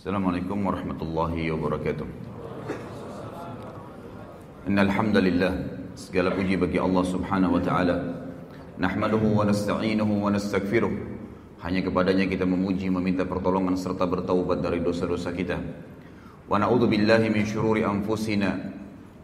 Assalamualaikum 0.00 0.64
warahmatullahi 0.64 1.52
wabarakatuh. 1.52 2.06
Innal 4.72 4.88
hamdalillah 4.96 5.52
segala 5.92 6.32
puji 6.32 6.56
bagi 6.56 6.80
Allah 6.80 7.04
Subhanahu 7.04 7.60
wa 7.60 7.60
taala. 7.60 8.00
Nahmaduhu 8.80 9.36
wa 9.36 9.44
nasta'inuhu 9.44 10.24
wa 10.24 10.32
nastaghfiruh. 10.32 10.88
Hanya 11.60 11.84
kepadanya 11.84 12.24
kita 12.24 12.48
memuji, 12.48 12.88
meminta 12.88 13.28
pertolongan 13.28 13.76
serta 13.76 14.08
bertaubat 14.08 14.64
dari 14.64 14.80
dosa-dosa 14.80 15.36
kita. 15.36 15.60
Wa 16.48 16.56
billahi 16.64 17.28
min 17.28 17.44
syururi 17.44 17.84
anfusina 17.84 18.56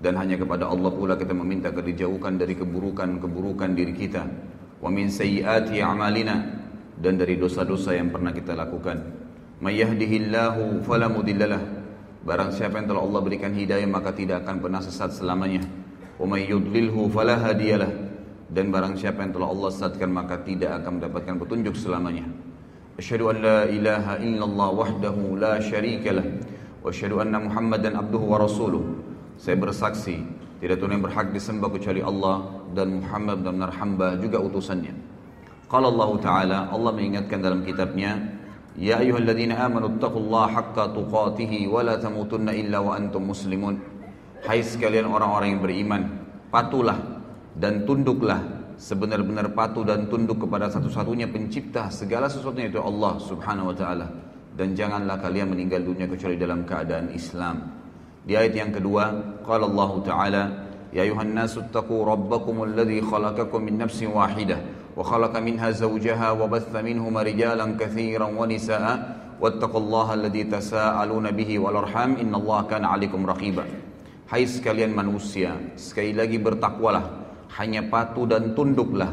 dan 0.04 0.12
hanya 0.20 0.36
kepada 0.36 0.68
Allah 0.68 0.92
pula 0.92 1.16
kita 1.16 1.32
meminta 1.32 1.72
agar 1.72 1.88
dijauhkan 1.88 2.36
dari 2.36 2.52
keburukan-keburukan 2.52 3.72
diri 3.72 3.96
kita 3.96 4.28
wa 4.84 4.92
min 4.92 5.08
sayyiati 5.08 5.80
a'malina 5.80 6.36
dan 7.00 7.16
dari 7.16 7.40
dosa-dosa 7.40 7.96
yang 7.96 8.12
pernah 8.12 8.36
kita 8.36 8.52
lakukan 8.52 9.24
May 9.56 9.80
yahdihillahu 9.80 10.84
fala 10.84 11.08
Barang 12.28 12.52
siapa 12.52 12.76
yang 12.76 12.92
telah 12.92 13.00
Allah 13.08 13.20
berikan 13.24 13.56
hidayah 13.56 13.88
maka 13.88 14.12
tidak 14.12 14.44
akan 14.44 14.60
pernah 14.60 14.84
sesat 14.84 15.16
selamanya. 15.16 15.64
Wa 16.20 16.28
may 16.28 16.44
yudlilhu 16.44 17.08
Dan 18.52 18.64
barang 18.68 19.00
siapa 19.00 19.24
yang 19.24 19.32
telah 19.32 19.48
Allah 19.48 19.70
sesatkan 19.72 20.12
maka 20.12 20.44
tidak 20.44 20.76
akan 20.84 21.00
mendapatkan 21.00 21.34
petunjuk 21.40 21.72
selamanya. 21.88 22.28
Asyhadu 23.00 23.32
an 23.32 23.36
la 23.40 23.58
ilaha 23.64 24.14
illallah 24.20 24.68
wahdahu 24.76 25.40
la 25.40 25.56
syarikalah 25.60 26.24
wa 26.84 26.92
asyhadu 26.92 27.24
anna 27.24 27.40
Muhammadan 27.40 27.96
abduhu 27.96 28.36
wa 28.36 28.38
rasuluh. 28.44 28.84
Saya 29.40 29.56
bersaksi 29.56 30.20
tidak 30.60 30.84
Tuhan 30.84 31.00
yang 31.00 31.04
berhak 31.08 31.32
disembah 31.32 31.72
kecuali 31.72 32.04
Allah 32.04 32.44
dan 32.76 33.00
Muhammad 33.00 33.40
dan 33.40 33.56
hamba 33.72 34.20
juga 34.20 34.36
utusannya. 34.36 34.92
Kalau 35.72 35.88
Allah 35.96 36.10
Ta'ala 36.20 36.58
Allah 36.72 36.90
mengingatkan 36.94 37.38
dalam 37.42 37.60
kitabnya 37.66 38.35
يا 38.76 39.00
أيها 39.00 39.18
الذين 39.24 39.52
آمنوا 39.56 39.88
اتقوا 39.96 40.20
الله 40.20 40.44
حق 40.52 40.76
تقاته 40.76 41.52
ولا 41.72 41.96
تموتن 41.96 42.48
إلا 42.48 42.78
وأنتم 42.84 43.24
مسلمون 43.24 43.96
Hai 44.46 44.62
sekalian 44.62 45.08
orang-orang 45.08 45.56
yang 45.58 45.62
beriman 45.64 46.02
Patulah 46.52 47.00
dan 47.56 47.88
tunduklah 47.88 48.36
Sebenar-benar 48.76 49.48
patuh 49.56 49.80
dan 49.82 50.06
tunduk 50.12 50.44
kepada 50.44 50.68
satu-satunya 50.68 51.24
pencipta 51.32 51.88
segala 51.88 52.28
sesuatu 52.28 52.60
itu 52.60 52.76
Allah 52.76 53.16
subhanahu 53.16 53.72
wa 53.72 53.76
ta'ala 53.76 54.06
Dan 54.52 54.76
janganlah 54.76 55.16
kalian 55.24 55.56
meninggal 55.56 55.80
dunia 55.88 56.04
kecuali 56.04 56.36
dalam 56.36 56.68
keadaan 56.68 57.08
Islam 57.16 57.56
Di 58.28 58.36
ayat 58.36 58.52
yang 58.54 58.70
kedua 58.76 59.04
Qala 59.40 59.64
Allah 59.72 59.90
ta'ala 60.04 60.42
Ya 60.92 61.08
ayuhan 61.08 61.32
nasu 61.32 61.64
attaqu 61.64 61.96
rabbakumul 62.04 62.76
ladhi 62.76 63.00
khalakakum 63.00 63.64
min 63.64 63.80
nafsin 63.80 64.12
wahidah 64.12 64.60
وخلق 64.96 65.34
منها 65.36 65.68
زوجها 65.76 66.28
وبث 66.40 66.72
منهما 66.72 67.20
رجالا 67.22 67.66
كثيرا 67.80 68.26
ونساء 68.32 68.82
واتقوا 69.40 69.80
الله 69.80 70.08
الذي 70.14 70.42
تساءلون 70.48 71.26
به 71.36 71.50
والارham 71.60 72.10
إن 72.16 72.32
الله 72.32 72.58
كان 72.72 72.84
عليكم 72.84 73.20
رقيبا 73.26 73.64
Hai 74.26 74.42
sekalian 74.42 74.90
manusia, 74.90 75.54
sekali 75.78 76.10
lagi 76.10 76.34
bertakwalah, 76.42 77.30
hanya 77.62 77.86
patuh 77.86 78.26
dan 78.26 78.58
tunduklah 78.58 79.06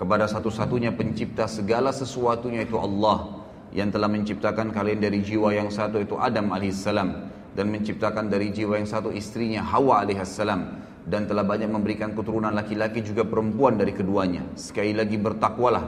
kepada 0.00 0.24
satu-satunya 0.24 0.88
pencipta 0.96 1.44
segala 1.44 1.92
sesuatunya 1.92 2.64
itu 2.64 2.80
Allah 2.80 3.44
yang 3.76 3.92
telah 3.92 4.08
menciptakan 4.08 4.72
kalian 4.72 5.04
dari 5.04 5.20
jiwa 5.20 5.52
yang 5.52 5.68
satu 5.68 6.00
itu 6.00 6.16
Adam 6.16 6.48
alaihissalam 6.48 7.08
dan 7.52 7.66
menciptakan 7.68 8.32
dari 8.32 8.56
jiwa 8.56 8.80
yang 8.80 8.88
satu 8.88 9.12
istrinya 9.12 9.60
Hawa 9.60 10.00
alaihissalam 10.00 10.83
dan 11.04 11.28
telah 11.28 11.44
banyak 11.44 11.68
memberikan 11.68 12.16
keturunan 12.16 12.50
laki-laki 12.56 13.04
juga 13.04 13.28
perempuan 13.28 13.76
dari 13.76 13.92
keduanya. 13.92 14.40
Sekali 14.56 14.96
lagi 14.96 15.20
bertakwalah, 15.20 15.84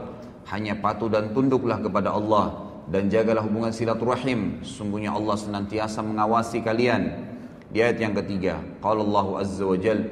hanya 0.52 0.76
patuh 0.76 1.08
dan 1.08 1.32
tunduklah 1.32 1.80
kepada 1.80 2.12
Allah 2.12 2.76
dan 2.92 3.08
jagalah 3.08 3.40
hubungan 3.40 3.72
silaturahim. 3.72 4.60
Sungguhnya 4.60 5.16
Allah 5.16 5.36
senantiasa 5.40 6.04
mengawasi 6.04 6.60
kalian. 6.60 7.02
Di 7.72 7.82
ayat 7.82 7.98
yang 7.98 8.14
ketiga, 8.22 8.60
qala 8.78 9.02
Allah 9.02 9.42
azza 9.42 9.66
wa 9.66 9.74
jal, 9.74 10.06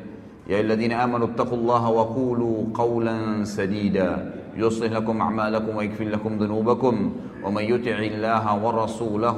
ya 0.50 0.58
ayyuhalladzina 0.58 0.98
amanu 1.06 1.30
taqullaha 1.38 1.86
wa 1.86 2.04
qulu 2.10 2.72
qawlan 2.74 3.44
sadida. 3.46 4.40
wa 4.54 4.70
لكم 4.70 5.18
أعمالكم 5.18 5.72
ويكفر 5.76 6.14
لكم 6.14 6.38
ذنوبكم 6.38 6.94
ومن 7.42 7.62
يطع 7.74 7.96
الله 7.98 8.44
ورسوله 8.62 9.36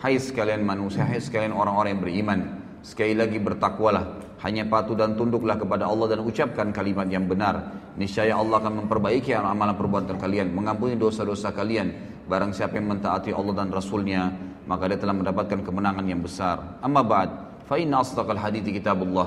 Hai 0.00 0.14
sekalian 0.16 0.62
manusia, 0.64 1.04
hai 1.04 1.18
sekalian 1.20 1.52
orang-orang 1.52 1.90
yang 1.92 2.00
beriman 2.08 2.40
Sekali 2.86 3.18
lagi 3.18 3.42
bertakwalah, 3.42 4.38
hanya 4.46 4.62
patuh 4.70 4.94
dan 4.94 5.18
tunduklah 5.18 5.58
kepada 5.58 5.90
Allah 5.90 6.14
dan 6.14 6.22
ucapkan 6.22 6.70
kalimat 6.70 7.10
yang 7.10 7.26
benar. 7.26 7.74
Niscaya 7.98 8.38
Allah 8.38 8.62
akan 8.62 8.86
memperbaiki 8.86 9.34
amalan 9.34 9.74
perbuatan 9.74 10.14
kalian, 10.14 10.54
mengampuni 10.54 10.94
dosa-dosa 10.94 11.50
kalian. 11.50 11.90
Barang 12.30 12.54
siapa 12.54 12.78
yang 12.78 12.86
mentaati 12.94 13.34
Allah 13.34 13.54
dan 13.56 13.74
Rasulnya, 13.74 14.30
maka 14.70 14.86
dia 14.86 14.98
telah 15.00 15.16
mendapatkan 15.16 15.58
kemenangan 15.58 16.04
yang 16.06 16.22
besar. 16.22 16.78
Amma 16.78 17.02
ba'd, 17.02 17.30
fa 17.66 17.74
inna 17.80 17.98
asdaqal 17.98 18.38
hadithi 18.38 18.70
kitabullah. 18.78 19.26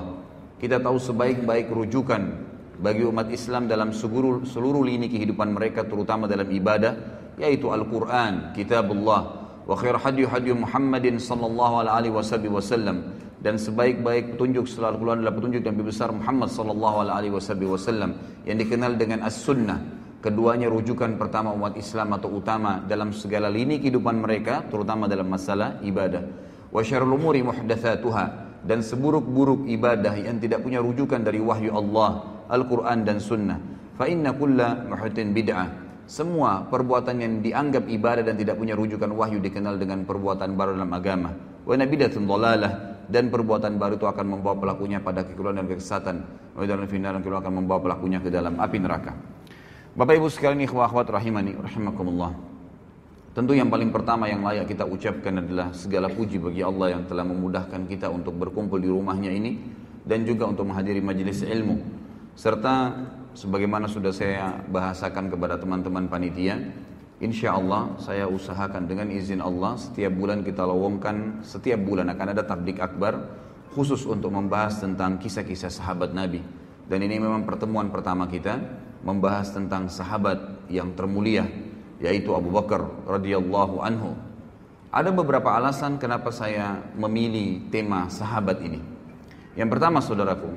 Kita 0.56 0.80
tahu 0.80 0.96
sebaik-baik 0.96 1.68
rujukan 1.74 2.22
bagi 2.80 3.04
umat 3.04 3.28
Islam 3.36 3.68
dalam 3.68 3.92
seluruh, 3.92 4.46
seluruh 4.48 4.86
lini 4.86 5.12
kehidupan 5.12 5.52
mereka 5.52 5.84
terutama 5.90 6.30
dalam 6.30 6.48
ibadah 6.48 7.20
yaitu 7.42 7.68
Al-Qur'an, 7.74 8.54
kitabullah. 8.54 9.41
وخير 9.72 9.96
حدي 10.04 10.24
حدي 10.28 10.52
sallallahu 11.24 11.88
alaihi 11.88 12.12
الله 12.12 12.52
wasallam 12.60 12.98
dan 13.40 13.56
sebaik-baik 13.56 14.36
petunjuk 14.36 14.68
setelah 14.68 14.94
keluar 15.00 15.16
adalah 15.18 15.32
petunjuk 15.34 15.64
Nabi 15.66 15.84
besar 15.88 16.10
Muhammad 16.12 16.52
sallallahu 16.52 17.08
alaihi 17.08 17.34
wasallam 17.72 18.20
yang 18.46 18.60
dikenal 18.62 18.94
dengan 19.02 19.24
as-sunnah. 19.26 19.82
Keduanya 20.22 20.70
rujukan 20.70 21.18
pertama 21.18 21.50
umat 21.58 21.74
Islam 21.74 22.14
atau 22.14 22.30
utama 22.38 22.86
dalam 22.86 23.10
segala 23.10 23.50
lini 23.50 23.82
kehidupan 23.82 24.22
mereka, 24.22 24.62
terutama 24.70 25.10
dalam 25.10 25.26
masalah 25.26 25.82
ibadah. 25.82 26.22
Wa 26.70 26.86
syarrul 26.86 27.18
umuri 27.18 27.42
muhdatsatuha 27.42 28.26
dan 28.62 28.86
seburuk-buruk 28.86 29.66
ibadah 29.66 30.14
yang 30.22 30.38
tidak 30.38 30.62
punya 30.62 30.78
rujukan 30.78 31.26
dari 31.26 31.42
wahyu 31.42 31.74
Allah, 31.74 32.46
Al-Quran 32.54 32.98
dan 33.02 33.18
sunnah. 33.18 33.58
Fa 33.98 34.06
inna 34.06 34.30
kulla 34.38 34.86
muhdatin 34.86 35.34
bid'ah 35.34 35.91
semua 36.10 36.66
perbuatan 36.66 37.22
yang 37.22 37.34
dianggap 37.46 37.86
ibadah 37.86 38.24
dan 38.26 38.36
tidak 38.38 38.58
punya 38.58 38.74
rujukan 38.74 39.10
wahyu 39.14 39.38
dikenal 39.42 39.78
dengan 39.78 40.06
perbuatan 40.08 40.50
baru 40.58 40.78
dalam 40.78 40.92
agama. 40.94 41.30
Wa 41.68 41.76
nabidatun 41.78 42.26
dhalalah 42.26 42.72
dan 43.06 43.30
perbuatan 43.30 43.78
baru 43.78 44.00
itu 44.02 44.08
akan 44.10 44.26
membawa 44.38 44.56
pelakunya 44.58 44.98
pada 45.04 45.22
kekeliruan 45.28 45.62
dan 45.62 45.68
kesesatan. 45.70 46.16
Wa 46.58 46.66
dalam 46.66 46.88
final 46.90 47.22
akan 47.22 47.54
membawa 47.64 47.80
pelakunya 47.84 48.18
ke 48.22 48.32
dalam 48.34 48.58
api 48.58 48.78
neraka. 48.82 49.14
Bapak 49.92 50.14
Ibu 50.18 50.32
sekalian 50.32 50.64
ikhwah 50.66 50.88
akhwat 50.88 51.12
rahimani 51.12 51.54
rahimakumullah. 51.60 52.32
Tentu 53.32 53.56
yang 53.56 53.72
paling 53.72 53.96
pertama 53.96 54.28
yang 54.28 54.44
layak 54.44 54.68
kita 54.68 54.84
ucapkan 54.84 55.40
adalah 55.40 55.72
segala 55.72 56.12
puji 56.12 56.36
bagi 56.36 56.64
Allah 56.64 57.00
yang 57.00 57.04
telah 57.08 57.24
memudahkan 57.24 57.88
kita 57.88 58.12
untuk 58.12 58.36
berkumpul 58.36 58.76
di 58.76 58.92
rumahnya 58.92 59.32
ini 59.32 59.56
dan 60.04 60.28
juga 60.28 60.52
untuk 60.52 60.68
menghadiri 60.68 61.00
majelis 61.00 61.40
ilmu 61.40 61.80
serta 62.36 62.92
sebagaimana 63.38 63.88
sudah 63.88 64.12
saya 64.12 64.52
bahasakan 64.68 65.32
kepada 65.32 65.56
teman-teman 65.60 66.06
panitia, 66.12 66.60
insya 67.24 67.56
Allah 67.56 67.96
saya 68.02 68.28
usahakan 68.28 68.88
dengan 68.90 69.08
izin 69.12 69.40
Allah 69.40 69.80
setiap 69.80 70.12
bulan 70.16 70.44
kita 70.44 70.64
lowongkan, 70.66 71.46
setiap 71.46 71.80
bulan 71.82 72.12
akan 72.12 72.28
ada 72.36 72.44
tablik 72.46 72.82
akbar 72.82 73.18
khusus 73.72 74.04
untuk 74.04 74.36
membahas 74.36 74.84
tentang 74.84 75.16
kisah-kisah 75.18 75.72
sahabat 75.72 76.12
Nabi. 76.12 76.44
Dan 76.92 77.08
ini 77.08 77.24
memang 77.24 77.48
pertemuan 77.48 77.88
pertama 77.88 78.28
kita 78.28 78.60
membahas 79.08 79.56
tentang 79.56 79.88
sahabat 79.88 80.68
yang 80.68 80.92
termulia 80.92 81.48
yaitu 82.04 82.36
Abu 82.36 82.52
Bakar 82.52 82.84
radhiyallahu 83.08 83.80
anhu. 83.80 84.12
Ada 84.92 85.08
beberapa 85.16 85.56
alasan 85.56 85.96
kenapa 85.96 86.36
saya 86.36 86.84
memilih 87.00 87.72
tema 87.72 88.12
sahabat 88.12 88.60
ini. 88.60 88.84
Yang 89.56 89.70
pertama 89.78 90.04
saudaraku, 90.04 90.52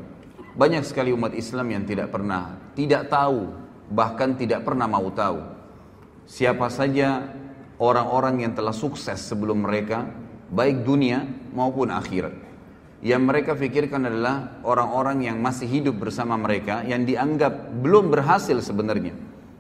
banyak 0.55 0.87
sekali 0.87 1.11
umat 1.11 1.35
Islam 1.35 1.67
yang 1.75 1.83
tidak 1.83 2.15
pernah, 2.15 2.55
tidak 2.79 3.11
tahu, 3.11 3.51
bahkan 3.91 4.39
tidak 4.39 4.63
pernah 4.63 4.87
mau 4.87 5.11
tahu. 5.11 5.43
Siapa 6.31 6.71
saja 6.71 7.27
orang-orang 7.83 8.47
yang 8.47 8.53
telah 8.55 8.71
sukses 8.71 9.19
sebelum 9.19 9.67
mereka, 9.67 10.07
baik 10.55 10.87
dunia 10.87 11.27
maupun 11.51 11.91
akhirat. 11.91 12.39
Yang 13.03 13.23
mereka 13.27 13.53
pikirkan 13.59 14.07
adalah 14.07 14.63
orang-orang 14.63 15.27
yang 15.27 15.43
masih 15.43 15.67
hidup 15.67 15.99
bersama 15.99 16.39
mereka, 16.39 16.87
yang 16.87 17.03
dianggap 17.03 17.75
belum 17.83 18.15
berhasil 18.15 18.55
sebenarnya. 18.63 19.13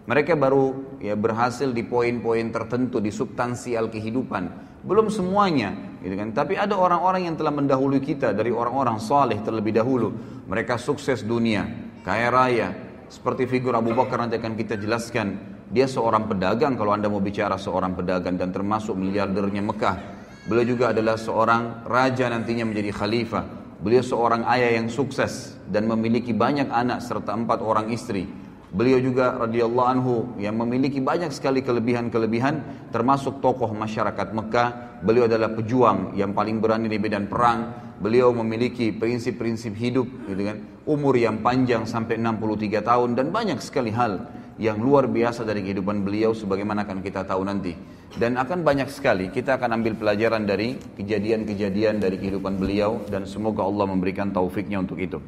Mereka 0.06 0.38
baru 0.38 0.94
ya 1.02 1.18
berhasil 1.18 1.74
di 1.74 1.82
poin-poin 1.82 2.54
tertentu, 2.54 3.02
di 3.02 3.10
subtansial 3.10 3.90
kehidupan. 3.90 4.46
Belum 4.86 5.10
semuanya, 5.10 5.74
gitu 6.04 6.14
kan? 6.20 6.28
Tapi 6.36 6.60
ada 6.60 6.76
orang-orang 6.76 7.26
yang 7.26 7.34
telah 7.40 7.50
mendahului 7.50 8.04
kita 8.04 8.36
dari 8.36 8.52
orang-orang 8.52 9.00
saleh 9.00 9.40
terlebih 9.40 9.72
dahulu. 9.72 10.12
Mereka 10.44 10.76
sukses 10.76 11.24
dunia, 11.24 11.64
kaya 12.04 12.28
raya. 12.28 12.68
Seperti 13.08 13.48
figur 13.48 13.72
Abu 13.72 13.96
Bakar 13.96 14.20
nanti 14.20 14.36
akan 14.36 14.52
kita 14.52 14.76
jelaskan. 14.76 15.56
Dia 15.72 15.88
seorang 15.88 16.28
pedagang 16.28 16.76
kalau 16.76 16.92
Anda 16.92 17.08
mau 17.08 17.24
bicara 17.24 17.56
seorang 17.56 17.96
pedagang 17.96 18.36
dan 18.36 18.52
termasuk 18.52 18.92
miliardernya 18.94 19.64
Mekah. 19.64 19.96
Beliau 20.44 20.76
juga 20.76 20.92
adalah 20.92 21.16
seorang 21.16 21.88
raja 21.88 22.28
nantinya 22.28 22.68
menjadi 22.68 22.92
khalifah. 22.92 23.44
Beliau 23.80 24.04
seorang 24.04 24.44
ayah 24.44 24.76
yang 24.76 24.92
sukses 24.92 25.56
dan 25.72 25.88
memiliki 25.88 26.36
banyak 26.36 26.68
anak 26.68 27.00
serta 27.00 27.32
empat 27.32 27.64
orang 27.64 27.88
istri. 27.90 28.28
Beliau 28.74 28.98
juga 28.98 29.38
radhiyallahu 29.38 29.86
anhu 29.94 30.14
yang 30.34 30.58
memiliki 30.58 30.98
banyak 30.98 31.30
sekali 31.30 31.62
kelebihan-kelebihan 31.62 32.58
termasuk 32.90 33.38
tokoh 33.38 33.70
masyarakat 33.70 34.34
Mekah. 34.34 34.98
Beliau 35.06 35.30
adalah 35.30 35.54
pejuang 35.54 36.10
yang 36.18 36.34
paling 36.34 36.58
berani 36.58 36.90
di 36.90 36.98
medan 36.98 37.30
perang. 37.30 37.70
Beliau 38.02 38.34
memiliki 38.34 38.90
prinsip-prinsip 38.90 39.78
hidup 39.78 40.10
gitu 40.26 40.42
kan? 40.42 40.58
Umur 40.90 41.14
yang 41.14 41.38
panjang 41.38 41.86
sampai 41.86 42.18
63 42.18 42.82
tahun 42.82 43.14
dan 43.14 43.30
banyak 43.30 43.62
sekali 43.62 43.94
hal 43.94 44.26
yang 44.58 44.82
luar 44.82 45.06
biasa 45.06 45.46
dari 45.46 45.62
kehidupan 45.62 46.02
beliau 46.02 46.34
sebagaimana 46.34 46.82
akan 46.82 46.98
kita 46.98 47.22
tahu 47.30 47.46
nanti. 47.46 47.78
Dan 48.18 48.34
akan 48.34 48.66
banyak 48.66 48.90
sekali 48.90 49.30
kita 49.30 49.54
akan 49.54 49.78
ambil 49.82 49.94
pelajaran 49.94 50.50
dari 50.50 50.82
kejadian-kejadian 50.98 52.02
dari 52.02 52.18
kehidupan 52.18 52.58
beliau 52.58 52.98
dan 53.06 53.22
semoga 53.22 53.62
Allah 53.62 53.86
memberikan 53.86 54.34
taufiknya 54.34 54.82
untuk 54.82 54.98
itu. 54.98 55.22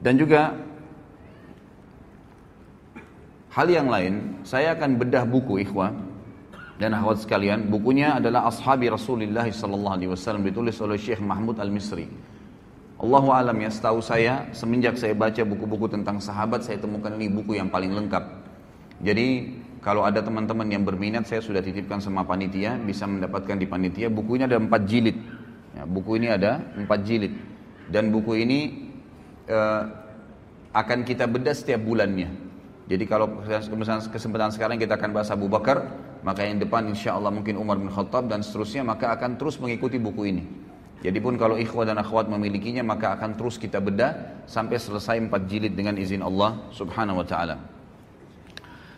Dan 0.00 0.18
juga 0.18 0.56
Hal 3.50 3.66
yang 3.66 3.90
lain, 3.90 4.46
saya 4.46 4.78
akan 4.78 4.94
bedah 4.94 5.26
buku 5.26 5.58
ikhwah 5.66 5.90
dan 6.78 6.94
akhwat 6.94 7.18
sekalian. 7.26 7.66
Bukunya 7.66 8.22
adalah 8.22 8.46
Ashabi 8.46 8.86
Rasulullah 8.86 9.42
sallallahu 9.42 9.94
alaihi 9.98 10.10
wasallam 10.14 10.46
ditulis 10.46 10.78
oleh 10.78 10.94
Syekh 10.94 11.18
Mahmud 11.18 11.58
Al-Misri. 11.58 12.06
Allahu 13.02 13.34
alam 13.34 13.56
ya, 13.58 13.70
setahu 13.74 13.98
saya 13.98 14.46
semenjak 14.54 14.94
saya 15.02 15.18
baca 15.18 15.42
buku-buku 15.42 15.90
tentang 15.90 16.22
sahabat 16.22 16.62
saya 16.62 16.78
temukan 16.78 17.10
ini 17.18 17.26
buku 17.32 17.58
yang 17.58 17.66
paling 17.66 17.90
lengkap. 17.90 18.22
Jadi 19.02 19.58
kalau 19.82 20.06
ada 20.06 20.22
teman-teman 20.22 20.70
yang 20.70 20.86
berminat 20.86 21.26
saya 21.26 21.42
sudah 21.42 21.58
titipkan 21.58 21.98
sama 21.98 22.22
panitia 22.22 22.78
bisa 22.78 23.02
mendapatkan 23.10 23.56
di 23.58 23.64
panitia 23.66 24.12
bukunya 24.14 24.44
ada 24.46 24.60
empat 24.62 24.82
jilid 24.86 25.16
ya, 25.74 25.88
buku 25.88 26.20
ini 26.20 26.28
ada 26.28 26.60
empat 26.76 27.00
jilid 27.08 27.32
dan 27.88 28.12
buku 28.12 28.44
ini 28.44 28.60
uh, 29.48 29.82
akan 30.76 30.98
kita 31.08 31.24
bedah 31.24 31.56
setiap 31.56 31.80
bulannya 31.80 32.28
jadi 32.90 33.06
kalau 33.06 33.38
kesempatan 34.10 34.50
sekarang 34.50 34.74
kita 34.74 34.98
akan 34.98 35.14
bahas 35.14 35.30
Abu 35.30 35.46
Bakar, 35.46 35.86
maka 36.26 36.42
yang 36.42 36.58
depan 36.58 36.90
insya 36.90 37.14
Allah 37.14 37.30
mungkin 37.30 37.54
Umar 37.54 37.78
bin 37.78 37.86
Khattab 37.86 38.26
dan 38.26 38.42
seterusnya, 38.42 38.82
maka 38.82 39.14
akan 39.14 39.38
terus 39.38 39.62
mengikuti 39.62 39.94
buku 40.02 40.22
ini. 40.34 40.42
Jadi 40.98 41.22
pun 41.22 41.38
kalau 41.38 41.54
ikhwah 41.54 41.86
dan 41.86 42.02
akhwat 42.02 42.26
memilikinya, 42.26 42.82
maka 42.82 43.14
akan 43.14 43.38
terus 43.38 43.62
kita 43.62 43.78
bedah 43.78 44.42
sampai 44.50 44.82
selesai 44.82 45.22
empat 45.22 45.46
jilid 45.46 45.78
dengan 45.78 45.94
izin 45.94 46.18
Allah 46.18 46.58
subhanahu 46.74 47.22
wa 47.22 47.26
ta'ala. 47.30 47.62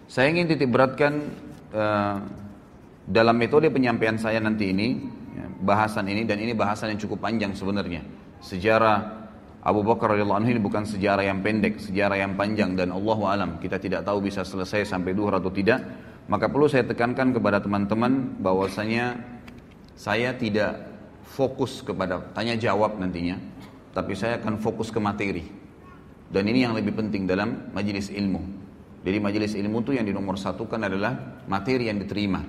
Saya 0.09 0.27
ingin 0.33 0.49
titik 0.49 0.73
beratkan 0.73 1.13
eh, 1.69 2.17
dalam 3.05 3.37
metode 3.37 3.69
penyampaian 3.69 4.17
saya 4.17 4.41
nanti 4.41 4.73
ini, 4.73 4.89
ya, 5.37 5.45
bahasan 5.69 6.09
ini, 6.09 6.25
dan 6.25 6.41
ini 6.41 6.57
bahasan 6.57 6.97
yang 6.97 6.99
cukup 7.05 7.23
panjang 7.29 7.53
sebenarnya. 7.53 8.01
Sejarah 8.43 9.22
Abu 9.63 9.87
Bakar 9.87 10.19
radhiyallahu 10.19 10.43
anhu 10.43 10.51
ini 10.59 10.59
bukan 10.59 10.83
sejarah 10.83 11.23
yang 11.23 11.39
pendek, 11.39 11.79
sejarah 11.79 12.19
yang 12.19 12.35
panjang 12.35 12.75
dan 12.75 12.91
Allah 12.91 13.19
alam 13.31 13.51
kita 13.63 13.79
tidak 13.79 14.03
tahu 14.03 14.19
bisa 14.27 14.43
selesai 14.43 14.91
sampai 14.91 15.15
duhur 15.15 15.39
atau 15.39 15.55
tidak. 15.55 15.87
Maka 16.27 16.51
perlu 16.51 16.67
saya 16.67 16.83
tekankan 16.83 17.31
kepada 17.31 17.63
teman-teman 17.63 18.43
bahwasanya 18.43 19.23
saya 19.95 20.35
tidak 20.35 20.83
fokus 21.23 21.79
kepada 21.79 22.35
tanya 22.35 22.59
jawab 22.59 22.99
nantinya, 22.99 23.39
tapi 23.95 24.19
saya 24.19 24.43
akan 24.43 24.59
fokus 24.59 24.91
ke 24.91 24.99
materi. 24.99 25.47
Dan 26.27 26.51
ini 26.51 26.67
yang 26.67 26.75
lebih 26.75 26.99
penting 26.99 27.31
dalam 27.31 27.71
majelis 27.71 28.11
ilmu. 28.11 28.43
Jadi 29.07 29.19
majelis 29.23 29.55
ilmu 29.55 29.79
itu 29.87 29.95
yang 29.95 30.03
dinomor 30.11 30.35
satukan 30.43 30.83
adalah 30.91 31.45
materi 31.47 31.87
yang 31.87 32.03
diterima, 32.03 32.43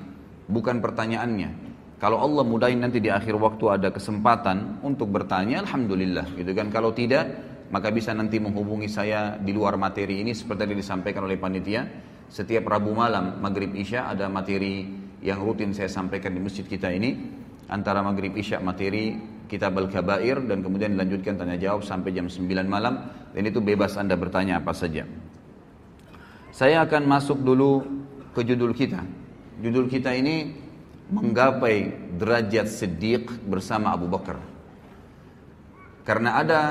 bukan 0.50 0.82
pertanyaannya. 0.82 1.73
Kalau 2.04 2.20
Allah 2.20 2.44
mudahin 2.44 2.84
nanti 2.84 3.00
di 3.00 3.08
akhir 3.08 3.40
waktu 3.40 3.80
ada 3.80 3.88
kesempatan 3.88 4.84
untuk 4.84 5.08
bertanya, 5.08 5.64
Alhamdulillah 5.64 6.36
gitu 6.36 6.52
kan. 6.52 6.68
Kalau 6.68 6.92
tidak, 6.92 7.32
maka 7.72 7.96
bisa 7.96 8.12
nanti 8.12 8.44
menghubungi 8.44 8.92
saya 8.92 9.40
di 9.40 9.56
luar 9.56 9.80
materi 9.80 10.20
ini 10.20 10.36
seperti 10.36 10.68
yang 10.68 10.76
disampaikan 10.84 11.24
oleh 11.32 11.40
panitia. 11.40 11.88
Setiap 12.28 12.68
Rabu 12.68 12.92
malam, 12.92 13.40
Maghrib 13.40 13.72
Isya 13.72 14.12
ada 14.12 14.28
materi 14.28 14.84
yang 15.24 15.40
rutin 15.48 15.72
saya 15.72 15.88
sampaikan 15.88 16.36
di 16.36 16.44
masjid 16.44 16.68
kita 16.68 16.92
ini. 16.92 17.16
Antara 17.72 18.04
Maghrib 18.04 18.36
Isya 18.36 18.60
materi 18.60 19.16
kitab 19.48 19.72
Al-Kabair 19.80 20.44
dan 20.44 20.60
kemudian 20.60 21.00
dilanjutkan 21.00 21.40
tanya 21.40 21.56
jawab 21.56 21.88
sampai 21.88 22.12
jam 22.12 22.28
9 22.28 22.44
malam. 22.68 23.00
Dan 23.32 23.48
itu 23.48 23.64
bebas 23.64 23.96
Anda 23.96 24.20
bertanya 24.20 24.60
apa 24.60 24.76
saja. 24.76 25.08
Saya 26.52 26.84
akan 26.84 27.08
masuk 27.08 27.40
dulu 27.40 27.80
ke 28.36 28.44
judul 28.44 28.76
kita. 28.76 29.00
Judul 29.64 29.88
kita 29.88 30.12
ini 30.12 30.63
menggapai 31.12 31.92
derajat 32.16 32.70
siddiq 32.72 33.28
bersama 33.50 33.92
Abu 33.98 34.08
Bakar. 34.08 34.40
Karena 36.08 36.40
ada 36.40 36.62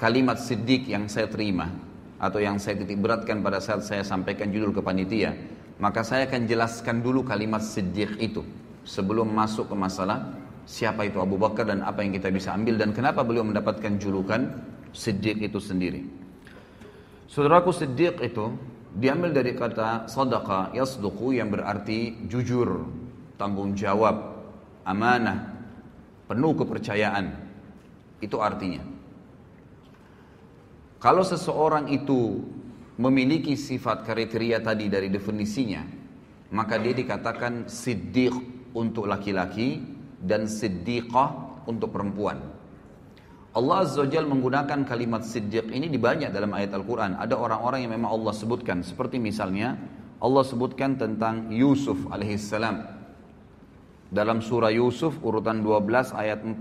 kalimat 0.00 0.38
siddiq 0.42 0.90
yang 0.90 1.06
saya 1.06 1.30
terima 1.30 1.70
atau 2.16 2.40
yang 2.40 2.56
saya 2.56 2.80
titik 2.82 2.98
beratkan 3.04 3.44
pada 3.44 3.60
saat 3.60 3.84
saya 3.84 4.00
sampaikan 4.02 4.48
judul 4.48 4.72
ke 4.72 4.80
panitia, 4.80 5.36
maka 5.78 6.00
saya 6.02 6.24
akan 6.26 6.48
jelaskan 6.48 7.04
dulu 7.04 7.20
kalimat 7.26 7.60
siddiq 7.60 8.16
itu 8.18 8.40
sebelum 8.86 9.28
masuk 9.30 9.68
ke 9.68 9.76
masalah 9.76 10.32
siapa 10.66 11.04
itu 11.06 11.20
Abu 11.22 11.36
Bakar 11.38 11.68
dan 11.70 11.84
apa 11.86 12.00
yang 12.02 12.10
kita 12.16 12.32
bisa 12.32 12.50
ambil 12.56 12.74
dan 12.80 12.90
kenapa 12.96 13.20
beliau 13.22 13.44
mendapatkan 13.46 13.98
julukan 14.00 14.50
siddiq 14.94 15.38
itu 15.44 15.58
sendiri. 15.62 16.02
Saudaraku 17.26 17.74
siddiq 17.74 18.18
itu 18.22 18.46
diambil 18.96 19.30
dari 19.36 19.52
kata 19.52 20.08
sadaqa 20.08 20.72
yasduqu 20.72 21.36
yang 21.36 21.52
berarti 21.52 22.24
jujur, 22.26 22.88
tanggung 23.36 23.76
jawab, 23.76 24.40
amanah, 24.88 25.52
penuh 26.26 26.52
kepercayaan. 26.56 27.36
Itu 28.24 28.40
artinya. 28.40 28.80
Kalau 30.96 31.20
seseorang 31.20 31.92
itu 31.92 32.40
memiliki 32.96 33.52
sifat 33.54 34.08
kriteria 34.08 34.64
tadi 34.64 34.88
dari 34.88 35.12
definisinya, 35.12 35.84
maka 36.56 36.80
dia 36.80 36.96
dikatakan 36.96 37.68
siddiq 37.68 38.32
untuk 38.72 39.04
laki-laki 39.04 39.76
dan 40.16 40.48
siddiqah 40.48 41.60
untuk 41.68 41.92
perempuan. 41.92 42.55
Allah 43.56 43.88
Azza 43.88 44.04
wa 44.04 44.36
menggunakan 44.36 44.84
kalimat 44.84 45.24
siddiq 45.24 45.72
ini 45.72 45.88
di 45.88 45.96
banyak 45.96 46.28
dalam 46.28 46.52
ayat 46.52 46.76
Al-Quran. 46.76 47.16
Ada 47.16 47.40
orang-orang 47.40 47.88
yang 47.88 47.96
memang 47.96 48.12
Allah 48.12 48.36
sebutkan. 48.36 48.84
Seperti 48.84 49.16
misalnya 49.16 49.80
Allah 50.20 50.44
sebutkan 50.44 51.00
tentang 51.00 51.48
Yusuf 51.48 51.96
alaihissalam. 52.12 52.84
Dalam 54.12 54.44
surah 54.44 54.68
Yusuf 54.68 55.16
urutan 55.24 55.64
12 55.64 55.72
ayat 56.12 56.44
46. 56.44 56.52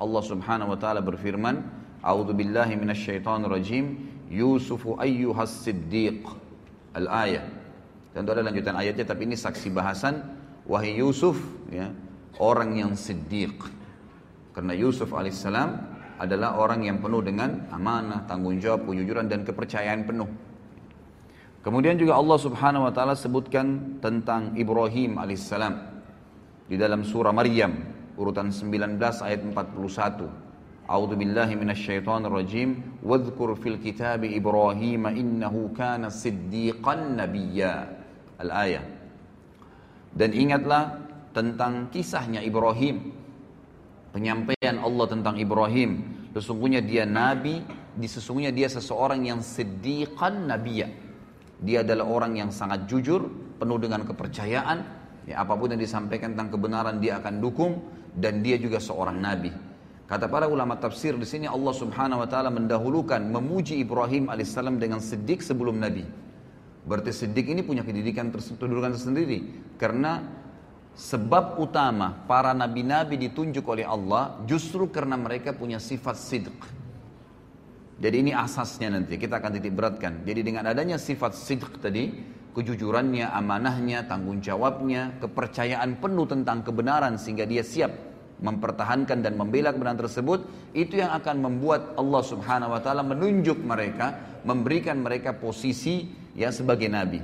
Allah 0.00 0.22
subhanahu 0.24 0.72
wa 0.72 0.78
ta'ala 0.80 1.04
berfirman. 1.04 1.60
A'udhu 2.00 2.32
billahi 2.32 2.72
minasyaitan 2.72 3.44
rajim. 3.44 4.08
Yusufu 4.32 4.96
ayyuhas 4.96 5.68
siddiq. 5.68 6.24
Al-ayah. 6.96 7.44
Tentu 8.16 8.32
ada 8.32 8.40
lanjutan 8.40 8.72
ayatnya 8.72 9.04
tapi 9.04 9.28
ini 9.28 9.36
saksi 9.36 9.68
bahasan. 9.76 10.32
Wahai 10.64 10.96
Yusuf. 10.96 11.36
ya 11.68 11.92
Orang 12.40 12.72
yang 12.80 12.96
siddiq 12.96 13.76
karena 14.58 14.74
Yusuf 14.74 15.14
alaihissalam 15.14 15.70
adalah 16.18 16.58
orang 16.58 16.82
yang 16.82 16.98
penuh 16.98 17.22
dengan 17.22 17.70
amanah, 17.70 18.26
tanggung 18.26 18.58
jawab, 18.58 18.90
kejujuran 18.90 19.30
dan 19.30 19.46
kepercayaan 19.46 20.02
penuh. 20.02 20.26
Kemudian 21.62 21.94
juga 21.94 22.18
Allah 22.18 22.34
Subhanahu 22.42 22.82
wa 22.90 22.90
taala 22.90 23.14
sebutkan 23.14 24.02
tentang 24.02 24.58
Ibrahim 24.58 25.14
alaihissalam 25.14 25.78
di 26.66 26.74
dalam 26.74 27.06
surah 27.06 27.30
Maryam 27.30 27.70
urutan 28.18 28.50
19 28.50 28.98
ayat 28.98 29.46
41. 29.46 30.26
A'udzu 30.90 31.14
billahi 31.14 31.54
minasyaitonir 31.54 32.26
rajim. 32.34 32.98
Wadhkur 33.06 33.54
fil 33.62 33.78
kitabi 33.78 34.34
Ibrahim 34.34 35.06
innahu 35.06 35.70
kana 35.70 36.10
siddiqan 36.10 37.14
nabiyya. 37.14 37.94
Al-ayah. 38.42 38.82
Dan 40.18 40.34
ingatlah 40.34 40.98
tentang 41.30 41.94
kisahnya 41.94 42.42
Ibrahim 42.42 43.17
penyampaian 44.12 44.80
Allah 44.80 45.06
tentang 45.08 45.36
Ibrahim 45.36 46.00
sesungguhnya 46.32 46.80
dia 46.84 47.02
nabi 47.04 47.60
sesungguhnya 47.98 48.52
dia 48.54 48.68
seseorang 48.70 49.26
yang 49.26 49.40
siddiqan 49.44 50.46
nabiya 50.48 50.86
dia 51.58 51.82
adalah 51.82 52.06
orang 52.06 52.38
yang 52.38 52.50
sangat 52.54 52.86
jujur 52.86 53.26
penuh 53.58 53.76
dengan 53.82 54.06
kepercayaan 54.06 54.78
ya, 55.26 55.42
apapun 55.44 55.74
yang 55.74 55.80
disampaikan 55.82 56.32
tentang 56.38 56.54
kebenaran 56.54 57.02
dia 57.02 57.18
akan 57.20 57.42
dukung 57.42 57.72
dan 58.14 58.38
dia 58.40 58.54
juga 58.56 58.78
seorang 58.80 59.18
nabi 59.20 59.50
kata 60.08 60.30
para 60.30 60.46
ulama 60.48 60.78
tafsir 60.80 61.12
di 61.18 61.26
sini 61.28 61.44
Allah 61.50 61.74
Subhanahu 61.76 62.22
wa 62.24 62.28
taala 62.30 62.48
mendahulukan 62.54 63.18
memuji 63.20 63.76
Ibrahim 63.82 64.30
alaihissalam 64.32 64.78
dengan 64.80 65.02
siddiq 65.04 65.42
sebelum 65.44 65.76
nabi 65.82 66.06
berarti 66.88 67.10
siddiq 67.12 67.50
ini 67.52 67.60
punya 67.66 67.82
pendidikan 67.84 68.30
tersendiri 68.32 69.74
karena 69.76 70.37
Sebab 70.98 71.62
utama 71.62 72.26
para 72.26 72.50
nabi-nabi 72.50 73.14
ditunjuk 73.22 73.62
oleh 73.70 73.86
Allah 73.86 74.34
justru 74.50 74.90
karena 74.90 75.14
mereka 75.14 75.54
punya 75.54 75.78
sifat 75.78 76.18
sidq. 76.18 76.58
Jadi 78.02 78.16
ini 78.26 78.32
asasnya 78.34 78.90
nanti, 78.90 79.14
kita 79.14 79.38
akan 79.38 79.62
titik 79.62 79.78
beratkan. 79.78 80.26
Jadi 80.26 80.42
dengan 80.42 80.66
adanya 80.66 80.98
sifat 80.98 81.38
sidq 81.38 81.70
tadi, 81.78 82.10
kejujurannya, 82.50 83.30
amanahnya, 83.30 84.10
tanggung 84.10 84.42
jawabnya, 84.42 85.14
kepercayaan 85.22 86.02
penuh 86.02 86.26
tentang 86.26 86.66
kebenaran 86.66 87.14
sehingga 87.14 87.46
dia 87.46 87.62
siap 87.62 87.94
mempertahankan 88.42 89.22
dan 89.22 89.38
membela 89.38 89.70
kebenaran 89.70 90.02
tersebut, 90.02 90.50
itu 90.74 90.98
yang 90.98 91.14
akan 91.14 91.42
membuat 91.46 91.94
Allah 91.94 92.26
Subhanahu 92.26 92.74
wa 92.74 92.82
taala 92.82 93.06
menunjuk 93.06 93.62
mereka, 93.62 94.18
memberikan 94.42 94.98
mereka 94.98 95.30
posisi 95.30 96.10
yang 96.34 96.50
sebagai 96.50 96.90
nabi. 96.90 97.22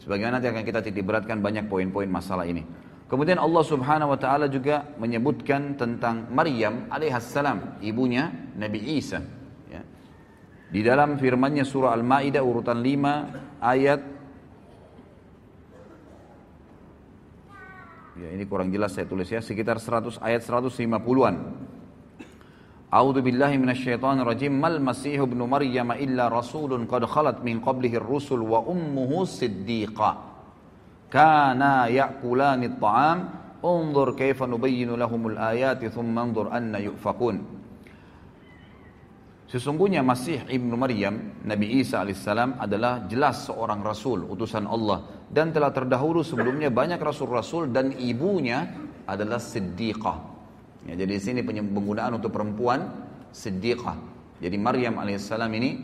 Sebagaimana 0.00 0.40
nanti 0.40 0.48
akan 0.48 0.64
kita 0.64 0.80
titik 0.80 1.04
beratkan 1.04 1.44
banyak 1.44 1.68
poin-poin 1.68 2.08
masalah 2.08 2.48
ini. 2.48 2.64
Kemudian 3.10 3.42
Allah 3.42 3.62
Subhanahu 3.66 4.14
wa 4.14 4.18
taala 4.22 4.46
juga 4.46 4.86
menyebutkan 4.94 5.74
tentang 5.74 6.30
Maryam 6.30 6.86
alaihissalam, 6.94 7.82
ibunya 7.82 8.30
Nabi 8.54 8.78
Isa. 9.02 9.18
Ya. 9.66 9.82
Di 10.70 10.78
dalam 10.86 11.18
firman-Nya 11.18 11.66
surah 11.66 11.90
Al-Maidah 11.98 12.38
urutan 12.40 12.78
5 12.80 13.58
ayat 13.60 14.00
Ya, 18.20 18.36
ini 18.36 18.44
kurang 18.44 18.68
jelas 18.68 18.92
saya 18.92 19.08
tulis 19.08 19.32
ya, 19.32 19.40
sekitar 19.40 19.80
100 19.80 20.20
ayat 20.20 20.44
150-an. 20.44 21.40
A'udzu 22.92 23.24
billahi 23.24 23.56
minasyaitonir 23.56 24.28
rajim. 24.28 24.52
Mal 24.60 24.76
masiihu 24.76 25.24
ibnu 25.24 25.48
Maryam 25.48 25.96
illa 25.96 26.28
rasulun 26.28 26.84
qad 26.84 27.08
khalat 27.08 27.40
min 27.40 27.64
qablihi 27.64 27.96
ar-rusul 27.96 28.44
wa 28.44 28.60
ummuhu 28.60 29.24
siddiqah 29.24 30.29
kana 31.10 31.90
ya'kulani 31.90 32.70
ta'am 32.78 33.18
unzur 33.66 34.14
kaifa 34.14 34.46
nubayyinu 34.46 34.94
lahumul 34.96 35.34
ayati 35.36 35.90
thumma 35.92 36.22
unzur 36.24 36.48
anna 36.54 36.78
yu'fakun 36.80 37.58
Sesungguhnya 39.50 40.06
Masih 40.06 40.46
Ibnu 40.46 40.78
Maryam, 40.78 41.42
Nabi 41.42 41.82
Isa 41.82 41.98
alaihissalam 42.06 42.62
adalah 42.62 43.10
jelas 43.10 43.50
seorang 43.50 43.82
rasul, 43.82 44.22
utusan 44.30 44.62
Allah. 44.62 45.10
Dan 45.26 45.50
telah 45.50 45.74
terdahulu 45.74 46.22
sebelumnya 46.22 46.70
banyak 46.70 47.02
rasul-rasul 47.02 47.66
dan 47.74 47.90
ibunya 47.98 48.70
adalah 49.10 49.42
siddiqah. 49.42 50.16
Ya, 50.86 50.94
jadi 50.94 51.18
di 51.18 51.18
sini 51.18 51.40
penggunaan 51.42 52.14
untuk 52.14 52.30
perempuan 52.30 52.94
siddiqah. 53.34 53.98
Jadi 54.38 54.54
Maryam 54.54 55.02
alaihissalam 55.02 55.50
ini, 55.50 55.82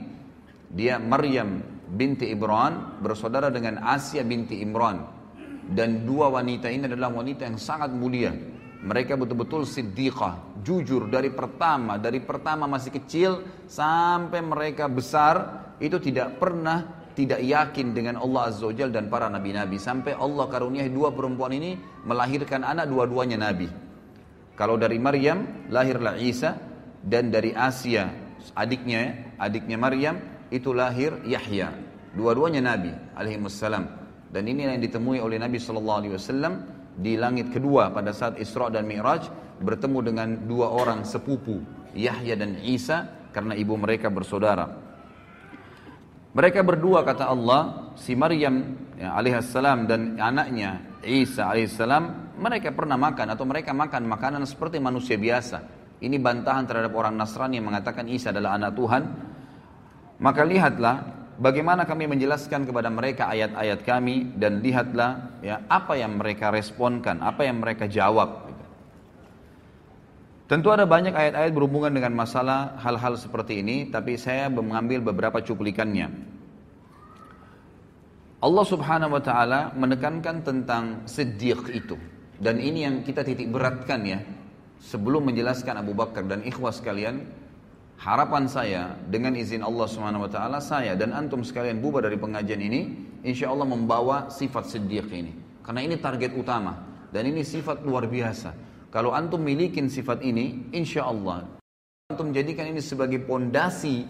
dia 0.71 1.03
Maryam 1.03 1.59
binti 1.91 2.31
Ibran 2.31 3.03
bersaudara 3.03 3.51
dengan 3.51 3.83
Asia 3.83 4.23
binti 4.23 4.63
Imran. 4.63 5.16
Dan 5.67 6.07
dua 6.07 6.31
wanita 6.31 6.71
ini 6.71 6.87
adalah 6.87 7.11
wanita 7.11 7.43
yang 7.43 7.59
sangat 7.59 7.91
mulia. 7.91 8.31
Mereka 8.87 9.19
betul-betul 9.19 9.67
siddiqah, 9.67 10.63
jujur 10.63 11.11
dari 11.11 11.35
pertama, 11.35 11.99
dari 11.99 12.23
pertama 12.23 12.71
masih 12.71 12.95
kecil 12.95 13.33
sampai 13.67 14.39
mereka 14.47 14.87
besar, 14.87 15.67
itu 15.83 15.99
tidak 15.99 16.39
pernah 16.39 17.03
tidak 17.19 17.43
yakin 17.43 17.97
dengan 17.97 18.15
Allah 18.21 18.47
Azza 18.47 18.63
wa 18.69 18.75
dan 18.77 19.11
para 19.11 19.27
nabi-nabi. 19.27 19.75
Sampai 19.83 20.15
Allah 20.15 20.47
karuniai 20.47 20.87
dua 20.87 21.11
perempuan 21.11 21.51
ini 21.59 21.75
melahirkan 22.07 22.63
anak 22.63 22.87
dua-duanya 22.87 23.43
nabi. 23.51 23.67
Kalau 24.55 24.79
dari 24.79 25.03
Maryam, 25.03 25.67
lahirlah 25.67 26.23
Isa, 26.23 26.55
dan 27.03 27.35
dari 27.35 27.51
Asia, 27.59 28.07
adiknya, 28.55 29.35
adiknya 29.35 29.81
Maryam, 29.83 30.15
itu 30.55 30.71
lahir 30.71 31.27
Yahya. 31.27 31.75
Dua-duanya 32.15 32.63
nabi, 32.63 32.95
alaihi 33.19 33.41
wassalam. 33.43 34.06
Dan 34.33 34.47
ini 34.51 34.67
yang 34.67 34.83
ditemui 34.83 35.23
oleh 35.23 35.39
Nabi 35.39 35.63
Shallallahu 35.63 35.99
Alaihi 36.03 36.13
Wasallam 36.19 36.55
di 36.99 37.15
langit 37.15 37.53
kedua 37.55 37.93
pada 37.95 38.11
saat 38.11 38.41
Isra 38.41 38.73
dan 38.73 38.89
Mi'raj 38.89 39.29
bertemu 39.63 39.99
dengan 40.03 40.29
dua 40.51 40.73
orang 40.73 41.07
sepupu 41.07 41.61
Yahya 41.95 42.35
dan 42.35 42.59
Isa 42.65 43.31
karena 43.31 43.55
ibu 43.55 43.79
mereka 43.79 44.11
bersaudara. 44.11 44.67
Mereka 46.37 46.61
berdua 46.69 47.01
kata 47.01 47.33
Allah, 47.33 47.93
si 47.97 48.13
Maryam 48.13 48.77
ya, 49.01 49.17
alaihissalam 49.17 49.89
dan 49.89 50.01
anaknya 50.21 51.01
Isa 51.07 51.49
alaihissalam, 51.49 52.37
mereka 52.37 52.75
pernah 52.77 53.01
makan 53.01 53.33
atau 53.33 53.45
mereka 53.49 53.73
makan 53.73 54.05
makanan 54.11 54.43
seperti 54.45 54.77
manusia 54.83 55.17
biasa. 55.17 55.65
Ini 55.97 56.21
bantahan 56.21 56.69
terhadap 56.69 56.93
orang 56.93 57.17
Nasrani 57.17 57.57
yang 57.57 57.73
mengatakan 57.73 58.05
Isa 58.05 58.29
adalah 58.37 58.61
anak 58.61 58.77
Tuhan. 58.77 59.03
Maka 60.21 60.45
lihatlah 60.45 60.97
bagaimana 61.41 61.85
kami 61.85 62.09
menjelaskan 62.11 62.65
kepada 62.67 62.89
mereka 62.91 63.29
ayat-ayat 63.29 63.81
kami 63.85 64.29
dan 64.37 64.61
lihatlah 64.65 65.33
ya 65.45 65.61
apa 65.69 65.97
yang 66.01 66.17
mereka 66.19 66.51
responkan, 66.53 67.21
apa 67.21 67.45
yang 67.47 67.61
mereka 67.61 67.85
jawab. 67.89 68.49
Gitu. 68.51 68.63
Tentu 70.47 70.69
ada 70.73 70.87
banyak 70.89 71.13
ayat-ayat 71.13 71.53
berhubungan 71.53 71.91
dengan 71.93 72.15
masalah 72.17 72.79
hal-hal 72.81 73.19
seperti 73.21 73.61
ini, 73.61 73.89
tapi 73.93 74.15
saya 74.17 74.47
mengambil 74.51 75.13
beberapa 75.13 75.43
cuplikannya. 75.45 76.09
Allah 78.37 78.65
Subhanahu 78.69 79.17
wa 79.17 79.23
taala 79.25 79.73
menekankan 79.75 80.45
tentang 80.45 80.85
siddiq 81.09 81.63
itu. 81.73 81.97
Dan 82.37 82.61
ini 82.61 82.85
yang 82.85 83.01
kita 83.01 83.25
titik 83.25 83.49
beratkan 83.49 84.05
ya. 84.05 84.21
Sebelum 84.77 85.25
menjelaskan 85.33 85.81
Abu 85.81 85.97
Bakar 85.97 86.29
dan 86.29 86.45
ikhwas 86.45 86.85
kalian, 86.85 87.25
Harapan 87.97 88.45
saya 88.45 88.93
dengan 89.09 89.33
izin 89.33 89.65
Allah 89.65 89.89
Subhanahu 89.89 90.29
wa 90.29 90.31
taala 90.31 90.61
saya 90.61 90.93
dan 91.01 91.17
antum 91.17 91.41
sekalian 91.41 91.81
bubar 91.81 92.05
dari 92.05 92.21
pengajian 92.21 92.61
ini 92.61 92.81
insya 93.25 93.49
Allah 93.49 93.65
membawa 93.65 94.29
sifat 94.29 94.69
siddiq 94.69 95.09
ini. 95.09 95.33
Karena 95.65 95.81
ini 95.81 95.97
target 95.97 96.37
utama 96.37 96.77
dan 97.09 97.25
ini 97.25 97.41
sifat 97.41 97.81
luar 97.89 98.05
biasa. 98.05 98.53
Kalau 98.93 99.17
antum 99.17 99.41
milikin 99.41 99.89
sifat 99.89 100.21
ini 100.21 100.69
insya 100.77 101.09
Allah 101.09 101.49
antum 102.13 102.37
jadikan 102.37 102.69
ini 102.69 102.85
sebagai 102.85 103.25
pondasi 103.25 104.05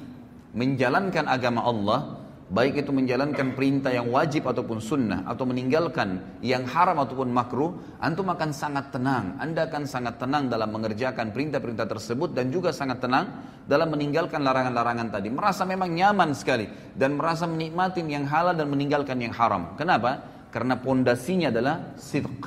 menjalankan 0.50 1.30
agama 1.30 1.62
Allah 1.62 2.25
baik 2.46 2.78
itu 2.86 2.94
menjalankan 2.94 3.58
perintah 3.58 3.90
yang 3.90 4.06
wajib 4.14 4.46
ataupun 4.46 4.78
sunnah 4.78 5.26
atau 5.26 5.42
meninggalkan 5.42 6.38
yang 6.46 6.62
haram 6.62 6.94
ataupun 7.02 7.26
makruh 7.26 7.74
antum 7.98 8.30
akan 8.30 8.54
sangat 8.54 8.94
tenang 8.94 9.34
anda 9.42 9.66
akan 9.66 9.82
sangat 9.82 10.22
tenang 10.22 10.46
dalam 10.46 10.70
mengerjakan 10.70 11.34
perintah-perintah 11.34 11.90
tersebut 11.90 12.38
dan 12.38 12.54
juga 12.54 12.70
sangat 12.70 13.02
tenang 13.02 13.34
dalam 13.66 13.90
meninggalkan 13.90 14.46
larangan-larangan 14.46 15.10
tadi 15.10 15.26
merasa 15.26 15.66
memang 15.66 15.90
nyaman 15.90 16.30
sekali 16.38 16.70
dan 16.94 17.18
merasa 17.18 17.50
menikmati 17.50 18.06
yang 18.06 18.22
halal 18.30 18.54
dan 18.54 18.70
meninggalkan 18.70 19.18
yang 19.18 19.34
haram 19.34 19.74
kenapa 19.74 20.22
karena 20.54 20.78
pondasinya 20.78 21.50
adalah 21.50 21.98
sidq 21.98 22.46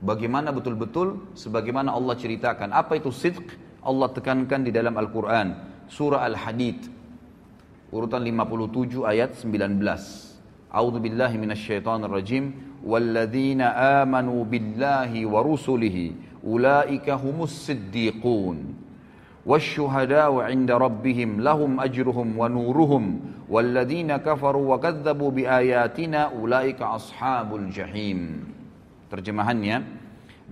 bagaimana 0.00 0.56
betul-betul 0.56 1.36
sebagaimana 1.36 1.92
Allah 1.92 2.16
ceritakan 2.16 2.72
apa 2.72 2.96
itu 2.96 3.12
sidq 3.12 3.44
Allah 3.84 4.08
tekankan 4.08 4.64
di 4.64 4.72
dalam 4.72 4.96
Al-Qur'an 4.96 5.52
surah 5.84 6.24
Al-Hadid 6.24 6.96
urutan 7.92 8.20
57 8.24 9.04
ayat 9.04 9.30
19. 9.32 9.80
A'udzu 10.68 10.98
billahi 11.00 11.36
minasyaitonir 11.40 12.12
rajim. 12.12 12.44
Walladzina 12.84 14.00
amanu 14.04 14.44
billahi 14.46 15.24
wa 15.26 15.40
rusulihi 15.42 16.40
ulaika 16.44 17.16
humus 17.18 17.54
siddiqun. 17.68 18.88
والشهداء 19.48 20.34
عند 20.44 20.68
ربهم 20.68 21.40
لهم 21.40 21.80
أجرهم 21.80 22.28
ونورهم 22.36 23.04
والذين 23.48 24.10
كفروا 24.20 24.64
وكذبوا 24.76 25.30
بآياتنا 25.32 26.20
أولئك 26.36 26.76
أصحاب 26.82 27.48
الجحيم 27.56 28.18
Terjemahannya, 29.08 29.76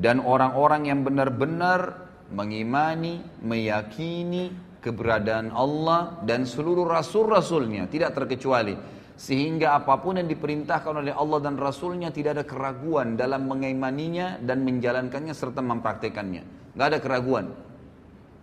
dan 0.01 0.17
orang-orang 0.17 0.89
yang 0.89 1.05
benar-benar 1.05 2.09
mengimani, 2.33 3.21
meyakini 3.45 4.57
keberadaan 4.87 5.51
Allah 5.51 6.23
dan 6.23 6.47
seluruh 6.47 6.87
rasul-rasulnya 6.87 7.91
tidak 7.91 8.15
terkecuali 8.15 8.79
sehingga 9.19 9.75
apapun 9.83 10.21
yang 10.23 10.29
diperintahkan 10.31 10.93
oleh 10.93 11.09
Allah 11.09 11.41
dan 11.41 11.57
Rasulnya 11.57 12.13
tidak 12.13 12.37
ada 12.37 12.45
keraguan 12.45 13.17
dalam 13.17 13.49
mengimaninya 13.49 14.37
dan 14.45 14.61
menjalankannya 14.61 15.33
serta 15.33 15.65
mempraktekannya 15.65 16.45
nggak 16.77 16.87
ada 16.93 16.99
keraguan 17.01 17.47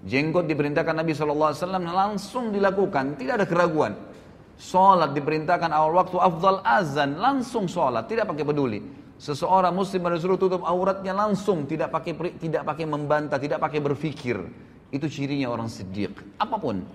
jenggot 0.01 0.50
diperintahkan 0.50 0.97
Nabi 0.97 1.13
saw 1.13 1.69
langsung 1.77 2.50
dilakukan 2.51 3.15
tidak 3.15 3.33
ada 3.39 3.47
keraguan 3.47 3.93
Sholat 4.53 5.17
diperintahkan 5.17 5.73
awal 5.73 5.97
waktu 6.05 6.17
afdal 6.21 6.62
azan 6.62 7.17
langsung 7.17 7.65
sholat 7.65 8.05
tidak 8.05 8.29
pakai 8.29 8.45
peduli. 8.45 8.85
Seseorang 9.17 9.73
muslim 9.73 10.05
disuruh 10.13 10.38
tutup 10.38 10.62
auratnya 10.62 11.09
langsung 11.09 11.65
tidak 11.65 11.89
pakai 11.89 12.13
tidak 12.38 12.62
pakai 12.62 12.85
membantah 12.85 13.41
tidak 13.41 13.57
pakai 13.57 13.81
berfikir. 13.81 14.38
Itu 14.93 15.09
cirinya 15.09 15.50
orang 15.50 15.73
siddiq. 15.73 16.13
Apapun. 16.38 16.85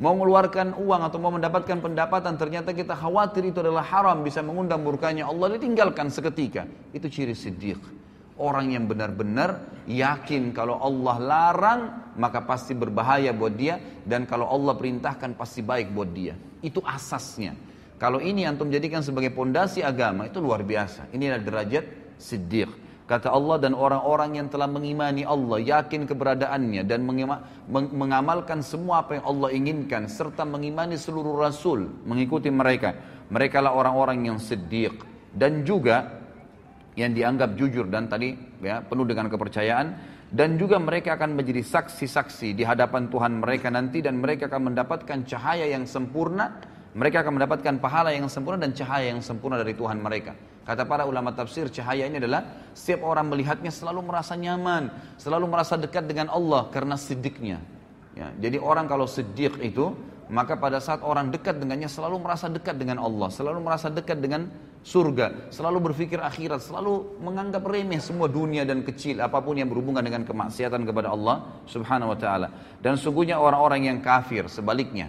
Mau 0.00 0.16
mengeluarkan 0.16 0.72
uang 0.72 1.02
atau 1.04 1.20
mau 1.20 1.30
mendapatkan 1.30 1.78
pendapatan, 1.78 2.34
ternyata 2.40 2.72
kita 2.72 2.96
khawatir 2.96 3.44
itu 3.54 3.60
adalah 3.62 3.84
haram, 3.86 4.24
bisa 4.24 4.40
mengundang 4.42 4.80
murkanya 4.82 5.28
Allah, 5.28 5.54
ditinggalkan 5.54 6.08
seketika. 6.08 6.64
Itu 6.96 7.12
ciri 7.12 7.36
siddiq. 7.36 7.76
Orang 8.40 8.72
yang 8.72 8.88
benar-benar 8.88 9.62
yakin 9.84 10.56
kalau 10.56 10.80
Allah 10.80 11.16
larang, 11.20 11.80
maka 12.16 12.40
pasti 12.42 12.72
berbahaya 12.72 13.36
buat 13.36 13.52
dia. 13.54 13.76
Dan 14.02 14.24
kalau 14.24 14.48
Allah 14.48 14.72
perintahkan, 14.74 15.36
pasti 15.36 15.60
baik 15.60 15.92
buat 15.92 16.08
dia. 16.10 16.34
Itu 16.64 16.80
asasnya. 16.80 17.52
Kalau 18.00 18.18
ini 18.18 18.48
antum 18.48 18.72
jadikan 18.72 19.04
sebagai 19.04 19.30
pondasi 19.30 19.84
agama, 19.84 20.24
itu 20.26 20.40
luar 20.40 20.64
biasa. 20.64 21.12
Inilah 21.14 21.38
derajat 21.38 22.16
siddiq. 22.16 22.80
Kata 23.02 23.34
Allah 23.34 23.58
dan 23.58 23.74
orang-orang 23.74 24.38
yang 24.38 24.46
telah 24.46 24.70
mengimani 24.70 25.26
Allah, 25.26 25.58
yakin 25.58 26.06
keberadaannya 26.06 26.86
dan 26.86 27.02
mengamalkan 27.68 28.62
semua 28.62 29.02
apa 29.02 29.18
yang 29.18 29.24
Allah 29.26 29.48
inginkan 29.50 30.06
serta 30.06 30.46
mengimani 30.46 30.94
seluruh 30.94 31.34
rasul, 31.34 31.82
mengikuti 32.06 32.46
mereka. 32.46 32.94
Mereka 33.26 33.58
lah 33.58 33.74
orang-orang 33.74 34.22
yang 34.30 34.38
siddiq 34.38 35.02
dan 35.34 35.66
juga 35.66 36.22
yang 36.94 37.10
dianggap 37.10 37.58
jujur 37.58 37.90
dan 37.90 38.06
tadi 38.06 38.38
ya 38.62 38.86
penuh 38.86 39.02
dengan 39.08 39.26
kepercayaan 39.26 39.86
dan 40.30 40.54
juga 40.54 40.78
mereka 40.78 41.18
akan 41.18 41.34
menjadi 41.34 41.64
saksi-saksi 41.66 42.54
di 42.54 42.62
hadapan 42.62 43.10
Tuhan 43.10 43.42
mereka 43.42 43.66
nanti 43.72 43.98
dan 43.98 44.22
mereka 44.22 44.46
akan 44.46 44.70
mendapatkan 44.70 45.18
cahaya 45.26 45.66
yang 45.72 45.88
sempurna 45.90 46.62
mereka 46.92 47.24
akan 47.24 47.40
mendapatkan 47.40 47.74
pahala 47.80 48.12
yang 48.12 48.28
sempurna 48.28 48.60
dan 48.68 48.76
cahaya 48.76 49.16
yang 49.16 49.24
sempurna 49.24 49.56
dari 49.56 49.72
Tuhan 49.72 49.96
mereka. 49.96 50.36
Kata 50.62 50.84
para 50.84 51.08
ulama 51.08 51.32
tafsir, 51.32 51.72
cahaya 51.72 52.04
ini 52.04 52.20
adalah 52.20 52.68
setiap 52.76 53.08
orang 53.08 53.32
melihatnya 53.32 53.72
selalu 53.72 54.04
merasa 54.04 54.36
nyaman, 54.36 54.92
selalu 55.16 55.48
merasa 55.48 55.80
dekat 55.80 56.04
dengan 56.04 56.28
Allah 56.28 56.68
karena 56.68 56.94
sidiknya. 57.00 57.64
Ya, 58.12 58.28
jadi 58.36 58.60
orang 58.60 58.84
kalau 58.92 59.08
sidik 59.08 59.56
itu, 59.64 59.96
maka 60.28 60.52
pada 60.60 60.84
saat 60.84 61.00
orang 61.00 61.32
dekat 61.32 61.56
dengannya 61.64 61.88
selalu 61.88 62.20
merasa 62.20 62.52
dekat 62.52 62.76
dengan 62.76 63.00
Allah, 63.00 63.32
selalu 63.32 63.58
merasa 63.64 63.88
dekat 63.88 64.20
dengan 64.20 64.52
surga, 64.84 65.48
selalu 65.48 65.88
berpikir 65.90 66.20
akhirat, 66.20 66.60
selalu 66.60 67.16
menganggap 67.24 67.64
remeh 67.64 68.04
semua 68.04 68.28
dunia 68.28 68.68
dan 68.68 68.84
kecil 68.84 69.16
apapun 69.24 69.56
yang 69.56 69.72
berhubungan 69.72 70.04
dengan 70.04 70.28
kemaksiatan 70.28 70.84
kepada 70.84 71.08
Allah 71.08 71.56
Subhanahu 71.64 72.12
wa 72.12 72.18
taala. 72.20 72.52
Dan 72.84 73.00
sungguhnya 73.00 73.40
orang-orang 73.40 73.88
yang 73.88 73.98
kafir 74.04 74.44
sebaliknya, 74.46 75.08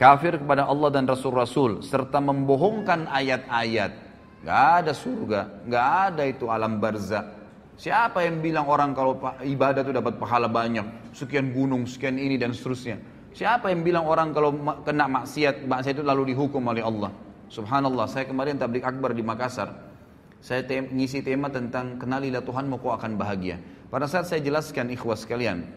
kafir 0.00 0.40
kepada 0.40 0.64
Allah 0.64 0.88
dan 0.88 1.04
Rasul-Rasul, 1.04 1.84
serta 1.84 2.24
membohongkan 2.24 3.04
ayat-ayat. 3.12 3.92
Gak 4.40 4.62
ada 4.80 4.96
surga, 4.96 5.40
gak 5.68 6.16
ada 6.16 6.24
itu 6.24 6.48
alam 6.48 6.80
barzah. 6.80 7.36
Siapa 7.76 8.24
yang 8.24 8.40
bilang 8.40 8.64
orang 8.72 8.96
kalau 8.96 9.20
ibadah 9.44 9.84
itu 9.84 9.92
dapat 9.92 10.16
pahala 10.16 10.48
banyak, 10.48 11.12
sekian 11.12 11.52
gunung, 11.52 11.84
sekian 11.84 12.16
ini 12.16 12.40
dan 12.40 12.56
seterusnya. 12.56 12.96
Siapa 13.36 13.68
yang 13.68 13.84
bilang 13.84 14.08
orang 14.08 14.32
kalau 14.32 14.56
kena 14.80 15.04
maksiat, 15.04 15.68
maksiat 15.68 16.00
itu 16.00 16.04
lalu 16.04 16.32
dihukum 16.32 16.64
oleh 16.72 16.80
Allah. 16.80 17.12
Subhanallah, 17.52 18.08
saya 18.08 18.24
kemarin 18.24 18.56
tablik 18.56 18.80
akbar 18.80 19.12
di 19.12 19.20
Makassar. 19.20 19.76
Saya 20.40 20.64
tem 20.64 20.88
ngisi 20.88 21.20
tema 21.20 21.52
tentang 21.52 22.00
kenalilah 22.00 22.40
Tuhanmu 22.40 22.80
kau 22.80 22.96
akan 22.96 23.20
bahagia. 23.20 23.60
Pada 23.92 24.08
saat 24.08 24.24
saya 24.24 24.40
jelaskan 24.40 24.88
ikhwas 24.88 25.28
sekalian, 25.28 25.68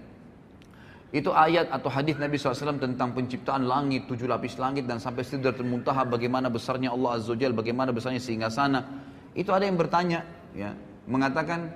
itu 1.13 1.29
ayat 1.29 1.70
atau 1.70 1.93
hadis 1.93 2.17
Nabi 2.17 2.41
SAW 2.41 2.74
tentang 2.82 3.13
penciptaan 3.13 3.70
langit, 3.70 4.10
tujuh 4.10 4.25
lapis 4.25 4.58
langit 4.58 4.89
dan 4.89 4.98
sampai 4.98 5.22
sidrat 5.22 5.62
muntaha 5.62 6.10
bagaimana 6.10 6.50
besarnya 6.50 6.89
Allah 6.89 7.22
Azza 7.22 7.38
Jal, 7.38 7.53
bagaimana 7.53 7.93
besarnya 7.93 8.17
sehingga 8.17 8.50
sana. 8.50 8.82
Itu 9.38 9.53
ada 9.53 9.62
yang 9.70 9.77
bertanya, 9.77 10.25
ya, 10.58 10.74
mengatakan 11.05 11.70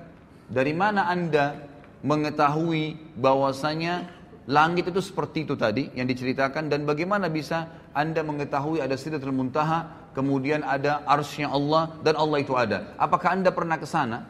dari 0.50 0.74
mana 0.74 1.06
anda 1.06 1.54
mengetahui 2.02 2.98
bahwasanya 3.14 4.10
langit 4.50 4.90
itu 4.90 5.06
seperti 5.06 5.46
itu 5.46 5.54
tadi 5.54 5.94
yang 5.94 6.10
diceritakan 6.10 6.66
dan 6.74 6.90
bagaimana 6.90 7.30
bisa 7.30 7.70
anda 7.94 8.26
mengetahui 8.26 8.82
ada 8.82 8.98
sidrat 8.98 9.22
muntaha, 9.30 10.10
kemudian 10.18 10.66
ada 10.66 11.06
arsnya 11.06 11.54
Allah 11.54 11.94
dan 12.02 12.18
Allah 12.18 12.38
itu 12.42 12.58
ada. 12.58 12.98
Apakah 12.98 13.38
anda 13.38 13.54
pernah 13.54 13.78
ke 13.78 13.86
sana? 13.86 14.26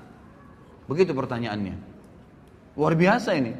Begitu 0.92 1.16
pertanyaannya. 1.16 1.96
Luar 2.76 2.92
biasa 2.92 3.40
ini. 3.40 3.54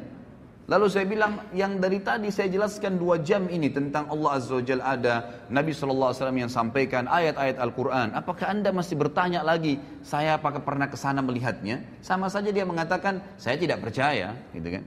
Lalu 0.68 0.86
saya 0.92 1.08
bilang, 1.08 1.48
yang 1.56 1.80
dari 1.80 1.96
tadi 2.04 2.28
saya 2.28 2.52
jelaskan 2.52 3.00
dua 3.00 3.24
jam 3.24 3.48
ini 3.48 3.72
tentang 3.72 4.04
Allah 4.12 4.36
Azza 4.36 4.52
wa 4.60 4.60
Jal 4.60 4.84
ada, 4.84 5.40
Nabi 5.48 5.72
Alaihi 5.72 6.12
Wasallam 6.12 6.40
yang 6.44 6.52
sampaikan 6.52 7.08
ayat-ayat 7.08 7.56
Al-Quran. 7.56 8.12
Apakah 8.12 8.52
anda 8.52 8.68
masih 8.68 9.00
bertanya 9.00 9.40
lagi, 9.40 9.80
saya 10.04 10.36
apakah 10.36 10.60
pernah 10.60 10.84
kesana 10.92 11.24
melihatnya? 11.24 11.80
Sama 12.04 12.28
saja 12.28 12.52
dia 12.52 12.68
mengatakan, 12.68 13.24
saya 13.40 13.56
tidak 13.56 13.80
percaya. 13.80 14.36
gitu 14.52 14.68
kan? 14.76 14.84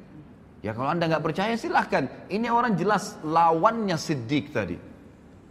Ya 0.61 0.77
kalau 0.77 0.93
anda 0.93 1.09
nggak 1.09 1.25
percaya 1.25 1.57
silahkan. 1.57 2.05
Ini 2.29 2.45
orang 2.53 2.77
jelas 2.77 3.17
lawannya 3.25 3.97
Siddiq 3.97 4.53
tadi. 4.53 4.77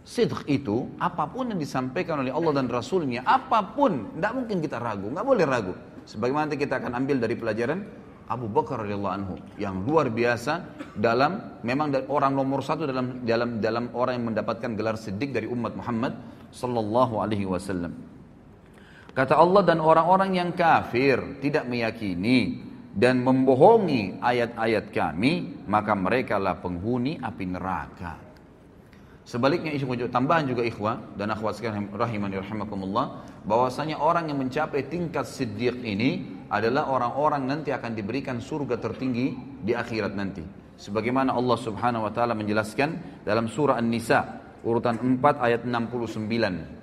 Sidq 0.07 0.47
itu 0.47 0.95
apapun 0.95 1.51
yang 1.51 1.59
disampaikan 1.59 2.23
oleh 2.23 2.31
Allah 2.31 2.55
dan 2.55 2.71
Rasulnya, 2.71 3.21
apapun, 3.27 4.15
tidak 4.15 4.31
mungkin 4.33 4.57
kita 4.63 4.79
ragu, 4.79 5.11
nggak 5.11 5.27
boleh 5.27 5.43
ragu. 5.45 5.75
Sebagaimana 6.07 6.55
kita 6.55 6.79
akan 6.81 6.95
ambil 6.97 7.19
dari 7.21 7.35
pelajaran 7.37 7.83
Abu 8.31 8.47
Bakar 8.47 8.87
radhiyallahu 8.87 9.11
anhu 9.19 9.33
yang 9.59 9.83
luar 9.83 10.07
biasa 10.07 10.63
dalam 10.95 11.59
memang 11.67 11.91
orang 12.07 12.31
nomor 12.31 12.63
satu 12.63 12.87
dalam 12.87 13.27
dalam 13.27 13.59
dalam 13.59 13.85
orang 13.91 14.15
yang 14.23 14.25
mendapatkan 14.31 14.71
gelar 14.71 14.95
sedik 14.95 15.35
dari 15.35 15.51
umat 15.51 15.75
Muhammad 15.75 16.15
sallallahu 16.55 17.19
alaihi 17.19 17.43
wasallam. 17.43 17.91
Kata 19.11 19.35
Allah 19.35 19.67
dan 19.67 19.83
orang-orang 19.83 20.31
yang 20.39 20.55
kafir 20.55 21.43
tidak 21.43 21.67
meyakini 21.67 22.63
dan 22.95 23.19
membohongi 23.19 24.23
ayat-ayat 24.23 24.95
kami 24.95 25.59
maka 25.67 25.91
mereka 25.91 26.39
lah 26.39 26.55
penghuni 26.55 27.19
api 27.19 27.43
neraka. 27.51 28.15
Sebaliknya 29.27 29.75
isu 29.75 30.07
tambahan 30.07 30.47
juga 30.47 30.63
ikhwah 30.63 31.19
dan 31.19 31.35
akhwat 31.35 31.59
sekalian 31.59 31.91
rahimani 31.91 32.39
rahimakumullah 32.39 33.27
bahwasanya 33.45 33.97
orang 33.97 34.29
yang 34.29 34.37
mencapai 34.41 34.85
tingkat 34.85 35.25
siddiq 35.25 35.73
ini 35.81 36.43
adalah 36.51 36.91
orang-orang 36.93 37.47
nanti 37.49 37.73
akan 37.73 37.95
diberikan 37.97 38.37
surga 38.37 38.77
tertinggi 38.77 39.33
di 39.63 39.73
akhirat 39.73 40.13
nanti. 40.13 40.43
Sebagaimana 40.77 41.31
Allah 41.33 41.57
Subhanahu 41.57 42.03
wa 42.09 42.11
taala 42.13 42.33
menjelaskan 42.37 43.21
dalam 43.25 43.49
surah 43.49 43.77
An-Nisa 43.79 44.39
urutan 44.65 44.97
4 44.99 45.39
ayat 45.41 45.61
69. 45.63 46.81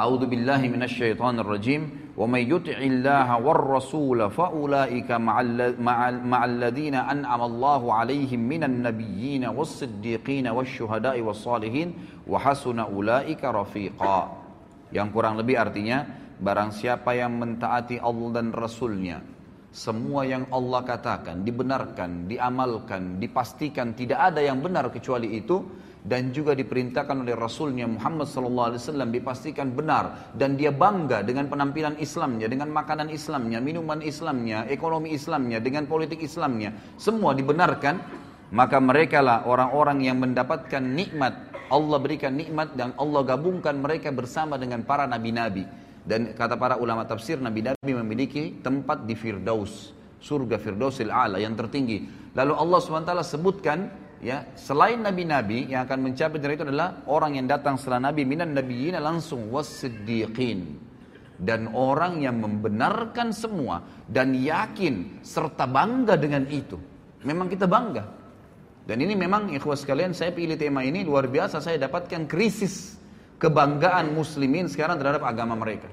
A'udzu 0.00 0.26
billahi 0.32 0.66
minasyaitonir 0.72 1.44
rajim. 1.44 1.82
Wa 2.16 2.24
may 2.24 2.48
yuti'illaha 2.48 3.36
war 3.40 3.60
rasul 3.60 4.24
fa 4.32 4.48
ulaika 4.48 5.20
ma'al 5.20 6.52
ladzina 6.56 7.04
an'ama 7.04 7.44
Allahu 7.44 7.92
'alaihim 7.92 8.40
minan 8.40 8.80
nabiyyin 8.80 9.44
was 9.52 9.76
siddiqin 9.76 10.48
was 10.48 10.68
syuhada'i 10.72 11.20
was 11.20 11.36
salihin 11.36 11.92
wa 12.24 12.40
hasuna 12.40 12.88
ulaika 12.88 13.52
rafiqa. 13.52 14.39
Yang 14.90 15.08
kurang 15.14 15.38
lebih 15.38 15.54
artinya, 15.54 16.02
barang 16.42 16.70
siapa 16.74 17.14
yang 17.14 17.38
mentaati 17.38 18.02
Allah 18.02 18.28
dan 18.42 18.50
Rasulnya, 18.50 19.22
semua 19.70 20.26
yang 20.26 20.50
Allah 20.50 20.82
katakan 20.82 21.46
dibenarkan, 21.46 22.26
diamalkan, 22.26 23.22
dipastikan 23.22 23.94
tidak 23.94 24.34
ada 24.34 24.42
yang 24.42 24.58
benar 24.58 24.90
kecuali 24.90 25.38
itu 25.38 25.62
dan 26.02 26.34
juga 26.34 26.58
diperintahkan 26.58 27.22
oleh 27.22 27.38
Rasulnya 27.38 27.84
Muhammad 27.86 28.24
SAW 28.26 28.82
dipastikan 29.14 29.70
benar 29.70 30.32
dan 30.34 30.58
dia 30.58 30.74
bangga 30.74 31.22
dengan 31.22 31.46
penampilan 31.46 31.94
Islamnya, 32.02 32.50
dengan 32.50 32.74
makanan 32.74 33.14
Islamnya, 33.14 33.62
minuman 33.62 34.02
Islamnya, 34.02 34.66
ekonomi 34.66 35.14
Islamnya, 35.14 35.62
dengan 35.62 35.86
politik 35.86 36.18
Islamnya, 36.18 36.74
semua 36.98 37.30
dibenarkan 37.38 38.26
maka 38.50 38.82
merekalah 38.82 39.46
orang-orang 39.46 40.02
yang 40.02 40.18
mendapatkan 40.18 40.82
nikmat 40.82 41.48
Allah 41.70 41.98
berikan 42.02 42.34
nikmat 42.34 42.74
dan 42.74 42.90
Allah 42.98 43.22
gabungkan 43.22 43.78
mereka 43.78 44.10
bersama 44.10 44.58
dengan 44.58 44.82
para 44.82 45.06
nabi-nabi 45.06 45.62
dan 46.02 46.34
kata 46.34 46.58
para 46.58 46.74
ulama 46.82 47.06
tafsir 47.06 47.38
nabi-nabi 47.38 47.78
memiliki 47.94 48.58
tempat 48.58 49.06
di 49.06 49.14
Firdaus 49.14 49.94
surga 50.18 50.58
Firdausil 50.58 51.14
A'la 51.14 51.38
yang 51.38 51.54
tertinggi 51.54 52.04
lalu 52.34 52.52
Allah 52.58 52.78
SWT 52.82 53.10
sebutkan 53.22 53.78
ya 54.18 54.42
selain 54.58 54.98
nabi-nabi 54.98 55.70
yang 55.70 55.86
akan 55.86 56.10
mencapai 56.10 56.42
dari 56.42 56.58
itu 56.58 56.66
adalah 56.66 57.06
orang 57.06 57.38
yang 57.38 57.46
datang 57.46 57.78
setelah 57.78 58.10
nabi 58.10 58.26
minan 58.26 58.50
nabiyina 58.58 58.98
langsung 58.98 59.46
wasiddiqin 59.54 60.74
dan 61.38 61.70
orang 61.70 62.18
yang 62.26 62.42
membenarkan 62.42 63.30
semua 63.30 63.78
dan 64.10 64.34
yakin 64.34 65.22
serta 65.22 65.70
bangga 65.70 66.18
dengan 66.18 66.50
itu 66.50 66.74
memang 67.22 67.46
kita 67.46 67.70
bangga 67.70 68.18
dan 68.90 68.98
ini 69.06 69.14
memang 69.14 69.54
ikhwas 69.54 69.86
sekalian 69.86 70.10
saya 70.10 70.34
pilih 70.34 70.58
tema 70.58 70.82
ini 70.82 71.06
luar 71.06 71.30
biasa 71.30 71.62
saya 71.62 71.78
dapatkan 71.78 72.26
krisis 72.26 72.98
kebanggaan 73.38 74.10
muslimin 74.10 74.66
sekarang 74.66 74.98
terhadap 74.98 75.22
agama 75.22 75.54
mereka. 75.54 75.86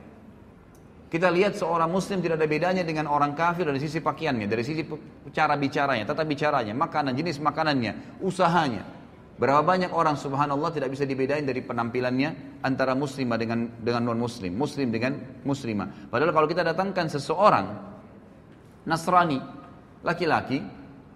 Kita 1.06 1.30
lihat 1.30 1.54
seorang 1.62 1.94
muslim 1.94 2.26
tidak 2.26 2.42
ada 2.42 2.50
bedanya 2.50 2.82
dengan 2.82 3.06
orang 3.06 3.38
kafir 3.38 3.70
dari 3.70 3.78
sisi 3.78 4.02
pakaiannya, 4.02 4.50
dari 4.50 4.66
sisi 4.66 4.82
cara 5.30 5.54
bicaranya, 5.62 6.10
tata 6.10 6.26
bicaranya, 6.26 6.74
makanan, 6.74 7.14
jenis 7.14 7.38
makanannya, 7.38 8.18
usahanya. 8.26 8.82
Berapa 9.38 9.62
banyak 9.62 9.94
orang 9.94 10.18
subhanallah 10.18 10.74
tidak 10.74 10.90
bisa 10.90 11.06
dibedain 11.06 11.46
dari 11.46 11.62
penampilannya 11.62 12.60
antara 12.66 12.98
muslimah 12.98 13.38
dengan 13.38 13.78
dengan 13.78 14.10
non 14.10 14.18
muslim, 14.26 14.58
muslim 14.58 14.90
dengan 14.90 15.22
muslimah. 15.46 16.10
Padahal 16.10 16.34
kalau 16.34 16.50
kita 16.50 16.66
datangkan 16.66 17.06
seseorang 17.14 17.78
Nasrani, 18.90 19.38
laki-laki, 20.02 20.60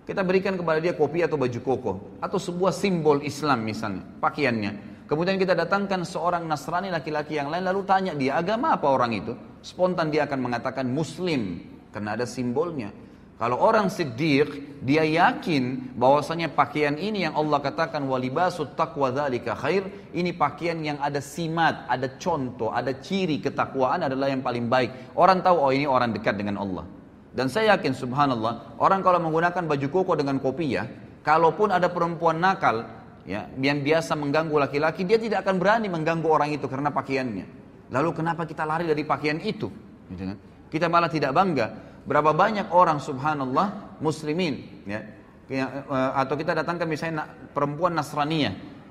kita 0.02 0.26
berikan 0.26 0.58
kepada 0.58 0.82
dia 0.82 0.98
kopi 0.98 1.22
atau 1.22 1.38
baju 1.38 1.60
koko 1.62 1.92
atau 2.18 2.42
sebuah 2.42 2.74
simbol 2.74 3.22
Islam 3.22 3.62
misalnya, 3.62 4.02
pakaiannya. 4.18 5.06
Kemudian 5.06 5.38
kita 5.38 5.54
datangkan 5.54 6.02
seorang 6.08 6.48
Nasrani 6.50 6.90
laki-laki 6.90 7.38
yang 7.38 7.54
lain 7.54 7.62
lalu 7.62 7.86
tanya 7.86 8.18
dia 8.18 8.42
agama 8.42 8.74
apa 8.74 8.90
orang 8.90 9.12
itu? 9.14 9.38
Spontan 9.62 10.10
dia 10.10 10.26
akan 10.26 10.42
mengatakan 10.50 10.90
muslim 10.90 11.62
karena 11.94 12.18
ada 12.18 12.26
simbolnya. 12.26 12.90
Kalau 13.38 13.58
orang 13.62 13.90
siddiq, 13.90 14.80
dia 14.86 15.02
yakin 15.06 15.94
bahwasanya 15.98 16.54
pakaian 16.54 16.94
ini 16.98 17.26
yang 17.30 17.34
Allah 17.38 17.58
katakan 17.62 18.06
walibasut 18.06 18.74
taqwa 18.78 19.10
dzalika 19.14 19.58
khair, 19.58 19.86
ini 20.18 20.30
pakaian 20.34 20.78
yang 20.82 20.98
ada 21.02 21.22
simat, 21.22 21.86
ada 21.90 22.18
contoh, 22.22 22.70
ada 22.70 22.94
ciri 23.02 23.42
ketakwaan 23.42 24.06
adalah 24.06 24.30
yang 24.30 24.46
paling 24.46 24.66
baik. 24.70 25.14
Orang 25.18 25.42
tahu 25.46 25.58
oh 25.62 25.74
ini 25.74 25.90
orang 25.90 26.14
dekat 26.14 26.38
dengan 26.38 26.58
Allah. 26.62 26.86
Dan 27.32 27.48
saya 27.48 27.72
yakin 27.80 27.96
subhanallah, 27.96 28.76
orang 28.76 29.00
kalau 29.00 29.24
menggunakan 29.24 29.64
baju 29.64 29.88
koko 29.88 30.14
dengan 30.20 30.36
kopiah, 30.44 30.84
ya, 30.84 30.84
kalaupun 31.24 31.72
ada 31.72 31.88
perempuan 31.88 32.36
nakal 32.44 32.84
ya, 33.24 33.48
yang 33.56 33.80
biasa 33.80 34.20
mengganggu 34.20 34.52
laki-laki, 34.68 35.08
dia 35.08 35.16
tidak 35.16 35.48
akan 35.48 35.56
berani 35.56 35.88
mengganggu 35.88 36.28
orang 36.28 36.52
itu 36.52 36.68
karena 36.68 36.92
pakaiannya. 36.92 37.46
Lalu 37.88 38.10
kenapa 38.12 38.44
kita 38.44 38.68
lari 38.68 38.84
dari 38.84 39.08
pakaian 39.08 39.40
itu? 39.40 39.72
Gitu 40.12 40.24
kan? 40.28 40.38
Kita 40.68 40.92
malah 40.92 41.08
tidak 41.08 41.32
bangga. 41.32 41.72
Berapa 42.04 42.36
banyak 42.36 42.68
orang 42.76 43.00
subhanallah 43.00 44.00
muslimin 44.04 44.68
ya, 44.84 45.00
ya 45.48 45.66
eh, 45.88 46.12
atau 46.18 46.34
kita 46.36 46.52
datangkan 46.58 46.90
misalnya 46.90 47.30
perempuan 47.56 47.94
Nasrani 47.96 48.50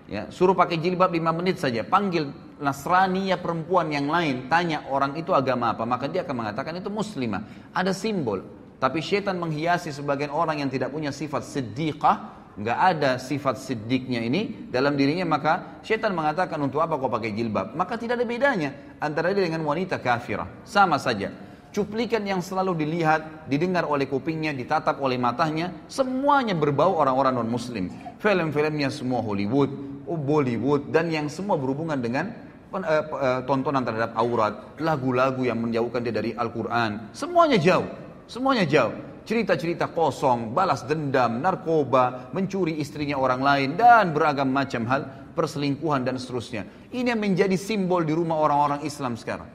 ya, 0.09 0.31
suruh 0.33 0.55
pakai 0.57 0.81
jilbab 0.81 1.13
5 1.13 1.19
menit 1.37 1.59
saja, 1.61 1.83
panggil 1.85 2.31
Nasrani 2.61 3.33
ya 3.33 3.41
perempuan 3.41 3.89
yang 3.89 4.07
lain 4.13 4.47
tanya 4.53 4.85
orang 4.93 5.17
itu 5.17 5.33
agama 5.33 5.73
apa, 5.73 5.89
maka 5.89 6.05
dia 6.13 6.23
akan 6.29 6.45
mengatakan 6.45 6.77
itu 6.77 6.93
muslimah. 6.93 7.73
Ada 7.73 7.97
simbol. 7.97 8.45
Tapi 8.77 9.01
setan 9.01 9.41
menghiasi 9.41 9.89
sebagian 9.93 10.29
orang 10.33 10.61
yang 10.61 10.69
tidak 10.73 10.93
punya 10.93 11.09
sifat 11.09 11.41
siddiqah, 11.45 12.37
nggak 12.61 12.79
ada 12.87 13.11
sifat 13.17 13.57
siddiqnya 13.61 14.21
ini 14.21 14.69
dalam 14.69 14.93
dirinya, 14.93 15.25
maka 15.25 15.81
setan 15.81 16.13
mengatakan 16.13 16.61
untuk 16.61 16.85
apa 16.85 17.01
kau 17.01 17.09
pakai 17.09 17.33
jilbab? 17.33 17.73
Maka 17.73 17.97
tidak 17.97 18.21
ada 18.21 18.29
bedanya 18.29 18.71
antara 19.01 19.33
dia 19.33 19.49
dengan 19.49 19.65
wanita 19.65 19.97
kafirah. 19.97 20.61
Sama 20.69 21.01
saja. 21.01 21.33
Cuplikan 21.73 22.27
yang 22.27 22.43
selalu 22.43 22.83
dilihat, 22.83 23.47
didengar 23.47 23.87
oleh 23.87 24.05
kupingnya, 24.05 24.51
ditatap 24.53 24.99
oleh 25.01 25.15
matanya, 25.17 25.71
semuanya 25.87 26.51
berbau 26.53 26.99
orang-orang 26.99 27.31
non-muslim. 27.41 27.87
Film-filmnya 28.19 28.91
semua 28.91 29.23
Hollywood, 29.23 30.03
oh, 30.03 30.19
Bollywood, 30.19 30.91
dan 30.91 31.15
yang 31.15 31.31
semua 31.31 31.55
berhubungan 31.55 31.95
dengan 31.95 32.35
Eh, 32.71 32.79
eh, 32.87 33.41
tontonan 33.51 33.83
terhadap 33.83 34.15
aurat, 34.15 34.79
lagu-lagu 34.79 35.43
yang 35.43 35.59
menjauhkan 35.59 36.07
dia 36.07 36.15
dari 36.15 36.31
Al-Quran. 36.39 37.11
Semuanya 37.11 37.59
jauh, 37.59 37.83
semuanya 38.31 38.63
jauh. 38.63 38.95
Cerita-cerita 39.27 39.91
kosong, 39.91 40.55
balas 40.55 40.87
dendam, 40.87 41.43
narkoba, 41.43 42.31
mencuri 42.31 42.79
istrinya 42.79 43.19
orang 43.19 43.43
lain, 43.43 43.69
dan 43.75 44.15
beragam 44.15 44.55
macam 44.55 44.87
hal, 44.87 45.03
perselingkuhan 45.35 46.07
dan 46.07 46.15
seterusnya. 46.15 46.63
Ini 46.95 47.11
yang 47.11 47.19
menjadi 47.19 47.59
simbol 47.59 48.07
di 48.07 48.15
rumah 48.15 48.39
orang-orang 48.39 48.87
Islam 48.87 49.19
sekarang. 49.19 49.51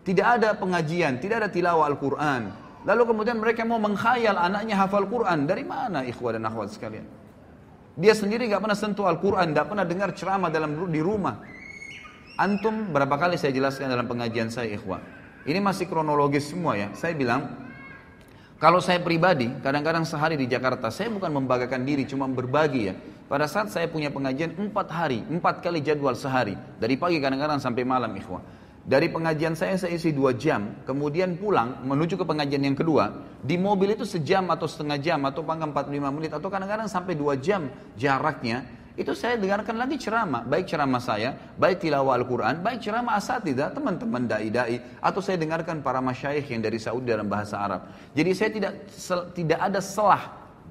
Tidak 0.00 0.24
ada 0.24 0.56
pengajian, 0.56 1.20
tidak 1.20 1.44
ada 1.44 1.48
tilawah 1.52 1.84
Al-Quran. 1.84 2.42
Lalu 2.88 3.02
kemudian 3.12 3.36
mereka 3.44 3.68
mau 3.68 3.76
mengkhayal 3.76 4.40
anaknya 4.40 4.80
hafal 4.80 5.04
Quran. 5.04 5.44
Dari 5.44 5.68
mana 5.68 6.00
ikhwah 6.00 6.40
dan 6.40 6.48
akhwat 6.48 6.72
sekalian? 6.72 7.04
Dia 7.92 8.16
sendiri 8.16 8.48
nggak 8.48 8.64
pernah 8.64 8.76
sentuh 8.76 9.04
Al-Quran, 9.04 9.52
nggak 9.52 9.66
pernah 9.68 9.84
dengar 9.84 10.16
ceramah 10.16 10.48
dalam 10.48 10.72
di 10.88 11.00
rumah. 11.04 11.53
Antum 12.34 12.90
berapa 12.90 13.14
kali 13.14 13.38
saya 13.38 13.54
jelaskan 13.54 13.86
dalam 13.86 14.10
pengajian 14.10 14.50
saya 14.50 14.74
Ikhwan. 14.74 14.98
Ini 15.46 15.62
masih 15.62 15.86
kronologis 15.86 16.50
semua 16.50 16.74
ya. 16.74 16.90
Saya 16.90 17.14
bilang 17.14 17.46
kalau 18.58 18.82
saya 18.82 18.98
pribadi, 18.98 19.46
kadang-kadang 19.62 20.02
sehari 20.02 20.34
di 20.34 20.50
Jakarta, 20.50 20.90
saya 20.90 21.14
bukan 21.14 21.30
membagakan 21.30 21.86
diri, 21.86 22.02
cuma 22.10 22.26
berbagi 22.26 22.90
ya. 22.90 22.94
Pada 23.30 23.46
saat 23.46 23.70
saya 23.70 23.86
punya 23.86 24.10
pengajian 24.10 24.50
4 24.50 24.66
hari, 24.90 25.22
4 25.30 25.38
kali 25.62 25.78
jadwal 25.78 26.18
sehari. 26.18 26.58
Dari 26.74 26.98
pagi 26.98 27.22
kadang-kadang 27.22 27.62
sampai 27.62 27.86
malam 27.86 28.10
Ikhwan. 28.10 28.42
Dari 28.84 29.08
pengajian 29.08 29.54
saya 29.56 29.80
saya 29.80 29.96
isi 29.96 30.12
dua 30.12 30.36
jam, 30.36 30.84
kemudian 30.84 31.40
pulang 31.40 31.86
menuju 31.88 32.18
ke 32.20 32.24
pengajian 32.28 32.66
yang 32.68 32.76
kedua. 32.76 33.14
Di 33.40 33.56
mobil 33.56 33.94
itu 33.96 34.04
sejam 34.04 34.44
atau 34.52 34.66
setengah 34.68 34.98
jam 35.00 35.22
atau 35.24 35.40
panggang 35.40 35.70
45 35.72 36.12
menit 36.18 36.34
atau 36.36 36.50
kadang-kadang 36.52 36.84
sampai 36.90 37.14
dua 37.16 37.38
jam 37.40 37.64
jaraknya 37.96 38.68
itu 38.94 39.10
saya 39.10 39.34
dengarkan 39.34 39.74
lagi 39.74 39.98
ceramah, 39.98 40.46
baik 40.46 40.70
ceramah 40.70 41.02
saya, 41.02 41.34
baik 41.58 41.82
tilawah 41.82 42.14
Al-Quran, 42.14 42.62
baik 42.62 42.78
ceramah 42.78 43.18
asatidah, 43.18 43.74
teman-teman 43.74 44.30
dai-dai, 44.30 44.78
atau 45.02 45.18
saya 45.18 45.34
dengarkan 45.34 45.82
para 45.82 45.98
masyayikh 45.98 46.54
yang 46.54 46.62
dari 46.62 46.78
Saudi 46.78 47.10
dalam 47.10 47.26
bahasa 47.26 47.58
Arab. 47.58 47.90
Jadi 48.14 48.30
saya 48.38 48.50
tidak 48.54 48.72
tidak 49.34 49.58
ada 49.58 49.80
selah, 49.82 50.22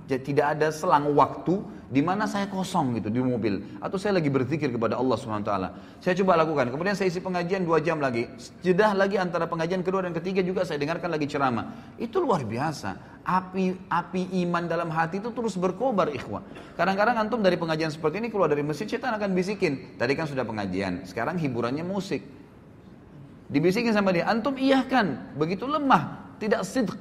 tidak 0.07 0.45
ada 0.55 0.71
selang 0.71 1.11
waktu 1.11 1.59
di 1.93 2.01
mana 2.01 2.25
saya 2.25 2.49
kosong 2.49 2.97
gitu 2.97 3.13
di 3.13 3.21
mobil 3.21 3.77
atau 3.77 4.01
saya 4.01 4.17
lagi 4.17 4.33
berzikir 4.33 4.73
kepada 4.73 4.97
Allah 4.97 5.13
Subhanahu 5.13 5.45
wa 5.45 5.49
taala. 5.53 5.69
Saya 6.01 6.17
coba 6.25 6.41
lakukan. 6.41 6.73
Kemudian 6.73 6.97
saya 6.97 7.13
isi 7.13 7.21
pengajian 7.21 7.61
dua 7.69 7.77
jam 7.85 8.01
lagi. 8.01 8.25
Jedah 8.65 8.97
lagi 8.97 9.21
antara 9.21 9.45
pengajian 9.45 9.85
kedua 9.85 10.01
dan 10.01 10.17
ketiga 10.17 10.41
juga 10.41 10.65
saya 10.65 10.81
dengarkan 10.81 11.13
lagi 11.13 11.29
ceramah. 11.29 11.93
Itu 12.01 12.17
luar 12.25 12.41
biasa. 12.49 13.21
Api 13.21 13.87
api 13.93 14.21
iman 14.43 14.65
dalam 14.65 14.89
hati 14.89 15.21
itu 15.21 15.29
terus 15.37 15.53
berkobar 15.55 16.09
Ikhwan. 16.09 16.41
Kadang-kadang 16.73 17.15
antum 17.21 17.45
dari 17.45 17.55
pengajian 17.61 17.93
seperti 17.93 18.19
ini 18.25 18.33
keluar 18.33 18.49
dari 18.49 18.65
masjid 18.65 18.89
setan 18.89 19.13
akan 19.13 19.29
bisikin. 19.37 19.95
Tadi 20.01 20.17
kan 20.17 20.25
sudah 20.25 20.43
pengajian, 20.49 21.05
sekarang 21.05 21.37
hiburannya 21.37 21.85
musik. 21.85 22.25
Dibisikin 23.53 23.93
sama 23.93 24.09
dia, 24.15 24.25
antum 24.25 24.55
iya 24.57 24.81
kan 24.87 25.29
Begitu 25.35 25.67
lemah, 25.69 26.33
tidak 26.41 26.65
sidq, 26.65 26.95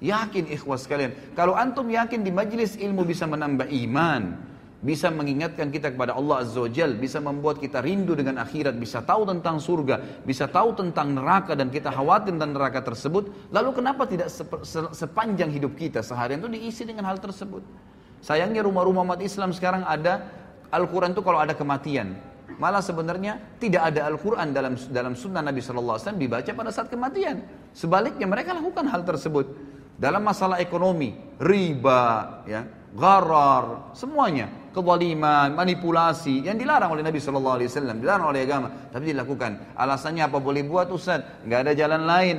Yakin 0.00 0.48
ikhwas 0.48 0.88
kalian. 0.88 1.12
Kalau 1.36 1.52
antum 1.52 1.84
yakin 1.84 2.24
di 2.24 2.32
majelis 2.32 2.80
ilmu 2.80 3.04
bisa 3.04 3.28
menambah 3.28 3.68
iman, 3.68 4.32
bisa 4.80 5.12
mengingatkan 5.12 5.68
kita 5.68 5.92
kepada 5.92 6.16
Allah 6.16 6.40
Azza 6.40 6.56
wa 6.64 6.70
bisa 6.96 7.20
membuat 7.20 7.60
kita 7.60 7.84
rindu 7.84 8.16
dengan 8.16 8.40
akhirat, 8.40 8.80
bisa 8.80 9.04
tahu 9.04 9.28
tentang 9.28 9.60
surga, 9.60 10.24
bisa 10.24 10.48
tahu 10.48 10.72
tentang 10.72 11.12
neraka 11.12 11.52
dan 11.52 11.68
kita 11.68 11.92
khawatir 11.92 12.32
tentang 12.32 12.56
neraka 12.56 12.80
tersebut. 12.80 13.52
Lalu 13.52 13.70
kenapa 13.76 14.08
tidak 14.08 14.32
sepanjang 14.96 15.52
hidup 15.52 15.76
kita 15.76 16.00
seharian 16.00 16.40
itu 16.40 16.48
diisi 16.48 16.82
dengan 16.88 17.04
hal 17.04 17.20
tersebut? 17.20 17.60
Sayangnya 18.24 18.64
rumah-rumah 18.64 19.04
umat 19.04 19.20
Islam 19.20 19.52
sekarang 19.52 19.84
ada 19.84 20.24
Al-Quran 20.72 21.12
itu 21.12 21.20
kalau 21.20 21.44
ada 21.44 21.52
kematian. 21.52 22.16
Malah 22.56 22.80
sebenarnya 22.84 23.36
tidak 23.60 23.92
ada 23.94 24.08
Al-Quran 24.08 24.48
dalam 24.52 24.72
dalam 24.92 25.12
sunnah 25.16 25.40
Nabi 25.44 25.60
SAW 25.64 26.16
dibaca 26.16 26.48
pada 26.50 26.68
saat 26.72 26.88
kematian. 26.92 27.40
Sebaliknya 27.76 28.24
mereka 28.28 28.52
lakukan 28.56 28.84
hal 28.92 29.00
tersebut. 29.08 29.48
Dalam 30.00 30.24
masalah 30.24 30.56
ekonomi, 30.64 31.12
riba, 31.44 32.02
ya, 32.48 32.64
gharar, 32.96 33.92
semuanya 33.92 34.48
kezaliman, 34.72 35.52
manipulasi 35.52 36.40
yang 36.48 36.56
dilarang 36.56 36.96
oleh 36.96 37.04
Nabi 37.04 37.20
Shallallahu 37.20 37.60
Alaihi 37.60 37.68
Wasallam, 37.68 38.00
dilarang 38.00 38.32
oleh 38.32 38.40
agama, 38.48 38.88
tapi 38.88 39.12
dilakukan. 39.12 39.76
Alasannya 39.76 40.24
apa 40.24 40.40
boleh 40.40 40.64
buat 40.64 40.88
Ustaz? 40.88 41.20
Nggak 41.44 41.60
ada 41.68 41.72
jalan 41.76 42.02
lain. 42.08 42.36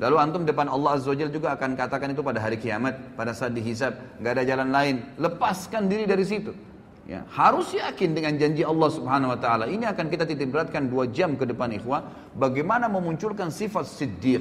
Lalu 0.00 0.16
antum 0.16 0.42
depan 0.48 0.72
Allah 0.72 0.96
Azza 0.96 1.12
Jal 1.12 1.28
juga 1.28 1.52
akan 1.52 1.76
katakan 1.76 2.16
itu 2.16 2.24
pada 2.24 2.40
hari 2.40 2.56
kiamat, 2.56 3.12
pada 3.12 3.36
saat 3.36 3.52
dihisab, 3.52 3.92
nggak 4.24 4.32
ada 4.32 4.42
jalan 4.48 4.72
lain. 4.72 4.94
Lepaskan 5.20 5.84
diri 5.84 6.08
dari 6.08 6.24
situ. 6.24 6.56
Ya, 7.04 7.28
harus 7.28 7.76
yakin 7.76 8.16
dengan 8.16 8.32
janji 8.40 8.64
Allah 8.64 8.88
Subhanahu 8.88 9.36
wa 9.36 9.38
taala. 9.38 9.68
Ini 9.68 9.84
akan 9.92 10.06
kita 10.08 10.24
titip 10.24 10.48
beratkan 10.48 10.88
dua 10.88 11.04
jam 11.12 11.36
ke 11.36 11.44
depan 11.44 11.76
ikhwah, 11.76 12.08
bagaimana 12.32 12.88
memunculkan 12.88 13.52
sifat 13.52 13.84
siddiq, 13.84 14.40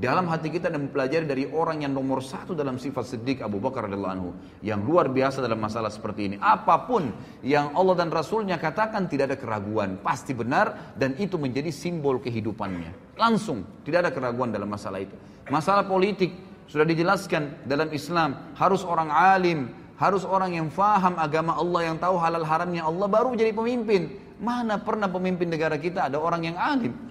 dalam 0.00 0.24
hati 0.32 0.48
kita 0.48 0.72
dan 0.72 0.88
mempelajari 0.88 1.28
dari 1.28 1.44
orang 1.52 1.84
yang 1.84 1.92
nomor 1.92 2.24
satu 2.24 2.56
dalam 2.56 2.80
sifat 2.80 3.04
sedik 3.04 3.44
Abu 3.44 3.60
Bakar 3.60 3.84
radhiallahu 3.84 4.14
anhu 4.16 4.32
yang 4.64 4.80
luar 4.80 5.12
biasa 5.12 5.44
dalam 5.44 5.60
masalah 5.60 5.92
seperti 5.92 6.32
ini 6.32 6.36
apapun 6.40 7.12
yang 7.44 7.76
Allah 7.76 8.00
dan 8.00 8.08
Rasulnya 8.08 8.56
katakan 8.56 9.04
tidak 9.12 9.36
ada 9.36 9.36
keraguan 9.36 10.00
pasti 10.00 10.32
benar 10.32 10.96
dan 10.96 11.12
itu 11.20 11.36
menjadi 11.36 11.68
simbol 11.68 12.16
kehidupannya 12.16 13.14
langsung 13.20 13.60
tidak 13.84 14.08
ada 14.08 14.10
keraguan 14.10 14.48
dalam 14.48 14.72
masalah 14.72 15.04
itu 15.04 15.12
masalah 15.52 15.84
politik 15.84 16.32
sudah 16.64 16.88
dijelaskan 16.88 17.68
dalam 17.68 17.92
Islam 17.92 18.56
harus 18.56 18.80
orang 18.88 19.12
alim 19.12 19.68
harus 20.00 20.24
orang 20.24 20.56
yang 20.56 20.72
faham 20.72 21.20
agama 21.20 21.60
Allah 21.60 21.92
yang 21.92 22.00
tahu 22.00 22.16
halal 22.16 22.48
haramnya 22.48 22.88
Allah 22.88 23.04
baru 23.04 23.36
jadi 23.36 23.52
pemimpin 23.52 24.16
mana 24.40 24.80
pernah 24.80 25.12
pemimpin 25.12 25.52
negara 25.52 25.76
kita 25.76 26.08
ada 26.08 26.16
orang 26.16 26.48
yang 26.48 26.56
alim 26.56 27.09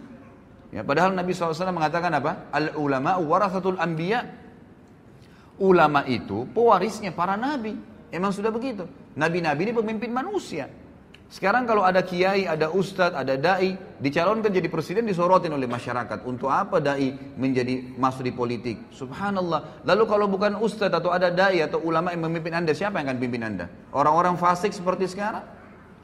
Ya, 0.70 0.86
padahal 0.86 1.18
Nabi 1.18 1.34
SAW 1.34 1.74
mengatakan 1.74 2.14
apa? 2.14 2.54
Al-ulama 2.54 3.18
warasatul 3.18 3.78
anbiya. 3.82 4.22
Ulama 5.60 6.06
itu 6.08 6.48
pewarisnya 6.56 7.12
para 7.12 7.36
nabi. 7.36 7.76
Emang 8.16 8.32
sudah 8.32 8.54
begitu. 8.54 8.88
Nabi-nabi 9.20 9.70
ini 9.70 9.74
pemimpin 9.76 10.08
manusia. 10.14 10.72
Sekarang 11.30 11.68
kalau 11.70 11.86
ada 11.86 12.02
kiai, 12.02 12.50
ada 12.50 12.74
ustadz, 12.74 13.14
ada 13.14 13.38
dai, 13.38 13.78
dicalonkan 14.02 14.50
jadi 14.50 14.66
presiden 14.66 15.06
disorotin 15.06 15.54
oleh 15.54 15.70
masyarakat. 15.70 16.26
Untuk 16.26 16.50
apa 16.50 16.82
dai 16.82 17.12
menjadi 17.38 17.86
masuk 18.00 18.24
di 18.26 18.34
politik? 18.34 18.78
Subhanallah. 18.90 19.84
Lalu 19.86 20.04
kalau 20.10 20.26
bukan 20.32 20.58
ustadz 20.58 20.96
atau 20.96 21.12
ada 21.14 21.28
dai 21.30 21.60
atau 21.62 21.84
ulama 21.86 22.16
yang 22.16 22.26
memimpin 22.30 22.56
Anda, 22.56 22.74
siapa 22.74 22.98
yang 23.04 23.14
akan 23.14 23.18
pimpin 23.20 23.42
Anda? 23.46 23.66
Orang-orang 23.94 24.40
fasik 24.42 24.74
seperti 24.74 25.06
sekarang 25.12 25.44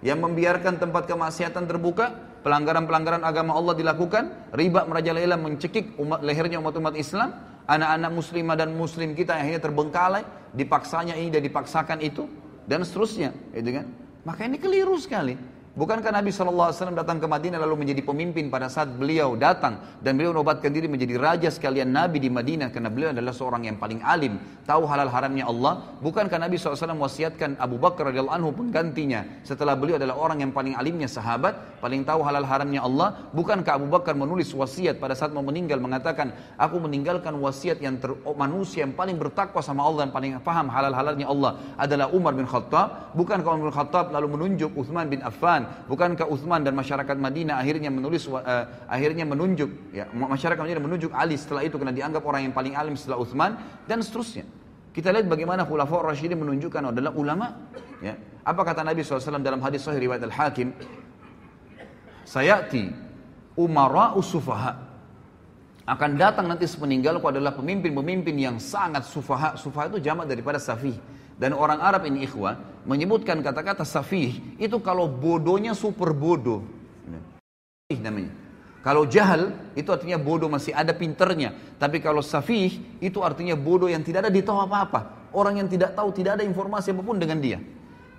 yang 0.06 0.22
membiarkan 0.22 0.78
tempat 0.78 1.10
kemaksiatan 1.10 1.64
terbuka, 1.66 2.35
pelanggaran-pelanggaran 2.46 3.26
agama 3.26 3.58
Allah 3.58 3.74
dilakukan, 3.74 4.54
riba 4.54 4.86
merajalela 4.86 5.34
mencekik 5.34 5.98
umat, 5.98 6.22
lehernya 6.22 6.62
umat-umat 6.62 6.94
Islam, 6.94 7.34
anak-anak 7.66 8.12
muslimah 8.14 8.54
dan 8.54 8.70
muslim 8.78 9.18
kita 9.18 9.34
akhirnya 9.34 9.58
terbengkalai, 9.58 10.22
dipaksanya 10.54 11.18
ini 11.18 11.34
dan 11.34 11.42
dipaksakan 11.42 12.06
itu, 12.06 12.30
dan 12.70 12.86
seterusnya, 12.86 13.34
gitu 13.58 13.82
kan. 13.82 13.86
Maka 14.22 14.46
ini 14.46 14.62
keliru 14.62 14.94
sekali. 15.02 15.34
Bukankah 15.76 16.08
Nabi 16.08 16.32
SAW 16.32 16.72
datang 16.96 17.20
ke 17.20 17.28
Madinah 17.28 17.60
lalu 17.60 17.84
menjadi 17.84 18.00
pemimpin 18.00 18.48
pada 18.48 18.72
saat 18.72 18.96
beliau 18.96 19.36
datang 19.36 19.76
dan 20.00 20.16
beliau 20.16 20.32
menobatkan 20.32 20.72
diri 20.72 20.88
menjadi 20.88 21.20
raja 21.20 21.52
sekalian 21.52 21.92
Nabi 21.92 22.24
di 22.24 22.32
Madinah 22.32 22.72
karena 22.72 22.88
beliau 22.88 23.12
adalah 23.12 23.36
seorang 23.36 23.68
yang 23.68 23.76
paling 23.76 24.00
alim, 24.00 24.40
tahu 24.64 24.88
halal 24.88 25.12
haramnya 25.12 25.44
Allah. 25.44 25.84
Bukankah 26.00 26.40
Nabi 26.40 26.56
SAW 26.56 26.80
wasiatkan 26.96 27.60
Abu 27.60 27.76
Bakar 27.76 28.08
radhiyallahu 28.08 28.32
anhu 28.40 28.50
penggantinya 28.56 29.28
setelah 29.44 29.76
beliau 29.76 30.00
adalah 30.00 30.16
orang 30.16 30.48
yang 30.48 30.56
paling 30.56 30.80
alimnya 30.80 31.12
sahabat, 31.12 31.60
paling 31.84 32.08
tahu 32.08 32.24
halal 32.24 32.48
haramnya 32.48 32.80
Allah. 32.80 33.28
Bukankah 33.36 33.76
Abu 33.76 33.92
Bakar 33.92 34.16
menulis 34.16 34.48
wasiat 34.56 34.96
pada 35.04 35.12
saat 35.12 35.36
mau 35.36 35.44
meninggal 35.44 35.84
mengatakan, 35.84 36.32
aku 36.56 36.80
meninggalkan 36.80 37.36
wasiat 37.36 37.84
yang 37.84 38.00
ter 38.00 38.16
manusia 38.40 38.88
yang 38.88 38.96
paling 38.96 39.20
bertakwa 39.20 39.60
sama 39.60 39.84
Allah 39.84 40.08
dan 40.08 40.16
paling 40.16 40.32
paham 40.40 40.72
halal 40.72 40.96
halalnya 40.96 41.28
Allah 41.28 41.52
adalah 41.76 42.08
Umar 42.16 42.32
bin 42.32 42.48
Khattab. 42.48 43.12
Bukankah 43.12 43.48
Umar 43.52 43.68
bin 43.68 43.76
Khattab 43.76 44.16
lalu 44.16 44.40
menunjuk 44.40 44.72
Uthman 44.80 45.12
bin 45.12 45.20
Affan 45.20 45.65
bukankah 45.90 46.28
Uthman 46.30 46.62
dan 46.64 46.74
masyarakat 46.78 47.18
Madinah 47.18 47.60
akhirnya 47.62 47.90
menulis 47.90 48.26
uh, 48.30 48.70
akhirnya 48.86 49.26
menunjuk 49.28 49.70
ya 49.96 50.06
masyarakat 50.14 50.58
Madinah 50.60 50.82
menunjuk 50.84 51.12
Ali 51.14 51.36
setelah 51.40 51.66
itu 51.66 51.76
karena 51.76 51.94
dianggap 51.96 52.24
orang 52.26 52.50
yang 52.50 52.54
paling 52.54 52.74
alim 52.78 52.94
setelah 52.96 53.20
Uthman 53.22 53.58
dan 53.90 54.00
seterusnya. 54.02 54.46
Kita 54.96 55.12
lihat 55.12 55.28
bagaimana 55.28 55.68
khulafaur 55.68 56.08
rasyidin 56.08 56.40
menunjukkan 56.40 56.96
adalah 56.96 57.12
ulama 57.20 57.52
ya. 58.00 58.16
Apa 58.48 58.62
kata 58.64 58.80
Nabi 58.86 59.04
SAW 59.04 59.42
dalam 59.44 59.60
hadis 59.60 59.84
sahih 59.84 60.08
riwayat 60.08 60.24
Al-Hakim? 60.24 60.72
Sayati 62.24 62.96
umara 63.60 64.16
usufaha 64.16 64.88
akan 65.86 66.10
datang 66.16 66.48
nanti 66.48 66.64
sepeninggalku 66.66 67.28
adalah 67.28 67.52
pemimpin-pemimpin 67.52 68.34
yang 68.40 68.56
sangat 68.56 69.04
sufaha. 69.04 69.60
Sufaha 69.60 69.92
itu 69.92 70.00
jamak 70.00 70.32
daripada 70.32 70.58
safih 70.64 70.96
dan 71.36 71.52
orang 71.52 71.84
Arab 71.84 72.08
ini 72.08 72.24
ikhwah 72.24 72.56
menyebutkan 72.88 73.44
kata-kata 73.44 73.84
safih 73.84 74.40
itu 74.56 74.78
kalau 74.80 75.12
bodohnya 75.12 75.76
super 75.76 76.16
bodoh. 76.16 76.64
Nah, 77.12 77.22
safih 77.88 78.00
namanya. 78.00 78.32
Kalau 78.80 79.04
jahal 79.04 79.52
itu 79.76 79.90
artinya 79.92 80.16
bodoh 80.16 80.48
masih 80.48 80.72
ada 80.72 80.96
pinternya. 80.96 81.52
Tapi 81.76 82.00
kalau 82.00 82.24
safih 82.24 83.00
itu 83.04 83.20
artinya 83.20 83.58
bodoh 83.60 83.92
yang 83.92 84.00
tidak 84.00 84.30
ada 84.30 84.32
ditahu 84.32 84.64
apa-apa. 84.64 85.32
Orang 85.36 85.60
yang 85.60 85.68
tidak 85.68 85.92
tahu 85.92 86.16
tidak 86.16 86.40
ada 86.40 86.44
informasi 86.48 86.96
apapun 86.96 87.20
dengan 87.20 87.44
dia. 87.44 87.60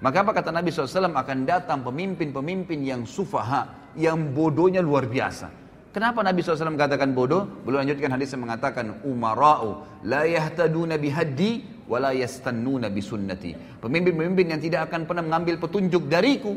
Maka 0.04 0.20
apa 0.20 0.36
kata 0.36 0.52
Nabi 0.52 0.68
SAW 0.68 1.16
akan 1.16 1.48
datang 1.48 1.80
pemimpin-pemimpin 1.80 2.84
yang 2.84 3.08
sufaha, 3.08 3.80
yang 3.96 4.36
bodohnya 4.36 4.84
luar 4.84 5.08
biasa. 5.08 5.48
Kenapa 5.96 6.20
Nabi 6.20 6.44
SAW 6.44 6.76
katakan 6.76 7.16
bodoh? 7.16 7.48
Belum 7.64 7.80
lanjutkan 7.80 8.12
hadis 8.12 8.28
yang 8.36 8.44
mengatakan 8.44 9.00
umarau 9.08 9.88
la 10.04 10.28
yahtaduna 10.28 11.00
bihaddi 11.00 11.75
wala 11.86 12.10
yastannuna 12.12 12.90
Sunnati 13.00 13.54
Pemimpin-pemimpin 13.82 14.52
yang 14.54 14.60
tidak 14.60 14.90
akan 14.90 15.06
pernah 15.06 15.22
mengambil 15.24 15.58
petunjuk 15.62 16.10
dariku. 16.10 16.52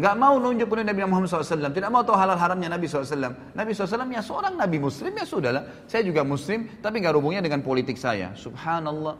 Nggak 0.00 0.14
mau 0.16 0.34
nunjuk 0.40 0.66
pada 0.70 0.82
Nabi 0.90 1.00
Muhammad 1.06 1.28
SAW. 1.28 1.70
Tidak 1.70 1.90
mau 1.92 2.00
tahu 2.06 2.16
halal 2.18 2.38
haramnya 2.38 2.72
Nabi 2.72 2.88
SAW. 2.88 3.30
Nabi 3.52 3.70
SAW 3.76 4.06
ya 4.08 4.20
seorang 4.24 4.54
Nabi 4.56 4.78
Muslim 4.80 5.12
ya 5.12 5.26
sudahlah. 5.26 5.62
Saya 5.86 6.02
juga 6.06 6.24
Muslim 6.26 6.66
tapi 6.82 7.02
nggak 7.04 7.14
hubungnya 7.14 7.42
dengan 7.44 7.60
politik 7.62 8.00
saya. 8.00 8.32
Subhanallah. 8.34 9.14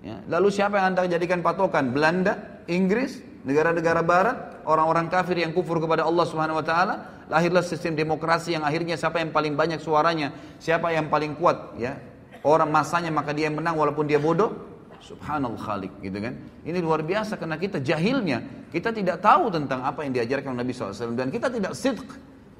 Ya. 0.00 0.16
Lalu 0.32 0.48
siapa 0.48 0.80
yang 0.80 0.96
anda 0.96 1.04
jadikan 1.08 1.40
patokan? 1.44 1.92
Belanda, 1.96 2.62
Inggris, 2.68 3.20
negara-negara 3.48 4.00
barat, 4.04 4.36
orang-orang 4.64 5.12
kafir 5.12 5.40
yang 5.40 5.52
kufur 5.56 5.76
kepada 5.80 6.04
Allah 6.08 6.24
Subhanahu 6.24 6.60
wa 6.64 6.64
taala, 6.64 6.94
lahirlah 7.28 7.60
sistem 7.60 7.96
demokrasi 7.96 8.56
yang 8.56 8.64
akhirnya 8.64 8.96
siapa 8.96 9.20
yang 9.20 9.28
paling 9.28 9.60
banyak 9.60 9.76
suaranya, 9.76 10.32
siapa 10.56 10.88
yang 10.96 11.12
paling 11.12 11.36
kuat 11.36 11.76
ya 11.80 12.00
orang 12.46 12.68
masanya 12.72 13.10
maka 13.12 13.36
dia 13.36 13.48
yang 13.52 13.58
menang 13.60 13.76
walaupun 13.76 14.06
dia 14.08 14.20
bodoh? 14.20 14.52
Subhanallah 15.00 15.56
Khalik 15.56 15.92
gitu 16.04 16.20
kan. 16.20 16.36
Ini 16.60 16.76
luar 16.84 17.00
biasa 17.00 17.40
karena 17.40 17.56
kita 17.56 17.80
jahilnya. 17.80 18.68
Kita 18.68 18.92
tidak 18.92 19.24
tahu 19.24 19.48
tentang 19.48 19.80
apa 19.80 20.04
yang 20.04 20.12
diajarkan 20.12 20.60
Nabi 20.60 20.76
SAW. 20.76 21.16
Dan 21.16 21.32
kita 21.32 21.48
tidak 21.48 21.72
sidq. 21.72 22.04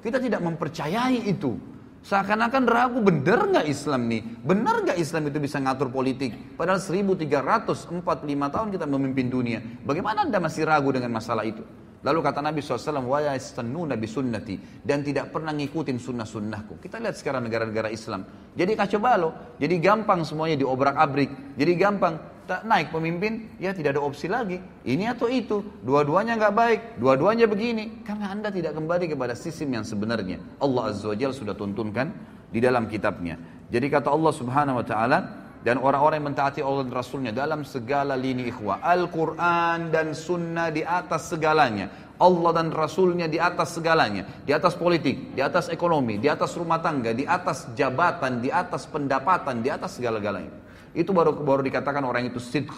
Kita 0.01 0.17
tidak 0.17 0.41
mempercayai 0.41 1.29
itu. 1.29 1.53
Seakan-akan 2.01 2.65
ragu 2.65 2.97
bener 3.05 3.45
nggak 3.45 3.69
Islam 3.69 4.09
nih? 4.09 4.25
Bener 4.41 4.81
nggak 4.89 4.97
Islam 4.97 5.29
itu 5.29 5.37
bisa 5.37 5.61
ngatur 5.61 5.93
politik? 5.93 6.33
Padahal 6.57 6.81
1345 6.81 8.09
tahun 8.49 8.67
kita 8.73 8.85
memimpin 8.89 9.29
dunia. 9.29 9.61
Bagaimana 9.85 10.25
Anda 10.25 10.41
masih 10.41 10.65
ragu 10.65 10.89
dengan 10.89 11.13
masalah 11.13 11.45
itu? 11.45 11.61
Lalu 12.01 12.19
kata 12.25 12.41
Nabi 12.41 12.65
SAW, 12.65 13.05
wa 13.05 13.85
nabi 13.85 14.07
sunnati. 14.09 14.55
Dan 14.81 15.05
tidak 15.05 15.29
pernah 15.29 15.53
ngikutin 15.53 16.01
sunnah-sunnahku. 16.01 16.81
Kita 16.81 16.97
lihat 16.97 17.13
sekarang 17.13 17.45
negara-negara 17.45 17.93
Islam. 17.93 18.25
Jadi 18.57 18.71
kacau 18.73 18.97
balau. 19.01 19.29
Jadi 19.61 19.77
gampang 19.77 20.25
semuanya 20.25 20.57
diobrak-abrik. 20.65 21.55
Jadi 21.57 21.73
gampang. 21.77 22.15
Tak 22.41 22.65
naik 22.65 22.89
pemimpin, 22.91 23.53
ya 23.61 23.69
tidak 23.71 23.95
ada 23.95 24.01
opsi 24.01 24.25
lagi. 24.25 24.57
Ini 24.81 25.13
atau 25.13 25.29
itu. 25.29 25.61
Dua-duanya 25.85 26.35
nggak 26.41 26.53
baik. 26.57 26.79
Dua-duanya 26.97 27.45
begini. 27.45 28.01
Karena 28.01 28.33
Anda 28.33 28.49
tidak 28.49 28.73
kembali 28.75 29.13
kepada 29.13 29.37
sistem 29.37 29.79
yang 29.79 29.85
sebenarnya. 29.85 30.41
Allah 30.57 30.89
Azza 30.91 31.05
wa 31.13 31.15
Jal 31.15 31.31
sudah 31.37 31.53
tuntunkan 31.53 32.09
di 32.49 32.57
dalam 32.57 32.89
kitabnya. 32.89 33.37
Jadi 33.69 33.87
kata 33.87 34.09
Allah 34.11 34.33
Subhanahu 34.35 34.81
wa 34.81 34.83
taala, 34.83 35.19
dan 35.61 35.77
orang-orang 35.77 36.17
yang 36.21 36.27
mentaati 36.33 36.59
Allah 36.65 36.81
dan 36.89 36.93
Rasulnya 36.93 37.31
dalam 37.33 37.61
segala 37.65 38.17
lini 38.17 38.49
ikhwah. 38.49 38.81
Al-Quran 38.81 39.93
dan 39.93 40.17
Sunnah 40.17 40.73
di 40.73 40.81
atas 40.81 41.29
segalanya. 41.29 42.09
Allah 42.21 42.51
dan 42.53 42.69
Rasulnya 42.73 43.25
di 43.29 43.37
atas 43.37 43.77
segalanya. 43.77 44.25
Di 44.41 44.57
atas 44.57 44.73
politik, 44.73 45.37
di 45.37 45.41
atas 45.41 45.69
ekonomi, 45.69 46.17
di 46.17 46.25
atas 46.25 46.57
rumah 46.57 46.81
tangga, 46.81 47.13
di 47.13 47.29
atas 47.29 47.69
jabatan, 47.77 48.41
di 48.41 48.49
atas 48.49 48.89
pendapatan, 48.89 49.61
di 49.61 49.69
atas 49.69 50.01
segala-galanya. 50.01 50.49
Itu 50.97 51.13
baru 51.13 51.37
baru 51.37 51.61
dikatakan 51.61 52.01
orang 52.01 52.33
itu 52.33 52.41
sidq. 52.41 52.73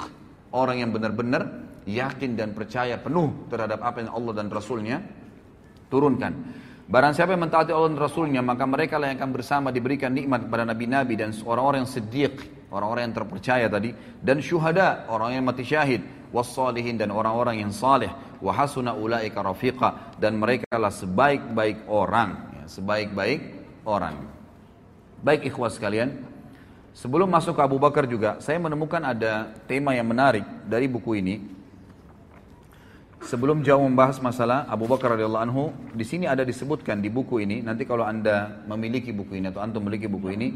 Orang 0.51 0.83
yang 0.83 0.91
benar-benar 0.91 1.47
yakin 1.87 2.35
dan 2.35 2.51
percaya 2.51 2.99
penuh 2.99 3.47
terhadap 3.47 3.79
apa 3.79 4.03
yang 4.03 4.11
Allah 4.11 4.43
dan 4.43 4.51
Rasulnya 4.51 4.99
turunkan. 5.87 6.35
Barang 6.83 7.15
siapa 7.15 7.31
yang 7.31 7.47
mentaati 7.47 7.71
Allah 7.71 7.95
dan 7.95 7.99
Rasulnya, 8.03 8.43
maka 8.43 8.67
mereka 8.67 8.99
lah 8.99 9.15
yang 9.15 9.17
akan 9.23 9.31
bersama 9.31 9.67
diberikan 9.71 10.11
nikmat 10.11 10.45
kepada 10.51 10.67
nabi-nabi 10.67 11.15
dan 11.15 11.31
orang-orang 11.47 11.87
yang 11.87 11.89
sedih 11.89 12.27
orang-orang 12.73 13.05
yang 13.07 13.15
terpercaya 13.15 13.65
tadi 13.69 13.93
dan 14.19 14.41
syuhada 14.41 15.05
orang 15.07 15.37
yang 15.37 15.45
mati 15.45 15.61
syahid 15.61 16.01
wassalihin 16.33 16.97
dan 16.97 17.13
orang-orang 17.13 17.61
yang 17.61 17.69
saleh 17.69 18.09
wa 18.41 18.51
ulaika 18.97 19.45
rafiqa 19.45 20.17
dan 20.17 20.41
mereka 20.41 20.65
adalah 20.73 20.89
sebaik-baik 20.89 21.85
orang 21.85 22.29
ya, 22.59 22.63
sebaik-baik 22.65 23.39
orang 23.85 24.17
baik 25.21 25.45
ikhwas 25.53 25.77
sekalian 25.77 26.25
sebelum 26.97 27.29
masuk 27.29 27.53
ke 27.53 27.61
Abu 27.61 27.77
Bakar 27.77 28.09
juga 28.09 28.41
saya 28.41 28.57
menemukan 28.57 28.99
ada 29.05 29.53
tema 29.69 29.93
yang 29.93 30.09
menarik 30.09 30.43
dari 30.65 30.89
buku 30.89 31.21
ini 31.21 31.35
sebelum 33.23 33.61
jauh 33.61 33.85
membahas 33.85 34.17
masalah 34.17 34.65
Abu 34.65 34.89
Bakar 34.89 35.13
radhiyallahu 35.13 35.45
anhu 35.45 35.63
di 35.93 36.03
sini 36.03 36.25
ada 36.25 36.41
disebutkan 36.43 36.99
di 36.99 37.07
buku 37.13 37.45
ini 37.45 37.61
nanti 37.61 37.85
kalau 37.85 38.03
Anda 38.03 38.65
memiliki 38.67 39.13
buku 39.15 39.37
ini 39.39 39.47
atau 39.53 39.61
antum 39.63 39.85
memiliki 39.85 40.09
buku 40.11 40.27
ini 40.35 40.49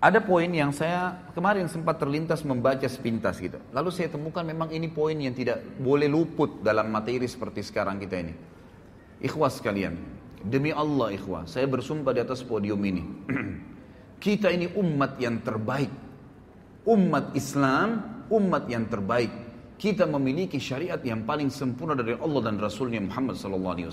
ada 0.00 0.24
poin 0.24 0.48
yang 0.48 0.72
saya 0.72 1.12
kemarin 1.36 1.68
sempat 1.68 2.00
terlintas 2.00 2.40
membaca 2.40 2.88
sepintas 2.88 3.36
gitu. 3.36 3.60
Lalu 3.68 3.92
saya 3.92 4.08
temukan 4.08 4.40
memang 4.40 4.72
ini 4.72 4.88
poin 4.88 5.12
yang 5.12 5.36
tidak 5.36 5.60
boleh 5.76 6.08
luput 6.08 6.64
dalam 6.64 6.88
materi 6.88 7.28
seperti 7.28 7.60
sekarang 7.60 8.00
kita 8.00 8.16
ini. 8.24 8.32
Ikhwas 9.20 9.60
kalian, 9.60 9.92
demi 10.40 10.72
Allah 10.72 11.12
ikhwah, 11.12 11.44
saya 11.44 11.68
bersumpah 11.68 12.16
di 12.16 12.20
atas 12.24 12.40
podium 12.40 12.80
ini. 12.80 13.04
kita 14.24 14.48
ini 14.48 14.72
umat 14.72 15.20
yang 15.20 15.44
terbaik. 15.44 15.92
Umat 16.88 17.36
Islam, 17.36 18.24
umat 18.32 18.72
yang 18.72 18.88
terbaik. 18.88 19.28
Kita 19.76 20.08
memiliki 20.08 20.56
syariat 20.56 21.00
yang 21.04 21.28
paling 21.28 21.52
sempurna 21.52 21.92
dari 21.92 22.16
Allah 22.16 22.48
dan 22.48 22.56
Rasulnya 22.56 23.04
Muhammad 23.04 23.36
SAW. 23.36 23.84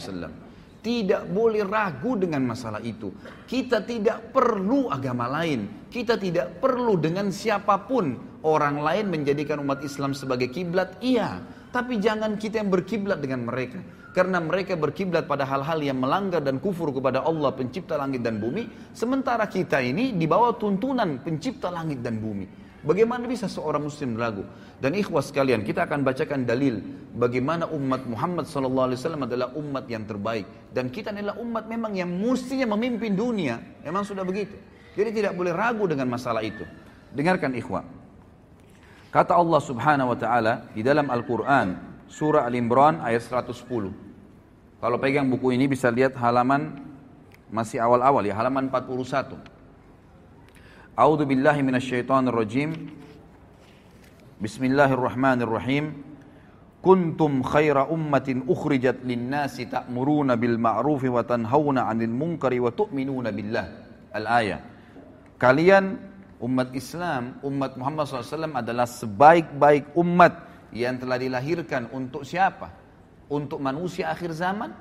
Tidak 0.77 1.33
boleh 1.33 1.65
ragu 1.65 2.13
dengan 2.15 2.53
masalah 2.53 2.77
itu. 2.85 3.09
Kita 3.49 3.81
tidak 3.81 4.29
perlu 4.29 4.87
agama 4.93 5.25
lain. 5.25 5.89
Kita 5.89 6.15
tidak 6.21 6.61
perlu 6.61 6.93
dengan 7.01 7.33
siapapun 7.33 8.13
orang 8.45 8.85
lain 8.85 9.09
menjadikan 9.09 9.57
umat 9.65 9.81
Islam 9.81 10.13
sebagai 10.13 10.53
kiblat. 10.53 11.01
Iya, 11.01 11.41
tapi 11.73 11.97
jangan 11.97 12.37
kita 12.37 12.61
yang 12.61 12.69
berkiblat 12.69 13.17
dengan 13.25 13.49
mereka. 13.49 13.81
Karena 14.13 14.37
mereka 14.41 14.77
berkiblat 14.77 15.25
pada 15.25 15.45
hal-hal 15.45 15.81
yang 15.81 15.97
melanggar 15.97 16.41
dan 16.41 16.57
kufur 16.61 16.89
kepada 16.93 17.25
Allah 17.25 17.53
pencipta 17.53 17.97
langit 17.97 18.21
dan 18.25 18.37
bumi. 18.37 18.69
Sementara 18.93 19.45
kita 19.49 19.81
ini 19.81 20.13
di 20.13 20.25
bawah 20.29 20.57
tuntunan 20.57 21.21
pencipta 21.25 21.69
langit 21.73 22.01
dan 22.05 22.17
bumi. 22.21 22.66
Bagaimana 22.87 23.27
bisa 23.27 23.51
seorang 23.51 23.83
muslim 23.83 24.15
ragu? 24.15 24.47
Dan 24.79 24.95
ikhwas 24.95 25.35
sekalian, 25.35 25.59
kita 25.67 25.83
akan 25.83 26.07
bacakan 26.07 26.47
dalil 26.47 26.79
bagaimana 27.19 27.67
umat 27.67 28.07
Muhammad 28.07 28.47
sallallahu 28.47 28.87
alaihi 28.87 28.99
wasallam 29.03 29.27
adalah 29.27 29.47
umat 29.59 29.91
yang 29.91 30.07
terbaik 30.07 30.47
dan 30.71 30.87
kita 30.87 31.11
adalah 31.11 31.35
umat 31.35 31.67
memang 31.67 31.91
yang 31.99 32.07
mestinya 32.07 32.63
memimpin 32.79 33.11
dunia. 33.11 33.59
Memang 33.83 34.07
sudah 34.07 34.23
begitu. 34.23 34.55
Jadi 34.95 35.19
tidak 35.19 35.35
boleh 35.35 35.51
ragu 35.51 35.83
dengan 35.83 36.07
masalah 36.15 36.39
itu. 36.39 36.63
Dengarkan 37.11 37.59
ikhwah. 37.59 37.83
Kata 39.11 39.35
Allah 39.35 39.59
Subhanahu 39.67 40.15
wa 40.15 40.17
taala 40.17 40.53
di 40.71 40.79
dalam 40.79 41.11
Al-Qur'an 41.11 41.75
surah 42.07 42.47
Al-Imran 42.47 43.03
ayat 43.03 43.19
110. 43.27 43.67
Kalau 44.79 44.95
pegang 44.95 45.27
buku 45.27 45.51
ini 45.51 45.67
bisa 45.67 45.91
lihat 45.91 46.15
halaman 46.15 46.87
masih 47.51 47.83
awal-awal 47.83 48.23
ya, 48.23 48.31
halaman 48.31 48.71
41. 48.71 49.56
A'udzu 50.97 51.29
billahi 51.29 51.61
minasyaitonir 51.61 52.33
rajim. 52.33 52.73
Bismillahirrahmanirrahim. 54.41 55.93
Kuntum 56.81 57.45
khaira 57.45 57.85
ummatin 57.85 58.41
ukhrijat 58.49 59.05
linnasi 59.05 59.69
nasi 59.69 59.69
ta'muruna 59.69 60.33
bil 60.41 60.57
ma'rufi 60.57 61.05
wa 61.05 61.21
tanhauna 61.21 61.85
'anil 61.85 62.09
munkari 62.09 62.57
wa 62.57 62.73
tu'minuna 62.73 63.29
billah. 63.29 63.65
Al-ayah. 64.09 64.57
Kalian 65.37 66.01
umat 66.41 66.73
Islam, 66.73 67.45
umat 67.45 67.77
Muhammad 67.77 68.09
SAW 68.09 68.57
adalah 68.57 68.89
sebaik-baik 68.89 69.93
umat 70.01 70.49
yang 70.73 70.97
telah 70.97 71.21
dilahirkan 71.21 71.93
untuk 71.93 72.25
siapa? 72.25 72.73
Untuk 73.29 73.61
manusia 73.61 74.09
akhir 74.09 74.33
zaman? 74.33 74.73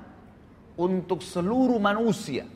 Untuk 0.81 1.21
seluruh 1.21 1.77
manusia. 1.77 2.49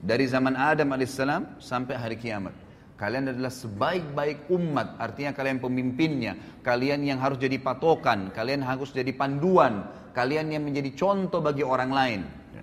Dari 0.00 0.24
zaman 0.24 0.56
Adam 0.56 0.88
AS 0.96 1.20
sampai 1.60 2.00
hari 2.00 2.16
kiamat. 2.16 2.56
Kalian 3.00 3.32
adalah 3.32 3.48
sebaik-baik 3.48 4.52
umat, 4.52 5.00
artinya 5.00 5.32
kalian 5.32 5.56
pemimpinnya, 5.56 6.60
kalian 6.60 7.00
yang 7.00 7.16
harus 7.16 7.40
jadi 7.40 7.56
patokan, 7.56 8.28
kalian 8.28 8.60
harus 8.60 8.92
jadi 8.92 9.08
panduan, 9.16 9.88
kalian 10.12 10.52
yang 10.52 10.60
menjadi 10.60 10.92
contoh 11.00 11.40
bagi 11.40 11.64
orang 11.64 11.90
lain. 11.96 12.20
Ya. 12.52 12.62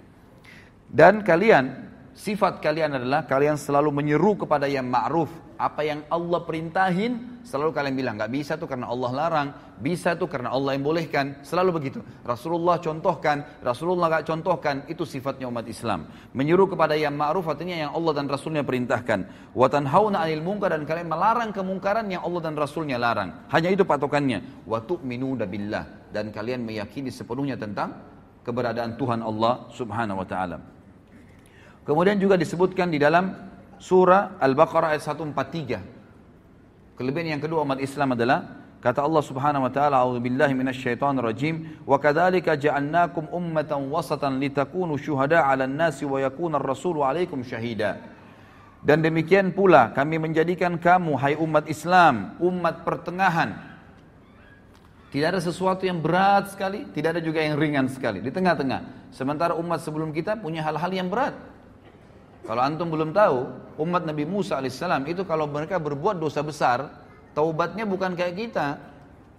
Dan 0.94 1.26
kalian, 1.26 1.90
sifat 2.14 2.62
kalian 2.62 3.02
adalah 3.02 3.26
kalian 3.26 3.58
selalu 3.58 3.90
menyeru 3.90 4.38
kepada 4.38 4.70
yang 4.70 4.86
ma'ruf 4.86 5.34
apa 5.58 5.82
yang 5.82 6.06
Allah 6.14 6.46
perintahin 6.46 7.42
selalu 7.42 7.74
kalian 7.74 7.98
bilang 7.98 8.14
nggak 8.22 8.30
bisa 8.30 8.62
tuh 8.62 8.70
karena 8.70 8.86
Allah 8.94 9.10
larang, 9.10 9.48
bisa 9.82 10.14
tuh 10.14 10.30
karena 10.30 10.54
Allah 10.54 10.78
yang 10.78 10.86
bolehkan. 10.86 11.42
Selalu 11.42 11.82
begitu. 11.82 12.00
Rasulullah 12.22 12.78
contohkan, 12.78 13.42
Rasulullah 13.66 14.06
nggak 14.06 14.26
contohkan. 14.30 14.86
Itu 14.86 15.10
sifatnya 15.10 15.50
umat 15.50 15.66
Islam. 15.66 16.06
Menyuruh 16.38 16.70
kepada 16.78 16.94
yang 16.94 17.18
ma'ruf 17.18 17.50
artinya 17.50 17.74
yang 17.74 17.90
Allah 17.98 18.14
dan 18.14 18.30
Rasulnya 18.30 18.62
perintahkan. 18.62 19.50
Watanhauna 19.58 20.30
anil 20.30 20.46
mungkar 20.46 20.78
dan 20.78 20.86
kalian 20.86 21.10
melarang 21.10 21.50
kemungkaran 21.50 22.06
yang 22.06 22.22
Allah 22.22 22.42
dan 22.46 22.54
Rasulnya 22.54 23.02
larang. 23.02 23.50
Hanya 23.50 23.74
itu 23.74 23.82
patokannya. 23.82 24.62
Watu 24.70 25.02
minu 25.02 25.34
billah 25.42 26.14
dan 26.14 26.30
kalian 26.30 26.70
meyakini 26.70 27.10
sepenuhnya 27.10 27.58
tentang 27.58 27.98
keberadaan 28.46 28.94
Tuhan 28.94 29.26
Allah 29.26 29.66
Subhanahu 29.74 30.22
wa 30.22 30.28
taala. 30.30 30.62
Kemudian 31.82 32.22
juga 32.22 32.38
disebutkan 32.38 32.94
di 32.94 33.02
dalam 33.02 33.47
surah 33.78 34.38
Al-Baqarah 34.42 34.94
ayat 34.98 35.04
143. 35.06 36.98
Kelebihan 36.98 37.38
yang 37.38 37.42
kedua 37.42 37.62
umat 37.64 37.80
Islam 37.82 38.14
adalah 38.18 38.42
Kata 38.78 39.02
Allah 39.02 39.26
Subhanahu 39.26 39.66
wa 39.66 39.74
taala, 39.74 39.98
"A'udzu 40.06 40.22
billahi 40.22 40.54
minasyaitonir 40.54 41.26
rajim. 41.26 41.82
Wa 41.82 41.98
kadzalika 41.98 42.54
ja'alnakum 42.54 43.26
ummatan 43.34 43.90
wasatan 43.90 44.38
litakunu 44.38 45.02
syuhada 45.02 45.42
'alan 45.50 45.74
nasi 45.74 46.06
wa 46.06 46.22
yakuna 46.22 46.62
ar-rasulu 46.62 47.02
'alaikum 47.02 47.42
syahida." 47.42 47.98
Dan 48.86 49.02
demikian 49.02 49.50
pula 49.58 49.90
kami 49.98 50.22
menjadikan 50.22 50.78
kamu 50.78 51.10
hai 51.18 51.34
umat 51.42 51.66
Islam, 51.66 52.38
umat 52.38 52.86
pertengahan. 52.86 53.58
Tidak 55.10 55.26
ada 55.26 55.42
sesuatu 55.42 55.82
yang 55.82 55.98
berat 55.98 56.54
sekali, 56.54 56.86
tidak 56.94 57.18
ada 57.18 57.22
juga 57.26 57.42
yang 57.42 57.58
ringan 57.58 57.90
sekali, 57.90 58.22
di 58.22 58.30
tengah-tengah. 58.30 59.10
Sementara 59.10 59.58
umat 59.58 59.82
sebelum 59.82 60.14
kita 60.14 60.38
punya 60.38 60.62
hal-hal 60.62 60.94
yang 60.94 61.10
berat. 61.10 61.34
Kalau 62.48 62.64
antum 62.64 62.88
belum 62.88 63.12
tahu, 63.12 63.40
umat 63.84 64.08
Nabi 64.08 64.24
Musa 64.24 64.56
alaihissalam 64.56 65.04
itu 65.12 65.28
kalau 65.28 65.52
mereka 65.52 65.76
berbuat 65.84 66.16
dosa 66.24 66.40
besar, 66.48 66.80
taubatnya 67.36 67.84
bukan 67.84 68.16
kayak 68.16 68.36
kita. 68.40 68.68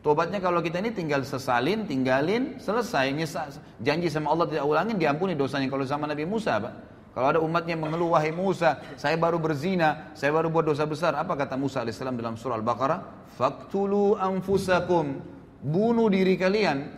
Taubatnya 0.05 0.45
kalau 0.45 0.61
kita 0.61 0.79
ini 0.85 0.93
tinggal 0.93 1.25
sesalin, 1.25 1.89
tinggalin, 1.89 2.61
selesai. 2.61 3.09
Nyesa, 3.17 3.49
janji 3.81 4.13
sama 4.13 4.29
Allah 4.37 4.47
tidak 4.53 4.69
ulangin, 4.69 5.01
diampuni 5.01 5.33
dosanya. 5.33 5.73
Kalau 5.73 5.89
sama 5.89 6.05
Nabi 6.05 6.29
Musa, 6.29 6.61
Pak. 6.61 6.73
Kalau 7.17 7.27
ada 7.35 7.41
umatnya 7.41 7.81
mengeluh, 7.81 8.13
wahai 8.13 8.31
Musa, 8.31 8.77
saya 8.95 9.17
baru 9.17 9.41
berzina, 9.41 10.13
saya 10.13 10.31
baru 10.31 10.53
buat 10.53 10.69
dosa 10.69 10.85
besar. 10.85 11.17
Apa 11.17 11.33
kata 11.33 11.57
Musa 11.57 11.81
alaihissalam 11.81 12.13
dalam 12.15 12.37
surah 12.37 12.61
Al-Baqarah? 12.61 13.33
Faktulu 13.41 14.21
anfusakum. 14.21 15.17
Bunuh 15.65 16.13
diri 16.13 16.37
kalian. 16.37 16.93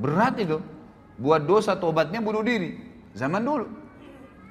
Berat 0.00 0.40
itu. 0.40 0.56
Buat 1.20 1.44
dosa, 1.44 1.76
taubatnya 1.76 2.24
bunuh 2.24 2.40
diri. 2.40 2.80
Zaman 3.12 3.44
dulu. 3.44 3.66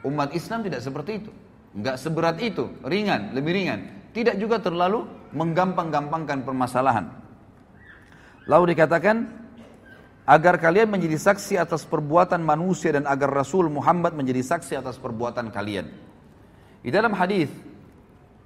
Umat 0.04 0.32
Islam 0.32 0.64
tidak 0.64 0.80
seperti 0.80 1.12
itu. 1.24 1.32
Nggak 1.76 2.00
seberat 2.00 2.40
itu, 2.40 2.72
ringan, 2.88 3.36
lebih 3.36 3.52
ringan. 3.52 3.80
Tidak 4.16 4.40
juga 4.40 4.58
terlalu 4.64 5.06
menggampang-gampangkan 5.36 6.42
permasalahan. 6.42 7.06
Lalu 8.50 8.74
dikatakan, 8.74 9.16
agar 10.26 10.56
kalian 10.58 10.90
menjadi 10.90 11.20
saksi 11.20 11.60
atas 11.62 11.86
perbuatan 11.86 12.42
manusia 12.42 12.96
dan 12.96 13.06
agar 13.06 13.30
Rasul 13.30 13.70
Muhammad 13.70 14.16
menjadi 14.18 14.42
saksi 14.42 14.80
atas 14.82 14.98
perbuatan 14.98 15.54
kalian. 15.54 15.86
Di 16.82 16.90
dalam 16.90 17.14
hadis 17.14 17.52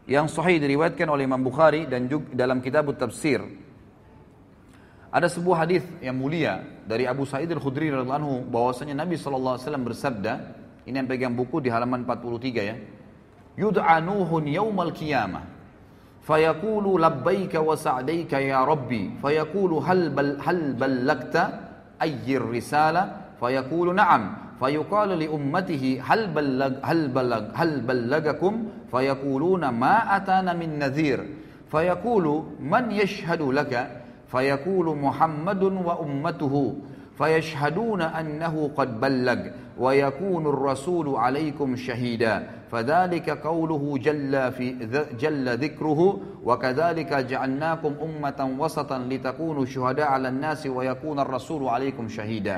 yang 0.09 0.27
sahih 0.27 0.59
diriwayatkan 0.59 1.07
oleh 1.07 1.23
Imam 1.23 1.39
Bukhari 1.39 1.87
dan 1.87 2.09
juga 2.11 2.27
dalam 2.35 2.59
kitab 2.59 2.89
tafsir 2.99 3.39
ada 5.13 5.27
sebuah 5.31 5.63
hadis 5.63 5.85
yang 6.03 6.17
mulia 6.19 6.59
dari 6.83 7.07
Abu 7.07 7.23
Sa'id 7.23 7.47
Al-Khudri 7.55 7.87
radhiyallahu 7.93 8.19
anhu 8.19 8.33
bahwasanya 8.51 8.99
Nabi 8.99 9.15
saw 9.15 9.77
bersabda 9.79 10.62
Ini 10.83 10.99
yang 10.99 11.07
pegang 11.07 11.33
buku 11.35 11.63
di 11.63 11.71
halaman 11.71 12.03
43 12.03 12.59
ya. 12.59 12.75
Yud'a 13.55 14.03
Nuhun 14.03 14.51
yaumal 14.51 14.91
qiyamah. 14.91 15.43
Fayaqulu 16.23 16.99
labbaika 16.99 17.59
wa 17.63 17.71
sa'daika 17.75 18.39
ya 18.43 18.63
Rabbi. 18.67 19.19
Fayaqulu 19.23 19.79
hal, 19.83 20.11
bal, 20.11 20.35
hal 20.43 20.75
ballakta 20.75 21.43
ayyir 22.03 22.43
risala. 22.51 23.31
Fayaqulu 23.39 23.95
na'am. 23.95 24.55
Fayuqalu 24.59 25.19
li 25.23 25.27
ummatihi 25.31 25.99
hal, 26.03 26.31
ballag, 26.35 26.75
hal, 26.83 27.07
ballag, 27.11 27.45
hal 27.55 27.79
ballagakum. 27.83 28.87
Fayaquluna 28.91 29.71
ma 29.71 30.07
atana 30.19 30.51
min 30.55 30.79
nadhir. 30.83 31.19
Fayaqulu 31.71 32.59
man 32.63 32.91
yashhadu 32.91 33.51
laka. 33.55 34.03
Fayaqulu 34.31 34.95
Muhammadun 34.99 35.79
wa 35.83 35.99
ummatuhu. 36.03 36.75
Fayashhaduna 37.19 38.11
annahu 38.15 38.71
qad 38.75 38.99
ballag. 39.03 39.62
ويكون 39.77 40.43
الرسول 40.47 41.07
عليكم 41.17 41.69
شهيدا 41.75 42.47
فذلك 42.71 43.27
قوله 43.41 43.83
جل 44.05 44.33
في 44.53 44.65
جل 45.17 45.45
ذكره 45.57 45.99
وكذلك 46.45 47.11
جعلناكم 47.13 47.91
أمة 48.05 48.39
وسطا 48.59 48.97
لتكونوا 49.09 49.65
شهداء 49.65 50.07
على 50.11 50.27
الناس 50.29 50.67
ويكون 50.67 51.17
الرسول 51.19 51.61
عليكم 51.69 52.05
شهيدا 52.09 52.57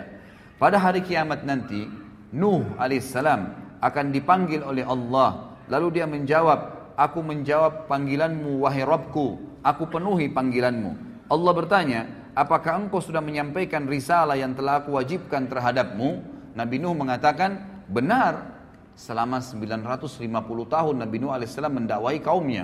pada 0.60 0.78
hari 0.80 1.04
kiamat 1.04 1.44
nanti 1.48 1.88
Nuh 2.36 2.64
alaihissalam 2.76 3.56
akan 3.80 4.06
dipanggil 4.12 4.60
oleh 4.64 4.84
Allah 4.84 5.56
lalu 5.72 6.00
dia 6.00 6.08
menjawab 6.08 6.92
aku 7.00 7.20
menjawab 7.24 7.88
panggilanmu 7.88 8.60
wahai 8.60 8.84
Rabbku 8.84 9.40
aku 9.64 9.84
penuhi 9.88 10.28
panggilanmu 10.36 10.92
Allah 11.32 11.52
bertanya 11.56 12.02
apakah 12.36 12.76
engkau 12.88 13.00
sudah 13.00 13.24
menyampaikan 13.24 13.88
risalah 13.88 14.36
yang 14.36 14.52
telah 14.56 14.84
aku 14.84 14.96
wajibkan 15.00 15.48
terhadapmu 15.48 16.35
Nabi 16.56 16.80
Nuh 16.80 16.96
mengatakan 16.96 17.84
benar 17.92 18.56
selama 18.96 19.44
950 19.44 20.24
tahun 20.72 20.94
Nabi 21.04 21.16
Nuh 21.20 21.32
alaihissalam 21.36 21.70
mendakwai 21.84 22.24
kaumnya. 22.24 22.64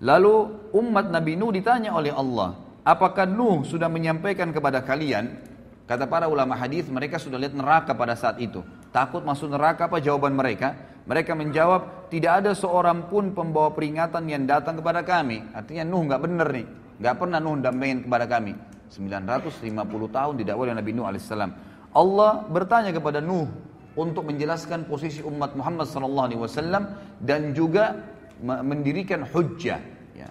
Lalu 0.00 0.36
umat 0.72 1.12
Nabi 1.12 1.36
Nuh 1.36 1.52
ditanya 1.52 1.92
oleh 1.92 2.08
Allah, 2.08 2.56
apakah 2.88 3.28
Nuh 3.28 3.68
sudah 3.68 3.92
menyampaikan 3.92 4.48
kepada 4.50 4.80
kalian? 4.80 5.44
Kata 5.88 6.04
para 6.08 6.28
ulama 6.28 6.52
hadis, 6.56 6.84
mereka 6.92 7.16
sudah 7.20 7.36
lihat 7.40 7.52
neraka 7.56 7.96
pada 7.96 8.12
saat 8.16 8.36
itu. 8.40 8.60
Takut 8.92 9.24
masuk 9.24 9.48
neraka 9.52 9.88
apa 9.88 10.00
jawaban 10.00 10.36
mereka? 10.36 10.76
Mereka 11.08 11.32
menjawab, 11.32 12.12
tidak 12.12 12.44
ada 12.44 12.52
seorang 12.52 13.08
pun 13.08 13.32
pembawa 13.32 13.72
peringatan 13.72 14.28
yang 14.28 14.44
datang 14.44 14.76
kepada 14.80 15.00
kami. 15.04 15.44
Artinya 15.52 15.84
Nuh 15.88 16.02
nggak 16.08 16.20
benar 16.24 16.48
nih, 16.48 16.66
nggak 17.00 17.14
pernah 17.16 17.40
Nuh 17.44 17.60
dampingin 17.60 18.08
kepada 18.08 18.24
kami. 18.24 18.52
950 18.88 20.16
tahun 20.16 20.32
didakwa 20.40 20.62
oleh 20.64 20.76
Nabi 20.80 20.90
Nuh 20.96 21.06
alaihissalam. 21.12 21.50
Allah 21.98 22.46
bertanya 22.46 22.94
kepada 22.94 23.18
Nuh 23.18 23.50
untuk 23.98 24.30
menjelaskan 24.30 24.86
posisi 24.86 25.18
umat 25.26 25.58
Muhammad 25.58 25.90
SAW 25.90 27.18
dan 27.18 27.50
juga 27.58 28.14
mendirikan 28.38 29.26
hujjah 29.26 29.82
ya, 30.14 30.30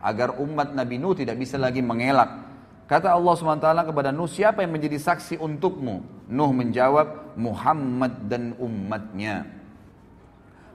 agar 0.00 0.40
umat 0.40 0.72
Nabi 0.72 0.96
Nuh 0.96 1.12
tidak 1.12 1.36
bisa 1.36 1.60
lagi 1.60 1.84
mengelak. 1.84 2.48
Kata 2.88 3.12
Allah 3.12 3.34
SWT 3.36 3.68
kepada 3.92 4.08
Nuh, 4.16 4.24
siapa 4.24 4.64
yang 4.64 4.72
menjadi 4.72 4.96
saksi 4.96 5.36
untukmu? 5.36 6.00
Nuh 6.32 6.50
menjawab, 6.56 7.36
Muhammad 7.36 8.24
dan 8.32 8.56
umatnya. 8.56 9.44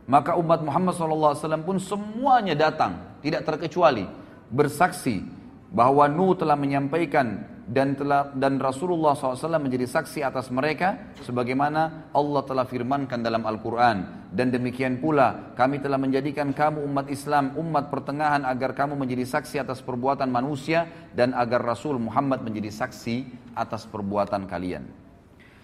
Maka 0.05 0.37
umat 0.37 0.61
Muhammad 0.61 0.93
SAW 0.93 1.65
pun 1.65 1.81
semuanya 1.81 2.53
datang, 2.53 3.17
tidak 3.25 3.49
terkecuali, 3.49 4.05
bersaksi 4.53 5.25
bahwa 5.73 6.05
Nuh 6.05 6.37
telah 6.37 6.53
menyampaikan 6.53 7.49
dan 7.63 7.95
telah 7.95 8.35
dan 8.35 8.59
Rasulullah 8.59 9.15
SAW 9.15 9.55
menjadi 9.55 9.87
saksi 9.87 10.19
atas 10.19 10.51
mereka 10.51 11.15
sebagaimana 11.23 12.11
Allah 12.11 12.43
telah 12.43 12.65
firmankan 12.67 13.23
dalam 13.23 13.39
Al-Quran 13.47 14.27
dan 14.35 14.51
demikian 14.51 14.99
pula 14.99 15.55
kami 15.55 15.79
telah 15.79 15.95
menjadikan 15.95 16.51
kamu 16.51 16.83
umat 16.83 17.07
Islam 17.07 17.55
umat 17.55 17.87
pertengahan 17.87 18.43
agar 18.43 18.75
kamu 18.75 18.99
menjadi 18.99 19.23
saksi 19.23 19.63
atas 19.63 19.79
perbuatan 19.79 20.27
manusia 20.27 20.91
dan 21.15 21.31
agar 21.31 21.63
Rasul 21.63 21.95
Muhammad 22.03 22.43
menjadi 22.43 22.67
saksi 22.67 23.31
atas 23.55 23.87
perbuatan 23.87 24.43
kalian 24.43 24.83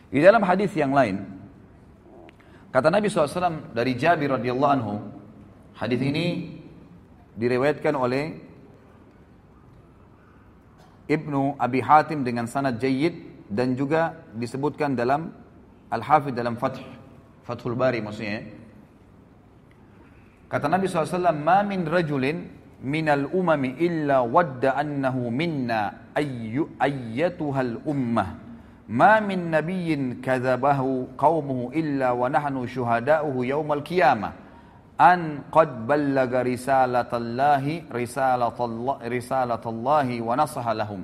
di 0.07 0.23
dalam 0.23 0.39
hadis 0.47 0.71
yang 0.79 0.95
lain 0.95 1.19
kata 2.71 2.88
Nabi 2.88 3.12
SAW 3.12 3.75
dari 3.75 3.91
Jabir 3.99 4.39
radhiyallahu 4.39 4.71
anhu 4.71 4.93
hadis 5.75 5.99
ini 5.99 6.55
direwetkan 7.35 7.91
oleh 7.99 8.47
Ibnu 11.09 11.57
Abi 11.57 11.81
Hatim 11.81 12.21
dengan 12.21 12.45
sanad 12.45 12.77
jayyid 12.77 13.49
dan 13.49 13.73
juga 13.73 14.29
disebutkan 14.37 14.93
dalam 14.93 15.33
Al-Hafidh 15.89 16.37
dalam 16.37 16.53
Fath 16.62 16.77
Fathul 17.41 17.73
Bari 17.73 17.97
maksudnya. 17.97 18.45
Ya. 18.45 18.45
Kata 20.53 20.69
Nabi 20.69 20.85
SAW, 20.85 21.33
Ma 21.33 21.65
min 21.65 21.81
rajulin 21.89 22.45
minal 22.85 23.25
umami 23.33 23.73
illa 23.81 24.21
wadda 24.21 24.77
annahu 24.77 25.33
minna 25.33 26.13
ayyu 26.13 26.69
ayyatuhal 26.77 27.81
ummah. 27.89 28.37
Ma 28.89 29.17
min 29.17 29.49
nabiyin 29.49 30.21
kadhabahu 30.21 31.10
qawmuhu 31.17 31.73
illa 31.73 32.13
wa 32.13 32.29
nahnu 32.29 32.69
syuhada'uhu 32.69 33.45
yawmal 33.49 33.81
qiyamah 33.81 34.48
an 35.00 35.47
qad 35.47 35.87
ballaga 35.87 36.43
risalatallahi 36.43 37.87
risalatallah 37.87 39.00
risalatallahi 39.08 40.19
wa 40.19 40.33
nasaha 40.35 40.75
lahum. 40.75 41.02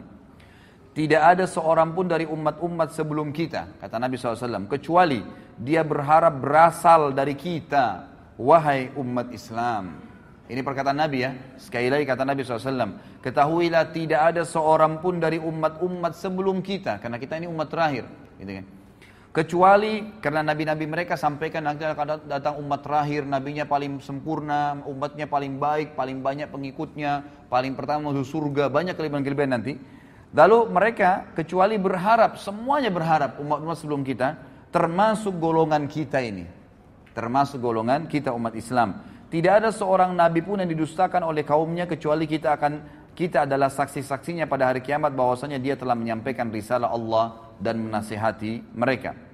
Tidak 0.96 1.20
ada 1.20 1.48
seorang 1.48 1.96
pun 1.96 2.08
dari 2.08 2.28
umat-umat 2.28 2.92
sebelum 2.92 3.32
kita, 3.36 3.80
kata 3.84 4.00
Nabi 4.00 4.16
SAW, 4.16 4.68
kecuali 4.68 5.20
dia 5.60 5.84
berharap 5.84 6.40
berasal 6.40 7.12
dari 7.12 7.36
kita, 7.36 8.08
wahai 8.40 8.92
umat 8.96 9.28
Islam. 9.32 10.00
Ini 10.48 10.60
perkataan 10.64 10.96
Nabi 10.96 11.20
ya, 11.20 11.32
sekali 11.60 11.92
lagi 11.92 12.08
kata 12.08 12.24
Nabi 12.24 12.48
SAW, 12.48 13.20
ketahuilah 13.20 13.92
tidak 13.92 14.22
ada 14.36 14.48
seorang 14.48 15.04
pun 15.04 15.20
dari 15.20 15.36
umat-umat 15.36 16.16
sebelum 16.16 16.64
kita, 16.64 17.04
karena 17.04 17.20
kita 17.20 17.44
ini 17.44 17.48
umat 17.52 17.68
terakhir. 17.68 18.08
Gitu 18.40 18.52
kan. 18.56 18.64
ya. 18.64 18.64
Kecuali 19.36 20.16
karena 20.24 20.40
nabi-nabi 20.48 20.88
mereka 20.88 21.20
sampaikan 21.20 21.68
nanti 21.68 21.84
agar 21.84 22.24
datang 22.24 22.56
umat 22.56 22.80
terakhir, 22.88 23.28
nabinya 23.28 23.68
paling 23.68 24.00
sempurna, 24.00 24.80
umatnya 24.88 25.28
paling 25.28 25.60
baik, 25.60 25.92
paling 25.92 26.24
banyak 26.24 26.48
pengikutnya, 26.48 27.20
paling 27.52 27.76
pertama 27.76 28.16
masuk 28.16 28.24
surga, 28.24 28.72
banyak 28.72 28.96
kelebihan-kelebihan 28.96 29.52
nanti. 29.60 29.76
Lalu 30.32 30.72
mereka 30.72 31.36
kecuali 31.36 31.76
berharap, 31.76 32.40
semuanya 32.40 32.88
berharap 32.88 33.36
umat-umat 33.44 33.76
sebelum 33.76 34.08
kita, 34.08 34.40
termasuk 34.72 35.36
golongan 35.36 35.84
kita 35.92 36.24
ini. 36.24 36.48
Termasuk 37.12 37.60
golongan 37.60 38.08
kita 38.08 38.32
umat 38.32 38.56
Islam. 38.56 39.04
Tidak 39.28 39.52
ada 39.52 39.68
seorang 39.68 40.16
nabi 40.16 40.48
pun 40.48 40.64
yang 40.64 40.72
didustakan 40.72 41.28
oleh 41.28 41.44
kaumnya 41.44 41.84
kecuali 41.84 42.24
kita 42.24 42.56
akan 42.56 43.04
kita 43.12 43.44
adalah 43.44 43.68
saksi-saksinya 43.68 44.48
pada 44.48 44.72
hari 44.72 44.80
kiamat 44.80 45.12
bahwasanya 45.12 45.60
dia 45.60 45.76
telah 45.76 45.96
menyampaikan 45.96 46.48
risalah 46.52 46.88
Allah 46.92 47.52
dan 47.60 47.80
menasihati 47.88 48.72
mereka. 48.76 49.25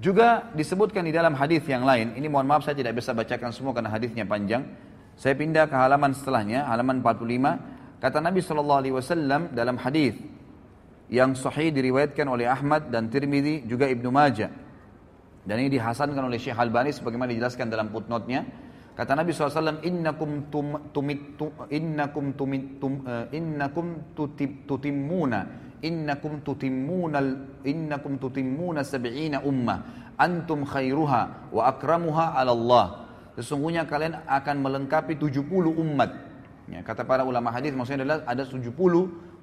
Juga 0.00 0.48
disebutkan 0.56 1.04
di 1.04 1.12
dalam 1.12 1.36
hadis 1.36 1.60
yang 1.68 1.84
lain, 1.84 2.16
ini 2.16 2.24
mohon 2.24 2.48
maaf 2.48 2.64
saya 2.64 2.72
tidak 2.72 2.96
bisa 2.96 3.12
bacakan 3.12 3.52
semua 3.52 3.76
karena 3.76 3.92
hadisnya 3.92 4.24
panjang. 4.24 4.64
Saya 5.20 5.36
pindah 5.36 5.68
ke 5.68 5.76
halaman 5.76 6.16
setelahnya, 6.16 6.64
halaman 6.64 7.04
45. 7.04 8.00
Kata 8.00 8.18
Nabi 8.24 8.40
Shallallahu 8.40 8.80
Alaihi 8.80 8.94
Wasallam 8.96 9.40
dalam 9.52 9.76
hadis 9.76 10.16
yang 11.12 11.36
sahih 11.36 11.68
diriwayatkan 11.76 12.24
oleh 12.24 12.48
Ahmad 12.48 12.88
dan 12.88 13.12
Tirmidzi 13.12 13.68
juga 13.68 13.84
Ibnu 13.84 14.08
Majah. 14.08 14.48
Dan 15.44 15.60
ini 15.60 15.76
dihasankan 15.76 16.24
oleh 16.24 16.40
Syekh 16.40 16.56
Al-Bani 16.56 16.88
sebagaimana 16.94 17.28
dijelaskan 17.36 17.68
dalam 17.68 17.90
footnote-nya. 17.92 18.40
Kata 18.96 19.12
Nabi 19.18 19.34
SAW, 19.36 19.82
innakum 19.84 20.48
tum, 20.48 20.88
tumit, 20.94 21.34
innakum 21.74 22.32
tumit, 22.38 22.78
tum, 22.80 23.02
uh, 23.04 23.26
eh, 23.28 23.36
innakum 23.38 24.14
tutib, 24.16 24.70
innakum 25.84 26.40
tutimmuna 26.46 27.18
innakum 27.66 28.16
tutimmuna 28.16 28.86
sab'ina 28.86 29.42
ummah 29.42 30.14
antum 30.16 30.62
khairuha 30.64 31.52
wa 31.52 31.60
akramuha 31.68 32.38
'ala 32.38 32.54
Allah. 32.54 32.86
Sesungguhnya 33.36 33.84
kalian 33.84 34.22
akan 34.28 34.56
melengkapi 34.62 35.18
70 35.18 35.42
umat. 35.82 36.10
Ya, 36.70 36.80
kata 36.86 37.02
para 37.02 37.26
ulama 37.26 37.50
hadis 37.50 37.74
maksudnya 37.74 38.06
adalah 38.06 38.18
ada 38.30 38.44
70 38.46 38.70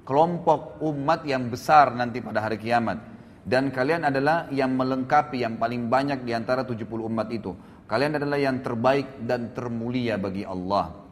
kelompok 0.08 0.80
umat 0.82 1.22
yang 1.28 1.52
besar 1.52 1.92
nanti 1.92 2.24
pada 2.24 2.40
hari 2.42 2.56
kiamat. 2.56 2.98
Dan 3.44 3.72
kalian 3.74 4.04
adalah 4.06 4.46
yang 4.52 4.72
melengkapi 4.76 5.42
yang 5.44 5.56
paling 5.60 5.88
banyak 5.92 6.22
di 6.24 6.32
antara 6.36 6.64
70 6.64 6.86
umat 6.86 7.28
itu. 7.34 7.52
Kalian 7.90 8.16
adalah 8.22 8.38
yang 8.38 8.62
terbaik 8.64 9.20
dan 9.26 9.50
termulia 9.52 10.14
bagi 10.16 10.46
Allah. 10.46 11.09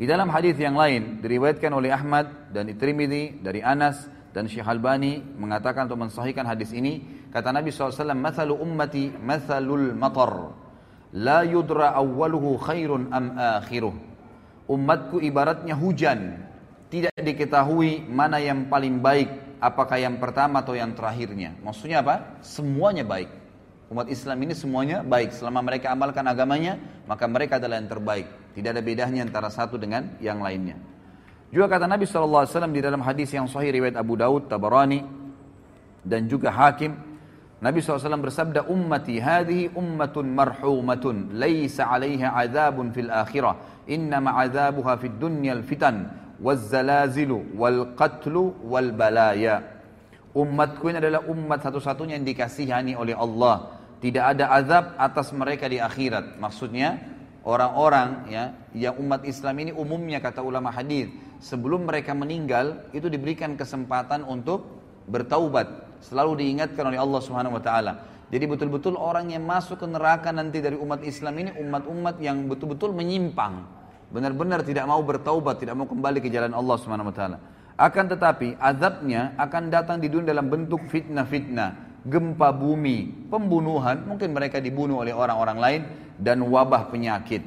Di 0.00 0.08
dalam 0.08 0.32
hadis 0.32 0.56
yang 0.56 0.80
lain 0.80 1.20
diriwayatkan 1.20 1.68
oleh 1.76 1.92
Ahmad 1.92 2.48
dan 2.56 2.64
Tirmidzi 2.72 3.44
dari 3.44 3.60
Anas 3.60 4.08
dan 4.32 4.48
Syekh 4.48 4.64
Albani 4.64 5.20
mengatakan 5.36 5.92
untuk 5.92 6.00
mensahihkan 6.00 6.48
hadis 6.48 6.72
ini 6.72 7.04
kata 7.28 7.52
Nabi 7.52 7.68
SAW 7.68 8.08
mathalu 8.16 8.56
ummati 8.64 9.12
mathalul 9.12 9.92
matar 9.92 10.56
la 11.12 11.44
yudra 11.44 11.92
awwaluhu 12.00 12.56
khairun 12.64 13.12
am 13.12 13.36
akhiruh 13.60 13.92
umatku 14.72 15.20
ibaratnya 15.20 15.76
hujan 15.76 16.48
tidak 16.88 17.12
diketahui 17.20 18.00
mana 18.08 18.40
yang 18.40 18.72
paling 18.72 19.04
baik 19.04 19.60
apakah 19.60 20.00
yang 20.00 20.16
pertama 20.16 20.64
atau 20.64 20.72
yang 20.80 20.96
terakhirnya 20.96 21.60
maksudnya 21.60 22.00
apa 22.00 22.40
semuanya 22.40 23.04
baik 23.04 23.28
umat 23.90 24.06
Islam 24.06 24.38
ini 24.46 24.54
semuanya 24.54 25.02
baik. 25.02 25.34
Selama 25.34 25.66
mereka 25.66 25.90
amalkan 25.92 26.22
agamanya, 26.24 26.78
maka 27.10 27.26
mereka 27.26 27.58
adalah 27.58 27.82
yang 27.82 27.90
terbaik. 27.90 28.26
Tidak 28.54 28.70
ada 28.70 28.80
bedanya 28.82 29.20
antara 29.26 29.50
satu 29.50 29.74
dengan 29.76 30.14
yang 30.22 30.38
lainnya. 30.38 30.78
Juga 31.50 31.66
kata 31.66 31.90
Nabi 31.90 32.06
SAW 32.06 32.46
di 32.70 32.78
dalam 32.80 33.02
hadis 33.02 33.34
yang 33.34 33.50
sahih 33.50 33.74
riwayat 33.74 33.98
Abu 33.98 34.14
Daud, 34.14 34.46
Tabarani, 34.46 35.02
dan 36.06 36.30
juga 36.30 36.54
Hakim, 36.54 36.94
Nabi 37.58 37.82
SAW 37.82 38.06
bersabda, 38.22 38.70
Ummati 38.70 39.18
hadhi 39.18 39.66
ummatun 39.74 40.30
marhumatun, 40.30 41.34
laysa 41.34 41.90
alaiha 41.90 42.30
azabun 42.38 42.94
fil 42.94 43.10
akhirah, 43.10 43.82
innama 43.90 44.38
azabuha 44.46 44.94
fid 45.02 45.18
dunya 45.18 45.58
fitan, 45.66 46.06
wazzalazilu, 46.38 47.58
wal 47.58 47.98
qatlu, 47.98 48.54
wal 48.62 48.94
balaya. 48.94 49.82
Umatku 50.30 50.86
ini 50.86 51.02
adalah 51.02 51.26
umat 51.26 51.58
satu-satunya 51.66 52.14
yang 52.14 52.22
dikasihani 52.22 52.94
oleh 52.94 53.18
Allah 53.18 53.79
tidak 54.00 54.24
ada 54.24 54.48
azab 54.56 54.96
atas 54.96 55.28
mereka 55.36 55.68
di 55.68 55.76
akhirat. 55.76 56.40
Maksudnya 56.40 56.96
orang-orang 57.44 58.32
ya 58.32 58.44
yang 58.72 58.96
umat 58.96 59.28
Islam 59.28 59.60
ini 59.60 59.76
umumnya 59.76 60.24
kata 60.24 60.40
ulama 60.40 60.72
hadis 60.72 61.12
sebelum 61.44 61.84
mereka 61.84 62.16
meninggal 62.16 62.80
itu 62.96 63.12
diberikan 63.12 63.60
kesempatan 63.60 64.24
untuk 64.24 64.80
bertaubat 65.04 66.00
selalu 66.00 66.40
diingatkan 66.40 66.88
oleh 66.88 66.96
Allah 66.96 67.20
Subhanahu 67.20 67.60
wa 67.60 67.62
taala. 67.62 67.92
Jadi 68.32 68.48
betul-betul 68.48 68.96
orang 68.96 69.28
yang 69.36 69.44
masuk 69.44 69.84
ke 69.84 69.86
neraka 69.90 70.32
nanti 70.32 70.64
dari 70.64 70.80
umat 70.80 71.04
Islam 71.04 71.36
ini 71.36 71.50
umat-umat 71.60 72.16
yang 72.24 72.48
betul-betul 72.48 72.96
menyimpang, 72.96 73.68
benar-benar 74.16 74.64
tidak 74.64 74.88
mau 74.88 75.04
bertaubat, 75.04 75.60
tidak 75.60 75.76
mau 75.76 75.84
kembali 75.84 76.24
ke 76.24 76.32
jalan 76.32 76.56
Allah 76.56 76.76
Subhanahu 76.80 77.12
wa 77.12 77.12
taala. 77.20 77.36
Akan 77.76 78.08
tetapi 78.08 78.56
azabnya 78.56 79.36
akan 79.36 79.68
datang 79.68 80.00
di 80.00 80.08
dunia 80.08 80.32
dalam 80.32 80.48
bentuk 80.48 80.88
fitnah-fitnah 80.88 81.89
gempa 82.06 82.48
bumi, 82.54 83.28
pembunuhan, 83.28 84.08
mungkin 84.08 84.32
mereka 84.32 84.56
dibunuh 84.60 85.04
oleh 85.04 85.12
orang-orang 85.12 85.58
lain 85.60 85.80
dan 86.16 86.40
wabah 86.44 86.88
penyakit. 86.88 87.42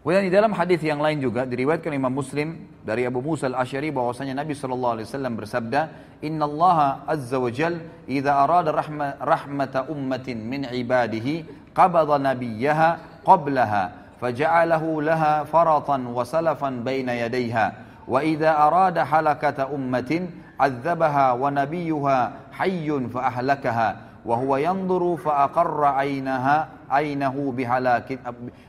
Kemudian 0.00 0.32
di 0.32 0.32
dalam 0.32 0.56
hadis 0.56 0.80
yang 0.80 0.96
lain 0.96 1.20
juga 1.20 1.44
diriwayatkan 1.44 1.92
Imam 1.92 2.08
Muslim 2.08 2.56
dari 2.80 3.04
Abu 3.04 3.20
Musa 3.20 3.52
al-Asy'ari 3.52 3.92
bahwasanya 3.92 4.40
Nabi 4.40 4.56
sallallahu 4.56 4.94
alaihi 4.96 5.06
wasallam 5.12 5.34
bersabda, 5.36 5.80
"Inna 6.24 6.48
Allah 6.48 7.04
azza 7.04 7.36
wa 7.36 7.52
jal 7.52 7.76
idza 8.08 8.32
arada 8.32 8.72
rahma, 8.72 9.20
rahmata 9.20 9.92
ummatin 9.92 10.40
min 10.40 10.64
ibadihi 10.64 11.44
qabada 11.76 12.16
nabiyyaha 12.16 13.20
qablaha 13.28 14.16
faja'alahu 14.24 15.04
laha 15.04 15.44
faratan 15.44 16.08
wa 16.08 16.24
salafan 16.24 16.80
baina 16.80 17.12
yadayha 17.20 17.76
wa 18.08 18.24
idza 18.24 18.56
arada 18.56 19.04
halakata 19.04 19.68
ummatin 19.68 20.32
wa 20.56 21.48
nabiyyuha 21.52 22.48
hayyun 22.60 23.08
fa 23.08 23.32
ahlakaha 23.32 24.20
wa 24.20 24.36
huwa 24.36 24.60
yanzuru 24.60 25.16
fa 25.16 25.48
aqarra 25.48 25.96
aynaha 25.96 26.68
aynahu 26.92 27.56
bihalakit 27.56 28.20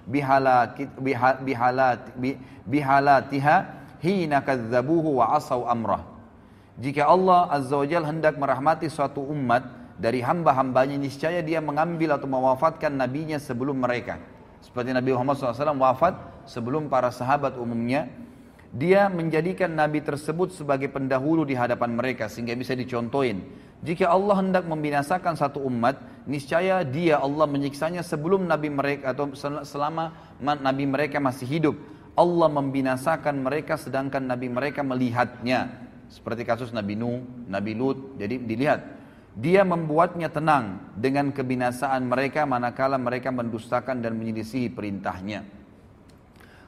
bihalakit 0.08 0.88
bihalat 1.44 2.02
bihalatiha 2.66 3.56
hina 4.00 4.40
kadzabuhu 4.40 5.20
wa 5.20 5.36
asaw 5.36 5.68
amrah 5.68 6.08
jika 6.80 7.04
Allah 7.04 7.52
azza 7.52 7.76
wajalla 7.76 8.08
hendak 8.08 8.40
merahmati 8.40 8.88
suatu 8.88 9.20
umat 9.28 9.68
dari 10.00 10.24
hamba-hambanya 10.24 10.96
niscaya 10.96 11.44
dia 11.44 11.60
mengambil 11.60 12.16
atau 12.16 12.32
mewafatkan 12.32 12.96
nabinya 12.96 13.36
sebelum 13.36 13.76
mereka 13.76 14.24
seperti 14.64 14.96
Nabi 14.96 15.12
Muhammad 15.14 15.36
SAW 15.36 15.76
wafat 15.78 16.16
sebelum 16.48 16.88
para 16.88 17.12
sahabat 17.12 17.60
umumnya 17.60 18.08
dia 18.72 19.12
menjadikan 19.12 19.68
nabi 19.76 20.00
tersebut 20.00 20.56
sebagai 20.56 20.88
pendahulu 20.88 21.44
di 21.44 21.60
hadapan 21.60 21.92
mereka 21.92 22.32
sehingga 22.32 22.56
bisa 22.56 22.72
dicontohin 22.72 23.44
jika 23.82 24.14
Allah 24.14 24.38
hendak 24.38 24.70
membinasakan 24.70 25.34
satu 25.42 25.58
umat, 25.66 25.98
niscaya 26.30 26.86
dia 26.86 27.18
Allah 27.18 27.50
menyiksanya 27.50 28.06
sebelum 28.06 28.46
nabi 28.46 28.70
mereka 28.70 29.10
atau 29.18 29.34
selama 29.66 30.14
nabi 30.38 30.86
mereka 30.86 31.18
masih 31.18 31.50
hidup. 31.50 31.76
Allah 32.14 32.46
membinasakan 32.54 33.42
mereka 33.42 33.82
sedangkan 33.82 34.30
nabi 34.30 34.54
mereka 34.54 34.86
melihatnya. 34.86 35.90
Seperti 36.12 36.44
kasus 36.44 36.76
Nabi 36.76 37.00
Nuh, 37.00 37.24
Nabi 37.48 37.72
Lut, 37.74 38.20
jadi 38.22 38.36
dilihat. 38.38 38.84
Dia 39.32 39.64
membuatnya 39.64 40.28
tenang 40.28 40.92
dengan 40.92 41.32
kebinasaan 41.32 42.04
mereka 42.04 42.44
manakala 42.44 43.00
mereka 43.00 43.32
mendustakan 43.32 44.04
dan 44.04 44.20
menyelisihi 44.20 44.68
perintahnya. 44.76 45.48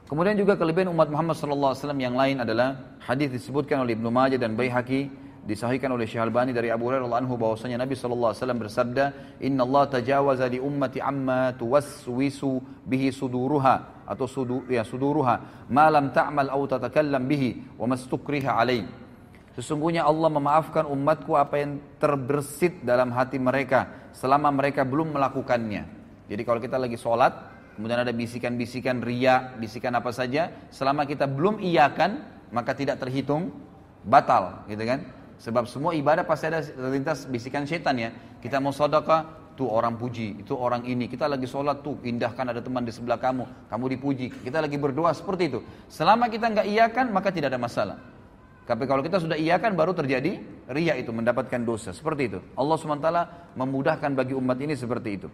Kemudian 0.08 0.40
juga 0.40 0.56
kelebihan 0.56 0.88
umat 0.96 1.12
Muhammad 1.12 1.36
SAW 1.36 1.76
yang 2.00 2.16
lain 2.16 2.40
adalah 2.40 2.96
hadis 3.04 3.36
disebutkan 3.36 3.84
oleh 3.84 4.00
Ibnu 4.00 4.08
Majah 4.08 4.40
dan 4.40 4.56
Baihaqi 4.56 5.12
disahihkan 5.44 5.92
oleh 5.92 6.08
Syekh 6.08 6.24
Albani 6.24 6.56
dari 6.56 6.72
Abu 6.72 6.88
Hurairah 6.88 7.20
anhu 7.20 7.36
bahwasanya 7.36 7.84
Nabi 7.84 8.00
sallallahu 8.00 8.32
alaihi 8.32 8.42
wasallam 8.44 8.60
bersabda, 8.64 9.06
"Inna 9.44 9.62
Allah 9.68 9.84
tajawaza 9.92 10.48
li 10.48 10.60
ummati 10.64 11.04
amma 11.04 11.52
tuwaswisu 11.60 12.64
bihi 12.88 13.12
suduruha 13.12 14.08
atau 14.08 14.24
sudu, 14.28 14.64
ya 14.72 14.88
suduruha, 14.88 15.68
ma 15.72 15.86
lam 15.92 16.12
ta'mal 16.16 16.48
ta 16.48 16.54
au 16.56 16.62
tatakallam 16.64 17.24
bihi 17.28 17.76
wa 17.76 17.92
mastukriha 17.92 18.56
alaih." 18.56 18.88
Sesungguhnya 19.54 20.08
Allah 20.08 20.32
memaafkan 20.34 20.88
umatku 20.90 21.36
apa 21.38 21.60
yang 21.62 21.78
terbersit 22.02 22.82
dalam 22.82 23.12
hati 23.14 23.36
mereka 23.38 24.10
selama 24.16 24.48
mereka 24.50 24.82
belum 24.88 25.12
melakukannya. 25.14 25.84
Jadi 26.32 26.42
kalau 26.48 26.58
kita 26.64 26.80
lagi 26.82 26.96
sholat, 26.98 27.30
kemudian 27.78 28.00
ada 28.02 28.10
bisikan-bisikan 28.16 29.04
ria, 29.06 29.54
bisikan 29.60 29.92
apa 29.94 30.10
saja, 30.16 30.50
selama 30.74 31.04
kita 31.06 31.28
belum 31.30 31.60
iakan, 31.62 32.12
maka 32.50 32.72
tidak 32.80 32.98
terhitung 33.04 33.52
batal, 34.08 34.66
gitu 34.72 34.88
kan? 34.90 35.06
Sebab 35.42 35.66
semua 35.66 35.96
ibadah 35.98 36.22
pasti 36.28 36.46
ada 36.52 36.62
lintas 36.94 37.26
bisikan 37.26 37.66
setan 37.66 37.96
ya. 37.98 38.10
Kita 38.44 38.60
mau 38.62 38.74
sodaka, 38.76 39.24
tuh 39.58 39.70
orang 39.72 39.96
puji, 39.98 40.44
itu 40.44 40.54
orang 40.54 40.84
ini. 40.86 41.10
Kita 41.10 41.26
lagi 41.26 41.48
sholat 41.50 41.82
tuh, 41.82 41.98
indahkan 42.06 42.52
ada 42.54 42.62
teman 42.62 42.84
di 42.86 42.92
sebelah 42.94 43.18
kamu, 43.18 43.70
kamu 43.72 43.86
dipuji. 43.98 44.28
Kita 44.30 44.62
lagi 44.62 44.78
berdoa 44.78 45.10
seperti 45.16 45.44
itu. 45.50 45.60
Selama 45.90 46.28
kita 46.30 46.52
nggak 46.54 46.68
iakan, 46.70 47.06
maka 47.16 47.30
tidak 47.34 47.54
ada 47.56 47.62
masalah. 47.62 47.98
Tapi 48.64 48.88
kalau 48.88 49.04
kita 49.04 49.20
sudah 49.20 49.36
iakan 49.36 49.76
baru 49.76 49.92
terjadi 49.92 50.40
ria 50.72 50.96
itu 50.96 51.12
mendapatkan 51.12 51.60
dosa 51.68 51.92
seperti 51.92 52.32
itu. 52.32 52.40
Allah 52.56 52.78
swt 52.80 53.08
memudahkan 53.60 54.16
bagi 54.16 54.32
umat 54.40 54.56
ini 54.64 54.72
seperti 54.72 55.10
itu. 55.20 55.28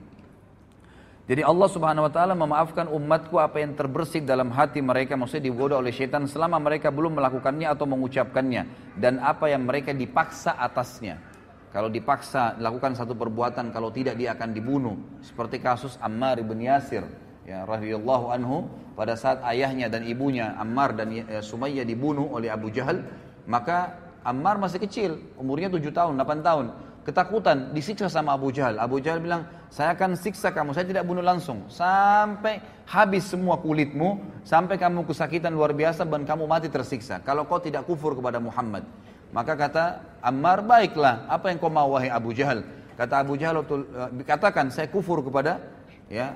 Jadi 1.29 1.45
Allah 1.45 1.69
Subhanahu 1.69 2.09
wa 2.09 2.11
taala 2.11 2.33
memaafkan 2.33 2.89
umatku 2.89 3.37
apa 3.37 3.61
yang 3.61 3.77
terbersih 3.77 4.25
dalam 4.25 4.49
hati 4.49 4.81
mereka 4.81 5.13
maksudnya 5.13 5.53
digoda 5.53 5.77
oleh 5.77 5.93
setan 5.93 6.25
selama 6.25 6.57
mereka 6.57 6.89
belum 6.89 7.21
melakukannya 7.21 7.69
atau 7.69 7.85
mengucapkannya 7.85 8.65
dan 8.97 9.21
apa 9.21 9.45
yang 9.53 9.61
mereka 9.61 9.93
dipaksa 9.93 10.57
atasnya. 10.57 11.21
Kalau 11.69 11.85
dipaksa 11.93 12.57
lakukan 12.57 12.97
satu 12.97 13.13
perbuatan 13.13 13.69
kalau 13.69 13.93
tidak 13.93 14.17
dia 14.17 14.33
akan 14.33 14.49
dibunuh 14.57 14.97
seperti 15.21 15.61
kasus 15.61 16.01
Ammar 16.01 16.41
ibn 16.41 16.57
Yasir 16.65 17.05
ya 17.45 17.61
rahiyallahu 17.61 18.33
anhu 18.33 18.65
pada 18.97 19.13
saat 19.13 19.37
ayahnya 19.53 19.85
dan 19.85 20.09
ibunya 20.09 20.57
Ammar 20.57 20.97
dan 20.97 21.13
ya, 21.13 21.45
Sumayyah 21.45 21.85
dibunuh 21.85 22.25
oleh 22.33 22.49
Abu 22.49 22.73
Jahal 22.73 23.05
maka 23.45 24.01
Ammar 24.25 24.57
masih 24.57 24.81
kecil 24.81 25.21
umurnya 25.37 25.69
7 25.69 25.93
tahun 25.93 26.17
8 26.25 26.41
tahun 26.41 26.73
ketakutan 27.09 27.73
disiksa 27.73 28.05
sama 28.05 28.37
Abu 28.37 28.53
Jahal. 28.53 28.77
Abu 28.77 29.01
Jahal 29.01 29.17
bilang, 29.17 29.41
saya 29.73 29.97
akan 29.97 30.13
siksa 30.13 30.53
kamu, 30.53 30.77
saya 30.77 30.85
tidak 30.85 31.01
bunuh 31.09 31.25
langsung. 31.25 31.65
Sampai 31.65 32.61
habis 32.85 33.25
semua 33.25 33.57
kulitmu, 33.57 34.21
sampai 34.45 34.77
kamu 34.77 35.09
kesakitan 35.09 35.49
luar 35.49 35.73
biasa 35.73 36.05
dan 36.05 36.21
kamu 36.29 36.45
mati 36.45 36.69
tersiksa. 36.69 37.25
Kalau 37.25 37.49
kau 37.49 37.57
tidak 37.57 37.89
kufur 37.89 38.13
kepada 38.13 38.37
Muhammad. 38.37 38.85
Maka 39.33 39.53
kata 39.57 39.85
Ammar, 40.25 40.61
baiklah, 40.65 41.25
apa 41.29 41.49
yang 41.53 41.57
kau 41.57 41.73
mau 41.73 41.97
wahai 41.97 42.13
Abu 42.13 42.29
Jahal? 42.33 42.61
Kata 42.93 43.25
Abu 43.25 43.33
Jahal, 43.41 43.65
eh, 43.65 44.25
katakan 44.25 44.69
saya 44.73 44.89
kufur 44.89 45.25
kepada 45.25 45.61
ya 46.09 46.33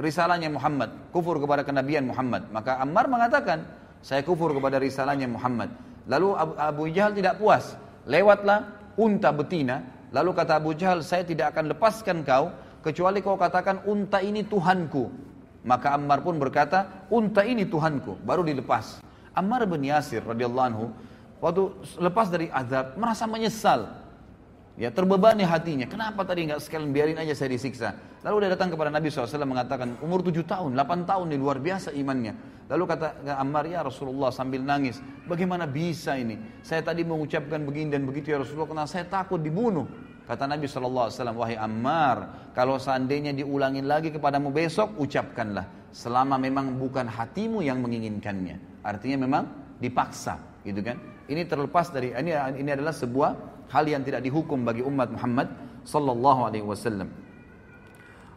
risalahnya 0.00 0.48
Muhammad, 0.52 1.12
kufur 1.12 1.40
kepada 1.40 1.64
kenabian 1.64 2.04
Muhammad. 2.08 2.44
Maka 2.52 2.80
Ammar 2.80 3.08
mengatakan, 3.08 3.68
saya 4.00 4.24
kufur 4.24 4.52
kepada 4.56 4.80
risalahnya 4.80 5.28
Muhammad. 5.28 5.72
Lalu 6.08 6.28
Abu 6.60 6.84
Jahal 6.92 7.16
tidak 7.16 7.40
puas, 7.40 7.72
lewatlah 8.04 8.68
unta 9.00 9.32
betina 9.32 9.95
Lalu 10.14 10.30
kata 10.36 10.62
Abu 10.62 10.70
Jahal, 10.76 11.02
saya 11.02 11.26
tidak 11.26 11.54
akan 11.56 11.72
lepaskan 11.74 12.22
kau, 12.22 12.54
kecuali 12.84 13.18
kau 13.24 13.34
katakan 13.34 13.82
unta 13.88 14.22
ini 14.22 14.46
Tuhanku. 14.46 15.10
Maka 15.66 15.98
Ammar 15.98 16.22
pun 16.22 16.38
berkata, 16.38 17.06
unta 17.10 17.42
ini 17.42 17.66
Tuhanku. 17.66 18.22
Baru 18.22 18.46
dilepas. 18.46 19.02
Ammar 19.34 19.66
bin 19.66 19.82
Yasir 19.90 20.22
radhiyallahu 20.22 20.66
anhu, 20.70 20.86
waktu 21.42 21.74
lepas 21.98 22.30
dari 22.30 22.46
azab, 22.54 22.94
merasa 22.94 23.26
menyesal. 23.26 24.05
Ya 24.76 24.92
terbebani 24.92 25.40
hatinya. 25.40 25.88
Kenapa 25.88 26.20
tadi 26.28 26.44
nggak 26.52 26.60
sekalian 26.60 26.92
biarin 26.92 27.16
aja 27.16 27.32
saya 27.32 27.48
disiksa? 27.56 27.96
Lalu 28.20 28.44
dia 28.44 28.60
datang 28.60 28.68
kepada 28.68 28.92
Nabi 28.92 29.08
SAW 29.08 29.48
mengatakan 29.48 29.96
umur 30.04 30.20
7 30.20 30.44
tahun, 30.44 30.70
8 30.76 31.08
tahun 31.08 31.32
ini 31.32 31.40
luar 31.40 31.56
biasa 31.64 31.96
imannya. 31.96 32.36
Lalu 32.68 32.84
kata 32.84 33.24
Ammar 33.40 33.64
ya 33.72 33.80
Rasulullah 33.80 34.28
sambil 34.28 34.60
nangis, 34.60 35.00
bagaimana 35.24 35.64
bisa 35.64 36.20
ini? 36.20 36.60
Saya 36.60 36.84
tadi 36.84 37.08
mengucapkan 37.08 37.64
begini 37.64 37.88
dan 37.96 38.04
begitu 38.04 38.36
ya 38.36 38.36
Rasulullah 38.44 38.68
karena 38.84 38.84
saya 38.84 39.08
takut 39.08 39.40
dibunuh. 39.40 39.88
Kata 40.28 40.44
Nabi 40.44 40.68
SAW, 40.68 41.08
wahai 41.40 41.56
Ammar, 41.56 42.50
kalau 42.52 42.76
seandainya 42.76 43.32
diulangin 43.32 43.88
lagi 43.88 44.12
kepadamu 44.12 44.52
besok, 44.52 44.92
ucapkanlah. 45.00 45.88
Selama 45.88 46.36
memang 46.36 46.76
bukan 46.76 47.08
hatimu 47.08 47.64
yang 47.64 47.80
menginginkannya. 47.80 48.84
Artinya 48.84 49.24
memang 49.24 49.48
dipaksa, 49.80 50.36
gitu 50.68 50.82
kan. 50.84 50.98
Ini 51.30 51.46
terlepas 51.48 51.88
dari, 51.94 52.10
ini, 52.12 52.34
ini 52.60 52.70
adalah 52.74 52.90
sebuah 52.92 53.55
hal 53.72 53.84
yang 53.88 54.02
tidak 54.06 54.22
dihukum 54.22 54.62
bagi 54.66 54.82
umat 54.82 55.10
Muhammad 55.10 55.48
sallallahu 55.86 56.40
alaihi 56.50 56.66
wasallam. 56.66 57.10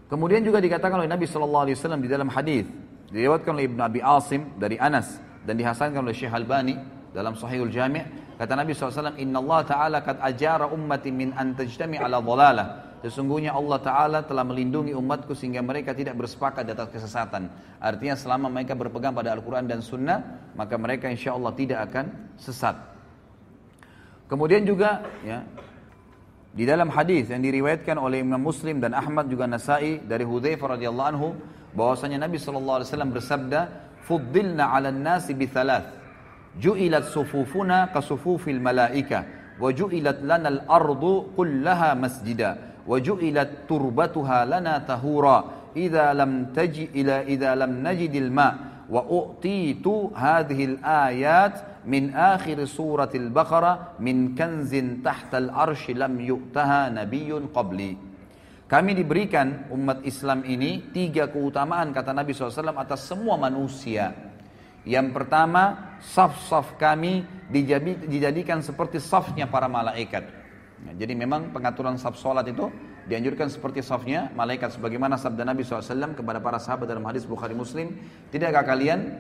Kemudian 0.10 0.42
juga 0.42 0.58
dikatakan 0.58 0.98
oleh 1.06 1.10
Nabi 1.12 1.30
sallallahu 1.30 1.70
alaihi 1.70 1.78
wasallam 1.78 2.02
di 2.02 2.10
dalam 2.10 2.30
hadis 2.34 2.66
diriwayatkan 3.14 3.52
oleh 3.54 3.66
Ibnu 3.70 3.82
Abi 3.82 4.02
Asim 4.02 4.42
dari 4.58 4.78
Anas 4.82 5.18
dan 5.46 5.58
dihasankan 5.58 6.02
oleh 6.06 6.14
Syekh 6.14 6.34
Albani 6.34 6.78
dalam 7.10 7.34
Sahihul 7.34 7.74
Jami' 7.74 8.06
kata 8.38 8.54
Nabi 8.54 8.70
SAW 8.78 9.18
Inna 9.18 9.42
Allah 9.42 9.62
Ta'ala 9.66 9.98
kata 10.06 10.22
ajara 10.22 10.70
ummati 10.70 11.10
min 11.10 11.34
tajtami 11.34 11.98
ala 11.98 12.22
dhalalah 12.22 13.02
Sesungguhnya 13.02 13.50
Allah 13.58 13.80
Ta'ala 13.82 14.20
telah 14.30 14.46
melindungi 14.46 14.94
umatku 14.94 15.34
sehingga 15.34 15.66
mereka 15.66 15.98
tidak 15.98 16.20
bersepakat 16.22 16.68
di 16.68 16.76
atas 16.76 16.92
kesesatan. 16.94 17.48
Artinya 17.80 18.12
selama 18.14 18.52
mereka 18.52 18.76
berpegang 18.76 19.16
pada 19.16 19.32
Al-Quran 19.34 19.72
dan 19.72 19.80
Sunnah, 19.80 20.20
maka 20.54 20.76
mereka 20.78 21.08
insya 21.10 21.32
Allah 21.34 21.56
tidak 21.56 21.80
akan 21.90 22.36
sesat. 22.36 22.76
Kemudian 24.30 24.62
juga 24.62 25.02
ya 25.26 25.42
di 26.54 26.62
dalam 26.70 26.94
hadis 26.94 27.34
yang 27.34 27.42
diriwayatkan 27.42 27.98
oleh 27.98 28.22
Imam 28.22 28.38
Muslim 28.38 28.78
dan 28.78 28.94
Ahmad 28.94 29.26
juga 29.26 29.50
Nasai 29.50 30.06
dari 30.06 30.22
Hudzaifah 30.22 30.78
radhiyallahu 30.78 31.10
anhu 31.18 31.34
bahwasanya 31.74 32.30
Nabi 32.30 32.38
sallallahu 32.38 32.78
alaihi 32.80 32.88
wasallam 32.94 33.12
bersabda, 33.18 33.60
"Fuddilna 34.06 34.70
'alan 34.70 35.02
nasi 35.02 35.34
bi 35.34 35.50
thalath. 35.50 35.90
Ju'ilat 36.62 37.10
sufufuna 37.10 37.90
ka 37.90 38.06
sufufil 38.06 38.62
malaika 38.62 39.26
wa 39.58 39.70
ju'ilat 39.74 40.22
lana 40.22 40.50
al-ardu 40.62 41.34
kullaha 41.34 41.98
masjida 41.98 42.80
wa 42.86 42.98
ju'ilat 43.02 43.66
turbatuha 43.70 44.46
lana 44.50 44.82
tahura 44.86 45.70
idza 45.78 46.10
lam 46.14 46.50
taji 46.54 46.90
ila 47.02 47.22
idza 47.30 47.54
lam 47.54 47.72
najidil 47.86 48.30
ma' 48.34 48.84
wa 48.90 49.06
u'titu 49.06 50.10
hadhil 50.18 50.82
ayat 50.82 51.69
min 51.88 52.12
akhir 52.12 52.60
suratil 52.68 53.32
Baqarah 53.32 53.96
min 54.04 54.36
kanzin 54.36 55.00
tahtal 55.00 55.48
arsh 55.54 55.92
lam 55.96 56.20
yu'taha 56.20 56.92
nabiyyun 56.92 57.54
qabli. 57.54 57.96
Kami 58.70 58.92
diberikan 58.94 59.66
umat 59.74 60.06
Islam 60.06 60.46
ini 60.46 60.94
tiga 60.94 61.26
keutamaan 61.32 61.90
kata 61.90 62.14
Nabi 62.14 62.38
SAW 62.38 62.76
atas 62.78 63.10
semua 63.10 63.34
manusia. 63.34 64.14
Yang 64.86 65.08
pertama, 65.12 65.94
saf-saf 66.02 66.78
kami 66.78 67.26
dijadikan 68.08 68.62
seperti 68.62 69.02
safnya 69.02 69.50
para 69.50 69.66
malaikat. 69.66 70.22
Nah, 70.86 70.94
jadi 70.96 71.12
memang 71.18 71.50
pengaturan 71.52 71.98
saf 72.00 72.16
sholat 72.16 72.46
itu 72.48 72.70
dianjurkan 73.10 73.52
seperti 73.52 73.82
safnya 73.84 74.32
malaikat 74.38 74.72
sebagaimana 74.78 75.18
sabda 75.20 75.44
Nabi 75.50 75.66
SAW 75.68 76.14
kepada 76.16 76.38
para 76.40 76.56
sahabat 76.62 76.86
dalam 76.88 77.04
hadis 77.10 77.28
Bukhari 77.28 77.52
Muslim 77.52 78.00
tidakkah 78.32 78.64
kalian 78.64 79.12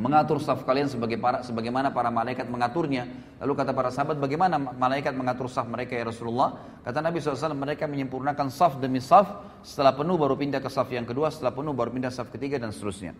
mengatur 0.00 0.40
saf 0.40 0.64
kalian 0.64 0.88
sebagai 0.88 1.20
para, 1.20 1.44
sebagaimana 1.44 1.92
para 1.92 2.08
malaikat 2.08 2.48
mengaturnya. 2.48 3.04
Lalu 3.44 3.52
kata 3.52 3.76
para 3.76 3.92
sahabat, 3.92 4.16
bagaimana 4.16 4.56
malaikat 4.56 5.12
mengatur 5.12 5.52
saf 5.52 5.68
mereka 5.68 5.92
ya 5.94 6.08
Rasulullah? 6.08 6.56
Kata 6.80 7.04
Nabi 7.04 7.20
SAW, 7.20 7.52
mereka 7.52 7.84
menyempurnakan 7.84 8.48
saf 8.48 8.80
demi 8.80 8.98
saf, 9.04 9.28
setelah 9.60 9.92
penuh 9.92 10.16
baru 10.16 10.40
pindah 10.40 10.64
ke 10.64 10.72
saf 10.72 10.88
yang 10.88 11.04
kedua, 11.04 11.28
setelah 11.28 11.52
penuh 11.52 11.76
baru 11.76 11.92
pindah 11.92 12.08
saf 12.08 12.32
ketiga 12.32 12.56
dan 12.56 12.72
seterusnya. 12.72 13.12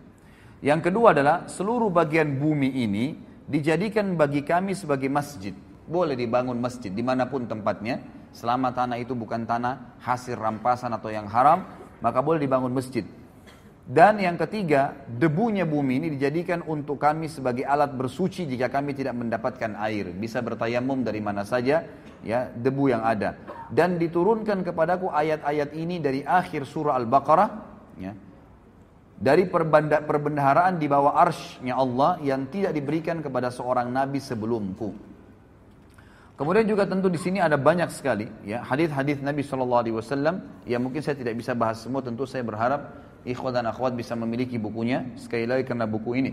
Yang 0.65 0.89
kedua 0.89 1.13
adalah 1.13 1.45
seluruh 1.45 1.93
bagian 1.93 2.41
bumi 2.41 2.81
ini 2.81 3.13
dijadikan 3.45 4.17
bagi 4.17 4.41
kami 4.41 4.73
sebagai 4.73 5.07
masjid. 5.09 5.53
Boleh 5.85 6.17
dibangun 6.17 6.57
masjid 6.57 6.89
dimanapun 6.89 7.45
tempatnya, 7.45 8.01
selama 8.33 8.73
tanah 8.73 8.97
itu 8.97 9.13
bukan 9.13 9.45
tanah 9.45 10.01
hasil 10.01 10.33
rampasan 10.37 10.93
atau 10.97 11.13
yang 11.13 11.29
haram, 11.29 11.61
maka 12.01 12.25
boleh 12.25 12.41
dibangun 12.41 12.73
masjid. 12.73 13.05
Dan 13.91 14.23
yang 14.23 14.39
ketiga, 14.39 14.95
debunya 15.19 15.67
bumi 15.67 15.99
ini 15.99 16.15
dijadikan 16.15 16.63
untuk 16.63 16.95
kami 16.95 17.27
sebagai 17.27 17.67
alat 17.67 17.91
bersuci 17.91 18.47
jika 18.47 18.71
kami 18.71 18.95
tidak 18.95 19.11
mendapatkan 19.19 19.75
air. 19.83 20.15
Bisa 20.15 20.39
bertayamum 20.39 21.03
dari 21.03 21.19
mana 21.19 21.43
saja, 21.43 21.83
ya, 22.23 22.47
debu 22.55 22.87
yang 22.87 23.03
ada. 23.03 23.35
Dan 23.67 23.99
diturunkan 23.99 24.63
kepadaku 24.63 25.11
ayat-ayat 25.11 25.75
ini 25.75 25.99
dari 25.99 26.23
akhir 26.23 26.63
surah 26.71 26.95
Al-Baqarah, 27.03 27.47
ya. 27.99 28.15
Dari 29.21 29.45
perbendaharaan 30.07 30.79
di 30.79 30.87
bawah 30.89 31.19
arsnya 31.19 31.75
Allah 31.75 32.15
yang 32.23 32.47
tidak 32.47 32.71
diberikan 32.71 33.19
kepada 33.19 33.51
seorang 33.51 33.91
nabi 33.91 34.23
sebelumku. 34.23 34.95
Kemudian 36.39 36.65
juga 36.65 36.89
tentu 36.89 37.11
di 37.11 37.19
sini 37.21 37.37
ada 37.37 37.53
banyak 37.53 37.85
sekali 37.93 38.25
ya 38.41 38.65
hadis-hadis 38.65 39.21
Nabi 39.21 39.45
Shallallahu 39.45 39.81
Alaihi 39.85 39.93
Wasallam 39.93 40.41
yang 40.65 40.81
mungkin 40.81 41.05
saya 41.05 41.13
tidak 41.13 41.37
bisa 41.37 41.53
bahas 41.53 41.85
semua 41.85 42.01
tentu 42.01 42.25
saya 42.25 42.41
berharap 42.41 42.89
ikhwat 43.25 43.53
dan 43.53 43.69
akhwat 43.69 43.93
bisa 43.93 44.17
memiliki 44.17 44.57
bukunya 44.57 45.05
sekali 45.17 45.45
lagi 45.45 45.65
karena 45.69 45.85
buku 45.85 46.17
ini 46.17 46.31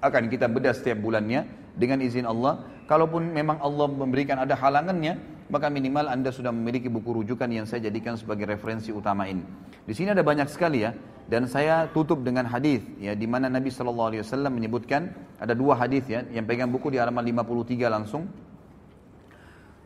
akan 0.00 0.28
kita 0.28 0.48
bedah 0.48 0.76
setiap 0.76 1.00
bulannya 1.00 1.44
dengan 1.76 2.00
izin 2.04 2.28
Allah 2.28 2.60
kalaupun 2.84 3.32
memang 3.32 3.60
Allah 3.60 3.88
memberikan 3.88 4.36
ada 4.40 4.52
halangannya 4.56 5.16
maka 5.50 5.66
minimal 5.66 6.06
Anda 6.06 6.30
sudah 6.30 6.54
memiliki 6.54 6.86
buku 6.86 7.10
rujukan 7.10 7.48
yang 7.50 7.64
saya 7.66 7.88
jadikan 7.90 8.14
sebagai 8.20 8.44
referensi 8.46 8.92
utama 8.92 9.24
ini 9.28 9.44
di 9.88 9.92
sini 9.96 10.12
ada 10.12 10.20
banyak 10.20 10.48
sekali 10.52 10.78
ya 10.84 10.92
dan 11.30 11.48
saya 11.48 11.88
tutup 11.88 12.20
dengan 12.20 12.44
hadis 12.44 12.84
ya 13.00 13.16
di 13.16 13.24
mana 13.24 13.48
Nabi 13.48 13.72
Shallallahu 13.72 14.08
Alaihi 14.14 14.22
Wasallam 14.28 14.52
menyebutkan 14.60 15.02
ada 15.40 15.56
dua 15.56 15.78
hadis 15.80 16.04
ya 16.04 16.20
yang 16.28 16.44
pegang 16.44 16.68
buku 16.68 16.92
di 16.92 17.00
halaman 17.00 17.24
53 17.24 17.88
langsung 17.88 18.24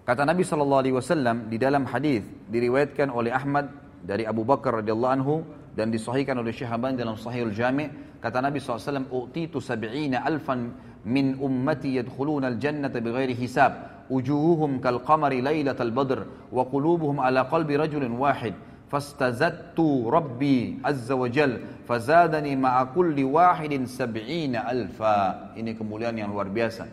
Kata 0.04 0.20
Nabi 0.28 0.44
Shallallahu 0.44 0.80
Alaihi 0.84 0.96
Wasallam 1.00 1.36
di 1.48 1.56
dalam 1.56 1.88
hadis 1.88 2.28
diriwayatkan 2.52 3.08
oleh 3.08 3.32
Ahmad 3.32 3.72
dari 4.04 4.28
Abu 4.28 4.44
Bakar 4.44 4.84
radhiyallahu 4.84 5.12
anhu 5.16 5.40
dan 5.74 5.90
disahihkan 5.90 6.38
oleh 6.38 6.54
Syekh 6.54 6.70
Albani 6.70 6.94
dalam 6.94 7.18
Sahihul 7.18 7.50
Jami' 7.52 8.18
kata 8.22 8.38
Nabi 8.38 8.62
SAW 8.62 9.10
utitu 9.10 9.58
sab'ina 9.58 10.22
alfan 10.22 10.70
min 11.02 11.34
ummati 11.42 11.98
yadkhuluna 11.98 12.54
al-jannata 12.54 13.02
bighairi 13.02 13.34
hisab 13.34 14.06
wujuhuhum 14.06 14.78
kal 14.78 15.02
qamari 15.02 15.42
lailatal 15.42 15.90
badr 15.90 16.20
wa 16.54 16.62
qulubuhum 16.70 17.18
ala 17.18 17.50
qalbi 17.50 17.74
rajulin 17.74 18.14
wahid 18.14 18.54
fastazattu 18.86 20.06
rabbi 20.06 20.78
azza 20.80 21.18
wa 21.18 21.26
jal 21.26 21.58
fazadani 21.84 22.54
ma'a 22.54 22.94
kulli 22.94 23.26
wahidin 23.26 23.90
sab'ina 23.90 24.70
alfa 24.70 25.52
ini 25.58 25.74
kemuliaan 25.74 26.22
yang 26.22 26.30
luar 26.30 26.46
biasa 26.48 26.86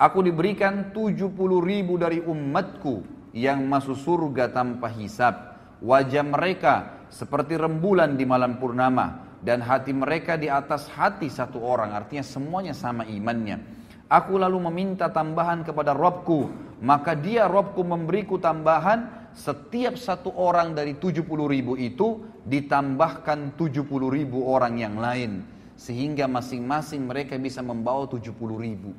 aku 0.00 0.24
diberikan 0.24 0.90
70 0.96 1.36
ribu 1.60 2.00
dari 2.00 2.24
umatku 2.24 3.14
yang 3.36 3.60
masuk 3.68 3.94
surga 4.00 4.48
tanpa 4.48 4.88
hisab 4.88 5.60
wajah 5.84 6.24
mereka 6.24 6.95
seperti 7.12 7.54
rembulan 7.56 8.18
di 8.18 8.24
malam 8.26 8.58
purnama 8.58 9.38
dan 9.42 9.62
hati 9.62 9.94
mereka 9.94 10.34
di 10.34 10.50
atas 10.50 10.90
hati 10.90 11.30
satu 11.30 11.62
orang 11.62 11.94
artinya 11.94 12.24
semuanya 12.26 12.74
sama 12.74 13.06
imannya 13.06 13.62
aku 14.10 14.34
lalu 14.40 14.58
meminta 14.70 15.10
tambahan 15.12 15.62
kepada 15.62 15.94
Robku 15.94 16.50
maka 16.82 17.14
dia 17.14 17.46
Robku 17.46 17.86
memberiku 17.86 18.42
tambahan 18.42 19.30
setiap 19.36 20.00
satu 20.00 20.32
orang 20.34 20.72
dari 20.72 20.96
70 20.96 21.24
ribu 21.28 21.76
itu 21.76 22.24
ditambahkan 22.48 23.54
70 23.60 23.84
ribu 24.08 24.48
orang 24.48 24.80
yang 24.80 24.96
lain 24.96 25.44
sehingga 25.76 26.24
masing-masing 26.24 27.04
mereka 27.04 27.36
bisa 27.36 27.60
membawa 27.60 28.08
70 28.08 28.32
ribu 28.40 28.90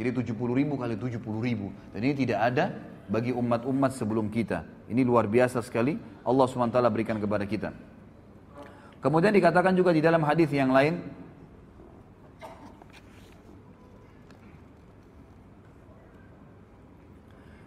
jadi 0.00 0.10
70 0.10 0.32
ribu 0.56 0.74
kali 0.80 0.96
70 0.96 1.20
ribu 1.20 1.68
dan 1.92 2.00
ini 2.00 2.14
tidak 2.16 2.40
ada 2.48 2.64
bagi 3.04 3.36
umat-umat 3.36 3.92
sebelum 3.92 4.32
kita 4.32 4.64
ini 4.84 5.00
luar 5.00 5.24
biasa 5.24 5.64
sekali 5.64 5.96
Allah 6.24 6.44
SWT 6.48 6.76
berikan 6.92 7.16
kepada 7.16 7.48
kita. 7.48 7.72
Kemudian 9.00 9.32
dikatakan 9.32 9.72
juga 9.76 9.92
di 9.92 10.00
dalam 10.00 10.24
hadis 10.24 10.48
yang 10.52 10.72
lain 10.72 11.24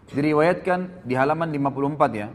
Diriwayatkan 0.08 1.06
di 1.06 1.14
halaman 1.14 1.54
54 1.54 2.10
ya. 2.18 2.34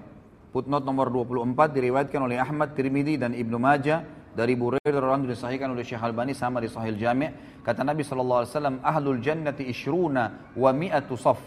Footnote 0.54 0.86
nomor 0.86 1.10
24 1.10 1.72
diriwayatkan 1.74 2.20
oleh 2.22 2.38
Ahmad 2.38 2.78
Tirmidzi 2.78 3.18
dan 3.18 3.34
Ibnu 3.34 3.58
Majah 3.58 4.06
dari 4.38 4.54
dan 4.54 4.94
orang 5.02 5.26
disahikan 5.26 5.74
oleh 5.74 5.82
Syekh 5.82 5.98
Albani 5.98 6.30
sama 6.30 6.62
di 6.62 6.70
Sahil 6.70 6.94
Jami' 6.94 7.58
kata 7.66 7.82
Nabi 7.82 8.00
sallallahu 8.06 8.40
alaihi 8.44 8.52
wasallam 8.54 8.76
ahlul 8.86 9.18
jannati 9.20 9.66
ishruna 9.66 10.54
wa 10.54 10.70
mi'atu 10.72 11.16
saf 11.18 11.40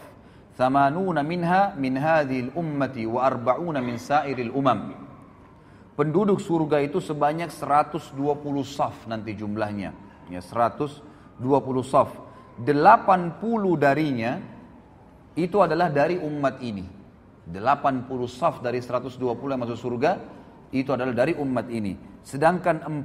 Thamanuna 0.56 1.20
minha 1.20 1.76
min 1.76 2.00
hadhil 2.00 2.48
ummati 2.56 3.04
wa 3.04 3.28
arba'una 3.28 3.84
min 3.84 4.00
sairil 4.00 4.48
umam. 4.56 4.88
Penduduk 6.00 6.40
surga 6.40 6.80
itu 6.80 6.96
sebanyak 7.00 7.52
120 7.52 8.16
saf 8.64 9.04
nanti 9.04 9.36
jumlahnya. 9.36 9.92
Ya 10.32 10.40
120 10.40 11.04
saf. 11.84 12.08
80 12.56 12.64
darinya 13.76 14.40
itu 15.36 15.60
adalah 15.60 15.92
dari 15.92 16.16
umat 16.16 16.56
ini. 16.64 16.88
80 17.52 18.08
saf 18.24 18.64
dari 18.64 18.80
120 18.80 19.12
yang 19.28 19.60
masuk 19.60 19.76
surga 19.76 20.12
itu 20.72 20.88
adalah 20.88 21.12
dari 21.12 21.36
umat 21.36 21.68
ini. 21.68 22.00
Sedangkan 22.24 22.80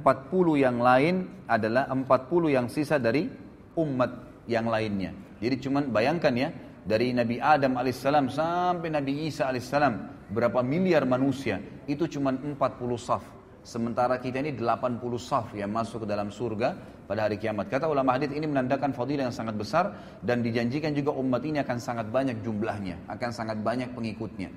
yang 0.56 0.80
lain 0.80 1.44
adalah 1.44 1.84
40 1.92 2.08
yang 2.48 2.66
sisa 2.72 2.96
dari 2.96 3.28
umat 3.76 4.08
yang 4.48 4.72
lainnya. 4.72 5.12
Jadi 5.36 5.56
cuman 5.68 5.88
bayangkan 5.92 6.32
ya, 6.32 6.48
dari 6.82 7.14
Nabi 7.14 7.38
Adam 7.38 7.78
alaihissalam 7.78 8.26
sampai 8.26 8.90
Nabi 8.90 9.30
Isa 9.30 9.46
alaihissalam 9.46 10.26
berapa 10.34 10.60
miliar 10.66 11.06
manusia 11.06 11.62
itu 11.86 12.10
cuma 12.10 12.34
40 12.34 12.50
saf 12.98 13.22
sementara 13.62 14.18
kita 14.18 14.42
ini 14.42 14.58
80 14.58 14.98
saf 15.22 15.54
yang 15.54 15.70
masuk 15.70 16.02
ke 16.02 16.06
dalam 16.10 16.34
surga 16.34 16.74
pada 17.06 17.30
hari 17.30 17.38
kiamat 17.38 17.70
kata 17.70 17.86
ulama 17.86 18.18
hadis 18.18 18.34
ini 18.34 18.50
menandakan 18.50 18.90
fadilah 18.90 19.30
yang 19.30 19.34
sangat 19.36 19.54
besar 19.54 19.94
dan 20.26 20.42
dijanjikan 20.42 20.90
juga 20.90 21.14
umat 21.14 21.42
ini 21.46 21.62
akan 21.62 21.78
sangat 21.78 22.10
banyak 22.10 22.42
jumlahnya 22.42 23.06
akan 23.06 23.30
sangat 23.30 23.62
banyak 23.62 23.94
pengikutnya 23.94 24.50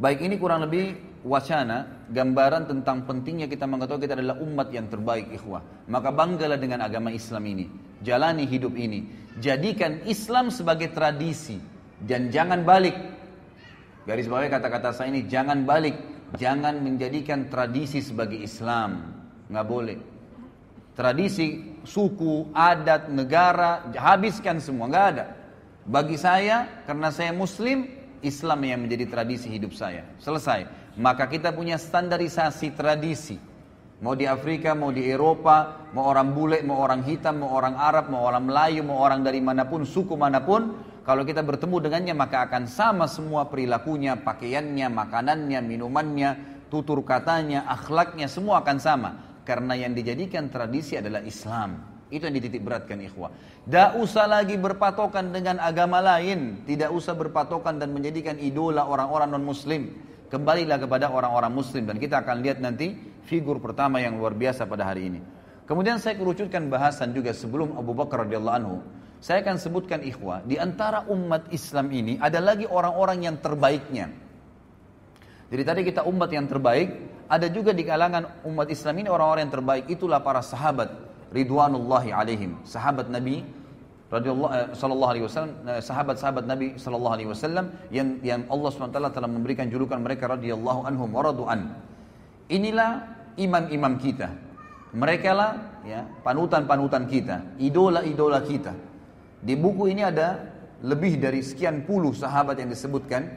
baik 0.00 0.24
ini 0.24 0.40
kurang 0.40 0.64
lebih 0.64 0.96
wacana 1.28 2.08
gambaran 2.08 2.64
tentang 2.64 3.04
pentingnya 3.04 3.44
kita 3.44 3.68
mengetahui 3.68 4.08
kita 4.08 4.16
adalah 4.16 4.40
umat 4.40 4.72
yang 4.72 4.88
terbaik 4.88 5.28
ikhwah 5.36 5.60
maka 5.92 6.08
banggalah 6.08 6.56
dengan 6.56 6.80
agama 6.88 7.12
Islam 7.12 7.44
ini 7.44 7.66
Jalani 8.02 8.46
hidup 8.46 8.78
ini. 8.78 9.02
Jadikan 9.38 10.02
Islam 10.06 10.50
sebagai 10.50 10.90
tradisi 10.94 11.58
dan 12.02 12.30
jangan 12.30 12.62
balik. 12.66 12.94
Garis 14.06 14.26
bawahnya 14.30 14.50
kata-kata 14.58 14.90
saya 14.94 15.14
ini 15.14 15.26
jangan 15.28 15.62
balik, 15.68 15.94
jangan 16.40 16.80
menjadikan 16.82 17.46
tradisi 17.52 18.02
sebagai 18.02 18.38
Islam. 18.40 19.14
Nggak 19.52 19.66
boleh. 19.68 19.98
Tradisi, 20.98 21.78
suku, 21.86 22.50
adat, 22.50 23.06
negara, 23.14 23.86
habiskan 23.94 24.58
semua, 24.58 24.90
nggak 24.90 25.06
ada. 25.14 25.24
Bagi 25.86 26.18
saya, 26.18 26.82
karena 26.88 27.14
saya 27.14 27.30
Muslim, 27.30 27.86
Islam 28.18 28.58
yang 28.66 28.80
menjadi 28.82 29.06
tradisi 29.06 29.46
hidup 29.46 29.70
saya. 29.78 30.02
Selesai. 30.18 30.66
Maka 30.98 31.30
kita 31.30 31.54
punya 31.54 31.78
standarisasi 31.78 32.74
tradisi. 32.74 33.38
Mau 33.98 34.14
di 34.14 34.30
Afrika, 34.30 34.78
mau 34.78 34.94
di 34.94 35.10
Eropa, 35.10 35.90
mau 35.90 36.06
orang 36.06 36.30
bule, 36.30 36.62
mau 36.62 36.78
orang 36.86 37.02
hitam, 37.02 37.42
mau 37.42 37.50
orang 37.58 37.74
Arab, 37.74 38.14
mau 38.14 38.30
orang 38.30 38.46
Melayu, 38.46 38.86
mau 38.86 39.02
orang 39.02 39.26
dari 39.26 39.42
manapun, 39.42 39.82
suku 39.82 40.14
manapun, 40.14 40.70
kalau 41.02 41.26
kita 41.26 41.42
bertemu 41.42 41.76
dengannya 41.82 42.14
maka 42.14 42.46
akan 42.46 42.70
sama 42.70 43.10
semua 43.10 43.50
perilakunya, 43.50 44.14
pakaiannya, 44.22 44.86
makanannya, 44.86 45.58
minumannya, 45.66 46.30
tutur 46.70 47.02
katanya, 47.02 47.66
akhlaknya, 47.66 48.30
semua 48.30 48.62
akan 48.62 48.78
sama. 48.78 49.10
Karena 49.42 49.74
yang 49.74 49.98
dijadikan 49.98 50.46
tradisi 50.46 50.94
adalah 50.94 51.18
Islam. 51.26 51.82
Itu 52.06 52.30
yang 52.30 52.38
dititik 52.38 52.62
beratkan 52.62 53.02
ikhwah. 53.02 53.34
Tidak 53.66 53.98
usah 53.98 54.30
lagi 54.30 54.54
berpatokan 54.62 55.34
dengan 55.34 55.58
agama 55.58 55.98
lain. 55.98 56.62
Tidak 56.68 56.88
usah 56.94 57.18
berpatokan 57.18 57.82
dan 57.82 57.90
menjadikan 57.90 58.36
idola 58.38 58.84
orang-orang 58.86 59.32
non-muslim. 59.34 59.90
Kembalilah 60.28 60.76
kepada 60.76 61.08
orang-orang 61.08 61.52
muslim. 61.52 61.88
Dan 61.88 61.96
kita 61.96 62.20
akan 62.24 62.44
lihat 62.44 62.60
nanti 62.60 62.92
figur 63.28 63.60
pertama 63.60 64.00
yang 64.00 64.16
luar 64.16 64.32
biasa 64.32 64.64
pada 64.64 64.88
hari 64.88 65.12
ini. 65.12 65.20
Kemudian 65.68 66.00
saya 66.00 66.16
kerucutkan 66.16 66.72
bahasan 66.72 67.12
juga 67.12 67.36
sebelum 67.36 67.76
Abu 67.76 67.92
Bakar 67.92 68.24
radhiyallahu 68.24 68.56
anhu. 68.56 68.80
Saya 69.20 69.44
akan 69.44 69.60
sebutkan 69.60 70.00
ikhwah, 70.00 70.40
di 70.48 70.56
antara 70.56 71.04
umat 71.12 71.50
Islam 71.52 71.90
ini 71.92 72.16
ada 72.22 72.40
lagi 72.40 72.64
orang-orang 72.64 73.18
yang 73.28 73.36
terbaiknya. 73.36 74.08
Jadi 75.52 75.62
tadi 75.66 75.80
kita 75.84 76.06
umat 76.06 76.30
yang 76.30 76.46
terbaik, 76.46 76.88
ada 77.26 77.50
juga 77.50 77.74
di 77.74 77.82
kalangan 77.82 78.40
umat 78.46 78.70
Islam 78.70 79.02
ini 79.04 79.08
orang-orang 79.10 79.50
yang 79.50 79.54
terbaik 79.58 79.84
itulah 79.90 80.22
para 80.22 80.38
sahabat 80.38 80.88
ridwanullahi 81.34 82.14
alaihim, 82.14 82.62
sahabat 82.62 83.10
Nabi 83.10 83.42
radhiyallahu 84.08 84.52
eh, 84.54 84.66
sallallahu 84.78 85.10
alaihi 85.10 85.24
wasallam 85.26 85.50
eh, 85.66 85.80
sahabat-sahabat 85.82 86.44
Nabi 86.48 86.66
sallallahu 86.78 87.14
alaihi 87.18 87.28
wasallam 87.34 87.74
yang 87.90 88.22
yang 88.22 88.46
Allah 88.48 88.70
SWT 88.70 88.96
telah 89.18 89.28
memberikan 89.28 89.66
julukan 89.68 89.98
mereka 89.98 90.30
radhiyallahu 90.30 90.86
anhum 90.86 91.10
wa 91.10 91.26
an. 91.50 91.74
Inilah 92.48 93.17
imam-imam 93.38 93.94
kita. 93.96 94.28
Mereka 94.92 95.30
lah 95.36 95.50
ya, 95.86 96.04
panutan-panutan 96.26 97.04
kita, 97.06 97.56
idola-idola 97.60 98.40
kita. 98.42 98.72
Di 99.38 99.54
buku 99.54 99.86
ini 99.92 100.02
ada 100.02 100.42
lebih 100.82 101.14
dari 101.22 101.40
sekian 101.44 101.84
puluh 101.86 102.10
sahabat 102.16 102.58
yang 102.58 102.70
disebutkan 102.72 103.28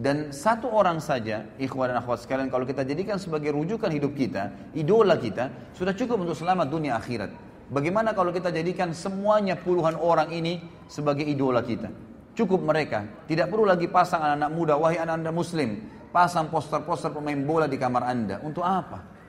dan 0.00 0.30
satu 0.32 0.70
orang 0.72 0.96
saja, 1.02 1.44
ikhwan 1.60 1.92
dan 1.92 2.00
akhwat 2.00 2.24
sekalian, 2.24 2.48
kalau 2.48 2.64
kita 2.64 2.86
jadikan 2.88 3.20
sebagai 3.20 3.52
rujukan 3.52 3.90
hidup 3.92 4.16
kita, 4.16 4.72
idola 4.72 5.18
kita, 5.20 5.70
sudah 5.76 5.92
cukup 5.92 6.24
untuk 6.24 6.38
selamat 6.38 6.70
dunia 6.72 6.96
akhirat. 6.96 7.28
Bagaimana 7.70 8.16
kalau 8.16 8.32
kita 8.34 8.48
jadikan 8.54 8.90
semuanya 8.96 9.54
puluhan 9.60 9.98
orang 10.00 10.30
ini 10.32 10.62
sebagai 10.90 11.26
idola 11.26 11.60
kita? 11.62 11.90
Cukup 12.38 12.62
mereka, 12.64 13.04
tidak 13.26 13.50
perlu 13.50 13.66
lagi 13.66 13.90
pasang 13.90 14.22
anak-anak 14.24 14.50
muda, 14.54 14.74
wahai 14.78 14.96
anak-anak 15.02 15.34
muslim, 15.34 15.70
pasang 16.14 16.48
poster-poster 16.48 17.10
pemain 17.10 17.36
bola 17.42 17.66
di 17.68 17.76
kamar 17.76 18.06
anda. 18.08 18.40
Untuk 18.46 18.64
apa? 18.64 19.19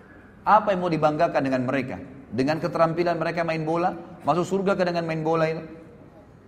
Apa 0.41 0.73
yang 0.73 0.81
mau 0.81 0.91
dibanggakan 0.91 1.41
dengan 1.41 1.61
mereka? 1.69 2.01
Dengan 2.31 2.57
keterampilan 2.57 3.19
mereka 3.19 3.43
main 3.45 3.61
bola, 3.61 3.91
masuk 4.25 4.45
surga 4.47 4.73
ke 4.73 4.83
dengan 4.87 5.03
main 5.05 5.21
bola 5.21 5.45
ini, 5.49 5.63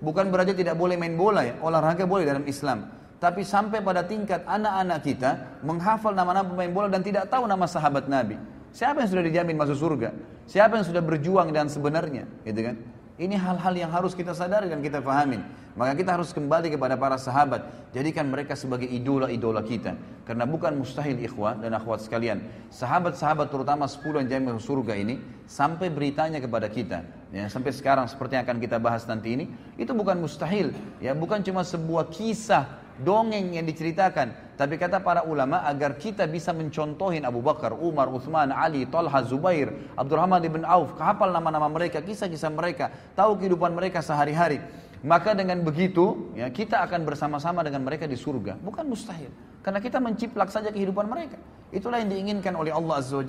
Bukan 0.03 0.35
berarti 0.35 0.51
tidak 0.51 0.75
boleh 0.75 0.99
main 0.99 1.15
bola 1.15 1.47
ya, 1.47 1.55
olahraga 1.63 2.03
boleh 2.03 2.27
dalam 2.27 2.43
Islam. 2.43 2.91
Tapi 3.23 3.39
sampai 3.39 3.79
pada 3.79 4.03
tingkat 4.03 4.43
anak-anak 4.43 4.99
kita 4.99 5.31
menghafal 5.63 6.11
nama-nama 6.11 6.51
pemain 6.51 6.67
bola 6.75 6.87
dan 6.91 6.99
tidak 6.99 7.31
tahu 7.31 7.47
nama 7.47 7.63
sahabat 7.63 8.11
Nabi. 8.11 8.35
Siapa 8.75 8.99
yang 8.99 9.07
sudah 9.15 9.23
dijamin 9.23 9.55
masuk 9.55 9.79
surga? 9.79 10.11
Siapa 10.43 10.75
yang 10.75 10.83
sudah 10.83 10.99
berjuang 10.99 11.55
dan 11.55 11.71
sebenarnya? 11.71 12.27
Gitu 12.43 12.59
kan? 12.67 12.75
Ini 13.13 13.37
hal-hal 13.37 13.77
yang 13.77 13.93
harus 13.93 14.17
kita 14.17 14.33
sadari 14.33 14.65
dan 14.73 14.81
kita 14.81 14.97
pahamin. 14.97 15.45
Maka 15.77 15.93
kita 15.93 16.17
harus 16.17 16.33
kembali 16.33 16.73
kepada 16.73 16.97
para 16.97 17.13
sahabat. 17.21 17.61
Jadikan 17.93 18.25
mereka 18.25 18.57
sebagai 18.57 18.89
idola-idola 18.89 19.61
kita. 19.61 19.93
Karena 20.25 20.49
bukan 20.49 20.81
mustahil 20.81 21.21
ikhwah 21.21 21.61
dan 21.61 21.77
akhwat 21.77 22.01
sekalian. 22.01 22.41
Sahabat-sahabat 22.73 23.53
terutama 23.53 23.85
10 23.85 24.25
yang 24.25 24.29
jamin 24.41 24.57
surga 24.57 24.97
ini. 24.97 25.21
Sampai 25.45 25.93
beritanya 25.93 26.41
kepada 26.41 26.65
kita. 26.65 27.05
Ya, 27.29 27.45
sampai 27.53 27.69
sekarang 27.69 28.09
seperti 28.09 28.33
yang 28.33 28.49
akan 28.49 28.57
kita 28.57 28.77
bahas 28.81 29.05
nanti 29.05 29.37
ini. 29.37 29.45
Itu 29.77 29.93
bukan 29.93 30.17
mustahil. 30.17 30.73
ya 30.97 31.13
Bukan 31.13 31.45
cuma 31.45 31.61
sebuah 31.61 32.09
kisah 32.09 32.81
dongeng 33.01 33.57
yang 33.57 33.65
diceritakan. 33.65 34.53
Tapi 34.59 34.77
kata 34.77 35.01
para 35.01 35.25
ulama 35.25 35.65
agar 35.65 35.97
kita 35.97 36.29
bisa 36.29 36.53
mencontohin 36.53 37.25
Abu 37.25 37.41
Bakar, 37.41 37.73
Umar, 37.73 38.05
Uthman, 38.13 38.53
Ali, 38.53 38.85
Talha, 38.85 39.25
Zubair, 39.25 39.73
Abdurrahman 39.97 40.45
ibn 40.45 40.61
Auf, 40.61 40.93
kehafal 40.93 41.33
nama-nama 41.33 41.65
mereka, 41.73 42.05
kisah-kisah 42.05 42.53
mereka, 42.53 42.93
tahu 43.17 43.41
kehidupan 43.41 43.73
mereka 43.73 44.05
sehari-hari. 44.05 44.61
Maka 45.03 45.35
dengan 45.35 45.59
begitu, 45.67 46.31
ya 46.31 46.47
kita 46.47 46.79
akan 46.87 47.03
bersama-sama 47.03 47.59
dengan 47.59 47.83
mereka 47.83 48.07
di 48.07 48.15
surga. 48.15 48.55
Bukan 48.63 48.87
mustahil. 48.87 49.27
Karena 49.59 49.83
kita 49.83 49.99
menciplak 49.99 50.47
saja 50.47 50.71
kehidupan 50.71 51.11
mereka. 51.11 51.35
Itulah 51.75 51.99
yang 51.99 52.07
diinginkan 52.07 52.55
oleh 52.55 52.71
Allah 52.71 53.03
Azza 53.03 53.19
wa 53.19 53.23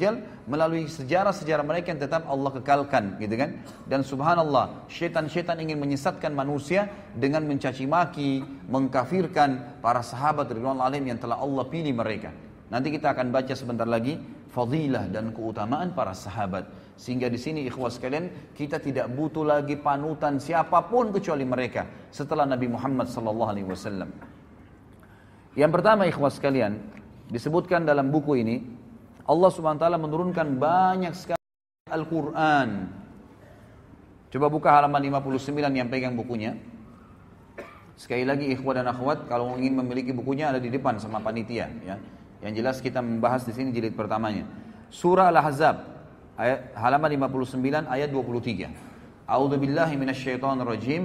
melalui 0.46 0.86
sejarah-sejarah 0.86 1.66
mereka 1.66 1.90
yang 1.90 1.98
tetap 1.98 2.30
Allah 2.30 2.50
kekalkan, 2.54 3.18
gitu 3.18 3.34
kan? 3.34 3.58
Dan 3.90 4.06
subhanallah, 4.06 4.86
setan-setan 4.86 5.58
ingin 5.66 5.82
menyesatkan 5.82 6.30
manusia 6.30 6.86
dengan 7.18 7.42
mencaci 7.42 7.90
maki, 7.90 8.46
mengkafirkan 8.70 9.82
para 9.82 9.98
sahabat 10.04 10.46
ridwan 10.54 10.78
alim 10.78 11.02
yang 11.10 11.18
telah 11.18 11.42
Allah 11.42 11.66
pilih 11.66 11.90
mereka. 11.90 12.30
Nanti 12.70 12.94
kita 12.94 13.10
akan 13.18 13.34
baca 13.34 13.50
sebentar 13.50 13.86
lagi 13.88 14.14
fadilah 14.54 15.10
dan 15.10 15.34
keutamaan 15.34 15.90
para 15.90 16.14
sahabat 16.14 16.70
sehingga 16.94 17.26
di 17.26 17.38
sini 17.38 17.66
ikhwas 17.66 17.98
sekalian, 17.98 18.54
kita 18.54 18.78
tidak 18.78 19.10
butuh 19.10 19.42
lagi 19.42 19.74
panutan 19.74 20.38
siapapun 20.38 21.10
kecuali 21.10 21.42
mereka 21.42 21.82
setelah 22.14 22.46
Nabi 22.46 22.70
Muhammad 22.70 23.10
sallallahu 23.10 23.50
alaihi 23.50 23.66
wasallam. 23.66 24.10
Yang 25.58 25.70
pertama 25.74 26.06
ikhwas 26.06 26.38
sekalian, 26.38 26.78
disebutkan 27.34 27.82
dalam 27.82 28.14
buku 28.14 28.38
ini 28.46 28.62
Allah 29.26 29.50
Subhanahu 29.50 29.78
wa 29.78 29.82
taala 29.82 29.98
menurunkan 29.98 30.46
banyak 30.54 31.14
sekali 31.18 31.42
Al-Qur'an. 31.90 32.68
Coba 34.30 34.46
buka 34.50 34.70
halaman 34.78 35.02
59 35.18 35.50
yang 35.74 35.88
pegang 35.90 36.14
bukunya. 36.14 36.54
Sekali 37.94 38.26
lagi 38.26 38.50
ikhwah 38.54 38.74
dan 38.74 38.86
akhwat 38.90 39.30
kalau 39.30 39.54
ingin 39.58 39.78
memiliki 39.82 40.10
bukunya 40.10 40.50
ada 40.50 40.58
di 40.58 40.66
depan 40.70 40.98
sama 40.98 41.22
panitia 41.22 41.70
ya. 41.86 41.94
Yang 42.42 42.52
jelas 42.62 42.76
kita 42.82 42.98
membahas 43.02 43.46
di 43.46 43.54
sini 43.54 43.70
jilid 43.70 43.94
pertamanya. 43.94 44.46
Surah 44.90 45.30
Al-Ahzab 45.30 45.93
ayat, 46.38 46.74
halaman 46.78 47.28
59 47.30 47.60
ayat 47.86 48.10
23. 48.10 48.70
A'udzu 49.24 49.56
billahi 49.56 49.94
minasyaitonir 49.96 50.66
rajim. 50.66 51.02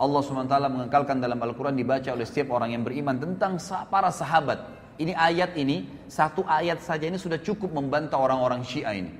Allah 0.00 0.20
SWT 0.24 0.48
mengekalkan 0.64 1.20
dalam 1.20 1.36
Al-Quran 1.44 1.76
dibaca 1.76 2.08
oleh 2.16 2.24
setiap 2.24 2.56
orang 2.56 2.72
yang 2.72 2.80
beriman 2.86 3.20
tentang 3.20 3.60
para 3.92 4.08
sahabat. 4.08 4.64
Ini 4.96 5.12
ayat 5.12 5.52
ini, 5.60 5.84
satu 6.08 6.40
ayat 6.48 6.80
saja 6.80 7.04
ini 7.04 7.20
sudah 7.20 7.36
cukup 7.36 7.68
membantah 7.68 8.16
orang-orang 8.16 8.64
Syiah 8.64 8.96
ini. 8.96 9.12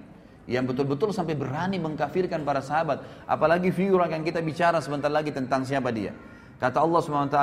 Yang 0.49 0.73
betul-betul 0.73 1.13
sampai 1.13 1.37
berani 1.37 1.77
mengkafirkan 1.77 2.49
para 2.49 2.65
sahabat. 2.65 3.05
Apalagi 3.29 3.69
figur 3.69 4.01
yang 4.09 4.25
kita 4.25 4.41
bicara 4.41 4.81
sebentar 4.81 5.13
lagi 5.13 5.37
tentang 5.37 5.69
siapa 5.69 5.93
dia. 5.93 6.17
Kata 6.57 6.81
Allah 6.81 7.01
SWT, 7.05 7.37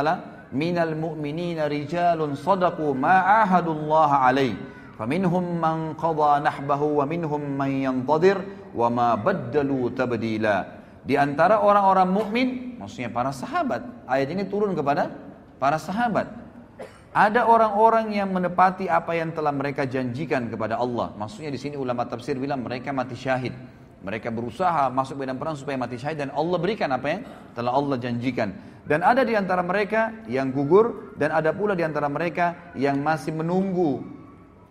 Minal 0.49 0.95
mu'minina 0.97 1.69
rijalun 1.69 2.33
sadaku 2.33 2.95
ma'ahadullaha 2.97 4.15
alaih. 4.33 4.76
Di 4.97 5.21
antara 11.15 11.55
orang-orang 11.61 12.09
mukmin, 12.09 12.47
maksudnya 12.81 13.09
para 13.13 13.29
sahabat, 13.29 13.81
ayat 14.09 14.29
ini 14.33 14.43
turun 14.49 14.73
kepada 14.73 15.13
para 15.61 15.77
sahabat. 15.77 16.25
Ada 17.13 17.45
orang-orang 17.45 18.09
yang 18.09 18.33
menepati 18.33 18.89
apa 18.89 19.13
yang 19.13 19.29
telah 19.37 19.53
mereka 19.53 19.85
janjikan 19.85 20.49
kepada 20.49 20.81
Allah. 20.81 21.13
Maksudnya 21.13 21.53
di 21.53 21.61
sini 21.61 21.77
ulama 21.77 22.09
tafsir 22.09 22.33
bilang 22.41 22.65
mereka 22.65 22.89
mati 22.89 23.13
syahid. 23.13 23.53
Mereka 24.01 24.29
berusaha 24.33 24.89
masuk 24.93 25.21
medan 25.25 25.37
perang 25.41 25.53
supaya 25.57 25.77
mati 25.77 25.97
syahid 26.01 26.21
dan 26.25 26.29
Allah 26.33 26.57
berikan 26.61 26.89
apa 26.89 27.07
yang 27.13 27.21
telah 27.53 27.69
Allah 27.73 27.97
janjikan. 28.01 28.53
Dan 28.85 29.01
ada 29.05 29.21
di 29.25 29.33
antara 29.37 29.61
mereka 29.65 30.13
yang 30.29 30.49
gugur 30.53 31.13
dan 31.21 31.33
ada 31.37 31.51
pula 31.53 31.73
di 31.77 31.81
antara 31.85 32.05
mereka 32.09 32.71
yang 32.77 33.01
masih 33.01 33.33
menunggu 33.35 33.99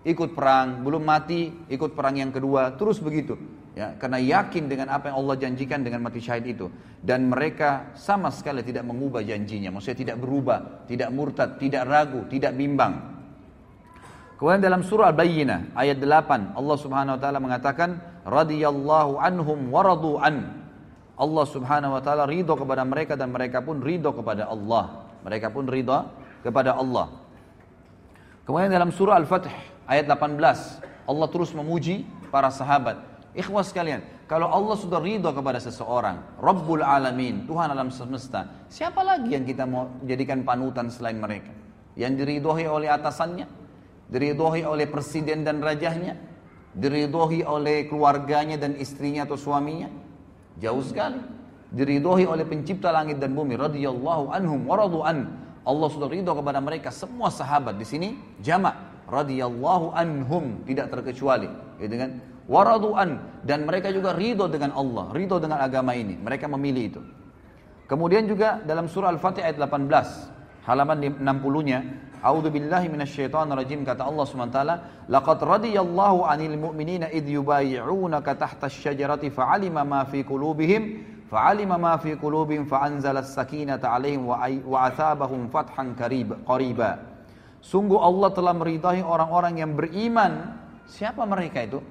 ikut 0.06 0.38
perang, 0.38 0.86
belum 0.86 1.02
mati, 1.02 1.50
ikut 1.66 1.98
perang 1.98 2.14
yang 2.14 2.30
kedua, 2.30 2.70
terus 2.78 3.02
begitu. 3.02 3.34
Ya, 3.76 3.92
karena 3.98 4.16
yakin 4.16 4.72
dengan 4.72 4.88
apa 4.88 5.12
yang 5.12 5.20
Allah 5.20 5.36
janjikan 5.36 5.82
dengan 5.84 6.00
mati 6.06 6.22
syahid 6.22 6.46
itu. 6.48 6.70
Dan 7.02 7.28
mereka 7.28 7.92
sama 7.98 8.30
sekali 8.32 8.62
tidak 8.64 8.86
mengubah 8.86 9.20
janjinya. 9.20 9.68
Maksudnya 9.74 9.98
tidak 10.06 10.16
berubah, 10.22 10.86
tidak 10.88 11.10
murtad, 11.12 11.60
tidak 11.60 11.84
ragu, 11.90 12.24
tidak 12.30 12.54
bimbang. 12.56 13.18
Kemudian 14.40 14.60
dalam 14.64 14.80
surah 14.84 15.08
Al-Bayyinah 15.12 15.72
ayat 15.76 15.96
8 15.96 16.60
Allah 16.60 16.76
Subhanahu 16.76 17.16
wa 17.16 17.20
taala 17.20 17.40
mengatakan 17.40 17.90
radhiyallahu 18.24 19.16
anhum 19.20 19.58
waradu 19.74 20.20
an. 20.22 20.64
Allah 21.16 21.44
Subhanahu 21.48 21.96
wa 21.96 22.02
taala 22.04 22.28
ridho 22.28 22.52
kepada 22.52 22.84
mereka 22.84 23.16
dan 23.16 23.32
mereka 23.32 23.64
pun 23.64 23.80
ridho 23.80 24.12
kepada 24.12 24.44
Allah. 24.48 25.08
Mereka 25.24 25.48
pun 25.52 25.68
ridho 25.68 26.04
kepada 26.44 26.76
Allah. 26.76 27.12
Kemudian 28.44 28.68
dalam 28.72 28.92
surah 28.92 29.16
Al-Fath 29.20 29.75
ayat 29.88 30.06
18. 30.10 30.36
Allah 31.10 31.26
terus 31.30 31.54
memuji 31.54 32.04
para 32.28 32.50
sahabat. 32.50 32.98
Ikhwas 33.36 33.70
sekalian, 33.70 34.00
kalau 34.26 34.48
Allah 34.50 34.74
sudah 34.80 34.96
ridho 34.98 35.28
kepada 35.30 35.60
seseorang, 35.62 36.18
Rabbul 36.42 36.80
Alamin, 36.82 37.44
Tuhan 37.46 37.68
alam 37.70 37.92
semesta, 37.94 38.48
siapa 38.72 39.00
lagi 39.04 39.36
yang 39.38 39.44
kita 39.46 39.68
mau 39.68 39.92
jadikan 40.08 40.40
panutan 40.42 40.88
selain 40.90 41.20
mereka? 41.20 41.52
Yang 42.00 42.24
diridhoi 42.24 42.64
oleh 42.68 42.88
atasannya, 42.92 43.44
diridhoi 44.08 44.64
oleh 44.64 44.88
presiden 44.88 45.44
dan 45.44 45.60
rajahnya, 45.60 46.16
diridhoi 46.76 47.44
oleh 47.44 47.88
keluarganya 47.92 48.56
dan 48.56 48.72
istrinya 48.80 49.28
atau 49.28 49.36
suaminya? 49.38 49.88
Jauh 50.58 50.82
sekali. 50.82 51.20
Diridhoi 51.76 52.24
oleh 52.24 52.46
pencipta 52.48 52.88
langit 52.88 53.20
dan 53.20 53.36
bumi, 53.36 53.52
radhiyallahu 53.58 54.32
anhum 54.32 54.64
waradu 54.64 55.04
an. 55.04 55.28
Allah 55.66 55.88
sudah 55.92 56.08
ridho 56.08 56.32
kepada 56.32 56.56
mereka 56.62 56.88
semua 56.94 57.26
sahabat 57.28 57.74
di 57.76 57.82
sini 57.84 58.14
jamak 58.38 58.78
radhiyallahu 59.06 59.94
anhum 59.94 60.60
tidak 60.66 60.90
terkecuali 60.90 61.46
gitu 61.78 61.94
kan 61.94 62.18
waradu 62.50 62.94
an 62.98 63.22
dan 63.46 63.62
mereka 63.66 63.88
juga 63.94 64.12
ridho 64.14 64.50
dengan 64.50 64.74
Allah 64.74 65.14
ridho 65.14 65.38
dengan 65.38 65.62
agama 65.62 65.94
ini 65.94 66.18
mereka 66.18 66.50
memilih 66.50 66.82
itu 66.84 67.00
kemudian 67.86 68.26
juga 68.26 68.58
dalam 68.66 68.90
surah 68.90 69.14
al-fatih 69.14 69.46
ayat 69.46 69.58
18 69.62 70.66
halaman 70.66 70.98
60-nya 71.22 71.80
A'udzu 72.26 72.50
billahi 72.50 72.88
minasyaitonir 72.90 73.54
rajim 73.54 73.86
kata 73.86 74.02
Allah 74.02 74.24
SWT 74.26 74.58
laqad 75.06 75.38
radiyallahu 75.46 76.26
'anil 76.26 76.58
mu'minina 76.58 77.06
id 77.14 77.22
yubayyi'unaka 77.28 78.34
tahta 78.34 78.66
asy-syajarati 78.66 79.30
fa'alima 79.30 79.86
ma 79.86 80.02
fi 80.02 80.26
qulubihim 80.26 81.06
fa'alima 81.30 81.78
ma 81.78 81.94
fi 82.02 82.18
qulubihim 82.18 82.66
fa'anzala 82.66 83.22
as-sakinata 83.22 83.86
'alaihim 83.94 84.26
wa 84.26 84.42
'atsabahum 84.88 85.46
fathan 85.54 85.94
qarib 85.94 86.34
qariba 86.42 87.14
Sungguh 87.66 87.98
Allah 87.98 88.30
telah 88.30 88.54
meridhai 88.54 89.02
orang-orang 89.02 89.58
yang 89.58 89.74
beriman. 89.74 90.54
Siapa 90.86 91.26
mereka 91.26 91.66
itu? 91.66 91.82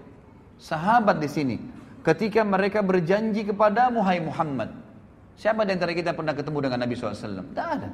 Sahabat 0.56 1.20
di 1.20 1.28
sini. 1.28 1.60
Ketika 2.00 2.48
mereka 2.48 2.80
berjanji 2.80 3.44
kepada 3.44 3.92
Muhammad 3.92 4.24
Muhammad. 4.32 4.70
Siapa 5.36 5.68
di 5.68 5.76
antara 5.76 5.92
kita 5.92 6.16
pernah 6.16 6.32
ketemu 6.32 6.58
dengan 6.64 6.80
Nabi 6.88 6.96
SAW? 6.96 7.52
Tidak 7.52 7.60
ada. 7.68 7.92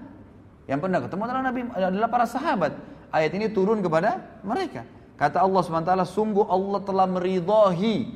Yang 0.69 0.79
pernah 0.85 0.99
ketemu 1.01 1.21
adalah 1.25 1.43
Nabi 1.49 1.59
adalah 1.73 2.09
para 2.13 2.25
sahabat. 2.29 2.71
Ayat 3.09 3.33
ini 3.33 3.49
turun 3.49 3.81
kepada 3.81 4.29
mereka. 4.45 4.85
Kata 5.17 5.41
Allah 5.41 5.61
SWT, 5.65 5.89
sungguh 6.05 6.45
Allah 6.45 6.85
telah 6.85 7.09
meridahi 7.09 8.13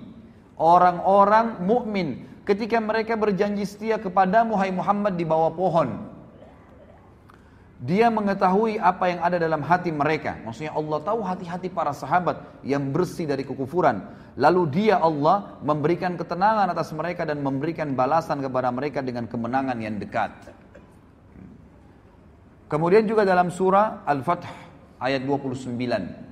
orang-orang 0.61 1.57
mukmin 1.65 2.07
ketika 2.45 2.77
mereka 2.77 3.17
berjanji 3.17 3.65
setia 3.65 3.97
kepada 3.97 4.45
Muhammad 4.45 5.17
di 5.17 5.25
bawah 5.25 5.49
pohon. 5.57 6.14
Dia 7.85 8.09
mengetahui 8.09 8.81
apa 8.81 9.13
yang 9.13 9.21
ada 9.21 9.37
dalam 9.37 9.61
hati 9.61 9.93
mereka. 9.93 10.41
Maksudnya 10.41 10.73
Allah 10.73 10.97
tahu 11.05 11.21
hati-hati 11.21 11.69
para 11.69 11.93
sahabat 11.93 12.41
yang 12.65 12.89
bersih 12.89 13.29
dari 13.29 13.45
kekufuran. 13.45 14.01
Lalu 14.41 14.61
dia 14.73 14.97
Allah 14.97 15.61
memberikan 15.61 16.17
ketenangan 16.17 16.65
atas 16.73 16.89
mereka 16.97 17.29
dan 17.29 17.45
memberikan 17.45 17.93
balasan 17.93 18.41
kepada 18.41 18.73
mereka 18.73 19.05
dengan 19.05 19.29
kemenangan 19.29 19.77
yang 19.77 20.01
dekat. 20.01 20.33
Kemudian 22.73 23.05
juga 23.05 23.21
dalam 23.21 23.53
surah 23.53 24.01
Al-Fath 24.01 24.49
ayat 25.05 25.21
29. 25.21 25.77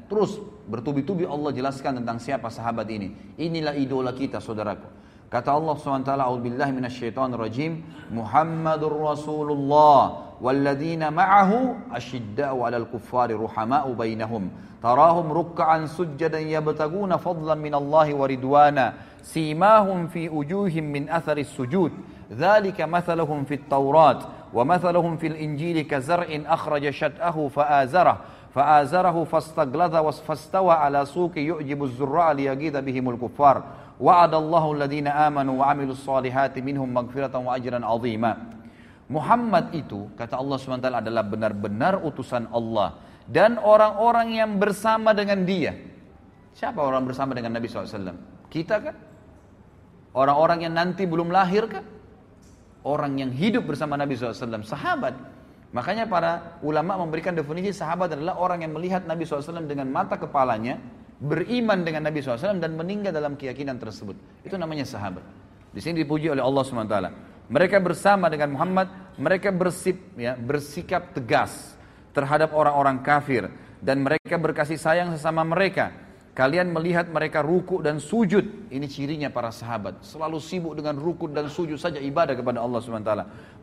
Terus 0.10 0.42
bertubi-tubi 0.66 1.30
Allah 1.30 1.54
jelaskan 1.54 2.02
tentang 2.02 2.18
siapa 2.18 2.50
sahabat 2.50 2.90
ini. 2.90 3.38
Inilah 3.38 3.78
idola 3.78 4.10
kita 4.18 4.42
saudaraku. 4.42 5.03
Kata 5.34 5.50
Allah 5.58 5.74
SWT, 5.82 6.06
A'udzubillah 6.14 6.70
minasyaitonirrajim, 6.70 7.82
Muhammadur 8.14 8.94
Rasulullah, 9.02 10.30
والذين 10.44 11.14
معه 11.14 11.52
أشداء 11.96 12.52
على 12.62 12.78
الكفار 12.78 13.30
رحماء 13.44 13.86
بينهم 13.94 14.44
تراهم 14.84 15.28
ركعا 15.32 15.86
سجدا 15.86 16.40
يبتغون 16.40 17.12
فضلا 17.18 17.56
من 17.56 17.74
الله 17.76 18.08
ورضوانا 18.16 18.86
سيماهم 19.24 20.08
في 20.08 20.30
وجوههم 20.30 20.84
من 20.84 21.10
أثر 21.10 21.38
السجود 21.38 21.92
ذلك 22.36 22.82
مثلهم 22.82 23.44
في 23.46 23.54
التوراة 23.54 24.20
ومثلهم 24.54 25.18
في 25.18 25.28
الإنجيل 25.28 25.88
كزرع 25.88 26.28
أخرج 26.30 26.90
شتأه 26.90 27.48
فآزره 27.48 28.18
فآزره 28.54 29.24
فاستغلظ 29.24 30.08
فاستوى 30.20 30.74
على 30.74 31.06
سوق 31.06 31.38
يعجب 31.38 31.84
الزراع 31.84 32.32
ليغيظ 32.32 32.78
بهم 32.78 33.10
الكفار 33.10 33.64
Wa'adallahu 34.02 34.74
alladhina 34.78 35.14
amanu 35.30 35.62
wa 35.62 35.70
amilus 35.70 36.02
salihati 36.02 36.64
minhum 36.66 36.90
magfiratan 36.90 37.46
wa 37.46 37.54
ajran 37.54 37.84
azima. 37.86 38.34
Muhammad 39.06 39.70
itu 39.78 40.10
kata 40.18 40.34
Allah 40.40 40.58
SWT 40.58 40.86
adalah 40.90 41.22
benar-benar 41.28 42.02
utusan 42.02 42.50
Allah 42.50 42.98
dan 43.30 43.62
orang-orang 43.62 44.34
yang 44.42 44.58
bersama 44.58 45.14
dengan 45.14 45.46
dia. 45.46 45.78
Siapa 46.58 46.82
orang 46.82 47.06
bersama 47.06 47.38
dengan 47.38 47.54
Nabi 47.54 47.70
SAW? 47.70 48.18
Kita 48.50 48.82
kan? 48.82 48.96
Orang-orang 50.14 50.66
yang 50.70 50.74
nanti 50.74 51.06
belum 51.06 51.30
lahir 51.30 51.70
kan? 51.70 51.86
Orang 52.86 53.18
yang 53.22 53.30
hidup 53.34 53.66
bersama 53.70 53.96
Nabi 53.98 54.14
SAW, 54.18 54.60
sahabat. 54.68 55.16
Makanya 55.74 56.06
para 56.06 56.60
ulama 56.62 57.00
memberikan 57.02 57.32
definisi 57.34 57.74
sahabat 57.74 58.14
adalah 58.14 58.36
orang 58.38 58.62
yang 58.66 58.74
melihat 58.76 59.02
Nabi 59.10 59.24
SAW 59.26 59.64
dengan 59.66 59.88
mata 59.90 60.20
kepalanya, 60.20 60.78
beriman 61.24 61.80
dengan 61.88 62.04
Nabi 62.04 62.20
SAW 62.20 62.60
dan 62.60 62.72
meninggal 62.76 63.16
dalam 63.16 63.40
keyakinan 63.40 63.80
tersebut. 63.80 64.20
Itu 64.44 64.60
namanya 64.60 64.84
sahabat. 64.84 65.24
Di 65.74 65.80
sini 65.80 66.04
dipuji 66.06 66.28
oleh 66.30 66.44
Allah 66.44 66.62
SWT. 66.68 66.96
Mereka 67.50 67.80
bersama 67.80 68.28
dengan 68.28 68.54
Muhammad, 68.54 69.16
mereka 69.16 69.50
bersip, 69.50 69.96
ya, 70.20 70.36
bersikap 70.36 71.16
tegas 71.16 71.76
terhadap 72.12 72.52
orang-orang 72.52 73.02
kafir 73.02 73.50
dan 73.82 74.04
mereka 74.04 74.36
berkasih 74.38 74.78
sayang 74.78 75.16
sesama 75.16 75.42
mereka. 75.48 75.96
Kalian 76.34 76.74
melihat 76.74 77.06
mereka 77.14 77.46
ruku 77.46 77.78
dan 77.78 78.02
sujud. 78.02 78.66
Ini 78.74 78.86
cirinya 78.90 79.30
para 79.30 79.54
sahabat. 79.54 80.02
Selalu 80.02 80.42
sibuk 80.42 80.74
dengan 80.74 80.98
ruku 80.98 81.30
dan 81.30 81.46
sujud 81.46 81.78
saja 81.78 82.02
ibadah 82.02 82.34
kepada 82.34 82.58
Allah 82.58 82.80
SWT. 82.82 83.10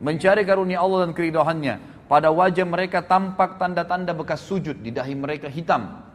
Mencari 0.01 0.43
karunia 0.47 0.79
Allah 0.79 1.11
dan 1.11 1.13
keridhaannya. 1.13 2.07
Pada 2.07 2.31
wajah 2.31 2.67
mereka 2.67 3.03
tampak 3.03 3.59
tanda-tanda 3.59 4.15
bekas 4.15 4.39
sujud. 4.47 4.79
Di 4.87 4.95
dahi 4.95 5.19
mereka 5.19 5.51
hitam. 5.51 6.10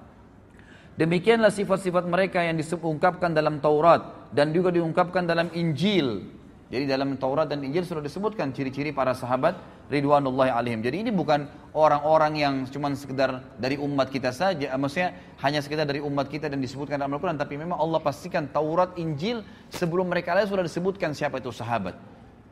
Demikianlah 0.96 1.52
sifat-sifat 1.52 2.08
mereka 2.08 2.40
yang 2.40 2.56
diungkapkan 2.56 3.36
dalam 3.36 3.60
Taurat 3.60 4.32
dan 4.32 4.56
juga 4.56 4.72
diungkapkan 4.72 5.28
dalam 5.28 5.52
Injil. 5.52 6.24
Jadi 6.72 6.88
dalam 6.90 7.20
Taurat 7.20 7.46
dan 7.52 7.60
Injil 7.68 7.84
sudah 7.84 8.00
disebutkan 8.02 8.56
ciri-ciri 8.56 8.96
para 8.96 9.12
sahabat 9.12 9.60
Ridwanullah 9.92 10.56
alaihim. 10.56 10.80
Jadi 10.82 11.04
ini 11.04 11.12
bukan 11.12 11.52
orang-orang 11.76 12.40
yang 12.40 12.54
cuma 12.72 12.90
sekedar 12.96 13.44
dari 13.60 13.76
umat 13.78 14.08
kita 14.10 14.32
saja, 14.32 14.72
eh, 14.72 14.80
maksudnya 14.80 15.14
hanya 15.46 15.60
sekedar 15.62 15.84
dari 15.86 16.00
umat 16.00 16.26
kita 16.32 16.48
dan 16.50 16.64
disebutkan 16.64 16.96
dalam 16.98 17.12
Al-Quran, 17.12 17.36
tapi 17.38 17.60
memang 17.60 17.76
Allah 17.78 18.00
pastikan 18.00 18.48
Taurat, 18.50 18.96
Injil 18.96 19.44
sebelum 19.70 20.08
mereka 20.10 20.32
lain 20.32 20.48
sudah 20.48 20.64
disebutkan 20.64 21.12
siapa 21.12 21.44
itu 21.44 21.52
sahabat. 21.52 21.94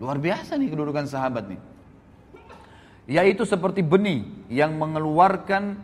Luar 0.03 0.19
biasa 0.19 0.59
nih 0.59 0.67
kedudukan 0.67 1.07
sahabat 1.07 1.47
nih. 1.47 1.59
Yaitu 3.07 3.47
seperti 3.47 3.79
benih 3.81 4.27
yang 4.51 4.75
mengeluarkan 4.75 5.79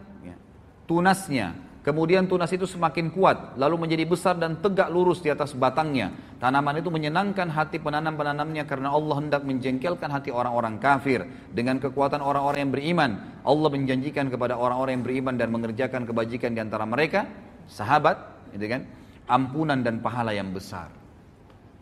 tunasnya 0.87 1.68
Kemudian 1.79 2.27
tunas 2.27 2.51
itu 2.51 2.67
semakin 2.67 3.07
kuat, 3.07 3.55
lalu 3.55 3.79
menjadi 3.79 4.03
besar 4.03 4.35
dan 4.35 4.59
tegak 4.59 4.91
lurus 4.91 5.23
di 5.23 5.31
atas 5.31 5.55
batangnya. 5.55 6.11
Tanaman 6.35 6.75
itu 6.83 6.91
menyenangkan 6.91 7.47
hati 7.47 7.79
penanam-penanamnya 7.79 8.67
karena 8.67 8.91
Allah 8.91 9.15
hendak 9.15 9.47
menjengkelkan 9.47 10.11
hati 10.11 10.27
orang-orang 10.27 10.75
kafir 10.75 11.23
dengan 11.55 11.79
kekuatan 11.79 12.19
orang-orang 12.19 12.67
yang 12.67 12.73
beriman. 12.75 13.11
Allah 13.47 13.69
menjanjikan 13.71 14.27
kepada 14.27 14.59
orang-orang 14.59 14.99
yang 14.99 15.05
beriman 15.07 15.33
dan 15.39 15.55
mengerjakan 15.55 16.03
kebajikan 16.03 16.51
di 16.51 16.59
antara 16.59 16.83
mereka, 16.83 17.31
sahabat, 17.71 18.19
gitu 18.51 18.67
kan? 18.67 18.83
ampunan 19.31 19.79
dan 19.79 20.03
pahala 20.03 20.35
yang 20.35 20.51
besar. 20.51 20.91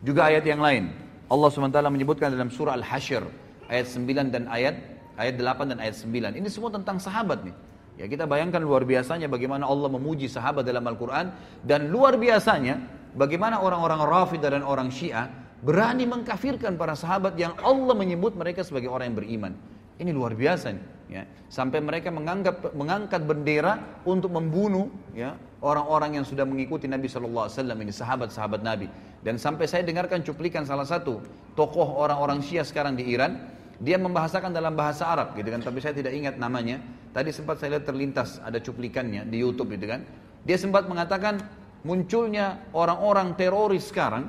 Juga 0.06 0.30
ayat 0.30 0.46
yang 0.46 0.62
lain, 0.62 0.94
Allah 1.26 1.48
SWT 1.50 1.74
menyebutkan 1.90 2.30
dalam 2.30 2.54
surah 2.54 2.78
Al-Hashr 2.78 3.24
ayat 3.66 3.86
9 3.90 4.06
dan 4.30 4.46
ayat 4.46 4.78
ayat 5.18 5.34
8 5.34 5.74
dan 5.74 5.82
ayat 5.82 5.96
9. 5.98 6.38
Ini 6.38 6.46
semua 6.52 6.70
tentang 6.70 7.02
sahabat 7.02 7.42
nih. 7.42 7.56
Ya 7.98 8.06
kita 8.06 8.30
bayangkan 8.30 8.62
luar 8.62 8.86
biasanya 8.86 9.26
bagaimana 9.26 9.66
Allah 9.66 9.90
memuji 9.90 10.30
sahabat 10.30 10.62
dalam 10.62 10.86
Al-Quran 10.86 11.34
dan 11.66 11.90
luar 11.90 12.14
biasanya 12.14 12.78
bagaimana 13.18 13.58
orang-orang 13.58 13.98
Rafidah 14.06 14.54
dan 14.54 14.62
orang 14.62 14.86
Syiah 14.94 15.26
berani 15.66 16.06
mengkafirkan 16.06 16.78
para 16.78 16.94
sahabat 16.94 17.34
yang 17.34 17.58
Allah 17.58 17.98
menyebut 17.98 18.38
mereka 18.38 18.62
sebagai 18.62 18.86
orang 18.86 19.10
yang 19.10 19.18
beriman. 19.18 19.52
Ini 19.98 20.14
luar 20.14 20.38
biasa 20.38 20.70
nih. 20.70 20.84
Ya. 21.10 21.26
Sampai 21.50 21.82
mereka 21.82 22.14
menganggap, 22.14 22.70
mengangkat 22.70 23.18
bendera 23.26 23.82
untuk 24.06 24.30
membunuh 24.30 24.86
ya, 25.10 25.34
orang-orang 25.58 26.22
yang 26.22 26.24
sudah 26.28 26.46
mengikuti 26.46 26.86
Nabi 26.86 27.10
Shallallahu 27.10 27.50
Alaihi 27.50 27.58
Wasallam 27.58 27.78
ini 27.82 27.90
sahabat-sahabat 27.98 28.60
Nabi. 28.62 28.86
Dan 29.26 29.42
sampai 29.42 29.66
saya 29.66 29.82
dengarkan 29.82 30.22
cuplikan 30.22 30.62
salah 30.62 30.86
satu 30.86 31.18
tokoh 31.58 31.98
orang-orang 31.98 32.38
Syiah 32.46 32.62
sekarang 32.62 32.94
di 32.94 33.10
Iran 33.10 33.57
dia 33.78 33.94
membahasakan 33.94 34.50
dalam 34.50 34.74
bahasa 34.74 35.06
Arab 35.06 35.38
gitu 35.38 35.54
kan, 35.54 35.62
tapi 35.62 35.78
saya 35.78 35.94
tidak 35.94 36.10
ingat 36.10 36.34
namanya. 36.34 36.82
Tadi 37.14 37.30
sempat 37.30 37.62
saya 37.62 37.78
lihat 37.78 37.86
terlintas 37.86 38.42
ada 38.42 38.58
cuplikannya 38.58 39.22
di 39.30 39.38
YouTube 39.38 39.70
gitu 39.78 39.86
kan. 39.86 40.02
Dia 40.42 40.58
sempat 40.58 40.90
mengatakan 40.90 41.38
munculnya 41.86 42.58
orang-orang 42.74 43.38
teroris 43.38 43.86
sekarang 43.86 44.26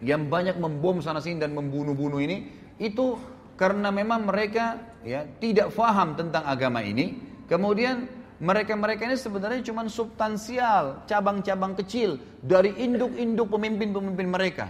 yang 0.00 0.32
banyak 0.32 0.56
membom 0.56 1.04
sana 1.04 1.20
sini 1.20 1.36
dan 1.36 1.52
membunuh-bunuh 1.52 2.16
ini 2.16 2.36
itu 2.80 3.20
karena 3.60 3.92
memang 3.92 4.24
mereka 4.24 4.80
ya 5.04 5.28
tidak 5.36 5.68
faham 5.76 6.16
tentang 6.16 6.48
agama 6.48 6.80
ini. 6.80 7.20
Kemudian 7.52 8.08
mereka-mereka 8.40 9.04
ini 9.04 9.20
sebenarnya 9.20 9.60
cuma 9.68 9.84
substansial, 9.84 11.04
cabang-cabang 11.04 11.76
kecil 11.84 12.16
dari 12.40 12.72
induk-induk 12.80 13.52
pemimpin-pemimpin 13.52 14.28
mereka. 14.32 14.66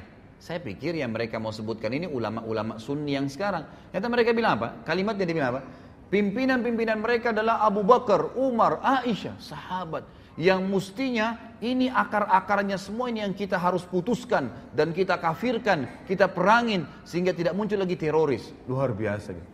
Saya 0.47 0.63
pikir 0.63 0.95
yang 0.95 1.11
mereka 1.11 1.43
mau 1.43 1.51
sebutkan 1.51 1.91
ini 1.91 2.07
ulama-ulama 2.07 2.79
sunni 2.79 3.19
yang 3.19 3.27
sekarang. 3.27 3.67
Ternyata 3.91 4.07
mereka 4.07 4.31
bilang 4.31 4.63
apa? 4.63 4.79
Kalimatnya 4.87 5.27
dibilang 5.27 5.59
apa? 5.59 5.63
Pimpinan-pimpinan 6.07 7.03
mereka 7.03 7.35
adalah 7.35 7.67
Abu 7.67 7.83
Bakar, 7.83 8.39
Umar, 8.39 8.79
Aisyah, 8.79 9.43
sahabat. 9.43 10.07
Yang 10.39 10.61
mestinya 10.71 11.59
ini 11.59 11.91
akar-akarnya 11.91 12.79
semua 12.79 13.11
ini 13.11 13.27
yang 13.27 13.35
kita 13.35 13.59
harus 13.59 13.83
putuskan 13.91 14.55
dan 14.71 14.95
kita 14.95 15.19
kafirkan, 15.19 16.07
kita 16.07 16.31
perangin 16.31 16.87
sehingga 17.03 17.35
tidak 17.35 17.51
muncul 17.59 17.83
lagi 17.83 17.99
teroris. 17.99 18.55
Luar 18.71 18.95
biasa 18.95 19.35
ya. 19.35 19.45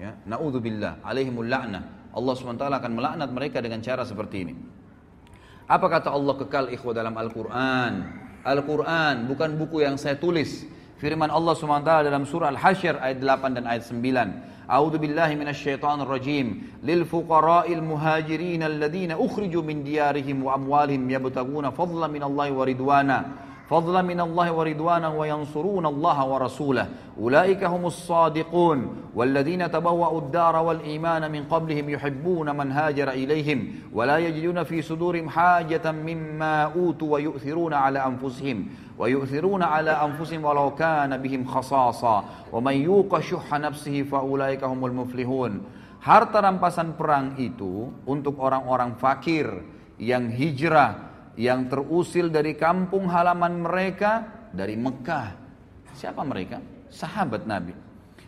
Ya, 0.00 0.10
naudzubillah 0.24 1.04
alaihimul 1.04 1.44
la'na. 1.44 2.08
Allah 2.08 2.32
SWT 2.32 2.48
akan 2.56 2.92
melaknat 2.96 3.28
mereka 3.36 3.60
dengan 3.60 3.84
cara 3.84 4.00
seperti 4.08 4.48
ini. 4.48 4.54
Apa 5.68 5.92
kata 5.92 6.08
Allah 6.08 6.32
kekal 6.40 6.72
ikhwa 6.72 6.96
dalam 6.96 7.12
Al-Quran? 7.20 7.92
Al-Quran, 8.46 9.26
bukan 9.26 9.58
buku 9.58 9.82
yang 9.82 9.98
saya 9.98 10.14
tulis. 10.14 10.62
Firman 11.02 11.30
Allah 11.30 11.54
SWT 11.58 11.90
dalam 12.06 12.22
surah 12.26 12.50
Al-Hashr 12.54 12.98
ayat 13.02 13.18
8 13.22 13.54
dan 13.58 13.64
ayat 13.66 13.82
9. 13.86 14.68
A'udzu 14.70 14.98
billahi 15.02 15.34
minasyaitonir 15.38 16.04
rajim. 16.06 16.76
Lil 16.86 17.02
fuqara'il 17.08 17.80
muhajirin 17.82 18.62
alladziina 18.66 19.14
ukhriju 19.18 19.62
min 19.64 19.80
diyarihim 19.86 20.44
wa 20.46 20.54
amwalihim 20.58 21.08
yabtaguna 21.10 21.72
fadlan 21.74 22.12
min 22.14 22.20
Allahi 22.22 22.52
wa 22.54 22.62
ridwana 22.68 23.18
فضلا 23.68 24.02
من 24.02 24.20
الله 24.20 24.48
ورضوانا 24.52 25.08
وينصرون 25.12 25.84
الله 25.86 26.18
ورسوله 26.26 26.84
أولئك 27.20 27.62
هم 27.64 27.82
الصادقون 27.86 28.78
والذين 29.14 29.70
تبوأوا 29.70 30.20
الدار 30.20 30.54
والإيمان 30.56 31.32
من 31.32 31.42
قبلهم 31.44 31.86
يحبون 31.90 32.48
من 32.56 32.72
هاجر 32.72 33.08
إليهم 33.12 33.58
ولا 33.92 34.16
يجدون 34.18 34.62
في 34.64 34.82
صدورهم 34.82 35.28
حاجة 35.28 35.84
مما 35.92 36.64
أوتوا 36.72 37.12
ويؤثرون 37.14 37.72
على 37.74 38.00
أنفسهم 38.06 38.66
ويؤثرون 38.98 39.62
على 39.62 39.90
أنفسهم 39.92 40.40
ولو 40.44 40.72
كان 40.74 41.12
بهم 41.20 41.44
خصاصا 41.44 42.24
ومن 42.52 42.76
يوق 42.88 43.20
شح 43.20 43.52
نفسه 43.54 43.96
فأولئك 44.08 44.64
هم 44.64 44.80
المفلحون 44.84 45.76
Harta 45.98 46.38
rampasan 46.38 46.94
perang 46.94 47.34
itu 47.42 47.90
untuk 48.06 48.38
orang-orang 48.38 48.94
fakir 49.02 49.50
yang 49.98 50.30
hijrah 50.30 51.07
yang 51.38 51.70
terusil 51.70 52.34
dari 52.34 52.58
kampung 52.58 53.06
halaman 53.06 53.62
mereka 53.62 54.26
dari 54.50 54.74
Mekah. 54.74 55.26
Siapa 55.94 56.26
mereka? 56.26 56.58
Sahabat 56.90 57.46
Nabi. 57.46 57.70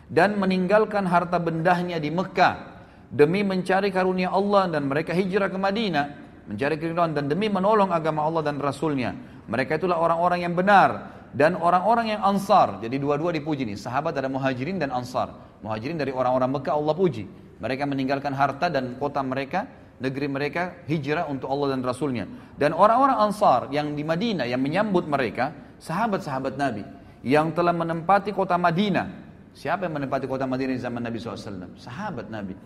Dan 0.07 0.39
meninggalkan 0.39 1.03
harta 1.07 1.35
bendahnya 1.39 1.99
di 1.99 2.07
Mekah 2.07 2.71
demi 3.11 3.43
mencari 3.43 3.91
karunia 3.91 4.31
Allah 4.31 4.71
dan 4.71 4.87
mereka 4.87 5.11
hijrah 5.15 5.51
ke 5.51 5.59
Madinah 5.59 6.05
mencari 6.51 6.75
keriduan 6.79 7.11
dan 7.15 7.27
demi 7.31 7.47
menolong 7.51 7.91
agama 7.91 8.23
Allah 8.23 8.47
dan 8.47 8.59
Rasulnya. 8.63 9.11
Mereka 9.51 9.75
itulah 9.79 9.99
orang-orang 9.99 10.47
yang 10.47 10.55
benar 10.55 11.11
dan 11.35 11.59
orang-orang 11.59 12.15
yang 12.15 12.21
ansar. 12.23 12.79
Jadi 12.79 12.95
dua-dua 12.99 13.35
dipuji 13.35 13.67
nih. 13.67 13.75
Sahabat 13.75 14.15
ada 14.15 14.31
muhajirin 14.31 14.79
dan 14.79 14.91
ansar. 14.91 15.31
Muhajirin 15.63 15.99
dari 15.99 16.15
orang-orang 16.15 16.47
Mekah 16.59 16.75
Allah 16.79 16.95
puji. 16.95 17.23
Mereka 17.59 17.83
meninggalkan 17.87 18.31
harta 18.31 18.71
dan 18.71 18.95
kota 18.99 19.19
mereka 19.19 19.67
negeri 20.01 20.25
mereka 20.27 20.81
hijrah 20.89 21.29
untuk 21.29 21.47
Allah 21.53 21.77
dan 21.77 21.85
Rasulnya. 21.85 22.25
Dan 22.57 22.73
orang-orang 22.73 23.21
Ansar 23.21 23.69
yang 23.69 23.93
di 23.93 24.01
Madinah 24.01 24.49
yang 24.49 24.59
menyambut 24.59 25.05
mereka, 25.05 25.53
sahabat-sahabat 25.77 26.57
Nabi 26.57 26.83
yang 27.21 27.53
telah 27.53 27.71
menempati 27.71 28.33
kota 28.33 28.57
Madinah. 28.57 29.21
Siapa 29.53 29.85
yang 29.85 30.01
menempati 30.01 30.25
kota 30.25 30.49
Madinah 30.49 30.73
di 30.73 30.81
zaman 30.81 31.01
Nabi 31.05 31.21
SAW? 31.21 31.77
Sahabat 31.77 32.33
Nabi 32.33 32.57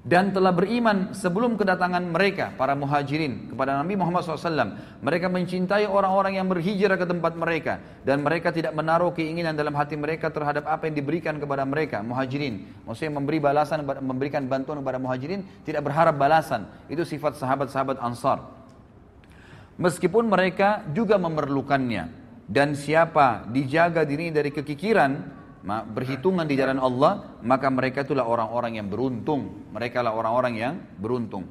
dan 0.00 0.32
telah 0.32 0.48
beriman 0.48 1.12
sebelum 1.12 1.60
kedatangan 1.60 2.00
mereka 2.08 2.56
para 2.56 2.72
muhajirin 2.72 3.52
kepada 3.52 3.84
Nabi 3.84 4.00
Muhammad 4.00 4.24
SAW. 4.24 4.76
Mereka 5.04 5.28
mencintai 5.28 5.84
orang-orang 5.84 6.40
yang 6.40 6.48
berhijrah 6.48 6.96
ke 6.96 7.04
tempat 7.04 7.36
mereka 7.36 7.84
dan 8.00 8.24
mereka 8.24 8.48
tidak 8.48 8.72
menaruh 8.72 9.12
keinginan 9.12 9.52
dalam 9.52 9.76
hati 9.76 10.00
mereka 10.00 10.32
terhadap 10.32 10.64
apa 10.64 10.88
yang 10.88 10.96
diberikan 10.96 11.36
kepada 11.36 11.68
mereka 11.68 12.00
muhajirin. 12.00 12.64
Maksudnya 12.88 13.12
memberi 13.20 13.38
balasan, 13.44 13.84
memberikan 13.84 14.48
bantuan 14.48 14.80
kepada 14.80 14.96
muhajirin 14.96 15.44
tidak 15.68 15.84
berharap 15.84 16.16
balasan. 16.16 16.64
Itu 16.88 17.04
sifat 17.04 17.36
sahabat-sahabat 17.36 18.00
Ansar. 18.00 18.40
Meskipun 19.76 20.28
mereka 20.32 20.80
juga 20.96 21.20
memerlukannya 21.20 22.08
dan 22.48 22.72
siapa 22.72 23.48
dijaga 23.52 24.08
diri 24.08 24.28
dari 24.32 24.48
kekikiran 24.48 25.39
berhitungan 25.66 26.48
di 26.48 26.56
jalan 26.56 26.80
Allah, 26.80 27.36
maka 27.44 27.68
mereka 27.68 28.02
itulah 28.04 28.24
orang-orang 28.24 28.80
yang 28.80 28.88
beruntung. 28.88 29.68
Mereka 29.76 30.00
lah 30.00 30.16
orang-orang 30.16 30.54
yang 30.56 30.74
beruntung. 30.96 31.44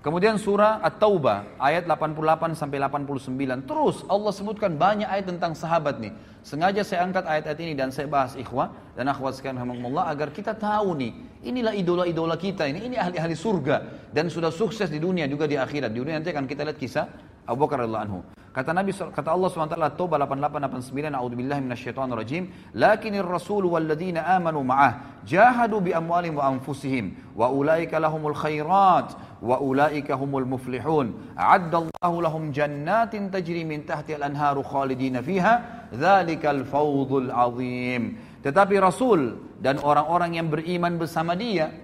Kemudian 0.00 0.38
surah 0.38 0.78
At-Taubah 0.86 1.58
ayat 1.58 1.90
88 1.90 2.54
sampai 2.54 2.78
89 2.78 3.26
terus 3.66 4.06
Allah 4.06 4.30
sebutkan 4.30 4.78
banyak 4.78 5.02
ayat 5.02 5.26
tentang 5.34 5.50
sahabat 5.50 5.98
nih. 5.98 6.14
Sengaja 6.46 6.86
saya 6.86 7.02
angkat 7.10 7.26
ayat-ayat 7.26 7.60
ini 7.66 7.74
dan 7.74 7.90
saya 7.90 8.06
bahas 8.06 8.38
ikhwah 8.38 8.70
dan 8.94 9.10
akhwat 9.10 9.34
sekalian 9.34 9.66
Allah 9.66 10.06
agar 10.14 10.30
kita 10.30 10.54
tahu 10.54 10.94
nih, 11.02 11.10
inilah 11.42 11.74
idola-idola 11.74 12.38
kita 12.38 12.70
ini, 12.70 12.86
ini 12.86 12.94
ahli-ahli 12.94 13.34
surga 13.34 13.76
dan 14.14 14.30
sudah 14.30 14.54
sukses 14.54 14.86
di 14.86 15.02
dunia 15.02 15.26
juga 15.26 15.50
di 15.50 15.58
akhirat. 15.58 15.90
Di 15.90 15.98
dunia 15.98 16.22
nanti 16.22 16.30
akan 16.30 16.46
kita 16.46 16.62
lihat 16.70 16.78
kisah 16.78 17.06
Abu 17.46 17.62
Bakar 17.62 17.86
radhiyallahu 17.86 18.06
anhu. 18.10 18.20
Kata 18.50 18.72
Nabi 18.74 18.90
kata 18.90 19.30
Allah 19.30 19.48
SWT 19.52 19.76
Toba 20.00 20.18
8889 20.24 21.12
A'udzubillahi 21.12 21.60
minasyaitonir 21.62 22.16
rajim 22.18 22.44
lakinir 22.72 23.22
rasul 23.28 23.68
walladzina 23.68 24.24
amanu 24.32 24.64
ma'ah 24.64 25.22
jahadu 25.28 25.84
bi 25.84 25.92
amwalihim 25.92 26.40
wa 26.40 26.48
anfusihim 26.56 27.36
wa 27.36 27.52
ulaika 27.52 28.00
lahumul 28.00 28.32
khairat 28.32 29.12
wa 29.44 29.60
ulaika 29.60 30.16
humul 30.16 30.48
muflihun 30.48 31.36
a'addallahu 31.36 32.16
lahum 32.24 32.42
jannatin 32.48 33.28
tajri 33.28 33.60
min 33.68 33.84
tahtiha 33.84 34.24
al-anharu 34.24 34.64
khalidina 34.64 35.20
fiha 35.20 35.92
dzalikal 35.92 36.64
azim 36.64 38.16
tetapi 38.40 38.74
rasul 38.80 39.36
dan 39.60 39.76
orang-orang 39.84 40.40
yang 40.40 40.48
beriman 40.48 40.96
bersama 40.96 41.36
dia 41.36 41.76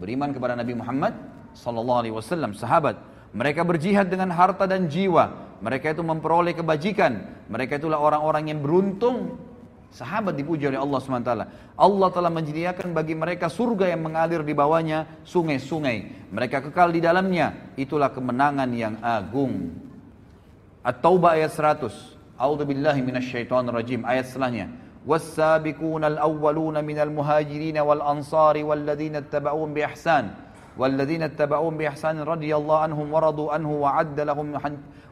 beriman 0.00 0.32
kepada 0.32 0.56
Nabi 0.56 0.72
Muhammad 0.72 1.12
sahabat 1.52 2.96
mereka 3.34 3.66
berjihad 3.66 4.06
dengan 4.08 4.30
harta 4.30 4.62
dan 4.64 4.86
jiwa. 4.86 5.58
Mereka 5.58 5.98
itu 5.98 6.02
memperoleh 6.06 6.54
kebajikan. 6.54 7.42
Mereka 7.50 7.82
itulah 7.82 7.98
orang-orang 7.98 8.54
yang 8.54 8.62
beruntung. 8.62 9.36
Sahabat 9.90 10.38
dipuji 10.38 10.70
oleh 10.70 10.78
Allah 10.78 10.98
SWT. 11.02 11.30
Allah 11.74 12.08
telah 12.14 12.30
menyediakan 12.30 12.94
bagi 12.94 13.18
mereka 13.18 13.50
surga 13.50 13.90
yang 13.90 14.06
mengalir 14.06 14.46
di 14.46 14.54
bawahnya 14.54 15.22
sungai-sungai. 15.26 16.30
Mereka 16.30 16.70
kekal 16.70 16.94
di 16.94 17.02
dalamnya. 17.02 17.74
Itulah 17.74 18.14
kemenangan 18.14 18.70
yang 18.70 19.02
agung. 19.02 19.82
At-Taubah 20.86 21.34
ayat 21.34 21.50
100. 21.50 22.38
A'udhu 22.38 22.70
billahi 22.70 23.02
minasyaitan 23.02 23.66
rajim. 23.68 24.06
Ayat 24.06 24.30
selanjutnya. 24.30 24.86
والسابقون 25.04 26.16
الْأَوَّلُونَ 26.16 26.80
مِنَ 26.80 26.96
الْمُهَاجِرِينَ 26.96 27.76
وَالْأَنصَارِ 27.76 28.56
وَالَّذِينَ 28.64 29.28
اتَّبَعُونَ 29.28 29.68
بإحسان 29.76 30.24
والذين 30.74 31.22
اتبعوهم 31.32 31.74
بإحسان 31.78 32.18
رضي 32.26 32.50
الله 32.50 32.78
عنهم 32.90 33.06
ورضوا 33.14 33.48
عنه 33.54 33.70
وعد 33.70 34.18
لهم 34.20 34.46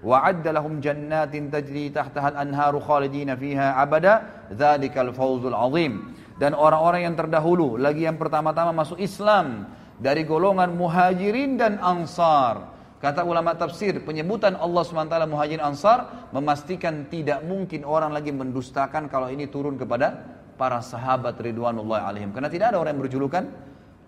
وعد 0.02 0.44
لهم 0.48 0.72
جنات 0.82 1.30
تجري 1.32 1.84
تحتها 1.94 2.28
الأنهار 2.34 2.74
خالدين 2.82 3.30
فيها 3.38 3.68
أبدا 3.82 4.14
ذلك 4.58 4.94
الفوز 4.98 5.44
العظيم 5.46 5.94
dan 6.40 6.58
orang-orang 6.58 7.06
yang 7.06 7.14
terdahulu 7.14 7.78
lagi 7.78 8.02
yang 8.02 8.18
pertama-tama 8.18 8.74
masuk 8.74 8.98
Islam 8.98 9.68
dari 10.02 10.26
golongan 10.26 10.74
muhajirin 10.74 11.54
dan 11.56 11.78
ansar 11.78 12.74
Kata 13.02 13.26
ulama 13.26 13.50
tafsir, 13.58 13.98
penyebutan 14.06 14.54
Allah 14.54 14.78
SWT 14.86 15.18
muhajir 15.26 15.58
ansar 15.58 16.30
memastikan 16.30 17.02
tidak 17.10 17.42
mungkin 17.42 17.82
orang 17.82 18.14
lagi 18.14 18.30
mendustakan 18.30 19.10
kalau 19.10 19.26
ini 19.26 19.50
turun 19.50 19.74
kepada 19.74 20.22
para 20.54 20.78
sahabat 20.78 21.34
Ridwanullah 21.34 22.06
alaihim. 22.06 22.30
Karena 22.30 22.46
tidak 22.46 22.70
ada 22.70 22.78
orang 22.78 22.94
yang 22.94 23.02
berjulukan 23.02 23.42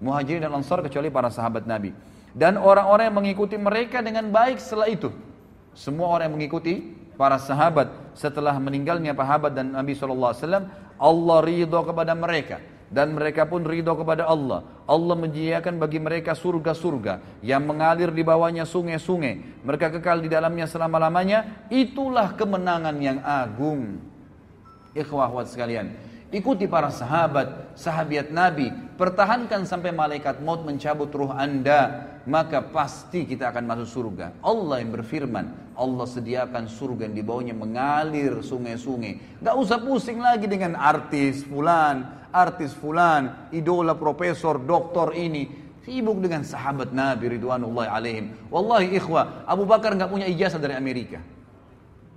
Muhajirin 0.03 0.43
dan 0.43 0.53
Ansar 0.55 0.83
kecuali 0.83 1.11
para 1.13 1.31
sahabat 1.31 1.67
Nabi. 1.69 1.95
Dan 2.35 2.59
orang-orang 2.59 3.13
yang 3.15 3.19
mengikuti 3.21 3.55
mereka 3.55 4.03
dengan 4.03 4.27
baik 4.27 4.59
setelah 4.59 4.91
itu. 4.91 5.11
Semua 5.75 6.11
orang 6.19 6.31
yang 6.31 6.37
mengikuti 6.39 6.83
para 7.15 7.39
sahabat 7.39 7.91
setelah 8.19 8.55
meninggalnya 8.59 9.15
sahabat 9.15 9.55
dan 9.55 9.71
Nabi 9.71 9.95
SAW, 9.95 10.35
Allah 10.99 11.39
ridho 11.47 11.81
kepada 11.87 12.13
mereka. 12.15 12.59
Dan 12.91 13.15
mereka 13.19 13.47
pun 13.47 13.63
ridho 13.67 13.91
kepada 13.95 14.27
Allah. 14.27 14.63
Allah 14.87 15.15
menyediakan 15.19 15.79
bagi 15.83 15.99
mereka 16.03 16.35
surga-surga 16.35 17.43
yang 17.43 17.63
mengalir 17.67 18.11
di 18.15 18.23
bawahnya 18.27 18.63
sungai-sungai. 18.67 19.63
Mereka 19.67 19.99
kekal 19.99 20.23
di 20.23 20.31
dalamnya 20.31 20.71
selama-lamanya. 20.71 21.67
Itulah 21.75 22.39
kemenangan 22.39 22.95
yang 23.03 23.19
agung. 23.23 23.99
Ikhwah 24.95 25.27
sekalian. 25.43 26.04
Ikuti 26.35 26.67
para 26.67 26.91
sahabat, 26.91 27.79
sahabiat 27.79 28.35
Nabi, 28.35 28.67
pertahankan 28.99 29.63
sampai 29.71 29.95
malaikat 29.95 30.43
maut 30.43 30.67
mencabut 30.67 31.07
ruh 31.15 31.31
Anda, 31.31 32.11
maka 32.27 32.59
pasti 32.59 33.23
kita 33.23 33.55
akan 33.55 33.63
masuk 33.63 33.87
surga. 34.03 34.43
Allah 34.43 34.83
yang 34.83 34.91
berfirman, 34.91 35.55
Allah 35.79 36.07
sediakan 36.11 36.67
surga 36.67 37.07
yang 37.07 37.15
di 37.15 37.23
bawahnya 37.23 37.55
mengalir 37.55 38.43
sungai-sungai. 38.43 39.39
Gak 39.47 39.55
usah 39.55 39.79
pusing 39.79 40.19
lagi 40.19 40.51
dengan 40.51 40.75
artis 40.75 41.47
fulan, 41.47 42.27
artis 42.35 42.75
fulan, 42.75 43.55
idola 43.55 43.95
profesor, 43.95 44.59
doktor 44.59 45.15
ini. 45.15 45.47
Sibuk 45.87 46.19
dengan 46.19 46.43
sahabat 46.43 46.91
Nabi 46.91 47.39
Ridwanullah 47.39 47.95
alaihim. 47.95 48.51
Wallahi 48.51 48.91
ikhwa, 48.99 49.47
Abu 49.47 49.71
Bakar 49.71 49.95
gak 49.95 50.11
punya 50.11 50.27
ijazah 50.27 50.59
dari 50.59 50.75
Amerika. 50.75 51.23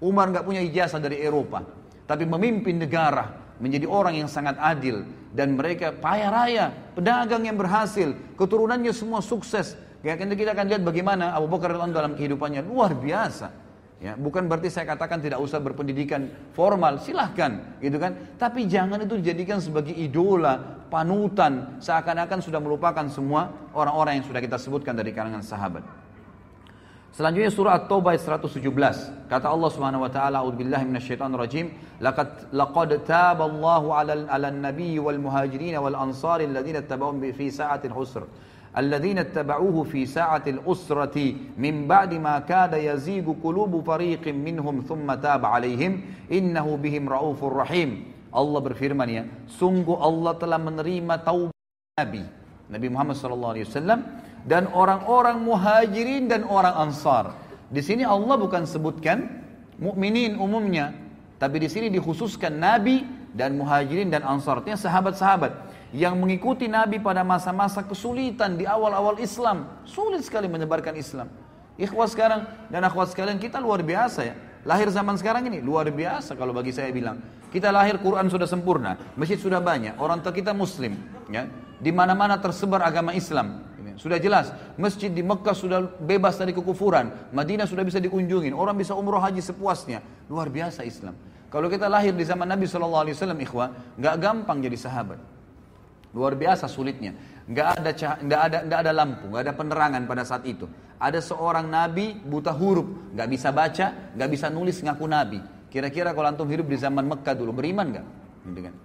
Umar 0.01 0.33
gak 0.33 0.41
punya 0.41 0.65
ijazah 0.65 0.97
dari 0.97 1.21
Eropa. 1.21 1.61
Tapi 2.09 2.23
memimpin 2.25 2.79
negara, 2.81 3.45
menjadi 3.57 3.85
orang 3.89 4.13
yang 4.21 4.29
sangat 4.29 4.55
adil 4.61 5.03
dan 5.33 5.57
mereka 5.57 5.93
payah 5.93 6.29
raya, 6.29 6.65
pedagang 6.93 7.45
yang 7.45 7.57
berhasil, 7.57 8.13
keturunannya 8.37 8.93
semua 8.93 9.21
sukses. 9.21 9.75
Ya, 10.05 10.13
kita 10.15 10.53
akan 10.53 10.65
lihat 10.69 10.83
bagaimana 10.85 11.33
Abu 11.33 11.49
Bakar 11.49 11.73
dalam 11.73 12.13
kehidupannya 12.13 12.61
luar 12.63 12.93
biasa. 12.93 13.49
Ya, 13.97 14.13
bukan 14.13 14.45
berarti 14.45 14.69
saya 14.69 14.85
katakan 14.93 15.17
tidak 15.25 15.41
usah 15.41 15.57
berpendidikan 15.57 16.29
formal, 16.53 17.01
silahkan, 17.01 17.81
gitu 17.81 17.97
kan. 17.97 18.13
Tapi 18.37 18.69
jangan 18.69 19.01
itu 19.01 19.17
dijadikan 19.17 19.57
sebagai 19.57 19.89
idola, 19.89 20.85
panutan, 20.93 21.81
seakan-akan 21.81 22.37
sudah 22.45 22.61
melupakan 22.61 23.09
semua 23.09 23.49
orang-orang 23.73 24.21
yang 24.21 24.25
sudah 24.29 24.37
kita 24.45 24.61
sebutkan 24.61 24.93
dari 24.93 25.09
kalangan 25.17 25.41
sahabat. 25.41 25.81
Selanjutnya 27.17 27.49
surah 27.49 27.81
At-Taubah 27.81 28.13
117. 28.13 28.61
Kata 29.25 29.49
Allah 29.49 29.69
Subhanahu 29.73 30.05
wa 30.05 30.11
taala, 30.13 30.37
"A'udzubillahi 30.45 30.85
minasyaitonirrajim. 30.85 31.97
Laqad 31.97 32.53
laqad 32.53 32.93
taballahu 33.09 33.89
'alal 33.89 34.29
'alan 34.29 34.61
nabiyyi 34.61 35.01
wal 35.01 35.17
muhajirin 35.17 35.73
wal 35.81 35.97
ansari 35.97 36.45
alladziina 36.45 36.85
ittaba'uhum 36.85 37.25
fi 37.33 37.49
sa'atil 37.49 37.93
husr." 37.97 38.23
الذين 38.77 39.17
اتبعوه 39.17 39.89
في 39.89 40.05
ساعة 40.05 40.45
الأسرة 40.53 41.17
من 41.57 41.89
بعد 41.89 42.13
ما 42.21 42.37
كاد 42.45 42.77
يزيغ 42.77 43.25
قلوب 43.41 43.81
فريق 43.81 44.21
منهم 44.29 44.85
ثم 44.85 45.07
تاب 45.17 45.41
عليهم 45.41 45.91
إنه 46.29 46.67
بهم 46.77 47.03
رؤوف 47.09 47.41
رحيم 47.41 47.89
Allah 48.29 48.59
berfirman 48.61 49.09
ya 49.09 49.23
sungguh 49.49 49.97
Allah 49.97 50.37
telah 50.37 50.61
menerima 50.61 51.15
taubat 51.25 51.49
Nabi 51.97 52.21
Nabi 52.69 52.87
Muhammad 52.93 53.15
sallallahu 53.17 53.51
alaihi 53.57 53.65
wasallam 53.65 53.99
dan 54.47 54.71
orang-orang 54.71 55.43
muhajirin 55.43 56.31
dan 56.31 56.47
orang 56.47 56.71
ansar. 56.87 57.35
Di 57.67 57.83
sini 57.83 58.07
Allah 58.07 58.39
bukan 58.39 58.63
sebutkan 58.63 59.43
mukminin 59.75 60.39
umumnya, 60.39 60.95
tapi 61.35 61.59
di 61.59 61.67
sini 61.67 61.91
dikhususkan 61.91 62.55
nabi 62.55 63.03
dan 63.35 63.59
muhajirin 63.59 64.07
dan 64.07 64.23
ansar, 64.23 64.63
artinya 64.63 64.79
sahabat-sahabat 64.79 65.51
yang 65.91 66.15
mengikuti 66.15 66.71
nabi 66.71 67.03
pada 67.03 67.27
masa-masa 67.27 67.83
kesulitan 67.83 68.55
di 68.55 68.63
awal-awal 68.63 69.19
Islam. 69.19 69.67
Sulit 69.83 70.23
sekali 70.23 70.47
menyebarkan 70.47 70.95
Islam. 70.95 71.27
Ikhwah 71.77 72.07
sekarang 72.09 72.41
dan 72.73 72.81
akhwat 72.89 73.11
sekalian 73.13 73.37
kita 73.37 73.59
luar 73.61 73.83
biasa 73.85 74.21
ya. 74.25 74.33
Lahir 74.65 74.89
zaman 74.89 75.13
sekarang 75.21 75.45
ini 75.45 75.61
luar 75.61 75.85
biasa 75.93 76.33
kalau 76.33 76.49
bagi 76.55 76.73
saya 76.73 76.89
bilang. 76.89 77.21
Kita 77.53 77.69
lahir 77.71 77.95
Quran 78.03 78.27
sudah 78.27 78.43
sempurna, 78.49 78.97
masjid 79.15 79.39
sudah 79.39 79.63
banyak, 79.63 79.95
orang 80.03 80.19
tua 80.19 80.35
kita 80.35 80.51
muslim, 80.51 80.99
ya. 81.31 81.47
Di 81.79 81.93
mana-mana 81.95 82.41
tersebar 82.43 82.81
agama 82.83 83.13
Islam. 83.15 83.63
Sudah 83.97 84.21
jelas, 84.21 84.53
masjid 84.77 85.09
di 85.09 85.25
Mekah 85.25 85.57
sudah 85.57 85.81
bebas 85.97 86.37
dari 86.37 86.53
kekufuran. 86.53 87.33
Madinah 87.33 87.65
sudah 87.65 87.81
bisa 87.81 87.97
dikunjungin. 87.97 88.53
Orang 88.53 88.77
bisa 88.77 88.93
umroh 88.93 89.17
haji 89.17 89.41
sepuasnya. 89.41 90.05
Luar 90.29 90.53
biasa 90.53 90.85
Islam. 90.85 91.17
Kalau 91.49 91.65
kita 91.65 91.89
lahir 91.89 92.13
di 92.13 92.21
zaman 92.21 92.45
Nabi 92.45 92.69
Shallallahu 92.69 93.01
Alaihi 93.09 93.15
Wasallam 93.17 93.39
ikhwah, 93.41 93.67
nggak 93.97 94.15
gampang 94.21 94.57
jadi 94.61 94.77
sahabat. 94.77 95.17
Luar 96.13 96.37
biasa 96.37 96.69
sulitnya. 96.69 97.17
Nggak 97.49 97.67
ada, 97.81 97.91
nggak 98.21 98.41
ada, 98.53 98.57
nggak 98.69 98.79
ada 98.85 98.91
lampu, 98.93 99.25
nggak 99.33 99.43
ada 99.49 99.53
penerangan 99.57 100.01
pada 100.05 100.23
saat 100.29 100.45
itu. 100.45 100.69
Ada 101.01 101.17
seorang 101.17 101.65
Nabi 101.65 102.21
buta 102.21 102.53
huruf, 102.53 102.85
nggak 103.17 103.27
bisa 103.33 103.49
baca, 103.49 104.13
nggak 104.13 104.29
bisa 104.29 104.45
nulis 104.53 104.77
ngaku 104.77 105.05
Nabi. 105.09 105.39
Kira-kira 105.73 106.13
kalau 106.13 106.29
antum 106.29 106.45
hidup 106.53 106.69
di 106.69 106.77
zaman 106.77 107.01
Mekah 107.09 107.33
dulu, 107.33 107.49
beriman 107.57 107.85
nggak? 107.97 108.05
Gitu 108.45 108.61
kan. 108.61 108.75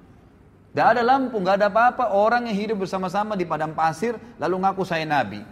Tidak 0.73 0.87
ada 0.97 1.05
lampu, 1.05 1.37
tidak 1.37 1.55
ada 1.61 1.67
apa-apa. 1.69 2.17
Orang 2.17 2.49
yang 2.49 2.57
hidup 2.57 2.81
bersama-sama 2.89 3.37
di 3.37 3.45
padang 3.45 3.77
pasir, 3.77 4.17
lalu 4.41 4.57
ngaku 4.65 4.83
saya 4.89 5.05
nabi. 5.05 5.45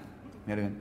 Ya, 0.48 0.72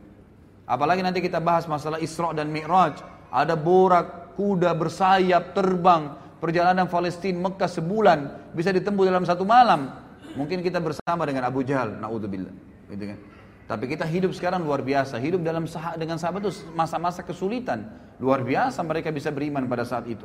Apalagi 0.64 1.04
nanti 1.04 1.20
kita 1.20 1.44
bahas 1.44 1.68
masalah 1.68 2.00
Isra 2.00 2.32
dan 2.32 2.48
Mi'raj. 2.48 3.04
Ada 3.36 3.60
borak, 3.60 4.40
kuda 4.40 4.72
bersayap, 4.80 5.52
terbang. 5.52 6.16
Perjalanan 6.40 6.88
Palestina 6.88 7.36
Mekah 7.52 7.68
sebulan 7.68 8.20
bisa 8.56 8.72
ditempuh 8.72 9.04
dalam 9.04 9.28
satu 9.28 9.44
malam. 9.44 9.92
Mungkin 10.40 10.64
kita 10.64 10.80
bersama 10.80 11.28
dengan 11.28 11.44
Abu 11.52 11.60
Jahal, 11.68 12.00
naudzubillah. 12.00 12.54
Gitu 12.96 13.06
kan? 13.12 13.20
Tapi 13.68 13.86
kita 13.92 14.08
hidup 14.08 14.32
sekarang 14.32 14.64
luar 14.64 14.80
biasa, 14.80 15.20
hidup 15.20 15.44
dalam 15.44 15.68
sah 15.68 16.00
dengan 16.00 16.16
sahabat 16.16 16.48
itu 16.48 16.64
masa-masa 16.72 17.28
kesulitan. 17.28 17.92
Luar 18.24 18.40
biasa 18.48 18.80
mereka 18.88 19.12
bisa 19.12 19.36
beriman 19.36 19.68
pada 19.68 19.84
saat 19.84 20.08
itu. 20.08 20.24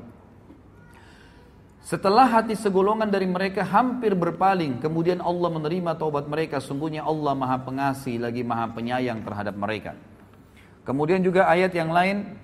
Setelah 1.84 2.24
hati 2.40 2.56
segolongan 2.56 3.12
dari 3.12 3.28
mereka 3.28 3.60
hampir 3.60 4.16
berpaling, 4.16 4.80
kemudian 4.80 5.20
Allah 5.20 5.52
menerima 5.52 5.92
taubat 6.00 6.24
mereka, 6.24 6.56
sungguhnya 6.56 7.04
Allah 7.04 7.36
Maha 7.36 7.60
Pengasih 7.60 8.24
lagi 8.24 8.40
Maha 8.40 8.72
Penyayang 8.72 9.20
terhadap 9.20 9.52
mereka. 9.52 9.92
Kemudian 10.88 11.20
juga 11.20 11.44
ayat 11.44 11.76
yang 11.76 11.92
lain 11.92 12.40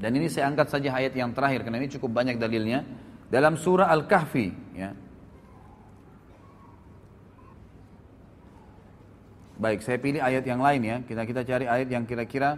dan 0.00 0.08
ini 0.16 0.32
saya 0.32 0.48
angkat 0.48 0.72
saja 0.72 0.88
ayat 0.88 1.12
yang 1.12 1.36
terakhir 1.36 1.68
karena 1.68 1.84
ini 1.84 1.92
cukup 1.92 2.16
banyak 2.16 2.40
dalilnya 2.40 2.80
dalam 3.28 3.60
surah 3.60 3.92
Al-Kahfi 3.92 4.48
ya. 4.72 4.96
Baik, 9.60 9.84
saya 9.84 9.96
pilih 10.00 10.20
ayat 10.24 10.44
yang 10.48 10.64
lain 10.64 10.80
ya. 10.80 10.96
Kita 11.04 11.28
kita 11.28 11.40
cari 11.44 11.68
ayat 11.68 11.88
yang 11.92 12.08
kira-kira 12.08 12.56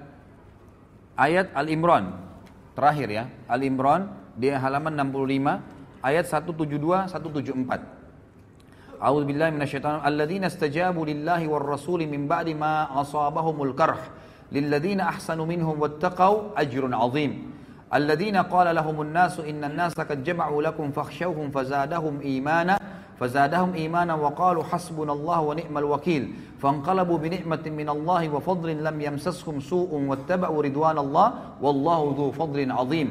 ayat 1.18 1.50
Al-Imran 1.58 2.14
terakhir 2.78 3.08
ya. 3.10 3.24
Al-Imran 3.50 4.14
di 4.38 4.46
halaman 4.46 4.94
65 4.94 5.77
ayat 6.04 6.26
172 6.26 7.10
174. 7.10 8.98
A'udzu 8.98 9.24
billahi 9.30 9.54
minasyaitonir 9.54 10.02
alladzina 10.02 10.50
istajabu 10.50 11.06
lillahi 11.06 11.46
war 11.46 11.62
rasuli 11.62 12.06
min 12.10 12.26
ba'di 12.26 12.54
ma 12.58 12.90
asabahumul 12.98 13.70
karh 13.78 13.98
lilladzina 14.50 15.06
ahsanu 15.14 15.46
minhum 15.46 15.78
wattaqau 15.78 16.50
ajrun 16.58 16.94
'azim. 16.94 17.54
Alladzina 17.88 18.44
qala 18.46 18.74
lahumun 18.74 19.10
nasu 19.14 19.46
innan 19.48 19.72
nasa 19.74 20.02
qad 20.04 20.20
jama'u 20.26 20.58
lakum 20.62 20.90
fakhshawhum 20.90 21.50
fazadahum 21.54 22.22
imana 22.24 22.78
فزادهم 23.18 23.74
إيمانا 23.74 24.14
وقالوا 24.14 24.70
حسبنا 24.70 25.10
الله 25.12 25.38
ونعم 25.42 25.74
الوكيل 25.74 26.22
فانقلبوا 26.62 27.18
بنعمة 27.18 27.64
من 27.66 27.88
الله 27.90 28.22
وفضل 28.30 28.70
لم 28.78 28.94
يمسسهم 29.02 29.58
سوء 29.58 29.90
واتبعوا 29.90 30.60
رضوان 30.62 30.96
الله 31.02 31.26
والله 31.58 32.00
ذو 32.18 32.30
فضل 32.38 32.62
عظيم 32.70 33.08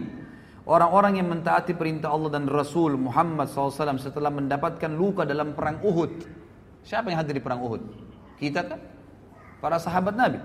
Orang-orang 0.68 1.16
yang 1.24 1.32
mentaati 1.32 1.72
perintah 1.80 2.12
Allah 2.12 2.28
dan 2.36 2.44
Rasul 2.52 3.00
Muhammad 3.00 3.48
SAW 3.48 3.72
setelah 4.04 4.28
mendapatkan 4.28 4.92
luka 4.92 5.24
dalam 5.24 5.56
perang 5.56 5.80
Uhud. 5.80 6.28
Siapa 6.84 7.08
yang 7.08 7.24
hadir 7.24 7.40
di 7.40 7.44
perang 7.44 7.64
Uhud? 7.64 7.82
Kita 8.36 8.68
kan? 8.68 8.80
Para 9.64 9.80
sahabat 9.80 10.20
Nabi. 10.20 10.44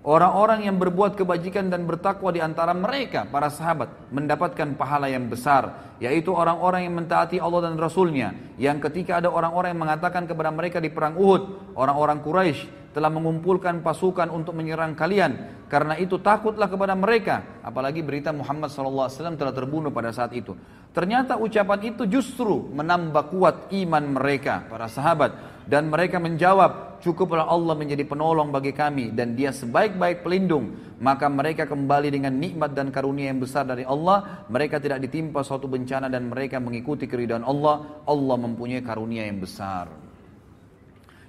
Orang-orang 0.00 0.64
yang 0.64 0.80
berbuat 0.80 1.12
kebajikan 1.12 1.68
dan 1.68 1.84
bertakwa 1.84 2.32
di 2.32 2.40
antara 2.40 2.72
mereka, 2.72 3.28
para 3.28 3.52
sahabat, 3.52 4.08
mendapatkan 4.08 4.72
pahala 4.72 5.12
yang 5.12 5.28
besar, 5.28 5.92
yaitu 6.00 6.32
orang-orang 6.32 6.88
yang 6.88 6.96
mentaati 6.96 7.36
Allah 7.36 7.68
dan 7.68 7.76
Rasulnya, 7.76 8.32
yang 8.56 8.80
ketika 8.80 9.20
ada 9.20 9.28
orang-orang 9.28 9.76
yang 9.76 9.82
mengatakan 9.84 10.24
kepada 10.24 10.48
mereka 10.56 10.80
di 10.80 10.88
perang 10.88 11.20
Uhud, 11.20 11.76
orang-orang 11.76 12.24
Quraisy 12.24 12.60
telah 12.96 13.12
mengumpulkan 13.12 13.84
pasukan 13.84 14.32
untuk 14.32 14.56
menyerang 14.56 14.96
kalian, 14.96 15.36
karena 15.68 15.92
itu 16.00 16.16
takutlah 16.16 16.72
kepada 16.72 16.96
mereka, 16.96 17.60
apalagi 17.60 18.00
berita 18.00 18.32
Muhammad 18.32 18.72
SAW 18.72 19.12
telah 19.36 19.52
terbunuh 19.52 19.92
pada 19.92 20.16
saat 20.16 20.32
itu. 20.32 20.56
Ternyata 20.96 21.36
ucapan 21.36 21.92
itu 21.92 22.08
justru 22.08 22.72
menambah 22.72 23.28
kuat 23.28 23.68
iman 23.76 24.16
mereka, 24.16 24.64
para 24.64 24.88
sahabat, 24.88 25.36
dan 25.68 25.92
mereka 25.92 26.16
menjawab, 26.16 26.89
cukuplah 27.00 27.48
Allah 27.48 27.72
menjadi 27.74 28.04
penolong 28.04 28.52
bagi 28.54 28.70
kami 28.76 29.10
dan 29.10 29.32
dia 29.34 29.50
sebaik-baik 29.50 30.20
pelindung. 30.22 30.76
Maka 31.00 31.32
mereka 31.32 31.64
kembali 31.64 32.12
dengan 32.12 32.36
nikmat 32.36 32.76
dan 32.76 32.92
karunia 32.92 33.32
yang 33.32 33.40
besar 33.40 33.64
dari 33.64 33.82
Allah. 33.88 34.44
Mereka 34.52 34.76
tidak 34.78 35.00
ditimpa 35.00 35.40
suatu 35.40 35.64
bencana 35.66 36.12
dan 36.12 36.28
mereka 36.28 36.60
mengikuti 36.60 37.08
keridhaan 37.08 37.42
Allah. 37.42 38.04
Allah 38.04 38.36
mempunyai 38.36 38.84
karunia 38.84 39.24
yang 39.24 39.40
besar. 39.40 39.88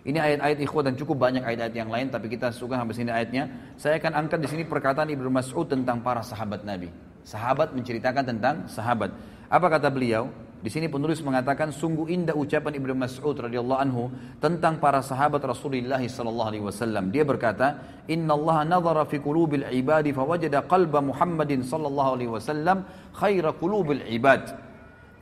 Ini 0.01 0.17
ayat-ayat 0.17 0.59
ikhwah 0.65 0.81
dan 0.83 0.93
cukup 0.99 1.17
banyak 1.29 1.45
ayat-ayat 1.45 1.75
yang 1.77 1.89
lain 1.93 2.09
tapi 2.09 2.25
kita 2.27 2.49
suka 2.51 2.75
habis 2.75 2.97
ini 2.99 3.09
ayatnya. 3.13 3.47
Saya 3.79 3.97
akan 4.01 4.25
angkat 4.27 4.43
di 4.43 4.47
sini 4.51 4.63
perkataan 4.67 5.07
Ibnu 5.13 5.29
Mas'ud 5.31 5.65
tentang 5.71 6.01
para 6.03 6.19
sahabat 6.25 6.65
Nabi. 6.67 6.89
Sahabat 7.21 7.71
menceritakan 7.71 8.23
tentang 8.27 8.55
sahabat. 8.65 9.13
Apa 9.45 9.77
kata 9.77 9.93
beliau? 9.93 10.25
Di 10.61 10.69
sini 10.69 10.85
penulis 10.85 11.17
mengatakan 11.25 11.73
sungguh 11.73 12.05
indah 12.13 12.37
ucapan 12.37 12.77
Ibnu 12.77 12.93
Mas'ud 12.93 13.33
radhiyallahu 13.33 13.79
anhu 13.81 14.13
tentang 14.37 14.77
para 14.77 15.01
sahabat 15.01 15.41
Rasulullah 15.41 15.97
sallallahu 15.97 16.49
alaihi 16.53 16.61
wasallam. 16.61 17.09
Dia 17.09 17.25
berkata, 17.25 17.81
"Inna 18.05 18.37
Allah 18.37 18.61
nadhara 18.77 19.09
fi 19.09 19.17
qulubil 19.17 19.65
fa 20.13 20.21
wajada 20.21 20.61
qalba 20.69 21.01
Muhammadin 21.01 21.65
sallallahu 21.65 22.09
alaihi 22.13 22.29
wasallam 22.29 22.85
khaira 23.17 23.57
qulubil 23.57 24.05
ibad. 24.05 24.53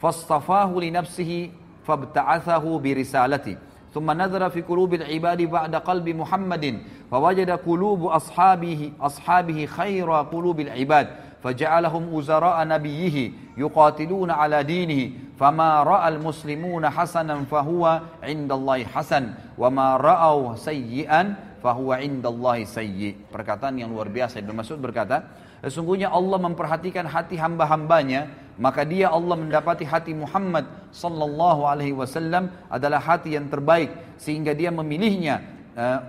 Fastafahu 0.04 0.84
li 0.84 0.92
nafsihi 0.92 1.56
fabta'athahu 1.88 2.70
bi 2.84 2.92
risalati." 2.94 3.56
ثم 3.90 4.06
نظر 4.06 4.38
في 4.54 4.62
قلوب 4.70 5.02
العباد 5.02 5.50
بعد 5.50 5.74
قلب 5.82 6.08
محمد 6.22 6.66
فوجد 7.10 7.50
قلوب 7.66 8.02
أصحابه 8.06 8.82
أصحابه 9.02 9.58
خير 9.66 10.06
قلوب 10.30 10.58
العباد 10.70 11.08
فجعلهم 11.44 12.04
وزراء 12.14 12.58
نبيه 12.68 13.18
يقاتلون 13.58 14.30
على 14.32 14.60
دينه 14.68 15.02
فما 15.40 15.84
رأى 15.84 16.08
المسلمون 16.20 16.84
حسنا 16.90 17.36
فهو 17.48 17.84
عند 18.24 18.52
الله 18.52 18.80
حسن 18.92 19.34
وما 19.58 19.98
رأوا 19.98 20.56
سيئا 20.60 21.22
فهو 21.64 21.90
عند 21.94 22.24
الله 22.28 22.58
سيئ 22.68 23.28
perkataan 23.32 23.80
yang 23.84 23.88
luar 23.92 24.08
biasa 24.12 24.40
Ibnu 24.44 24.54
Mas'ud 24.60 24.80
berkata 24.80 25.24
sesungguhnya 25.64 26.08
Allah 26.12 26.40
memperhatikan 26.44 27.04
hati 27.08 27.36
hamba-hambanya 27.40 28.28
maka 28.60 28.84
dia 28.88 29.08
Allah 29.12 29.36
mendapati 29.40 29.84
hati 29.88 30.12
Muhammad 30.16 30.64
sallallahu 30.92 31.64
alaihi 31.68 31.92
wasallam 31.96 32.48
adalah 32.72 33.00
hati 33.04 33.36
yang 33.40 33.48
terbaik 33.52 33.92
sehingga 34.20 34.52
dia 34.56 34.72
memilihnya 34.72 35.36
uh, 35.80 36.00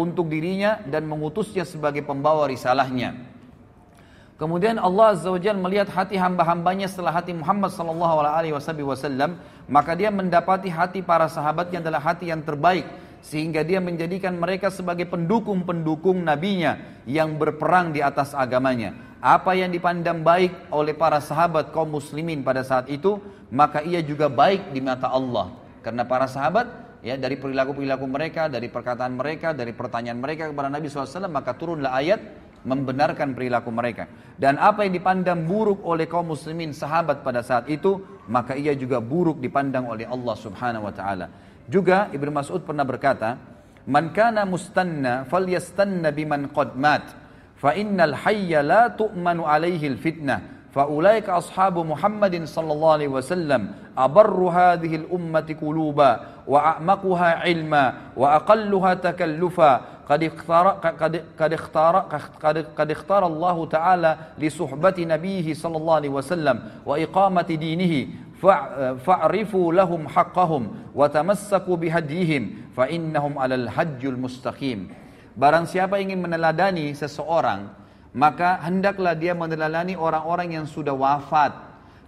untuk 0.00 0.28
dirinya 0.32 0.80
dan 0.88 1.04
mengutusnya 1.08 1.64
sebagai 1.68 2.00
pembawa 2.04 2.44
risalahnya 2.48 3.12
Kemudian 4.40 4.80
Allah 4.80 5.12
Azza 5.12 5.28
wa 5.28 5.36
Jal 5.36 5.60
melihat 5.60 5.92
hati 5.92 6.16
hamba-hambanya 6.16 6.88
setelah 6.88 7.12
hati 7.12 7.36
Muhammad 7.36 7.76
sallallahu 7.76 8.24
alaihi 8.24 8.56
wasallam, 8.56 9.36
maka 9.68 9.92
dia 9.92 10.08
mendapati 10.08 10.72
hati 10.72 11.04
para 11.04 11.28
sahabatnya 11.28 11.84
adalah 11.84 12.00
hati 12.00 12.32
yang 12.32 12.40
terbaik 12.40 12.88
sehingga 13.20 13.60
dia 13.60 13.84
menjadikan 13.84 14.32
mereka 14.40 14.72
sebagai 14.72 15.04
pendukung-pendukung 15.12 16.24
nabinya 16.24 16.80
yang 17.04 17.36
berperang 17.36 17.92
di 17.92 18.00
atas 18.00 18.32
agamanya. 18.32 18.96
Apa 19.20 19.52
yang 19.52 19.68
dipandang 19.68 20.24
baik 20.24 20.72
oleh 20.72 20.96
para 20.96 21.20
sahabat 21.20 21.68
kaum 21.68 21.92
muslimin 22.00 22.40
pada 22.40 22.64
saat 22.64 22.88
itu, 22.88 23.20
maka 23.52 23.84
ia 23.84 24.00
juga 24.00 24.32
baik 24.32 24.72
di 24.72 24.80
mata 24.80 25.12
Allah. 25.12 25.52
Karena 25.84 26.08
para 26.08 26.24
sahabat 26.24 26.96
ya 27.04 27.20
dari 27.20 27.36
perilaku-perilaku 27.36 28.08
mereka, 28.08 28.48
dari 28.48 28.72
perkataan 28.72 29.12
mereka, 29.20 29.52
dari 29.52 29.76
pertanyaan 29.76 30.16
mereka 30.16 30.48
kepada 30.48 30.72
Nabi 30.72 30.88
SAW, 30.88 31.28
maka 31.28 31.52
turunlah 31.52 31.92
ayat 31.92 32.20
membenarkan 32.66 33.32
perilaku 33.32 33.70
mereka. 33.72 34.04
Dan 34.40 34.56
apa 34.56 34.84
yang 34.84 34.94
dipandang 34.96 35.44
buruk 35.44 35.84
oleh 35.84 36.08
kaum 36.08 36.32
muslimin 36.32 36.72
sahabat 36.72 37.20
pada 37.24 37.44
saat 37.44 37.68
itu, 37.68 38.00
maka 38.30 38.56
ia 38.56 38.72
juga 38.76 39.00
buruk 39.00 39.40
dipandang 39.40 39.84
oleh 39.88 40.08
Allah 40.08 40.36
Subhanahu 40.36 40.88
wa 40.88 40.94
taala. 40.94 41.26
Juga 41.70 42.08
Ibnu 42.12 42.32
Mas'ud 42.34 42.60
pernah 42.64 42.84
berkata, 42.88 43.36
"Man 43.88 44.10
kana 44.16 44.48
mustanna 44.48 45.28
yastanna 45.28 46.08
biman 46.10 46.48
qad 46.52 46.72
mat, 46.76 47.04
fa 47.56 47.76
innal 47.76 48.16
hayya 48.16 48.64
la 48.64 48.82
tu'manu 48.92 49.44
alaihi 49.48 49.88
al-fitnah." 49.96 50.40
فأولئك 50.70 51.26
أصحاب 51.26 51.82
محمد 51.82 52.46
صلى 52.46 52.70
الله 52.70 52.90
عليه 53.02 53.10
وسلم 53.10 53.62
أبر 54.06 54.30
هذه 54.54 54.92
الأمة 55.02 55.58
قلوبا 55.58 56.10
وأعمقها 56.46 57.28
علما 57.42 57.84
وأقلها 58.14 58.92
تكلفا 59.02 59.70
قد 60.10 60.22
اختار 60.26 60.66
قد 60.98 61.14
قد 61.38 61.52
اختار 61.54 61.94
قد, 62.42 62.56
قد 62.74 62.88
اختار 62.98 63.22
الله 63.30 63.58
تعالى 63.70 64.12
لصحبة 64.42 64.96
نبيه 64.98 65.46
صلى 65.54 65.76
الله 65.78 65.94
عليه 65.94 66.12
وسلم 66.18 66.56
وإقامة 66.86 67.46
دينه 67.54 67.94
فاعرفوا 69.06 69.66
لهم 69.72 70.02
حقهم 70.08 70.62
وتمسكوا 70.98 71.76
بهديهم 71.76 72.42
فإنهم 72.76 73.32
على 73.38 73.54
الحج 73.54 74.02
المستقيم 74.04 74.80
Barang 75.30 75.62
siapa 75.62 75.96
ingin 76.02 76.20
meneladani 76.20 76.90
seseorang, 76.92 77.70
maka 78.12 78.60
hendaklah 78.66 79.14
dia 79.16 79.30
meneladani 79.32 79.94
orang-orang 79.94 80.58
yang 80.58 80.66
sudah 80.68 80.92
wafat. 80.92 81.54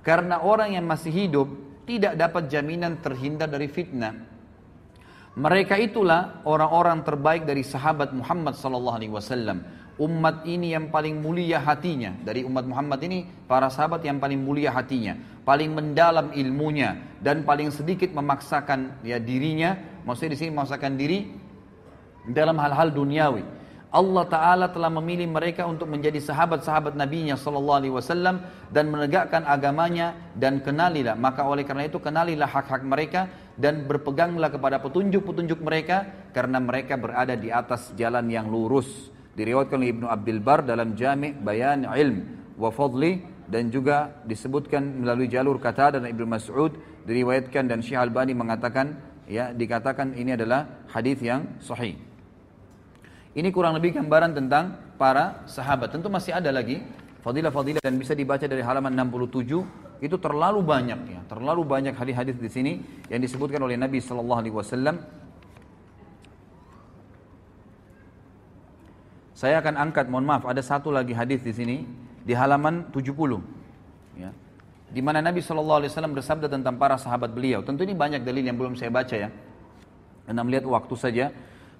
Karena 0.04 0.42
orang 0.42 0.74
yang 0.76 0.84
masih 0.84 1.08
hidup 1.08 1.48
tidak 1.88 2.18
dapat 2.18 2.50
jaminan 2.52 2.98
terhindar 3.00 3.48
dari 3.48 3.72
fitnah. 3.72 4.31
Mereka 5.32 5.80
itulah 5.80 6.44
orang-orang 6.44 7.00
terbaik 7.08 7.48
dari 7.48 7.64
sahabat 7.64 8.12
Muhammad 8.12 8.52
sallallahu 8.52 8.96
alaihi 9.00 9.14
wasallam. 9.16 9.64
Umat 9.96 10.44
ini 10.44 10.76
yang 10.76 10.92
paling 10.92 11.20
mulia 11.24 11.56
hatinya 11.60 12.12
dari 12.20 12.44
umat 12.44 12.68
Muhammad 12.68 13.00
ini 13.04 13.24
para 13.48 13.72
sahabat 13.72 14.04
yang 14.04 14.20
paling 14.20 14.40
mulia 14.44 14.68
hatinya, 14.72 15.16
paling 15.48 15.72
mendalam 15.72 16.32
ilmunya 16.36 17.00
dan 17.24 17.48
paling 17.48 17.72
sedikit 17.72 18.12
memaksakan 18.12 19.00
ya 19.00 19.16
dirinya, 19.16 19.76
maksudnya 20.04 20.36
di 20.36 20.38
sini 20.40 20.50
memaksakan 20.52 20.92
diri 21.00 21.18
dalam 22.28 22.60
hal-hal 22.60 22.92
duniawi. 22.92 23.64
Allah 23.92 24.24
Ta'ala 24.24 24.66
telah 24.72 24.88
memilih 24.88 25.28
mereka 25.28 25.68
untuk 25.68 25.84
menjadi 25.84 26.16
sahabat-sahabat 26.16 26.96
Nabi-Nya 26.96 27.36
Sallallahu 27.36 27.76
Alaihi 27.76 27.92
Wasallam 28.00 28.40
dan 28.72 28.88
menegakkan 28.88 29.44
agamanya 29.44 30.16
dan 30.32 30.64
kenalilah. 30.64 31.12
Maka 31.12 31.44
oleh 31.44 31.60
karena 31.60 31.84
itu 31.84 32.00
kenalilah 32.00 32.48
hak-hak 32.48 32.88
mereka 32.88 33.28
dan 33.58 33.84
berpeganglah 33.84 34.48
kepada 34.48 34.80
petunjuk-petunjuk 34.80 35.60
mereka 35.60 36.08
karena 36.32 36.56
mereka 36.56 36.96
berada 36.96 37.36
di 37.36 37.52
atas 37.52 37.92
jalan 37.96 38.28
yang 38.32 38.48
lurus. 38.48 39.12
Diriwayatkan 39.32 39.76
oleh 39.80 39.90
Ibnu 39.96 40.06
Abdul 40.12 40.40
Bar 40.44 40.60
dalam 40.64 40.92
Jami' 40.92 41.32
Bayan 41.40 41.88
Ilm 41.88 42.52
wa 42.60 42.68
Fadli 42.68 43.20
dan 43.48 43.72
juga 43.72 44.12
disebutkan 44.28 45.04
melalui 45.04 45.28
jalur 45.28 45.56
kata 45.56 45.96
dan 46.00 46.04
Ibnu 46.04 46.28
Mas'ud 46.28 46.72
diriwayatkan 47.08 47.64
dan 47.64 47.80
Syekh 47.80 47.96
Albani 47.96 48.36
mengatakan 48.36 49.00
ya 49.24 49.56
dikatakan 49.56 50.12
ini 50.16 50.36
adalah 50.36 50.84
hadis 50.92 51.20
yang 51.24 51.48
sahih. 51.64 51.96
Ini 53.32 53.48
kurang 53.48 53.72
lebih 53.80 53.96
gambaran 53.96 54.36
tentang 54.36 54.76
para 55.00 55.48
sahabat. 55.48 55.88
Tentu 55.88 56.12
masih 56.12 56.36
ada 56.36 56.52
lagi 56.52 56.84
fadilah-fadilah 57.24 57.80
dan 57.80 57.96
bisa 57.96 58.12
dibaca 58.12 58.44
dari 58.44 58.60
halaman 58.60 58.92
67 58.92 59.64
itu 60.02 60.18
terlalu 60.18 60.58
banyak 60.66 60.98
ya, 61.06 61.20
terlalu 61.30 61.62
banyak 61.62 61.94
hadis-hadis 61.94 62.34
di 62.34 62.50
sini 62.50 62.72
yang 63.06 63.22
disebutkan 63.22 63.62
oleh 63.62 63.78
Nabi 63.78 64.02
Shallallahu 64.02 64.40
Alaihi 64.42 64.52
Wasallam. 64.58 64.98
Saya 69.38 69.58
akan 69.62 69.74
angkat, 69.78 70.10
mohon 70.10 70.26
maaf, 70.26 70.42
ada 70.46 70.58
satu 70.58 70.90
lagi 70.90 71.14
hadis 71.14 71.38
di 71.46 71.54
sini 71.54 71.76
di 72.26 72.34
halaman 72.34 72.90
70. 72.90 73.14
Ya, 74.18 74.34
di 74.90 74.98
mana 74.98 75.22
Nabi 75.22 75.38
Shallallahu 75.38 75.86
Alaihi 75.86 75.90
Wasallam 75.94 76.14
bersabda 76.18 76.46
tentang 76.50 76.82
para 76.82 76.98
sahabat 76.98 77.30
beliau. 77.30 77.62
Tentu 77.62 77.86
ini 77.86 77.94
banyak 77.94 78.26
dalil 78.26 78.42
yang 78.42 78.58
belum 78.58 78.74
saya 78.74 78.90
baca 78.90 79.14
ya. 79.14 79.30
Anda 80.26 80.42
melihat 80.42 80.66
waktu 80.66 80.94
saja. 80.98 81.30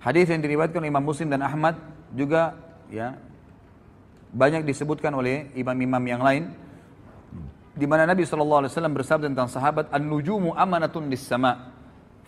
Hadis 0.02 0.30
yang 0.30 0.38
diriwayatkan 0.46 0.78
Imam 0.86 1.02
Muslim 1.02 1.26
dan 1.26 1.42
Ahmad 1.42 1.74
juga 2.14 2.54
ya 2.90 3.14
banyak 4.34 4.62
disebutkan 4.66 5.10
oleh 5.14 5.50
imam-imam 5.58 6.02
yang 6.06 6.22
lain 6.22 6.44
di 7.72 7.88
mana 7.88 8.04
Nabi 8.04 8.28
SAW 8.28 8.68
bersabda 8.68 9.32
tentang 9.32 9.48
sahabat 9.48 9.88
an-nujumu 9.96 10.52
amanatun 10.52 11.08
di 11.08 11.16
sama 11.16 11.72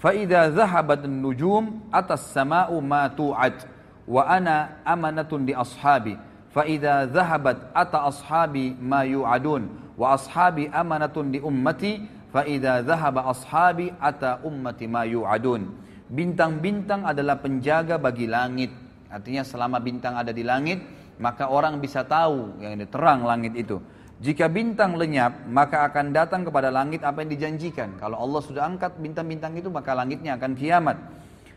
faida 0.00 0.48
zahabat 0.48 1.04
an-nujum 1.04 1.84
atas 1.92 2.32
sama'u 2.32 2.80
ma 2.80 3.12
tu'at 3.12 3.68
wa 4.08 4.24
ana 4.24 4.80
amanatun 4.88 5.44
di 5.44 5.52
ashabi 5.52 6.16
faida 6.48 7.04
zahabat 7.12 7.72
ata 7.76 8.08
ashabi 8.08 8.72
ma 8.80 9.04
yu'adun 9.04 9.68
wa 10.00 10.16
ashabi 10.16 10.72
amanatun 10.72 11.28
di 11.28 11.38
ummati 11.44 12.08
faida 12.34 12.80
zahaba 12.82 13.28
ashabi 13.30 13.92
ata 14.00 14.40
ummati 14.48 14.88
ma 14.88 15.04
yu'adun 15.04 15.68
bintang-bintang 16.08 17.04
adalah 17.04 17.36
penjaga 17.36 18.00
bagi 18.00 18.26
langit 18.32 18.72
artinya 19.12 19.44
selama 19.44 19.76
bintang 19.76 20.16
ada 20.16 20.32
di 20.32 20.40
langit 20.42 20.80
maka 21.20 21.52
orang 21.52 21.78
bisa 21.84 22.00
tahu 22.02 22.58
yang 22.64 22.74
terang 22.88 23.28
langit 23.28 23.54
itu 23.60 23.76
jika 24.22 24.46
bintang 24.46 24.94
lenyap, 24.94 25.50
maka 25.50 25.90
akan 25.90 26.14
datang 26.14 26.46
kepada 26.46 26.70
langit 26.70 27.02
apa 27.02 27.26
yang 27.26 27.30
dijanjikan. 27.34 27.98
Kalau 27.98 28.14
Allah 28.22 28.42
sudah 28.46 28.62
angkat 28.62 28.94
bintang-bintang 29.02 29.58
itu, 29.58 29.66
maka 29.74 29.90
langitnya 29.90 30.38
akan 30.38 30.54
kiamat. 30.54 30.96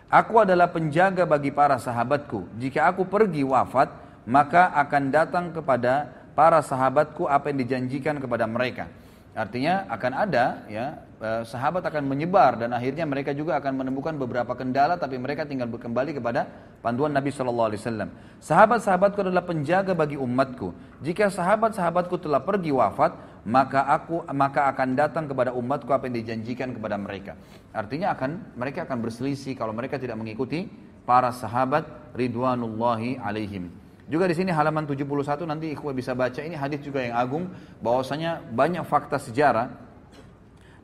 Aku 0.10 0.42
adalah 0.42 0.72
penjaga 0.74 1.28
bagi 1.30 1.54
para 1.54 1.78
sahabatku. 1.78 2.58
Jika 2.58 2.90
aku 2.90 3.06
pergi 3.06 3.46
wafat, 3.46 3.92
maka 4.26 4.74
akan 4.74 5.04
datang 5.14 5.46
kepada 5.54 6.10
para 6.34 6.64
sahabatku 6.66 7.30
apa 7.30 7.52
yang 7.54 7.60
dijanjikan 7.66 8.18
kepada 8.18 8.48
mereka.' 8.50 8.90
Artinya 9.38 9.85
akan 9.93 10.11
ada 10.18 10.65
ya 10.65 10.97
e, 11.22 11.45
sahabat 11.45 11.85
akan 11.85 12.09
menyebar 12.09 12.57
dan 12.57 12.73
akhirnya 12.73 13.05
mereka 13.05 13.38
juga 13.38 13.61
akan 13.61 13.85
menemukan 13.85 14.18
beberapa 14.18 14.57
kendala 14.57 14.97
tapi 14.97 15.14
mereka 15.22 15.45
tinggal 15.45 15.69
kembali 15.69 16.18
kepada 16.18 16.49
panduan 16.81 17.14
Nabi 17.14 17.30
Shallallahu 17.30 17.69
Alaihi 17.69 17.77
Wasallam. 17.85 18.09
Sahabat-sahabatku 18.41 19.22
adalah 19.22 19.45
penjaga 19.45 19.93
bagi 19.93 20.18
umatku. 20.18 20.73
Jika 21.05 21.30
sahabat-sahabatku 21.30 22.18
telah 22.18 22.41
pergi 22.41 22.73
wafat 22.73 23.45
maka 23.45 23.85
aku 23.93 24.26
maka 24.34 24.73
akan 24.73 24.97
datang 24.97 25.30
kepada 25.30 25.53
umatku 25.53 25.85
apa 25.93 26.09
yang 26.09 26.18
dijanjikan 26.18 26.73
kepada 26.73 26.97
mereka. 26.97 27.38
Artinya 27.77 28.18
akan 28.18 28.57
mereka 28.57 28.89
akan 28.89 29.05
berselisih 29.05 29.53
kalau 29.53 29.69
mereka 29.69 30.01
tidak 30.01 30.18
mengikuti 30.18 30.65
para 31.05 31.30
sahabat 31.30 31.85
Ridwanullahi 32.18 33.22
alaihim. 33.22 33.69
Juga 34.08 34.24
di 34.24 34.36
sini 34.40 34.56
halaman 34.56 34.88
71 34.88 35.04
nanti 35.44 35.76
ikhwah 35.76 35.92
bisa 35.92 36.16
baca 36.16 36.40
ini 36.40 36.56
hadis 36.56 36.80
juga 36.80 37.04
yang 37.04 37.12
agung 37.20 37.52
bahwasanya 37.84 38.40
banyak 38.56 38.88
fakta 38.88 39.20
sejarah 39.20 39.68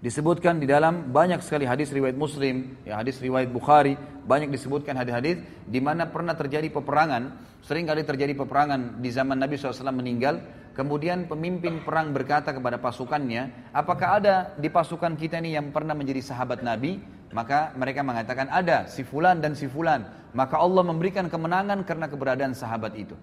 disebutkan 0.03 0.59
di 0.59 0.67
dalam 0.67 1.07
banyak 1.15 1.39
sekali 1.39 1.63
hadis 1.63 1.87
riwayat 1.95 2.19
Muslim, 2.19 2.75
ya 2.83 2.99
hadis 2.99 3.23
riwayat 3.23 3.47
Bukhari, 3.47 3.95
banyak 4.27 4.51
disebutkan 4.51 4.99
hadis-hadis 4.99 5.39
di 5.63 5.79
mana 5.79 6.11
pernah 6.11 6.35
terjadi 6.35 6.67
peperangan, 6.67 7.39
sering 7.63 7.87
kali 7.87 8.03
terjadi 8.03 8.35
peperangan 8.35 8.99
di 8.99 9.07
zaman 9.07 9.39
Nabi 9.39 9.55
SAW 9.55 9.87
meninggal, 9.95 10.43
kemudian 10.75 11.23
pemimpin 11.31 11.79
perang 11.87 12.11
berkata 12.11 12.51
kepada 12.51 12.75
pasukannya, 12.83 13.71
apakah 13.71 14.19
ada 14.19 14.35
di 14.59 14.67
pasukan 14.67 15.15
kita 15.15 15.39
ini 15.39 15.55
yang 15.55 15.71
pernah 15.71 15.95
menjadi 15.95 16.19
sahabat 16.35 16.59
Nabi? 16.59 16.99
Maka 17.33 17.71
mereka 17.79 18.03
mengatakan 18.03 18.51
ada, 18.51 18.85
si 18.91 19.07
fulan 19.07 19.39
dan 19.39 19.55
si 19.55 19.71
fulan. 19.71 20.03
Maka 20.33 20.57
Allah 20.57 20.81
memberikan 20.81 21.29
kemenangan 21.29 21.85
karena 21.85 22.09
keberadaan 22.09 22.57
sahabat 22.57 22.97
itu. 22.97 23.13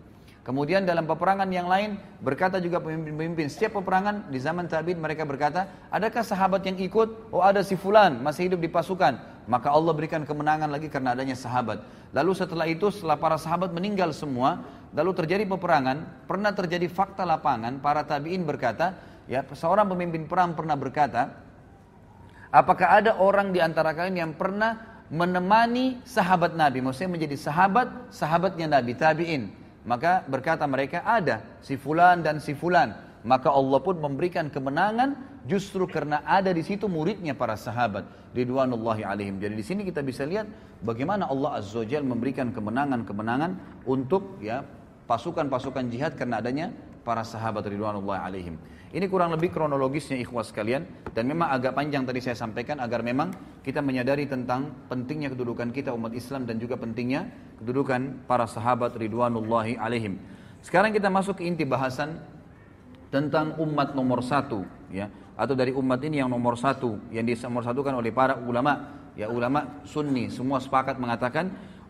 Kemudian 0.40 0.86
dalam 0.88 1.04
peperangan 1.04 1.46
yang 1.52 1.66
lain 1.68 2.00
berkata 2.22 2.56
juga 2.62 2.80
pemimpin-pemimpin 2.80 3.50
setiap 3.52 3.76
peperangan 3.82 4.30
di 4.32 4.38
zaman 4.40 4.64
tabiin 4.70 4.96
mereka 4.96 5.26
berkata, 5.26 5.68
adakah 5.92 6.22
sahabat 6.24 6.64
yang 6.64 6.78
ikut? 6.80 7.28
Oh 7.34 7.44
ada 7.44 7.60
si 7.60 7.76
fulan 7.76 8.22
masih 8.24 8.48
hidup 8.48 8.62
di 8.62 8.70
pasukan. 8.70 9.18
Maka 9.50 9.68
Allah 9.74 9.90
berikan 9.92 10.22
kemenangan 10.24 10.70
lagi 10.70 10.86
karena 10.86 11.12
adanya 11.12 11.34
sahabat. 11.34 11.82
Lalu 12.14 12.32
setelah 12.32 12.66
itu 12.70 12.88
setelah 12.94 13.18
para 13.18 13.34
sahabat 13.36 13.74
meninggal 13.74 14.14
semua, 14.14 14.62
lalu 14.94 15.10
terjadi 15.18 15.44
peperangan, 15.50 16.24
pernah 16.30 16.54
terjadi 16.54 16.86
fakta 16.86 17.26
lapangan, 17.26 17.82
para 17.82 18.06
tabiin 18.06 18.46
berkata, 18.46 18.94
ya 19.26 19.42
seorang 19.50 19.90
pemimpin 19.90 20.24
perang 20.30 20.54
pernah 20.54 20.78
berkata, 20.78 21.34
apakah 22.54 23.02
ada 23.02 23.18
orang 23.18 23.50
di 23.50 23.58
antara 23.60 23.90
kalian 23.92 24.16
yang 24.16 24.32
pernah 24.38 24.89
menemani 25.10 25.98
sahabat 26.06 26.54
Nabi, 26.54 26.78
maksudnya 26.78 27.10
menjadi 27.18 27.34
sahabat 27.36 28.14
sahabatnya 28.14 28.70
Nabi 28.78 28.94
tabi'in. 28.94 29.42
Maka 29.82 30.22
berkata 30.24 30.64
mereka 30.70 31.02
ada 31.02 31.42
si 31.60 31.74
fulan 31.74 32.22
dan 32.22 32.38
si 32.38 32.54
fulan. 32.54 32.94
Maka 33.26 33.52
Allah 33.52 33.80
pun 33.84 33.98
memberikan 34.00 34.48
kemenangan 34.48 35.18
justru 35.44 35.84
karena 35.84 36.24
ada 36.24 36.54
di 36.54 36.64
situ 36.64 36.88
muridnya 36.88 37.36
para 37.36 37.58
sahabat 37.58 38.06
ridwanullahi 38.32 39.04
alaihim. 39.04 39.36
Jadi 39.36 39.54
di 39.60 39.64
sini 39.66 39.80
kita 39.84 40.00
bisa 40.00 40.24
lihat 40.24 40.48
bagaimana 40.80 41.28
Allah 41.28 41.60
Azza 41.60 41.84
memberikan 41.84 42.48
kemenangan-kemenangan 42.54 43.84
untuk 43.84 44.40
ya 44.40 44.64
pasukan-pasukan 45.04 45.90
jihad 45.92 46.16
karena 46.16 46.40
adanya 46.40 46.72
para 47.00 47.24
sahabat 47.24 47.64
ridwanullah 47.66 48.20
alaihim. 48.28 48.56
Ini 48.90 49.06
kurang 49.06 49.30
lebih 49.32 49.54
kronologisnya 49.54 50.18
ikhwas 50.18 50.50
sekalian 50.50 50.82
dan 51.14 51.30
memang 51.30 51.48
agak 51.54 51.78
panjang 51.78 52.02
tadi 52.02 52.18
saya 52.18 52.34
sampaikan 52.34 52.82
agar 52.82 53.06
memang 53.06 53.30
kita 53.62 53.78
menyadari 53.78 54.26
tentang 54.26 54.74
pentingnya 54.90 55.30
kedudukan 55.30 55.70
kita 55.70 55.94
umat 55.94 56.10
Islam 56.10 56.42
dan 56.42 56.58
juga 56.58 56.74
pentingnya 56.74 57.30
kedudukan 57.62 58.26
para 58.26 58.50
sahabat 58.50 58.98
ridwanullahi 58.98 59.78
alaihim. 59.78 60.18
Sekarang 60.60 60.90
kita 60.92 61.06
masuk 61.08 61.38
ke 61.40 61.46
inti 61.46 61.62
bahasan 61.64 62.18
tentang 63.14 63.54
umat 63.62 63.94
nomor 63.96 64.20
satu 64.26 64.66
ya 64.90 65.06
atau 65.38 65.54
dari 65.56 65.70
umat 65.72 66.02
ini 66.02 66.18
yang 66.20 66.28
nomor 66.30 66.58
satu 66.58 66.98
yang 67.14 67.22
dinomor 67.24 67.62
satukan 67.64 67.94
oleh 67.96 68.10
para 68.12 68.42
ulama 68.42 69.00
ya 69.14 69.30
ulama 69.30 69.80
sunni 69.86 70.28
semua 70.34 70.58
sepakat 70.60 70.98
mengatakan 71.00 71.48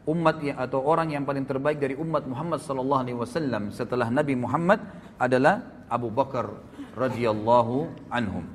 umat 0.09 0.40
yang, 0.40 0.56
atau 0.56 0.81
orang 0.85 1.12
yang 1.12 1.24
paling 1.28 1.44
terbaik 1.44 1.77
dari 1.77 1.93
umat 1.98 2.24
Muhammad 2.24 2.62
sallallahu 2.64 3.01
alaihi 3.05 3.18
wasallam 3.18 3.68
setelah 3.74 4.09
Nabi 4.09 4.32
Muhammad 4.39 4.81
adalah 5.20 5.60
Abu 5.90 6.09
Bakar 6.09 6.48
radhiyallahu 6.97 8.09
anhum. 8.09 8.47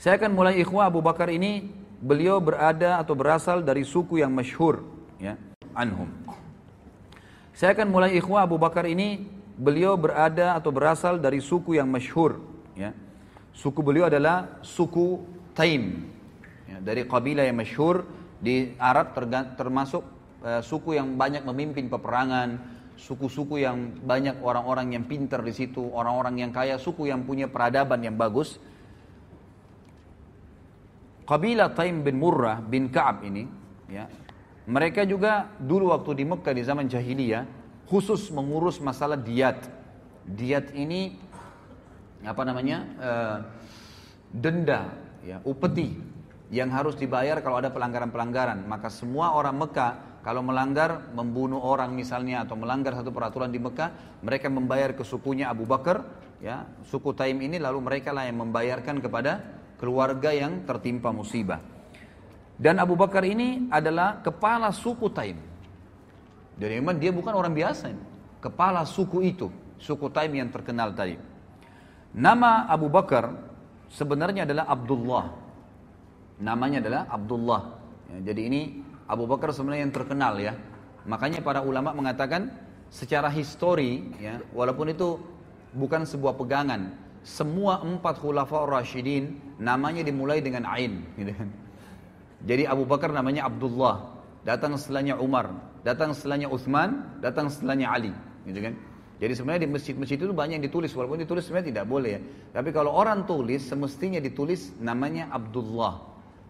Saya 0.00 0.16
akan 0.16 0.30
mulai 0.32 0.62
ikhwah 0.62 0.88
Abu 0.88 1.02
Bakar 1.04 1.28
ini 1.28 1.68
beliau 1.98 2.38
berada 2.38 3.02
atau 3.02 3.12
berasal 3.18 3.60
dari 3.66 3.82
suku 3.82 4.22
yang 4.22 4.30
masyhur 4.32 4.80
ya, 5.20 5.34
anhum. 5.76 6.06
Saya 7.52 7.74
akan 7.74 7.90
mulai 7.90 8.14
ikhwah 8.16 8.46
Abu 8.46 8.54
Bakar 8.56 8.86
ini 8.86 9.26
beliau 9.58 9.98
berada 9.98 10.54
atau 10.54 10.70
berasal 10.70 11.18
dari 11.18 11.42
suku 11.42 11.76
yang 11.76 11.90
masyhur 11.90 12.38
ya. 12.78 12.94
Suku 13.50 13.82
beliau 13.82 14.06
adalah 14.06 14.62
suku 14.62 15.18
Taim 15.52 16.06
ya, 16.70 16.78
dari 16.78 17.02
kabilah 17.02 17.42
yang 17.42 17.58
masyhur 17.58 18.06
di 18.38 18.78
Arab 18.78 19.18
termasuk 19.58 20.06
e, 20.46 20.62
suku 20.62 20.94
yang 20.94 21.18
banyak 21.18 21.42
memimpin 21.42 21.90
peperangan, 21.90 22.54
suku-suku 22.94 23.58
yang 23.62 23.98
banyak 23.98 24.38
orang-orang 24.38 24.94
yang 24.94 25.04
pintar 25.10 25.42
di 25.42 25.50
situ, 25.50 25.82
orang-orang 25.90 26.46
yang 26.46 26.50
kaya, 26.54 26.78
suku 26.78 27.10
yang 27.10 27.26
punya 27.26 27.50
peradaban 27.50 27.98
yang 28.06 28.14
bagus. 28.14 28.62
Kabilah 31.28 31.74
Taim 31.74 32.00
bin 32.06 32.22
Murrah 32.22 32.62
bin 32.62 32.88
Ka'ab 32.94 33.26
ini, 33.26 33.44
ya, 33.90 34.06
mereka 34.70 35.02
juga 35.04 35.50
dulu 35.60 35.90
waktu 35.92 36.24
di 36.24 36.24
Mekah 36.24 36.54
di 36.56 36.62
zaman 36.64 36.86
jahiliyah 36.88 37.44
khusus 37.90 38.30
mengurus 38.32 38.78
masalah 38.80 39.18
diat. 39.18 39.58
Diat 40.24 40.72
ini 40.78 41.18
apa 42.22 42.42
namanya? 42.46 42.78
e, 43.02 43.10
denda, 44.30 44.94
ya, 45.26 45.42
upeti 45.42 46.17
yang 46.48 46.72
harus 46.72 46.96
dibayar 46.96 47.38
kalau 47.44 47.60
ada 47.60 47.68
pelanggaran-pelanggaran. 47.68 48.64
Maka 48.64 48.88
semua 48.88 49.36
orang 49.36 49.52
Mekah 49.60 50.22
kalau 50.24 50.40
melanggar 50.40 51.12
membunuh 51.12 51.60
orang 51.60 51.92
misalnya 51.92 52.44
atau 52.44 52.56
melanggar 52.56 52.96
satu 52.96 53.12
peraturan 53.12 53.52
di 53.52 53.60
Mekah, 53.60 54.20
mereka 54.24 54.48
membayar 54.48 54.90
ke 54.96 55.04
sukunya 55.04 55.52
Abu 55.52 55.68
Bakar, 55.68 56.04
ya, 56.40 56.64
suku 56.88 57.12
Taim 57.12 57.36
ini 57.44 57.60
lalu 57.60 57.84
mereka 57.84 58.16
lah 58.16 58.24
yang 58.28 58.40
membayarkan 58.48 59.00
kepada 59.04 59.32
keluarga 59.76 60.32
yang 60.32 60.64
tertimpa 60.64 61.12
musibah. 61.12 61.60
Dan 62.58 62.82
Abu 62.82 62.98
Bakar 62.98 63.22
ini 63.22 63.68
adalah 63.70 64.18
kepala 64.24 64.72
suku 64.74 65.06
Taim. 65.14 65.38
Jadi 66.58 66.72
memang 66.82 66.98
dia 66.98 67.14
bukan 67.14 67.30
orang 67.38 67.54
biasa 67.54 67.86
ini. 67.92 68.02
Kepala 68.42 68.82
suku 68.82 69.18
itu, 69.22 69.46
suku 69.78 70.10
Taim 70.10 70.32
yang 70.34 70.50
terkenal 70.50 70.90
tadi. 70.90 71.14
Nama 72.18 72.66
Abu 72.66 72.90
Bakar 72.90 73.30
sebenarnya 73.94 74.42
adalah 74.42 74.66
Abdullah 74.66 75.47
Namanya 76.38 76.78
adalah 76.78 77.02
Abdullah. 77.10 77.60
Ya, 78.14 78.30
jadi 78.32 78.40
ini 78.46 78.60
Abu 79.10 79.26
Bakar 79.26 79.50
sebenarnya 79.50 79.82
yang 79.90 79.94
terkenal 79.94 80.34
ya. 80.38 80.54
Makanya 81.04 81.42
para 81.42 81.66
ulama 81.66 81.90
mengatakan 81.92 82.54
secara 82.94 83.26
histori 83.34 84.06
ya, 84.22 84.38
walaupun 84.54 84.92
itu 84.94 85.18
bukan 85.74 86.06
sebuah 86.06 86.38
pegangan, 86.38 86.94
semua 87.26 87.82
empat 87.82 88.22
khulafa 88.22 88.64
Rashidin 88.70 89.34
namanya 89.58 90.06
dimulai 90.06 90.38
dengan 90.38 90.62
Ain. 90.70 91.02
Gitu 91.18 91.34
kan. 91.34 91.48
Jadi 92.46 92.70
Abu 92.70 92.86
Bakar 92.86 93.10
namanya 93.10 93.50
Abdullah, 93.50 94.06
datang 94.46 94.78
setelahnya 94.78 95.18
Umar, 95.18 95.50
datang 95.82 96.14
setelahnya 96.14 96.46
Uthman, 96.46 97.18
datang 97.18 97.50
setelahnya 97.50 97.90
Ali, 97.90 98.14
gitu 98.46 98.62
kan? 98.62 98.78
Jadi 99.18 99.32
sebenarnya 99.34 99.62
di 99.66 99.70
masjid-masjid 99.74 100.14
itu 100.22 100.30
banyak 100.30 100.62
yang 100.62 100.66
ditulis, 100.70 100.94
walaupun 100.94 101.18
ditulis 101.18 101.50
sebenarnya 101.50 101.74
tidak 101.82 101.90
boleh 101.90 102.10
ya. 102.14 102.20
Tapi 102.54 102.70
kalau 102.70 102.94
orang 102.94 103.26
tulis, 103.26 103.58
semestinya 103.66 104.22
ditulis 104.22 104.70
namanya 104.78 105.26
Abdullah. 105.34 105.98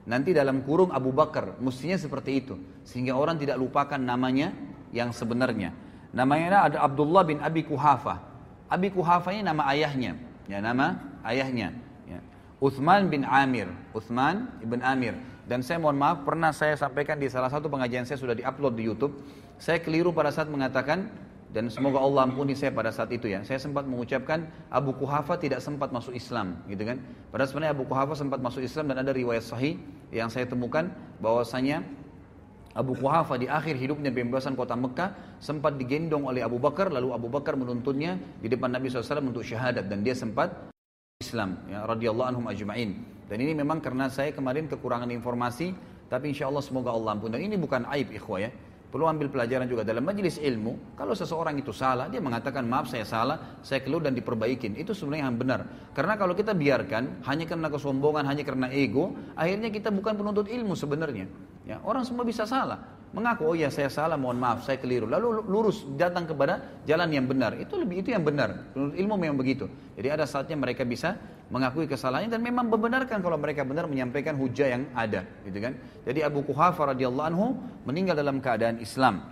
Nanti 0.08 0.32
dalam 0.32 0.64
kurung 0.64 0.88
Abu 0.88 1.12
Bakar, 1.12 1.60
mestinya 1.60 2.00
seperti 2.00 2.40
itu. 2.40 2.56
Sehingga 2.88 3.12
orang 3.12 3.36
tidak 3.36 3.60
lupakan 3.60 4.00
namanya 4.00 4.56
yang 4.88 5.12
sebenarnya. 5.12 5.76
Namanya 6.16 6.64
ada 6.72 6.78
Abdullah 6.80 7.28
bin 7.28 7.44
Abi 7.44 7.60
Kuhafa. 7.68 8.16
Abi 8.72 8.88
Kuhafa 8.88 9.36
ini 9.36 9.44
nama 9.44 9.68
ayahnya. 9.68 10.16
Ya, 10.48 10.64
nama 10.64 10.96
ayahnya. 11.28 11.76
Ya. 12.08 12.24
Uthman 12.56 13.12
bin 13.12 13.20
Amir. 13.28 13.68
Uthman 13.92 14.48
bin 14.64 14.80
Amir. 14.80 15.12
Dan 15.44 15.60
saya 15.60 15.76
mohon 15.76 16.00
maaf, 16.00 16.24
pernah 16.24 16.56
saya 16.56 16.72
sampaikan 16.72 17.20
di 17.20 17.28
salah 17.28 17.52
satu 17.52 17.68
pengajian 17.68 18.08
saya 18.08 18.16
sudah 18.16 18.32
di-upload 18.32 18.80
di 18.80 18.88
Youtube. 18.88 19.12
Saya 19.60 19.76
keliru 19.84 20.16
pada 20.16 20.32
saat 20.32 20.48
mengatakan 20.48 21.12
dan 21.48 21.72
semoga 21.72 21.96
Allah 22.00 22.28
ampuni 22.28 22.52
saya 22.52 22.68
pada 22.76 22.92
saat 22.92 23.08
itu 23.08 23.32
ya. 23.32 23.40
Saya 23.40 23.56
sempat 23.56 23.88
mengucapkan 23.88 24.44
Abu 24.68 24.92
Kuhafa 24.92 25.40
tidak 25.40 25.64
sempat 25.64 25.88
masuk 25.88 26.12
Islam, 26.12 26.60
gitu 26.68 26.84
kan? 26.84 27.00
Padahal 27.32 27.48
sebenarnya 27.48 27.72
Abu 27.72 27.84
Kuhafa 27.88 28.14
sempat 28.16 28.38
masuk 28.44 28.60
Islam 28.60 28.92
dan 28.92 28.96
ada 29.00 29.12
riwayat 29.16 29.40
sahih 29.44 29.80
yang 30.12 30.28
saya 30.28 30.44
temukan 30.44 30.92
bahwasanya 31.24 31.80
Abu 32.76 32.92
Kuhafa 33.00 33.40
di 33.40 33.48
akhir 33.48 33.80
hidupnya 33.80 34.12
pembebasan 34.12 34.52
kota 34.54 34.76
Mekah 34.76 35.40
sempat 35.40 35.80
digendong 35.80 36.28
oleh 36.28 36.44
Abu 36.44 36.60
Bakar 36.60 36.92
lalu 36.92 37.16
Abu 37.16 37.32
Bakar 37.32 37.56
menuntunnya 37.56 38.20
di 38.44 38.48
depan 38.52 38.68
Nabi 38.76 38.92
SAW 38.92 39.24
untuk 39.24 39.42
syahadat 39.42 39.88
dan 39.88 40.04
dia 40.04 40.12
sempat 40.12 40.52
Islam 41.18 41.64
ya 41.66 41.88
radhiyallahu 41.88 42.28
anhum 42.28 42.44
ajma'in. 42.46 42.90
Dan 43.28 43.40
ini 43.44 43.56
memang 43.56 43.80
karena 43.80 44.08
saya 44.12 44.30
kemarin 44.36 44.68
kekurangan 44.68 45.08
informasi 45.10 45.72
tapi 46.12 46.30
insya 46.32 46.52
Allah 46.52 46.60
semoga 46.62 46.92
Allah 46.92 47.16
ampun 47.16 47.32
dan 47.32 47.40
ini 47.40 47.56
bukan 47.56 47.88
aib 47.96 48.12
ikhwah 48.14 48.40
ya. 48.46 48.52
Perlu 48.88 49.04
ambil 49.04 49.28
pelajaran 49.28 49.68
juga 49.68 49.84
dalam 49.84 50.00
majelis 50.00 50.40
ilmu. 50.40 50.96
Kalau 50.96 51.12
seseorang 51.12 51.60
itu 51.60 51.76
salah, 51.76 52.08
dia 52.08 52.24
mengatakan 52.24 52.64
maaf 52.64 52.88
saya 52.88 53.04
salah, 53.04 53.60
saya 53.60 53.84
keluar 53.84 54.08
dan 54.08 54.16
diperbaikin. 54.16 54.80
Itu 54.80 54.96
sebenarnya 54.96 55.28
yang 55.28 55.36
benar. 55.36 55.60
Karena 55.92 56.16
kalau 56.16 56.32
kita 56.32 56.56
biarkan 56.56 57.20
hanya 57.28 57.44
karena 57.44 57.68
kesombongan, 57.68 58.24
hanya 58.24 58.48
karena 58.48 58.72
ego, 58.72 59.12
akhirnya 59.36 59.68
kita 59.68 59.92
bukan 59.92 60.16
penuntut 60.16 60.48
ilmu 60.48 60.72
sebenarnya. 60.72 61.28
Ya, 61.68 61.76
orang 61.84 62.08
semua 62.08 62.24
bisa 62.24 62.48
salah 62.48 62.96
mengaku 63.14 63.42
oh 63.48 63.54
ya 63.56 63.72
saya 63.72 63.88
salah 63.88 64.20
mohon 64.20 64.36
maaf 64.36 64.68
saya 64.68 64.76
keliru 64.76 65.08
lalu 65.08 65.40
lurus 65.48 65.88
datang 65.96 66.28
kepada 66.28 66.60
jalan 66.84 67.08
yang 67.08 67.24
benar 67.24 67.56
itu 67.56 67.72
lebih 67.80 68.04
itu 68.04 68.12
yang 68.12 68.20
benar 68.20 68.68
menurut 68.76 68.94
ilmu 69.00 69.14
memang 69.16 69.38
begitu 69.40 69.64
jadi 69.96 70.12
ada 70.18 70.28
saatnya 70.28 70.60
mereka 70.60 70.84
bisa 70.84 71.16
mengakui 71.48 71.88
kesalahannya 71.88 72.28
dan 72.28 72.44
memang 72.44 72.68
membenarkan 72.68 73.24
kalau 73.24 73.40
mereka 73.40 73.64
benar 73.64 73.88
menyampaikan 73.88 74.36
hujah 74.36 74.68
yang 74.76 74.82
ada 74.92 75.24
gitu 75.48 75.56
kan 75.56 75.72
jadi 76.04 76.28
Abu 76.28 76.44
Kuhafa 76.44 76.92
radhiyallahu 76.92 77.26
anhu 77.32 77.56
meninggal 77.88 78.12
dalam 78.20 78.44
keadaan 78.44 78.76
Islam 78.84 79.24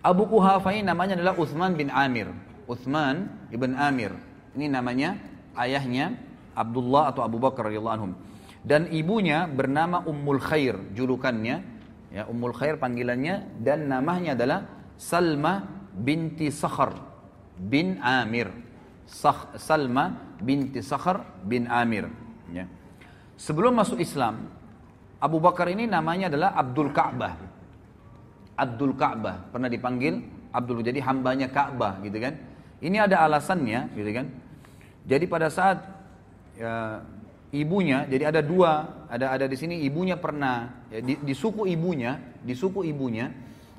Abu 0.00 0.24
Kuhafa 0.32 0.72
ini 0.72 0.88
namanya 0.88 1.12
adalah 1.20 1.36
Uthman 1.36 1.76
bin 1.76 1.92
Amir 1.92 2.32
Uthman 2.64 3.28
ibn 3.52 3.76
Amir 3.76 4.16
ini 4.56 4.72
namanya 4.72 5.20
ayahnya 5.60 6.16
Abdullah 6.56 7.12
atau 7.12 7.20
Abu 7.20 7.36
Bakar 7.36 7.68
radhiyallahu 7.68 7.96
anhum 8.00 8.12
dan 8.64 8.88
ibunya 8.88 9.44
bernama 9.44 10.00
Ummul 10.08 10.40
Khair 10.40 10.80
julukannya 10.96 11.81
ya 12.12 12.28
Ummul 12.28 12.52
Khair 12.52 12.76
panggilannya 12.76 13.56
dan 13.58 13.88
namanya 13.88 14.36
adalah 14.36 14.60
Salma 15.00 15.64
binti 15.96 16.52
Sakhar 16.52 16.92
bin 17.58 17.96
Amir. 18.04 18.52
Sah 19.08 19.56
Salma 19.58 20.36
binti 20.38 20.84
Sakhar 20.84 21.24
bin 21.42 21.64
Amir. 21.66 22.06
Ya. 22.52 22.68
Sebelum 23.40 23.72
masuk 23.74 23.98
Islam, 23.98 24.46
Abu 25.18 25.40
Bakar 25.42 25.72
ini 25.72 25.88
namanya 25.88 26.28
adalah 26.30 26.54
Abdul 26.54 26.92
Ka'bah. 26.94 27.34
Abdul 28.54 28.92
Ka'bah 28.94 29.48
pernah 29.50 29.66
dipanggil 29.66 30.20
Abdul 30.52 30.84
jadi 30.84 31.00
hambanya 31.02 31.48
Ka'bah 31.50 31.98
gitu 32.04 32.20
kan. 32.20 32.36
Ini 32.78 32.96
ada 33.08 33.24
alasannya 33.26 33.90
gitu 33.96 34.10
kan. 34.12 34.26
Jadi 35.08 35.24
pada 35.26 35.48
saat 35.50 35.82
ya, 36.60 37.00
ibunya, 37.52 38.08
jadi 38.08 38.32
ada 38.32 38.40
dua, 38.40 39.04
ada 39.12 39.28
ada 39.36 39.44
di 39.44 39.52
sini 39.60 39.84
ibunya 39.84 40.16
pernah 40.16 40.88
ya, 40.88 41.04
di, 41.04 41.20
di 41.20 41.34
suku 41.36 41.68
ibunya, 41.68 42.16
di 42.40 42.56
suku 42.56 42.80
ibunya 42.88 43.28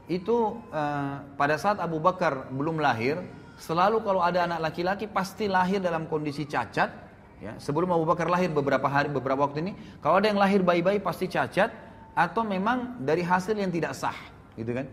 itu 0.05 0.61
uh, 0.69 1.15
pada 1.35 1.55
saat 1.57 1.81
Abu 1.81 1.97
Bakar 1.97 2.53
belum 2.53 2.77
lahir, 2.77 3.17
selalu 3.57 4.05
kalau 4.05 4.21
ada 4.21 4.45
anak 4.45 4.69
laki-laki 4.71 5.09
pasti 5.09 5.49
lahir 5.49 5.81
dalam 5.81 6.05
kondisi 6.05 6.45
cacat. 6.47 7.01
Ya, 7.41 7.51
sebelum 7.59 7.91
Abu 7.91 8.07
Bakar 8.07 8.31
lahir 8.31 8.47
beberapa 8.53 8.87
hari 8.87 9.09
beberapa 9.11 9.43
waktu 9.49 9.63
ini, 9.67 9.71
kalau 10.05 10.21
ada 10.23 10.29
yang 10.31 10.39
lahir 10.39 10.61
bayi-bayi 10.63 11.01
pasti 11.03 11.27
cacat 11.27 11.67
atau 12.13 12.45
memang 12.45 13.01
dari 13.03 13.19
hasil 13.25 13.51
yang 13.57 13.67
tidak 13.73 13.97
sah, 13.99 14.15
gitu 14.55 14.71
kan? 14.71 14.87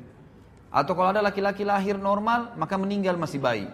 Atau 0.74 0.96
kalau 0.98 1.12
ada 1.14 1.20
laki-laki 1.22 1.62
lahir 1.68 1.94
normal 2.00 2.56
maka 2.58 2.74
meninggal 2.80 3.14
masih 3.20 3.38
bayi. 3.44 3.66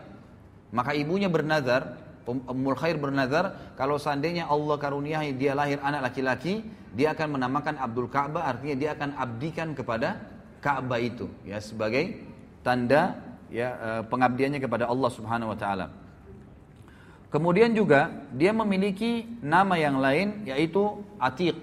Maka 0.75 0.93
ibunya 0.99 1.25
bernazar 1.31 2.06
Ummul 2.27 2.75
Khair 2.75 2.99
bernazar 2.99 3.75
kalau 3.79 4.03
seandainya 4.03 4.51
Allah 4.51 4.75
karuniai 4.83 5.31
dia 5.39 5.55
lahir 5.55 5.79
anak 5.79 6.11
laki-laki, 6.11 6.67
dia 6.91 7.15
akan 7.15 7.39
menamakan 7.39 7.79
Abdul 7.79 8.11
Ka'bah 8.11 8.51
artinya 8.51 8.75
dia 8.77 8.91
akan 8.99 9.15
abdikan 9.15 9.71
kepada 9.79 10.19
Ka'bah 10.59 10.99
itu 10.99 11.31
ya 11.47 11.63
sebagai 11.63 12.19
tanda 12.67 13.15
ya 13.47 13.69
eh, 13.79 14.03
pengabdiannya 14.11 14.59
kepada 14.59 14.91
Allah 14.91 15.11
Subhanahu 15.15 15.55
wa 15.55 15.59
taala. 15.59 15.87
Kemudian 17.31 17.71
juga 17.79 18.11
dia 18.35 18.51
memiliki 18.51 19.23
nama 19.43 19.79
yang 19.79 20.03
lain 20.03 20.47
yaitu 20.51 20.83
Atiq. 21.23 21.59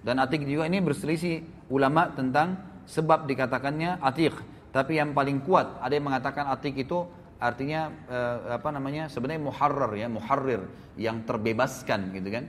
Dan 0.00 0.22
Atiq 0.24 0.40
juga 0.48 0.64
ini 0.70 0.80
berselisih 0.80 1.68
ulama 1.68 2.08
tentang 2.16 2.56
sebab 2.88 3.26
dikatakannya 3.28 3.98
Atiq. 4.00 4.32
Tapi 4.72 5.00
yang 5.00 5.12
paling 5.16 5.40
kuat 5.44 5.76
ada 5.84 5.90
yang 5.92 6.06
mengatakan 6.08 6.48
Atiq 6.52 6.80
itu 6.86 6.98
artinya 7.40 7.92
uh, 8.08 8.56
apa 8.56 8.68
namanya 8.72 9.12
sebenarnya 9.12 9.42
muharrar 9.44 9.92
ya 9.92 10.08
muharrir 10.08 10.62
yang 10.96 11.20
terbebaskan 11.28 12.16
gitu 12.16 12.28
kan 12.32 12.44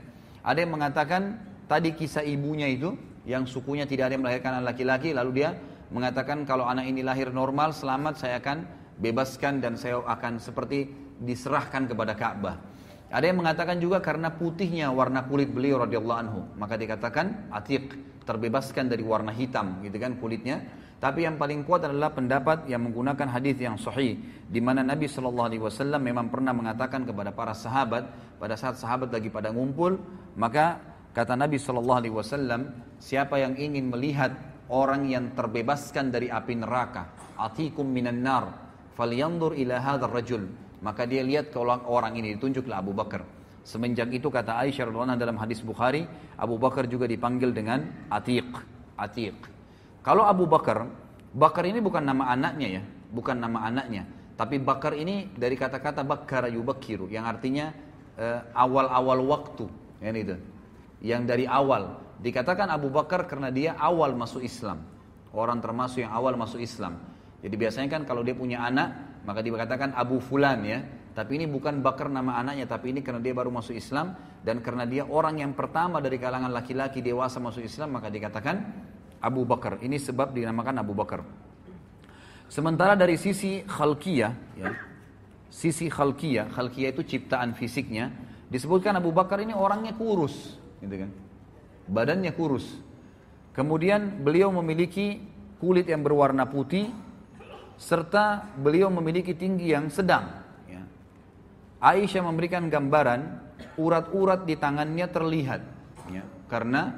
ada 0.48 0.58
yang 0.64 0.72
mengatakan 0.72 1.22
tadi 1.68 1.92
kisah 1.92 2.24
ibunya 2.24 2.72
itu 2.72 2.96
yang 3.28 3.44
sukunya 3.44 3.84
tidak 3.84 4.08
ada 4.08 4.14
yang 4.16 4.24
melahirkan 4.24 4.64
anak 4.64 4.76
laki-laki 4.76 5.12
lalu 5.12 5.44
dia 5.44 5.60
mengatakan 5.92 6.48
kalau 6.48 6.64
anak 6.64 6.88
ini 6.88 7.04
lahir 7.04 7.32
normal 7.32 7.76
selamat 7.76 8.16
saya 8.16 8.40
akan 8.40 8.64
bebaskan 9.00 9.60
dan 9.60 9.76
saya 9.76 10.00
akan 10.04 10.40
seperti 10.40 10.88
diserahkan 11.20 11.88
kepada 11.92 12.16
Ka'bah 12.16 12.56
ada 13.12 13.24
yang 13.24 13.40
mengatakan 13.44 13.80
juga 13.84 14.00
karena 14.00 14.32
putihnya 14.32 14.92
warna 14.92 15.28
kulit 15.28 15.52
beliau 15.52 15.84
radhiyallahu 15.84 16.20
anhu 16.20 16.48
maka 16.56 16.80
dikatakan 16.80 17.52
atiq 17.52 17.92
terbebaskan 18.24 18.88
dari 18.88 19.04
warna 19.04 19.36
hitam 19.36 19.84
gitu 19.84 20.00
kan 20.00 20.16
kulitnya 20.20 20.64
tapi 20.98 21.30
yang 21.30 21.38
paling 21.38 21.62
kuat 21.62 21.86
adalah 21.86 22.10
pendapat 22.10 22.66
yang 22.66 22.82
menggunakan 22.90 23.30
hadis 23.30 23.58
yang 23.62 23.78
sahih 23.78 24.18
di 24.50 24.58
mana 24.58 24.82
Nabi 24.82 25.06
Shallallahu 25.06 25.48
alaihi 25.54 25.62
wasallam 25.62 26.02
memang 26.02 26.34
pernah 26.34 26.58
mengatakan 26.58 27.06
kepada 27.06 27.30
para 27.30 27.54
sahabat 27.54 28.10
pada 28.42 28.58
saat 28.58 28.82
sahabat 28.82 29.14
lagi 29.14 29.30
pada 29.30 29.54
ngumpul, 29.54 30.02
maka 30.34 30.82
kata 31.14 31.38
Nabi 31.38 31.62
Shallallahu 31.62 32.00
alaihi 32.02 32.16
wasallam, 32.18 32.62
siapa 32.98 33.38
yang 33.38 33.54
ingin 33.62 33.94
melihat 33.94 34.34
orang 34.74 35.06
yang 35.06 35.38
terbebaskan 35.38 36.10
dari 36.10 36.34
api 36.34 36.66
neraka, 36.66 37.14
atikum 37.46 37.86
minan 37.86 38.26
nar, 38.26 38.50
falyandur 38.98 39.54
ila 39.54 39.78
hadzal 39.78 40.10
rajul. 40.10 40.44
Maka 40.82 41.06
dia 41.10 41.22
lihat 41.22 41.54
ke 41.54 41.58
orang 41.66 42.14
ini 42.18 42.38
ditunjuklah 42.38 42.82
Abu 42.82 42.94
Bakar. 42.98 43.22
Semenjak 43.66 44.10
itu 44.14 44.34
kata 44.34 44.58
Aisyah 44.66 44.90
radhiyallahu 44.90 45.22
dalam 45.22 45.38
hadis 45.42 45.62
Bukhari, 45.62 46.06
Abu 46.42 46.58
Bakar 46.58 46.90
juga 46.90 47.06
dipanggil 47.10 47.50
dengan 47.54 47.82
Atiq. 48.14 48.46
Atiq 48.98 49.57
kalau 50.08 50.24
Abu 50.24 50.48
Bakar, 50.48 50.88
Bakar 51.36 51.68
ini 51.68 51.84
bukan 51.84 52.00
nama 52.00 52.32
anaknya 52.32 52.80
ya, 52.80 52.84
bukan 53.12 53.44
nama 53.44 53.68
anaknya. 53.68 54.08
Tapi 54.40 54.56
Bakar 54.56 54.96
ini 54.96 55.28
dari 55.36 55.60
kata-kata 55.60 56.08
Bakar 56.08 56.48
Yubakiru, 56.48 57.12
yang 57.12 57.28
artinya 57.28 57.76
eh, 58.16 58.40
awal-awal 58.56 59.20
eh, 59.20 59.26
waktu, 59.28 59.66
yang 60.00 60.16
itu, 60.16 60.36
yang 61.04 61.28
dari 61.28 61.44
awal. 61.44 62.00
Dikatakan 62.24 62.72
Abu 62.72 62.88
Bakar 62.88 63.28
karena 63.28 63.52
dia 63.52 63.76
awal 63.76 64.16
masuk 64.16 64.48
Islam, 64.48 64.80
orang 65.36 65.60
termasuk 65.60 66.00
yang 66.00 66.16
awal 66.16 66.40
masuk 66.40 66.64
Islam. 66.64 67.04
Jadi 67.44 67.56
biasanya 67.60 67.92
kan 68.00 68.08
kalau 68.08 68.24
dia 68.24 68.32
punya 68.34 68.64
anak, 68.64 69.20
maka 69.28 69.44
dikatakan 69.44 69.92
Abu 69.92 70.24
Fulan 70.24 70.64
ya. 70.64 70.88
Tapi 71.20 71.36
ini 71.36 71.52
bukan 71.52 71.84
Bakar 71.84 72.08
nama 72.08 72.40
anaknya, 72.40 72.64
tapi 72.64 72.96
ini 72.96 73.04
karena 73.04 73.20
dia 73.20 73.36
baru 73.36 73.52
masuk 73.52 73.76
Islam 73.76 74.16
dan 74.40 74.64
karena 74.64 74.88
dia 74.88 75.04
orang 75.04 75.44
yang 75.44 75.52
pertama 75.52 76.00
dari 76.00 76.16
kalangan 76.16 76.56
laki-laki 76.56 77.04
dewasa 77.04 77.44
masuk 77.44 77.68
Islam, 77.68 77.92
maka 78.00 78.08
dikatakan 78.08 78.88
Abu 79.22 79.44
Bakar. 79.46 79.82
Ini 79.82 79.98
sebab 79.98 80.34
dinamakan 80.34 80.76
Abu 80.82 80.94
Bakar. 80.94 81.22
Sementara 82.48 82.96
dari 82.96 83.20
sisi 83.20 83.66
khalqiyah, 83.66 84.32
ya, 84.56 84.72
sisi 85.52 85.92
khalqiyah, 85.92 86.54
khalqiyah 86.54 86.90
itu 86.96 87.04
ciptaan 87.04 87.52
fisiknya, 87.58 88.14
disebutkan 88.48 88.96
Abu 88.96 89.12
Bakar 89.12 89.44
ini 89.44 89.52
orangnya 89.52 89.92
kurus, 89.92 90.56
gitu 90.80 90.96
kan. 90.96 91.12
Badannya 91.92 92.32
kurus. 92.32 92.66
Kemudian 93.52 94.24
beliau 94.24 94.54
memiliki 94.64 95.20
kulit 95.58 95.90
yang 95.90 96.06
berwarna 96.06 96.46
putih 96.46 96.94
serta 97.78 98.50
beliau 98.58 98.88
memiliki 98.94 99.34
tinggi 99.34 99.74
yang 99.74 99.90
sedang. 99.90 100.30
Ya. 100.70 100.82
Aisyah 101.82 102.22
memberikan 102.26 102.70
gambaran 102.70 103.38
urat-urat 103.82 104.46
di 104.50 104.54
tangannya 104.58 105.06
terlihat 105.10 105.62
ya, 106.14 106.22
karena 106.50 106.94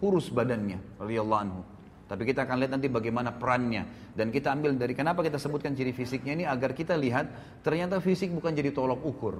kurus 0.00 0.32
badannya 0.32 0.80
radhiyallahu 0.96 1.42
anhu. 1.44 1.60
Tapi 2.08 2.26
kita 2.26 2.42
akan 2.48 2.56
lihat 2.64 2.72
nanti 2.74 2.88
bagaimana 2.90 3.30
perannya 3.36 3.86
dan 4.16 4.34
kita 4.34 4.50
ambil 4.50 4.74
dari 4.74 4.96
kenapa 4.98 5.22
kita 5.22 5.38
sebutkan 5.38 5.76
ciri 5.78 5.94
fisiknya 5.94 6.32
ini 6.34 6.44
agar 6.48 6.74
kita 6.74 6.98
lihat 6.98 7.28
ternyata 7.62 8.02
fisik 8.02 8.34
bukan 8.34 8.50
jadi 8.50 8.72
tolok 8.74 8.98
ukur. 9.04 9.36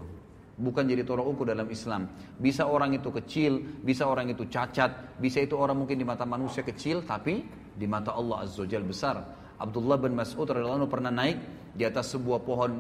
Bukan 0.61 0.85
jadi 0.85 1.01
tolok 1.09 1.25
ukur 1.33 1.45
dalam 1.49 1.65
Islam. 1.73 2.05
Bisa 2.37 2.69
orang 2.69 2.93
itu 2.93 3.09
kecil, 3.09 3.65
bisa 3.81 4.05
orang 4.05 4.29
itu 4.29 4.45
cacat, 4.45 5.17
bisa 5.17 5.41
itu 5.41 5.57
orang 5.57 5.73
mungkin 5.73 5.97
di 5.97 6.05
mata 6.05 6.29
manusia 6.29 6.61
kecil 6.61 7.01
tapi 7.09 7.43
di 7.75 7.87
mata 7.89 8.13
Allah 8.13 8.45
Azza 8.45 8.69
Jal 8.69 8.85
besar. 8.85 9.17
Abdullah 9.57 9.97
bin 9.97 10.13
Mas'ud 10.15 10.45
radhiyallahu 10.45 10.85
anhu 10.85 10.91
pernah 10.93 11.09
naik 11.09 11.41
di 11.73 11.81
atas 11.89 12.13
sebuah 12.13 12.45
pohon 12.45 12.77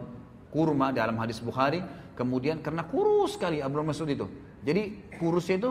kurma 0.52 0.92
dalam 0.92 1.16
hadis 1.24 1.40
Bukhari, 1.40 1.80
kemudian 2.20 2.60
karena 2.60 2.84
kurus 2.84 3.40
sekali 3.40 3.64
Abdullah 3.64 3.96
Mas'ud 3.96 4.06
itu. 4.12 4.28
Jadi 4.60 5.16
kurusnya 5.16 5.56
itu 5.64 5.70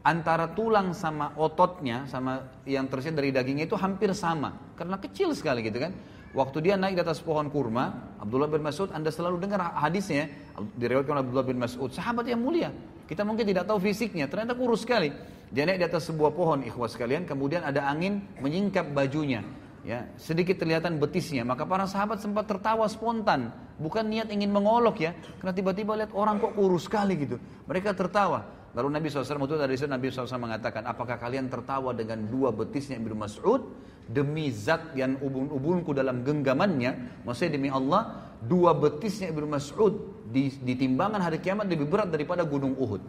antara 0.00 0.48
tulang 0.56 0.96
sama 0.96 1.36
ototnya 1.36 2.08
sama 2.08 2.40
yang 2.64 2.88
tersisa 2.88 3.12
dari 3.12 3.28
dagingnya 3.28 3.68
itu 3.68 3.76
hampir 3.76 4.16
sama 4.16 4.56
karena 4.76 4.96
kecil 4.96 5.32
sekali 5.36 5.62
gitu 5.64 5.80
kan 5.82 5.94
Waktu 6.30 6.62
dia 6.62 6.78
naik 6.78 6.94
di 6.94 7.02
atas 7.02 7.18
pohon 7.18 7.50
kurma, 7.50 7.90
Abdullah 8.22 8.46
bin 8.46 8.62
Mas'ud, 8.62 8.86
Anda 8.94 9.10
selalu 9.10 9.42
dengar 9.42 9.74
hadisnya, 9.74 10.30
diriwayatkan 10.78 11.18
oleh 11.18 11.22
Abdullah 11.26 11.42
bin 11.42 11.58
Mas'ud, 11.58 11.90
sahabat 11.90 12.22
yang 12.22 12.38
mulia. 12.38 12.70
Kita 13.10 13.26
mungkin 13.26 13.42
tidak 13.50 13.66
tahu 13.66 13.82
fisiknya, 13.82 14.30
ternyata 14.30 14.54
kurus 14.54 14.86
sekali. 14.86 15.10
Dia 15.50 15.66
naik 15.66 15.82
di 15.82 15.86
atas 15.90 16.06
sebuah 16.06 16.30
pohon, 16.30 16.62
ikhwas 16.62 16.94
sekalian, 16.94 17.26
kemudian 17.26 17.66
ada 17.66 17.82
angin 17.82 18.30
menyingkap 18.38 18.94
bajunya. 18.94 19.42
Ya, 19.82 20.06
sedikit 20.22 20.62
terlihatan 20.62 21.02
betisnya, 21.02 21.42
maka 21.42 21.66
para 21.66 21.82
sahabat 21.90 22.22
sempat 22.22 22.46
tertawa 22.46 22.86
spontan, 22.86 23.50
bukan 23.82 24.06
niat 24.06 24.30
ingin 24.30 24.54
mengolok 24.54 25.02
ya, 25.10 25.18
karena 25.42 25.50
tiba-tiba 25.50 25.98
lihat 25.98 26.14
orang 26.14 26.38
kok 26.38 26.54
kurus 26.54 26.86
sekali 26.86 27.18
gitu. 27.26 27.42
Mereka 27.66 27.90
tertawa. 27.98 28.59
Lalu 28.70 29.02
Nabi 29.02 29.06
SAW 29.10 29.34
itu 29.42 29.56
dari 29.58 29.74
sana 29.74 29.98
Nabi 29.98 30.14
SAW 30.14 30.38
mengatakan, 30.38 30.86
apakah 30.86 31.18
kalian 31.18 31.50
tertawa 31.50 31.90
dengan 31.90 32.22
dua 32.30 32.54
betisnya 32.54 33.02
Ibnu 33.02 33.18
Mas'ud 33.18 33.66
demi 34.06 34.46
zat 34.54 34.94
yang 34.94 35.18
ubun-ubunku 35.18 35.90
dalam 35.90 36.22
genggamannya? 36.22 37.22
Maksudnya 37.26 37.52
demi 37.58 37.66
Allah, 37.66 38.30
dua 38.38 38.70
betisnya 38.78 39.34
Ibnu 39.34 39.46
Mas'ud 39.50 40.22
di, 40.30 40.54
di 40.62 40.74
hari 41.02 41.42
kiamat 41.42 41.66
lebih 41.66 41.90
berat 41.90 42.14
daripada 42.14 42.46
gunung 42.46 42.78
Uhud. 42.78 43.02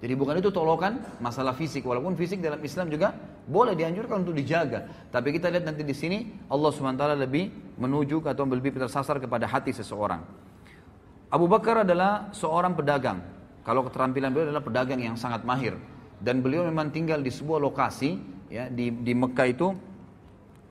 Jadi 0.00 0.14
bukan 0.16 0.32
itu 0.40 0.48
tolokan 0.48 0.96
masalah 1.20 1.52
fisik, 1.52 1.84
walaupun 1.84 2.16
fisik 2.16 2.40
dalam 2.40 2.56
Islam 2.64 2.88
juga 2.88 3.12
boleh 3.44 3.76
dianjurkan 3.76 4.24
untuk 4.24 4.32
dijaga. 4.32 4.86
Tapi 5.12 5.28
kita 5.28 5.50
lihat 5.52 5.68
nanti 5.68 5.84
di 5.84 5.92
sini 5.92 6.48
Allah 6.48 6.70
SWT 6.70 7.02
lebih 7.18 7.76
menuju 7.76 8.22
atau 8.24 8.46
lebih 8.48 8.78
tersasar 8.78 9.18
kepada 9.20 9.44
hati 9.44 9.74
seseorang. 9.76 10.22
Abu 11.28 11.50
Bakar 11.52 11.84
adalah 11.84 12.32
seorang 12.32 12.72
pedagang 12.72 13.20
kalau 13.60 13.84
keterampilan 13.84 14.32
beliau 14.32 14.48
adalah 14.52 14.64
pedagang 14.64 15.00
yang 15.04 15.16
sangat 15.20 15.44
mahir 15.44 15.76
dan 16.20 16.40
beliau 16.40 16.64
memang 16.64 16.88
tinggal 16.88 17.20
di 17.20 17.28
sebuah 17.28 17.60
lokasi 17.60 18.16
ya 18.48 18.72
di 18.72 18.88
di 18.88 19.12
Mekah 19.12 19.46
itu 19.52 19.68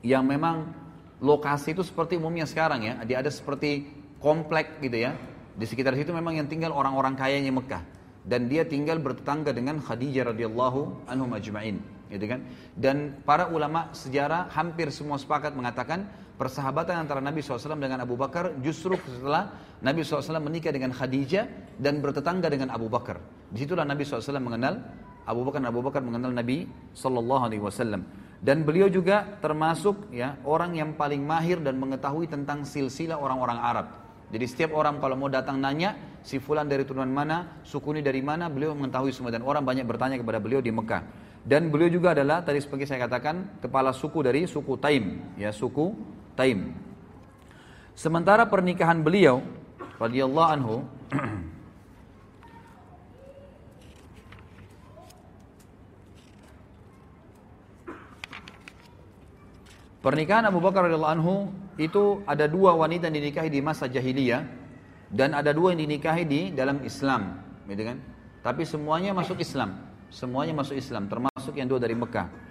yang 0.02 0.26
memang 0.26 0.74
lokasi 1.22 1.78
itu 1.78 1.86
seperti 1.86 2.18
umumnya 2.18 2.50
sekarang 2.50 2.82
ya. 2.86 2.94
Dia 3.06 3.22
ada 3.22 3.30
seperti 3.30 3.86
komplek 4.18 4.82
gitu 4.82 4.98
ya. 5.06 5.14
Di 5.60 5.66
sekitar 5.68 5.94
situ 5.94 6.16
memang 6.16 6.40
yang 6.40 6.48
tinggal 6.50 6.74
orang-orang 6.74 7.14
kaya 7.14 7.38
nya 7.44 7.54
Mekah 7.54 7.84
dan 8.26 8.50
dia 8.50 8.66
tinggal 8.66 8.98
bertetangga 8.98 9.54
dengan 9.54 9.78
Khadijah 9.78 10.34
radhiyallahu 10.34 11.06
anhu 11.06 11.26
majma'in 11.30 11.78
gitu 12.10 12.26
kan. 12.26 12.42
Dan 12.74 13.22
para 13.22 13.54
ulama 13.54 13.94
sejarah 13.94 14.50
hampir 14.50 14.90
semua 14.90 15.22
sepakat 15.22 15.54
mengatakan 15.54 16.10
persahabatan 16.40 17.04
antara 17.04 17.20
Nabi 17.20 17.44
SAW 17.44 17.76
dengan 17.76 18.00
Abu 18.00 18.16
Bakar 18.16 18.56
justru 18.64 18.96
setelah 18.96 19.52
Nabi 19.84 20.08
SAW 20.08 20.40
menikah 20.40 20.72
dengan 20.72 20.96
Khadijah 20.96 21.76
dan 21.76 22.00
bertetangga 22.00 22.48
dengan 22.48 22.72
Abu 22.72 22.88
Bakar. 22.88 23.20
Disitulah 23.52 23.84
Nabi 23.84 24.08
SAW 24.08 24.40
mengenal 24.40 24.80
Abu 25.28 25.44
Bakar 25.44 25.60
Abu 25.68 25.84
Bakar 25.86 26.00
mengenal 26.02 26.32
Nabi 26.34 26.66
Sallallahu 26.96 27.44
Alaihi 27.46 27.62
Wasallam 27.62 28.02
dan 28.42 28.64
beliau 28.66 28.88
juga 28.90 29.28
termasuk 29.44 30.10
ya 30.16 30.40
orang 30.48 30.74
yang 30.80 30.96
paling 30.98 31.22
mahir 31.22 31.60
dan 31.62 31.76
mengetahui 31.78 32.26
tentang 32.32 32.64
silsilah 32.66 33.20
orang-orang 33.22 33.60
Arab. 33.62 33.88
Jadi 34.34 34.42
setiap 34.50 34.72
orang 34.74 34.98
kalau 35.04 35.14
mau 35.20 35.28
datang 35.30 35.60
nanya 35.62 36.18
si 36.26 36.40
fulan 36.42 36.66
dari 36.72 36.82
turunan 36.88 37.12
mana, 37.14 37.62
suku 37.68 37.94
ini 38.00 38.02
dari 38.02 38.24
mana, 38.26 38.48
beliau 38.50 38.74
mengetahui 38.80 39.12
semua 39.14 39.30
dan 39.30 39.44
orang 39.46 39.62
banyak 39.62 39.86
bertanya 39.86 40.18
kepada 40.18 40.40
beliau 40.42 40.64
di 40.66 40.72
Mekah. 40.74 41.04
Dan 41.46 41.68
beliau 41.74 41.92
juga 41.94 42.14
adalah 42.18 42.40
tadi 42.42 42.58
seperti 42.62 42.88
saya 42.90 43.06
katakan 43.10 43.60
kepala 43.62 43.92
suku 43.94 44.22
dari 44.26 44.46
suku 44.50 44.78
Taim, 44.82 45.34
ya 45.38 45.50
suku 45.54 45.94
Taim. 46.40 46.72
Sementara 48.00 48.48
pernikahan 48.48 49.04
beliau 49.04 49.44
radhiyallahu 50.00 50.52
anhu 50.56 50.76
Pernikahan 60.00 60.48
Abu 60.48 60.64
Bakar 60.64 60.88
radhiyallahu 60.88 61.12
anhu 61.20 61.36
itu 61.76 62.24
ada 62.24 62.48
dua 62.48 62.72
wanita 62.72 63.12
yang 63.12 63.20
dinikahi 63.20 63.52
di 63.52 63.60
masa 63.60 63.84
jahiliyah 63.92 64.48
dan 65.12 65.36
ada 65.36 65.52
dua 65.52 65.76
yang 65.76 65.84
dinikahi 65.84 66.24
di 66.24 66.42
dalam 66.56 66.80
Islam, 66.88 67.36
gitu 67.68 67.84
kan? 67.84 68.00
Tapi 68.40 68.64
semuanya 68.64 69.12
masuk 69.12 69.44
Islam, 69.44 69.76
semuanya 70.08 70.56
masuk 70.56 70.80
Islam, 70.80 71.12
termasuk 71.12 71.52
yang 71.52 71.68
dua 71.68 71.84
dari 71.84 72.00
Mekah. 72.00 72.48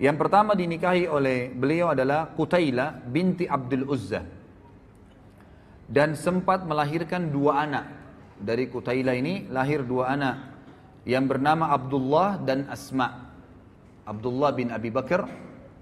Yang 0.00 0.16
pertama 0.16 0.56
dinikahi 0.56 1.04
oleh 1.04 1.52
beliau 1.52 1.92
adalah 1.92 2.32
Kutaila 2.32 3.04
binti 3.04 3.44
Abdul 3.44 3.84
Uzza. 3.84 4.24
Dan 5.84 6.16
sempat 6.16 6.64
melahirkan 6.64 7.28
dua 7.28 7.68
anak. 7.68 7.84
Dari 8.40 8.72
Kutaila 8.72 9.12
ini 9.12 9.44
lahir 9.52 9.84
dua 9.84 10.16
anak. 10.16 10.36
Yang 11.04 11.36
bernama 11.36 11.76
Abdullah 11.76 12.40
dan 12.40 12.64
Asma. 12.72 13.28
Abdullah 14.08 14.56
bin 14.56 14.72
Abi 14.72 14.88
Bakar 14.88 15.28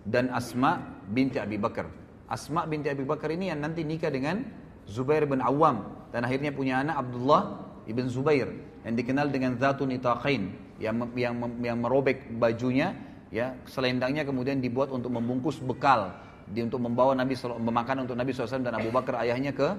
dan 0.02 0.34
Asma 0.34 0.82
binti 1.06 1.38
Abi 1.38 1.54
Bakar. 1.54 1.86
Asma 2.26 2.66
binti 2.66 2.90
Abi 2.90 3.06
Bakar 3.06 3.30
ini 3.30 3.54
yang 3.54 3.62
nanti 3.62 3.86
nikah 3.86 4.10
dengan 4.10 4.42
Zubair 4.90 5.30
bin 5.30 5.38
Awam. 5.38 6.10
Dan 6.10 6.26
akhirnya 6.26 6.50
punya 6.50 6.82
anak 6.82 7.06
Abdullah 7.06 7.62
ibn 7.86 8.10
Zubair. 8.10 8.50
Yang 8.82 8.98
dikenal 9.06 9.30
dengan 9.30 9.54
Zatun 9.62 9.94
Nitaqain. 9.94 10.50
Yang, 10.82 11.06
yang, 11.14 11.34
yang 11.62 11.78
merobek 11.78 12.26
bajunya 12.34 12.98
ya 13.28 13.56
selendangnya 13.68 14.24
kemudian 14.24 14.58
dibuat 14.60 14.88
untuk 14.88 15.12
membungkus 15.12 15.60
bekal 15.60 16.16
di 16.48 16.64
untuk 16.64 16.80
membawa 16.80 17.12
Nabi 17.12 17.36
memakan 17.38 18.08
untuk 18.08 18.16
Nabi 18.16 18.32
SAW 18.32 18.64
dan 18.64 18.72
Abu 18.76 18.88
Bakar 18.88 19.20
ayahnya 19.20 19.52
ke 19.52 19.76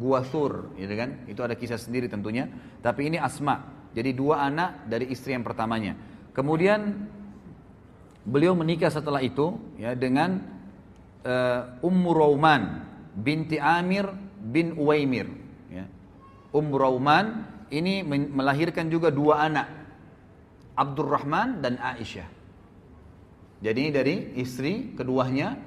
Gua 0.00 0.20
Sur, 0.24 0.72
gitu 0.76 0.92
kan? 1.00 1.24
Itu 1.24 1.40
ada 1.44 1.56
kisah 1.56 1.80
sendiri 1.80 2.12
tentunya. 2.12 2.44
Tapi 2.84 3.08
ini 3.12 3.16
Asma, 3.20 3.72
jadi 3.96 4.12
dua 4.12 4.44
anak 4.44 4.84
dari 4.88 5.08
istri 5.12 5.32
yang 5.32 5.40
pertamanya. 5.44 5.96
Kemudian 6.36 7.08
beliau 8.24 8.52
menikah 8.56 8.92
setelah 8.92 9.20
itu 9.24 9.56
ya 9.80 9.92
dengan 9.96 10.40
uh, 11.24 11.84
Ummu 11.84 12.10
Rauman 12.12 12.62
binti 13.16 13.56
Amir 13.60 14.08
bin 14.44 14.76
Uwaimir. 14.80 15.28
Ya. 15.72 15.88
Ummu 16.52 16.76
Rauman 16.76 17.24
ini 17.72 18.00
melahirkan 18.08 18.88
juga 18.92 19.08
dua 19.12 19.44
anak, 19.48 19.68
Abdurrahman 20.76 21.60
dan 21.64 21.76
Aisyah. 21.80 22.28
Jadi 23.58 23.78
ini 23.82 23.90
dari 23.90 24.14
istri 24.38 24.94
keduanya 24.94 25.58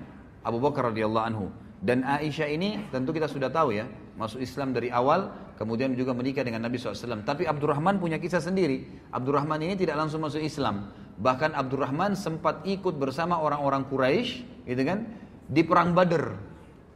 Abu 0.47 0.63
Bakar 0.63 0.95
radhiyallahu 0.95 1.25
anhu. 1.27 1.47
Dan 1.81 2.05
Aisyah 2.07 2.47
ini 2.53 2.77
tentu 2.93 3.09
kita 3.11 3.25
sudah 3.27 3.49
tahu 3.51 3.73
ya, 3.75 3.89
masuk 4.15 4.39
Islam 4.39 4.69
dari 4.71 4.87
awal, 4.93 5.33
kemudian 5.57 5.91
juga 5.97 6.13
menikah 6.15 6.45
dengan 6.45 6.61
Nabi 6.63 6.77
SAW. 6.79 7.25
Tapi 7.25 7.49
Abdurrahman 7.49 7.97
punya 7.99 8.21
kisah 8.21 8.37
sendiri. 8.39 8.85
Abdurrahman 9.11 9.57
ini 9.65 9.73
tidak 9.75 9.97
langsung 9.99 10.21
masuk 10.23 10.39
Islam. 10.45 10.93
Bahkan 11.19 11.51
Abdurrahman 11.57 12.13
sempat 12.15 12.61
ikut 12.69 12.95
bersama 13.01 13.41
orang-orang 13.43 13.83
Quraisy, 13.91 14.29
gitu 14.69 14.81
kan, 14.87 15.09
di 15.51 15.65
perang 15.65 15.91
Badr, 15.97 16.31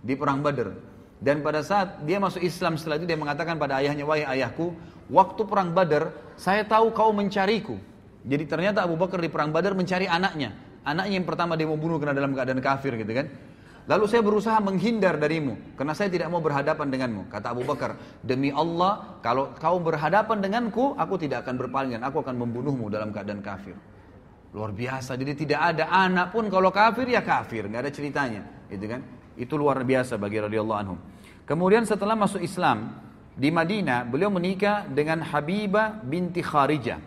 di 0.05 0.13
perang 0.15 0.39
Badr. 0.45 0.69
Dan 1.19 1.41
pada 1.41 1.65
saat 1.65 2.05
dia 2.05 2.21
masuk 2.21 2.39
Islam 2.45 2.77
setelah 2.77 3.01
itu 3.01 3.09
dia 3.09 3.17
mengatakan 3.17 3.57
pada 3.57 3.81
ayahnya, 3.81 4.05
wahai 4.05 4.21
ayahku, 4.37 4.69
waktu 5.09 5.41
perang 5.49 5.73
Badr 5.75 6.13
saya 6.37 6.61
tahu 6.63 6.93
kau 6.93 7.09
mencariku. 7.09 7.81
Jadi 8.21 8.43
ternyata 8.45 8.85
Abu 8.85 8.97
Bakar 8.97 9.21
di 9.21 9.29
perang 9.29 9.53
Badar 9.53 9.77
mencari 9.77 10.09
anaknya. 10.09 10.57
Anaknya 10.85 11.17
yang 11.17 11.25
pertama 11.27 11.57
dia 11.57 11.65
mau 11.65 11.81
bunuh 11.81 11.97
karena 11.97 12.13
dalam 12.13 12.29
keadaan 12.31 12.61
kafir 12.61 12.93
gitu 12.95 13.09
kan. 13.09 13.25
Lalu 13.89 14.05
saya 14.09 14.21
berusaha 14.25 14.57
menghindar 14.61 15.17
darimu 15.17 15.77
karena 15.77 15.93
saya 15.97 16.09
tidak 16.13 16.29
mau 16.29 16.41
berhadapan 16.45 16.89
denganmu. 16.93 17.29
Kata 17.29 17.53
Abu 17.53 17.65
Bakar, 17.69 17.97
demi 18.21 18.49
Allah 18.53 19.17
kalau 19.21 19.53
kau 19.57 19.77
berhadapan 19.81 20.41
denganku, 20.45 20.93
aku 20.97 21.17
tidak 21.21 21.45
akan 21.45 21.53
berpalingan, 21.57 22.01
aku 22.05 22.21
akan 22.25 22.37
membunuhmu 22.37 22.89
dalam 22.93 23.09
keadaan 23.13 23.41
kafir. 23.45 23.77
Luar 24.57 24.73
biasa, 24.73 25.13
jadi 25.21 25.33
tidak 25.37 25.61
ada 25.73 25.85
anak 25.93 26.33
pun 26.33 26.49
kalau 26.49 26.69
kafir 26.73 27.05
ya 27.09 27.21
kafir, 27.21 27.69
nggak 27.69 27.81
ada 27.85 27.91
ceritanya, 27.93 28.41
gitu 28.73 28.87
kan? 28.89 29.03
Itu 29.37 29.53
luar 29.59 29.83
biasa 29.85 30.17
bagi 30.17 30.37
radhiyallahu 30.41 30.79
anhu. 30.81 30.95
Kemudian 31.45 31.85
setelah 31.85 32.17
masuk 32.17 32.41
Islam 32.41 32.89
di 33.37 33.53
Madinah, 33.53 34.01
beliau 34.09 34.33
menikah 34.33 34.87
dengan 34.89 35.21
Habibah 35.21 36.01
binti 36.01 36.41
Kharijah. 36.41 36.97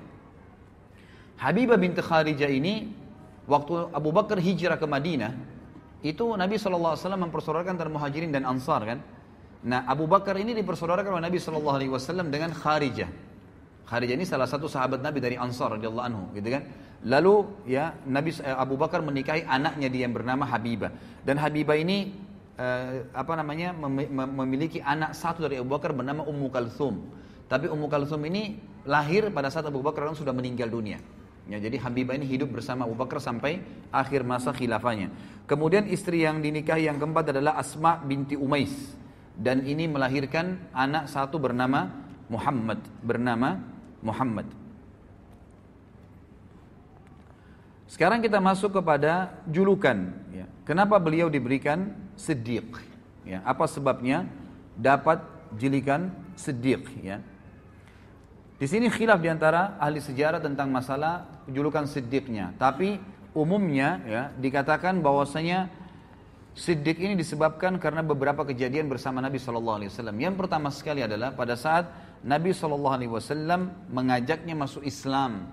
Habibah 1.43 1.75
binti 1.81 1.99
Kharijah 2.05 2.47
ini 2.53 2.75
waktu 3.49 3.73
Abu 3.97 4.13
Bakar 4.13 4.37
hijrah 4.39 4.77
ke 4.77 4.85
Madinah, 4.85 5.33
itu 6.05 6.23
Nabi 6.37 6.61
SAW 6.61 6.95
mempersaudarakan 7.17 7.75
antara 7.81 7.91
muhajirin 7.91 8.31
dan 8.31 8.45
ansar 8.45 8.85
kan. 8.85 9.01
Nah 9.65 9.89
Abu 9.89 10.07
Bakar 10.07 10.39
ini 10.39 10.55
dipersaudarakan 10.55 11.19
oleh 11.19 11.25
Nabi 11.33 11.41
SAW 11.41 11.99
dengan 12.31 12.53
Kharijah. 12.55 13.09
Kharijah 13.89 14.15
ini 14.21 14.29
salah 14.29 14.45
satu 14.47 14.69
sahabat 14.69 15.01
Nabi 15.01 15.17
dari 15.17 15.41
Ansar 15.41 15.81
radhiyallahu 15.81 16.05
anhu, 16.05 16.29
gitu 16.37 16.53
kan. 16.53 16.63
Lalu 17.09 17.35
ya 17.65 17.97
Nabi 18.05 18.37
eh, 18.37 18.53
Abu 18.53 18.77
Bakar 18.77 19.01
menikahi 19.01 19.49
anaknya 19.49 19.89
dia 19.89 20.05
yang 20.05 20.13
bernama 20.13 20.45
Habibah. 20.45 20.93
Dan 21.25 21.41
Habibah 21.41 21.73
ini 21.73 22.13
eh, 22.61 23.09
apa 23.17 23.33
namanya 23.33 23.73
memiliki 24.37 24.85
anak 24.85 25.17
satu 25.17 25.49
dari 25.49 25.57
Abu 25.57 25.73
Bakar 25.73 25.97
bernama 25.97 26.21
Ummu 26.21 26.47
Kalsum. 26.53 27.01
Tapi 27.49 27.73
Ummu 27.73 27.89
Kalsum 27.89 28.21
ini 28.29 28.61
lahir 28.85 29.33
pada 29.33 29.49
saat 29.49 29.65
Abu 29.73 29.81
Bakar 29.81 30.05
sudah 30.13 30.37
meninggal 30.37 30.69
dunia. 30.69 31.01
Ya, 31.49 31.57
jadi 31.57 31.81
Habibah 31.81 32.13
ini 32.21 32.29
hidup 32.29 32.53
bersama 32.61 32.85
Abu 32.85 32.93
Bakar 32.93 33.25
sampai 33.25 33.65
akhir 33.89 34.21
masa 34.21 34.53
khilafahnya. 34.53 35.09
Kemudian 35.49 35.89
istri 35.89 36.21
yang 36.21 36.45
dinikahi 36.45 36.85
yang 36.93 37.01
keempat 37.01 37.33
adalah 37.33 37.57
Asma 37.57 37.97
binti 38.05 38.37
Umais. 38.37 38.93
Dan 39.33 39.65
ini 39.65 39.89
melahirkan 39.89 40.61
anak 40.77 41.09
satu 41.09 41.41
bernama 41.41 41.89
Muhammad. 42.29 42.85
Bernama 43.01 43.57
Muhammad. 44.05 44.45
Sekarang 47.89 48.21
kita 48.21 48.45
masuk 48.45 48.77
kepada 48.77 49.33
julukan. 49.49 49.97
Ya. 50.29 50.45
Kenapa 50.69 51.01
beliau 51.01 51.33
diberikan 51.33 51.97
sediq? 52.13 52.77
Ya. 53.25 53.41
Apa 53.49 53.65
sebabnya 53.65 54.29
dapat 54.77 55.25
jilikan 55.57 56.13
sediq? 56.37 56.85
Ya. 57.01 57.25
Di 58.59 58.67
sini 58.67 58.91
khilaf 58.91 59.23
diantara 59.23 59.79
ahli 59.79 60.03
sejarah 60.03 60.43
tentang 60.43 60.67
masalah 60.75 61.47
julukan 61.47 61.87
siddiqnya. 61.87 62.59
Tapi 62.59 62.99
umumnya 63.31 64.03
ya 64.03 64.23
dikatakan 64.35 64.99
bahwasanya 64.99 65.71
siddiq 66.59 66.99
ini 66.99 67.15
disebabkan 67.15 67.79
karena 67.79 68.03
beberapa 68.03 68.43
kejadian 68.43 68.91
bersama 68.91 69.23
Nabi 69.23 69.39
Shallallahu 69.39 69.77
Alaihi 69.79 69.91
Wasallam. 69.95 70.17
Yang 70.19 70.35
pertama 70.43 70.69
sekali 70.75 71.07
adalah 71.07 71.31
pada 71.39 71.55
saat 71.55 71.87
Nabi 72.27 72.51
Shallallahu 72.51 72.95
Alaihi 72.99 73.13
Wasallam 73.15 73.71
mengajaknya 73.95 74.59
masuk 74.59 74.83
Islam, 74.83 75.47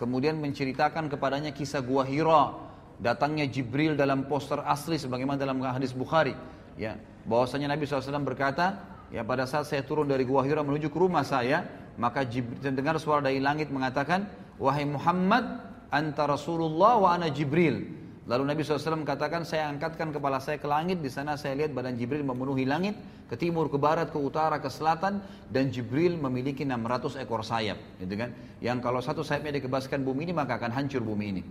kemudian 0.00 0.40
menceritakan 0.40 1.12
kepadanya 1.12 1.52
kisah 1.52 1.84
gua 1.84 2.08
Hira, 2.08 2.56
datangnya 3.04 3.44
Jibril 3.44 4.00
dalam 4.00 4.24
poster 4.24 4.64
asli 4.64 4.96
sebagaimana 4.96 5.36
dalam 5.36 5.60
hadis 5.60 5.92
Bukhari. 5.92 6.32
Ya, 6.80 6.96
bahwasanya 7.28 7.68
Nabi 7.76 7.84
SAW 7.84 8.24
berkata, 8.24 8.80
ya 9.12 9.20
pada 9.20 9.44
saat 9.44 9.68
saya 9.68 9.84
turun 9.84 10.08
dari 10.08 10.24
gua 10.24 10.40
Hira 10.40 10.64
menuju 10.64 10.88
ke 10.88 10.96
rumah 10.96 11.20
saya, 11.20 11.68
maka 12.00 12.24
Jibril 12.24 12.56
dengar 12.72 12.96
suara 12.96 13.20
dari 13.28 13.44
langit 13.44 13.68
mengatakan, 13.68 14.24
"Wahai 14.56 14.88
Muhammad, 14.88 15.60
antara 15.92 16.32
Rasulullah 16.32 16.96
wa 16.96 17.12
ana 17.12 17.28
Jibril." 17.28 18.00
Lalu 18.24 18.42
Nabi 18.56 18.60
SAW 18.64 19.04
katakan, 19.04 19.44
saya 19.44 19.68
angkatkan 19.68 20.08
kepala 20.08 20.40
saya 20.40 20.56
ke 20.56 20.64
langit, 20.64 21.02
di 21.04 21.10
sana 21.12 21.34
saya 21.36 21.60
lihat 21.60 21.76
badan 21.76 21.98
Jibril 22.00 22.24
memenuhi 22.24 22.64
langit, 22.64 22.94
ke 23.28 23.36
timur, 23.36 23.68
ke 23.68 23.76
barat, 23.76 24.08
ke 24.08 24.16
utara, 24.16 24.62
ke 24.64 24.70
selatan, 24.72 25.20
dan 25.52 25.68
Jibril 25.68 26.14
memiliki 26.16 26.62
600 26.64 27.18
ekor 27.20 27.42
sayap, 27.44 27.76
gitu 28.00 28.14
kan? 28.16 28.30
Yang 28.64 28.78
kalau 28.80 29.00
satu 29.04 29.20
sayapnya 29.20 29.58
dikebaskan 29.60 30.00
bumi 30.06 30.30
ini, 30.30 30.32
maka 30.32 30.56
akan 30.62 30.70
hancur 30.72 31.02
bumi 31.04 31.26
ini. 31.36 31.42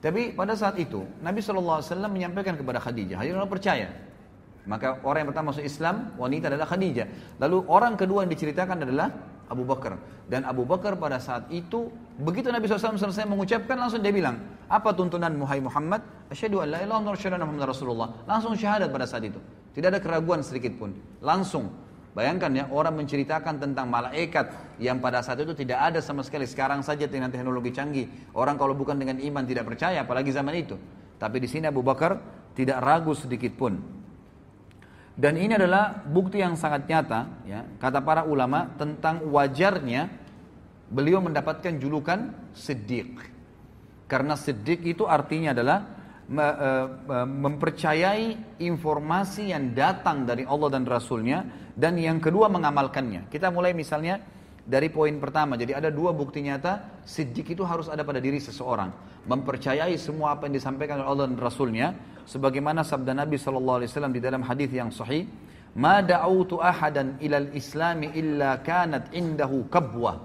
Tapi 0.00 0.32
pada 0.34 0.56
saat 0.58 0.74
itu, 0.80 1.04
Nabi 1.22 1.38
SAW 1.44 2.08
menyampaikan 2.10 2.56
kepada 2.58 2.80
Khadijah, 2.82 3.20
Khadijah 3.20 3.36
orang 3.38 3.50
percaya. 3.52 3.88
Maka 4.66 5.00
orang 5.06 5.26
yang 5.28 5.28
pertama 5.36 5.48
masuk 5.54 5.64
Islam, 5.66 6.08
wanita 6.18 6.48
adalah 6.50 6.66
Khadijah. 6.66 7.06
Lalu 7.42 7.56
orang 7.68 7.94
kedua 8.00 8.24
yang 8.24 8.32
diceritakan 8.32 8.80
adalah 8.86 9.08
Abu 9.48 9.64
Bakar. 9.64 9.96
Dan 10.28 10.44
Abu 10.44 10.68
Bakar 10.68 10.94
pada 11.00 11.16
saat 11.16 11.48
itu, 11.48 11.88
begitu 12.20 12.52
Nabi 12.52 12.68
SAW 12.68 13.00
selesai 13.00 13.24
mengucapkan, 13.24 13.80
langsung 13.80 14.04
dia 14.04 14.12
bilang, 14.12 14.44
apa 14.68 14.92
tuntunan 14.92 15.32
Muhammad 15.34 15.64
Muhammad? 15.72 16.00
Asyadu 16.28 16.60
an 16.60 16.68
la 16.76 16.78
ilaha 16.84 17.00
Muhammad 17.42 17.64
Rasulullah. 17.72 18.08
Langsung 18.28 18.52
syahadat 18.52 18.92
pada 18.92 19.08
saat 19.08 19.24
itu. 19.24 19.40
Tidak 19.72 19.88
ada 19.88 19.98
keraguan 20.00 20.44
sedikit 20.44 20.76
pun. 20.76 20.92
Langsung. 21.24 21.72
Bayangkan 22.12 22.50
ya, 22.52 22.64
orang 22.68 22.98
menceritakan 23.04 23.62
tentang 23.62 23.86
malaikat 23.88 24.76
yang 24.82 24.98
pada 24.98 25.22
saat 25.22 25.38
itu 25.40 25.54
tidak 25.54 25.80
ada 25.80 26.02
sama 26.04 26.20
sekali. 26.20 26.44
Sekarang 26.44 26.82
saja 26.84 27.06
dengan 27.08 27.32
teknologi 27.32 27.70
canggih. 27.72 28.10
Orang 28.36 28.58
kalau 28.60 28.74
bukan 28.76 28.98
dengan 29.00 29.16
iman 29.16 29.44
tidak 29.48 29.70
percaya, 29.70 30.04
apalagi 30.04 30.34
zaman 30.34 30.52
itu. 30.56 30.76
Tapi 31.16 31.36
di 31.40 31.48
sini 31.48 31.70
Abu 31.70 31.80
Bakar 31.80 32.18
tidak 32.58 32.82
ragu 32.84 33.14
sedikit 33.16 33.54
pun. 33.54 33.97
Dan 35.18 35.34
ini 35.34 35.58
adalah 35.58 35.98
bukti 36.06 36.38
yang 36.38 36.54
sangat 36.54 36.86
nyata, 36.86 37.42
ya, 37.42 37.66
kata 37.82 37.98
para 38.06 38.22
ulama 38.22 38.70
tentang 38.78 39.26
wajarnya 39.26 40.06
beliau 40.94 41.18
mendapatkan 41.18 41.74
julukan 41.82 42.30
sedik. 42.54 43.18
Karena 44.06 44.38
sedik 44.38 44.86
itu 44.86 45.10
artinya 45.10 45.50
adalah 45.50 45.78
e, 46.22 46.44
e, 47.18 47.18
mempercayai 47.34 48.62
informasi 48.62 49.50
yang 49.50 49.74
datang 49.74 50.22
dari 50.22 50.46
Allah 50.46 50.70
dan 50.78 50.86
Rasulnya 50.86 51.42
dan 51.74 51.98
yang 51.98 52.22
kedua 52.22 52.46
mengamalkannya. 52.46 53.26
Kita 53.26 53.50
mulai 53.50 53.74
misalnya 53.74 54.22
dari 54.68 54.92
poin 54.92 55.16
pertama. 55.16 55.56
Jadi 55.56 55.72
ada 55.72 55.88
dua 55.88 56.12
bukti 56.12 56.44
nyata, 56.44 57.00
sidik 57.08 57.56
itu 57.56 57.64
harus 57.64 57.88
ada 57.88 58.04
pada 58.04 58.20
diri 58.20 58.36
seseorang. 58.36 58.92
Mempercayai 59.24 59.96
semua 59.96 60.36
apa 60.36 60.44
yang 60.44 60.60
disampaikan 60.60 61.00
oleh 61.00 61.08
Allah 61.08 61.26
dan 61.32 61.40
Rasulnya. 61.40 61.88
Sebagaimana 62.28 62.84
sabda 62.84 63.16
Nabi 63.16 63.40
SAW 63.40 64.12
di 64.12 64.20
dalam 64.20 64.44
hadis 64.44 64.68
yang 64.68 64.92
sahih. 64.92 65.24
Ma 65.72 66.04
da'autu 66.04 66.60
ahadan 66.60 67.16
ilal 67.24 67.48
islami 67.56 68.12
illa 68.16 68.60
kanat 68.60 69.08
indahu 69.16 69.68
kabwa, 69.72 70.16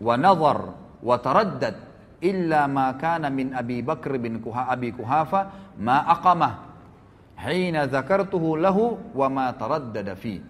Wa 0.00 0.14
nazar 0.16 0.72
wa 1.04 1.16
taraddad 1.20 1.76
illa 2.24 2.64
ma 2.68 2.94
kana 2.96 3.28
min 3.32 3.52
Abi 3.56 3.80
Bakr 3.84 4.16
bin 4.20 4.38
Kuha 4.40 4.68
Abi 4.72 4.88
Kuhafa 4.96 5.74
ma 5.80 6.00
aqamah 6.16 6.52
hina 7.50 7.84
zakartuhu 7.88 8.56
lahu 8.60 8.96
wa 9.16 9.26
ma 9.32 9.44
taraddada 9.56 10.12
fihi 10.16 10.44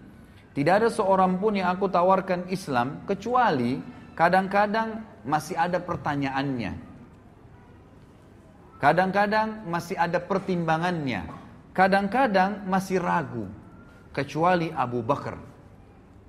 tidak 0.57 0.73
ada 0.73 0.89
seorang 0.89 1.37
pun 1.37 1.53
yang 1.53 1.69
aku 1.69 1.93
tawarkan 1.93 2.49
Islam 2.49 3.05
kecuali 3.05 3.77
kadang-kadang 4.17 5.05
masih 5.29 5.53
ada 5.53 5.77
pertanyaannya. 5.77 6.73
Kadang-kadang 8.81 9.69
masih 9.69 10.01
ada 10.01 10.17
pertimbangannya. 10.17 11.29
Kadang-kadang 11.77 12.65
masih 12.73 12.97
ragu. 13.05 13.45
Kecuali 14.17 14.73
Abu 14.73 15.05
Bakar. 15.05 15.37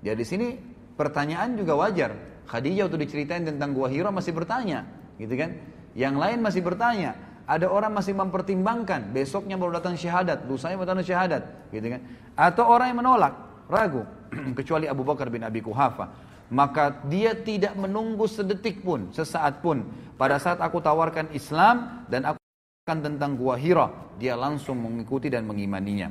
Ya 0.03 0.11
sini 0.19 0.59
pertanyaan 0.99 1.55
juga 1.55 1.79
wajar. 1.79 2.19
Khadijah 2.51 2.83
waktu 2.91 3.07
diceritain 3.07 3.47
tentang 3.47 3.71
Gua 3.71 3.87
Hira 3.87 4.11
masih 4.11 4.35
bertanya. 4.35 4.83
Gitu 5.15 5.31
kan? 5.39 5.55
Yang 5.95 6.15
lain 6.19 6.39
masih 6.43 6.61
bertanya. 6.67 7.15
Ada 7.47 7.71
orang 7.71 7.95
masih 7.95 8.11
mempertimbangkan. 8.11 9.07
Besoknya 9.15 9.55
baru 9.55 9.79
datang 9.79 9.95
syahadat. 9.95 10.43
Lusanya 10.51 10.75
baru 10.75 10.87
datang 10.99 11.07
syahadat. 11.07 11.43
Gitu 11.71 11.87
kan? 11.95 12.01
Atau 12.35 12.67
orang 12.67 12.91
yang 12.91 12.99
menolak 12.99 13.46
ragu 13.67 14.07
kecuali 14.57 14.87
Abu 14.87 15.03
Bakar 15.03 15.27
bin 15.29 15.43
Abi 15.45 15.59
Kuhafa 15.61 16.11
maka 16.51 17.03
dia 17.11 17.35
tidak 17.35 17.75
menunggu 17.75 18.23
sedetik 18.23 18.79
pun 18.79 19.11
sesaat 19.11 19.59
pun 19.59 19.83
pada 20.15 20.39
saat 20.39 20.63
aku 20.63 20.79
tawarkan 20.79 21.29
Islam 21.35 22.07
dan 22.07 22.23
aku 22.33 22.39
akan 22.87 22.97
tentang 23.03 23.35
gua 23.35 23.59
Hira 23.59 23.91
dia 24.15 24.39
langsung 24.39 24.79
mengikuti 24.79 25.27
dan 25.27 25.43
mengimaninya 25.43 26.07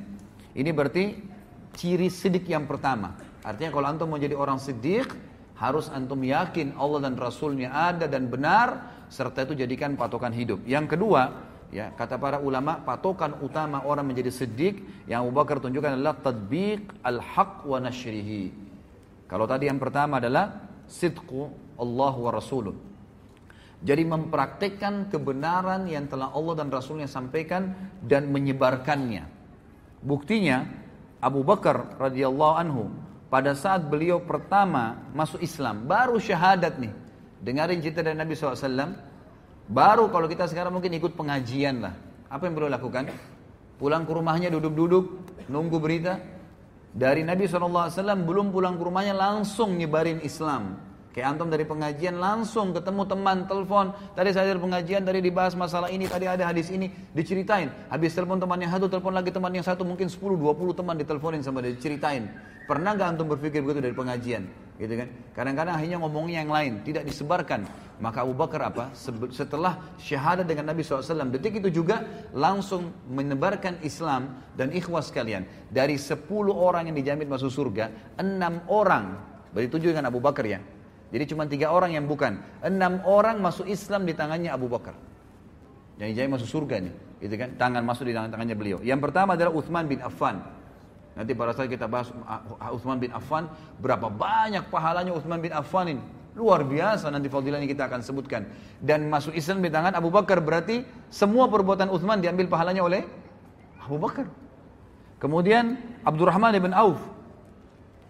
ini 0.53 0.71
berarti 0.77 1.17
ciri 1.73 2.13
sidik 2.13 2.45
yang 2.53 2.69
pertama 2.69 3.17
artinya 3.41 3.73
kalau 3.73 3.87
antum 3.89 4.07
mau 4.13 4.21
jadi 4.21 4.37
orang 4.37 4.61
sidik 4.61 5.09
harus 5.57 5.89
antum 5.89 6.21
yakin 6.21 6.77
Allah 6.77 7.09
dan 7.09 7.17
Rasulnya 7.17 7.73
ada 7.73 8.05
dan 8.05 8.29
benar 8.29 8.93
serta 9.09 9.49
itu 9.49 9.57
jadikan 9.57 9.97
patokan 9.97 10.37
hidup 10.37 10.61
yang 10.69 10.85
kedua 10.85 11.46
Ya, 11.75 11.91
kata 11.91 12.15
para 12.21 12.39
ulama, 12.39 12.79
patokan 12.87 13.43
utama 13.43 13.83
orang 13.83 14.07
menjadi 14.07 14.31
sedik 14.31 14.87
yang 15.11 15.27
Abu 15.27 15.33
Bakar 15.35 15.59
tunjukkan 15.59 15.99
adalah 15.99 16.15
tadbiq 16.23 16.87
al-haq 17.03 17.67
wa 17.67 17.79
nashrihi. 17.83 18.55
Kalau 19.27 19.51
tadi 19.51 19.67
yang 19.67 19.83
pertama 19.83 20.23
adalah 20.23 20.63
sidqu 20.87 21.51
Allah 21.75 22.15
wa 22.15 22.31
rasuluh. 22.31 22.75
Jadi 23.83 24.03
mempraktekkan 24.07 25.11
kebenaran 25.11 25.85
yang 25.91 26.09
telah 26.09 26.33
Allah 26.33 26.65
dan 26.65 26.71
Rasulnya 26.73 27.05
sampaikan 27.11 27.77
dan 28.01 28.31
menyebarkannya. 28.33 29.27
Buktinya 30.01 30.65
Abu 31.21 31.43
Bakar 31.45 31.99
radhiyallahu 32.01 32.55
anhu 32.57 32.89
pada 33.29 33.53
saat 33.53 33.85
beliau 33.91 34.23
pertama 34.25 34.97
masuk 35.13 35.43
Islam 35.45 35.85
baru 35.85 36.17
syahadat 36.17 36.79
nih. 36.81 36.95
Dengarin 37.43 37.79
cerita 37.85 38.01
dari 38.01 38.17
Nabi 38.17 38.33
SAW 38.33 38.97
Baru 39.67 40.07
kalau 40.15 40.31
kita 40.31 40.47
sekarang 40.47 40.71
mungkin 40.71 40.95
ikut 40.95 41.19
pengajian 41.19 41.83
lah. 41.83 41.95
Apa 42.31 42.47
yang 42.47 42.55
perlu 42.55 42.71
lakukan? 42.71 43.11
Pulang 43.77 44.07
ke 44.07 44.13
rumahnya 44.15 44.47
duduk-duduk, 44.55 45.27
nunggu 45.51 45.77
berita. 45.83 46.23
Dari 46.97 47.27
Nabi 47.27 47.51
SAW 47.51 47.91
belum 48.25 48.55
pulang 48.55 48.79
ke 48.79 48.83
rumahnya 48.87 49.13
langsung 49.13 49.75
nyebarin 49.75 50.23
Islam. 50.23 50.86
Kayak 51.17 51.33
antum 51.33 51.49
dari 51.49 51.65
pengajian 51.65 52.21
langsung 52.21 52.77
ketemu 52.77 53.09
teman 53.09 53.49
telepon. 53.49 53.89
Tadi 54.13 54.37
saya 54.37 54.53
dari 54.53 54.61
pengajian 54.61 55.01
tadi 55.01 55.25
dibahas 55.25 55.57
masalah 55.57 55.89
ini, 55.89 56.05
tadi 56.05 56.29
ada 56.29 56.45
hadis 56.45 56.69
ini 56.69 56.93
diceritain. 57.17 57.73
Habis 57.89 58.13
telepon 58.21 58.37
teman 58.37 58.61
yang 58.61 58.69
satu, 58.69 58.85
telepon 58.85 59.17
lagi 59.17 59.33
teman 59.33 59.49
yang 59.49 59.65
satu, 59.65 59.81
mungkin 59.81 60.13
10 60.13 60.13
20 60.21 60.77
teman 60.77 60.93
diteleponin 60.93 61.41
sama 61.41 61.65
dia 61.65 61.73
diceritain. 61.73 62.29
Pernah 62.69 63.01
gak 63.01 63.17
antum 63.17 63.33
berpikir 63.33 63.65
begitu 63.65 63.81
dari 63.81 63.97
pengajian? 63.97 64.45
Gitu 64.77 64.93
kan? 64.93 65.09
Kadang-kadang 65.33 65.81
akhirnya 65.81 65.99
ngomongnya 66.05 66.39
yang 66.45 66.53
lain, 66.53 66.73
tidak 66.85 67.09
disebarkan. 67.09 67.65
Maka 67.97 68.21
Abu 68.21 68.37
Bakar 68.37 68.69
apa? 68.69 68.93
Setelah 69.33 69.97
syahadat 69.97 70.45
dengan 70.45 70.69
Nabi 70.77 70.85
SAW, 70.85 71.33
detik 71.33 71.65
itu 71.65 71.81
juga 71.81 72.05
langsung 72.37 72.93
menebarkan 73.09 73.81
Islam 73.81 74.37
dan 74.53 74.69
ikhwas 74.69 75.09
kalian. 75.17 75.49
Dari 75.73 75.97
10 75.97 76.29
orang 76.53 76.93
yang 76.93 76.97
dijamin 77.01 77.25
masuk 77.25 77.49
surga, 77.49 77.89
6 78.21 78.69
orang, 78.69 79.17
berarti 79.57 79.69
tujuh 79.81 79.97
dengan 79.97 80.13
Abu 80.13 80.21
Bakar 80.21 80.45
ya, 80.45 80.61
jadi 81.13 81.25
cuma 81.31 81.45
tiga 81.47 81.71
orang 81.71 81.95
yang 81.95 82.07
bukan. 82.11 82.39
Enam 82.65 82.99
orang 83.07 83.39
masuk 83.39 83.69
Islam 83.71 84.03
di 84.07 84.15
tangannya 84.15 84.51
Abu 84.51 84.67
Bakar. 84.67 84.95
Jadi 85.97 86.13
jadi 86.13 86.29
masuk 86.29 86.45
surga 86.51 86.83
nih, 86.83 86.95
gitu 87.25 87.35
kan? 87.41 87.49
Tangan 87.57 87.83
masuk 87.87 88.05
di 88.11 88.13
tangan 88.13 88.29
tangannya 88.29 88.57
beliau. 88.59 88.79
Yang 88.85 89.01
pertama 89.07 89.33
adalah 89.39 89.55
Uthman 89.55 89.87
bin 89.89 90.03
Affan. 90.05 90.45
Nanti 91.17 91.33
pada 91.33 91.57
saat 91.57 91.73
kita 91.73 91.89
bahas 91.89 92.13
ah, 92.29 92.75
Uthman 92.77 93.01
bin 93.01 93.09
Affan, 93.17 93.49
berapa 93.81 94.13
banyak 94.13 94.69
pahalanya 94.69 95.17
Uthman 95.17 95.41
bin 95.41 95.55
Affan 95.57 95.89
ini? 95.89 96.03
Luar 96.37 96.61
biasa 96.69 97.09
nanti 97.09 97.33
fadilahnya 97.33 97.65
kita 97.65 97.89
akan 97.89 98.05
sebutkan. 98.05 98.45
Dan 98.77 99.09
masuk 99.09 99.33
Islam 99.33 99.65
di 99.65 99.73
tangan 99.73 99.97
Abu 99.97 100.13
Bakar 100.13 100.45
berarti 100.45 100.85
semua 101.09 101.49
perbuatan 101.49 101.89
Uthman 101.89 102.21
diambil 102.21 102.45
pahalanya 102.45 102.85
oleh 102.85 103.09
Abu 103.81 103.97
Bakar. 103.97 104.29
Kemudian 105.17 105.81
Abdurrahman 106.05 106.53
bin 106.61 106.77
Auf 106.77 107.01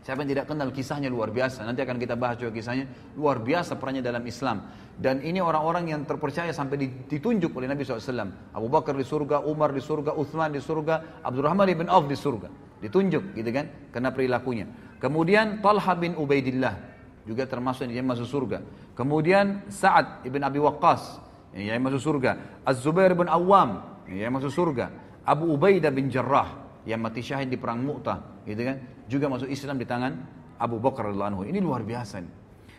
Siapa 0.07 0.23
yang 0.23 0.39
tidak 0.39 0.47
kenal 0.47 0.70
kisahnya 0.70 1.11
luar 1.11 1.35
biasa. 1.35 1.66
Nanti 1.66 1.83
akan 1.83 1.99
kita 1.99 2.15
bahas 2.15 2.39
juga 2.39 2.55
kisahnya. 2.55 2.87
Luar 3.19 3.43
biasa 3.43 3.74
perannya 3.74 4.07
dalam 4.07 4.23
Islam. 4.23 4.62
Dan 4.95 5.19
ini 5.19 5.43
orang-orang 5.43 5.91
yang 5.91 6.07
terpercaya 6.07 6.55
sampai 6.55 6.78
ditunjuk 7.11 7.51
oleh 7.51 7.66
Nabi 7.66 7.83
SAW. 7.83 8.55
Abu 8.55 8.70
Bakar 8.70 8.95
di 8.95 9.03
surga, 9.03 9.43
Umar 9.43 9.74
di 9.74 9.83
surga, 9.83 10.15
Uthman 10.15 10.55
di 10.55 10.62
surga, 10.62 11.27
Abdurrahman 11.27 11.66
ibn 11.74 11.91
Auf 11.91 12.07
di 12.07 12.15
surga. 12.15 12.47
Ditunjuk 12.87 13.35
gitu 13.35 13.51
kan. 13.51 13.66
Karena 13.91 14.15
perilakunya. 14.15 14.70
Kemudian 15.03 15.59
Talha 15.59 15.99
bin 15.99 16.15
Ubaidillah. 16.15 16.95
Juga 17.27 17.43
termasuk 17.51 17.91
yang 17.91 18.07
masuk 18.07 18.31
surga. 18.31 18.62
Kemudian 18.95 19.66
Sa'ad 19.66 20.23
ibn 20.23 20.39
Abi 20.47 20.62
Waqqas. 20.62 21.19
Yang 21.51 21.83
masuk 21.83 22.01
surga. 22.15 22.62
Az-Zubair 22.62 23.11
bin 23.19 23.27
Awam. 23.27 23.83
Yang 24.07 24.31
masuk 24.39 24.51
surga. 24.55 24.87
Abu 25.27 25.51
Ubaidah 25.51 25.91
bin 25.91 26.07
Jarrah. 26.15 26.62
Yang 26.87 27.01
mati 27.03 27.20
syahid 27.27 27.51
di 27.51 27.59
perang 27.59 27.83
Mu'tah. 27.83 28.47
Gitu 28.47 28.62
kan 28.62 28.78
juga 29.07 29.31
masuk 29.31 29.49
Islam 29.49 29.77
di 29.78 29.87
tangan 29.87 30.12
Abu 30.59 30.77
Bakar 30.83 31.09
al 31.11 31.16
anhu. 31.23 31.43
Ini 31.47 31.59
luar 31.62 31.87
biasa 31.87 32.19
nih. 32.20 32.35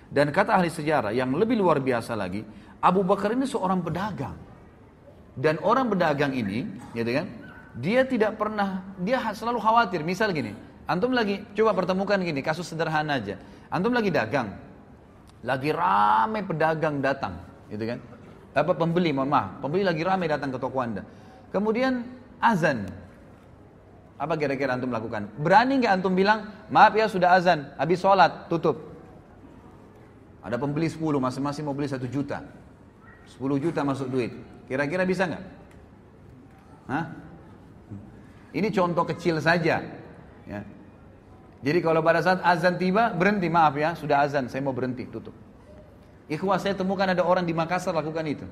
Dan 0.08 0.32
kata 0.32 0.56
ahli 0.56 0.72
sejarah 0.72 1.12
yang 1.12 1.36
lebih 1.36 1.60
luar 1.60 1.84
biasa 1.84 2.16
lagi, 2.16 2.44
Abu 2.80 3.04
Bakar 3.04 3.36
ini 3.36 3.44
seorang 3.44 3.80
pedagang. 3.84 4.36
Dan 5.38 5.60
orang 5.62 5.91
pedagang 5.91 6.32
ini, 6.34 6.64
ya 6.95 7.04
kan, 7.06 7.28
dia 7.78 8.02
tidak 8.08 8.40
pernah, 8.40 8.82
dia 8.99 9.20
selalu 9.36 9.60
khawatir. 9.62 10.02
Misal 10.08 10.32
gini, 10.34 10.56
antum 10.90 11.12
lagi 11.14 11.44
coba 11.56 11.76
pertemukan 11.78 12.18
gini, 12.24 12.40
kasus 12.41 12.66
sederhana 12.72 13.20
aja. 13.22 13.38
Antum 13.70 13.91
lagi 13.94 14.08
dagang, 14.10 14.56
lagi 15.45 15.70
ramai 15.76 16.41
pedagang 16.48 17.04
datang, 17.04 17.36
gitu 17.70 17.84
kan? 17.86 17.99
Apa 18.58 18.74
pembeli, 18.74 19.14
mohon 19.14 19.30
maaf, 19.30 19.62
pembeli 19.62 19.86
lagi 19.86 20.02
ramai 20.02 20.26
datang 20.32 20.49
ke 20.49 20.58
toko 20.58 20.82
anda. 20.82 21.06
Kemudian 21.54 22.02
azan, 22.41 22.90
apa 24.18 24.34
kira-kira 24.34 24.73
antum 24.73 24.89
lakukan? 24.89 25.30
Berani 25.38 25.77
nggak 25.77 26.02
antum 26.02 26.18
bilang, 26.18 26.65
maaf 26.73 26.98
ya 26.98 27.06
sudah 27.06 27.38
azan, 27.38 27.69
habis 27.77 28.02
sholat, 28.02 28.49
tutup. 28.49 28.81
Ada 30.41 30.57
pembeli 30.57 30.89
10, 30.89 30.98
masing-masing 31.22 31.61
mau 31.69 31.77
beli 31.77 31.85
1 31.85 32.02
juta. 32.10 32.41
10 33.30 33.38
juta 33.61 33.80
masuk 33.85 34.10
duit. 34.10 34.34
Kira-kira 34.65 35.06
bisa 35.06 35.30
nggak? 35.30 35.44
Hah? 36.89 37.06
Ini 38.57 38.68
contoh 38.73 39.06
kecil 39.06 39.38
saja. 39.38 39.85
Ya. 40.49 40.61
Jadi 41.61 41.80
kalau 41.85 42.02
pada 42.02 42.23
saat 42.26 42.41
azan 42.41 42.80
tiba, 42.81 43.14
berhenti, 43.14 43.53
maaf 43.53 43.76
ya, 43.77 43.94
sudah 43.94 44.26
azan, 44.26 44.49
saya 44.49 44.65
mau 44.65 44.73
berhenti, 44.73 45.06
tutup. 45.06 45.35
Ikhwah 46.26 46.57
saya 46.57 46.73
temukan 46.73 47.06
ada 47.06 47.22
orang 47.22 47.45
di 47.45 47.53
Makassar 47.53 47.94
lakukan 47.94 48.26
itu. 48.26 48.48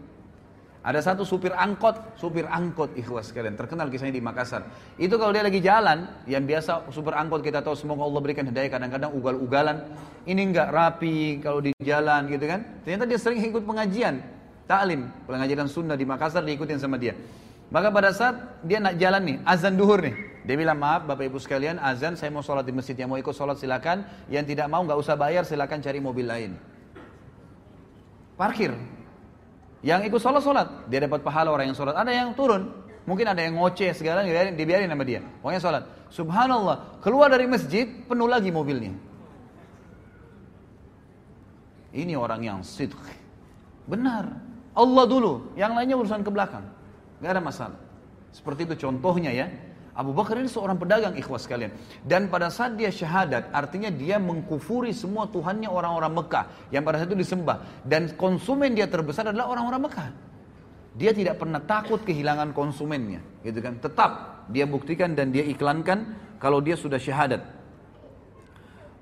Ada 0.86 1.02
satu 1.02 1.26
supir 1.26 1.50
angkot, 1.50 1.98
supir 2.14 2.46
angkot 2.46 2.94
ikhlas 2.94 3.34
kalian 3.34 3.58
terkenal 3.58 3.90
kisahnya 3.90 4.22
di 4.22 4.22
Makassar. 4.22 4.70
Itu 5.02 5.18
kalau 5.18 5.34
dia 5.34 5.42
lagi 5.42 5.58
jalan, 5.58 6.06
yang 6.30 6.46
biasa 6.46 6.94
supir 6.94 7.18
angkot 7.18 7.42
kita 7.42 7.66
tahu 7.66 7.74
semoga 7.74 8.06
Allah 8.06 8.22
berikan 8.22 8.46
hidayah 8.46 8.70
kadang-kadang 8.70 9.10
ugal-ugalan. 9.18 9.82
Ini 10.30 10.38
enggak 10.46 10.70
rapi 10.70 11.42
kalau 11.42 11.58
di 11.58 11.74
jalan 11.82 12.30
gitu 12.30 12.46
kan. 12.46 12.86
Ternyata 12.86 13.10
dia 13.10 13.18
sering 13.18 13.42
ikut 13.50 13.66
pengajian, 13.66 14.22
taklim, 14.70 15.10
pengajian 15.26 15.66
sunnah 15.66 15.98
di 15.98 16.06
Makassar 16.06 16.46
diikutin 16.46 16.78
sama 16.78 17.02
dia. 17.02 17.18
Maka 17.74 17.90
pada 17.90 18.14
saat 18.14 18.62
dia 18.62 18.78
nak 18.78 18.94
jalan 19.02 19.22
nih, 19.26 19.38
azan 19.42 19.74
duhur 19.74 20.06
nih. 20.06 20.14
Dia 20.46 20.54
bilang, 20.54 20.78
maaf 20.78 21.10
Bapak 21.10 21.34
Ibu 21.34 21.42
sekalian, 21.42 21.82
azan 21.82 22.14
saya 22.14 22.30
mau 22.30 22.46
sholat 22.46 22.62
di 22.62 22.70
masjid. 22.70 22.94
Yang 22.94 23.10
mau 23.10 23.18
ikut 23.18 23.34
sholat 23.34 23.58
silakan, 23.58 24.06
yang 24.30 24.46
tidak 24.46 24.70
mau 24.70 24.86
nggak 24.86 25.02
usah 25.02 25.18
bayar 25.18 25.50
silakan 25.50 25.82
cari 25.82 25.98
mobil 25.98 26.30
lain. 26.30 26.54
Parkir, 28.38 28.70
yang 29.86 30.10
ikut 30.10 30.18
sholat 30.18 30.42
sholat, 30.42 30.68
dia 30.90 30.98
dapat 31.06 31.22
pahala 31.22 31.54
orang 31.54 31.70
yang 31.70 31.78
sholat. 31.78 31.94
Ada 31.94 32.10
yang 32.10 32.34
turun, 32.34 32.74
mungkin 33.06 33.30
ada 33.30 33.46
yang 33.46 33.54
ngoceh 33.54 33.94
segala, 33.94 34.26
dibiarin, 34.26 34.58
dibiarin 34.58 34.90
sama 34.90 35.06
dia. 35.06 35.22
Pokoknya 35.46 35.62
sholat. 35.62 35.84
Subhanallah, 36.10 36.98
keluar 37.06 37.30
dari 37.30 37.46
masjid 37.46 37.86
penuh 37.86 38.26
lagi 38.26 38.50
mobilnya. 38.50 38.98
Ini 41.94 42.18
orang 42.18 42.42
yang 42.42 42.60
sidq. 42.66 42.98
Benar. 43.86 44.26
Allah 44.74 45.06
dulu, 45.06 45.54
yang 45.54 45.78
lainnya 45.78 45.94
urusan 46.02 46.26
ke 46.26 46.34
belakang. 46.34 46.66
Gak 47.22 47.32
ada 47.38 47.42
masalah. 47.46 47.78
Seperti 48.34 48.66
itu 48.66 48.90
contohnya 48.90 49.30
ya. 49.38 49.48
Abu 49.96 50.12
Bakar 50.12 50.44
ini 50.44 50.52
seorang 50.52 50.76
pedagang 50.76 51.16
ikhwas 51.16 51.48
kalian 51.48 51.72
Dan 52.04 52.28
pada 52.28 52.52
saat 52.52 52.76
dia 52.76 52.92
syahadat, 52.92 53.48
artinya 53.56 53.88
dia 53.88 54.20
mengkufuri 54.20 54.92
semua 54.92 55.24
Tuhannya 55.32 55.72
orang-orang 55.72 56.12
Mekah 56.20 56.46
yang 56.76 56.84
pada 56.84 57.00
saat 57.00 57.08
itu 57.16 57.24
disembah. 57.24 57.64
Dan 57.80 58.12
konsumen 58.20 58.76
dia 58.76 58.92
terbesar 58.92 59.32
adalah 59.32 59.48
orang-orang 59.56 59.88
Mekah. 59.88 60.10
Dia 61.00 61.16
tidak 61.16 61.40
pernah 61.40 61.64
takut 61.64 62.04
kehilangan 62.04 62.52
konsumennya, 62.52 63.24
gitu 63.44 63.60
kan? 63.64 63.80
Tetap 63.80 64.12
dia 64.52 64.68
buktikan 64.68 65.16
dan 65.16 65.32
dia 65.32 65.48
iklankan 65.48 66.12
kalau 66.44 66.60
dia 66.60 66.76
sudah 66.76 67.00
syahadat. 67.00 67.40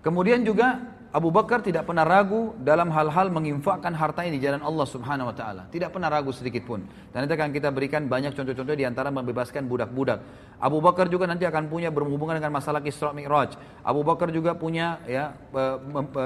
Kemudian 0.05 0.41
juga 0.45 0.92
Abu 1.13 1.29
Bakar 1.29 1.61
tidak 1.61 1.85
pernah 1.85 2.01
ragu 2.01 2.57
dalam 2.57 2.89
hal-hal 2.89 3.29
menginfakkan 3.29 3.93
hartanya 3.93 4.33
di 4.33 4.41
jalan 4.41 4.65
Allah 4.65 4.81
Subhanahu 4.81 5.29
wa 5.29 5.35
taala. 5.37 5.69
Tidak 5.69 5.93
pernah 5.93 6.09
ragu 6.09 6.33
sedikit 6.33 6.65
pun. 6.65 6.81
Dan 7.13 7.29
nanti 7.29 7.37
akan 7.37 7.53
kita 7.53 7.69
berikan 7.69 8.09
banyak 8.09 8.33
contoh-contoh 8.33 8.73
di 8.73 8.81
antara 8.81 9.13
membebaskan 9.13 9.69
budak-budak. 9.69 10.25
Abu 10.57 10.81
Bakar 10.81 11.13
juga 11.13 11.29
nanti 11.29 11.45
akan 11.45 11.69
punya 11.69 11.93
berhubungan 11.93 12.41
dengan 12.41 12.57
masalah 12.57 12.81
Isra 12.81 13.13
Mi'raj. 13.13 13.53
Abu 13.85 14.01
Bakar 14.01 14.33
juga 14.33 14.57
punya 14.57 15.05
ya 15.05 15.37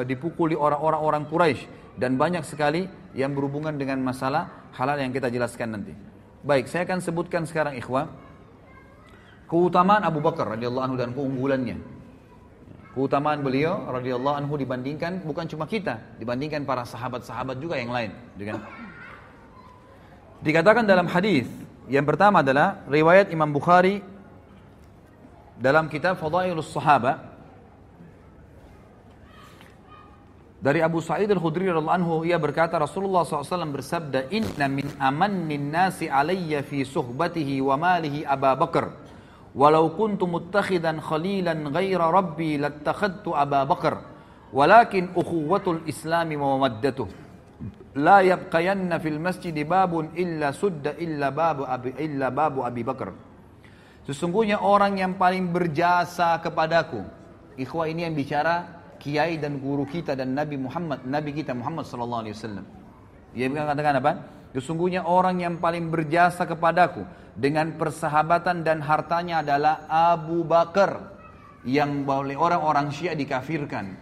dipukuli 0.07 0.55
orang-orang 0.55 1.01
orang 1.03 1.23
Quraisy 1.27 1.67
dan 1.99 2.15
banyak 2.15 2.47
sekali 2.47 2.87
yang 3.11 3.35
berhubungan 3.35 3.75
dengan 3.75 3.99
masalah 3.99 4.71
halal 4.71 4.95
yang 4.95 5.11
kita 5.11 5.27
jelaskan 5.27 5.75
nanti. 5.75 5.91
Baik, 6.47 6.71
saya 6.71 6.87
akan 6.87 7.03
sebutkan 7.03 7.43
sekarang 7.43 7.75
ikhwah 7.75 8.07
keutamaan 9.51 10.07
Abu 10.07 10.23
Bakar 10.23 10.47
radhiyallahu 10.55 10.85
anhu 10.87 10.95
dan 10.95 11.11
keunggulannya 11.11 11.96
keutamaan 12.97 13.45
beliau 13.45 13.85
radhiyallahu 13.85 14.41
anhu 14.41 14.57
dibandingkan 14.57 15.21
bukan 15.21 15.45
cuma 15.45 15.69
kita, 15.69 16.01
dibandingkan 16.17 16.65
para 16.65 16.81
sahabat-sahabat 16.81 17.61
juga 17.61 17.77
yang 17.77 17.93
lain, 17.93 18.09
dengan 18.33 18.57
gitu 18.57 18.69
Dikatakan 20.37 20.85
dalam 20.85 21.05
hadis 21.09 21.45
yang 21.89 22.05
pertama 22.05 22.41
adalah 22.45 22.85
riwayat 22.89 23.33
Imam 23.33 23.49
Bukhari 23.49 24.01
dalam 25.57 25.89
kitab 25.89 26.13
Fadailus 26.21 26.69
Sahaba 26.69 27.25
dari 30.61 30.85
Abu 30.85 31.01
Sa'id 31.01 31.25
Al-Khudri 31.33 31.65
radhiyallahu 31.73 31.89
anhu 32.01 32.13
ia 32.21 32.37
berkata 32.37 32.77
Rasulullah 32.77 33.25
SAW 33.25 33.65
bersabda 33.81 34.29
inna 34.29 34.69
min 34.69 34.85
amannin 35.01 35.73
nasi 35.73 36.05
alayya 36.05 36.61
fi 36.61 36.85
suhbatihi 36.85 37.57
wa 37.65 37.73
malihi 37.73 38.21
Abu 38.21 38.45
Bakar 38.61 39.06
walau 39.57 39.89
kuntu 39.97 40.29
muttakhidan 40.29 41.01
khalilan 41.01 41.73
ghaira 41.73 42.13
rabbi 42.13 42.61
lattakhadtu 42.61 43.33
Aba 43.33 43.65
Bakar 43.65 44.05
walakin 44.53 45.09
ukhuwatul 45.17 45.81
islami 45.89 46.37
wa 46.37 46.55
mawaddatuh 46.61 47.09
la 47.97 48.21
yabqayanna 48.21 49.01
fil 49.01 49.17
masjid 49.17 49.57
babun 49.65 50.13
illa 50.13 50.53
sudda 50.53 50.93
illa 51.01 51.33
babu 51.33 51.65
abi 51.65 51.89
illa 51.97 52.29
babu 52.29 52.61
Abi 52.61 52.85
Bakar 52.85 53.09
sesungguhnya 54.05 54.61
orang 54.61 55.01
yang 55.01 55.13
paling 55.17 55.49
berjasa 55.49 56.37
kepadaku 56.37 57.01
ikhwah 57.57 57.89
ini 57.89 58.05
yang 58.05 58.13
bicara 58.13 58.77
kiai 59.01 59.41
dan 59.41 59.57
guru 59.57 59.89
kita 59.89 60.13
dan 60.13 60.37
Nabi 60.37 60.61
Muhammad 60.61 61.01
Nabi 61.01 61.33
kita 61.33 61.57
Muhammad 61.57 61.89
sallallahu 61.89 62.29
alaihi 62.29 62.37
wasallam 62.37 62.65
dia 63.33 63.49
mengatakan 63.49 63.97
apa 64.05 64.11
sesungguhnya 64.53 65.01
orang 65.01 65.41
yang 65.41 65.57
paling 65.57 65.89
berjasa 65.89 66.45
kepadaku 66.45 67.03
dengan 67.37 67.77
persahabatan 67.77 68.65
dan 68.65 68.81
hartanya 68.81 69.45
adalah 69.45 69.85
Abu 69.85 70.41
Bakar 70.41 71.13
yang 71.63 72.01
boleh 72.01 72.33
orang-orang 72.33 72.89
Syiah 72.89 73.13
dikafirkan. 73.13 73.93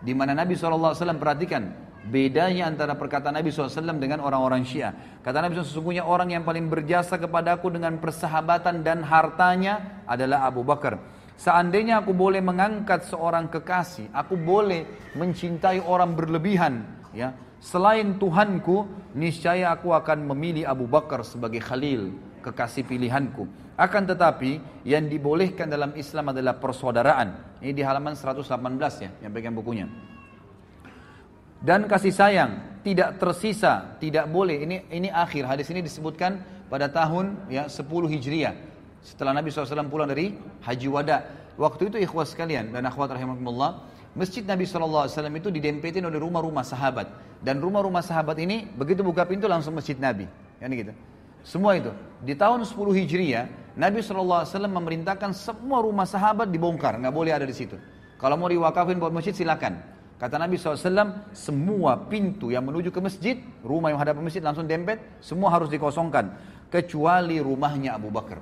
Di 0.00 0.14
mana 0.14 0.32
Nabi 0.32 0.54
SAW 0.54 0.96
perhatikan 1.18 1.66
bedanya 2.06 2.70
antara 2.70 2.94
perkataan 2.96 3.34
Nabi 3.36 3.50
SAW 3.52 3.82
dengan 3.98 4.22
orang-orang 4.22 4.62
Syiah. 4.62 4.94
Kata 5.20 5.42
Nabi 5.42 5.58
SAW 5.58 5.66
sesungguhnya 5.66 6.06
orang 6.06 6.30
yang 6.32 6.46
paling 6.46 6.70
berjasa 6.70 7.18
kepadaku 7.18 7.74
dengan 7.74 7.98
persahabatan 7.98 8.86
dan 8.86 9.02
hartanya 9.04 10.06
adalah 10.06 10.46
Abu 10.46 10.62
Bakar. 10.64 11.02
Seandainya 11.40 12.00
aku 12.04 12.12
boleh 12.12 12.38
mengangkat 12.44 13.04
seorang 13.10 13.48
kekasih, 13.50 14.12
aku 14.12 14.36
boleh 14.36 14.84
mencintai 15.16 15.80
orang 15.82 16.12
berlebihan, 16.12 16.84
ya. 17.16 17.32
Selain 17.60 18.16
Tuhanku, 18.16 18.88
niscaya 19.16 19.72
aku 19.72 19.92
akan 19.92 20.32
memilih 20.32 20.64
Abu 20.68 20.84
Bakar 20.88 21.20
sebagai 21.24 21.60
khalil, 21.60 22.12
kekasih 22.42 22.88
pilihanku. 22.88 23.44
Akan 23.76 24.04
tetapi 24.08 24.82
yang 24.84 25.06
dibolehkan 25.08 25.68
dalam 25.68 25.92
Islam 25.96 26.32
adalah 26.32 26.56
persaudaraan. 26.56 27.60
Ini 27.64 27.72
di 27.72 27.84
halaman 27.84 28.12
118 28.12 28.44
ya, 29.00 29.10
yang 29.24 29.32
bagian 29.32 29.54
bukunya. 29.56 29.86
Dan 31.60 31.84
kasih 31.84 32.12
sayang 32.12 32.80
tidak 32.80 33.20
tersisa, 33.20 33.96
tidak 34.00 34.24
boleh. 34.32 34.64
Ini 34.64 34.76
ini 34.96 35.08
akhir 35.12 35.44
hadis 35.44 35.68
ini 35.68 35.84
disebutkan 35.84 36.40
pada 36.72 36.88
tahun 36.88 37.36
ya 37.52 37.68
10 37.68 37.84
Hijriah. 37.86 38.54
Setelah 39.04 39.32
Nabi 39.32 39.48
SAW 39.52 39.88
pulang 39.88 40.08
dari 40.08 40.36
Haji 40.64 40.88
Wada. 40.92 41.18
Waktu 41.60 41.92
itu 41.92 41.96
ikhwas 42.00 42.32
sekalian 42.32 42.72
dan 42.72 42.84
akhwat 42.88 43.12
rahimakumullah, 43.12 43.84
Masjid 44.16 44.40
Nabi 44.44 44.64
SAW 44.64 45.08
itu 45.36 45.48
didempetin 45.52 46.00
oleh 46.04 46.16
rumah-rumah 46.20 46.64
sahabat. 46.64 47.12
Dan 47.44 47.60
rumah-rumah 47.64 48.00
sahabat 48.04 48.36
ini 48.40 48.64
begitu 48.76 49.04
buka 49.04 49.24
pintu 49.28 49.44
langsung 49.48 49.76
masjid 49.76 49.96
Nabi. 49.96 50.24
Yani 50.60 50.72
gitu. 50.76 50.92
Semua 51.46 51.76
itu. 51.76 51.90
Di 52.20 52.36
tahun 52.36 52.64
10 52.68 52.76
Hijriah, 52.76 53.44
Nabi 53.78 54.04
SAW 54.04 54.46
memerintahkan 54.68 55.32
semua 55.32 55.80
rumah 55.80 56.04
sahabat 56.04 56.52
dibongkar, 56.52 57.00
nggak 57.00 57.14
boleh 57.14 57.32
ada 57.32 57.46
di 57.48 57.56
situ. 57.56 57.80
Kalau 58.20 58.36
mau 58.36 58.50
diwakafin 58.52 59.00
buat 59.00 59.14
masjid 59.14 59.32
silakan. 59.32 59.80
Kata 60.20 60.36
Nabi 60.36 60.60
SAW, 60.60 61.32
semua 61.32 61.96
pintu 61.96 62.52
yang 62.52 62.60
menuju 62.68 62.92
ke 62.92 63.00
masjid, 63.00 63.40
rumah 63.64 63.88
yang 63.88 63.96
hadap 63.96 64.20
masjid 64.20 64.44
langsung 64.44 64.68
dempet, 64.68 65.00
semua 65.24 65.48
harus 65.48 65.72
dikosongkan. 65.72 66.28
Kecuali 66.68 67.40
rumahnya 67.40 67.96
Abu 67.96 68.12
Bakar. 68.12 68.36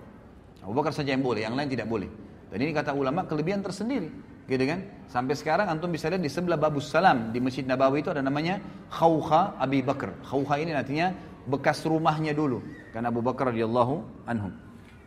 Abu 0.66 0.74
Bakar 0.74 0.90
saja 0.90 1.14
yang 1.14 1.22
boleh, 1.22 1.46
yang 1.46 1.54
lain 1.54 1.70
tidak 1.70 1.86
boleh. 1.86 2.10
Dan 2.50 2.58
ini 2.66 2.74
kata 2.74 2.90
ulama 2.90 3.22
kelebihan 3.30 3.62
tersendiri. 3.62 4.10
Gitu 4.50 4.64
kan? 4.66 4.80
Sampai 5.06 5.38
sekarang 5.38 5.70
antum 5.70 5.92
bisa 5.92 6.10
lihat 6.10 6.24
di 6.24 6.32
sebelah 6.32 6.58
Babus 6.58 6.90
Salam 6.90 7.30
di 7.30 7.38
Masjid 7.38 7.62
Nabawi 7.68 8.00
itu 8.00 8.08
ada 8.10 8.24
namanya 8.26 8.58
Khawkha 8.90 9.54
Abi 9.60 9.84
Bakar. 9.84 10.16
Khawkha 10.24 10.56
ini 10.58 10.72
artinya 10.74 11.12
bekas 11.48 11.80
rumahnya 11.88 12.36
dulu 12.36 12.60
karena 12.92 13.08
Abu 13.08 13.24
Bakar 13.24 13.48
radhiyallahu 13.56 14.04
anhu. 14.28 14.52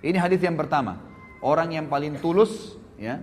Ini 0.02 0.18
hadis 0.18 0.42
yang 0.42 0.58
pertama. 0.58 0.98
Orang 1.46 1.70
yang 1.74 1.86
paling 1.90 2.18
tulus 2.18 2.74
ya 2.98 3.22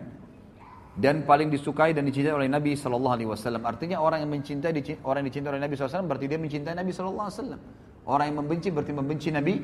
dan 0.98 1.22
paling 1.26 1.50
disukai 1.50 1.90
dan 1.94 2.06
dicintai 2.06 2.34
oleh 2.34 2.48
Nabi 2.50 2.78
Shallallahu 2.78 3.14
Alaihi 3.18 3.28
Wasallam. 3.30 3.62
Artinya 3.66 3.98
orang 3.98 4.22
yang 4.22 4.30
mencintai 4.30 4.74
orang 5.02 5.26
yang 5.26 5.28
dicintai 5.34 5.50
oleh 5.58 5.62
Nabi 5.62 5.74
SAW 5.78 6.06
berarti 6.06 6.26
dia 6.30 6.38
mencintai 6.38 6.74
Nabi 6.78 6.90
Shallallahu 6.94 7.26
Alaihi 7.30 7.38
Wasallam. 7.38 7.60
Orang 8.08 8.24
yang 8.30 8.38
membenci 8.42 8.68
berarti 8.74 8.92
membenci 8.94 9.28
Nabi 9.34 9.54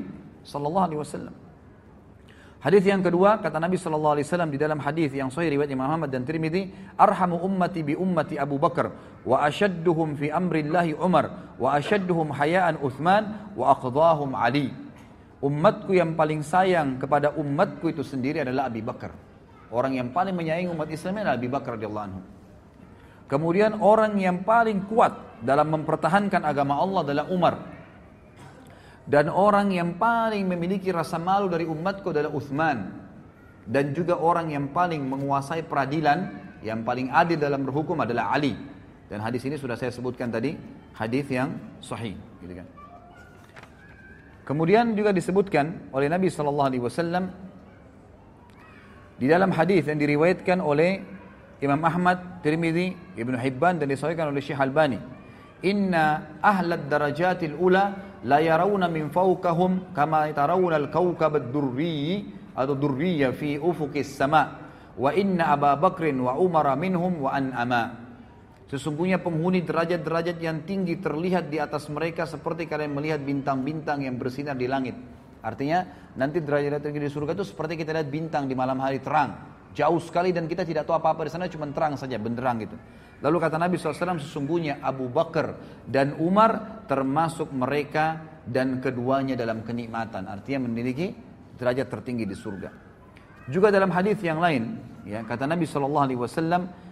Shallallahu 0.47 0.85
Alaihi 0.87 1.01
Wasallam. 1.03 1.35
Hadis 2.65 2.81
yang 2.89 3.05
kedua 3.05 3.45
kata 3.45 3.61
Nabi 3.61 3.77
Shallallahu 3.77 4.15
Alaihi 4.17 4.25
Wasallam 4.25 4.49
di 4.49 4.57
dalam 4.57 4.81
hadis 4.81 5.13
yang 5.13 5.29
sahih 5.29 5.53
riwayat 5.53 5.69
Imam 5.69 5.85
Ahmad 5.85 6.09
dan 6.09 6.25
Tirmidzi, 6.25 6.73
arhamu 6.97 7.37
ummati 7.45 7.85
bi 7.85 7.93
ummati 7.93 8.41
Abu 8.41 8.57
Bakar, 8.57 8.89
wa 9.21 9.45
ashadduhum 9.45 10.17
fi 10.17 10.33
amrillahi 10.33 10.97
Umar, 10.97 11.53
wa 11.61 11.77
ashadduhum 11.77 12.33
hayaan 12.33 12.81
Uthman, 12.81 13.53
wa 13.53 13.69
aqdahum 13.77 14.33
Ali. 14.33 14.73
Umatku 15.45 15.93
yang 15.93 16.17
paling 16.17 16.41
sayang 16.41 16.97
kepada 16.97 17.37
umatku 17.37 17.93
itu 17.93 18.01
sendiri 18.01 18.41
adalah 18.41 18.73
Abu 18.73 18.81
Bakar. 18.81 19.13
Orang 19.69 20.01
yang 20.01 20.09
paling 20.17 20.33
menyayangi 20.33 20.73
umat 20.73 20.89
Islam 20.89 21.21
adalah 21.21 21.37
Abu 21.37 21.49
Bakar 21.53 21.77
radhiyallahu 21.77 22.07
anhu. 22.09 22.21
Kemudian 23.29 23.77
orang 23.85 24.17
yang 24.17 24.41
paling 24.41 24.89
kuat 24.89 25.13
dalam 25.45 25.69
mempertahankan 25.69 26.41
agama 26.41 26.81
Allah 26.81 27.01
adalah 27.05 27.25
Umar 27.29 27.74
dan 29.05 29.29
orang 29.29 29.69
yang 29.69 30.01
paling 30.01 30.49
memiliki 30.49 30.89
rasa 30.89 31.21
malu 31.21 31.53
dari 31.53 31.69
umatku 31.69 32.09
adalah 32.09 32.33
Uthman. 32.33 33.05
Dan 33.65 33.93
juga 33.93 34.17
orang 34.17 34.53
yang 34.53 34.73
paling 34.73 35.05
menguasai 35.05 35.65
peradilan, 35.69 36.33
yang 36.65 36.81
paling 36.85 37.13
adil 37.13 37.37
dalam 37.37 37.65
berhukum 37.69 38.01
adalah 38.01 38.33
Ali. 38.33 38.57
Dan 39.13 39.21
hadis 39.21 39.45
ini 39.45 39.61
sudah 39.61 39.77
saya 39.77 39.93
sebutkan 39.93 40.33
tadi, 40.33 40.57
hadis 40.97 41.29
yang 41.29 41.53
sahih. 41.85 42.17
Gitu 42.41 42.57
kan. 42.65 42.69
Kemudian 44.45 44.97
juga 44.97 45.13
disebutkan 45.13 45.89
oleh 45.93 46.09
Nabi 46.09 46.29
Shallallahu 46.29 46.69
Alaihi 46.73 46.85
Wasallam 46.85 47.25
di 49.21 49.25
dalam 49.29 49.49
hadis 49.53 49.85
yang 49.89 49.97
diriwayatkan 50.01 50.61
oleh 50.61 51.01
Imam 51.65 51.81
Ahmad, 51.89 52.45
Tirmidzi, 52.45 52.93
Ibn 53.21 53.41
Hibban 53.41 53.81
dan 53.81 53.89
disahihkan 53.89 54.29
oleh 54.29 54.45
Syekh 54.45 54.61
Albani 54.61 55.01
inna 55.65 56.37
ahlad 56.45 56.85
darajatil 56.93 57.57
ula 57.57 57.97
la 58.29 58.39
yarawna 58.45 58.87
min 58.93 59.09
fawqahum 59.09 59.97
kama 59.97 60.29
tarawna 60.37 60.77
al-kawkab 60.77 61.41
ad 61.41 61.49
durriyi 61.51 62.29
atau 62.53 62.77
durriya 62.77 63.33
fi 63.33 63.57
ufukis 63.57 64.13
sama 64.13 64.61
wa 64.95 65.11
inna 65.11 65.51
Aba 65.57 65.75
Bakrin 65.75 66.15
wa 66.21 66.37
Umar 66.39 66.69
minhum 66.77 67.25
wa 67.27 67.35
an'ama 67.35 68.05
Sesungguhnya 68.65 69.21
penghuni 69.21 69.61
derajat-derajat 69.61 70.39
yang 70.41 70.63
tinggi 70.65 70.97
terlihat 70.97 71.53
di 71.53 71.61
atas 71.61 71.85
mereka 71.93 72.25
seperti 72.25 72.65
kalian 72.65 72.97
melihat 72.97 73.21
bintang-bintang 73.23 74.03
yang 74.03 74.19
bersinar 74.19 74.59
di 74.59 74.67
langit. 74.67 74.97
Artinya 75.47 75.85
nanti 76.19 76.41
derajat-derajat 76.43 76.83
tinggi 76.91 77.05
di 77.05 77.13
surga 77.13 77.37
itu 77.39 77.45
seperti 77.47 77.79
kita 77.79 77.93
lihat 77.95 78.09
bintang 78.11 78.51
di 78.51 78.57
malam 78.57 78.81
hari 78.83 78.99
terang. 78.99 79.54
Jauh 79.75 79.99
sekali 79.99 80.31
dan 80.31 80.47
kita 80.47 80.63
tidak 80.63 80.87
tahu 80.87 80.95
apa-apa 81.03 81.27
di 81.27 81.31
sana, 81.35 81.51
cuma 81.51 81.67
terang 81.67 81.99
saja, 81.99 82.15
benderang 82.15 82.63
gitu. 82.63 82.79
Lalu 83.27 83.37
kata 83.43 83.57
Nabi 83.59 83.75
SAW, 83.75 84.23
sesungguhnya 84.23 84.79
Abu 84.79 85.11
Bakar 85.11 85.59
dan 85.83 86.15
Umar 86.23 86.83
termasuk 86.87 87.51
mereka 87.51 88.23
dan 88.47 88.79
keduanya 88.79 89.35
dalam 89.35 89.67
kenikmatan. 89.67 90.31
Artinya 90.31 90.71
memiliki 90.71 91.11
derajat 91.59 91.91
tertinggi 91.91 92.23
di 92.23 92.39
surga. 92.39 92.71
Juga 93.51 93.75
dalam 93.75 93.91
hadis 93.91 94.23
yang 94.23 94.39
lain, 94.39 94.79
ya 95.05 95.21
kata 95.27 95.45
Nabi 95.45 95.67
saw 95.69 96.09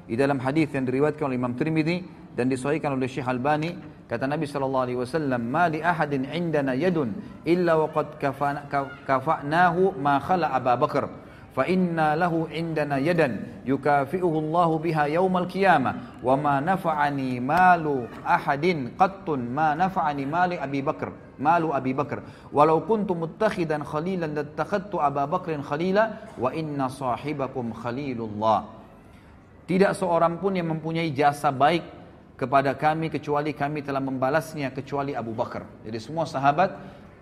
di 0.05 0.15
dalam 0.19 0.37
hadis 0.43 0.69
yang 0.77 0.85
diriwayatkan 0.85 1.23
oleh 1.25 1.39
Imam 1.41 1.55
Tirmidzi 1.57 2.03
dan 2.37 2.51
disahihkan 2.53 2.93
oleh 2.99 3.07
Syekh 3.09 3.25
Albani, 3.25 3.73
kata 4.05 4.27
Nabi 4.29 4.45
Shallallahu 4.45 4.85
Alaihi 4.91 4.99
Wasallam, 5.01 5.41
"Ma 5.49 5.71
ahadin 5.73 6.29
indana 6.29 6.77
yadun 6.77 7.17
illa 7.49 7.79
waqad 7.81 8.21
kafanahu 9.07 9.97
ma 9.97 10.21
khala 10.21 10.53
Abu 10.53 10.75
Bakar." 10.85 11.22
fa 11.53 11.69
inna 11.69 12.17
lahu 12.17 12.49
indana 12.49 12.97
yadan 12.97 13.61
yukafi'uhu 13.69 14.49
Allahu 14.49 14.81
biha 14.81 15.05
yaumal 15.13 15.45
qiyamah 15.45 16.19
wa 16.25 16.33
ma 16.41 16.57
nafa'ani 16.65 17.37
malu 17.45 18.09
ahadin 18.25 18.97
qattun 18.97 19.53
ma 19.53 19.77
nafa'ani 19.77 20.25
mali 20.25 20.57
Abi 20.57 20.81
Bakar 20.81 21.13
malu 21.37 21.77
Abi 21.77 21.93
Bakar 21.93 22.25
walau 22.49 22.81
kuntu 22.89 23.13
muttakhidan 23.13 23.85
khalilan 23.85 24.33
lattakhadtu 24.33 24.97
Aba 24.97 25.29
Bakrin 25.29 25.61
khalila 25.61 26.33
wa 26.41 26.49
inna 26.57 26.89
sahibakum 26.89 27.77
khalilullah 27.77 28.73
tidak 29.69 29.93
seorang 29.93 30.41
pun 30.41 30.57
yang 30.57 30.73
mempunyai 30.73 31.13
jasa 31.13 31.53
baik 31.53 31.85
kepada 32.41 32.73
kami 32.75 33.13
kecuali 33.13 33.53
kami 33.53 33.85
telah 33.85 34.01
membalasnya 34.01 34.73
kecuali 34.73 35.13
Abu 35.13 35.37
Bakar 35.37 35.69
jadi 35.85 36.01
semua 36.01 36.25
sahabat 36.25 36.73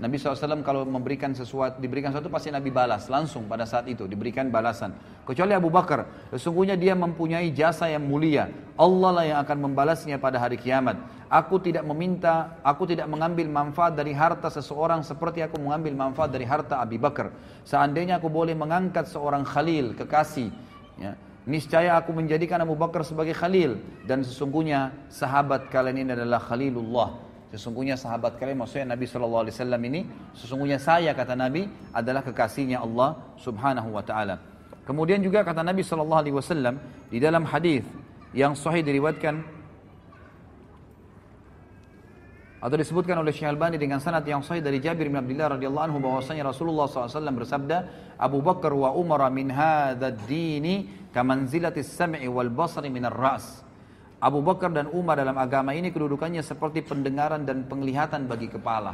Nabi 0.00 0.16
SAW 0.16 0.64
kalau 0.64 0.88
memberikan 0.88 1.36
sesuatu, 1.36 1.76
diberikan 1.76 2.08
sesuatu 2.08 2.32
pasti 2.32 2.48
Nabi 2.48 2.72
balas 2.72 3.12
langsung 3.12 3.44
pada 3.44 3.68
saat 3.68 3.84
itu, 3.84 4.08
diberikan 4.08 4.48
balasan. 4.48 4.96
Kecuali 5.28 5.52
Abu 5.52 5.68
Bakar, 5.68 6.08
sesungguhnya 6.32 6.72
dia 6.80 6.96
mempunyai 6.96 7.52
jasa 7.52 7.84
yang 7.84 8.00
mulia. 8.08 8.48
Allah 8.80 9.10
lah 9.12 9.24
yang 9.28 9.38
akan 9.44 9.68
membalasnya 9.70 10.16
pada 10.16 10.40
hari 10.40 10.56
kiamat. 10.56 10.96
Aku 11.28 11.60
tidak 11.60 11.84
meminta, 11.84 12.56
aku 12.64 12.88
tidak 12.88 13.12
mengambil 13.12 13.44
manfaat 13.52 13.92
dari 13.92 14.16
harta 14.16 14.48
seseorang 14.48 15.04
seperti 15.04 15.44
aku 15.44 15.60
mengambil 15.60 15.92
manfaat 15.92 16.32
dari 16.32 16.48
harta 16.48 16.80
Abu 16.80 16.96
Bakar. 16.96 17.36
Seandainya 17.68 18.18
aku 18.24 18.32
boleh 18.32 18.56
mengangkat 18.56 19.04
seorang 19.04 19.44
Khalil, 19.44 19.92
kekasih, 20.00 20.48
ya, 20.96 21.12
Niscaya 21.44 22.00
aku 22.00 22.12
menjadikan 22.16 22.60
Abu 22.64 22.72
Bakar 22.76 23.00
sebagai 23.00 23.32
khalil 23.32 23.80
dan 24.04 24.20
sesungguhnya 24.20 24.92
sahabat 25.08 25.72
kalian 25.72 26.04
ini 26.04 26.12
adalah 26.12 26.36
khalilullah 26.36 27.29
Sesungguhnya 27.50 27.98
sahabat 27.98 28.38
kalian 28.38 28.62
maksudnya 28.62 28.94
Nabi 28.94 29.10
Shallallahu 29.10 29.42
Alaihi 29.50 29.54
Wasallam 29.58 29.82
ini 29.90 30.00
sesungguhnya 30.38 30.78
saya 30.78 31.10
kata 31.18 31.34
Nabi 31.34 31.66
adalah 31.90 32.22
kekasihnya 32.22 32.78
Allah 32.78 33.18
Subhanahu 33.42 33.90
Wa 33.90 34.04
Taala. 34.06 34.38
Kemudian 34.86 35.18
juga 35.18 35.42
kata 35.42 35.66
Nabi 35.66 35.82
Shallallahu 35.82 36.20
Alaihi 36.22 36.36
Wasallam 36.38 36.78
di 37.10 37.18
dalam 37.18 37.42
hadis 37.42 37.82
yang 38.38 38.54
sahih 38.54 38.86
diriwayatkan 38.86 39.42
atau 42.62 42.76
disebutkan 42.78 43.18
oleh 43.18 43.34
Syekh 43.34 43.50
Albani 43.50 43.82
dengan 43.82 43.98
sanad 43.98 44.22
yang 44.30 44.46
sahih 44.46 44.62
dari 44.62 44.78
Jabir 44.78 45.10
bin 45.10 45.18
Abdullah 45.18 45.58
radhiyallahu 45.58 45.86
anhu 45.90 45.98
bahwasanya 45.98 46.44
Rasulullah 46.46 46.86
SAW 46.86 47.32
bersabda 47.34 47.76
Abu 48.20 48.44
Bakar 48.46 48.70
wa 48.76 48.92
Umar 48.94 49.24
min 49.34 49.48
hadzal 49.50 50.12
dini 50.28 50.86
kamanzilatis 51.10 51.88
sam'i 51.98 52.28
wal 52.30 52.52
basri 52.54 52.86
ar 53.00 53.16
ra's 53.16 53.64
Abu 54.20 54.44
Bakar 54.44 54.68
dan 54.76 54.92
Umar 54.92 55.16
dalam 55.16 55.32
agama 55.40 55.72
ini 55.72 55.88
kedudukannya 55.88 56.44
seperti 56.44 56.84
pendengaran 56.84 57.40
dan 57.48 57.64
penglihatan 57.64 58.28
bagi 58.28 58.52
kepala. 58.52 58.92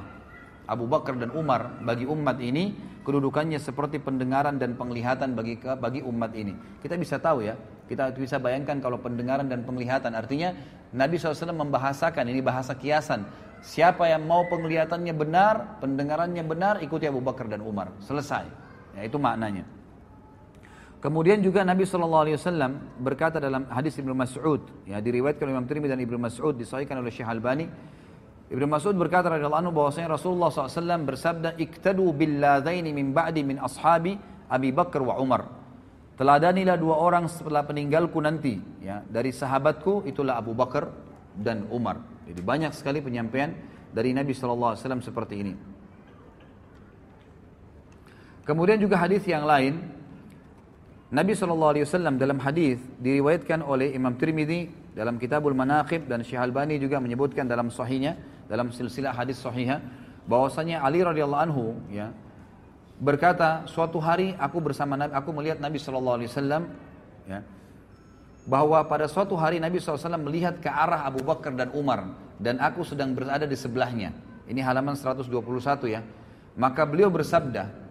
Abu 0.71 0.87
Bakar 0.87 1.19
dan 1.19 1.35
Umar 1.35 1.83
bagi 1.83 2.07
umat 2.07 2.39
ini 2.39 2.79
kedudukannya 3.03 3.59
seperti 3.59 3.99
pendengaran 3.99 4.55
dan 4.55 4.79
penglihatan 4.79 5.35
bagi 5.35 5.59
bagi 5.83 5.99
umat 6.07 6.31
ini. 6.31 6.55
Kita 6.79 6.95
bisa 6.95 7.19
tahu 7.19 7.43
ya, 7.43 7.59
kita 7.91 8.15
bisa 8.15 8.39
bayangkan 8.39 8.79
kalau 8.79 9.03
pendengaran 9.03 9.51
dan 9.51 9.67
penglihatan 9.67 10.15
artinya 10.15 10.55
Nabi 10.95 11.19
SAW 11.19 11.51
membahasakan 11.51 12.23
ini 12.31 12.39
bahasa 12.39 12.79
kiasan. 12.79 13.27
Siapa 13.67 14.07
yang 14.07 14.31
mau 14.31 14.47
penglihatannya 14.47 15.11
benar, 15.11 15.83
pendengarannya 15.83 16.45
benar, 16.47 16.75
ikuti 16.87 17.11
Abu 17.11 17.19
Bakar 17.19 17.51
dan 17.51 17.67
Umar. 17.67 17.91
Selesai. 17.99 18.47
Ya, 18.95 19.03
itu 19.03 19.19
maknanya. 19.19 19.67
Kemudian 21.07 21.39
juga 21.39 21.63
Nabi 21.63 21.87
Shallallahu 21.87 22.23
Alaihi 22.27 22.35
Wasallam 22.35 22.73
berkata 22.99 23.39
dalam 23.39 23.71
hadis 23.71 23.95
Ibnu 23.95 24.11
Mas'ud, 24.11 24.59
ya 24.91 24.99
diriwayatkan 24.99 25.47
oleh 25.47 25.55
Imam 25.55 25.63
Tirmidzi 25.71 25.95
dan 25.95 26.03
Ibnu 26.03 26.19
Mas'ud 26.19 26.51
disahihkan 26.59 26.99
oleh 26.99 27.15
Syekh 27.15 27.31
Albani. 27.31 27.63
Ibnu 28.51 28.67
Mas'ud 28.67 28.91
berkata 28.99 29.31
radhiyallahu 29.31 29.71
anhu 29.71 29.71
bahwasanya 29.71 30.19
Rasulullah 30.19 30.51
SAW 30.51 31.07
bersabda 31.07 31.55
iktadu 31.63 32.11
billadzaini 32.11 32.91
min 32.91 33.15
ba'di 33.15 33.47
min 33.47 33.63
ashabi 33.63 34.19
Abi 34.51 34.75
Bakar 34.75 34.99
wa 35.07 35.15
Umar. 35.23 35.47
Teladanilah 36.19 36.75
dua 36.75 36.99
orang 36.99 37.31
setelah 37.31 37.63
peninggalku 37.63 38.19
nanti, 38.19 38.59
ya 38.83 38.99
dari 39.07 39.31
sahabatku 39.31 40.11
itulah 40.11 40.43
Abu 40.43 40.59
Bakar 40.59 40.91
dan 41.39 41.71
Umar. 41.71 42.03
Jadi 42.27 42.43
banyak 42.43 42.75
sekali 42.75 42.99
penyampaian 42.99 43.55
dari 43.95 44.11
Nabi 44.11 44.35
Shallallahu 44.35 44.75
Alaihi 44.75 44.83
Wasallam 44.83 45.03
seperti 45.07 45.35
ini. 45.39 45.55
Kemudian 48.43 48.83
juga 48.83 48.99
hadis 48.99 49.23
yang 49.27 49.47
lain 49.47 49.95
Nabi 51.07 51.39
SAW 51.39 51.87
dalam 52.19 52.39
hadis 52.43 52.83
diriwayatkan 52.99 53.63
oleh 53.63 53.95
Imam 53.95 54.19
Tirmidzi 54.19 54.67
dalam 54.91 55.23
Kitabul 55.23 55.55
Manaqib 55.55 56.11
dan 56.11 56.27
Syekh 56.27 56.43
Albani 56.43 56.83
juga 56.83 56.99
menyebutkan 56.99 57.47
dalam 57.47 57.71
sahihnya 57.71 58.19
dalam 58.51 58.75
silsilah 58.75 59.15
hadis 59.15 59.39
sahihah 59.39 59.79
bahwasanya 60.27 60.83
Ali 60.83 61.07
radhiyallahu 61.07 61.43
anhu 61.47 61.79
ya 61.95 62.11
berkata 62.99 63.63
suatu 63.71 64.03
hari 64.03 64.35
aku 64.35 64.59
bersama 64.59 64.99
Nabi 64.99 65.15
aku 65.15 65.31
melihat 65.31 65.63
Nabi 65.63 65.79
SAW 65.79 66.27
ya 67.31 67.39
bahwa 68.47 68.83
pada 68.83 69.07
suatu 69.07 69.39
hari 69.39 69.63
Nabi 69.63 69.79
SAW 69.79 70.11
melihat 70.19 70.59
ke 70.59 70.67
arah 70.67 71.07
Abu 71.07 71.23
Bakar 71.23 71.55
dan 71.55 71.71
Umar 71.71 72.19
dan 72.43 72.59
aku 72.59 72.83
sedang 72.83 73.15
berada 73.15 73.47
di 73.47 73.55
sebelahnya 73.55 74.11
ini 74.51 74.59
halaman 74.59 74.99
121 74.99 75.31
ya 75.87 76.03
maka 76.59 76.83
beliau 76.83 77.15
bersabda 77.15 77.86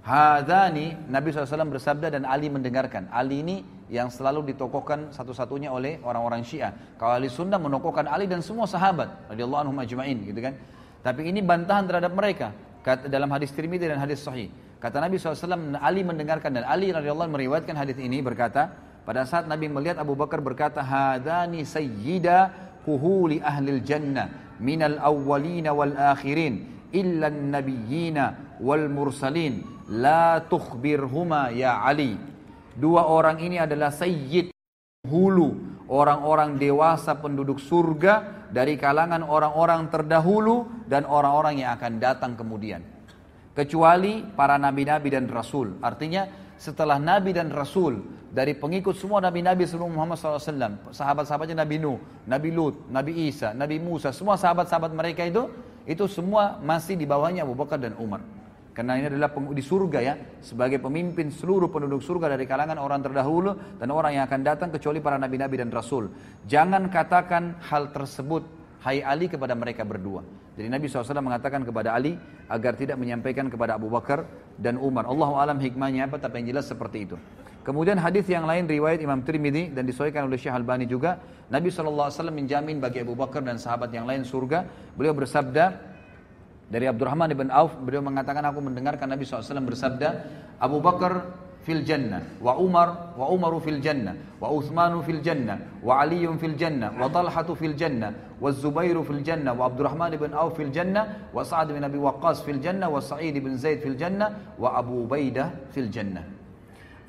Hadani 0.00 0.96
Nabi 1.12 1.28
SAW 1.28 1.68
bersabda 1.76 2.08
dan 2.08 2.22
Ali 2.24 2.48
mendengarkan. 2.48 3.08
Ali 3.12 3.44
ini 3.44 3.56
yang 3.92 4.08
selalu 4.08 4.48
ditokohkan 4.54 5.12
satu-satunya 5.12 5.68
oleh 5.68 6.00
orang-orang 6.00 6.40
Syiah. 6.40 6.72
Kalau 6.96 7.20
Ali 7.20 7.28
Sunda 7.28 7.60
menokohkan 7.60 8.08
Ali 8.08 8.24
dan 8.24 8.40
semua 8.40 8.64
sahabat 8.64 9.12
radhiyallahu 9.28 9.68
anhum 9.68 9.76
ajma'in 9.76 10.18
gitu 10.24 10.40
kan. 10.40 10.56
Tapi 11.04 11.28
ini 11.32 11.40
bantahan 11.40 11.88
terhadap 11.88 12.12
mereka 12.12 12.52
Kata, 12.84 13.08
dalam 13.08 13.28
hadis 13.32 13.52
Tirmidzi 13.52 13.88
dan 13.92 14.00
hadis 14.00 14.24
Sahih. 14.24 14.48
Kata 14.80 15.04
Nabi 15.04 15.20
SAW, 15.20 15.76
Ali 15.76 16.00
mendengarkan 16.00 16.56
dan 16.56 16.64
Ali 16.64 16.88
radhiyallahu 16.96 17.28
anhu 17.28 17.36
meriwayatkan 17.36 17.76
hadis 17.76 18.00
ini 18.00 18.24
berkata, 18.24 18.72
pada 19.04 19.28
saat 19.28 19.44
Nabi 19.44 19.68
melihat 19.68 20.00
Abu 20.00 20.16
Bakar 20.16 20.40
berkata, 20.40 20.80
"Hadani 20.80 21.60
sayyida 21.68 22.48
kuhuli 22.88 23.44
ahlil 23.44 23.84
jannah 23.84 24.32
minal 24.56 24.96
awwalina 25.04 25.76
wal 25.76 25.92
akhirin." 25.92 26.79
illan 26.94 27.54
nabiyyina 27.54 28.58
wal 28.62 28.90
mursalin 28.90 29.62
la 29.90 30.42
tukhbirhuma 30.44 31.50
ya 31.54 31.82
Ali. 31.86 32.18
Dua 32.76 33.06
orang 33.06 33.42
ini 33.42 33.58
adalah 33.58 33.90
sayyid 33.90 34.54
hulu, 35.06 35.80
orang-orang 35.90 36.54
dewasa 36.58 37.18
penduduk 37.18 37.58
surga 37.58 38.46
dari 38.50 38.78
kalangan 38.78 39.22
orang-orang 39.26 39.90
terdahulu 39.90 40.66
dan 40.86 41.06
orang-orang 41.06 41.62
yang 41.62 41.74
akan 41.78 41.98
datang 41.98 42.32
kemudian. 42.38 42.82
Kecuali 43.54 44.22
para 44.38 44.56
nabi-nabi 44.56 45.10
dan 45.10 45.26
rasul. 45.28 45.74
Artinya 45.82 46.30
setelah 46.56 46.96
nabi 47.02 47.34
dan 47.34 47.50
rasul 47.50 47.98
dari 48.30 48.54
pengikut 48.54 48.94
semua 48.94 49.18
nabi-nabi 49.18 49.66
sebelum 49.66 49.90
Muhammad 49.90 50.14
SAW, 50.22 50.94
sahabat-sahabatnya 50.94 51.66
Nabi 51.66 51.82
Nuh, 51.82 51.98
Nabi 52.30 52.54
Lut, 52.54 52.86
Nabi 52.86 53.26
Isa, 53.26 53.50
Nabi 53.50 53.82
Musa, 53.82 54.14
semua 54.14 54.38
sahabat-sahabat 54.38 54.94
mereka 54.94 55.26
itu 55.26 55.50
itu 55.88 56.04
semua 56.10 56.60
masih 56.60 56.96
di 56.98 57.08
bawahnya 57.08 57.46
Abu 57.46 57.56
Bakar 57.56 57.80
dan 57.80 57.96
Umar. 57.96 58.20
Karena 58.70 58.96
ini 58.96 59.12
adalah 59.12 59.28
di 59.36 59.60
surga 59.64 59.98
ya, 60.00 60.14
sebagai 60.40 60.80
pemimpin 60.80 61.28
seluruh 61.28 61.68
penduduk 61.68 62.00
surga 62.00 62.32
dari 62.32 62.48
kalangan 62.48 62.80
orang 62.80 63.02
terdahulu 63.04 63.76
dan 63.76 63.88
orang 63.92 64.16
yang 64.16 64.24
akan 64.24 64.40
datang 64.40 64.68
kecuali 64.72 65.02
para 65.02 65.20
nabi-nabi 65.20 65.60
dan 65.60 65.68
rasul. 65.68 66.08
Jangan 66.48 66.88
katakan 66.88 67.60
hal 67.66 67.92
tersebut, 67.92 68.46
hai 68.86 69.04
Ali 69.04 69.28
kepada 69.28 69.52
mereka 69.58 69.84
berdua. 69.84 70.24
Jadi 70.56 70.68
Nabi 70.70 70.86
SAW 70.88 71.18
mengatakan 71.24 71.64
kepada 71.66 71.92
Ali 71.96 72.16
agar 72.48 72.76
tidak 72.78 72.96
menyampaikan 73.00 73.48
kepada 73.52 73.76
Abu 73.76 73.88
Bakar 73.90 74.24
dan 74.60 74.76
Umar. 74.80 75.04
Allahu 75.08 75.40
alam 75.40 75.56
hikmahnya 75.60 76.08
apa, 76.08 76.16
tapi 76.20 76.40
yang 76.44 76.54
jelas 76.56 76.68
seperti 76.70 77.08
itu. 77.10 77.16
Kemudian 77.60 78.00
hadis 78.00 78.24
yang 78.24 78.48
lain 78.48 78.64
riwayat 78.64 79.04
Imam 79.04 79.20
Tirmidzi 79.20 79.76
dan 79.76 79.84
disahihkan 79.84 80.24
oleh 80.32 80.40
Syekh 80.40 80.56
Albani 80.56 80.88
juga, 80.88 81.20
Nabi 81.52 81.68
SAW 81.68 82.08
menjamin 82.32 82.80
bagi 82.80 83.04
Abu 83.04 83.12
Bakar 83.12 83.44
dan 83.44 83.60
sahabat 83.60 83.92
yang 83.92 84.08
lain 84.08 84.24
surga. 84.24 84.64
Beliau 84.96 85.12
bersabda 85.12 85.64
dari 86.72 86.88
Abdurrahman 86.88 87.28
ibn 87.28 87.52
Auf, 87.52 87.76
beliau 87.84 88.00
mengatakan 88.00 88.40
aku 88.48 88.64
mendengarkan 88.64 89.12
Nabi 89.12 89.28
SAW 89.28 89.52
bersabda, 89.60 90.08
Abu 90.56 90.80
Bakar 90.80 91.36
fil 91.60 91.84
jannah, 91.84 92.24
wa 92.40 92.56
Umar 92.56 93.12
wa 93.20 93.28
Umaru 93.28 93.60
fil 93.60 93.76
jannah, 93.84 94.16
wa 94.40 94.48
Uthmanu 94.56 95.04
fil 95.04 95.20
jannah, 95.20 95.60
wa 95.84 96.00
Aliun 96.00 96.40
fil 96.40 96.56
jannah, 96.56 96.96
wa 96.96 97.12
Talhatu 97.12 97.52
fil 97.52 97.76
jannah, 97.76 98.40
wa 98.40 98.48
Zubairu 98.56 99.04
fil 99.04 99.20
jannah, 99.20 99.52
wa 99.52 99.68
Abdurrahman 99.68 100.16
ibn 100.16 100.32
Auf 100.32 100.56
fil 100.56 100.72
jannah, 100.72 101.28
wa 101.28 101.44
Sa'ad 101.44 101.76
bin 101.76 101.84
Abi 101.84 102.00
Waqqas 102.00 102.40
fil 102.40 102.56
jannah, 102.56 102.88
wa 102.88 103.04
Sa'id 103.04 103.36
bin 103.36 103.52
Zaid 103.60 103.84
fil 103.84 104.00
jannah, 104.00 104.56
wa 104.56 104.80
Abu 104.80 105.04
Ubaidah 105.04 105.68
fil 105.76 105.92
jannah. 105.92 106.39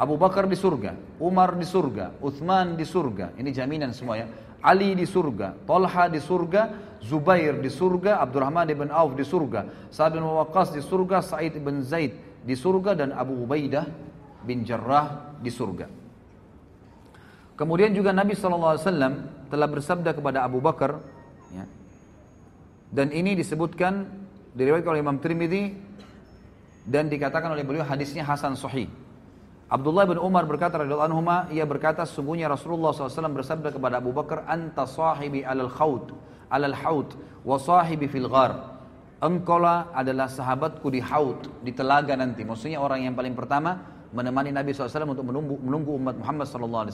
Abu 0.02 0.18
Bakar 0.18 0.50
di 0.50 0.58
surga, 0.58 0.98
Umar 1.22 1.54
di 1.54 1.62
surga, 1.62 2.18
Uthman 2.26 2.74
di 2.74 2.90
surga. 2.90 3.38
Ini 3.38 3.54
jaminan 3.54 3.94
semua 3.94 4.18
ya. 4.18 4.26
Ali 4.58 4.98
di 4.98 5.06
surga, 5.06 5.54
Talha 5.70 6.10
di 6.10 6.18
surga, 6.18 6.62
Zubair 7.06 7.62
di 7.62 7.70
surga, 7.70 8.18
Abdurrahman 8.18 8.66
ibn 8.74 8.90
Auf 8.90 9.14
di 9.14 9.22
surga, 9.22 9.70
Sa'ad 9.94 10.18
bin 10.18 10.26
Waqqas 10.26 10.74
di 10.74 10.82
surga, 10.82 11.22
Sa'id 11.22 11.54
bin 11.62 11.86
Zaid 11.86 12.18
di 12.42 12.58
surga 12.58 12.98
dan 12.98 13.14
Abu 13.14 13.46
Ubaidah 13.46 13.86
bin 14.42 14.66
Jarrah 14.66 15.38
di 15.38 15.54
surga. 15.54 15.86
Kemudian 17.58 17.94
juga 17.94 18.10
Nabi 18.10 18.34
SAW 18.34 18.82
telah 19.54 19.68
bersabda 19.70 20.18
kepada 20.18 20.42
Abu 20.42 20.66
Bakar 20.66 20.98
ya, 21.54 21.66
dan 22.90 23.14
ini 23.14 23.38
disebutkan 23.38 24.10
diriwayatkan 24.58 24.98
oleh 24.98 25.02
Imam 25.06 25.18
Tirmidzi 25.22 25.78
dan 26.90 27.06
dikatakan 27.06 27.54
oleh 27.54 27.62
beliau 27.62 27.86
hadisnya 27.86 28.26
Hasan 28.26 28.58
Sahih 28.58 28.90
Abdullah 29.72 30.04
bin 30.04 30.20
Umar 30.20 30.44
berkata 30.44 30.84
radhiyallahu 30.84 31.08
anhu 31.16 31.24
ia 31.56 31.64
berkata 31.64 32.04
sesungguhnya 32.04 32.52
Rasulullah 32.52 32.92
SAW 32.92 33.32
bersabda 33.32 33.72
kepada 33.72 34.04
Abu 34.04 34.12
Bakar 34.12 34.44
anta 34.44 34.84
sahibi 34.84 35.48
alal 35.48 35.72
khaut 35.72 36.12
alal 36.52 36.76
haut 36.76 37.16
wa 37.48 37.56
sahibi 37.56 38.12
fil 38.12 38.28
ghar 38.28 38.52
engkaulah 39.24 39.88
adalah 39.96 40.28
sahabatku 40.28 40.92
di 40.92 41.00
haut 41.00 41.48
di 41.64 41.72
telaga 41.72 42.20
nanti 42.20 42.44
maksudnya 42.44 42.84
orang 42.84 43.08
yang 43.08 43.16
paling 43.16 43.32
pertama 43.32 43.80
menemani 44.12 44.52
Nabi 44.52 44.76
SAW 44.76 45.08
untuk 45.08 45.24
menunggu, 45.24 45.56
menunggu 45.64 45.92
umat 46.04 46.16
Muhammad 46.20 46.52
SAW 46.52 46.92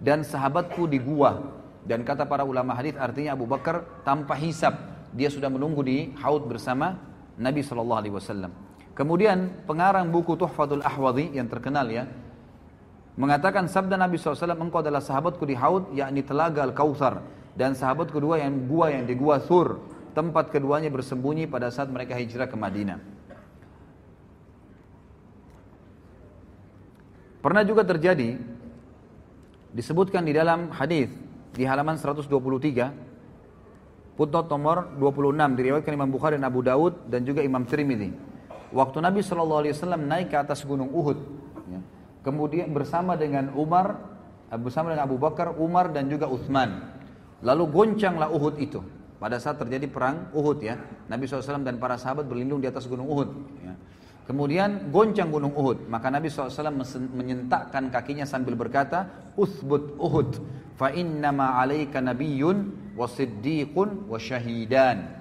dan 0.00 0.24
sahabatku 0.24 0.88
di 0.88 0.96
gua 1.04 1.36
dan 1.84 2.08
kata 2.08 2.24
para 2.24 2.40
ulama 2.40 2.72
hadis 2.72 2.96
artinya 2.96 3.36
Abu 3.36 3.44
Bakar 3.44 3.84
tanpa 4.08 4.32
hisap 4.40 4.80
dia 5.12 5.28
sudah 5.28 5.52
menunggu 5.52 5.84
di 5.84 6.08
haut 6.24 6.40
bersama 6.48 6.96
Nabi 7.36 7.60
SAW 7.60 8.16
Kemudian 8.98 9.62
pengarang 9.62 10.10
buku 10.10 10.34
Tuhfatul 10.34 10.82
Ahwadi 10.82 11.30
yang 11.30 11.46
terkenal 11.46 11.86
ya, 11.86 12.10
mengatakan 13.14 13.70
sabda 13.70 13.94
Nabi 13.94 14.18
SAW, 14.18 14.58
engkau 14.58 14.82
adalah 14.82 14.98
sahabatku 14.98 15.46
di 15.46 15.54
Haud, 15.54 15.94
yakni 15.94 16.26
telaga 16.26 16.66
Al-Kautsar 16.66 17.22
dan 17.54 17.78
sahabat 17.78 18.10
kedua 18.10 18.42
yang 18.42 18.66
gua 18.66 18.90
yang 18.90 19.06
di 19.06 19.14
gua 19.14 19.38
Sur, 19.46 19.78
tempat 20.18 20.50
keduanya 20.50 20.90
bersembunyi 20.90 21.46
pada 21.46 21.70
saat 21.70 21.86
mereka 21.94 22.18
hijrah 22.18 22.50
ke 22.50 22.58
Madinah. 22.58 22.98
Pernah 27.38 27.62
juga 27.62 27.86
terjadi 27.86 28.34
disebutkan 29.78 30.26
di 30.26 30.34
dalam 30.34 30.74
hadis 30.74 31.06
di 31.54 31.62
halaman 31.62 31.94
123 31.94 32.34
putnot 34.18 34.50
nomor 34.50 34.90
26 34.98 35.38
diriwayatkan 35.54 35.94
Imam 35.94 36.10
Bukhari 36.10 36.34
dan 36.34 36.50
Abu 36.50 36.66
Daud 36.66 37.06
dan 37.06 37.22
juga 37.22 37.46
Imam 37.46 37.62
Tirmidzi 37.62 38.26
Waktu 38.72 39.00
Nabi 39.00 39.20
Shallallahu 39.24 39.60
Alaihi 39.64 39.74
Wasallam 39.76 40.02
naik 40.04 40.28
ke 40.32 40.36
atas 40.36 40.60
gunung 40.68 40.92
Uhud, 40.92 41.18
ya. 41.72 41.80
kemudian 42.20 42.68
bersama 42.68 43.16
dengan 43.16 43.48
Umar, 43.56 43.96
eh, 44.52 44.60
bersama 44.60 44.92
dengan 44.92 45.08
Abu 45.08 45.16
Bakar, 45.16 45.56
Umar 45.56 45.88
dan 45.88 46.12
juga 46.12 46.28
Uthman. 46.28 46.84
Lalu 47.40 47.64
goncanglah 47.72 48.28
Uhud 48.28 48.60
itu. 48.60 48.84
Pada 49.18 49.34
saat 49.40 49.58
terjadi 49.58 49.88
perang 49.90 50.30
Uhud 50.36 50.58
ya, 50.62 50.78
Nabi 51.10 51.26
SAW 51.26 51.64
dan 51.66 51.80
para 51.82 51.98
sahabat 51.98 52.28
berlindung 52.30 52.60
di 52.62 52.68
atas 52.70 52.84
gunung 52.86 53.08
Uhud. 53.10 53.26
Ya. 53.66 53.74
Kemudian 54.30 54.92
goncang 54.94 55.32
gunung 55.34 55.56
Uhud, 55.58 55.88
maka 55.90 56.06
Nabi 56.12 56.28
SAW 56.30 56.70
menyentakkan 57.16 57.88
kakinya 57.90 58.22
sambil 58.28 58.52
berkata, 58.60 59.10
Uthbut 59.40 59.96
Uhud, 59.98 60.36
nama 61.24 61.58
alaika 61.64 61.98
nabiyyun 62.04 62.92
wa 62.94 63.08
siddiqun 63.10 64.04
wa 64.06 64.18
syahidan. 64.22 65.17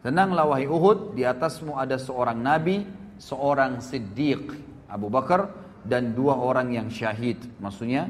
Tenanglah 0.00 0.48
wahai 0.48 0.64
Uhud, 0.64 1.12
di 1.12 1.28
atasmu 1.28 1.76
ada 1.76 2.00
seorang 2.00 2.40
nabi, 2.40 2.88
seorang 3.20 3.84
siddiq, 3.84 4.56
Abu 4.88 5.12
Bakar 5.12 5.52
dan 5.84 6.16
dua 6.16 6.40
orang 6.40 6.72
yang 6.72 6.88
syahid. 6.88 7.36
Maksudnya 7.60 8.08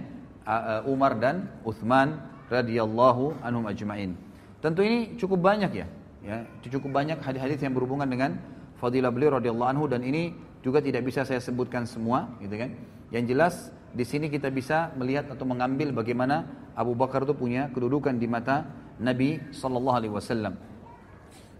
Umar 0.86 1.18
dan 1.18 1.50
Uthman 1.66 2.14
radhiyallahu 2.46 3.42
anhum 3.42 3.66
ajma'in. 3.66 4.14
Tentu 4.62 4.86
ini 4.86 5.18
cukup 5.18 5.42
banyak 5.42 5.72
ya. 5.74 5.86
Ya, 6.20 6.44
cukup 6.68 6.92
banyak 6.94 7.18
hadis-hadis 7.26 7.58
yang 7.64 7.72
berhubungan 7.74 8.06
dengan 8.06 8.38
fadilah 8.78 9.08
beliau 9.10 9.40
radhiyallahu 9.42 9.70
anhu 9.74 9.84
dan 9.90 10.04
ini 10.06 10.36
juga 10.62 10.78
tidak 10.84 11.08
bisa 11.10 11.26
saya 11.26 11.40
sebutkan 11.42 11.88
semua, 11.90 12.28
gitu 12.44 12.54
kan. 12.54 12.70
Yang 13.10 13.24
jelas 13.34 13.54
di 13.90 14.04
sini 14.06 14.30
kita 14.30 14.46
bisa 14.54 14.94
melihat 14.94 15.26
atau 15.32 15.42
mengambil 15.42 15.90
bagaimana 15.90 16.46
Abu 16.78 16.94
Bakar 16.94 17.26
itu 17.26 17.34
punya 17.34 17.66
kedudukan 17.74 18.14
di 18.14 18.30
mata 18.30 18.62
Nabi 19.02 19.42
sallallahu 19.50 19.96
alaihi 19.98 20.14
wasallam. 20.14 20.54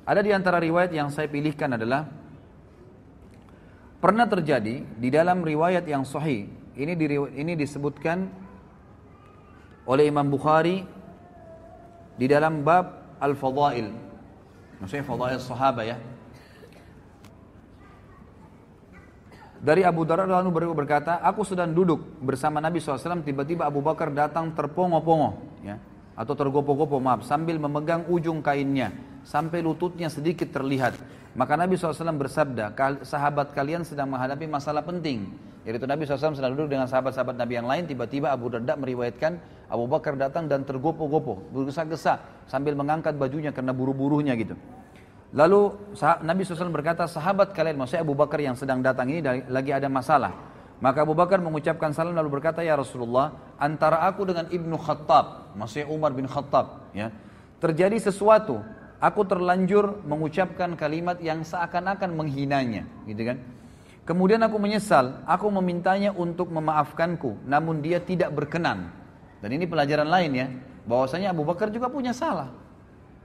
Ada 0.07 0.25
di 0.25 0.33
antara 0.33 0.57
riwayat 0.63 0.93
yang 0.97 1.13
saya 1.13 1.29
pilihkan 1.29 1.77
adalah 1.77 2.09
pernah 4.01 4.25
terjadi 4.25 4.81
di 4.85 5.09
dalam 5.13 5.45
riwayat 5.45 5.85
yang 5.85 6.07
sahih. 6.09 6.49
Ini 6.73 6.93
di, 6.97 7.07
ini 7.37 7.53
disebutkan 7.59 8.25
oleh 9.85 10.09
Imam 10.09 10.25
Bukhari 10.25 10.81
di 12.17 12.25
dalam 12.31 12.65
bab 12.65 13.17
Al-Fadail. 13.21 13.93
Maksudnya 14.81 15.05
Fadail 15.05 15.41
Sahabah 15.41 15.85
ya. 15.85 15.97
Dari 19.61 19.85
Abu 19.85 20.09
Darda 20.09 20.25
lalu 20.41 20.73
berkata, 20.73 21.21
aku 21.21 21.45
sedang 21.45 21.69
duduk 21.77 22.01
bersama 22.25 22.65
Nabi 22.65 22.81
SAW, 22.81 23.21
tiba-tiba 23.21 23.69
Abu 23.69 23.85
Bakar 23.85 24.09
datang 24.09 24.57
terpongo-pongo, 24.57 25.37
ya, 25.61 25.77
atau 26.17 26.33
tergopoh-gopoh, 26.33 26.97
maaf, 26.97 27.29
sambil 27.29 27.61
memegang 27.61 28.09
ujung 28.09 28.41
kainnya 28.41 28.89
sampai 29.27 29.61
lututnya 29.65 30.09
sedikit 30.09 30.49
terlihat. 30.51 30.97
Maka 31.37 31.55
Nabi 31.55 31.79
SAW 31.79 32.05
bersabda, 32.19 32.75
sahabat 33.07 33.55
kalian 33.55 33.87
sedang 33.87 34.11
menghadapi 34.11 34.51
masalah 34.51 34.83
penting. 34.83 35.31
itu 35.63 35.85
Nabi 35.87 36.03
SAW 36.09 36.35
sedang 36.35 36.57
duduk 36.59 36.73
dengan 36.75 36.89
sahabat-sahabat 36.91 37.37
Nabi 37.39 37.53
yang 37.61 37.69
lain, 37.71 37.87
tiba-tiba 37.87 38.35
Abu 38.35 38.51
Darda 38.51 38.75
meriwayatkan 38.81 39.37
Abu 39.71 39.85
Bakar 39.87 40.17
datang 40.19 40.49
dan 40.51 40.67
tergopoh-gopoh, 40.67 41.39
bergesa-gesa 41.55 42.19
sambil 42.51 42.75
mengangkat 42.75 43.15
bajunya 43.15 43.55
karena 43.55 43.71
buru-burunya 43.71 44.35
gitu. 44.35 44.59
Lalu 45.31 45.95
Nabi 46.27 46.43
SAW 46.43 46.75
berkata, 46.75 47.07
sahabat 47.07 47.55
kalian, 47.55 47.79
maksudnya 47.79 48.03
Abu 48.03 48.19
Bakar 48.19 48.41
yang 48.43 48.59
sedang 48.59 48.83
datang 48.83 49.07
ini 49.13 49.23
lagi 49.47 49.71
ada 49.71 49.87
masalah. 49.87 50.35
Maka 50.83 51.05
Abu 51.05 51.13
Bakar 51.15 51.39
mengucapkan 51.45 51.93
salam 51.95 52.17
lalu 52.17 52.41
berkata, 52.41 52.65
Ya 52.65 52.73
Rasulullah, 52.75 53.37
antara 53.61 54.01
aku 54.09 54.25
dengan 54.27 54.49
Ibnu 54.49 54.81
Khattab, 54.81 55.53
maksudnya 55.55 55.93
Umar 55.93 56.17
bin 56.17 56.25
Khattab, 56.25 56.89
ya, 56.97 57.13
terjadi 57.61 58.01
sesuatu 58.01 58.65
Aku 59.01 59.25
terlanjur 59.25 60.05
mengucapkan 60.05 60.77
kalimat 60.77 61.17
yang 61.25 61.41
seakan-akan 61.41 62.21
menghinanya, 62.21 62.85
gitu 63.09 63.33
kan? 63.33 63.41
Kemudian 64.05 64.45
aku 64.45 64.61
menyesal, 64.61 65.25
aku 65.25 65.49
memintanya 65.49 66.13
untuk 66.13 66.53
memaafkanku, 66.53 67.41
namun 67.49 67.81
dia 67.81 67.97
tidak 68.05 68.29
berkenan. 68.37 68.93
Dan 69.41 69.57
ini 69.57 69.65
pelajaran 69.65 70.05
lain 70.05 70.31
ya, 70.37 70.47
bahwasanya 70.85 71.33
Abu 71.33 71.49
Bakar 71.49 71.73
juga 71.73 71.89
punya 71.89 72.13
salah. 72.13 72.53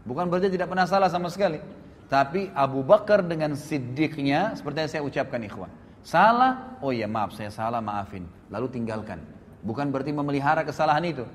Bukan 0.07 0.31
berarti 0.31 0.47
tidak 0.47 0.71
pernah 0.71 0.87
salah 0.87 1.11
sama 1.11 1.27
sekali. 1.27 1.59
Tapi 2.07 2.55
Abu 2.55 2.79
Bakar 2.79 3.19
dengan 3.27 3.51
sidiknya, 3.59 4.55
seperti 4.55 4.87
yang 4.87 4.91
saya 4.95 5.03
ucapkan 5.03 5.43
ikhwan. 5.43 5.67
Salah, 6.07 6.79
oh 6.79 6.95
ya 6.95 7.03
maaf 7.09 7.35
saya 7.35 7.51
salah, 7.51 7.83
maafin. 7.83 8.23
Lalu 8.47 8.79
tinggalkan. 8.79 9.19
Bukan 9.65 9.91
berarti 9.91 10.15
memelihara 10.15 10.63
kesalahan 10.63 11.03
itu. 11.03 11.25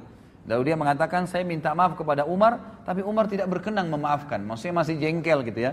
Lalu 0.48 0.72
dia 0.72 0.76
mengatakan 0.78 1.28
saya 1.28 1.44
minta 1.44 1.74
maaf 1.76 1.98
kepada 2.00 2.24
Umar, 2.24 2.80
tapi 2.88 3.04
Umar 3.04 3.28
tidak 3.28 3.50
berkenang 3.52 3.92
memaafkan. 3.92 4.40
Maksudnya 4.40 4.74
masih 4.80 4.96
jengkel 4.96 5.44
gitu 5.52 5.60
ya. 5.68 5.72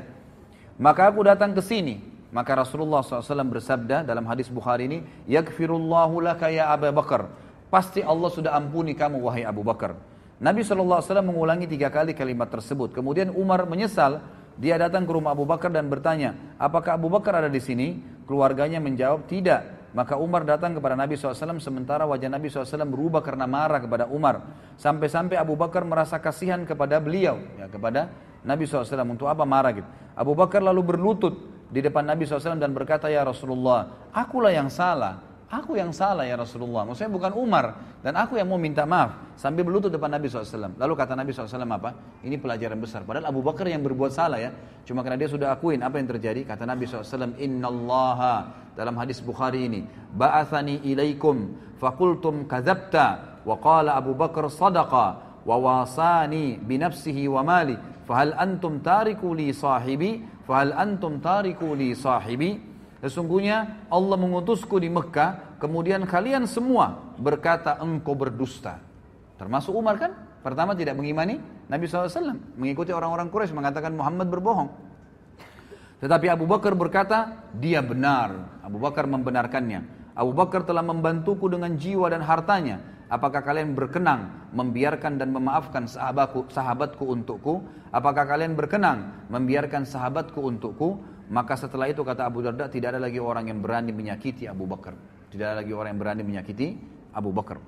Maka 0.75 1.07
aku 1.07 1.23
datang 1.23 1.55
ke 1.55 1.63
sini. 1.63 2.03
Maka 2.27 2.59
Rasulullah 2.59 2.99
SAW 3.01 3.47
bersabda 3.47 4.03
dalam 4.03 4.27
hadis 4.27 4.51
Bukhari 4.51 4.91
ini, 4.91 4.99
Yakfirullahu 5.31 6.19
laka 6.19 6.51
ya 6.51 6.67
Abu 6.75 6.91
Bakar. 6.91 7.31
Pasti 7.71 8.03
Allah 8.03 8.27
sudah 8.27 8.51
ampuni 8.59 8.91
kamu 8.91 9.23
wahai 9.23 9.47
Abu 9.47 9.63
Bakar. 9.63 9.95
Nabi 10.37 10.61
SAW 10.67 11.01
mengulangi 11.23 11.65
tiga 11.71 11.87
kali 11.87 12.11
kalimat 12.11 12.51
tersebut. 12.51 12.91
Kemudian 12.91 13.31
Umar 13.31 13.63
menyesal, 13.65 14.19
dia 14.59 14.75
datang 14.75 15.07
ke 15.07 15.11
rumah 15.15 15.31
Abu 15.31 15.47
Bakar 15.47 15.71
dan 15.71 15.87
bertanya, 15.87 16.35
apakah 16.59 16.99
Abu 16.99 17.07
Bakar 17.07 17.39
ada 17.39 17.47
di 17.49 17.63
sini? 17.63 18.03
Keluarganya 18.27 18.83
menjawab, 18.83 19.23
tidak. 19.31 19.76
Maka 19.95 20.19
Umar 20.19 20.43
datang 20.43 20.75
kepada 20.75 20.99
Nabi 20.99 21.15
SAW 21.15 21.63
sementara 21.63 22.03
wajah 22.03 22.27
Nabi 22.27 22.51
SAW 22.51 22.83
berubah 22.87 23.23
karena 23.23 23.47
marah 23.47 23.79
kepada 23.79 24.03
Umar. 24.11 24.43
Sampai-sampai 24.75 25.39
Abu 25.39 25.55
Bakar 25.55 25.87
merasa 25.87 26.19
kasihan 26.19 26.59
kepada 26.67 26.99
beliau, 26.99 27.39
ya, 27.55 27.71
kepada 27.71 28.11
Nabi 28.43 28.67
SAW. 28.67 28.87
Untuk 29.07 29.31
apa 29.31 29.47
marah 29.47 29.71
gitu? 29.79 29.87
Abu 30.17 30.35
Bakar 30.35 30.59
lalu 30.59 30.81
berlutut 30.83 31.35
di 31.71 31.79
depan 31.79 32.03
Nabi 32.03 32.27
SAW 32.27 32.59
dan 32.59 32.71
berkata, 32.75 33.07
Ya 33.07 33.23
Rasulullah, 33.23 34.11
akulah 34.11 34.51
yang 34.51 34.67
salah. 34.67 35.26
Aku 35.47 35.79
yang 35.79 35.95
salah 35.95 36.27
ya 36.27 36.35
Rasulullah. 36.35 36.83
Maksudnya 36.83 37.07
bukan 37.07 37.31
Umar. 37.39 37.79
Dan 38.03 38.19
aku 38.19 38.35
yang 38.35 38.51
mau 38.51 38.59
minta 38.59 38.83
maaf. 38.83 39.31
Sambil 39.39 39.63
berlutut 39.63 39.87
depan 39.87 40.11
Nabi 40.11 40.27
SAW. 40.27 40.75
Lalu 40.75 40.93
kata 40.99 41.15
Nabi 41.15 41.31
SAW 41.31 41.63
apa? 41.63 42.19
Ini 42.19 42.35
pelajaran 42.35 42.75
besar. 42.75 43.07
Padahal 43.07 43.31
Abu 43.31 43.39
Bakar 43.39 43.63
yang 43.71 43.79
berbuat 43.79 44.11
salah 44.11 44.43
ya. 44.43 44.51
Cuma 44.83 45.07
karena 45.07 45.15
dia 45.15 45.31
sudah 45.31 45.55
akuin 45.55 45.79
apa 45.87 46.03
yang 46.03 46.07
terjadi. 46.11 46.43
Kata 46.43 46.67
Nabi 46.67 46.83
SAW. 46.83 47.31
Allah 47.63 48.19
Dalam 48.75 48.99
hadis 48.99 49.23
Bukhari 49.23 49.71
ini. 49.71 49.87
Ba'athani 50.11 50.83
ilaikum. 50.83 51.55
Fakultum 51.79 52.43
kazabta. 52.43 53.39
Wa 53.47 53.55
Abu 53.95 54.19
Bakar 54.19 54.51
sadaqa. 54.51 55.39
Wa 55.47 55.55
wasani 55.55 56.59
binafsihi 56.59 57.23
wa 57.31 57.39
mali. 57.47 57.79
Fahal 58.03 58.35
antum 58.35 58.83
tariku 58.83 59.31
li 59.31 59.55
sahibi. 59.55 60.27
Fahal 60.43 60.75
antum 60.75 61.23
tariku 61.23 61.71
li 61.71 61.95
sahibi. 61.95 62.75
Sesungguhnya 63.01 63.85
Allah 63.93 64.17
mengutusku 64.17 64.81
di 64.81 64.89
Mekah, 64.89 65.61
kemudian 65.61 66.01
kalian 66.09 66.49
semua 66.49 67.13
berkata 67.21 67.77
engkau 67.77 68.17
berdusta. 68.17 68.81
Termasuk 69.37 69.77
Umar 69.77 70.01
kan? 70.01 70.11
Pertama 70.41 70.73
tidak 70.73 70.97
mengimani 70.97 71.37
Nabi 71.69 71.85
SAW. 71.85 72.57
Mengikuti 72.57 72.89
orang-orang 72.89 73.29
Quraisy 73.29 73.53
mengatakan 73.53 73.93
Muhammad 73.93 74.33
berbohong. 74.33 74.69
Tetapi 76.01 76.25
Abu 76.29 76.49
Bakar 76.49 76.73
berkata, 76.73 77.45
dia 77.53 77.85
benar. 77.85 78.57
Abu 78.65 78.81
Bakar 78.81 79.05
membenarkannya. 79.05 80.09
Abu 80.17 80.33
Bakar 80.33 80.65
telah 80.65 80.81
membantuku 80.81 81.49
dengan 81.53 81.77
jiwa 81.77 82.09
dan 82.09 82.25
hartanya. 82.25 82.81
Apakah 83.07 83.45
kalian 83.45 83.77
berkenang 83.77 84.49
membiarkan 84.51 85.21
dan 85.21 85.29
memaafkan 85.33 85.85
sahabatku, 85.85 86.49
sahabatku 86.49 87.03
untukku? 87.05 87.61
Apakah 87.93 88.25
kalian 88.25 88.57
berkenang 88.57 89.25
membiarkan 89.29 89.85
sahabatku 89.85 90.41
untukku? 90.41 90.97
Maka 91.27 91.59
setelah 91.59 91.91
itu 91.91 92.03
kata 92.07 92.23
Abu 92.23 92.39
Darda 92.39 92.71
tidak 92.71 92.95
ada 92.95 93.01
lagi 93.03 93.19
orang 93.19 93.51
yang 93.51 93.59
berani 93.59 93.91
menyakiti 93.91 94.47
Abu 94.47 94.63
Bakar. 94.63 94.95
Tidak 95.27 95.43
ada 95.43 95.55
lagi 95.59 95.75
orang 95.75 95.95
yang 95.95 95.99
berani 96.01 96.23
menyakiti 96.23 96.79
Abu 97.11 97.35
Bakar. 97.35 97.59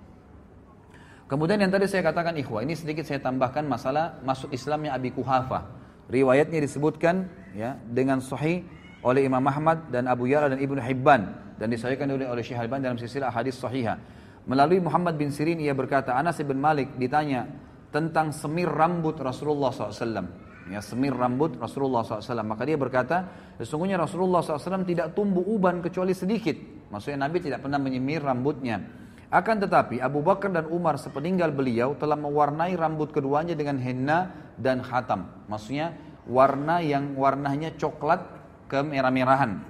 Kemudian 1.27 1.59
yang 1.61 1.69
tadi 1.69 1.85
saya 1.85 2.01
katakan 2.07 2.33
ikhwah, 2.39 2.63
ini 2.63 2.73
sedikit 2.73 3.05
saya 3.05 3.21
tambahkan 3.21 3.67
masalah 3.67 4.17
masuk 4.23 4.49
Islamnya 4.55 4.95
Abi 4.95 5.11
Kuhafa. 5.13 5.67
Riwayatnya 6.09 6.63
disebutkan 6.63 7.29
ya 7.53 7.77
dengan 7.85 8.17
sahih 8.23 8.65
oleh 9.05 9.27
Imam 9.29 9.43
Ahmad 9.45 9.91
dan 9.93 10.09
Abu 10.09 10.25
Yala 10.25 10.49
dan 10.49 10.57
Ibnu 10.63 10.81
Hibban 10.81 11.21
dan 11.61 11.67
disahihkan 11.69 12.09
oleh 12.09 12.25
oleh 12.25 12.41
Syekh 12.41 12.65
al 12.65 12.69
dalam 12.81 12.97
silsilah 12.97 13.29
hadis 13.29 13.59
sahihah. 13.61 13.99
Melalui 14.49 14.81
Muhammad 14.81 15.19
bin 15.21 15.29
Sirin 15.29 15.61
ia 15.61 15.77
berkata 15.77 16.17
Anas 16.17 16.41
bin 16.41 16.57
Malik 16.57 16.97
ditanya 16.97 17.45
tentang 17.93 18.31
semir 18.33 18.71
rambut 18.71 19.19
Rasulullah 19.21 19.69
SAW 19.69 20.25
ya 20.69 20.79
semir 20.85 21.17
rambut 21.17 21.57
Rasulullah 21.57 22.05
SAW. 22.05 22.45
Maka 22.45 22.63
dia 22.63 22.77
berkata, 22.79 23.17
sesungguhnya 23.57 23.97
Rasulullah 23.97 24.39
SAW 24.45 24.85
tidak 24.85 25.17
tumbuh 25.17 25.41
uban 25.43 25.81
kecuali 25.81 26.13
sedikit. 26.13 26.53
Maksudnya 26.93 27.25
Nabi 27.25 27.37
tidak 27.43 27.65
pernah 27.65 27.81
menyemir 27.81 28.21
rambutnya. 28.23 28.85
Akan 29.29 29.61
tetapi 29.61 30.01
Abu 30.01 30.25
Bakar 30.25 30.49
dan 30.49 30.65
Umar 30.73 30.97
sepeninggal 30.97 31.53
beliau 31.53 31.93
telah 31.97 32.17
mewarnai 32.17 32.73
rambut 32.73 33.13
keduanya 33.13 33.53
dengan 33.53 33.77
henna 33.77 34.33
dan 34.57 34.81
khatam. 34.81 35.29
Maksudnya 35.45 35.93
warna 36.25 36.81
yang 36.81 37.13
warnanya 37.13 37.77
coklat 37.77 38.25
kemerah-merahan. 38.69 39.61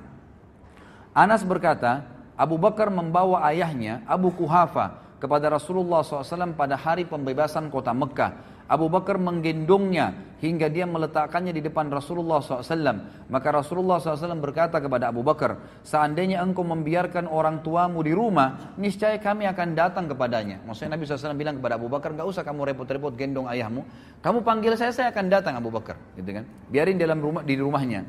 Anas 1.12 1.44
berkata, 1.44 2.08
Abu 2.40 2.56
Bakar 2.56 2.88
membawa 2.88 3.44
ayahnya 3.52 4.00
Abu 4.08 4.32
Kuhafa 4.32 5.04
kepada 5.20 5.52
Rasulullah 5.52 6.00
SAW 6.08 6.56
pada 6.56 6.80
hari 6.80 7.04
pembebasan 7.04 7.68
kota 7.68 7.92
Mekah. 7.92 8.64
Abu 8.70 8.88
Bakar 8.88 9.20
menggendongnya 9.20 10.16
hingga 10.44 10.72
dia 10.72 10.88
meletakkannya 10.88 11.52
di 11.52 11.60
depan 11.64 11.88
Rasulullah 11.92 12.40
SAW. 12.40 13.28
Maka 13.30 13.48
Rasulullah 13.52 14.00
SAW 14.02 14.40
berkata 14.40 14.80
kepada 14.80 15.12
Abu 15.12 15.20
Bakar, 15.24 15.60
seandainya 15.84 16.40
engkau 16.40 16.64
membiarkan 16.64 17.28
orang 17.30 17.60
tuamu 17.62 18.00
di 18.04 18.16
rumah, 18.16 18.76
niscaya 18.80 19.20
kami 19.20 19.46
akan 19.52 19.76
datang 19.76 20.08
kepadanya. 20.08 20.64
Maksudnya 20.64 20.96
Nabi 20.96 21.04
SAW 21.08 21.36
bilang 21.36 21.60
kepada 21.62 21.76
Abu 21.76 21.88
Bakar, 21.92 22.16
nggak 22.16 22.28
usah 22.28 22.44
kamu 22.48 22.72
repot-repot 22.76 23.14
gendong 23.20 23.48
ayahmu, 23.52 23.84
kamu 24.24 24.40
panggil 24.44 24.74
saya, 24.80 24.92
saya 24.96 25.08
akan 25.14 25.26
datang 25.28 25.54
Abu 25.60 25.70
Bakar, 25.72 26.00
gitu 26.16 26.32
kan? 26.42 26.44
Biarin 26.72 26.96
dalam 26.96 27.20
rumah 27.20 27.44
di 27.44 27.56
rumahnya. 27.60 28.02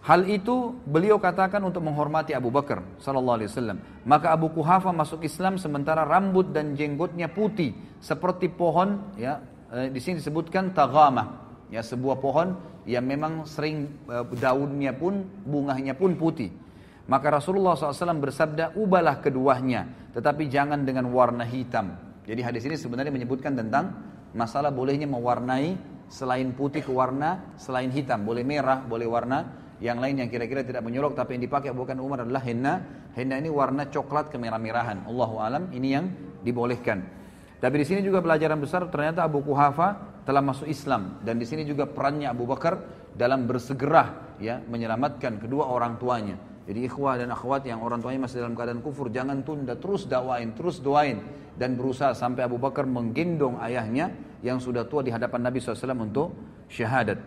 Hal 0.00 0.24
itu 0.32 0.80
beliau 0.88 1.20
katakan 1.20 1.60
untuk 1.60 1.84
menghormati 1.84 2.32
Abu 2.32 2.48
Bakar 2.48 2.80
sallallahu 3.04 3.36
alaihi 3.36 3.52
wasallam. 3.52 3.78
Maka 4.08 4.32
Abu 4.32 4.48
Kuhafa 4.48 4.96
masuk 4.96 5.20
Islam 5.28 5.60
sementara 5.60 6.08
rambut 6.08 6.48
dan 6.56 6.72
jenggotnya 6.72 7.28
putih 7.28 7.76
seperti 8.00 8.48
pohon 8.48 8.96
ya 9.20 9.44
eh, 9.68 9.92
di 9.92 10.00
sini 10.00 10.16
disebutkan 10.16 10.72
tagamah 10.72 11.49
ya 11.72 11.80
sebuah 11.80 12.18
pohon 12.18 12.58
yang 12.84 13.06
memang 13.06 13.46
sering 13.46 13.88
eh, 14.10 14.24
daunnya 14.36 14.92
pun 14.92 15.22
bungahnya 15.46 15.94
pun 15.96 16.18
putih. 16.18 16.50
Maka 17.10 17.42
Rasulullah 17.42 17.74
SAW 17.74 18.22
bersabda, 18.22 18.78
ubahlah 18.78 19.18
keduanya, 19.18 19.82
tetapi 20.14 20.46
jangan 20.46 20.86
dengan 20.86 21.10
warna 21.10 21.42
hitam. 21.42 21.98
Jadi 22.22 22.38
hadis 22.38 22.62
ini 22.70 22.78
sebenarnya 22.78 23.10
menyebutkan 23.10 23.58
tentang 23.58 23.90
masalah 24.30 24.70
bolehnya 24.70 25.10
mewarnai 25.10 25.74
selain 26.06 26.54
putih 26.54 26.86
ke 26.86 26.92
warna 26.94 27.42
selain 27.58 27.90
hitam, 27.90 28.22
boleh 28.22 28.46
merah, 28.46 28.78
boleh 28.86 29.10
warna 29.10 29.42
yang 29.82 29.98
lain 29.98 30.22
yang 30.22 30.28
kira-kira 30.30 30.62
tidak 30.62 30.84
menyolok 30.86 31.16
tapi 31.16 31.34
yang 31.34 31.42
dipakai 31.50 31.74
bukan 31.74 31.98
umar 31.98 32.22
adalah 32.22 32.44
henna. 32.46 32.74
Henna 33.18 33.34
ini 33.42 33.50
warna 33.50 33.90
coklat 33.90 34.30
kemerah-merahan. 34.30 35.08
Allahu 35.10 35.42
alam 35.42 35.66
ini 35.74 35.88
yang 35.98 36.06
dibolehkan. 36.46 37.19
Tapi 37.60 37.76
di 37.84 37.86
sini 37.86 38.00
juga 38.00 38.24
pelajaran 38.24 38.56
besar 38.56 38.88
ternyata 38.88 39.20
Abu 39.20 39.44
Kuhafa 39.44 40.00
telah 40.24 40.40
masuk 40.40 40.64
Islam 40.64 41.20
dan 41.20 41.36
di 41.36 41.44
sini 41.44 41.68
juga 41.68 41.84
perannya 41.84 42.32
Abu 42.32 42.48
Bakar 42.48 42.80
dalam 43.12 43.44
bersegera 43.44 44.32
ya 44.40 44.64
menyelamatkan 44.64 45.36
kedua 45.36 45.68
orang 45.68 46.00
tuanya. 46.00 46.40
Jadi 46.64 46.86
ikhwah 46.88 47.18
dan 47.20 47.28
akhwat 47.34 47.66
yang 47.68 47.84
orang 47.84 47.98
tuanya 48.00 48.24
masih 48.30 48.40
dalam 48.40 48.56
keadaan 48.56 48.80
kufur 48.80 49.12
jangan 49.12 49.44
tunda 49.44 49.76
terus 49.76 50.08
dakwain, 50.08 50.56
terus 50.56 50.80
doain 50.80 51.20
dan 51.60 51.76
berusaha 51.76 52.16
sampai 52.16 52.48
Abu 52.48 52.56
Bakar 52.56 52.88
menggendong 52.88 53.60
ayahnya 53.60 54.16
yang 54.40 54.56
sudah 54.56 54.88
tua 54.88 55.04
di 55.04 55.12
hadapan 55.12 55.44
Nabi 55.52 55.60
SAW 55.60 55.84
untuk 56.00 56.32
syahadat. 56.72 57.20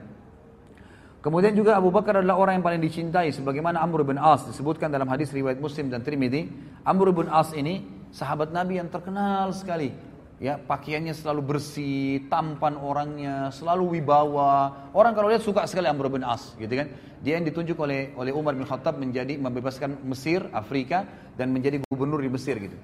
Kemudian 1.21 1.53
juga 1.53 1.77
Abu 1.77 1.93
Bakar 1.93 2.25
adalah 2.25 2.41
orang 2.41 2.57
yang 2.57 2.65
paling 2.65 2.81
dicintai 2.81 3.29
sebagaimana 3.35 3.85
Amr 3.85 4.01
bin 4.01 4.17
As 4.17 4.49
disebutkan 4.49 4.89
dalam 4.89 5.05
hadis 5.13 5.29
riwayat 5.29 5.61
Muslim 5.61 5.93
dan 5.93 6.01
Trimidi. 6.01 6.49
Amr 6.87 7.13
bin 7.13 7.29
As 7.29 7.53
ini 7.53 7.85
sahabat 8.09 8.49
Nabi 8.49 8.79
yang 8.81 8.89
terkenal 8.89 9.51
sekali 9.53 9.91
ya 10.43 10.59
pakaiannya 10.59 11.15
selalu 11.15 11.55
bersih, 11.55 12.27
tampan 12.27 12.75
orangnya, 12.75 13.47
selalu 13.55 13.95
wibawa. 13.97 14.91
Orang 14.91 15.15
kalau 15.15 15.31
lihat 15.31 15.39
suka 15.39 15.63
sekali 15.63 15.87
Amr 15.87 16.11
bin 16.11 16.27
As, 16.27 16.51
gitu 16.59 16.67
kan? 16.75 16.91
Dia 17.23 17.39
yang 17.39 17.47
ditunjuk 17.47 17.79
oleh 17.79 18.11
oleh 18.19 18.35
Umar 18.35 18.51
bin 18.51 18.67
Khattab 18.67 18.99
menjadi 18.99 19.39
membebaskan 19.39 20.03
Mesir, 20.03 20.43
Afrika 20.51 21.07
dan 21.39 21.55
menjadi 21.55 21.79
gubernur 21.87 22.19
di 22.19 22.27
Mesir 22.27 22.59
gitu. 22.59 22.75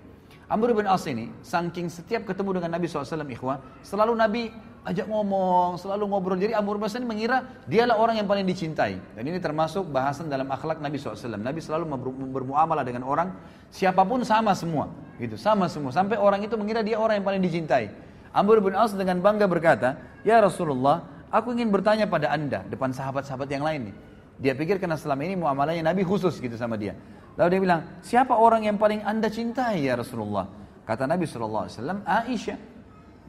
Amr 0.47 0.71
bin 0.71 0.87
As 0.87 1.03
ini, 1.11 1.27
saking 1.43 1.91
setiap 1.91 2.23
ketemu 2.23 2.63
dengan 2.63 2.79
Nabi 2.79 2.87
SAW, 2.87 3.27
ikhwah, 3.27 3.59
selalu 3.83 4.13
Nabi 4.15 4.41
ajak 4.87 5.07
ngomong, 5.11 5.75
selalu 5.75 6.03
ngobrol. 6.07 6.37
Jadi 6.39 6.55
Abu 6.55 6.71
Hurairah 6.75 7.03
mengira 7.03 7.37
dialah 7.67 7.99
orang 7.99 8.15
yang 8.21 8.27
paling 8.29 8.47
dicintai. 8.47 8.95
Dan 9.15 9.23
ini 9.27 9.39
termasuk 9.41 9.83
bahasan 9.91 10.31
dalam 10.31 10.47
akhlak 10.47 10.79
Nabi 10.79 10.95
SAW. 10.95 11.17
Nabi 11.39 11.59
selalu 11.59 11.83
bermuamalah 12.31 12.85
dengan 12.87 13.03
orang, 13.03 13.35
siapapun 13.73 14.23
sama 14.23 14.55
semua. 14.55 14.91
gitu 15.19 15.35
Sama 15.35 15.67
semua, 15.67 15.91
sampai 15.91 16.15
orang 16.15 16.45
itu 16.47 16.55
mengira 16.55 16.79
dia 16.79 16.95
orang 16.95 17.19
yang 17.19 17.27
paling 17.27 17.41
dicintai. 17.43 17.91
Abu 18.29 18.53
bin 18.61 18.77
Aus 18.77 18.93
dengan 18.95 19.19
bangga 19.19 19.49
berkata, 19.49 19.99
Ya 20.21 20.39
Rasulullah, 20.39 21.03
aku 21.33 21.51
ingin 21.51 21.73
bertanya 21.73 22.05
pada 22.05 22.29
anda, 22.31 22.63
depan 22.69 22.93
sahabat-sahabat 22.93 23.49
yang 23.49 23.65
lain 23.65 23.91
nih. 23.91 23.95
Dia 24.39 24.53
pikir 24.55 24.79
karena 24.79 24.95
selama 24.95 25.21
ini 25.27 25.35
muamalahnya 25.35 25.83
Nabi 25.91 26.07
khusus 26.07 26.39
gitu 26.39 26.55
sama 26.55 26.79
dia. 26.79 26.95
Lalu 27.35 27.49
dia 27.51 27.61
bilang, 27.67 27.81
siapa 27.99 28.31
orang 28.39 28.63
yang 28.63 28.79
paling 28.79 29.03
anda 29.03 29.27
cintai 29.27 29.83
ya 29.83 29.99
Rasulullah? 29.99 30.47
Kata 30.87 31.03
Nabi 31.03 31.27
SAW, 31.27 31.67
Aisyah. 32.07 32.59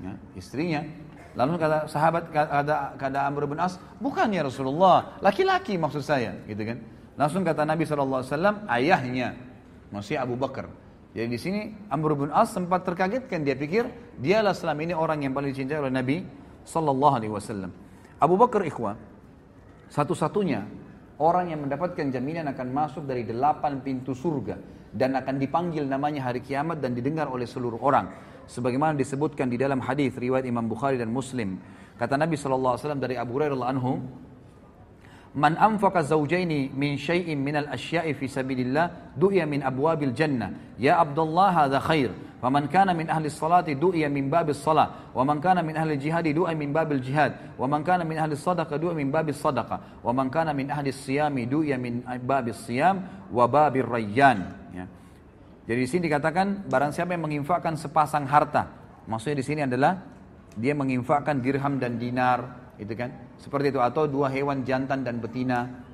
Ya, 0.00 0.16
istrinya 0.32 0.80
Lalu 1.38 1.62
kata 1.62 1.86
sahabat 1.86 2.26
kata, 2.34 2.98
kata 2.98 3.18
Amr 3.30 3.46
bin 3.46 3.58
As, 3.62 3.78
bukan 4.02 4.26
ya 4.34 4.42
Rasulullah, 4.42 5.14
laki-laki 5.22 5.78
maksud 5.78 6.02
saya, 6.02 6.34
gitu 6.50 6.58
kan. 6.66 6.82
Langsung 7.14 7.46
kata 7.46 7.62
Nabi 7.62 7.86
SAW, 7.86 8.26
ayahnya, 8.66 9.38
masih 9.94 10.18
Abu 10.18 10.34
Bakar. 10.34 10.66
Jadi 11.14 11.26
di 11.30 11.38
sini 11.38 11.60
Amr 11.86 12.18
bin 12.18 12.30
As 12.34 12.50
sempat 12.50 12.82
terkagetkan, 12.82 13.46
dia 13.46 13.54
pikir 13.54 13.86
dialah 14.18 14.54
selama 14.54 14.80
ini 14.82 14.94
orang 14.94 15.22
yang 15.22 15.30
paling 15.30 15.54
dicintai 15.54 15.78
oleh 15.78 15.90
Nabi 15.90 16.22
saw 16.66 17.34
Abu 18.20 18.34
Bakar 18.38 18.62
ikhwah, 18.66 18.94
satu-satunya 19.90 20.62
orang 21.22 21.50
yang 21.54 21.62
mendapatkan 21.66 22.10
jaminan 22.14 22.46
akan 22.54 22.68
masuk 22.74 23.06
dari 23.10 23.22
delapan 23.26 23.82
pintu 23.82 24.14
surga 24.14 24.79
dan 24.90 25.14
akan 25.14 25.38
dipanggil 25.38 25.86
namanya 25.86 26.26
hari 26.26 26.42
kiamat 26.42 26.82
dan 26.82 26.94
didengar 26.98 27.30
oleh 27.30 27.46
seluruh 27.46 27.78
orang 27.78 28.10
sebagaimana 28.50 28.98
disebutkan 28.98 29.46
di 29.46 29.54
dalam 29.58 29.78
hadis 29.78 30.10
riwayat 30.18 30.42
Imam 30.46 30.66
Bukhari 30.66 30.98
dan 30.98 31.10
Muslim 31.14 31.62
kata 31.94 32.18
Nabi 32.18 32.34
saw 32.34 32.74
dari 32.98 33.14
Abu 33.14 33.38
Hurairah 33.38 33.70
anhu 33.70 34.02
Man 35.30 35.54
anfaqa 35.54 36.02
zawjaini 36.02 36.74
min 36.74 36.98
syai'in 36.98 37.38
min 37.38 37.54
al 37.54 37.70
asya'i 37.70 38.18
fi 38.18 38.26
sabilillah 38.26 39.14
du'ya 39.14 39.46
min 39.46 39.62
abwabil 39.62 40.10
jannah. 40.10 40.50
Ya 40.74 40.98
Abdullah 40.98 41.54
hadha 41.70 41.78
khair. 41.78 42.10
Faman 42.42 42.66
kana 42.66 42.90
min 42.98 43.06
ahli 43.06 43.30
salati 43.30 43.78
du'ya 43.78 44.10
min 44.10 44.26
babis 44.26 44.58
salah. 44.58 45.06
Wa 45.14 45.22
man 45.22 45.38
kana 45.38 45.62
min 45.62 45.78
ahli 45.78 45.94
jihadi 46.02 46.34
du'ya 46.34 46.58
min 46.58 46.74
babil 46.74 46.98
jihad. 46.98 47.54
Wa 47.54 47.70
man 47.70 47.86
kana 47.86 48.02
min 48.02 48.18
ahli 48.18 48.34
sadaqa 48.34 48.74
du'ya 48.74 48.90
min 48.98 49.06
babis 49.14 49.38
sadaqa. 49.38 50.02
Wa 50.02 50.10
man 50.10 50.26
kana 50.34 50.50
min 50.50 50.66
ahli 50.66 50.90
siyami 50.90 51.46
du'ya 51.46 51.78
min 51.78 52.02
babis 52.26 52.66
siyam 52.66 53.06
wa 53.30 53.46
babir 53.46 53.86
rayyan. 53.86 54.50
Ya. 54.74 54.90
Jadi 55.70 55.78
di 55.78 55.86
sini 55.86 56.02
dikatakan 56.10 56.66
barang 56.66 56.90
siapa 56.90 57.14
yang 57.14 57.30
menginfakkan 57.30 57.78
sepasang 57.78 58.26
harta. 58.26 58.66
Maksudnya 59.06 59.38
di 59.38 59.46
sini 59.46 59.60
adalah 59.62 59.94
dia 60.58 60.74
menginfakkan 60.74 61.38
dirham 61.38 61.78
dan 61.78 61.94
dinar, 62.02 62.74
itu 62.82 62.90
kan? 62.98 63.29
Seperti 63.40 63.72
itu 63.72 63.80
atau 63.80 64.04
dua 64.04 64.28
hewan 64.28 64.60
jantan 64.62 65.00
dan 65.00 65.16
betina. 65.16 65.88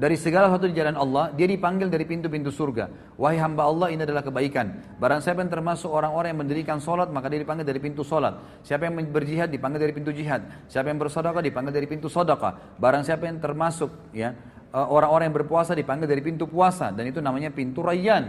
Dari 0.00 0.16
segala 0.16 0.48
satu 0.48 0.64
di 0.64 0.72
jalan 0.72 0.96
Allah, 0.96 1.28
dia 1.36 1.44
dipanggil 1.44 1.92
dari 1.92 2.08
pintu-pintu 2.08 2.48
surga. 2.48 2.88
Wahai 3.20 3.36
hamba 3.36 3.68
Allah, 3.68 3.92
ini 3.92 4.00
adalah 4.00 4.24
kebaikan. 4.24 4.96
Barang 4.96 5.20
siapa 5.20 5.44
yang 5.44 5.52
termasuk 5.52 5.92
orang-orang 5.92 6.32
yang 6.32 6.40
mendirikan 6.40 6.80
sholat, 6.80 7.12
maka 7.12 7.28
dia 7.28 7.44
dipanggil 7.44 7.68
dari 7.68 7.76
pintu 7.84 8.00
sholat. 8.00 8.64
Siapa 8.64 8.88
yang 8.88 8.96
berjihad, 9.12 9.52
dipanggil 9.52 9.76
dari 9.76 9.92
pintu 9.92 10.08
jihad. 10.16 10.40
Siapa 10.72 10.88
yang 10.88 10.96
bersodaka 10.96 11.44
dipanggil 11.44 11.76
dari 11.76 11.84
pintu 11.84 12.08
sodaka 12.08 12.56
Barang 12.80 13.04
siapa 13.04 13.28
yang 13.28 13.44
termasuk 13.44 13.92
ya 14.16 14.32
eh, 14.72 14.86
orang-orang 14.88 15.28
yang 15.28 15.36
berpuasa, 15.44 15.76
dipanggil 15.76 16.08
dari 16.08 16.24
pintu 16.24 16.48
puasa. 16.48 16.88
Dan 16.96 17.12
itu 17.12 17.20
namanya 17.20 17.52
pintu 17.52 17.84
rayyan. 17.84 18.24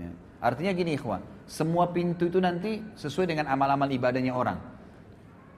Ya. 0.00 0.08
Artinya 0.40 0.72
gini 0.72 0.96
ikhwan, 0.96 1.20
semua 1.44 1.92
pintu 1.92 2.32
itu 2.32 2.40
nanti 2.40 2.80
sesuai 2.96 3.28
dengan 3.28 3.52
amal-amal 3.52 3.92
ibadahnya 3.92 4.32
orang. 4.32 4.71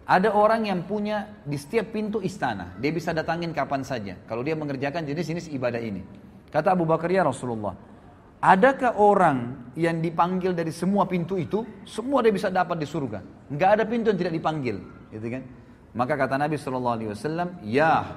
Ada 0.05 0.37
orang 0.37 0.69
yang 0.69 0.85
punya 0.85 1.33
di 1.49 1.57
setiap 1.57 1.97
pintu 1.97 2.21
istana, 2.21 2.77
dia 2.77 2.93
bisa 2.93 3.17
datangin 3.17 3.57
kapan 3.57 3.81
saja. 3.81 4.21
Kalau 4.29 4.45
dia 4.45 4.53
mengerjakan 4.53 5.01
jenis-jenis 5.01 5.49
ibadah 5.57 5.81
ini. 5.81 6.05
Kata 6.53 6.77
Abu 6.77 6.85
Bakar 6.85 7.09
ya 7.09 7.25
Rasulullah, 7.25 7.73
adakah 8.37 9.01
orang 9.01 9.37
yang 9.81 10.05
dipanggil 10.05 10.53
dari 10.53 10.77
semua 10.77 11.09
pintu 11.09 11.41
itu, 11.41 11.65
semua 11.89 12.21
dia 12.21 12.29
bisa 12.37 12.53
dapat 12.53 12.77
di 12.85 12.85
surga? 12.87 13.25
Enggak 13.49 13.81
ada 13.81 13.85
pintu 13.89 14.13
yang 14.13 14.21
tidak 14.21 14.35
dipanggil, 14.37 14.77
gitu 15.09 15.25
kan? 15.25 15.43
Maka 15.97 16.21
kata 16.21 16.37
Nabi 16.37 16.61
Shallallahu 16.61 16.95
Alaihi 17.01 17.11
Wasallam, 17.17 17.49
ya 17.65 18.13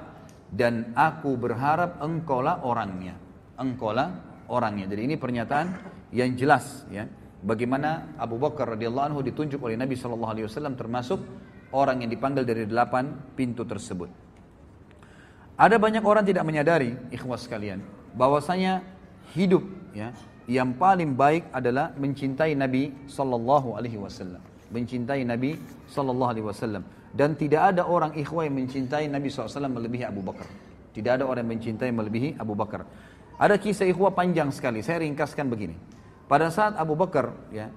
dan 0.52 0.92
aku 0.92 1.40
berharap 1.40 2.04
engkaulah 2.04 2.68
orangnya, 2.68 3.16
engkaulah 3.56 4.12
orangnya. 4.52 4.92
Jadi 4.92 5.08
ini 5.08 5.14
pernyataan 5.16 5.66
yang 6.12 6.36
jelas 6.36 6.84
ya. 6.92 7.08
Bagaimana 7.40 8.12
Abu 8.20 8.36
Bakar 8.36 8.76
radhiyallahu 8.76 9.08
anhu 9.16 9.20
ditunjuk 9.24 9.64
oleh 9.64 9.80
Nabi 9.80 9.96
Shallallahu 9.96 10.32
Alaihi 10.36 10.46
Wasallam 10.52 10.76
termasuk 10.76 11.24
orang 11.74 12.04
yang 12.04 12.10
dipanggil 12.12 12.44
dari 12.44 12.64
delapan 12.64 13.12
pintu 13.36 13.64
tersebut. 13.68 14.08
Ada 15.58 15.76
banyak 15.76 16.04
orang 16.06 16.22
tidak 16.22 16.46
menyadari, 16.46 16.94
ikhwas 17.10 17.50
sekalian, 17.50 17.82
bahwasanya 18.14 18.80
hidup 19.34 19.64
ya 19.92 20.14
yang 20.48 20.72
paling 20.78 21.12
baik 21.18 21.50
adalah 21.50 21.92
mencintai 21.98 22.54
Nabi 22.54 22.94
Shallallahu 23.10 23.74
Alaihi 23.74 23.98
Wasallam, 23.98 24.38
mencintai 24.70 25.26
Nabi 25.26 25.58
Shallallahu 25.90 26.30
Alaihi 26.30 26.46
Wasallam. 26.46 26.84
Dan 27.08 27.34
tidak 27.34 27.72
ada 27.74 27.88
orang 27.88 28.12
ikhwah 28.20 28.44
yang 28.44 28.60
mencintai 28.60 29.08
Nabi 29.08 29.32
SAW 29.32 29.64
melebihi 29.64 30.04
Abu 30.04 30.20
Bakar. 30.20 30.44
Tidak 30.92 31.08
ada 31.18 31.24
orang 31.24 31.48
yang 31.48 31.56
mencintai 31.56 31.88
melebihi 31.88 32.36
Abu 32.36 32.52
Bakar. 32.52 32.84
Ada 33.40 33.56
kisah 33.56 33.88
ikhwah 33.88 34.12
panjang 34.12 34.52
sekali. 34.52 34.84
Saya 34.84 35.00
ringkaskan 35.00 35.48
begini. 35.48 35.72
Pada 36.28 36.52
saat 36.52 36.76
Abu 36.76 36.92
Bakar 37.00 37.32
ya 37.48 37.72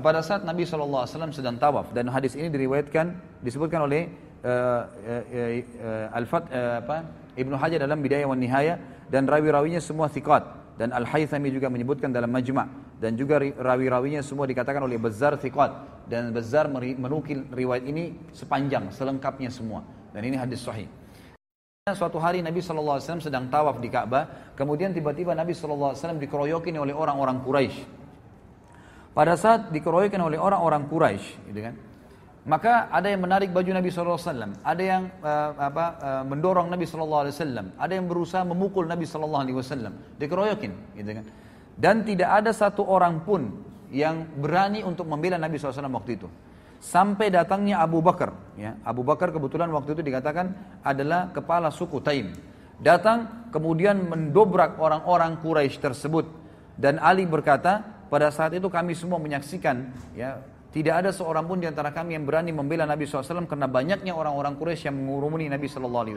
pada 0.00 0.24
saat 0.24 0.40
Nabi 0.40 0.64
SAW 0.64 1.04
sedang 1.36 1.60
tawaf 1.60 1.92
dan 1.92 2.08
hadis 2.08 2.32
ini 2.32 2.48
diriwayatkan 2.48 3.12
disebutkan 3.44 3.84
oleh 3.84 4.08
uh, 4.40 4.88
uh, 4.88 5.24
uh, 5.28 6.16
Al-Fat 6.16 6.48
uh, 6.48 6.80
Ibnu 7.36 7.60
Hajar 7.60 7.84
dalam 7.84 8.00
Bidayah 8.00 8.24
wan 8.24 8.40
Nihaya 8.40 8.80
dan 9.12 9.28
rawi-rawinya 9.28 9.84
semua 9.84 10.08
thiqat 10.08 10.48
dan 10.80 10.88
Al-Haythami 10.96 11.52
juga 11.52 11.68
menyebutkan 11.68 12.08
dalam 12.08 12.32
Majma' 12.32 12.96
dan 12.96 13.12
juga 13.20 13.36
rawi-rawinya 13.44 14.24
semua 14.24 14.48
dikatakan 14.48 14.80
oleh 14.80 14.96
Bazzar 14.96 15.36
thiqat 15.36 16.08
dan 16.08 16.32
Bazzar 16.32 16.72
menukil 16.72 17.44
riwayat 17.52 17.84
ini 17.84 18.32
sepanjang 18.32 18.88
selengkapnya 18.96 19.52
semua 19.52 19.84
dan 20.16 20.24
ini 20.24 20.40
hadis 20.40 20.64
sahih 20.64 20.88
Suatu 21.92 22.14
hari 22.22 22.40
Nabi 22.46 22.62
SAW 22.62 23.02
sedang 23.18 23.50
tawaf 23.50 23.82
di 23.82 23.90
Ka'bah, 23.90 24.54
kemudian 24.54 24.94
tiba-tiba 24.94 25.34
Nabi 25.34 25.50
SAW 25.50 25.98
dikeroyokin 26.14 26.78
oleh 26.78 26.94
orang-orang 26.94 27.42
Quraisy 27.42 28.01
pada 29.12 29.36
saat 29.36 29.68
dikeroyokan 29.68 30.20
oleh 30.24 30.40
orang-orang 30.40 30.88
Quraisy, 30.88 31.52
gitu 31.52 31.60
kan? 31.60 31.76
Maka 32.42 32.90
ada 32.90 33.06
yang 33.06 33.22
menarik 33.22 33.54
baju 33.54 33.70
Nabi 33.70 33.92
SAW, 33.92 34.18
ada 34.66 34.82
yang 34.82 35.06
uh, 35.22 35.52
apa, 35.54 35.84
uh, 36.02 36.22
mendorong 36.26 36.72
Nabi 36.74 36.88
SAW, 36.90 37.22
ada 37.76 37.92
yang 37.94 38.08
berusaha 38.10 38.42
memukul 38.42 38.88
Nabi 38.88 39.06
SAW, 39.06 40.16
dikeroyokin, 40.18 40.72
gitu 40.98 41.10
kan? 41.22 41.24
Dan 41.76 42.02
tidak 42.02 42.42
ada 42.42 42.50
satu 42.56 42.82
orang 42.88 43.22
pun 43.22 43.52
yang 43.92 44.24
berani 44.40 44.80
untuk 44.82 45.04
membela 45.06 45.36
Nabi 45.38 45.60
SAW 45.60 45.86
waktu 45.92 46.12
itu. 46.18 46.28
Sampai 46.82 47.30
datangnya 47.30 47.78
Abu 47.78 48.02
Bakar, 48.02 48.34
ya. 48.58 48.74
Abu 48.82 49.06
Bakar 49.06 49.30
kebetulan 49.30 49.70
waktu 49.70 49.94
itu 49.94 50.02
dikatakan 50.02 50.50
adalah 50.82 51.30
kepala 51.30 51.70
suku 51.70 52.02
Taim. 52.02 52.34
Datang 52.82 53.46
kemudian 53.54 54.02
mendobrak 54.10 54.82
orang-orang 54.82 55.38
Quraisy 55.38 55.78
tersebut 55.78 56.26
dan 56.74 56.98
Ali 56.98 57.22
berkata, 57.22 57.91
pada 58.12 58.28
saat 58.28 58.52
itu 58.52 58.68
kami 58.68 58.92
semua 58.92 59.16
menyaksikan 59.16 59.88
ya 60.12 60.36
tidak 60.68 61.00
ada 61.00 61.10
seorang 61.16 61.48
pun 61.48 61.56
di 61.56 61.64
antara 61.64 61.96
kami 61.96 62.12
yang 62.12 62.28
berani 62.28 62.52
membela 62.52 62.84
Nabi 62.84 63.08
SAW 63.08 63.48
karena 63.48 63.64
banyaknya 63.64 64.12
orang-orang 64.12 64.52
Quraisy 64.60 64.92
yang 64.92 65.00
mengurumuni 65.00 65.48
Nabi 65.48 65.64
SAW. 65.64 66.12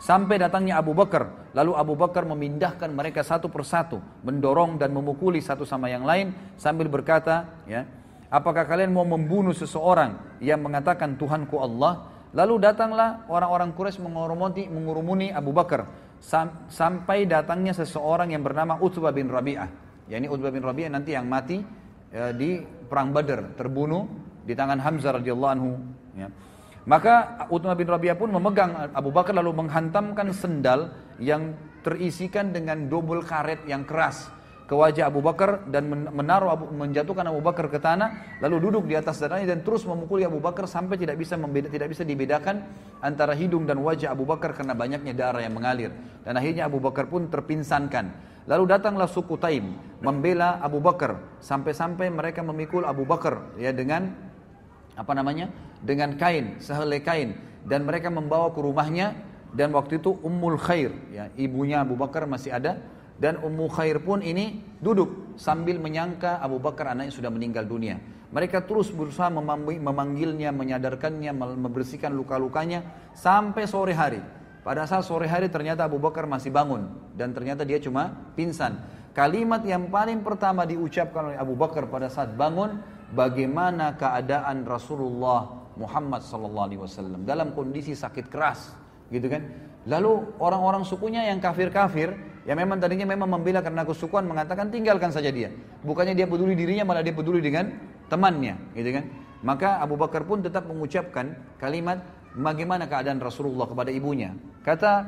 Sampai 0.00 0.40
datangnya 0.40 0.80
Abu 0.80 0.96
Bakar, 0.96 1.52
lalu 1.52 1.76
Abu 1.76 2.00
Bakar 2.00 2.24
memindahkan 2.24 2.88
mereka 2.96 3.20
satu 3.20 3.52
persatu, 3.52 4.00
mendorong 4.24 4.80
dan 4.80 4.88
memukuli 4.88 5.44
satu 5.44 5.68
sama 5.68 5.92
yang 5.92 6.08
lain 6.08 6.32
sambil 6.56 6.88
berkata, 6.88 7.44
ya, 7.68 7.84
apakah 8.32 8.64
kalian 8.64 8.96
mau 8.96 9.04
membunuh 9.04 9.52
seseorang 9.52 10.16
yang 10.40 10.64
mengatakan 10.64 11.20
Tuhanku 11.20 11.60
Allah? 11.60 12.08
Lalu 12.32 12.56
datanglah 12.72 13.28
orang-orang 13.28 13.76
Quraisy 13.76 14.00
mengurumuni, 14.00 14.64
mengurumuni 14.72 15.26
Abu 15.28 15.52
Bakar 15.52 15.92
sampai 16.72 17.28
datangnya 17.28 17.76
seseorang 17.76 18.32
yang 18.32 18.40
bernama 18.44 18.80
Utbah 18.80 19.12
bin 19.12 19.28
Rabi'ah 19.28 19.87
yakni 20.08 20.26
Utbah 20.28 20.50
bin 20.50 20.64
Rabi'ah 20.64 20.90
nanti 20.90 21.12
yang 21.14 21.28
mati 21.28 21.60
ya, 22.10 22.32
di 22.32 22.64
perang 22.88 23.12
Badar, 23.12 23.54
terbunuh 23.60 24.08
di 24.42 24.56
tangan 24.56 24.80
Hamzah 24.80 25.20
radhiyallahu 25.20 25.52
anhu 25.52 25.70
ya. 26.16 26.28
Maka 26.88 27.44
Utbah 27.52 27.76
bin 27.76 27.84
Rabi'ah 27.86 28.16
pun 28.16 28.32
memegang 28.32 28.88
Abu 28.96 29.12
Bakar 29.12 29.36
lalu 29.36 29.52
menghantamkan 29.52 30.32
sendal 30.32 30.88
yang 31.20 31.52
terisikan 31.84 32.50
dengan 32.56 32.88
double 32.88 33.20
karet 33.28 33.60
yang 33.68 33.84
keras 33.84 34.32
ke 34.68 34.76
wajah 34.76 35.08
Abu 35.08 35.24
Bakar 35.24 35.68
dan 35.72 35.88
menaruh 35.88 36.52
Abu, 36.52 36.64
menjatuhkan 36.72 37.24
Abu 37.28 37.40
Bakar 37.40 37.68
ke 37.72 37.80
tanah 37.80 38.36
lalu 38.44 38.68
duduk 38.68 38.84
di 38.88 38.96
atas 39.00 39.16
dadanya 39.20 39.52
dan 39.56 39.64
terus 39.64 39.84
memukuli 39.88 40.24
Abu 40.28 40.40
Bakar 40.40 40.64
sampai 40.64 40.96
tidak 40.96 41.20
bisa 41.20 41.36
membeda, 41.40 41.68
tidak 41.72 41.92
bisa 41.92 42.04
dibedakan 42.04 42.64
antara 43.04 43.32
hidung 43.36 43.64
dan 43.68 43.80
wajah 43.84 44.12
Abu 44.12 44.24
Bakar 44.28 44.56
karena 44.56 44.72
banyaknya 44.72 45.12
darah 45.12 45.40
yang 45.44 45.56
mengalir 45.56 45.92
dan 46.24 46.36
akhirnya 46.36 46.68
Abu 46.68 46.80
Bakar 46.84 47.08
pun 47.08 47.28
terpinsankan 47.32 48.12
Lalu 48.48 48.64
datanglah 48.64 49.04
suku 49.04 49.36
Taim 49.36 49.76
membela 50.00 50.56
Abu 50.64 50.80
Bakar 50.80 51.36
sampai-sampai 51.44 52.08
mereka 52.08 52.40
memikul 52.40 52.88
Abu 52.88 53.04
Bakar 53.04 53.52
ya 53.60 53.70
dengan 53.76 54.08
apa 54.98 55.12
namanya? 55.14 55.52
dengan 55.78 56.16
kain, 56.18 56.58
sehelai 56.58 56.98
kain 57.06 57.38
dan 57.62 57.86
mereka 57.86 58.10
membawa 58.10 58.50
ke 58.50 58.58
rumahnya 58.58 59.14
dan 59.54 59.70
waktu 59.70 60.02
itu 60.02 60.10
Ummul 60.26 60.58
Khair 60.58 60.90
ya, 61.14 61.30
ibunya 61.38 61.84
Abu 61.86 61.94
Bakar 61.94 62.26
masih 62.26 62.50
ada 62.50 62.82
dan 63.14 63.38
Ummu 63.38 63.68
Khair 63.70 64.02
pun 64.02 64.18
ini 64.18 64.58
duduk 64.82 65.38
sambil 65.38 65.78
menyangka 65.78 66.42
Abu 66.42 66.58
Bakar 66.58 66.96
anaknya 66.98 67.14
sudah 67.14 67.30
meninggal 67.30 67.62
dunia. 67.68 68.00
Mereka 68.28 68.66
terus 68.66 68.90
berusaha 68.90 69.30
memanggilnya, 69.30 70.50
menyadarkannya, 70.50 71.30
membersihkan 71.36 72.10
luka-lukanya 72.12 73.12
sampai 73.14 73.64
sore 73.70 73.94
hari. 73.94 74.20
Pada 74.68 74.84
saat 74.84 75.08
sore 75.08 75.24
hari 75.24 75.48
ternyata 75.48 75.88
Abu 75.88 75.96
Bakar 75.96 76.28
masih 76.28 76.52
bangun 76.52 76.92
dan 77.16 77.32
ternyata 77.32 77.64
dia 77.64 77.80
cuma 77.80 78.12
pingsan. 78.36 78.76
Kalimat 79.16 79.64
yang 79.64 79.88
paling 79.88 80.20
pertama 80.20 80.68
diucapkan 80.68 81.32
oleh 81.32 81.40
Abu 81.40 81.56
Bakar 81.56 81.88
pada 81.88 82.12
saat 82.12 82.36
bangun, 82.36 82.76
bagaimana 83.16 83.96
keadaan 83.96 84.68
Rasulullah 84.68 85.72
Muhammad 85.80 86.20
sallallahu 86.20 86.66
alaihi 86.68 86.80
wasallam 86.84 87.24
dalam 87.24 87.56
kondisi 87.56 87.96
sakit 87.96 88.28
keras, 88.28 88.76
gitu 89.08 89.32
kan? 89.32 89.48
Lalu 89.88 90.36
orang-orang 90.36 90.84
sukunya 90.84 91.24
yang 91.32 91.40
kafir-kafir 91.40 92.12
yang 92.44 92.60
memang 92.60 92.76
tadinya 92.76 93.08
memang 93.08 93.40
membela 93.40 93.64
karena 93.64 93.88
kesukuan 93.88 94.28
mengatakan 94.28 94.68
tinggalkan 94.68 95.08
saja 95.08 95.32
dia. 95.32 95.48
Bukannya 95.80 96.12
dia 96.12 96.28
peduli 96.28 96.52
dirinya 96.52 96.84
malah 96.84 97.00
dia 97.00 97.16
peduli 97.16 97.40
dengan 97.40 97.72
temannya, 98.12 98.76
gitu 98.76 98.92
kan? 98.92 99.08
Maka 99.40 99.80
Abu 99.80 99.96
Bakar 99.96 100.28
pun 100.28 100.44
tetap 100.44 100.68
mengucapkan 100.68 101.56
kalimat 101.56 102.04
bagaimana 102.36 102.84
keadaan 102.84 103.16
Rasulullah 103.22 103.64
kepada 103.64 103.88
ibunya. 103.94 104.34
Kata 104.60 105.06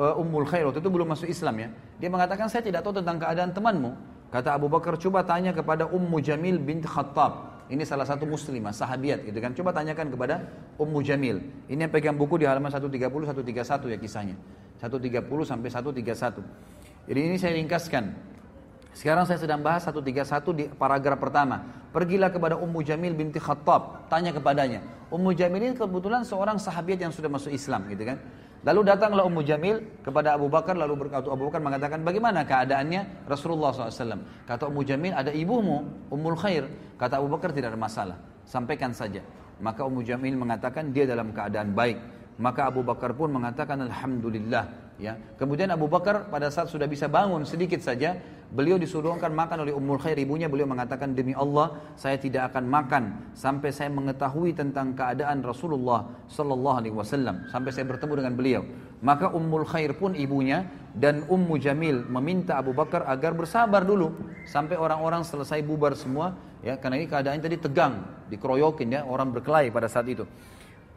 eh, 0.00 0.20
Ummul 0.20 0.46
Khair 0.48 0.64
waktu 0.70 0.80
itu 0.80 0.88
belum 0.92 1.08
masuk 1.12 1.28
Islam 1.28 1.54
ya. 1.60 1.68
Dia 2.00 2.08
mengatakan 2.08 2.46
saya 2.48 2.62
tidak 2.64 2.80
tahu 2.86 3.00
tentang 3.02 3.20
keadaan 3.20 3.50
temanmu. 3.52 3.92
Kata 4.32 4.56
Abu 4.56 4.66
Bakar 4.70 4.96
coba 4.98 5.22
tanya 5.26 5.52
kepada 5.52 5.86
Ummu 5.90 6.18
Jamil 6.24 6.56
bint 6.62 6.86
Khattab. 6.88 7.52
Ini 7.64 7.80
salah 7.88 8.04
satu 8.04 8.28
muslimah, 8.28 8.76
sahabiat 8.76 9.24
gitu 9.24 9.38
kan. 9.40 9.56
Coba 9.56 9.72
tanyakan 9.72 10.12
kepada 10.12 10.44
Ummu 10.76 11.00
Jamil. 11.00 11.40
Ini 11.70 11.88
yang 11.88 11.92
pegang 11.92 12.12
buku 12.16 12.36
di 12.36 12.44
halaman 12.44 12.68
130 12.68 13.00
131 13.08 13.92
ya 13.94 13.98
kisahnya. 14.00 14.36
130 14.84 15.24
sampai 15.48 15.68
131. 15.72 17.08
Jadi 17.08 17.20
ini 17.24 17.36
saya 17.40 17.56
ringkaskan. 17.56 18.33
Sekarang 18.94 19.26
saya 19.26 19.42
sedang 19.42 19.58
bahas 19.58 19.82
131 19.82 20.14
di 20.54 20.64
paragraf 20.70 21.18
pertama. 21.18 21.66
Pergilah 21.90 22.30
kepada 22.30 22.54
Ummu 22.54 22.78
Jamil 22.86 23.10
binti 23.10 23.42
Khattab, 23.42 24.06
tanya 24.06 24.30
kepadanya. 24.30 24.80
Ummu 25.10 25.34
Jamil 25.34 25.60
ini 25.66 25.74
kebetulan 25.74 26.22
seorang 26.22 26.62
sahabat 26.62 27.02
yang 27.02 27.10
sudah 27.10 27.26
masuk 27.26 27.50
Islam 27.50 27.90
gitu 27.90 28.06
kan. 28.14 28.22
Lalu 28.64 28.80
datanglah 28.86 29.26
Ummu 29.26 29.42
Jamil 29.44 29.76
kepada 30.00 30.38
Abu 30.38 30.46
Bakar 30.46 30.78
lalu 30.78 30.94
berkata 30.96 31.26
Abu 31.26 31.50
Bakar 31.50 31.58
mengatakan 31.60 32.06
bagaimana 32.06 32.46
keadaannya 32.46 33.26
Rasulullah 33.26 33.74
SAW. 33.74 34.22
Kata 34.46 34.70
Ummu 34.70 34.82
Jamil 34.86 35.10
ada 35.12 35.34
ibumu 35.34 35.84
Ummul 36.14 36.38
Khair. 36.38 36.70
Kata 36.94 37.18
Abu 37.18 37.26
Bakar 37.34 37.50
tidak 37.50 37.74
ada 37.74 37.78
masalah. 37.82 38.16
Sampaikan 38.46 38.94
saja. 38.94 39.20
Maka 39.58 39.82
Ummu 39.82 40.06
Jamil 40.06 40.38
mengatakan 40.38 40.94
dia 40.94 41.02
dalam 41.02 41.34
keadaan 41.34 41.74
baik. 41.74 41.98
Maka 42.38 42.70
Abu 42.70 42.86
Bakar 42.86 43.10
pun 43.18 43.26
mengatakan 43.34 43.82
Alhamdulillah 43.90 44.83
ya. 45.00 45.18
Kemudian 45.38 45.70
Abu 45.74 45.90
Bakar 45.90 46.28
pada 46.30 46.50
saat 46.50 46.70
sudah 46.70 46.86
bisa 46.88 47.10
bangun 47.10 47.42
sedikit 47.46 47.80
saja, 47.82 48.18
beliau 48.52 48.78
disuruhkan 48.78 49.32
makan 49.34 49.66
oleh 49.66 49.72
Ummul 49.74 49.98
Khair 50.00 50.18
ibunya, 50.20 50.46
beliau 50.46 50.68
mengatakan 50.70 51.14
demi 51.16 51.34
Allah 51.34 51.74
saya 51.98 52.18
tidak 52.20 52.52
akan 52.54 52.64
makan 52.68 53.02
sampai 53.34 53.70
saya 53.74 53.90
mengetahui 53.90 54.54
tentang 54.54 54.94
keadaan 54.94 55.42
Rasulullah 55.42 56.06
sallallahu 56.30 56.76
alaihi 56.82 56.94
wasallam, 56.94 57.44
sampai 57.50 57.70
saya 57.74 57.86
bertemu 57.88 58.12
dengan 58.24 58.34
beliau. 58.34 58.62
Maka 59.04 59.28
Ummul 59.32 59.68
Khair 59.68 59.92
pun 59.98 60.16
ibunya 60.16 60.64
dan 60.96 61.26
Ummu 61.28 61.54
Jamil 61.60 62.06
meminta 62.08 62.56
Abu 62.56 62.72
Bakar 62.72 63.04
agar 63.04 63.36
bersabar 63.36 63.84
dulu 63.84 64.14
sampai 64.48 64.78
orang-orang 64.80 65.20
selesai 65.26 65.60
bubar 65.60 65.92
semua 65.92 66.32
ya 66.64 66.80
karena 66.80 66.96
ini 67.02 67.06
keadaan 67.10 67.36
tadi 67.44 67.60
tegang, 67.60 68.00
dikeroyokin 68.32 68.88
ya 68.96 69.00
orang 69.04 69.28
berkelahi 69.34 69.68
pada 69.68 69.90
saat 69.90 70.08
itu. 70.08 70.24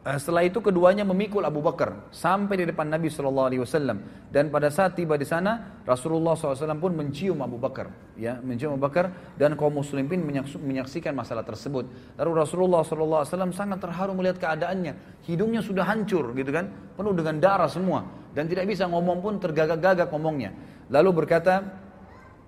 Eh, 0.05 0.17
setelah 0.21 0.45
itu 0.45 0.61
keduanya 0.61 1.01
memikul 1.01 1.41
Abu 1.41 1.59
Bakar 1.59 2.11
sampai 2.13 2.61
di 2.61 2.65
depan 2.69 2.85
Nabi 2.87 3.09
Shallallahu 3.09 3.47
Alaihi 3.49 3.61
Wasallam 3.65 3.97
dan 4.29 4.47
pada 4.53 4.69
saat 4.69 4.93
tiba 4.93 5.17
di 5.19 5.25
sana 5.27 5.81
Rasulullah 5.89 6.37
SAW 6.37 6.63
pun 6.77 6.93
mencium 6.95 7.35
Abu 7.43 7.57
Bakar 7.59 7.89
ya 8.15 8.37
mencium 8.39 8.77
Abu 8.79 8.87
Bakar 8.87 9.11
dan 9.41 9.57
kaum 9.59 9.73
muslimin 9.83 10.05
pun 10.07 10.23
menyaksikan 10.63 11.11
masalah 11.17 11.41
tersebut 11.43 11.91
lalu 12.15 12.31
Rasulullah 12.39 12.85
SAW 12.87 13.51
sangat 13.51 13.83
terharu 13.83 14.13
melihat 14.15 14.37
keadaannya 14.47 14.93
hidungnya 15.27 15.59
sudah 15.65 15.83
hancur 15.83 16.31
gitu 16.39 16.55
kan 16.55 16.69
penuh 16.95 17.11
dengan 17.17 17.35
darah 17.43 17.67
semua 17.67 18.05
dan 18.37 18.45
tidak 18.47 18.63
bisa 18.69 18.85
ngomong 18.87 19.19
pun 19.19 19.41
tergagak-gagak 19.43 20.07
ngomongnya 20.13 20.53
lalu 20.93 21.25
berkata 21.25 21.67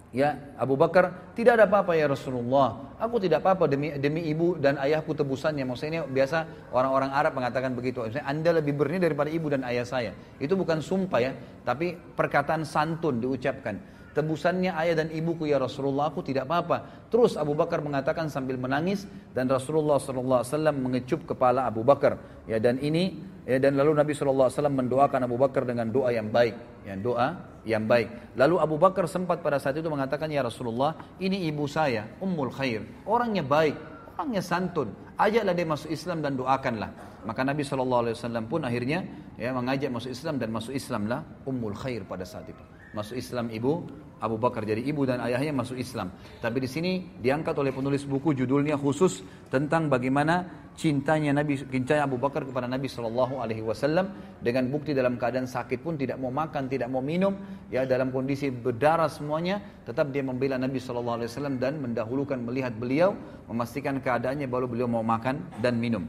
Ya, 0.10 0.42
Abu 0.58 0.74
Bakar, 0.74 1.30
tidak 1.38 1.62
ada 1.62 1.70
apa-apa 1.70 1.94
ya 1.94 2.10
Rasulullah. 2.10 2.98
Aku 2.98 3.22
tidak 3.22 3.46
apa-apa 3.46 3.70
demi 3.70 3.94
demi 4.02 4.26
ibu 4.26 4.58
dan 4.58 4.74
ayahku 4.82 5.14
tebusannya. 5.14 5.62
Maksudnya 5.70 6.02
ini 6.02 6.02
biasa 6.10 6.50
orang-orang 6.74 7.14
Arab 7.14 7.38
mengatakan 7.38 7.78
begitu. 7.78 8.02
Maksudnya, 8.02 8.26
Anda 8.26 8.58
lebih 8.58 8.74
berani 8.74 8.98
daripada 9.06 9.30
ibu 9.30 9.54
dan 9.54 9.62
ayah 9.70 9.86
saya. 9.86 10.18
Itu 10.42 10.58
bukan 10.58 10.82
sumpah 10.82 11.20
ya, 11.22 11.32
tapi 11.62 11.94
perkataan 11.94 12.66
santun 12.66 13.22
diucapkan. 13.22 13.78
Tebusannya 14.10 14.74
ayah 14.82 15.06
dan 15.06 15.14
ibuku 15.14 15.46
ya 15.46 15.62
Rasulullah, 15.62 16.10
aku 16.10 16.26
tidak 16.26 16.50
apa-apa. 16.50 17.06
Terus 17.14 17.38
Abu 17.38 17.54
Bakar 17.54 17.78
mengatakan 17.86 18.34
sambil 18.34 18.58
menangis 18.58 19.06
dan 19.38 19.46
Rasulullah 19.46 20.02
SAW 20.02 20.44
mengecup 20.74 21.22
kepala 21.30 21.70
Abu 21.70 21.86
Bakar. 21.86 22.18
Ya 22.50 22.58
dan 22.58 22.82
ini 22.82 23.22
Ya, 23.50 23.58
dan 23.58 23.74
lalu 23.82 23.98
Nabi 23.98 24.14
SAW 24.14 24.54
mendoakan 24.70 25.26
Abu 25.26 25.34
Bakar 25.42 25.66
dengan 25.66 25.90
doa 25.90 26.14
yang 26.14 26.30
baik. 26.30 26.54
Ya, 26.86 26.94
doa 26.94 27.42
yang 27.66 27.90
baik. 27.90 28.38
Lalu 28.38 28.62
Abu 28.62 28.78
Bakar 28.78 29.10
sempat 29.10 29.42
pada 29.42 29.58
saat 29.58 29.74
itu 29.74 29.90
mengatakan, 29.90 30.30
Ya 30.30 30.46
Rasulullah, 30.46 30.94
ini 31.18 31.50
ibu 31.50 31.66
saya, 31.66 32.06
Ummul 32.22 32.54
Khair. 32.54 32.86
Orangnya 33.10 33.42
baik, 33.42 33.74
orangnya 34.22 34.46
santun. 34.46 34.94
Ajaklah 35.18 35.58
dia 35.58 35.66
masuk 35.66 35.90
Islam 35.90 36.22
dan 36.22 36.38
doakanlah. 36.38 36.94
Maka 37.26 37.42
Nabi 37.42 37.66
SAW 37.66 38.14
pun 38.46 38.62
akhirnya 38.62 39.02
ya, 39.34 39.50
mengajak 39.50 39.90
masuk 39.98 40.14
Islam 40.14 40.38
dan 40.38 40.54
masuk 40.54 40.78
Islamlah 40.78 41.26
Ummul 41.50 41.74
Khair 41.74 42.06
pada 42.06 42.30
saat 42.30 42.46
itu. 42.46 42.64
Masuk 42.94 43.18
Islam 43.18 43.50
ibu 43.50 43.82
Abu 44.20 44.36
Bakar 44.36 44.68
jadi 44.68 44.84
ibu 44.84 45.08
dan 45.08 45.24
ayahnya 45.24 45.56
masuk 45.56 45.80
Islam. 45.80 46.12
Tapi 46.44 46.60
di 46.60 46.70
sini 46.70 46.92
diangkat 47.24 47.56
oleh 47.56 47.72
penulis 47.72 48.04
buku 48.04 48.36
judulnya 48.36 48.76
khusus 48.76 49.24
tentang 49.48 49.88
bagaimana 49.88 50.44
cintanya 50.76 51.32
Nabi 51.32 51.56
cintanya 51.64 52.04
Abu 52.04 52.20
Bakar 52.20 52.44
kepada 52.44 52.68
Nabi 52.68 52.92
Shallallahu 52.92 53.40
Alaihi 53.40 53.64
Wasallam 53.64 54.12
dengan 54.44 54.68
bukti 54.68 54.92
dalam 54.92 55.16
keadaan 55.16 55.48
sakit 55.48 55.80
pun 55.80 55.96
tidak 55.96 56.20
mau 56.20 56.30
makan, 56.36 56.68
tidak 56.68 56.92
mau 56.92 57.00
minum, 57.02 57.32
ya 57.72 57.88
dalam 57.88 58.12
kondisi 58.12 58.52
berdarah 58.52 59.08
semuanya, 59.08 59.64
tetap 59.88 60.12
dia 60.12 60.22
membela 60.22 60.60
Nabi 60.60 60.78
Shallallahu 60.84 61.24
Alaihi 61.24 61.32
Wasallam 61.32 61.56
dan 61.64 61.80
mendahulukan 61.80 62.38
melihat 62.44 62.76
beliau, 62.76 63.16
memastikan 63.48 64.04
keadaannya 64.04 64.52
baru 64.52 64.68
beliau 64.68 64.88
mau 64.92 65.04
makan 65.04 65.40
dan 65.64 65.80
minum. 65.80 66.04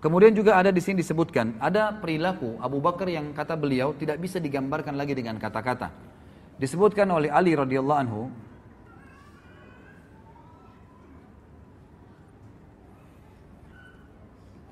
Kemudian 0.00 0.36
juga 0.36 0.60
ada 0.60 0.68
di 0.68 0.84
sini 0.84 1.00
disebutkan 1.00 1.56
ada 1.64 1.88
perilaku 1.96 2.60
Abu 2.60 2.76
Bakar 2.76 3.08
yang 3.08 3.32
kata 3.32 3.56
beliau 3.56 3.96
tidak 3.96 4.20
bisa 4.20 4.36
digambarkan 4.36 5.00
lagi 5.00 5.16
dengan 5.16 5.40
kata-kata 5.40 6.12
disebutkan 6.58 7.10
oleh 7.10 7.30
Ali 7.32 7.54
radhiyallahu 7.56 8.02
anhu 8.06 8.22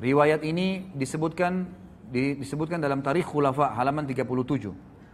Riwayat 0.03 0.43
ini 0.43 0.91
disebutkan 0.99 1.63
disebutkan 2.11 2.83
dalam 2.83 3.07
tarikh 3.07 3.23
khulafa 3.23 3.71
halaman 3.79 4.03
37. 4.03 4.27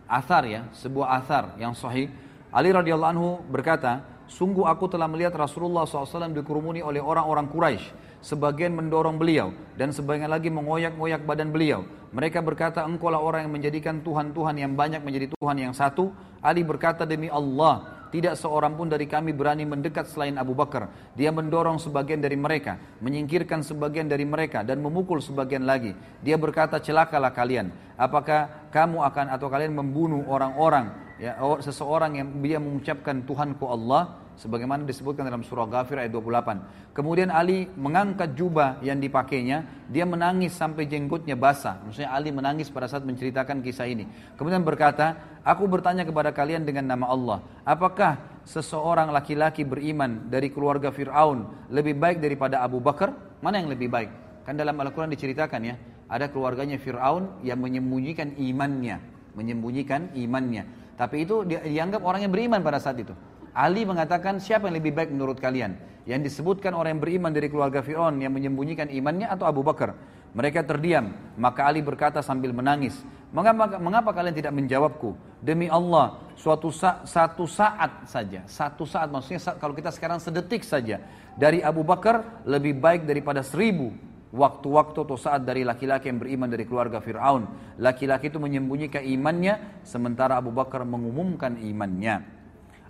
Athar 0.08 0.48
ya, 0.48 0.64
sebuah 0.72 1.12
athar 1.20 1.60
yang 1.60 1.76
sahih. 1.76 2.08
Ali 2.48 2.72
radhiyallahu 2.72 3.12
anhu 3.12 3.36
berkata, 3.52 4.00
sungguh 4.32 4.64
aku 4.64 4.88
telah 4.88 5.04
melihat 5.04 5.36
Rasulullah 5.36 5.84
SAW 5.84 6.32
dikerumuni 6.32 6.80
oleh 6.80 7.04
orang-orang 7.04 7.52
Quraisy 7.52 7.92
sebagian 8.24 8.74
mendorong 8.74 9.16
beliau, 9.18 9.54
dan 9.78 9.94
sebagian 9.94 10.30
lagi 10.30 10.50
mengoyak-ngoyak 10.50 11.22
badan 11.22 11.50
beliau. 11.54 11.86
Mereka 12.14 12.40
berkata, 12.40 12.82
engkaulah 12.88 13.20
orang 13.20 13.46
yang 13.46 13.52
menjadikan 13.54 14.00
Tuhan-Tuhan 14.00 14.56
yang 14.58 14.72
banyak 14.72 15.04
menjadi 15.04 15.26
Tuhan 15.36 15.56
yang 15.60 15.74
satu. 15.76 16.10
Ali 16.40 16.64
berkata, 16.64 17.04
demi 17.04 17.28
Allah, 17.28 18.08
tidak 18.08 18.40
seorang 18.40 18.72
pun 18.72 18.88
dari 18.88 19.04
kami 19.04 19.36
berani 19.36 19.68
mendekat 19.68 20.08
selain 20.08 20.40
Abu 20.40 20.56
Bakar. 20.56 20.88
Dia 21.14 21.28
mendorong 21.28 21.76
sebagian 21.76 22.18
dari 22.24 22.40
mereka, 22.40 22.80
menyingkirkan 23.04 23.60
sebagian 23.60 24.08
dari 24.08 24.24
mereka, 24.24 24.64
dan 24.64 24.80
memukul 24.80 25.20
sebagian 25.20 25.68
lagi. 25.68 25.92
Dia 26.24 26.40
berkata, 26.40 26.80
celakalah 26.80 27.30
kalian. 27.36 27.70
Apakah 28.00 28.70
kamu 28.72 29.04
akan 29.04 29.26
atau 29.36 29.46
kalian 29.52 29.76
membunuh 29.76 30.24
orang-orang 30.32 31.07
ya 31.18 31.34
oh, 31.42 31.58
seseorang 31.58 32.22
yang 32.22 32.28
dia 32.40 32.58
mengucapkan 32.62 33.26
Tuhanku 33.26 33.66
Allah 33.66 34.22
sebagaimana 34.38 34.86
disebutkan 34.86 35.26
dalam 35.26 35.42
surah 35.42 35.66
Ghafir 35.66 35.98
ayat 35.98 36.14
28. 36.14 36.94
Kemudian 36.94 37.26
Ali 37.34 37.66
mengangkat 37.74 38.38
jubah 38.38 38.78
yang 38.86 39.02
dipakainya, 39.02 39.66
dia 39.90 40.06
menangis 40.06 40.54
sampai 40.54 40.86
jenggotnya 40.86 41.34
basah. 41.34 41.82
Maksudnya 41.82 42.14
Ali 42.14 42.30
menangis 42.30 42.70
pada 42.70 42.86
saat 42.86 43.02
menceritakan 43.02 43.66
kisah 43.66 43.90
ini. 43.90 44.06
Kemudian 44.38 44.62
berkata, 44.62 45.42
"Aku 45.42 45.66
bertanya 45.66 46.06
kepada 46.06 46.30
kalian 46.30 46.62
dengan 46.62 46.94
nama 46.94 47.10
Allah, 47.10 47.38
apakah 47.66 48.38
seseorang 48.46 49.10
laki-laki 49.10 49.66
beriman 49.66 50.30
dari 50.30 50.54
keluarga 50.54 50.94
Firaun 50.94 51.66
lebih 51.74 51.98
baik 51.98 52.22
daripada 52.22 52.62
Abu 52.62 52.78
Bakar? 52.78 53.10
Mana 53.42 53.58
yang 53.58 53.74
lebih 53.74 53.90
baik?" 53.90 54.10
Kan 54.46 54.54
dalam 54.56 54.78
Al-Qur'an 54.80 55.10
diceritakan 55.10 55.60
ya, 55.66 55.74
ada 56.08 56.30
keluarganya 56.30 56.78
Firaun 56.78 57.42
yang 57.42 57.58
menyembunyikan 57.58 58.38
imannya 58.38 59.18
menyembunyikan 59.38 60.18
imannya. 60.18 60.66
Tapi 60.98 61.22
itu 61.22 61.46
dianggap 61.46 62.02
orang 62.02 62.26
yang 62.26 62.34
beriman 62.34 62.58
pada 62.58 62.82
saat 62.82 62.98
itu. 62.98 63.14
Ali 63.54 63.86
mengatakan 63.86 64.42
siapa 64.42 64.66
yang 64.66 64.82
lebih 64.82 64.90
baik 64.98 65.14
menurut 65.14 65.38
kalian? 65.38 65.78
Yang 66.10 66.34
disebutkan 66.34 66.74
orang 66.74 66.98
yang 66.98 67.02
beriman 67.06 67.30
dari 67.30 67.46
keluarga 67.46 67.86
Fir'aun 67.86 68.18
yang 68.18 68.34
menyembunyikan 68.34 68.90
imannya 68.90 69.30
atau 69.30 69.46
Abu 69.46 69.62
Bakar? 69.62 69.94
Mereka 70.34 70.66
terdiam. 70.66 71.14
Maka 71.38 71.70
Ali 71.70 71.86
berkata 71.86 72.18
sambil 72.18 72.50
menangis. 72.50 72.98
Mengapa, 73.30 73.78
mengapa 73.78 74.10
kalian 74.10 74.34
tidak 74.34 74.52
menjawabku? 74.58 75.14
Demi 75.38 75.70
Allah, 75.70 76.18
suatu 76.34 76.74
sa 76.74 77.06
satu 77.06 77.46
saat 77.46 78.02
saja. 78.10 78.42
Satu 78.50 78.82
saat 78.82 79.06
maksudnya 79.06 79.38
kalau 79.62 79.78
kita 79.78 79.94
sekarang 79.94 80.18
sedetik 80.18 80.66
saja. 80.66 80.98
Dari 81.38 81.62
Abu 81.62 81.86
Bakar 81.86 82.42
lebih 82.42 82.74
baik 82.74 83.06
daripada 83.06 83.46
seribu 83.46 83.94
waktu-waktu 84.34 84.98
atau 85.06 85.16
saat 85.16 85.44
dari 85.44 85.64
laki-laki 85.64 86.12
yang 86.12 86.20
beriman 86.20 86.48
dari 86.50 86.64
keluarga 86.68 87.00
Fir'aun. 87.00 87.44
Laki-laki 87.80 88.28
itu 88.28 88.38
menyembunyikan 88.42 89.00
imannya, 89.04 89.82
sementara 89.84 90.38
Abu 90.40 90.52
Bakar 90.52 90.84
mengumumkan 90.84 91.56
imannya. 91.60 92.24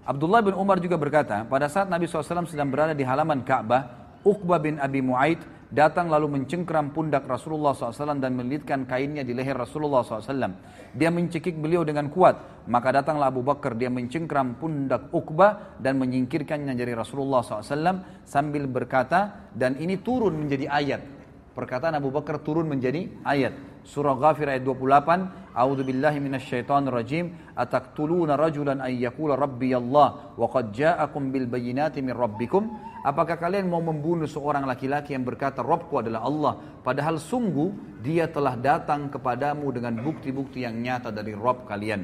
Abdullah 0.09 0.41
bin 0.41 0.57
Umar 0.57 0.81
juga 0.81 0.97
berkata, 0.97 1.45
pada 1.45 1.69
saat 1.69 1.93
Nabi 1.93 2.09
SAW 2.09 2.49
sedang 2.49 2.69
berada 2.73 2.97
di 2.97 3.05
halaman 3.05 3.45
Ka'bah, 3.45 4.09
Uqbah 4.25 4.59
bin 4.59 4.75
Abi 4.81 5.05
Mu'aid 5.05 5.39
datang 5.69 6.09
lalu 6.09 6.41
mencengkram 6.43 6.91
pundak 6.97 7.29
Rasulullah 7.29 7.77
SAW 7.77 8.17
dan 8.19 8.33
melilitkan 8.35 8.89
kainnya 8.89 9.21
di 9.21 9.37
leher 9.37 9.53
Rasulullah 9.53 10.01
SAW. 10.01 10.57
Dia 10.97 11.13
mencekik 11.13 11.61
beliau 11.61 11.85
dengan 11.85 12.09
kuat. 12.09 12.67
Maka 12.67 12.89
datanglah 12.99 13.29
Abu 13.29 13.45
Bakar, 13.45 13.77
dia 13.77 13.93
mencengkram 13.93 14.57
pundak 14.57 15.13
Uqbah 15.13 15.77
dan 15.77 16.01
menyingkirkannya 16.01 16.73
dari 16.73 16.97
Rasulullah 16.97 17.45
SAW 17.45 18.25
sambil 18.25 18.65
berkata, 18.65 19.47
dan 19.55 19.77
ini 19.77 20.01
turun 20.01 20.35
menjadi 20.41 20.73
ayat 20.73 21.18
perkataan 21.59 21.99
Abu 21.99 22.15
Bakar 22.15 22.39
turun 22.39 22.71
menjadi 22.71 23.11
ayat. 23.27 23.51
Surah 23.83 24.15
Ghafir 24.15 24.47
ayat 24.47 24.63
28, 24.63 25.59
A'udzu 25.59 25.83
billahi 25.83 26.23
minasyaitonir 26.23 26.95
rajim, 26.95 27.35
ataqtuluna 27.59 28.39
rajulan 28.39 28.79
ay 28.79 29.03
yaqula 29.03 29.35
rabbiyallah 29.35 30.39
wa 30.39 30.47
qad 30.47 30.71
ja'akum 30.71 31.35
bil 31.35 31.51
bayyinati 31.51 31.99
min 31.99 32.15
rabbikum? 32.15 32.79
Apakah 33.03 33.41
kalian 33.41 33.67
mau 33.67 33.83
membunuh 33.83 34.29
seorang 34.31 34.69
laki-laki 34.71 35.17
yang 35.19 35.27
berkata 35.27 35.63
Robku 35.65 35.99
adalah 36.03 36.23
Allah 36.27 36.59
padahal 36.83 37.17
sungguh 37.19 38.03
dia 38.03 38.27
telah 38.31 38.55
datang 38.59 39.07
kepadamu 39.09 39.67
dengan 39.71 39.99
bukti-bukti 40.03 40.63
yang 40.67 40.77
nyata 40.79 41.11
dari 41.15 41.31
Rob 41.35 41.63
kalian? 41.67 42.03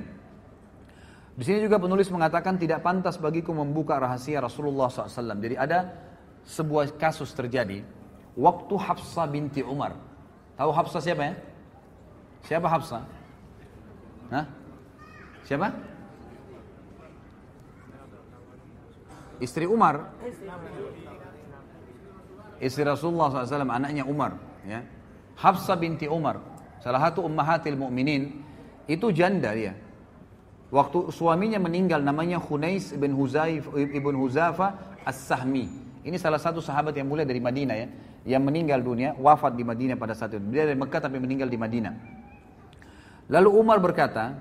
Di 1.35 1.43
sini 1.43 1.63
juga 1.67 1.83
penulis 1.83 2.09
mengatakan 2.15 2.55
tidak 2.57 2.81
pantas 2.87 3.19
bagiku 3.19 3.51
membuka 3.55 3.99
rahasia 3.99 4.39
Rasulullah 4.39 4.87
SAW. 4.89 5.35
Jadi 5.43 5.55
ada 5.59 5.79
sebuah 6.47 6.95
kasus 6.95 7.35
terjadi 7.35 7.83
waktu 8.39 8.75
hafsa 8.79 9.25
binti 9.31 9.63
Umar. 9.63 9.95
Tahu 10.55 10.71
hafsa 10.75 10.99
siapa 11.03 11.23
ya? 11.27 11.35
Siapa 12.45 12.67
hafsa? 12.71 13.03
Hah? 14.31 14.45
Siapa? 15.47 15.69
Istri 19.43 19.67
Umar. 19.67 20.15
Istri 22.63 22.83
Rasulullah 22.87 23.43
SAW, 23.45 23.67
anaknya 23.67 24.07
Umar. 24.07 24.39
Ya. 24.63 24.87
Hafsa 25.35 25.75
binti 25.75 26.07
Umar, 26.09 26.39
salah 26.79 27.03
satu 27.11 27.27
ummahatil 27.27 27.75
mu'minin, 27.75 28.39
itu 28.87 29.11
janda 29.11 29.51
dia. 29.51 29.75
Waktu 30.71 31.11
suaminya 31.11 31.59
meninggal 31.59 32.01
namanya 32.07 32.39
Hunais 32.39 32.95
ibn, 32.95 33.11
Huzaif, 33.19 33.67
ibn 33.75 34.15
Huzafa 34.15 34.95
As-Sahmi. 35.03 35.67
Ini 36.07 36.17
salah 36.23 36.39
satu 36.39 36.63
sahabat 36.63 36.95
yang 36.95 37.11
mulia 37.11 37.27
dari 37.27 37.43
Madinah 37.43 37.75
ya 37.77 37.89
yang 38.25 38.41
meninggal 38.41 38.81
dunia, 38.81 39.13
wafat 39.21 39.53
di 39.53 39.65
Madinah 39.65 40.01
pada 40.01 40.17
saat 40.17 40.33
itu. 40.37 40.45
Dia 40.49 40.65
dari 40.65 40.77
Mekah 40.81 41.01
tapi 41.01 41.21
meninggal 41.21 41.49
di 41.53 41.61
Madinah. 41.61 41.95
Lalu 43.31 43.49
Umar 43.53 43.79
berkata, 43.81 44.33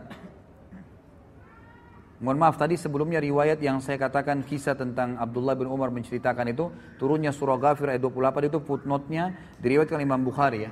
Mohon 2.24 2.40
maaf 2.40 2.56
tadi 2.56 2.80
sebelumnya 2.80 3.20
riwayat 3.20 3.60
yang 3.60 3.84
saya 3.84 4.00
katakan 4.00 4.48
kisah 4.48 4.80
tentang 4.80 5.20
Abdullah 5.20 5.60
bin 5.60 5.68
Umar 5.68 5.92
menceritakan 5.92 6.56
itu 6.56 6.72
turunnya 6.96 7.36
surah 7.36 7.60
Ghafir 7.60 7.92
ayat 7.92 8.00
28 8.00 8.48
itu 8.48 8.60
footnote-nya 8.64 9.36
diriwayatkan 9.60 10.00
Imam 10.00 10.24
Bukhari 10.24 10.72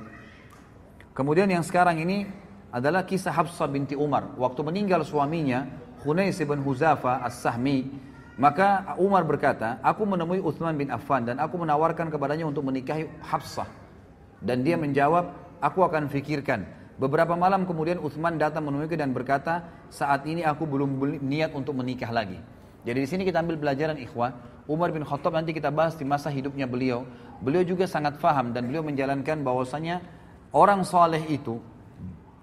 Kemudian 1.12 1.44
yang 1.52 1.60
sekarang 1.60 2.00
ini 2.00 2.24
adalah 2.72 3.04
kisah 3.04 3.36
Hafsah 3.36 3.68
binti 3.68 3.92
Umar. 3.92 4.32
Waktu 4.40 4.64
meninggal 4.64 5.04
suaminya 5.04 5.68
Hunais 6.00 6.40
bin 6.40 6.64
Huzafa 6.64 7.20
As-Sahmi 7.20 8.00
maka 8.40 8.96
Umar 8.96 9.20
berkata, 9.28 9.76
aku 9.84 10.08
menemui 10.08 10.40
Uthman 10.40 10.72
bin 10.80 10.88
Affan 10.88 11.28
dan 11.28 11.36
aku 11.36 11.60
menawarkan 11.60 12.08
kepadanya 12.08 12.48
untuk 12.48 12.64
menikahi 12.64 13.04
Hafsah. 13.20 13.68
Dan 14.40 14.64
dia 14.64 14.80
menjawab, 14.80 15.28
aku 15.60 15.84
akan 15.84 16.08
fikirkan. 16.08 16.64
Beberapa 16.96 17.36
malam 17.36 17.68
kemudian 17.68 18.00
Uthman 18.00 18.40
datang 18.40 18.64
menemuiku 18.64 18.96
dan 18.96 19.12
berkata, 19.12 19.68
saat 19.92 20.24
ini 20.24 20.40
aku 20.40 20.64
belum 20.64 21.20
niat 21.20 21.52
untuk 21.52 21.76
menikah 21.76 22.08
lagi. 22.08 22.40
Jadi 22.82 22.98
di 23.04 23.08
sini 23.08 23.22
kita 23.28 23.44
ambil 23.44 23.60
pelajaran 23.60 24.00
ikhwah. 24.00 24.32
Umar 24.66 24.90
bin 24.90 25.04
Khattab 25.06 25.34
nanti 25.36 25.52
kita 25.54 25.68
bahas 25.70 25.94
di 25.94 26.06
masa 26.08 26.32
hidupnya 26.32 26.64
beliau. 26.64 27.04
Beliau 27.42 27.62
juga 27.66 27.84
sangat 27.86 28.16
faham 28.18 28.50
dan 28.54 28.70
beliau 28.70 28.82
menjalankan 28.82 29.42
bahwasanya 29.44 30.02
orang 30.54 30.82
soleh 30.82 31.22
itu 31.30 31.62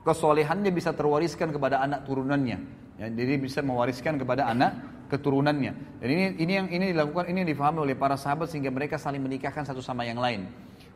kesolehannya 0.07 0.71
bisa 0.71 0.95
terwariskan 0.95 1.51
kepada 1.51 1.83
anak 1.83 2.07
turunannya. 2.07 2.59
Ya, 2.99 3.07
jadi 3.11 3.39
bisa 3.39 3.59
mewariskan 3.63 4.19
kepada 4.19 4.47
anak 4.47 4.75
keturunannya. 5.09 5.73
Dan 5.99 6.07
ini 6.07 6.23
ini 6.37 6.53
yang 6.53 6.67
ini 6.69 6.85
dilakukan 6.93 7.25
ini 7.27 7.41
yang 7.43 7.49
difahami 7.49 7.79
oleh 7.83 7.97
para 7.97 8.13
sahabat 8.15 8.47
sehingga 8.53 8.69
mereka 8.69 9.01
saling 9.01 9.19
menikahkan 9.19 9.65
satu 9.65 9.81
sama 9.81 10.05
yang 10.05 10.21
lain. 10.21 10.45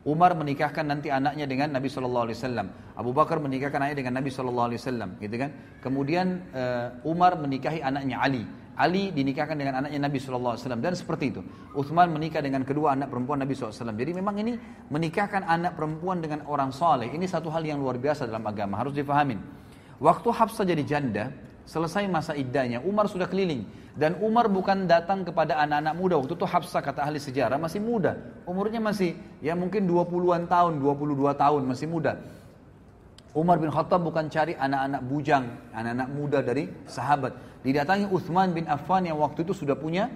Umar 0.04 0.36
menikahkan 0.36 0.84
nanti 0.84 1.08
anaknya 1.08 1.44
dengan 1.48 1.74
Nabi 1.80 1.88
Shallallahu 1.90 2.24
Alaihi 2.28 2.38
Wasallam. 2.38 2.66
Abu 2.94 3.10
Bakar 3.16 3.40
menikahkan 3.42 3.80
anaknya 3.82 3.98
dengan 4.06 4.14
Nabi 4.22 4.28
Shallallahu 4.30 4.66
Alaihi 4.70 4.80
Wasallam, 4.84 5.10
gitu 5.18 5.36
kan? 5.40 5.50
Kemudian 5.80 6.26
uh, 6.52 6.88
Umar 7.08 7.34
menikahi 7.40 7.80
anaknya 7.82 8.20
Ali. 8.22 8.44
Ali 8.74 9.14
dinikahkan 9.14 9.56
dengan 9.56 9.80
anaknya 9.80 10.04
Nabi 10.10 10.18
Shallallahu 10.18 10.58
Alaihi 10.58 10.62
Wasallam 10.68 10.82
dan 10.84 10.92
seperti 10.98 11.24
itu. 11.32 11.40
Uthman 11.78 12.10
menikah 12.12 12.42
dengan 12.44 12.66
kedua 12.68 12.92
anak 12.98 13.06
perempuan 13.08 13.38
Nabi 13.40 13.54
SAW. 13.54 13.70
Jadi 13.72 14.10
memang 14.18 14.34
ini 14.34 14.58
menikahkan 14.90 15.46
anak 15.46 15.78
perempuan 15.78 16.18
dengan 16.18 16.42
orang 16.50 16.74
soleh 16.74 17.06
ini 17.06 17.22
satu 17.24 17.48
hal 17.54 17.62
yang 17.62 17.78
luar 17.78 17.96
biasa 18.02 18.26
dalam 18.26 18.42
agama 18.42 18.74
harus 18.82 18.90
difahamin. 18.98 19.38
Waktu 20.02 20.26
Habsah 20.26 20.66
jadi 20.66 20.82
janda, 20.82 21.30
Selesai 21.64 22.04
masa 22.12 22.36
iddahnya, 22.36 22.84
Umar 22.84 23.08
sudah 23.08 23.24
keliling. 23.24 23.64
Dan 23.96 24.20
Umar 24.20 24.52
bukan 24.52 24.84
datang 24.84 25.24
kepada 25.24 25.56
anak-anak 25.64 25.94
muda. 25.96 26.14
Waktu 26.20 26.36
itu 26.36 26.44
habsa 26.44 26.84
kata 26.84 27.00
ahli 27.08 27.16
sejarah 27.16 27.56
masih 27.56 27.80
muda. 27.80 28.20
Umurnya 28.44 28.84
masih 28.84 29.16
ya 29.40 29.56
mungkin 29.56 29.88
20-an 29.88 30.44
tahun, 30.44 30.76
22 30.76 31.16
tahun 31.32 31.62
masih 31.64 31.88
muda. 31.88 32.20
Umar 33.32 33.56
bin 33.58 33.72
Khattab 33.72 34.04
bukan 34.04 34.28
cari 34.28 34.52
anak-anak 34.54 35.00
bujang, 35.08 35.44
anak-anak 35.72 36.08
muda 36.12 36.38
dari 36.44 36.68
sahabat. 36.84 37.32
Didatangi 37.64 38.12
Uthman 38.12 38.52
bin 38.52 38.68
Affan 38.68 39.08
yang 39.08 39.16
waktu 39.18 39.40
itu 39.42 39.56
sudah 39.56 39.74
punya 39.74 40.12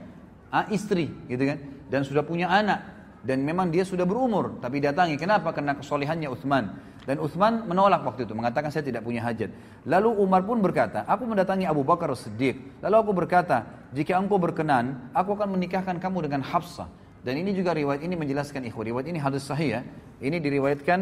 ah, 0.53 0.69
istri, 0.69 1.09
gitu 1.33 1.43
kan? 1.49 1.59
Dan 1.89 2.05
sudah 2.05 2.23
punya 2.29 2.53
anak. 2.53 2.85
Dan 3.25 3.43
memang 3.43 3.73
dia 3.75 3.83
sudah 3.89 4.05
berumur, 4.07 4.61
tapi 4.63 4.79
datangi. 4.85 5.17
Kenapa? 5.19 5.51
Karena 5.51 5.75
kesolehannya 5.75 6.29
Uthman. 6.31 6.88
Dan 7.09 7.25
Uthman 7.25 7.65
menolak 7.65 8.05
waktu 8.05 8.29
itu, 8.29 8.37
mengatakan 8.37 8.69
saya 8.69 8.85
tidak 8.85 9.01
punya 9.01 9.25
hajat. 9.25 9.49
Lalu 9.89 10.13
Umar 10.21 10.45
pun 10.45 10.61
berkata, 10.61 11.09
aku 11.09 11.25
mendatangi 11.25 11.65
Abu 11.65 11.81
Bakar 11.81 12.13
Siddiq. 12.13 12.61
Lalu 12.85 12.97
aku 13.01 13.13
berkata, 13.17 13.65
jika 13.97 14.13
engkau 14.21 14.37
berkenan, 14.37 15.09
aku 15.17 15.33
akan 15.33 15.57
menikahkan 15.57 15.97
kamu 16.05 16.29
dengan 16.29 16.45
Hafsah. 16.45 16.85
Dan 17.25 17.41
ini 17.41 17.57
juga 17.57 17.73
riwayat 17.73 18.05
ini 18.05 18.13
menjelaskan 18.13 18.61
ikhwan. 18.69 18.93
Riwayat 18.93 19.09
ini 19.09 19.17
hadis 19.25 19.49
sahih 19.49 19.81
ya. 19.81 19.81
Ini 20.21 20.37
diriwayatkan, 20.37 20.99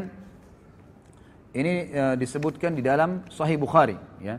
ini 1.58 1.72
e, 1.90 2.02
disebutkan 2.22 2.78
di 2.78 2.86
dalam 2.86 3.26
Sahih 3.26 3.58
Bukhari. 3.58 3.98
Ya. 4.22 4.38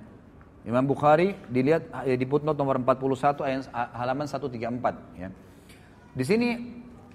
Imam 0.63 0.87
Bukhari 0.87 1.35
dilihat 1.51 1.83
e, 2.07 2.15
di 2.15 2.23
footnote 2.23 2.55
nomor 2.55 2.79
41 2.79 3.43
ayat 3.43 3.67
halaman 3.75 4.23
134. 4.23 4.55
Ya. 5.19 5.35
Di 6.15 6.23
sini 6.23 6.47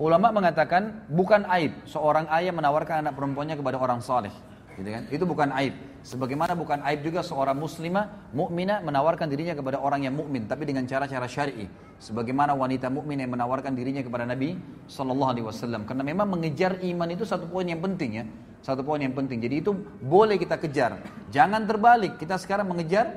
Ulama 0.00 0.32
mengatakan 0.32 1.04
bukan 1.12 1.44
aib 1.60 1.76
seorang 1.84 2.24
ayah 2.32 2.52
menawarkan 2.56 3.04
anak 3.04 3.12
perempuannya 3.12 3.60
kepada 3.60 3.76
orang 3.76 4.00
saleh. 4.00 4.32
Gitu 4.72 4.88
kan? 4.88 5.04
Itu 5.12 5.24
bukan 5.28 5.48
aib. 5.52 5.76
Sebagaimana 6.00 6.56
bukan 6.56 6.80
aib 6.88 7.04
juga 7.04 7.20
seorang 7.20 7.52
muslimah 7.60 8.32
mukminah 8.32 8.80
menawarkan 8.80 9.28
dirinya 9.28 9.52
kepada 9.52 9.76
orang 9.78 10.08
yang 10.08 10.16
mukmin 10.16 10.48
tapi 10.48 10.64
dengan 10.64 10.88
cara-cara 10.88 11.28
syar'i. 11.28 11.68
Sebagaimana 12.00 12.56
wanita 12.56 12.88
mukmin 12.88 13.20
yang 13.20 13.36
menawarkan 13.36 13.76
dirinya 13.76 14.00
kepada 14.00 14.24
Nabi 14.24 14.56
sallallahu 14.88 15.30
alaihi 15.36 15.46
wasallam 15.46 15.84
karena 15.84 16.00
memang 16.02 16.24
mengejar 16.24 16.80
iman 16.80 17.06
itu 17.12 17.28
satu 17.28 17.44
poin 17.52 17.68
yang 17.68 17.84
penting 17.84 18.10
ya. 18.24 18.24
Satu 18.64 18.80
poin 18.80 18.96
yang 18.98 19.12
penting. 19.12 19.44
Jadi 19.44 19.60
itu 19.60 19.76
boleh 20.00 20.40
kita 20.40 20.56
kejar. 20.56 21.04
Jangan 21.28 21.68
terbalik. 21.68 22.16
Kita 22.16 22.40
sekarang 22.40 22.70
mengejar 22.72 23.12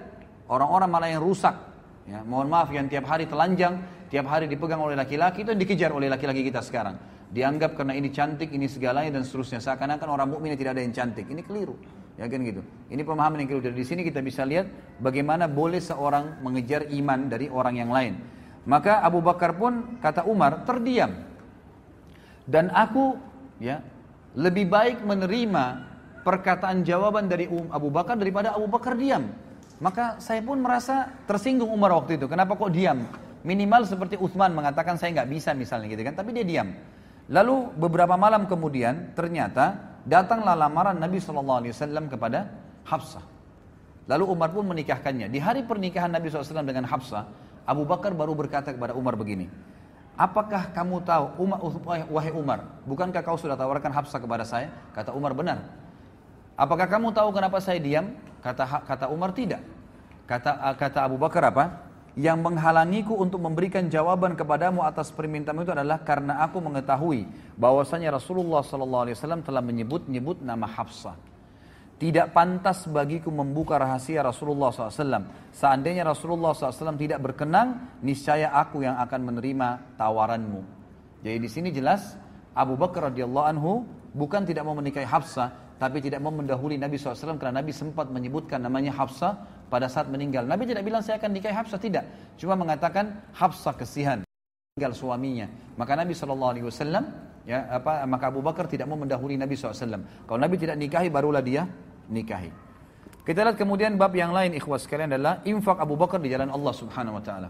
orang-orang 0.52 0.89
malah 0.91 1.07
yang 1.10 1.22
rusak. 1.23 1.53
Ya, 2.06 2.19
mohon 2.22 2.52
maaf 2.53 2.68
yang 2.69 2.85
tiap 2.91 3.07
hari 3.10 3.26
telanjang 3.26 3.81
tiap 4.10 4.30
hari 4.30 4.45
dipegang 4.45 4.82
oleh 4.82 4.94
laki-laki 4.94 5.41
itu 5.41 5.53
dikejar 5.53 5.90
oleh 5.90 6.07
laki-laki 6.11 6.45
kita 6.45 6.61
sekarang. 6.61 6.98
Dianggap 7.34 7.73
karena 7.76 7.98
ini 7.98 8.14
cantik, 8.14 8.53
ini 8.53 8.69
segalanya 8.69 9.18
dan 9.19 9.23
seterusnya. 9.26 9.60
Seakan-akan 9.60 10.07
orang 10.14 10.27
mukmin 10.32 10.53
tidak 10.56 10.77
ada 10.77 10.82
yang 10.86 10.94
cantik. 10.94 11.26
Ini 11.27 11.41
keliru. 11.44 11.76
Ya 12.15 12.32
kan 12.32 12.40
gitu. 12.48 12.64
Ini 12.88 13.02
pemahaman 13.03 13.44
yang 13.44 13.49
keliru. 13.52 13.64
Dari 13.73 13.84
sini 13.86 14.06
kita 14.07 14.22
bisa 14.23 14.45
lihat 14.48 14.69
bagaimana 15.03 15.49
boleh 15.52 15.82
seorang 15.82 16.40
mengejar 16.45 16.88
iman 16.88 17.19
dari 17.27 17.52
orang 17.52 17.76
yang 17.76 17.91
lain. 17.91 18.14
Maka 18.69 19.03
Abu 19.03 19.19
Bakar 19.19 19.57
pun 19.57 19.99
kata 19.99 20.23
Umar 20.30 20.64
terdiam. 20.64 21.11
Dan 22.45 22.69
aku 22.72 23.18
ya 23.57 23.82
lebih 24.38 24.69
baik 24.69 25.02
menerima 25.02 25.65
perkataan 26.22 26.86
jawaban 26.86 27.26
dari 27.26 27.49
um, 27.49 27.68
Abu 27.73 27.90
Bakar 27.90 28.15
daripada 28.15 28.53
Abu 28.53 28.69
Bakar 28.69 28.95
diam. 28.95 29.34
Maka 29.82 30.23
saya 30.23 30.40
pun 30.40 30.61
merasa 30.64 31.10
tersinggung 31.27 31.68
Umar 31.73 31.91
waktu 31.91 32.15
itu. 32.15 32.30
Kenapa 32.32 32.56
kok 32.56 32.72
diam? 32.72 33.03
Minimal 33.45 33.85
seperti 33.85 34.17
Uthman 34.17 34.57
mengatakan 34.57 34.97
saya 34.97 35.22
nggak 35.22 35.30
bisa 35.30 35.53
misalnya 35.53 35.93
gitu 35.93 36.01
kan, 36.01 36.17
tapi 36.17 36.34
dia 36.34 36.41
diam. 36.41 36.73
Lalu 37.30 37.69
beberapa 37.77 38.17
malam 38.17 38.49
kemudian 38.49 39.13
ternyata 39.13 39.77
datanglah 40.01 40.57
lamaran 40.57 40.97
Nabi 40.97 41.22
Shallallahu 41.22 41.57
Alaihi 41.61 41.73
Wasallam 41.77 42.09
kepada 42.09 42.49
Hafsah. 42.89 43.22
Lalu 44.09 44.34
Umar 44.34 44.49
pun 44.49 44.65
menikahkannya. 44.65 45.30
Di 45.30 45.38
hari 45.41 45.65
pernikahan 45.65 46.13
Nabi 46.13 46.30
SAW 46.30 46.61
dengan 46.61 46.85
Hafsah, 46.85 47.26
Abu 47.65 47.85
Bakar 47.89 48.13
baru 48.13 48.34
berkata 48.38 48.69
kepada 48.73 48.93
Umar 48.97 49.17
begini, 49.17 49.49
Apakah 50.13 50.69
kamu 50.73 51.01
tahu, 51.05 51.26
Umar, 51.41 51.57
wahai 52.13 52.30
Umar, 52.34 52.59
bukankah 52.85 53.22
kau 53.26 53.34
sudah 53.38 53.57
tawarkan 53.57 53.89
Hafsah 53.93 54.22
kepada 54.22 54.45
saya? 54.45 54.69
Kata 54.93 55.09
Umar, 55.17 55.34
benar. 55.34 55.69
Apakah 56.53 56.85
kamu 56.85 57.13
tahu 57.17 57.34
kenapa 57.34 57.57
saya 57.61 57.81
diam? 57.81 58.13
Kata 58.45 58.85
kata 58.85 59.05
Umar, 59.09 59.34
tidak. 59.34 59.61
Kata 60.30 60.53
kata 60.77 61.09
Abu 61.09 61.17
Bakar 61.17 61.49
apa? 61.49 61.85
yang 62.15 62.39
menghalangiku 62.39 63.11
untuk 63.19 63.43
memberikan 63.43 63.91
jawaban 63.91 64.39
kepadamu 64.39 64.83
atas 64.87 65.11
permintaanmu 65.11 65.67
itu 65.67 65.73
adalah 65.75 65.99
karena 65.99 66.47
aku 66.47 66.63
mengetahui 66.63 67.27
bahwasanya 67.59 68.15
Rasulullah 68.15 68.63
sallallahu 68.63 69.03
alaihi 69.07 69.15
wasallam 69.19 69.43
telah 69.43 69.59
menyebut-nyebut 69.59 70.39
nama 70.39 70.63
Hafsah. 70.63 71.15
Tidak 71.95 72.35
pantas 72.35 72.83
bagiku 72.91 73.31
membuka 73.31 73.79
rahasia 73.79 74.19
Rasulullah 74.19 74.67
SAW. 74.67 75.31
Seandainya 75.55 76.03
Rasulullah 76.03 76.51
SAW 76.51 76.99
tidak 76.99 77.23
berkenang, 77.23 77.87
niscaya 78.03 78.51
aku 78.51 78.83
yang 78.83 78.99
akan 78.99 79.31
menerima 79.31 79.95
tawaranmu. 79.95 80.59
Jadi 81.23 81.39
di 81.39 81.47
sini 81.47 81.69
jelas 81.71 82.19
Abu 82.51 82.75
Bakar 82.75 83.07
radhiyallahu 83.15 83.47
anhu 83.47 83.87
bukan 84.11 84.43
tidak 84.43 84.67
mau 84.67 84.75
menikahi 84.75 85.07
Hafsah, 85.07 85.55
tapi 85.79 86.03
tidak 86.03 86.19
mau 86.19 86.35
mendahului 86.35 86.75
Nabi 86.75 86.99
SAW 86.99 87.39
karena 87.39 87.63
Nabi 87.63 87.71
sempat 87.71 88.11
menyebutkan 88.11 88.59
namanya 88.59 88.91
Hafsah 88.91 89.55
pada 89.69 89.89
saat 89.89 90.07
meninggal. 90.09 90.45
Nabi 90.45 90.69
tidak 90.69 90.85
bilang 90.85 91.01
saya 91.01 91.17
akan 91.17 91.29
nikahi 91.33 91.53
Habsah, 91.53 91.81
tidak. 91.81 92.05
Cuma 92.37 92.53
mengatakan 92.57 93.17
Habsah 93.33 93.73
kesihan 93.73 94.21
meninggal 94.73 94.93
suaminya. 94.93 95.47
Maka 95.75 95.97
Nabi 95.97 96.13
Shallallahu 96.13 96.51
Alaihi 96.57 96.65
Wasallam 96.67 97.03
ya 97.45 97.69
apa 97.69 98.01
maka 98.09 98.33
Abu 98.33 98.41
Bakar 98.41 98.65
tidak 98.69 98.85
mau 98.89 98.97
mendahului 98.99 99.37
Nabi 99.39 99.53
SAW. 99.53 100.01
Kalau 100.25 100.39
Nabi 100.39 100.55
tidak 100.57 100.75
nikahi 100.77 101.09
barulah 101.09 101.41
dia 101.41 101.65
nikahi. 102.09 102.49
Kita 103.25 103.41
lihat 103.41 103.57
kemudian 103.57 103.97
bab 103.97 104.13
yang 104.13 104.29
lain 104.29 104.53
ikhwas 104.53 104.85
sekalian 104.85 105.09
adalah 105.09 105.41
infak 105.49 105.81
Abu 105.81 105.97
Bakar 105.97 106.21
di 106.21 106.29
jalan 106.29 106.53
Allah 106.53 106.73
Subhanahu 106.77 107.17
wa 107.17 107.23
taala. 107.25 107.49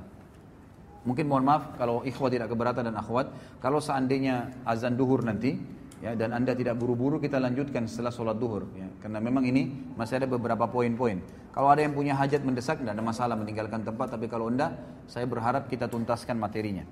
Mungkin 1.06 1.28
mohon 1.30 1.44
maaf 1.46 1.76
kalau 1.76 2.02
ikhwat 2.02 2.32
tidak 2.34 2.48
keberatan 2.50 2.88
dan 2.90 2.96
akhwat, 2.96 3.30
kalau 3.60 3.78
seandainya 3.84 4.56
azan 4.64 4.96
duhur 4.96 5.22
nanti 5.22 5.60
ya 6.04 6.12
dan 6.18 6.36
anda 6.36 6.52
tidak 6.52 6.76
buru-buru 6.76 7.22
kita 7.24 7.40
lanjutkan 7.40 7.88
setelah 7.88 8.12
sholat 8.12 8.36
duhur 8.36 8.68
ya 8.76 8.88
karena 9.00 9.24
memang 9.24 9.48
ini 9.48 9.94
masih 9.96 10.20
ada 10.20 10.28
beberapa 10.28 10.68
poin-poin 10.68 11.24
kalau 11.56 11.72
ada 11.72 11.80
yang 11.88 11.96
punya 11.96 12.18
hajat 12.20 12.44
mendesak 12.44 12.84
tidak 12.84 13.00
ada 13.00 13.04
masalah 13.04 13.40
meninggalkan 13.40 13.80
tempat 13.88 14.12
tapi 14.12 14.28
kalau 14.28 14.52
anda 14.52 14.76
saya 15.08 15.24
berharap 15.24 15.72
kita 15.72 15.88
tuntaskan 15.88 16.36
materinya 16.36 16.84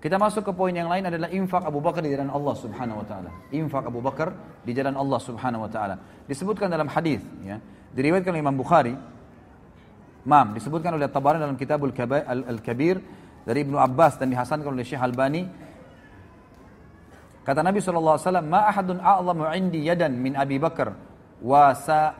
kita 0.00 0.16
masuk 0.16 0.48
ke 0.48 0.52
poin 0.56 0.72
yang 0.72 0.88
lain 0.88 1.04
adalah 1.04 1.28
infak 1.28 1.60
Abu 1.68 1.84
Bakar 1.84 2.00
di 2.00 2.08
jalan 2.08 2.32
Allah 2.32 2.56
Subhanahu 2.56 3.04
wa 3.04 3.04
taala. 3.04 3.30
Infak 3.52 3.84
Abu 3.84 4.00
Bakar 4.00 4.32
di 4.64 4.72
jalan 4.72 4.96
Allah 4.96 5.20
Subhanahu 5.20 5.68
wa 5.68 5.68
taala. 5.68 6.00
Disebutkan 6.24 6.72
dalam 6.72 6.88
hadis 6.88 7.20
ya. 7.44 7.60
Diriwayatkan 7.92 8.32
oleh 8.32 8.40
Imam 8.40 8.56
Bukhari. 8.56 8.96
Mam 10.24 10.56
disebutkan 10.56 10.96
oleh 10.96 11.04
Tabarani 11.04 11.44
dalam 11.44 11.60
Kitabul 11.60 11.92
Al-Kabir 11.92 12.96
dari 13.44 13.60
Ibnu 13.60 13.76
Abbas 13.76 14.16
dan 14.16 14.32
dihasankan 14.32 14.72
oleh 14.72 14.88
Syekh 14.88 15.04
Albani 15.04 15.44
Kata 17.40 17.64
Nabi 17.64 17.80
SAW, 17.80 18.20
Ma 18.44 18.68
ahadun 18.68 19.00
a'lamu 19.00 19.48
indi 19.56 19.88
yadan 19.88 20.12
min 20.12 20.36
Abi 20.36 20.60
Bakar, 20.60 20.92
wasa, 21.40 22.12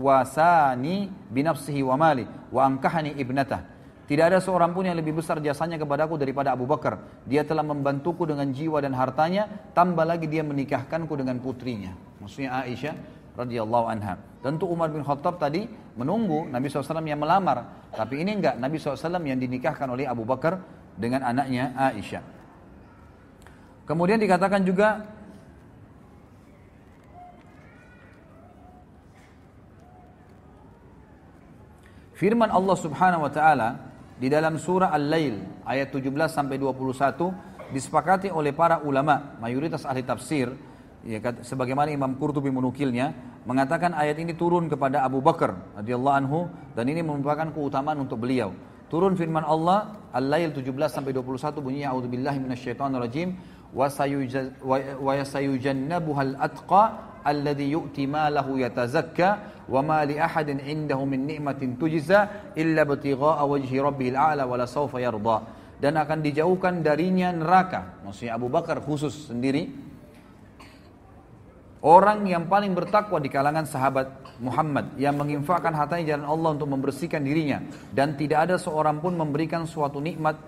wasani 0.00 1.12
binafsihi 1.28 1.84
wa 1.84 2.00
mali, 2.00 2.24
wa 2.48 2.64
angkahani 2.64 3.12
ibnatah. 3.20 3.76
Tidak 4.06 4.22
ada 4.22 4.38
seorang 4.38 4.70
pun 4.70 4.86
yang 4.86 4.94
lebih 4.94 5.18
besar 5.18 5.42
jasanya 5.42 5.76
kepadaku 5.82 6.14
daripada 6.16 6.54
Abu 6.54 6.62
Bakar. 6.62 7.02
Dia 7.26 7.42
telah 7.42 7.66
membantuku 7.66 8.22
dengan 8.24 8.48
jiwa 8.48 8.78
dan 8.80 8.94
hartanya, 8.96 9.50
tambah 9.76 10.06
lagi 10.06 10.24
dia 10.30 10.46
menikahkanku 10.46 11.10
dengan 11.18 11.36
putrinya. 11.42 11.92
Maksudnya 12.22 12.54
Aisyah 12.64 12.94
radhiyallahu 13.36 13.86
anha. 13.90 14.14
Tentu 14.40 14.70
Umar 14.70 14.94
bin 14.94 15.02
Khattab 15.02 15.42
tadi 15.42 15.66
menunggu 15.98 16.46
Nabi 16.48 16.70
SAW 16.70 17.02
yang 17.02 17.18
melamar. 17.20 17.90
Tapi 17.92 18.22
ini 18.22 18.38
enggak, 18.38 18.56
Nabi 18.62 18.78
SAW 18.80 19.20
yang 19.26 19.36
dinikahkan 19.42 19.90
oleh 19.90 20.06
Abu 20.06 20.22
Bakar 20.22 20.62
dengan 20.94 21.26
anaknya 21.26 21.74
Aisyah. 21.74 22.35
Kemudian 23.86 24.18
dikatakan 24.18 24.66
juga 24.66 25.06
firman 32.18 32.50
Allah 32.50 32.76
Subhanahu 32.82 33.22
wa 33.30 33.30
taala 33.30 33.78
di 34.18 34.26
dalam 34.26 34.58
surah 34.58 34.90
Al-Lail 34.90 35.38
ayat 35.62 35.94
17 35.94 36.02
sampai 36.26 36.58
21 36.58 37.14
disepakati 37.70 38.26
oleh 38.26 38.50
para 38.50 38.82
ulama 38.82 39.38
mayoritas 39.38 39.86
ahli 39.86 40.02
tafsir 40.02 40.50
ya, 41.06 41.22
sebagaimana 41.46 41.86
Imam 41.86 42.18
Qurtubi 42.18 42.50
menukilnya 42.50 43.14
mengatakan 43.46 43.94
ayat 43.94 44.18
ini 44.18 44.34
turun 44.34 44.66
kepada 44.66 45.06
Abu 45.06 45.22
Bakar 45.22 45.62
radhiyallahu 45.78 46.16
anhu 46.26 46.50
dan 46.74 46.90
ini 46.90 47.06
merupakan 47.06 47.46
keutamaan 47.54 48.02
untuk 48.02 48.18
beliau 48.24 48.50
turun 48.90 49.14
firman 49.14 49.46
Allah 49.46 49.94
Al-Lail 50.10 50.50
17 50.56 50.72
sampai 50.90 51.12
21 51.14 51.60
bunyinya 51.60 51.92
auzubillahi 51.92 52.38
minasyaitonirrajim 52.40 53.28
rajim 53.36 53.55
ويسيجنبها 55.02 56.22
الأتقى 56.22 56.84
الذي 57.26 57.66
يؤتي 57.74 58.04
ماله 58.06 58.46
يتزكى 58.46 59.30
وما 59.68 59.98
لأحد 60.06 60.48
عنده 60.62 61.00
من 61.04 61.20
نعمة 61.26 61.60
تجزى 61.80 62.20
إلا 62.54 62.80
ابتغاء 62.86 63.38
وجه 63.48 63.70
ربه 63.82 64.08
الأعلى 64.14 64.42
ولا 64.46 64.66
سوف 64.66 64.94
يرضى 64.94 65.38
dan 65.76 65.92
akan 65.92 66.24
dijauhkan 66.24 66.80
darinya 66.80 67.28
neraka 67.36 68.00
maksudnya 68.00 68.32
Abu 68.40 68.48
Bakar 68.48 68.80
khusus 68.80 69.28
sendiri 69.28 69.68
orang 71.84 72.24
yang 72.24 72.48
paling 72.48 72.72
bertakwa 72.72 73.20
di 73.20 73.28
kalangan 73.28 73.68
sahabat 73.68 74.08
Muhammad 74.40 74.96
yang 74.96 75.20
menginfakkan 75.20 75.76
hartanya 75.76 76.16
jalan 76.16 76.32
Allah 76.32 76.50
untuk 76.56 76.68
membersihkan 76.72 77.20
dirinya 77.20 77.60
dan 77.92 78.16
tidak 78.16 78.48
ada 78.48 78.56
seorang 78.56 79.04
pun 79.04 79.12
memberikan 79.20 79.68
suatu 79.68 80.00
nikmat 80.00 80.40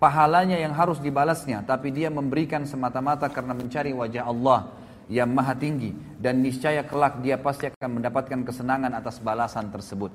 pahalanya 0.00 0.56
yang 0.56 0.72
harus 0.72 0.96
dibalasnya, 0.98 1.60
tapi 1.62 1.92
dia 1.92 2.08
memberikan 2.08 2.64
semata-mata 2.64 3.28
karena 3.28 3.52
mencari 3.52 3.92
wajah 3.92 4.24
Allah 4.24 4.72
yang 5.12 5.28
maha 5.28 5.52
tinggi 5.52 5.92
dan 6.16 6.40
niscaya 6.40 6.80
kelak 6.88 7.20
dia 7.20 7.36
pasti 7.36 7.68
akan 7.68 8.00
mendapatkan 8.00 8.40
kesenangan 8.42 8.90
atas 8.96 9.20
balasan 9.20 9.68
tersebut. 9.68 10.08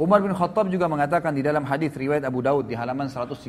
Umar 0.00 0.18
bin 0.24 0.32
Khattab 0.34 0.66
juga 0.74 0.90
mengatakan 0.90 1.30
di 1.36 1.44
dalam 1.44 1.62
hadis 1.68 1.92
riwayat 1.94 2.24
Abu 2.26 2.42
Daud 2.42 2.66
di 2.66 2.74
halaman 2.74 3.06
137 3.06 3.46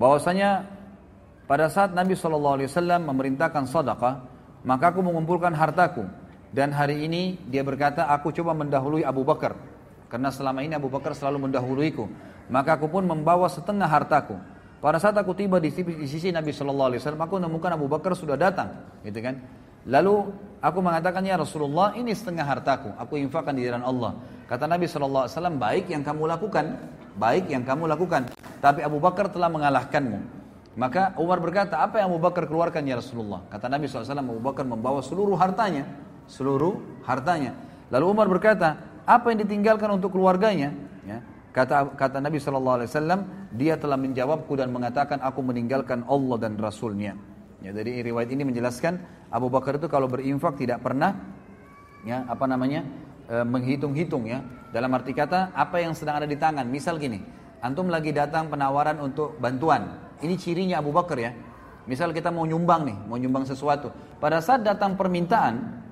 bahwasanya 0.00 0.64
pada 1.44 1.68
saat 1.68 1.92
Nabi 1.92 2.16
Shallallahu 2.16 2.56
Alaihi 2.62 2.70
Wasallam 2.72 3.04
memerintahkan 3.04 3.68
sadaqah 3.68 4.14
maka 4.64 4.84
aku 4.88 5.04
mengumpulkan 5.04 5.52
hartaku 5.52 6.08
dan 6.56 6.72
hari 6.72 7.04
ini 7.04 7.36
dia 7.52 7.60
berkata 7.60 8.08
aku 8.08 8.32
coba 8.32 8.56
mendahului 8.56 9.04
Abu 9.04 9.28
Bakar 9.28 9.60
karena 10.08 10.32
selama 10.32 10.64
ini 10.64 10.72
Abu 10.72 10.88
Bakar 10.88 11.12
selalu 11.12 11.48
mendahuluiku. 11.48 12.08
Maka 12.48 12.80
aku 12.80 12.88
pun 12.88 13.04
membawa 13.04 13.44
setengah 13.46 13.84
hartaku. 13.84 14.40
Pada 14.80 14.96
saat 14.96 15.12
aku 15.20 15.36
tiba 15.36 15.60
di 15.60 15.68
sisi, 16.08 16.32
Nabi 16.32 16.48
Shallallahu 16.54 16.88
Alaihi 16.90 17.00
Wasallam, 17.04 17.20
aku 17.28 17.34
menemukan 17.36 17.70
Abu 17.76 17.86
Bakar 17.90 18.16
sudah 18.16 18.38
datang, 18.40 18.72
gitu 19.04 19.20
kan? 19.20 19.36
Lalu 19.84 20.30
aku 20.62 20.78
mengatakan 20.80 21.26
ya 21.26 21.34
Rasulullah, 21.36 21.92
ini 21.98 22.14
setengah 22.14 22.46
hartaku, 22.46 22.94
aku 22.94 23.18
infakkan 23.18 23.52
di 23.58 23.66
jalan 23.66 23.82
Allah. 23.84 24.16
Kata 24.48 24.64
Nabi 24.70 24.86
Shallallahu 24.88 25.26
Alaihi 25.28 25.34
Wasallam, 25.34 25.56
baik 25.58 25.84
yang 25.92 26.02
kamu 26.06 26.22
lakukan, 26.30 26.64
baik 27.18 27.44
yang 27.52 27.66
kamu 27.66 27.84
lakukan. 27.90 28.32
Tapi 28.64 28.80
Abu 28.80 29.02
Bakar 29.02 29.28
telah 29.28 29.50
mengalahkanmu. 29.52 30.38
Maka 30.78 31.10
Umar 31.18 31.42
berkata, 31.42 31.82
apa 31.82 31.98
yang 31.98 32.08
Abu 32.14 32.22
Bakar 32.22 32.46
keluarkan 32.46 32.80
ya 32.86 32.96
Rasulullah? 33.02 33.44
Kata 33.50 33.66
Nabi 33.66 33.90
Alaihi 33.90 34.06
Wasallam, 34.08 34.30
Abu 34.30 34.40
Bakar 34.40 34.64
membawa 34.64 35.02
seluruh 35.02 35.34
hartanya. 35.36 35.84
Seluruh 36.30 36.78
hartanya. 37.02 37.50
Lalu 37.90 38.04
Umar 38.14 38.30
berkata, 38.30 38.87
apa 39.08 39.32
yang 39.32 39.40
ditinggalkan 39.40 39.88
untuk 39.88 40.12
keluarganya 40.12 40.76
ya 41.08 41.24
kata 41.56 41.96
kata 41.96 42.20
Nabi 42.20 42.36
saw. 42.36 43.18
dia 43.56 43.80
telah 43.80 43.96
menjawabku 43.96 44.52
dan 44.52 44.68
mengatakan 44.68 45.16
aku 45.24 45.40
meninggalkan 45.40 46.04
Allah 46.04 46.36
dan 46.36 46.60
rasulnya 46.60 47.16
ya 47.64 47.72
jadi 47.72 48.04
riwayat 48.04 48.28
ini 48.28 48.44
menjelaskan 48.44 49.00
Abu 49.32 49.48
Bakar 49.48 49.80
itu 49.80 49.88
kalau 49.88 50.12
berinfak 50.12 50.60
tidak 50.60 50.84
pernah 50.84 51.16
ya 52.04 52.28
apa 52.28 52.44
namanya 52.44 52.84
e, 53.32 53.40
menghitung-hitung 53.48 54.28
ya 54.28 54.44
dalam 54.76 54.92
arti 54.92 55.16
kata 55.16 55.56
apa 55.56 55.80
yang 55.80 55.96
sedang 55.96 56.20
ada 56.20 56.28
di 56.28 56.36
tangan 56.36 56.68
misal 56.68 57.00
gini 57.00 57.16
antum 57.64 57.88
lagi 57.88 58.12
datang 58.12 58.52
penawaran 58.52 59.00
untuk 59.00 59.40
bantuan 59.40 59.96
ini 60.20 60.36
cirinya 60.36 60.84
Abu 60.84 60.92
Bakar 60.92 61.16
ya 61.16 61.32
misal 61.88 62.12
kita 62.12 62.28
mau 62.28 62.44
nyumbang 62.44 62.84
nih 62.84 62.96
mau 63.08 63.16
nyumbang 63.16 63.48
sesuatu 63.48 63.88
pada 64.20 64.44
saat 64.44 64.60
datang 64.68 64.94
permintaan 65.00 65.87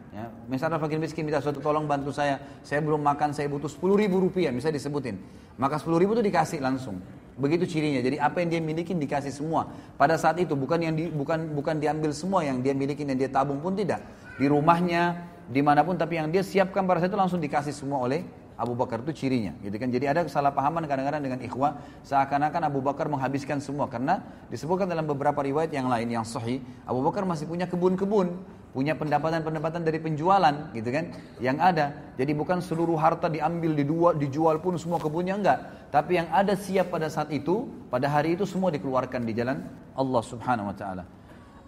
Misalnya 0.47 0.78
fakir 0.78 1.02
miskin 1.02 1.27
minta 1.27 1.43
suatu 1.43 1.59
tolong 1.59 1.85
bantu 1.90 2.14
saya, 2.14 2.39
saya 2.62 2.78
belum 2.78 3.02
makan, 3.02 3.35
saya 3.35 3.51
butuh 3.51 3.66
10 3.66 3.82
ribu 4.06 4.16
rupiah, 4.23 4.55
misalnya 4.55 4.78
disebutin. 4.78 5.18
Maka 5.59 5.82
10 5.82 5.98
ribu 5.98 6.14
itu 6.14 6.23
dikasih 6.23 6.62
langsung. 6.62 7.02
Begitu 7.36 7.66
cirinya. 7.68 7.98
Jadi 8.01 8.16
apa 8.23 8.40
yang 8.40 8.48
dia 8.55 8.60
miliki 8.62 8.94
dikasih 8.97 9.35
semua. 9.35 9.68
Pada 10.01 10.14
saat 10.16 10.39
itu 10.39 10.55
bukan 10.56 10.78
yang 10.81 10.94
di, 10.94 11.10
bukan 11.10 11.51
bukan 11.52 11.82
diambil 11.82 12.14
semua 12.16 12.47
yang 12.47 12.62
dia 12.62 12.73
miliki 12.73 13.02
yang 13.05 13.18
dia 13.18 13.28
tabung 13.28 13.59
pun 13.60 13.74
tidak. 13.77 14.01
Di 14.39 14.47
rumahnya, 14.47 15.18
dimanapun 15.51 15.98
tapi 15.98 16.16
yang 16.16 16.31
dia 16.31 16.47
siapkan 16.47 16.86
pada 16.86 17.02
saat 17.02 17.10
itu 17.12 17.18
langsung 17.18 17.43
dikasih 17.43 17.74
semua 17.77 18.01
oleh 18.06 18.23
Abu 18.56 18.73
Bakar 18.73 19.05
itu 19.05 19.12
cirinya 19.12 19.52
gitu 19.60 19.77
kan 19.77 19.93
jadi 19.93 20.16
ada 20.16 20.24
kesalahpahaman 20.24 20.81
kadang-kadang 20.89 21.20
dengan 21.20 21.36
ikhwah 21.44 21.77
seakan-akan 22.09 22.73
Abu 22.73 22.81
Bakar 22.81 23.05
menghabiskan 23.05 23.60
semua 23.60 23.85
karena 23.85 24.24
disebutkan 24.48 24.89
dalam 24.89 25.05
beberapa 25.05 25.44
riwayat 25.44 25.68
yang 25.77 25.93
lain 25.93 26.09
yang 26.09 26.24
sahih 26.24 26.64
Abu 26.89 27.05
Bakar 27.05 27.28
masih 27.28 27.44
punya 27.44 27.68
kebun-kebun 27.68 28.32
punya 28.76 28.92
pendapatan-pendapatan 28.92 29.80
dari 29.88 29.96
penjualan 29.96 30.68
gitu 30.76 30.88
kan 30.92 31.04
yang 31.40 31.56
ada. 31.56 32.12
Jadi 32.20 32.36
bukan 32.36 32.60
seluruh 32.60 33.00
harta 33.00 33.32
diambil 33.32 33.72
di 33.72 33.88
dua 33.88 34.12
dijual 34.12 34.60
pun 34.60 34.76
semua 34.76 35.00
kebunnya 35.00 35.40
enggak, 35.40 35.88
tapi 35.88 36.20
yang 36.20 36.28
ada 36.28 36.52
siap 36.52 36.92
pada 36.92 37.08
saat 37.08 37.32
itu, 37.32 37.64
pada 37.88 38.04
hari 38.12 38.36
itu 38.36 38.44
semua 38.44 38.68
dikeluarkan 38.68 39.24
di 39.24 39.32
jalan 39.32 39.64
Allah 39.96 40.22
Subhanahu 40.28 40.68
wa 40.68 40.76
taala. 40.76 41.08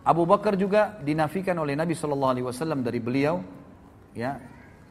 Abu 0.05 0.29
Bakar 0.29 0.53
juga 0.61 1.01
dinafikan 1.01 1.57
oleh 1.57 1.73
Nabi 1.73 1.97
Shallallahu 1.97 2.33
alaihi 2.37 2.47
wasallam 2.47 2.85
dari 2.85 3.01
beliau 3.01 3.41
ya 4.13 4.37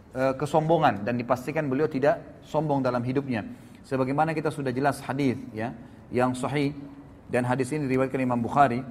e, 0.09 0.33
kesombongan 0.41 1.05
dan 1.05 1.21
dipastikan 1.21 1.69
beliau 1.69 1.85
tidak 1.85 2.41
sombong 2.49 2.81
dalam 2.81 3.05
hidupnya. 3.05 3.45
Sebagaimana 3.85 4.33
kita 4.33 4.49
sudah 4.49 4.73
jelas 4.73 5.05
hadis 5.05 5.37
ya 5.53 5.69
yang 6.09 6.33
sahih 6.33 6.73
dan 7.29 7.45
hadis 7.45 7.69
ini 7.77 7.85
diriwayatkan 7.85 8.19
Imam 8.25 8.41
Bukhari 8.41 8.81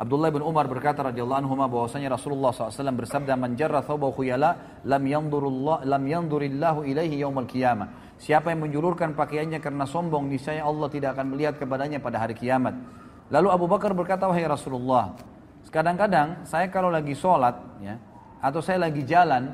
Abdullah 0.00 0.32
bin 0.32 0.40
Umar 0.40 0.64
berkata 0.64 1.04
radhiyallahu 1.04 1.44
anhu 1.44 1.52
bahwasanya 1.60 2.16
Rasulullah 2.16 2.56
SAW 2.56 3.04
bersabda 3.04 3.36
man 3.36 3.52
jarra 3.52 3.84
thawbahu 3.84 4.16
khuyala 4.24 4.80
lam 4.80 5.04
yandurullah 5.04 5.84
lam 5.84 6.00
yandurillahu 6.08 6.88
ilaihi 6.88 7.20
yaumul 7.20 7.44
qiyamah. 7.44 8.16
Siapa 8.16 8.48
yang 8.48 8.64
menjulurkan 8.64 9.12
pakaiannya 9.12 9.60
karena 9.60 9.84
sombong 9.84 10.32
niscaya 10.32 10.64
Allah 10.64 10.88
tidak 10.88 11.20
akan 11.20 11.36
melihat 11.36 11.60
kepadanya 11.60 12.00
pada 12.00 12.16
hari 12.16 12.32
kiamat. 12.32 12.80
Lalu 13.28 13.52
Abu 13.52 13.68
Bakar 13.68 13.92
berkata 13.92 14.24
wahai 14.24 14.48
Rasulullah, 14.48 15.12
kadang-kadang 15.68 16.48
saya 16.48 16.72
kalau 16.72 16.88
lagi 16.88 17.12
sholat 17.12 17.60
ya 17.84 18.00
atau 18.40 18.64
saya 18.64 18.80
lagi 18.80 19.04
jalan 19.04 19.52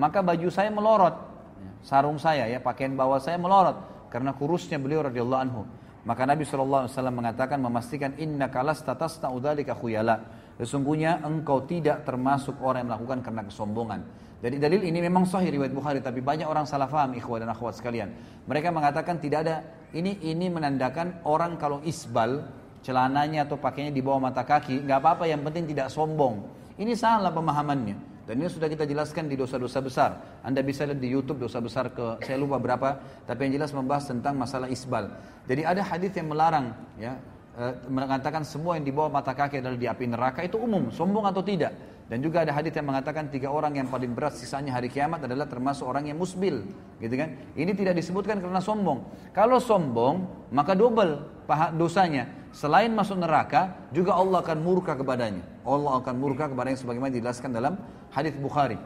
maka 0.00 0.24
baju 0.24 0.48
saya 0.48 0.72
melorot 0.72 1.12
ya, 1.60 1.70
sarung 1.84 2.16
saya 2.16 2.48
ya 2.48 2.64
pakaian 2.64 2.96
bawah 2.96 3.20
saya 3.20 3.36
melorot 3.36 4.08
karena 4.08 4.32
kurusnya 4.32 4.80
beliau 4.80 5.04
radhiyallahu 5.04 5.42
anhu 5.44 5.68
maka 6.02 6.26
Nabi 6.26 6.42
SAW 6.42 6.90
mengatakan 7.14 7.62
memastikan 7.62 8.10
inna 8.18 8.50
kalas 8.50 8.82
tatas 8.82 9.22
naudalika 9.22 9.70
khuyala. 9.78 10.18
Sesungguhnya 10.58 11.22
engkau 11.22 11.62
tidak 11.62 12.02
termasuk 12.02 12.58
orang 12.58 12.86
yang 12.86 12.90
melakukan 12.94 13.18
karena 13.22 13.42
kesombongan. 13.46 14.00
Jadi 14.42 14.58
dalil 14.58 14.82
ini 14.82 14.98
memang 14.98 15.22
sahih 15.22 15.54
riwayat 15.54 15.70
Bukhari 15.70 16.02
tapi 16.02 16.18
banyak 16.18 16.50
orang 16.50 16.66
salah 16.66 16.90
faham 16.90 17.14
ikhwah 17.14 17.38
dan 17.38 17.54
akhwat 17.54 17.78
sekalian. 17.78 18.10
Mereka 18.50 18.74
mengatakan 18.74 19.22
tidak 19.22 19.46
ada 19.46 19.56
ini 19.94 20.18
ini 20.18 20.50
menandakan 20.50 21.22
orang 21.22 21.54
kalau 21.54 21.78
isbal 21.86 22.42
celananya 22.82 23.46
atau 23.46 23.54
pakainya 23.54 23.94
di 23.94 24.02
bawah 24.02 24.18
mata 24.26 24.42
kaki 24.42 24.82
nggak 24.82 24.98
apa-apa 24.98 25.30
yang 25.30 25.46
penting 25.46 25.70
tidak 25.70 25.86
sombong. 25.94 26.42
Ini 26.74 26.90
salah 26.98 27.30
pemahamannya. 27.30 28.10
Dan 28.22 28.38
ini 28.38 28.46
sudah 28.46 28.70
kita 28.70 28.86
jelaskan 28.86 29.26
di 29.26 29.34
dosa-dosa 29.34 29.78
besar. 29.82 30.10
Anda 30.46 30.62
bisa 30.62 30.86
lihat 30.86 31.02
di 31.02 31.10
YouTube 31.10 31.42
dosa 31.42 31.58
besar 31.58 31.90
ke 31.90 32.22
saya 32.22 32.38
lupa 32.38 32.54
berapa, 32.62 33.02
tapi 33.26 33.50
yang 33.50 33.58
jelas 33.58 33.74
membahas 33.74 34.06
tentang 34.14 34.38
masalah 34.38 34.70
isbal. 34.70 35.10
Jadi 35.50 35.62
ada 35.66 35.82
hadis 35.82 36.14
yang 36.14 36.30
melarang 36.30 36.70
ya 37.02 37.18
eh, 37.58 37.72
mengatakan 37.90 38.46
semua 38.46 38.78
yang 38.78 38.86
di 38.86 38.94
bawah 38.94 39.10
mata 39.10 39.34
kaki 39.34 39.58
adalah 39.58 39.74
di 39.74 39.90
api 39.90 40.04
neraka 40.06 40.40
itu 40.46 40.54
umum, 40.54 40.86
sombong 40.94 41.26
atau 41.26 41.42
tidak. 41.42 41.74
Dan 42.06 42.20
juga 42.20 42.44
ada 42.44 42.52
hadis 42.54 42.70
yang 42.76 42.92
mengatakan 42.92 43.26
tiga 43.32 43.48
orang 43.50 43.72
yang 43.74 43.88
paling 43.90 44.12
berat 44.12 44.36
sisanya 44.38 44.76
hari 44.78 44.86
kiamat 44.92 45.24
adalah 45.26 45.48
termasuk 45.48 45.82
orang 45.88 46.12
yang 46.12 46.20
musbil, 46.20 46.60
gitu 47.00 47.14
kan? 47.16 47.34
Ini 47.56 47.72
tidak 47.72 47.96
disebutkan 47.98 48.36
karena 48.38 48.60
sombong. 48.60 49.00
Kalau 49.32 49.56
sombong, 49.56 50.22
maka 50.52 50.76
double 50.76 51.24
paha 51.48 51.72
dosanya. 51.74 52.28
Selain 52.52 52.92
masuk 52.92 53.16
neraka, 53.16 53.72
juga 53.96 54.12
Allah 54.12 54.44
akan 54.44 54.58
murka 54.60 54.92
kepadanya. 54.92 55.40
Allah 55.64 56.04
akan 56.04 56.14
murka 56.20 56.52
kepadanya 56.52 56.76
sebagaimana 56.84 57.16
dijelaskan 57.16 57.48
dalam 57.48 57.80
hadis 58.12 58.36
Bukhari. 58.38 58.76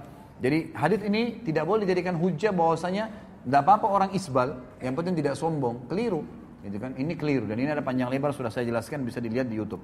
Jadi 0.40 0.70
hadis 0.72 1.00
ini 1.06 1.42
tidak 1.42 1.66
boleh 1.66 1.82
dijadikan 1.82 2.14
hujah 2.16 2.52
bahwasanya 2.54 3.10
tidak 3.46 3.60
apa-apa 3.62 3.86
orang 3.88 4.10
isbal, 4.16 4.58
yang 4.82 4.94
penting 4.96 5.18
tidak 5.18 5.34
sombong, 5.38 5.86
keliru. 5.90 6.22
Gitu 6.66 6.76
kan? 6.82 6.94
Ini 6.98 7.14
keliru 7.14 7.46
dan 7.46 7.58
ini 7.62 7.70
ada 7.70 7.82
panjang 7.84 8.10
lebar 8.10 8.34
sudah 8.34 8.50
saya 8.50 8.66
jelaskan 8.66 9.02
bisa 9.06 9.22
dilihat 9.22 9.46
di 9.46 9.58
YouTube. 9.58 9.82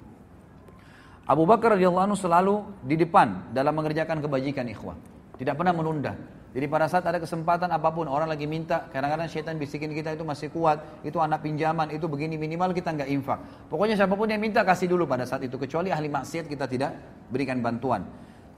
Abu 1.22 1.46
Bakar 1.46 1.78
radhiyallahu 1.78 2.04
anhu 2.10 2.18
selalu 2.18 2.54
di 2.82 2.98
depan 2.98 3.54
dalam 3.54 3.70
mengerjakan 3.78 4.18
kebajikan 4.18 4.66
ikhwah. 4.74 4.98
Tidak 5.38 5.54
pernah 5.54 5.70
menunda. 5.70 6.12
Jadi 6.52 6.68
pada 6.68 6.84
saat 6.84 7.06
ada 7.08 7.16
kesempatan 7.16 7.72
apapun 7.72 8.04
orang 8.04 8.28
lagi 8.28 8.44
minta, 8.44 8.84
kadang-kadang 8.92 9.24
syaitan 9.30 9.56
bisikin 9.56 9.96
kita 9.96 10.12
itu 10.12 10.20
masih 10.26 10.52
kuat, 10.52 10.84
itu 11.00 11.16
anak 11.16 11.40
pinjaman, 11.40 11.88
itu 11.88 12.04
begini 12.04 12.36
minimal 12.36 12.76
kita 12.76 12.92
nggak 12.92 13.08
infak. 13.08 13.40
Pokoknya 13.72 13.96
siapapun 13.96 14.28
yang 14.28 14.42
minta 14.42 14.60
kasih 14.60 14.92
dulu 14.92 15.08
pada 15.08 15.24
saat 15.24 15.48
itu 15.48 15.56
kecuali 15.56 15.88
ahli 15.88 16.12
maksiat 16.12 16.44
kita 16.52 16.68
tidak 16.68 16.92
berikan 17.32 17.64
bantuan. 17.64 18.04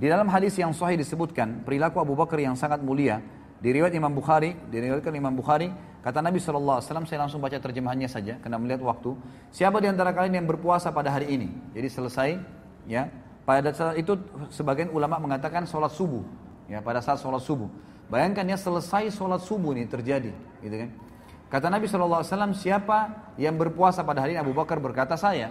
Di 0.05 0.13
dalam 0.13 0.29
hadis 0.29 0.53
yang 0.61 0.69
sahih 0.77 1.01
disebutkan 1.01 1.65
perilaku 1.65 1.97
Abu 1.97 2.13
Bakar 2.13 2.37
yang 2.37 2.53
sangat 2.61 2.85
mulia. 2.85 3.25
Diriwayat 3.65 3.97
Imam 3.97 4.13
Bukhari, 4.13 4.53
diriwayatkan 4.69 5.09
Imam 5.17 5.33
Bukhari, 5.33 5.73
kata 6.05 6.21
Nabi 6.21 6.37
SAW, 6.45 6.85
saya 6.85 7.25
langsung 7.25 7.41
baca 7.41 7.57
terjemahannya 7.57 8.05
saja, 8.05 8.37
karena 8.45 8.61
melihat 8.61 8.85
waktu. 8.85 9.17
Siapa 9.49 9.81
di 9.81 9.89
antara 9.89 10.13
kalian 10.13 10.45
yang 10.45 10.45
berpuasa 10.45 10.93
pada 10.93 11.09
hari 11.09 11.33
ini? 11.33 11.49
Jadi 11.73 11.89
selesai, 11.89 12.31
ya. 12.85 13.09
Pada 13.49 13.73
saat 13.73 13.97
itu 13.97 14.21
sebagian 14.53 14.93
ulama 14.93 15.17
mengatakan 15.17 15.65
sholat 15.65 15.97
subuh, 15.97 16.21
ya 16.69 16.85
pada 16.85 17.01
saat 17.01 17.17
sholat 17.25 17.41
subuh. 17.41 17.73
Bayangkan 18.13 18.45
ya 18.45 18.61
selesai 18.61 19.09
sholat 19.09 19.41
subuh 19.41 19.73
ini 19.73 19.89
terjadi, 19.89 20.37
gitu 20.61 20.77
kan? 20.85 20.91
Kata 21.49 21.73
Nabi 21.73 21.89
SAW, 21.89 22.53
siapa 22.53 23.33
yang 23.41 23.57
berpuasa 23.57 24.05
pada 24.05 24.21
hari 24.21 24.37
ini? 24.37 24.41
Abu 24.45 24.53
Bakar 24.53 24.77
berkata, 24.85 25.17
saya. 25.17 25.49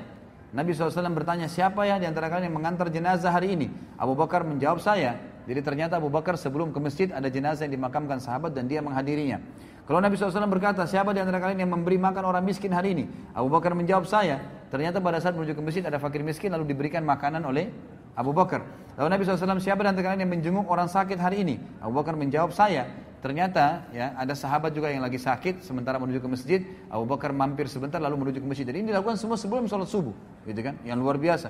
Nabi 0.54 0.70
SAW 0.78 1.02
bertanya, 1.18 1.50
siapa 1.50 1.82
ya 1.90 1.98
di 1.98 2.06
antara 2.06 2.30
kalian 2.30 2.54
yang 2.54 2.58
mengantar 2.62 2.86
jenazah 2.94 3.34
hari 3.34 3.58
ini? 3.58 3.68
Abu 3.98 4.14
Bakar 4.14 4.46
menjawab, 4.46 4.78
saya. 4.86 5.18
Jadi 5.50 5.60
ternyata 5.66 5.98
Abu 5.98 6.14
Bakar 6.14 6.38
sebelum 6.38 6.70
ke 6.70 6.78
masjid 6.78 7.10
ada 7.10 7.26
jenazah 7.26 7.66
yang 7.66 7.82
dimakamkan 7.82 8.22
sahabat 8.22 8.54
dan 8.54 8.70
dia 8.70 8.78
menghadirinya. 8.86 9.42
Kalau 9.90 9.98
Nabi 9.98 10.14
SAW 10.14 10.38
berkata, 10.46 10.86
siapa 10.86 11.10
di 11.10 11.26
antara 11.26 11.42
kalian 11.42 11.66
yang 11.66 11.74
memberi 11.74 11.98
makan 11.98 12.22
orang 12.22 12.46
miskin 12.46 12.70
hari 12.70 12.94
ini? 12.94 13.10
Abu 13.34 13.50
Bakar 13.50 13.74
menjawab, 13.74 14.06
saya. 14.06 14.38
Ternyata 14.70 15.02
pada 15.02 15.18
saat 15.18 15.34
menuju 15.34 15.58
ke 15.58 15.64
masjid 15.66 15.82
ada 15.90 15.98
fakir 15.98 16.22
miskin 16.22 16.54
lalu 16.54 16.70
diberikan 16.70 17.02
makanan 17.02 17.42
oleh 17.50 17.74
Abu 18.14 18.30
Bakar. 18.30 18.62
Lalu 19.02 19.08
Nabi 19.10 19.22
SAW, 19.26 19.58
siapa 19.58 19.82
di 19.90 19.90
antara 19.90 20.06
kalian 20.14 20.30
yang 20.30 20.38
menjenguk 20.38 20.70
orang 20.70 20.86
sakit 20.86 21.18
hari 21.18 21.42
ini? 21.42 21.56
Abu 21.82 21.98
Bakar 21.98 22.14
menjawab, 22.14 22.54
saya. 22.54 22.86
Ternyata 23.24 23.88
ya 23.96 24.12
ada 24.20 24.36
sahabat 24.36 24.76
juga 24.76 24.92
yang 24.92 25.00
lagi 25.00 25.16
sakit 25.16 25.64
sementara 25.64 25.96
menuju 25.96 26.20
ke 26.20 26.28
masjid, 26.28 26.60
Abu 26.92 27.08
Bakar 27.08 27.32
mampir 27.32 27.72
sebentar 27.72 27.96
lalu 28.04 28.20
menuju 28.20 28.44
ke 28.44 28.44
masjid. 28.52 28.68
Jadi 28.68 28.84
ini 28.84 28.92
dilakukan 28.92 29.16
semua 29.16 29.40
sebelum 29.40 29.64
sholat 29.64 29.88
subuh, 29.88 30.12
gitu 30.44 30.60
kan? 30.60 30.76
Yang 30.84 30.98
luar 31.00 31.16
biasa. 31.16 31.48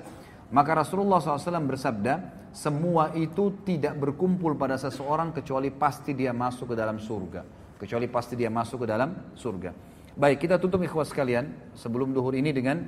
Maka 0.54 0.70
Rasulullah 0.78 1.18
SAW 1.18 1.66
bersabda, 1.66 2.30
semua 2.54 3.10
itu 3.18 3.50
tidak 3.66 3.98
berkumpul 3.98 4.54
pada 4.54 4.78
seseorang 4.78 5.34
kecuali 5.34 5.74
pasti 5.74 6.14
dia 6.14 6.30
masuk 6.30 6.78
ke 6.78 6.78
dalam 6.78 7.02
surga. 7.02 7.42
Kecuali 7.82 8.06
pasti 8.06 8.38
dia 8.38 8.54
masuk 8.54 8.86
ke 8.86 8.86
dalam 8.86 9.34
surga. 9.34 9.74
Baik, 10.14 10.46
kita 10.46 10.62
tutup 10.62 10.78
ikhwas 10.78 11.10
sekalian 11.10 11.74
sebelum 11.74 12.14
duhur 12.14 12.38
ini 12.38 12.54
dengan 12.54 12.86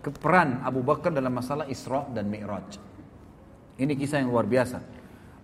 keperan 0.00 0.64
Abu 0.64 0.80
Bakar 0.80 1.12
dalam 1.12 1.36
masalah 1.36 1.68
Isra 1.68 2.08
dan 2.16 2.32
Mi'raj. 2.32 2.80
Ini 3.76 3.92
kisah 3.92 4.24
yang 4.24 4.32
luar 4.32 4.48
biasa. 4.48 4.80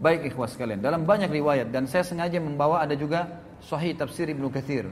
Baik 0.00 0.32
ikhwah 0.32 0.48
sekalian, 0.48 0.80
dalam 0.80 1.04
banyak 1.04 1.28
riwayat 1.28 1.68
dan 1.68 1.84
saya 1.84 2.00
sengaja 2.00 2.40
membawa 2.40 2.80
ada 2.80 2.96
juga 2.96 3.36
Sahih 3.60 3.92
Tafsir 3.92 4.32
Ibnu 4.32 4.48
Katsir. 4.48 4.88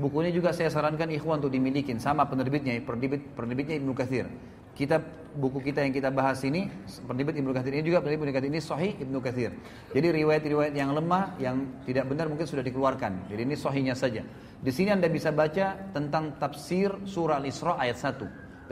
Buku 0.00 0.24
ini 0.24 0.32
juga 0.32 0.56
saya 0.56 0.72
sarankan 0.72 1.04
ikhwan 1.12 1.36
untuk 1.44 1.52
dimiliki 1.52 1.92
sama 2.00 2.24
penerbitnya, 2.24 2.72
penerbit, 2.80 3.20
penerbitnya 3.36 3.76
Ibnu 3.76 3.92
Katsir. 3.92 4.24
Kita 4.72 5.04
buku 5.36 5.60
kita 5.60 5.84
yang 5.84 5.92
kita 5.92 6.08
bahas 6.08 6.40
ini 6.48 6.64
penerbit 7.04 7.44
Ibnu 7.44 7.52
Katsir 7.52 7.76
ini 7.76 7.84
juga 7.84 8.00
penerbit 8.00 8.24
Ibnu 8.24 8.32
Katsir 8.32 8.50
ini 8.56 8.60
Sahih 8.64 8.92
Ibnu 8.96 9.18
Katsir. 9.20 9.52
Jadi 9.92 10.06
riwayat-riwayat 10.24 10.72
yang 10.72 10.96
lemah 10.96 11.36
yang 11.36 11.68
tidak 11.84 12.08
benar 12.08 12.32
mungkin 12.32 12.48
sudah 12.48 12.64
dikeluarkan. 12.64 13.28
Jadi 13.28 13.40
ini 13.44 13.52
sahihnya 13.52 13.92
saja. 13.92 14.24
Di 14.64 14.72
sini 14.72 14.96
Anda 14.96 15.12
bisa 15.12 15.28
baca 15.28 15.76
tentang 15.92 16.40
tafsir 16.40 16.88
surah 17.04 17.36
Al-Isra 17.36 17.76
ayat 17.76 18.00
1. 18.00 18.16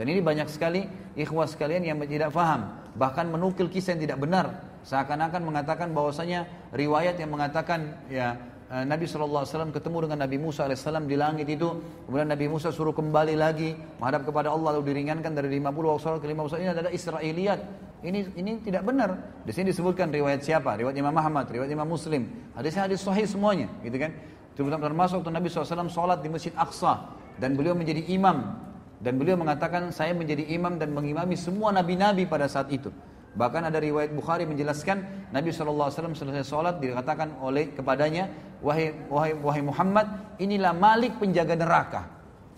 Dan 0.01 0.09
ini 0.09 0.25
banyak 0.25 0.49
sekali 0.49 0.89
ikhwah 1.13 1.45
sekalian 1.45 1.85
yang 1.85 2.01
tidak 2.09 2.33
faham, 2.33 2.81
bahkan 2.97 3.29
menukil 3.29 3.69
kisah 3.69 3.93
yang 3.93 4.09
tidak 4.09 4.17
benar 4.25 4.70
Seakan-akan 4.81 5.41
mengatakan 5.45 5.93
bahwasanya 5.93 6.49
riwayat 6.73 7.13
yang 7.21 7.29
mengatakan 7.29 8.01
ya 8.09 8.33
eh, 8.73 8.81
Nabi 8.81 9.05
SAW 9.05 9.45
ketemu 9.69 10.09
dengan 10.09 10.25
Nabi 10.25 10.41
Musa 10.41 10.65
AS 10.65 10.81
di 11.05 11.13
langit 11.17 11.45
itu. 11.45 11.77
Kemudian 12.09 12.25
Nabi 12.25 12.49
Musa 12.49 12.73
suruh 12.73 12.93
kembali 12.93 13.37
lagi 13.37 13.77
menghadap 14.01 14.25
kepada 14.25 14.49
Allah 14.49 14.73
lalu 14.73 14.89
diringankan 14.89 15.37
dari 15.37 15.53
50 15.61 15.77
waktu 15.85 16.17
ke 16.21 16.27
50 16.33 16.61
ini 16.61 16.69
adalah 16.73 16.91
Israeliat 16.93 17.59
Ini 18.01 18.33
ini 18.33 18.57
tidak 18.65 18.81
benar. 18.81 19.13
Di 19.45 19.53
sini 19.53 19.69
disebutkan 19.69 20.09
riwayat 20.09 20.41
siapa? 20.41 20.73
Riwayat 20.73 20.97
Imam 20.97 21.13
Muhammad 21.13 21.45
riwayat 21.53 21.69
Imam 21.69 21.85
Muslim. 21.85 22.25
Hadisnya 22.57 22.89
hadis 22.89 23.05
sahih 23.05 23.29
semuanya, 23.29 23.69
gitu 23.85 23.93
kan? 24.01 24.09
Termasuk 24.57 25.21
waktu 25.21 25.29
Nabi 25.29 25.53
SAW 25.53 25.85
sholat 25.85 26.25
di 26.25 26.29
Masjid 26.33 26.49
Aqsa 26.57 27.13
dan 27.37 27.53
beliau 27.53 27.77
menjadi 27.77 28.01
imam 28.09 28.57
dan 29.05 29.13
beliau 29.21 29.37
mengatakan 29.37 29.93
saya 29.93 30.17
menjadi 30.17 30.41
imam 30.49 30.77
dan 30.81 30.93
mengimami 30.97 31.33
semua 31.37 31.69
nabi-nabi 31.69 32.25
pada 32.25 32.49
saat 32.49 32.73
itu. 32.73 32.89
Bahkan 33.31 33.71
ada 33.71 33.79
riwayat 33.79 34.11
Bukhari 34.11 34.43
menjelaskan 34.43 35.07
Nabi 35.31 35.55
SAW 35.55 35.87
selesai 36.11 36.43
sholat 36.43 36.83
dikatakan 36.83 37.39
oleh 37.39 37.71
kepadanya 37.71 38.27
wahai, 38.59 38.91
wahai, 39.07 39.31
wahai 39.39 39.63
Muhammad 39.63 40.35
inilah 40.35 40.75
Malik 40.75 41.15
penjaga 41.15 41.55
neraka 41.55 42.01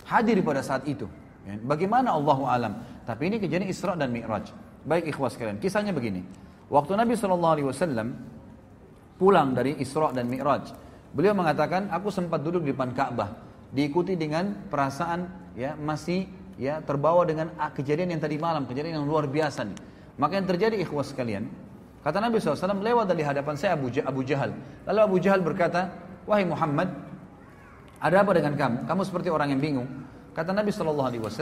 hadir 0.10 0.42
pada 0.42 0.66
saat 0.66 0.82
itu. 0.90 1.06
Ya, 1.46 1.62
bagaimana 1.62 2.10
Allah 2.18 2.40
alam? 2.50 2.74
Tapi 3.06 3.30
ini 3.30 3.38
kejadian 3.38 3.70
Isra 3.70 3.94
dan 3.94 4.10
Mi'raj. 4.16 4.50
Baik 4.84 5.14
ikhwas 5.16 5.36
kalian, 5.40 5.62
kisahnya 5.62 5.94
begini. 5.94 6.26
Waktu 6.74 6.98
Nabi 6.98 7.14
SAW 7.14 7.78
pulang 9.22 9.54
dari 9.54 9.78
Isra 9.80 10.10
dan 10.10 10.26
Mi'raj, 10.26 10.72
beliau 11.14 11.38
mengatakan, 11.38 11.88
aku 11.94 12.10
sempat 12.12 12.42
duduk 12.44 12.66
di 12.68 12.74
depan 12.76 12.92
Ka'bah, 12.98 13.30
diikuti 13.72 14.18
dengan 14.18 14.66
perasaan 14.74 15.52
ya 15.54 15.78
masih 15.78 16.26
ya 16.60 16.82
terbawa 16.84 17.22
dengan 17.30 17.54
ah, 17.62 17.70
kejadian 17.72 18.18
yang 18.18 18.22
tadi 18.26 18.36
malam, 18.42 18.66
kejadian 18.68 19.04
yang 19.06 19.08
luar 19.08 19.28
biasa 19.30 19.62
nih 19.70 19.78
maka 20.18 20.38
yang 20.38 20.46
terjadi 20.46 20.76
ikhwas 20.86 21.10
sekalian, 21.14 21.50
kata 22.06 22.22
Nabi 22.22 22.38
SAW 22.38 22.78
lewat 22.86 23.10
dari 23.10 23.26
hadapan 23.26 23.58
saya 23.58 23.74
Abu, 23.74 23.90
Abu 23.90 24.22
Jahal. 24.22 24.54
Lalu 24.86 25.00
Abu 25.02 25.16
Jahal 25.18 25.42
berkata, 25.42 25.90
wahai 26.30 26.46
Muhammad, 26.46 26.94
ada 27.98 28.16
apa 28.22 28.32
dengan 28.38 28.54
kamu? 28.54 28.78
Kamu 28.86 29.02
seperti 29.02 29.34
orang 29.34 29.58
yang 29.58 29.62
bingung. 29.62 29.90
Kata 30.38 30.54
Nabi 30.54 30.70
SAW, 30.70 31.34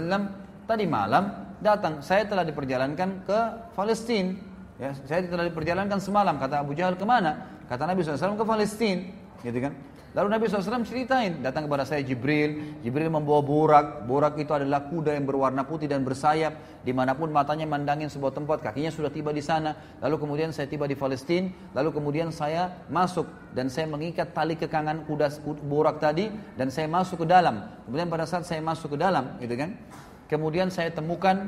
tadi 0.70 0.86
malam 0.88 1.24
datang, 1.60 2.00
saya 2.00 2.24
telah 2.24 2.48
diperjalankan 2.48 3.28
ke 3.28 3.40
Palestina. 3.76 4.32
Ya, 4.80 4.96
saya 5.06 5.20
telah 5.30 5.46
diperjalankan 5.46 6.00
semalam. 6.00 6.40
Kata 6.40 6.64
Abu 6.64 6.72
Jahal 6.74 6.96
kemana? 6.96 7.38
Kata 7.68 7.84
Nabi 7.86 8.02
SAW 8.08 8.40
ke 8.40 8.46
Palestina. 8.48 9.04
Gitu 9.44 9.60
kan? 9.60 9.74
Lalu 10.12 10.28
Nabi 10.28 10.44
SAW 10.52 10.84
ceritain, 10.84 11.40
datang 11.40 11.72
kepada 11.72 11.88
saya 11.88 12.04
Jibril, 12.04 12.76
Jibril 12.84 13.08
membawa 13.08 13.40
borak, 13.40 13.88
borak 14.04 14.36
itu 14.36 14.52
adalah 14.52 14.84
kuda 14.92 15.16
yang 15.16 15.24
berwarna 15.24 15.64
putih 15.64 15.88
dan 15.88 16.04
bersayap, 16.04 16.84
dimanapun 16.84 17.32
matanya 17.32 17.64
mandangin 17.64 18.12
sebuah 18.12 18.36
tempat, 18.36 18.60
kakinya 18.60 18.92
sudah 18.92 19.08
tiba 19.08 19.32
di 19.32 19.40
sana, 19.40 19.72
lalu 20.04 20.20
kemudian 20.20 20.52
saya 20.52 20.68
tiba 20.68 20.84
di 20.84 21.00
Palestina, 21.00 21.48
lalu 21.72 21.96
kemudian 21.96 22.28
saya 22.28 22.76
masuk, 22.92 23.24
dan 23.56 23.72
saya 23.72 23.88
mengikat 23.88 24.36
tali 24.36 24.60
kekangan 24.60 25.08
kuda 25.08 25.32
borak 25.64 26.04
tadi, 26.04 26.28
dan 26.60 26.68
saya 26.68 26.92
masuk 26.92 27.24
ke 27.24 27.32
dalam, 27.32 27.72
kemudian 27.88 28.12
pada 28.12 28.28
saat 28.28 28.44
saya 28.44 28.60
masuk 28.60 29.00
ke 29.00 29.00
dalam, 29.00 29.40
gitu 29.40 29.56
kan, 29.56 29.80
kemudian 30.28 30.68
saya 30.68 30.92
temukan 30.92 31.48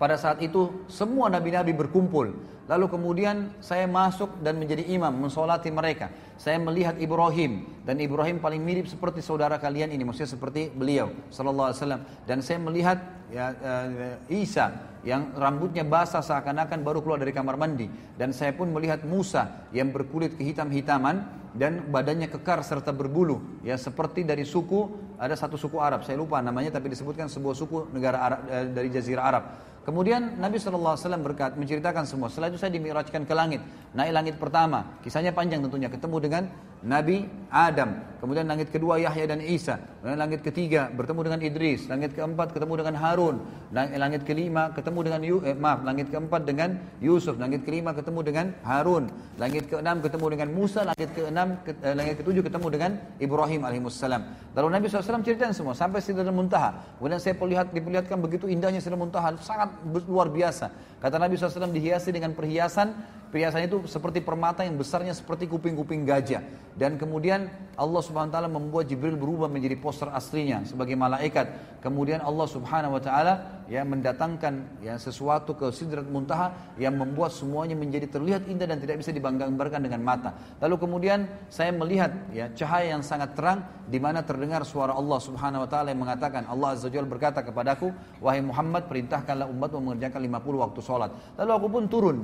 pada 0.00 0.16
saat 0.16 0.40
itu 0.40 0.88
semua 0.88 1.28
nabi-nabi 1.28 1.76
berkumpul. 1.76 2.32
Lalu 2.64 2.86
kemudian 2.88 3.52
saya 3.60 3.84
masuk 3.84 4.32
dan 4.40 4.56
menjadi 4.56 4.80
imam, 4.88 5.12
mensolati 5.12 5.68
mereka. 5.68 6.08
Saya 6.40 6.56
melihat 6.56 6.96
Ibrahim 6.96 7.68
dan 7.84 8.00
Ibrahim 8.00 8.40
paling 8.40 8.64
mirip 8.64 8.88
seperti 8.88 9.20
saudara 9.20 9.60
kalian 9.60 9.92
ini, 9.92 10.00
maksudnya 10.00 10.40
seperti 10.40 10.72
beliau, 10.72 11.12
Sallallahu 11.28 11.68
Alaihi 11.76 12.00
Dan 12.24 12.40
saya 12.40 12.56
melihat 12.64 12.96
ya, 13.28 13.52
uh, 13.52 13.84
Isa 14.32 14.72
yang 15.04 15.36
rambutnya 15.36 15.84
basah 15.84 16.24
seakan-akan 16.24 16.80
baru 16.80 17.04
keluar 17.04 17.20
dari 17.20 17.36
kamar 17.36 17.60
mandi. 17.60 17.84
Dan 18.16 18.32
saya 18.32 18.56
pun 18.56 18.72
melihat 18.72 19.04
Musa 19.04 19.68
yang 19.76 19.92
berkulit 19.92 20.32
kehitam-hitaman 20.40 21.28
dan 21.52 21.84
badannya 21.92 22.32
kekar 22.32 22.64
serta 22.64 22.88
berbulu, 22.96 23.60
ya 23.60 23.76
seperti 23.76 24.24
dari 24.24 24.48
suku 24.48 25.12
ada 25.20 25.36
satu 25.36 25.60
suku 25.60 25.76
Arab, 25.82 26.06
saya 26.06 26.14
lupa 26.16 26.38
namanya 26.40 26.70
tapi 26.78 26.94
disebutkan 26.94 27.26
sebuah 27.26 27.52
suku 27.58 27.90
negara 27.92 28.16
Arab, 28.16 28.40
uh, 28.48 28.54
eh, 28.64 28.68
dari 28.72 28.88
Jazirah 28.88 29.24
Arab. 29.28 29.44
Kemudian 29.90 30.38
Nabi 30.38 30.54
SAW 30.62 30.94
berkat, 31.18 31.58
menceritakan 31.58 32.06
semua. 32.06 32.30
Setelah 32.30 32.46
itu 32.54 32.62
saya 32.62 32.70
dimirajkan 32.70 33.26
ke 33.26 33.34
langit. 33.34 33.58
Naik 33.90 34.14
langit 34.14 34.34
pertama. 34.38 34.86
Kisahnya 35.02 35.34
panjang 35.34 35.58
tentunya. 35.66 35.90
Ketemu 35.90 36.16
dengan 36.22 36.46
Nabi 36.84 37.28
Adam. 37.52 38.08
Kemudian 38.20 38.44
langit 38.44 38.68
kedua 38.68 39.00
Yahya 39.00 39.32
dan 39.32 39.40
Isa. 39.40 39.80
Kemudian 40.00 40.20
langit 40.20 40.40
ketiga 40.44 40.92
bertemu 40.92 41.20
dengan 41.28 41.40
Idris. 41.40 41.88
Langit 41.88 42.12
keempat 42.12 42.52
ketemu 42.52 42.84
dengan 42.84 42.94
Harun. 43.00 43.36
Langit 43.72 44.28
kelima 44.28 44.72
ketemu 44.76 45.00
dengan 45.08 45.20
Yu, 45.24 45.36
eh, 45.44 45.56
maaf, 45.56 45.80
langit 45.84 46.12
keempat 46.12 46.44
dengan 46.44 46.76
Yusuf. 47.00 47.36
Langit 47.40 47.64
kelima 47.64 47.96
ketemu 47.96 48.20
dengan 48.24 48.46
Harun. 48.64 49.08
Langit 49.40 49.72
keenam 49.72 50.04
ketemu 50.04 50.26
dengan 50.36 50.48
Musa. 50.52 50.84
Langit 50.84 51.08
keenam, 51.16 51.48
ke, 51.64 51.72
eh, 51.80 51.94
langit 51.96 52.14
ketujuh 52.20 52.42
ketemu 52.44 52.66
dengan 52.72 52.90
Ibrahim 53.20 53.60
alaihissalam. 53.64 54.22
Lalu 54.56 54.66
Nabi 54.68 54.84
SAW 54.92 55.24
ceritain 55.24 55.52
semua 55.56 55.72
sampai 55.76 56.00
Sidratul 56.04 56.36
Muntaha. 56.36 56.76
Kemudian 57.00 57.16
saya 57.20 57.36
melihat 57.40 57.66
diperlihatkan 57.72 58.16
begitu 58.20 58.48
indahnya 58.52 58.80
Sidratul 58.84 59.04
Muntaha 59.08 59.32
sangat 59.40 59.68
luar 60.08 60.28
biasa. 60.28 60.68
Kata 61.00 61.16
Nabi 61.16 61.40
SAW 61.40 61.72
dihiasi 61.72 62.12
dengan 62.12 62.36
perhiasan 62.36 62.92
Perhiasan 63.30 63.70
itu 63.70 63.86
seperti 63.86 64.18
permata 64.18 64.66
yang 64.66 64.74
besarnya 64.74 65.14
seperti 65.14 65.46
kuping-kuping 65.46 66.02
gajah. 66.02 66.42
Dan 66.74 66.98
kemudian 66.98 67.46
Allah 67.78 68.02
subhanahu 68.02 68.26
wa 68.26 68.34
ta'ala 68.34 68.50
membuat 68.50 68.90
Jibril 68.90 69.14
berubah 69.14 69.46
menjadi 69.46 69.78
poster 69.78 70.10
aslinya 70.10 70.66
sebagai 70.66 70.98
malaikat. 70.98 71.78
Kemudian 71.78 72.18
Allah 72.26 72.46
subhanahu 72.50 72.98
wa 72.98 72.98
ta'ala 73.02 73.62
ya, 73.70 73.86
mendatangkan 73.86 74.82
ya, 74.82 74.98
sesuatu 74.98 75.54
ke 75.54 75.70
sidrat 75.70 76.10
muntaha 76.10 76.74
yang 76.74 76.98
membuat 76.98 77.30
semuanya 77.30 77.78
menjadi 77.78 78.10
terlihat 78.10 78.50
indah 78.50 78.66
dan 78.66 78.82
tidak 78.82 78.98
bisa 78.98 79.14
dibangga 79.14 79.46
dengan 79.78 80.02
mata. 80.02 80.34
Lalu 80.58 80.76
kemudian 80.90 81.18
saya 81.54 81.70
melihat 81.70 82.10
ya, 82.34 82.50
cahaya 82.50 82.98
yang 82.98 83.02
sangat 83.06 83.38
terang 83.38 83.62
di 83.86 84.02
mana 84.02 84.26
terdengar 84.26 84.66
suara 84.66 84.90
Allah 84.90 85.22
subhanahu 85.22 85.70
wa 85.70 85.70
ta'ala 85.70 85.94
yang 85.94 86.02
mengatakan 86.02 86.50
Allah 86.50 86.74
azza 86.74 86.90
wa 86.90 87.06
berkata 87.06 87.46
kepadaku, 87.46 87.94
Wahai 88.18 88.42
Muhammad 88.42 88.90
perintahkanlah 88.90 89.46
umat 89.54 89.70
mengerjakan 89.70 90.18
50 90.18 90.64
waktu 90.66 90.80
sholat. 90.82 91.10
Lalu 91.38 91.50
aku 91.54 91.68
pun 91.70 91.84
turun 91.86 92.18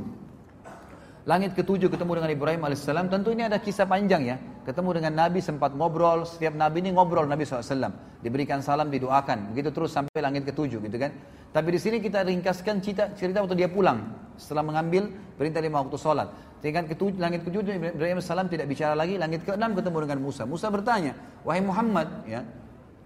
langit 1.26 1.58
ketujuh 1.58 1.90
ketemu 1.90 2.22
dengan 2.22 2.30
Ibrahim 2.30 2.60
alaihissalam. 2.70 3.10
Tentu 3.10 3.34
ini 3.34 3.42
ada 3.44 3.58
kisah 3.58 3.84
panjang 3.84 4.22
ya. 4.30 4.36
Ketemu 4.62 4.90
dengan 5.02 5.12
Nabi 5.26 5.42
sempat 5.42 5.74
ngobrol. 5.74 6.22
Setiap 6.22 6.54
Nabi 6.54 6.86
ini 6.86 6.94
ngobrol 6.94 7.26
Nabi 7.26 7.42
SAW. 7.44 7.90
Diberikan 8.22 8.62
salam, 8.62 8.88
didoakan. 8.94 9.50
Begitu 9.52 9.68
terus 9.74 9.90
sampai 9.92 10.22
langit 10.22 10.46
ketujuh 10.46 10.78
gitu 10.80 10.96
kan. 10.98 11.10
Tapi 11.50 11.68
di 11.74 11.80
sini 11.82 11.98
kita 11.98 12.22
ringkaskan 12.24 12.78
cerita, 12.80 13.10
cerita 13.18 13.42
waktu 13.42 13.58
dia 13.58 13.66
pulang. 13.68 14.06
Setelah 14.38 14.62
mengambil 14.64 15.10
perintah 15.36 15.58
lima 15.60 15.82
waktu 15.82 15.98
sholat. 15.98 16.30
Tingkat 16.62 16.88
ketujuh, 16.94 17.18
langit 17.20 17.42
ketujuh 17.44 17.74
Ibrahim 17.76 18.16
alaihissalam 18.22 18.46
tidak 18.48 18.70
bicara 18.70 18.94
lagi. 18.96 19.18
Langit 19.20 19.42
keenam 19.44 19.74
ketemu 19.74 19.98
dengan 20.08 20.18
Musa. 20.22 20.46
Musa 20.48 20.70
bertanya, 20.72 21.12
wahai 21.44 21.58
Muhammad 21.60 22.06
ya. 22.30 22.40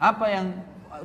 Apa 0.01 0.33
yang 0.33 0.47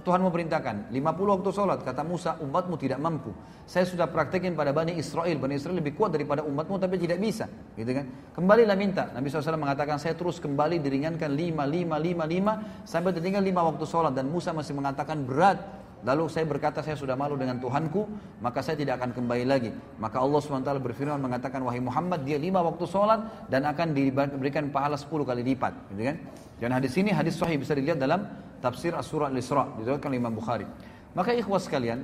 Tuhan 0.03 0.19
memerintahkan 0.27 0.91
50 0.91 1.33
waktu 1.39 1.49
sholat 1.55 1.79
kata 1.85 2.03
Musa 2.03 2.35
umatmu 2.43 2.75
tidak 2.75 2.99
mampu 2.99 3.31
saya 3.63 3.87
sudah 3.87 4.09
praktekin 4.11 4.51
pada 4.57 4.75
Bani 4.75 4.97
Israel 4.99 5.31
Bani 5.39 5.55
Israel 5.55 5.79
lebih 5.79 5.95
kuat 5.95 6.11
daripada 6.11 6.43
umatmu 6.43 6.75
tapi 6.81 6.99
tidak 6.99 7.21
bisa 7.21 7.47
gitu 7.79 7.91
kan 7.95 8.05
kembalilah 8.35 8.75
minta 8.75 9.07
Nabi 9.15 9.31
SAW 9.31 9.55
mengatakan 9.55 9.95
saya 10.01 10.17
terus 10.17 10.41
kembali 10.43 10.83
diringankan 10.83 11.31
5, 11.31 11.31
5, 11.31 11.63
5, 11.63 12.27
5 12.27 12.89
sampai 12.91 13.11
tertinggal 13.15 13.43
5 13.45 13.55
waktu 13.71 13.85
sholat 13.87 14.11
dan 14.17 14.25
Musa 14.27 14.51
masih 14.51 14.73
mengatakan 14.75 15.23
berat 15.23 15.59
Lalu 16.05 16.29
saya 16.29 16.45
berkata 16.45 16.85
saya 16.85 16.93
sudah 16.93 17.17
malu 17.17 17.33
dengan 17.33 17.57
Tuhanku, 17.57 18.05
maka 18.37 18.61
saya 18.61 18.77
tidak 18.77 19.01
akan 19.01 19.09
kembali 19.17 19.41
lagi. 19.49 19.73
Maka 19.97 20.21
Allah 20.21 20.37
SWT 20.37 20.77
berfirman 20.77 21.17
mengatakan, 21.17 21.65
wahai 21.65 21.81
Muhammad, 21.81 22.21
dia 22.21 22.37
lima 22.37 22.61
waktu 22.61 22.85
sholat 22.85 23.49
dan 23.49 23.65
akan 23.65 23.97
diberikan 23.97 24.69
pahala 24.69 25.01
10 25.01 25.09
kali 25.09 25.41
lipat. 25.41 25.73
Gitu 25.89 26.05
kan? 26.13 26.17
Dan 26.61 26.69
hadis 26.77 26.93
ini 27.01 27.09
hadis 27.09 27.41
sahih 27.41 27.57
bisa 27.57 27.73
dilihat 27.73 27.97
dalam 27.97 28.21
tafsir 28.65 28.89
surah 29.05 29.29
Al-Isra 29.29 29.69
diriwayatkan 29.77 30.09
Imam 30.17 30.33
Bukhari. 30.33 30.65
Maka 31.13 31.37
ikhwas 31.37 31.69
sekalian, 31.69 32.01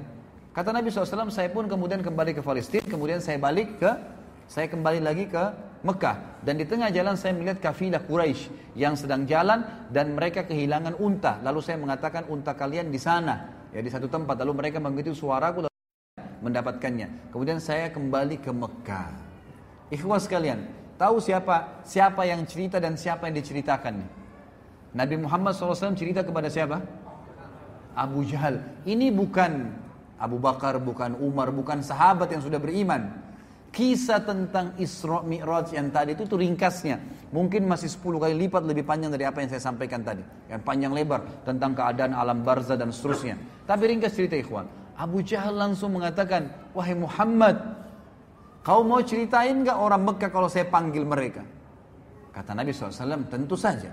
kata 0.53 0.69
Nabi 0.69 0.93
SAW, 0.93 1.33
saya 1.33 1.49
pun 1.49 1.65
kemudian 1.65 2.05
kembali 2.05 2.37
ke 2.37 2.45
Palestina, 2.45 2.85
kemudian 2.85 3.17
saya 3.17 3.41
balik 3.41 3.81
ke 3.81 3.89
saya 4.45 4.67
kembali 4.69 4.99
lagi 5.01 5.25
ke 5.31 5.43
Mekah 5.81 6.43
dan 6.45 6.59
di 6.61 6.65
tengah 6.67 6.91
jalan 6.93 7.15
saya 7.17 7.31
melihat 7.33 7.57
kafilah 7.71 8.03
Quraisy 8.05 8.75
yang 8.77 8.93
sedang 8.99 9.23
jalan 9.25 9.63
dan 9.89 10.11
mereka 10.13 10.43
kehilangan 10.45 10.93
unta. 11.01 11.39
Lalu 11.41 11.59
saya 11.65 11.79
mengatakan 11.81 12.27
unta 12.29 12.53
kalian 12.53 12.91
di 12.93 12.99
sana, 13.01 13.65
ya 13.73 13.79
di 13.81 13.89
satu 13.89 14.05
tempat. 14.11 14.35
Lalu 14.45 14.67
mereka 14.67 14.77
mengikuti 14.83 15.15
suaraku 15.17 15.65
lalu 15.65 15.71
mendapatkannya. 16.45 17.31
Kemudian 17.33 17.57
saya 17.63 17.89
kembali 17.95 18.43
ke 18.43 18.51
Mekah. 18.53 19.07
Ikhwas 19.89 20.27
kalian, 20.29 20.67
tahu 20.99 21.23
siapa 21.23 21.81
siapa 21.87 22.21
yang 22.27 22.43
cerita 22.43 22.77
dan 22.83 22.99
siapa 22.99 23.31
yang 23.31 23.35
diceritakan 23.39 24.03
Nabi 24.91 25.15
Muhammad 25.15 25.55
SAW 25.55 25.95
cerita 25.95 26.19
kepada 26.27 26.51
siapa? 26.51 26.83
Abu 27.95 28.27
Jahal. 28.27 28.59
Ini 28.83 29.11
bukan 29.15 29.71
Abu 30.19 30.35
Bakar, 30.39 30.79
bukan 30.83 31.15
Umar, 31.19 31.51
bukan 31.51 31.79
sahabat 31.79 32.27
yang 32.31 32.43
sudah 32.43 32.59
beriman. 32.59 33.07
Kisah 33.71 34.19
tentang 34.19 34.75
Isra 34.83 35.23
Mi'raj 35.23 35.71
yang 35.71 35.87
tadi 35.95 36.11
itu, 36.11 36.27
itu 36.27 36.35
ringkasnya. 36.35 36.99
Mungkin 37.31 37.63
masih 37.71 37.87
10 37.87 38.03
kali 38.19 38.35
lipat 38.35 38.67
lebih 38.67 38.83
panjang 38.83 39.07
dari 39.15 39.23
apa 39.23 39.39
yang 39.39 39.47
saya 39.47 39.63
sampaikan 39.63 40.03
tadi. 40.03 40.19
Yang 40.51 40.61
panjang 40.67 40.91
lebar 40.91 41.23
tentang 41.47 41.71
keadaan 41.71 42.11
alam 42.11 42.43
barza 42.43 42.75
dan 42.75 42.91
seterusnya. 42.91 43.39
Tapi 43.63 43.83
ringkas 43.95 44.11
cerita 44.11 44.35
ikhwan. 44.35 44.67
Abu 44.99 45.23
Jahal 45.23 45.55
langsung 45.55 45.95
mengatakan, 45.95 46.51
Wahai 46.75 46.99
Muhammad, 46.99 47.55
kau 48.59 48.83
mau 48.83 48.99
ceritain 49.07 49.55
gak 49.63 49.79
orang 49.79 50.03
Mekah 50.03 50.27
kalau 50.35 50.51
saya 50.51 50.67
panggil 50.67 51.07
mereka? 51.07 51.47
Kata 52.35 52.51
Nabi 52.51 52.75
SAW, 52.75 53.23
tentu 53.31 53.55
saja. 53.55 53.87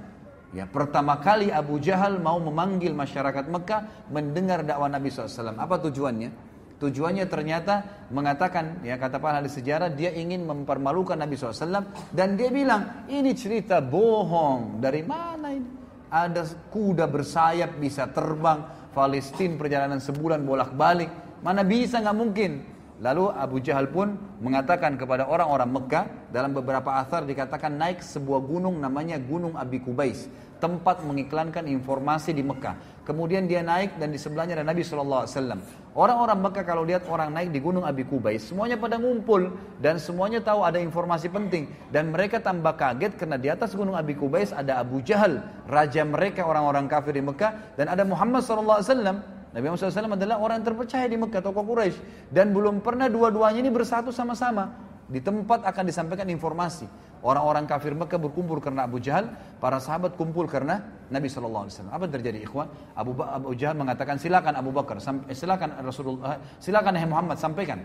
Ya, 0.48 0.64
pertama 0.64 1.20
kali 1.20 1.52
Abu 1.52 1.76
Jahal 1.76 2.16
mau 2.24 2.40
memanggil 2.40 2.96
masyarakat 2.96 3.52
Mekah 3.52 4.08
mendengar 4.08 4.64
dakwah 4.64 4.88
Nabi 4.88 5.12
SAW. 5.12 5.52
Apa 5.60 5.76
tujuannya? 5.76 6.32
Tujuannya 6.80 7.26
ternyata 7.28 8.06
mengatakan, 8.08 8.80
ya 8.86 8.96
kata 8.96 9.18
para 9.20 9.42
ahli 9.42 9.50
sejarah, 9.50 9.92
dia 9.92 10.14
ingin 10.16 10.46
mempermalukan 10.48 11.20
Nabi 11.20 11.36
SAW. 11.36 11.92
Dan 12.14 12.38
dia 12.40 12.48
bilang, 12.48 13.04
ini 13.12 13.36
cerita 13.36 13.84
bohong. 13.84 14.80
Dari 14.80 15.02
mana 15.04 15.48
ini? 15.52 15.68
Ada 16.08 16.70
kuda 16.72 17.04
bersayap 17.04 17.76
bisa 17.76 18.08
terbang. 18.08 18.88
Palestine 18.96 19.60
perjalanan 19.60 20.00
sebulan 20.00 20.40
bolak-balik. 20.48 21.10
Mana 21.44 21.60
bisa 21.60 22.00
nggak 22.00 22.16
mungkin. 22.16 22.52
Lalu 22.98 23.30
Abu 23.30 23.62
Jahal 23.62 23.86
pun 23.94 24.18
mengatakan 24.42 24.98
kepada 24.98 25.30
orang-orang 25.30 25.70
Mekah 25.70 26.04
dalam 26.34 26.50
beberapa 26.50 26.98
asar 26.98 27.22
dikatakan 27.30 27.70
naik 27.70 28.02
sebuah 28.02 28.42
gunung 28.42 28.74
namanya 28.82 29.14
Gunung 29.22 29.54
Abi 29.54 29.78
Kubais 29.78 30.26
tempat 30.58 31.06
mengiklankan 31.06 31.70
informasi 31.70 32.34
di 32.34 32.42
Mekah. 32.42 33.06
Kemudian 33.06 33.46
dia 33.46 33.62
naik 33.62 34.02
dan 34.02 34.10
di 34.10 34.18
sebelahnya 34.18 34.58
ada 34.58 34.66
Nabi 34.66 34.82
Shallallahu 34.82 35.22
Alaihi 35.30 35.34
Wasallam. 35.38 35.60
Orang-orang 35.94 36.38
Mekah 36.42 36.64
kalau 36.66 36.82
lihat 36.82 37.06
orang 37.06 37.30
naik 37.30 37.54
di 37.54 37.62
Gunung 37.62 37.86
Abi 37.86 38.02
Kubais, 38.02 38.42
semuanya 38.42 38.74
pada 38.74 38.98
ngumpul 38.98 39.46
dan 39.78 40.02
semuanya 40.02 40.42
tahu 40.42 40.66
ada 40.66 40.82
informasi 40.82 41.30
penting 41.30 41.70
dan 41.94 42.10
mereka 42.10 42.42
tambah 42.42 42.74
kaget 42.74 43.14
karena 43.14 43.38
di 43.38 43.46
atas 43.46 43.78
Gunung 43.78 43.94
Abi 43.94 44.18
Kubais 44.18 44.50
ada 44.50 44.82
Abu 44.82 45.06
Jahal, 45.06 45.46
raja 45.70 46.02
mereka 46.02 46.42
orang-orang 46.42 46.90
kafir 46.90 47.14
di 47.14 47.22
Mekah 47.22 47.78
dan 47.78 47.94
ada 47.94 48.02
Muhammad 48.02 48.42
Shallallahu 48.42 48.82
Alaihi 48.82 48.90
Wasallam 48.90 49.18
Nabi 49.52 49.64
Muhammad 49.64 49.80
SAW 49.88 50.12
adalah 50.18 50.36
orang 50.40 50.60
terpercaya 50.60 51.06
di 51.08 51.16
Mekah, 51.16 51.40
tokoh 51.40 51.64
Quraisy 51.64 52.28
dan 52.28 52.52
belum 52.52 52.84
pernah 52.84 53.08
dua-duanya 53.08 53.60
ini 53.64 53.70
bersatu 53.72 54.12
sama-sama. 54.12 54.88
Di 55.08 55.24
tempat 55.24 55.64
akan 55.64 55.88
disampaikan 55.88 56.28
informasi. 56.28 56.84
Orang-orang 57.24 57.64
kafir 57.64 57.96
Mekah 57.96 58.20
berkumpul 58.20 58.60
karena 58.60 58.84
Abu 58.84 59.00
Jahal, 59.00 59.32
para 59.56 59.80
sahabat 59.80 60.12
kumpul 60.20 60.44
karena 60.44 60.84
Nabi 61.08 61.32
SAW. 61.32 61.64
Apa 61.88 62.04
yang 62.04 62.14
terjadi 62.20 62.38
ikhwan? 62.44 62.68
Abu, 62.92 63.16
ba 63.16 63.32
Abu 63.40 63.56
Jahal 63.56 63.80
mengatakan 63.80 64.20
silakan 64.20 64.52
Abu 64.60 64.68
Bakar, 64.68 65.00
eh, 65.00 65.32
silakan 65.32 65.80
Rasulullah, 65.80 66.36
eh, 66.36 66.40
silakan 66.60 66.92
Nabi 67.00 67.08
Muhammad 67.08 67.40
sampaikan. 67.40 67.80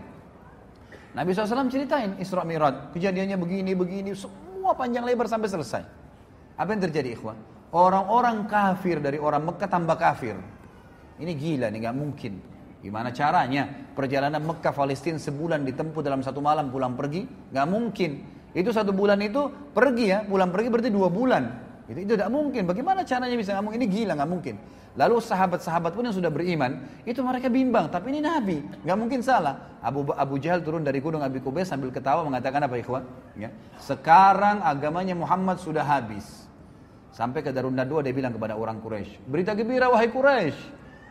Nabi 1.16 1.32
SAW 1.32 1.72
ceritain 1.72 2.12
Isra 2.20 2.44
Mi'raj, 2.44 2.92
kejadiannya 2.92 3.40
begini, 3.40 3.72
begini, 3.72 4.12
semua 4.12 4.76
panjang 4.76 5.08
lebar 5.08 5.24
sampai 5.24 5.48
selesai. 5.48 5.82
Apa 6.60 6.76
yang 6.76 6.82
terjadi 6.92 7.16
ikhwan? 7.16 7.40
Orang-orang 7.72 8.44
kafir 8.44 9.00
dari 9.00 9.16
orang 9.16 9.48
Mekah 9.48 9.64
tambah 9.72 9.96
kafir. 9.96 10.36
Ini 11.18 11.32
gila 11.38 11.70
nih 11.70 11.78
nggak 11.86 11.96
mungkin. 11.96 12.32
Gimana 12.82 13.14
caranya? 13.14 13.70
Perjalanan 13.94 14.42
Mekah 14.42 14.74
Palestina 14.74 15.16
sebulan 15.16 15.62
ditempuh 15.62 16.02
dalam 16.02 16.20
satu 16.26 16.42
malam 16.42 16.68
pulang 16.74 16.98
pergi? 16.98 17.22
Nggak 17.54 17.68
mungkin. 17.70 18.10
Itu 18.54 18.70
satu 18.70 18.90
bulan 18.94 19.18
itu 19.22 19.50
pergi 19.74 20.06
ya, 20.14 20.18
pulang 20.26 20.50
pergi 20.50 20.68
berarti 20.70 20.90
dua 20.90 21.08
bulan. 21.10 21.42
Itu, 21.86 22.16
tidak 22.16 22.32
mungkin. 22.32 22.64
Bagaimana 22.64 23.04
caranya 23.04 23.36
bisa 23.36 23.54
ngomong 23.60 23.74
ini 23.78 23.86
gila 23.86 24.16
nggak 24.18 24.30
mungkin. 24.30 24.54
Lalu 24.94 25.16
sahabat-sahabat 25.20 25.90
pun 25.92 26.06
yang 26.06 26.14
sudah 26.16 26.30
beriman, 26.30 27.02
itu 27.02 27.18
mereka 27.18 27.50
bimbang. 27.50 27.90
Tapi 27.90 28.14
ini 28.14 28.20
Nabi, 28.22 28.62
nggak 28.86 28.98
mungkin 28.98 29.20
salah. 29.26 29.78
Abu 29.82 30.06
Abu 30.14 30.38
Jahal 30.38 30.62
turun 30.66 30.86
dari 30.86 31.02
gunung 31.02 31.20
Abi 31.22 31.42
Kubais 31.42 31.66
sambil 31.66 31.90
ketawa 31.90 32.22
mengatakan 32.22 32.62
apa 32.64 32.78
ikhwan? 32.78 33.02
Ya. 33.34 33.50
Sekarang 33.82 34.62
agamanya 34.62 35.12
Muhammad 35.18 35.58
sudah 35.58 35.82
habis. 35.82 36.46
Sampai 37.14 37.46
ke 37.46 37.54
Darunda 37.54 37.86
dua 37.86 38.02
dia 38.02 38.10
bilang 38.14 38.34
kepada 38.34 38.58
orang 38.58 38.82
Quraisy, 38.82 39.22
berita 39.30 39.54
gembira 39.54 39.86
wahai 39.86 40.10
Quraisy, 40.10 40.58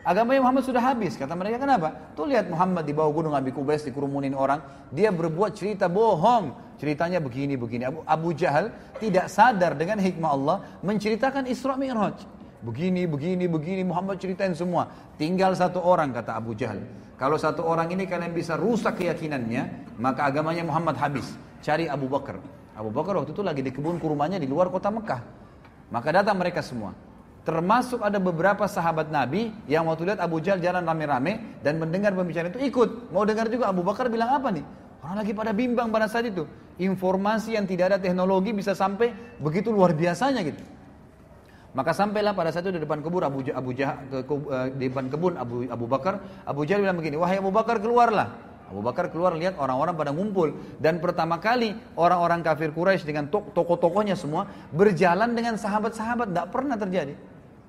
Agamanya 0.03 0.43
Muhammad 0.43 0.67
sudah 0.67 0.83
habis. 0.83 1.15
Kata 1.15 1.32
mereka, 1.32 1.64
kenapa? 1.64 1.95
Tuh 2.11 2.27
lihat 2.27 2.51
Muhammad 2.51 2.83
di 2.83 2.91
bawah 2.91 3.07
gunung 3.15 3.33
Abi 3.40 3.56
Kubais 3.56 3.88
dikurumunin 3.88 4.35
orang. 4.35 4.59
Dia 4.91 5.15
berbuat 5.15 5.56
cerita 5.56 5.88
bohong. 5.88 6.75
Ceritanya 6.75 7.23
begini-begini. 7.23 7.88
Abu, 7.88 7.99
Abu 8.03 8.30
Jahal 8.35 8.75
tidak 8.99 9.32
sadar 9.32 9.80
dengan 9.80 10.03
hikmah 10.03 10.30
Allah 10.35 10.57
menceritakan 10.83 11.48
Isra 11.48 11.80
Mi'raj. 11.80 12.19
Begini, 12.67 13.07
begini, 13.07 13.48
begini. 13.48 13.88
Muhammad 13.88 14.19
ceritain 14.19 14.51
semua. 14.51 14.91
Tinggal 15.15 15.56
satu 15.56 15.80
orang, 15.80 16.11
kata 16.11 16.35
Abu 16.35 16.51
Jahal. 16.51 16.83
Kalau 17.15 17.40
satu 17.40 17.64
orang 17.64 17.88
ini 17.95 18.03
kalian 18.03 18.35
bisa 18.35 18.59
rusak 18.59 18.99
keyakinannya, 18.99 19.95
maka 20.03 20.27
agamanya 20.27 20.67
Muhammad 20.67 20.99
habis. 20.99 21.32
Cari 21.64 21.88
Abu 21.88 22.11
Bakar. 22.11 22.43
Abu 22.75 22.91
Bakar 22.91 23.23
waktu 23.23 23.32
itu 23.32 23.40
lagi 23.40 23.64
di 23.64 23.72
kebun 23.72 24.03
kurumannya 24.03 24.35
di 24.43 24.51
luar 24.51 24.67
kota 24.67 24.91
Mekah. 24.91 25.22
Maka 25.95 26.09
datang 26.11 26.35
mereka 26.35 26.59
semua. 26.59 26.91
Termasuk 27.43 27.99
ada 27.99 28.23
beberapa 28.23 28.63
sahabat 28.72 29.11
Nabi 29.11 29.51
yang 29.67 29.83
waktu 29.91 30.07
lihat 30.15 30.23
Abu 30.23 30.39
Jahal 30.39 30.63
jalan 30.63 30.88
rame-rame 30.88 31.59
dan 31.59 31.75
mendengar 31.75 32.15
pembicaraan 32.15 32.55
itu 32.55 32.63
ikut. 32.72 33.11
Mau 33.11 33.27
dengar 33.27 33.51
juga 33.51 33.67
Abu 33.67 33.83
Bakar 33.83 34.07
bilang 34.07 34.39
apa 34.39 34.47
nih? 34.47 34.63
Orang 35.03 35.19
lagi 35.19 35.35
pada 35.35 35.51
bimbang 35.51 35.91
pada 35.91 36.07
saat 36.07 36.23
itu. 36.31 36.47
Informasi 36.80 37.59
yang 37.59 37.67
tidak 37.67 37.91
ada 37.91 37.97
teknologi 37.99 38.55
bisa 38.55 38.72
sampai 38.72 39.11
begitu 39.43 39.75
luar 39.75 39.91
biasanya 39.91 40.39
gitu. 40.47 40.63
Maka 41.75 41.91
sampailah 41.91 42.31
pada 42.31 42.47
saat 42.55 42.63
itu 42.63 42.80
di 42.80 42.81
depan 42.88 43.03
kebun 43.03 43.27
Abu 43.27 43.43
Jah, 43.43 43.59
Abu 43.59 43.69
ke, 43.75 43.91
ke, 44.23 44.33
eh, 44.47 44.67
di 44.80 44.85
depan 44.88 45.11
kebun 45.11 45.33
Abu 45.35 45.67
Abu 45.67 45.85
Bakar, 45.91 46.23
Abu 46.47 46.63
Jahal 46.63 46.88
bilang 46.88 46.95
begini, 46.95 47.19
"Wahai 47.19 47.43
Abu 47.43 47.51
Bakar, 47.51 47.75
keluarlah." 47.83 48.55
Abu 48.72 48.80
Bakar 48.80 49.11
keluar 49.11 49.35
lihat 49.35 49.59
orang-orang 49.59 49.93
pada 49.93 50.15
ngumpul 50.15 50.55
dan 50.80 50.97
pertama 50.97 51.38
kali 51.38 51.75
orang-orang 51.93 52.39
kafir 52.41 52.72
Quraisy 52.73 53.05
dengan 53.05 53.27
tokoh-tokohnya 53.30 54.17
semua 54.17 54.47
berjalan 54.72 55.35
dengan 55.35 55.59
sahabat-sahabat, 55.59 56.31
tidak 56.31 56.47
-sahabat, 56.47 56.53
pernah 56.55 56.77
terjadi. 56.80 57.13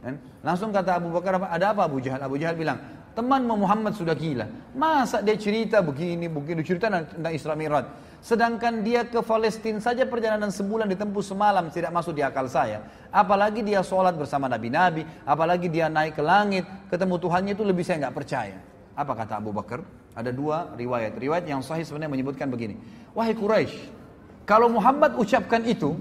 Dan 0.04 0.14
Langsung 0.44 0.68
kata 0.68 1.00
Abu 1.00 1.08
Bakar, 1.08 1.40
ada 1.40 1.72
apa 1.72 1.88
Abu 1.88 1.96
Jahal? 1.96 2.20
Abu 2.20 2.36
Jahal 2.36 2.60
bilang, 2.60 2.76
teman 3.16 3.40
Muhammad 3.48 3.96
sudah 3.96 4.12
gila. 4.12 4.44
Masa 4.76 5.24
dia 5.24 5.32
cerita 5.40 5.80
begini, 5.80 6.28
begini, 6.28 6.60
cerita 6.60 6.92
tentang 6.92 7.32
Isra 7.32 7.56
Mi'raj. 7.56 7.88
Sedangkan 8.20 8.84
dia 8.84 9.08
ke 9.08 9.24
Palestina 9.24 9.80
saja 9.80 10.04
perjalanan 10.04 10.52
sebulan 10.52 10.92
ditempuh 10.92 11.24
semalam 11.24 11.64
tidak 11.72 11.88
masuk 11.92 12.12
di 12.12 12.20
akal 12.20 12.44
saya. 12.52 12.84
Apalagi 13.08 13.64
dia 13.64 13.80
sholat 13.80 14.12
bersama 14.12 14.44
nabi-nabi, 14.44 15.08
apalagi 15.24 15.72
dia 15.72 15.88
naik 15.88 16.20
ke 16.20 16.22
langit, 16.24 16.68
ketemu 16.92 17.16
Tuhannya 17.24 17.52
itu 17.56 17.64
lebih 17.64 17.84
saya 17.84 18.08
nggak 18.08 18.16
percaya. 18.16 18.60
Apa 18.92 19.12
kata 19.24 19.40
Abu 19.40 19.56
Bakar? 19.56 19.80
Ada 20.12 20.28
dua 20.36 20.72
riwayat. 20.76 21.16
Riwayat 21.16 21.44
yang 21.48 21.64
sahih 21.64 21.82
sebenarnya 21.88 22.12
menyebutkan 22.20 22.48
begini. 22.52 22.76
Wahai 23.16 23.32
Quraisy, 23.32 23.72
kalau 24.44 24.68
Muhammad 24.68 25.16
ucapkan 25.16 25.64
itu, 25.64 25.96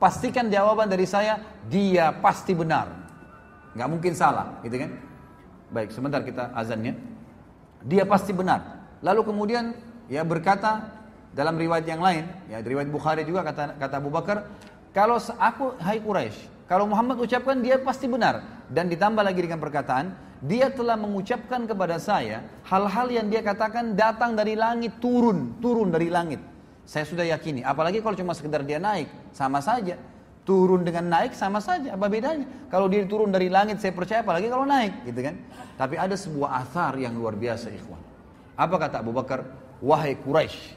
pastikan 0.00 0.48
jawaban 0.48 0.88
dari 0.88 1.04
saya, 1.04 1.36
dia 1.68 2.08
pasti 2.12 2.52
benar 2.56 3.03
nggak 3.74 3.88
mungkin 3.90 4.12
salah, 4.16 4.62
gitu 4.62 4.78
kan? 4.78 4.90
Baik, 5.74 5.90
sebentar 5.90 6.22
kita 6.22 6.54
azannya. 6.54 6.94
Dia 7.84 8.06
pasti 8.06 8.30
benar. 8.30 8.62
Lalu 9.04 9.20
kemudian 9.34 9.74
ya 10.08 10.22
berkata 10.24 10.88
dalam 11.34 11.58
riwayat 11.58 11.84
yang 11.84 12.00
lain, 12.00 12.24
ya 12.48 12.62
riwayat 12.64 12.88
Bukhari 12.88 13.26
juga 13.26 13.42
kata 13.44 13.76
kata 13.76 13.94
Abu 13.98 14.08
Bakar, 14.08 14.46
kalau 14.94 15.18
aku 15.18 15.74
hai 15.82 15.98
Quraisy, 16.00 16.64
kalau 16.70 16.88
Muhammad 16.88 17.20
ucapkan 17.20 17.58
dia 17.60 17.76
pasti 17.82 18.08
benar 18.08 18.40
dan 18.70 18.88
ditambah 18.88 19.20
lagi 19.20 19.44
dengan 19.44 19.60
perkataan 19.60 20.14
dia 20.44 20.68
telah 20.72 20.96
mengucapkan 20.96 21.68
kepada 21.68 21.98
saya 22.00 22.44
hal-hal 22.68 23.08
yang 23.10 23.26
dia 23.28 23.40
katakan 23.44 23.92
datang 23.98 24.32
dari 24.38 24.56
langit 24.56 24.96
turun, 25.02 25.58
turun 25.60 25.92
dari 25.92 26.08
langit. 26.08 26.40
Saya 26.88 27.04
sudah 27.08 27.24
yakini, 27.24 27.64
apalagi 27.64 28.00
kalau 28.04 28.14
cuma 28.16 28.32
sekedar 28.36 28.60
dia 28.64 28.76
naik, 28.76 29.08
sama 29.32 29.60
saja 29.60 29.96
turun 30.46 30.84
dengan 30.84 31.08
naik 31.08 31.32
sama 31.32 31.58
saja 31.58 31.96
apa 31.96 32.06
bedanya 32.06 32.44
kalau 32.68 32.86
dia 32.86 33.00
turun 33.08 33.32
dari 33.32 33.48
langit 33.48 33.80
saya 33.80 33.96
percaya 33.96 34.20
apalagi 34.20 34.46
kalau 34.52 34.68
naik 34.68 34.92
gitu 35.08 35.20
kan 35.24 35.36
tapi 35.80 35.96
ada 35.96 36.12
sebuah 36.14 36.62
asar 36.68 37.00
yang 37.00 37.16
luar 37.16 37.32
biasa 37.32 37.72
ikhwan 37.72 38.00
apa 38.54 38.74
kata 38.76 38.96
Abu 39.00 39.10
Bakar 39.16 39.40
wahai 39.80 40.20
Quraisy 40.20 40.76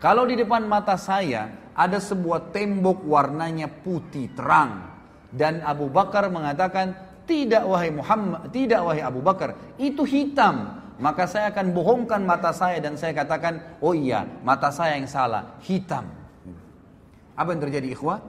kalau 0.00 0.24
di 0.24 0.34
depan 0.40 0.64
mata 0.64 0.96
saya 0.96 1.52
ada 1.76 2.00
sebuah 2.00 2.50
tembok 2.56 3.04
warnanya 3.04 3.68
putih 3.68 4.32
terang 4.32 4.88
dan 5.28 5.60
Abu 5.60 5.92
Bakar 5.92 6.32
mengatakan 6.32 6.96
tidak 7.28 7.68
wahai 7.68 7.92
Muhammad 7.92 8.48
tidak 8.48 8.80
wahai 8.80 9.04
Abu 9.04 9.20
Bakar 9.20 9.76
itu 9.76 10.08
hitam 10.08 10.80
maka 10.96 11.28
saya 11.28 11.52
akan 11.52 11.76
bohongkan 11.76 12.24
mata 12.24 12.48
saya 12.48 12.80
dan 12.80 12.96
saya 12.96 13.12
katakan 13.12 13.76
oh 13.84 13.92
iya 13.92 14.24
mata 14.40 14.72
saya 14.72 14.96
yang 14.96 15.04
salah 15.04 15.60
hitam 15.60 16.08
apa 17.36 17.48
yang 17.56 17.60
terjadi 17.64 17.92
Ikhwan 17.96 18.22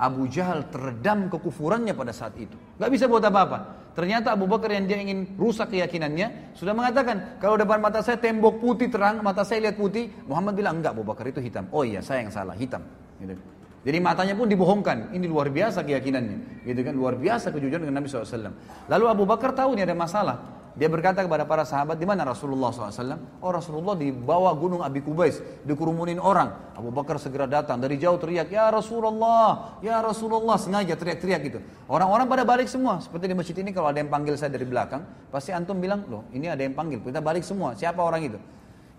Abu 0.00 0.24
Jahal 0.32 0.64
teredam 0.72 1.28
kekufurannya 1.28 1.92
pada 1.92 2.16
saat 2.16 2.32
itu. 2.40 2.56
Gak 2.80 2.88
bisa 2.88 3.04
buat 3.04 3.20
apa-apa. 3.20 3.92
Ternyata 3.92 4.32
Abu 4.32 4.48
Bakar 4.48 4.72
yang 4.72 4.88
dia 4.88 4.96
ingin 4.96 5.36
rusak 5.36 5.76
keyakinannya 5.76 6.56
sudah 6.56 6.72
mengatakan 6.72 7.36
kalau 7.36 7.60
depan 7.60 7.84
mata 7.84 8.00
saya 8.00 8.16
tembok 8.16 8.56
putih 8.64 8.88
terang, 8.88 9.20
mata 9.20 9.44
saya 9.44 9.68
lihat 9.68 9.76
putih. 9.76 10.08
Muhammad 10.24 10.56
bilang 10.56 10.80
enggak 10.80 10.96
Abu 10.96 11.04
Bakar 11.04 11.28
itu 11.28 11.44
hitam. 11.44 11.68
Oh 11.68 11.84
iya 11.84 12.00
saya 12.00 12.24
yang 12.24 12.32
salah 12.32 12.56
hitam. 12.56 12.80
Gitu. 13.20 13.36
Jadi 13.84 13.98
matanya 14.00 14.32
pun 14.32 14.48
dibohongkan. 14.48 15.12
Ini 15.12 15.28
luar 15.28 15.52
biasa 15.52 15.84
keyakinannya. 15.84 16.64
Gitu 16.64 16.80
kan 16.80 16.96
luar 16.96 17.20
biasa 17.20 17.52
kejujuran 17.52 17.84
dengan 17.84 18.00
Nabi 18.00 18.08
SAW. 18.08 18.56
Lalu 18.88 19.04
Abu 19.04 19.28
Bakar 19.28 19.52
tahu 19.52 19.76
ini 19.76 19.84
ada 19.84 19.92
masalah. 19.92 20.59
Dia 20.80 20.88
berkata 20.88 21.20
kepada 21.20 21.44
para 21.44 21.60
sahabat, 21.68 22.00
di 22.00 22.08
mana 22.08 22.24
Rasulullah 22.24 22.72
SAW? 22.72 23.44
Oh 23.44 23.52
Rasulullah 23.52 23.92
di 24.00 24.08
bawah 24.08 24.48
gunung 24.56 24.80
Abi 24.80 25.04
Kubais, 25.04 25.36
dikurumunin 25.60 26.16
orang. 26.16 26.72
Abu 26.72 26.88
Bakar 26.88 27.20
segera 27.20 27.44
datang, 27.44 27.76
dari 27.84 28.00
jauh 28.00 28.16
teriak, 28.16 28.48
Ya 28.48 28.64
Rasulullah, 28.72 29.76
Ya 29.84 30.00
Rasulullah, 30.00 30.56
sengaja 30.56 30.96
teriak-teriak 30.96 31.40
gitu. 31.52 31.60
Orang-orang 31.84 32.24
pada 32.24 32.48
balik 32.48 32.64
semua, 32.72 32.96
seperti 32.96 33.28
di 33.28 33.36
masjid 33.36 33.52
ini 33.60 33.76
kalau 33.76 33.92
ada 33.92 34.00
yang 34.00 34.08
panggil 34.08 34.40
saya 34.40 34.56
dari 34.56 34.64
belakang, 34.64 35.04
pasti 35.28 35.52
antum 35.52 35.76
bilang, 35.76 36.00
loh 36.08 36.24
ini 36.32 36.48
ada 36.48 36.64
yang 36.64 36.72
panggil, 36.72 37.04
kita 37.04 37.20
balik 37.20 37.44
semua, 37.44 37.76
siapa 37.76 38.00
orang 38.00 38.24
itu? 38.24 38.38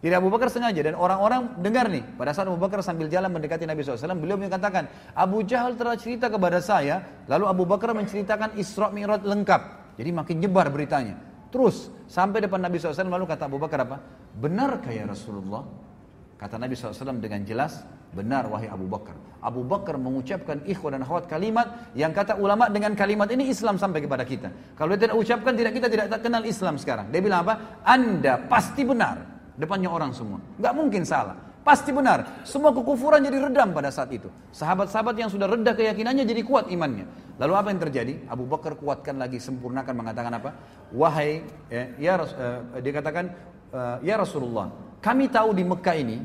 Jadi 0.06 0.14
Abu 0.14 0.30
Bakar 0.30 0.53
sengaja 0.53 0.85
dan 0.85 0.93
orang-orang 0.93 1.58
dengar 1.66 1.90
nih. 1.90 2.06
Pada 2.14 2.30
saat 2.38 2.45
Abu 2.45 2.61
Bakar 2.61 2.85
sambil 2.85 3.10
jalan 3.10 3.34
mendekati 3.34 3.66
Nabi 3.66 3.82
SAW, 3.82 4.22
beliau 4.22 4.38
mengatakan, 4.38 4.85
Abu 5.18 5.42
Jahal 5.50 5.74
telah 5.82 5.98
cerita 5.98 6.30
kepada 6.30 6.61
saya, 6.61 7.26
lalu 7.26 7.50
Abu 7.50 7.66
Bakar 7.66 7.90
menceritakan 7.98 8.53
Isra 8.61 8.93
Mi'raj 8.93 9.26
lengkap. 9.26 9.61
Jadi 9.98 10.10
makin 10.14 10.45
nyebar 10.45 10.69
beritanya. 10.69 11.31
Terus 11.52 11.92
sampai 12.08 12.40
depan 12.40 12.64
Nabi 12.64 12.80
SAW 12.80 13.12
lalu 13.12 13.28
kata 13.28 13.52
Abu 13.52 13.60
Bakar 13.60 13.84
apa? 13.86 14.00
Benarkah 14.40 14.90
ya 14.96 15.04
Rasulullah? 15.04 15.68
Kata 16.40 16.56
Nabi 16.58 16.74
SAW 16.80 17.20
dengan 17.22 17.44
jelas, 17.46 17.84
benar 18.16 18.50
wahai 18.50 18.66
Abu 18.72 18.88
Bakar. 18.90 19.14
Abu 19.44 19.62
Bakar 19.62 20.00
mengucapkan 20.02 20.64
ikhwan 20.66 20.98
dan 20.98 21.04
khawat 21.06 21.28
kalimat 21.30 21.92
yang 21.94 22.10
kata 22.16 22.40
ulama 22.40 22.66
dengan 22.72 22.96
kalimat 22.98 23.30
ini 23.30 23.46
Islam 23.52 23.78
sampai 23.78 24.02
kepada 24.02 24.26
kita. 24.26 24.50
Kalau 24.74 24.98
dia 24.98 25.06
tidak 25.12 25.20
ucapkan 25.22 25.54
tidak 25.54 25.78
kita 25.78 25.88
tidak 25.92 26.08
kenal 26.18 26.42
Islam 26.42 26.82
sekarang. 26.82 27.14
Dia 27.14 27.22
bilang 27.22 27.46
apa? 27.46 27.84
Anda 27.86 28.42
pasti 28.48 28.82
benar. 28.82 29.22
Depannya 29.54 29.92
orang 29.92 30.16
semua. 30.16 30.40
Gak 30.58 30.74
mungkin 30.74 31.06
salah. 31.06 31.51
Pasti 31.61 31.93
benar. 31.93 32.41
Semua 32.41 32.73
kekufuran 32.73 33.22
jadi 33.22 33.38
redam 33.38 33.69
pada 33.69 33.93
saat 33.93 34.09
itu. 34.09 34.25
Sahabat-sahabat 34.49 35.14
yang 35.14 35.30
sudah 35.30 35.45
reda 35.45 35.77
keyakinannya 35.77 36.25
jadi 36.25 36.41
kuat 36.41 36.73
imannya. 36.73 37.06
Lalu 37.38 37.53
apa 37.53 37.69
yang 37.69 37.81
terjadi? 37.85 38.14
Abu 38.33 38.49
Bakar 38.49 38.73
kuatkan 38.81 39.22
lagi, 39.22 39.38
sempurnakan 39.38 39.93
mengatakan 39.93 40.33
apa? 40.41 40.57
Wahai, 40.90 41.45
ya, 41.69 41.83
ya 42.01 42.14
uh, 42.17 42.25
eh, 42.25 42.81
dia 42.81 42.93
katakan, 42.98 43.30
uh, 43.77 44.01
eh, 44.01 44.09
ya 44.09 44.17
Rasulullah, 44.17 44.73
kami 45.06 45.30
tahu 45.30 45.53
di 45.53 45.61
Mekah 45.61 45.95
ini 46.01 46.17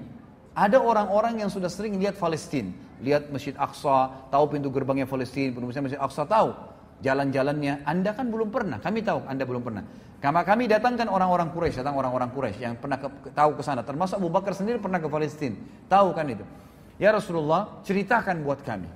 ada 0.56 0.81
orang-orang 0.81 1.44
yang 1.44 1.52
sudah 1.52 1.68
sering 1.68 2.00
lihat 2.00 2.16
Palestina, 2.16 2.73
lihat 3.05 3.28
Masjid 3.28 3.52
Aqsa, 3.60 4.08
tahu 4.32 4.56
pintu 4.56 4.73
gerbangnya 4.73 5.05
Palestina, 5.05 5.52
penuh 5.52 5.68
Masjid 5.68 6.00
Aqsa 6.00 6.24
tahu 6.24 6.56
jalan-jalannya. 7.05 7.84
Anda 7.84 8.16
kan 8.16 8.32
belum 8.32 8.48
pernah, 8.48 8.81
kami 8.81 9.05
tahu 9.05 9.20
Anda 9.28 9.44
belum 9.44 9.60
pernah. 9.60 9.84
Karena 10.17 10.41
kami 10.49 10.65
datangkan 10.65 11.12
orang-orang 11.12 11.53
Quraisy, 11.53 11.77
datang 11.85 11.97
orang-orang 12.01 12.33
Quraisy 12.33 12.65
yang 12.65 12.75
pernah 12.81 12.97
ke, 12.97 13.09
tahu 13.36 13.53
ke 13.61 13.62
sana, 13.65 13.85
termasuk 13.85 14.17
Abu 14.17 14.33
Bakar 14.33 14.57
sendiri 14.57 14.81
pernah 14.81 14.97
ke 14.97 15.09
Palestina, 15.12 15.61
tahu 15.93 16.17
kan 16.17 16.25
itu. 16.25 16.45
Ya 16.97 17.12
Rasulullah, 17.12 17.85
ceritakan 17.85 18.41
buat 18.41 18.65
kami. 18.65 18.89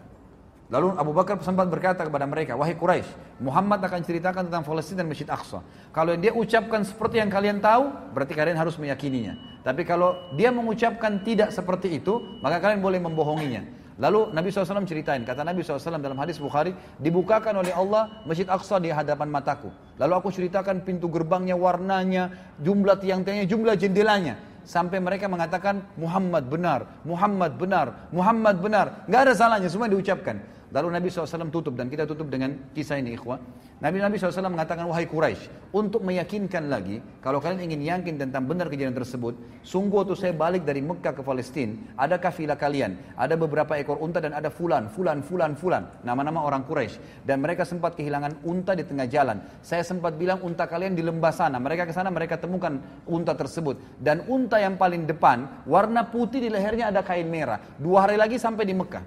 Lalu 0.71 0.97
Abu 0.97 1.13
Bakar 1.13 1.37
sempat 1.45 1.69
berkata 1.69 2.09
kepada 2.09 2.25
mereka, 2.25 2.57
wahai 2.57 2.73
Quraisy, 2.73 3.37
Muhammad 3.45 3.85
akan 3.85 4.01
ceritakan 4.01 4.49
tentang 4.49 4.65
Palestina 4.65 5.05
dan 5.05 5.13
Masjid 5.13 5.29
Aqsa. 5.29 5.61
Kalau 5.93 6.17
dia 6.17 6.33
ucapkan 6.33 6.81
seperti 6.89 7.21
yang 7.21 7.29
kalian 7.29 7.61
tahu, 7.61 7.93
berarti 8.17 8.33
kalian 8.33 8.57
harus 8.57 8.81
meyakininya. 8.81 9.61
Tapi 9.61 9.85
kalau 9.85 10.17
dia 10.41 10.49
mengucapkan 10.49 11.21
tidak 11.21 11.53
seperti 11.53 12.01
itu, 12.01 12.17
maka 12.41 12.63
kalian 12.65 12.81
boleh 12.81 12.97
membohonginya. 13.03 13.80
Lalu 14.01 14.33
Nabi 14.33 14.49
SAW 14.49 14.89
ceritain, 14.89 15.21
kata 15.29 15.45
Nabi 15.45 15.61
SAW 15.61 16.01
dalam 16.01 16.17
hadis 16.17 16.41
Bukhari, 16.41 16.73
dibukakan 17.05 17.61
oleh 17.61 17.69
Allah 17.77 18.25
Masjid 18.25 18.49
Aqsa 18.49 18.81
di 18.81 18.89
hadapan 18.89 19.29
mataku. 19.29 19.69
Lalu 20.01 20.13
aku 20.17 20.29
ceritakan 20.33 20.81
pintu 20.81 21.05
gerbangnya, 21.13 21.53
warnanya, 21.53 22.33
jumlah 22.65 22.97
tiang-tiangnya, 22.97 23.45
jumlah 23.45 23.77
jendelanya. 23.77 24.41
Sampai 24.65 25.05
mereka 25.05 25.29
mengatakan 25.29 25.85
Muhammad 26.01 26.49
benar, 26.49 26.89
Muhammad 27.05 27.53
benar, 27.61 28.09
Muhammad 28.09 28.57
benar. 28.65 29.05
Gak 29.05 29.21
ada 29.29 29.33
salahnya, 29.37 29.69
semua 29.69 29.85
diucapkan. 29.93 30.41
Lalu 30.71 30.89
Nabi 31.03 31.09
SAW 31.11 31.51
tutup 31.51 31.75
dan 31.75 31.91
kita 31.91 32.07
tutup 32.07 32.31
dengan 32.31 32.55
kisah 32.71 33.03
ini 33.03 33.19
ikhwah. 33.19 33.43
Nabi 33.83 33.99
Nabi 33.99 34.23
SAW 34.23 34.47
mengatakan 34.47 34.87
wahai 34.87 35.03
Quraisy 35.11 35.75
untuk 35.75 35.99
meyakinkan 36.07 36.71
lagi 36.71 37.03
kalau 37.19 37.43
kalian 37.43 37.67
ingin 37.67 37.81
yakin 37.83 38.15
tentang 38.23 38.47
benar 38.47 38.71
kejadian 38.71 38.95
tersebut, 38.95 39.35
sungguh 39.67 40.07
waktu 40.07 40.15
saya 40.15 40.31
balik 40.37 40.63
dari 40.63 40.79
Mekah 40.79 41.19
ke 41.19 41.27
Palestina, 41.27 41.75
ada 41.99 42.23
kafilah 42.23 42.55
kalian, 42.55 42.95
ada 43.19 43.35
beberapa 43.35 43.75
ekor 43.83 43.99
unta 43.99 44.23
dan 44.23 44.31
ada 44.31 44.47
fulan, 44.47 44.87
fulan, 44.95 45.27
fulan, 45.27 45.59
fulan, 45.59 45.91
nama-nama 46.07 46.47
orang 46.47 46.63
Quraisy 46.63 47.27
dan 47.27 47.43
mereka 47.43 47.67
sempat 47.67 47.99
kehilangan 47.99 48.47
unta 48.47 48.79
di 48.79 48.87
tengah 48.87 49.11
jalan. 49.11 49.43
Saya 49.67 49.83
sempat 49.83 50.15
bilang 50.23 50.39
unta 50.39 50.71
kalian 50.71 50.95
di 50.95 51.03
lembah 51.03 51.35
sana, 51.35 51.59
mereka 51.59 51.83
ke 51.83 51.91
sana 51.91 52.15
mereka 52.15 52.39
temukan 52.39 52.79
unta 53.11 53.35
tersebut 53.35 53.75
dan 53.99 54.23
unta 54.31 54.63
yang 54.63 54.79
paling 54.79 55.03
depan 55.03 55.67
warna 55.67 56.07
putih 56.07 56.39
di 56.39 56.47
lehernya 56.47 56.95
ada 56.95 57.03
kain 57.03 57.27
merah. 57.27 57.59
Dua 57.75 58.07
hari 58.07 58.15
lagi 58.15 58.39
sampai 58.39 58.63
di 58.71 58.77
Mekah 58.77 59.05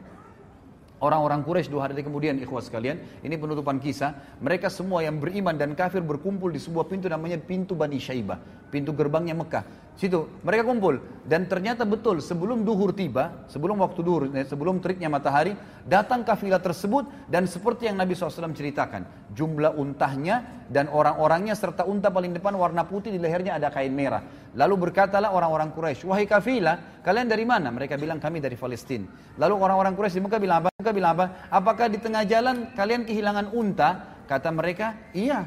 orang-orang 1.04 1.44
Quraisy 1.44 1.68
dua 1.68 1.92
hari 1.92 2.00
kemudian 2.00 2.40
ikhwas 2.40 2.72
sekalian, 2.72 3.04
ini 3.20 3.36
penutupan 3.36 3.84
kisah, 3.84 4.40
mereka 4.40 4.72
semua 4.72 5.04
yang 5.04 5.20
beriman 5.20 5.60
dan 5.60 5.76
kafir 5.76 6.00
berkumpul 6.00 6.48
di 6.48 6.64
sebuah 6.64 6.88
pintu 6.88 7.12
namanya 7.12 7.36
pintu 7.36 7.76
Bani 7.76 8.00
Syaibah, 8.00 8.40
pintu 8.72 8.96
gerbangnya 8.96 9.36
Mekah. 9.36 9.68
Situ 9.94 10.26
mereka 10.42 10.66
kumpul 10.66 10.98
dan 11.28 11.46
ternyata 11.46 11.86
betul 11.86 12.18
sebelum 12.24 12.66
duhur 12.66 12.96
tiba, 12.98 13.46
sebelum 13.52 13.78
waktu 13.84 14.00
duhur, 14.02 14.24
eh, 14.34 14.48
sebelum 14.48 14.80
teriknya 14.82 15.12
matahari, 15.12 15.54
datang 15.86 16.24
kafilah 16.26 16.64
tersebut 16.64 17.06
dan 17.30 17.46
seperti 17.46 17.92
yang 17.92 18.00
Nabi 18.00 18.18
SAW 18.18 18.56
ceritakan, 18.58 19.06
jumlah 19.34 19.74
untahnya 19.76 20.66
dan 20.70 20.86
orang-orangnya 20.88 21.58
serta 21.58 21.84
unta 21.90 22.14
paling 22.14 22.32
depan 22.38 22.54
warna 22.56 22.86
putih 22.86 23.10
di 23.10 23.20
lehernya 23.20 23.58
ada 23.58 23.74
kain 23.74 23.92
merah. 23.92 24.22
Lalu 24.54 24.90
berkatalah 24.90 25.34
orang-orang 25.34 25.74
Quraisy, 25.74 26.06
"Wahai 26.06 26.26
kafilah, 26.30 27.02
kalian 27.04 27.26
dari 27.28 27.44
mana?" 27.46 27.74
Mereka 27.74 27.98
bilang, 27.98 28.22
"Kami 28.22 28.38
dari 28.40 28.54
Palestina." 28.54 29.10
Lalu 29.42 29.54
orang-orang 29.60 29.94
Quraisy 29.98 30.22
di 30.22 30.22
Mekah 30.24 30.40
bilang 30.40 30.58
apa? 30.64 30.70
Mekah 30.80 30.94
bilang 30.96 31.12
apa? 31.18 31.26
"Apakah 31.50 31.90
di 31.90 31.98
tengah 31.98 32.24
jalan 32.30 32.72
kalian 32.78 33.04
kehilangan 33.10 33.52
unta?" 33.54 33.90
Kata 34.30 34.50
mereka, 34.54 35.12
"Iya." 35.12 35.44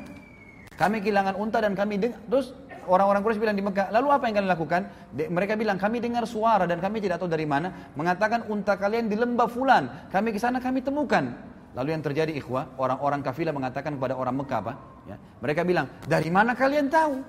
Kami 0.77 1.01
kehilangan 1.01 1.41
unta 1.41 1.57
dan 1.65 1.73
kami 1.73 1.97
dengar. 1.97 2.19
Terus 2.29 2.53
orang-orang 2.85 3.25
Quraisy 3.25 3.41
bilang 3.41 3.57
di 3.57 3.65
Mekah, 3.65 3.89
lalu 3.97 4.07
apa 4.13 4.29
yang 4.29 4.43
kalian 4.45 4.51
lakukan? 4.53 4.83
De 5.09 5.25
mereka 5.33 5.57
bilang, 5.57 5.81
kami 5.81 6.05
dengar 6.05 6.29
suara 6.29 6.69
dan 6.69 6.85
kami 6.85 7.01
tidak 7.01 7.17
tahu 7.17 7.33
dari 7.33 7.49
mana. 7.49 7.73
Mengatakan 7.97 8.45
unta 8.53 8.77
kalian 8.77 9.09
di 9.09 9.17
lembah 9.17 9.49
fulan. 9.49 10.13
Kami 10.13 10.37
ke 10.37 10.37
sana 10.43 10.61
kami 10.61 10.85
temukan. 10.85 11.56
Lalu 11.77 11.93
yang 11.93 12.03
terjadi 12.09 12.33
ikhwah, 12.41 12.73
orang-orang 12.81 13.21
kafilah 13.21 13.53
mengatakan 13.53 14.01
kepada 14.01 14.17
orang 14.17 14.33
Mekah 14.41 14.59
apa? 14.65 14.73
Ya, 15.05 15.17
mereka 15.45 15.61
bilang, 15.61 15.93
dari 16.09 16.33
mana 16.33 16.57
kalian 16.57 16.89
tahu? 16.89 17.21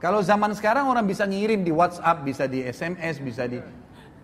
Kalau 0.00 0.24
zaman 0.24 0.56
sekarang 0.56 0.88
orang 0.88 1.04
bisa 1.04 1.28
ngirim 1.28 1.60
di 1.60 1.68
WhatsApp, 1.68 2.24
bisa 2.24 2.48
di 2.48 2.64
SMS, 2.64 3.20
bisa 3.20 3.44
di 3.44 3.60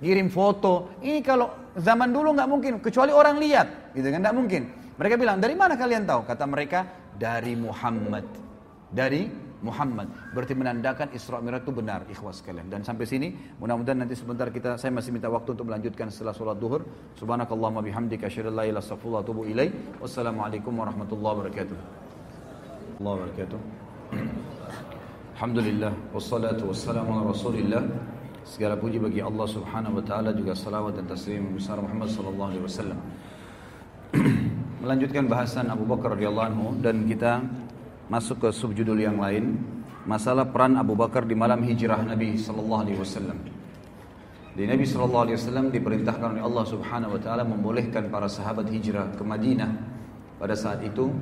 ngirim 0.01 0.33
foto. 0.33 0.97
Ini 1.05 1.21
kalau 1.21 1.53
zaman 1.77 2.09
dulu 2.09 2.33
nggak 2.33 2.49
mungkin, 2.49 2.73
kecuali 2.81 3.13
orang 3.13 3.37
lihat, 3.37 3.93
gitu 3.93 4.09
kan? 4.09 4.21
Nggak 4.25 4.37
mungkin. 4.41 4.63
Mereka 4.97 5.15
bilang, 5.21 5.37
dari 5.45 5.53
mana 5.53 5.77
kalian 5.77 6.09
tahu? 6.09 6.25
Kata 6.25 6.45
mereka, 6.49 6.89
dari 7.13 7.53
Muhammad. 7.61 8.25
Dari 8.89 9.29
Muhammad 9.61 10.09
berarti 10.33 10.57
menandakan 10.57 11.07
Isra 11.13 11.37
Mi'raj 11.45 11.63
itu 11.65 11.73
benar 11.73 12.01
ikhwas 12.09 12.41
sekalian 12.41 12.69
dan 12.73 12.81
sampai 12.81 13.05
sini 13.05 13.29
mudah-mudahan 13.61 14.01
nanti 14.05 14.17
sebentar 14.17 14.49
kita 14.49 14.81
saya 14.81 14.89
masih 14.97 15.13
minta 15.13 15.29
waktu 15.29 15.53
untuk 15.55 15.69
melanjutkan 15.69 16.09
setelah 16.09 16.33
sholat 16.35 16.57
duhur 16.57 16.81
subhanakallahumma 17.21 17.85
bihamdika 17.85 18.27
asyhadu 18.29 18.53
an 18.53 18.57
la 18.65 18.65
ilaha 18.69 18.85
illa 18.97 19.19
anta 19.21 19.33
ilaik 19.45 19.73
wassalamualaikum 20.01 20.73
warahmatullahi 20.73 21.33
wabarakatuh 21.37 21.79
Allah 23.01 23.11
wabarakatuh 23.21 23.59
Alhamdulillah 25.37 25.93
wassalatu 26.13 26.63
wassalamu 26.73 27.11
ala 27.17 27.23
rasulillah 27.33 27.83
segala 28.45 28.75
puji 28.81 28.99
bagi 29.01 29.21
Allah 29.25 29.47
subhanahu 29.49 30.01
wa 30.01 30.05
ta'ala 30.05 30.33
juga 30.37 30.53
salawat 30.57 30.97
dan 31.01 31.05
taslim 31.09 31.57
besar 31.57 31.77
Muhammad 31.81 32.09
sallallahu 32.09 32.49
alaihi 32.57 32.65
wasallam 32.65 32.99
melanjutkan 34.83 35.25
bahasan 35.29 35.69
Abu 35.69 35.85
Bakar 35.85 36.17
radhiyallahu 36.17 36.49
anhu 36.49 36.67
dan 36.81 37.05
kita 37.05 37.45
masuk 38.11 38.43
ke 38.43 38.49
subjudul 38.51 38.99
yang 38.99 39.23
lain, 39.23 39.57
masalah 40.03 40.43
peran 40.51 40.75
Abu 40.75 40.99
Bakar 40.99 41.23
di 41.25 41.39
malam 41.39 41.63
hijrah 41.63 42.03
Nabi 42.03 42.35
Shallallahu 42.35 42.83
alaihi 42.83 42.99
wasallam. 42.99 43.39
Di 44.59 44.67
Nabi 44.67 44.83
Shallallahu 44.83 45.25
alaihi 45.31 45.39
wasallam 45.39 45.71
diperintahkan 45.71 46.27
oleh 46.37 46.43
Allah 46.43 46.65
Subhanahu 46.67 47.15
wa 47.17 47.21
taala 47.23 47.47
membolehkan 47.47 48.11
para 48.11 48.27
sahabat 48.27 48.67
hijrah 48.67 49.15
ke 49.15 49.23
Madinah 49.23 49.71
pada 50.43 50.59
saat 50.59 50.83
itu 50.83 51.15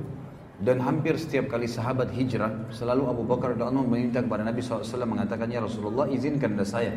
dan 0.64 0.80
hampir 0.80 1.12
setiap 1.20 1.52
kali 1.52 1.68
sahabat 1.68 2.08
hijrah 2.16 2.72
selalu 2.72 3.04
Abu 3.12 3.22
Bakar 3.28 3.52
radhiyallahu 3.54 3.84
anhu 3.84 3.84
meminta 3.86 4.24
kepada 4.24 4.42
Nabi 4.48 4.58
SAW 4.64 4.88
mengatakan 5.06 5.46
ya 5.54 5.60
Rasulullah 5.62 6.08
izinkan 6.10 6.56
saya 6.66 6.90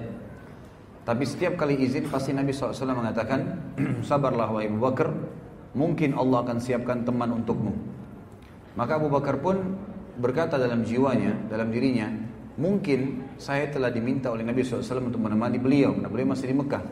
tapi 1.06 1.28
setiap 1.30 1.62
kali 1.62 1.78
izin 1.78 2.10
pasti 2.10 2.34
Nabi 2.34 2.56
SAW 2.58 2.90
mengatakan 2.90 3.54
sabarlah 4.08 4.50
wahai 4.56 4.66
Abu 4.72 4.82
Bakar 4.82 5.14
mungkin 5.78 6.16
Allah 6.18 6.42
akan 6.48 6.58
siapkan 6.58 7.06
teman 7.06 7.38
untukmu 7.38 7.70
maka 8.76 8.96
Abu 9.00 9.12
Bakar 9.12 9.40
pun 9.44 9.76
berkata 10.16 10.56
dalam 10.56 10.86
jiwanya, 10.88 11.36
dalam 11.52 11.68
dirinya, 11.74 12.08
mungkin 12.56 13.32
saya 13.36 13.68
telah 13.68 13.92
diminta 13.92 14.32
oleh 14.32 14.48
Nabi 14.48 14.64
SAW 14.64 15.12
untuk 15.12 15.20
menemani 15.20 15.60
beliau, 15.60 15.92
karena 15.96 16.08
beliau 16.08 16.28
masih 16.32 16.48
di 16.52 16.56
Mekah. 16.56 16.84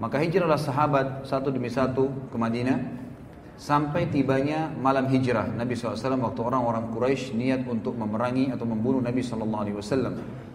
Maka 0.00 0.16
hijrahlah 0.16 0.56
sahabat 0.56 1.06
satu 1.28 1.52
demi 1.52 1.68
satu 1.68 2.08
ke 2.32 2.36
Madinah, 2.40 2.78
sampai 3.60 4.08
tibanya 4.08 4.72
malam 4.80 5.04
hijrah 5.12 5.52
Nabi 5.52 5.76
SAW 5.76 6.00
waktu 6.16 6.40
orang-orang 6.40 6.88
Quraisy 6.88 7.36
niat 7.36 7.68
untuk 7.68 7.92
memerangi 8.00 8.48
atau 8.56 8.64
membunuh 8.64 9.04
Nabi 9.04 9.20
SAW 9.20 9.76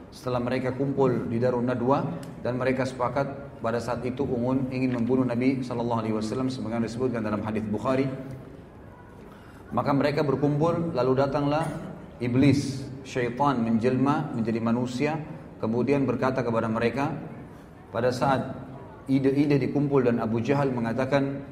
setelah 0.09 0.41
mereka 0.41 0.73
kumpul 0.73 1.29
di 1.29 1.37
Darun 1.37 1.69
Nadwa 1.69 2.01
dan 2.41 2.57
mereka 2.57 2.89
sepakat 2.89 3.61
pada 3.61 3.77
saat 3.77 4.01
itu 4.09 4.25
Ungun 4.25 4.73
ingin 4.73 4.97
membunuh 4.97 5.21
Nabi 5.21 5.61
SAW 5.61 6.49
sebagaimana 6.49 6.89
disebutkan 6.89 7.21
dalam 7.21 7.45
hadis 7.45 7.61
Bukhari 7.69 8.09
maka 9.75 9.91
mereka 9.91 10.23
berkumpul 10.23 10.95
lalu 10.95 11.11
datanglah 11.19 11.67
iblis, 12.23 12.87
syaitan 13.03 13.59
menjelma 13.59 14.31
menjadi 14.31 14.63
manusia 14.63 15.11
kemudian 15.59 16.07
berkata 16.07 16.47
kepada 16.47 16.71
mereka 16.71 17.11
pada 17.91 18.07
saat 18.15 18.55
ide-ide 19.11 19.59
dikumpul 19.59 19.99
dan 20.07 20.23
Abu 20.23 20.39
Jahal 20.39 20.71
mengatakan 20.71 21.43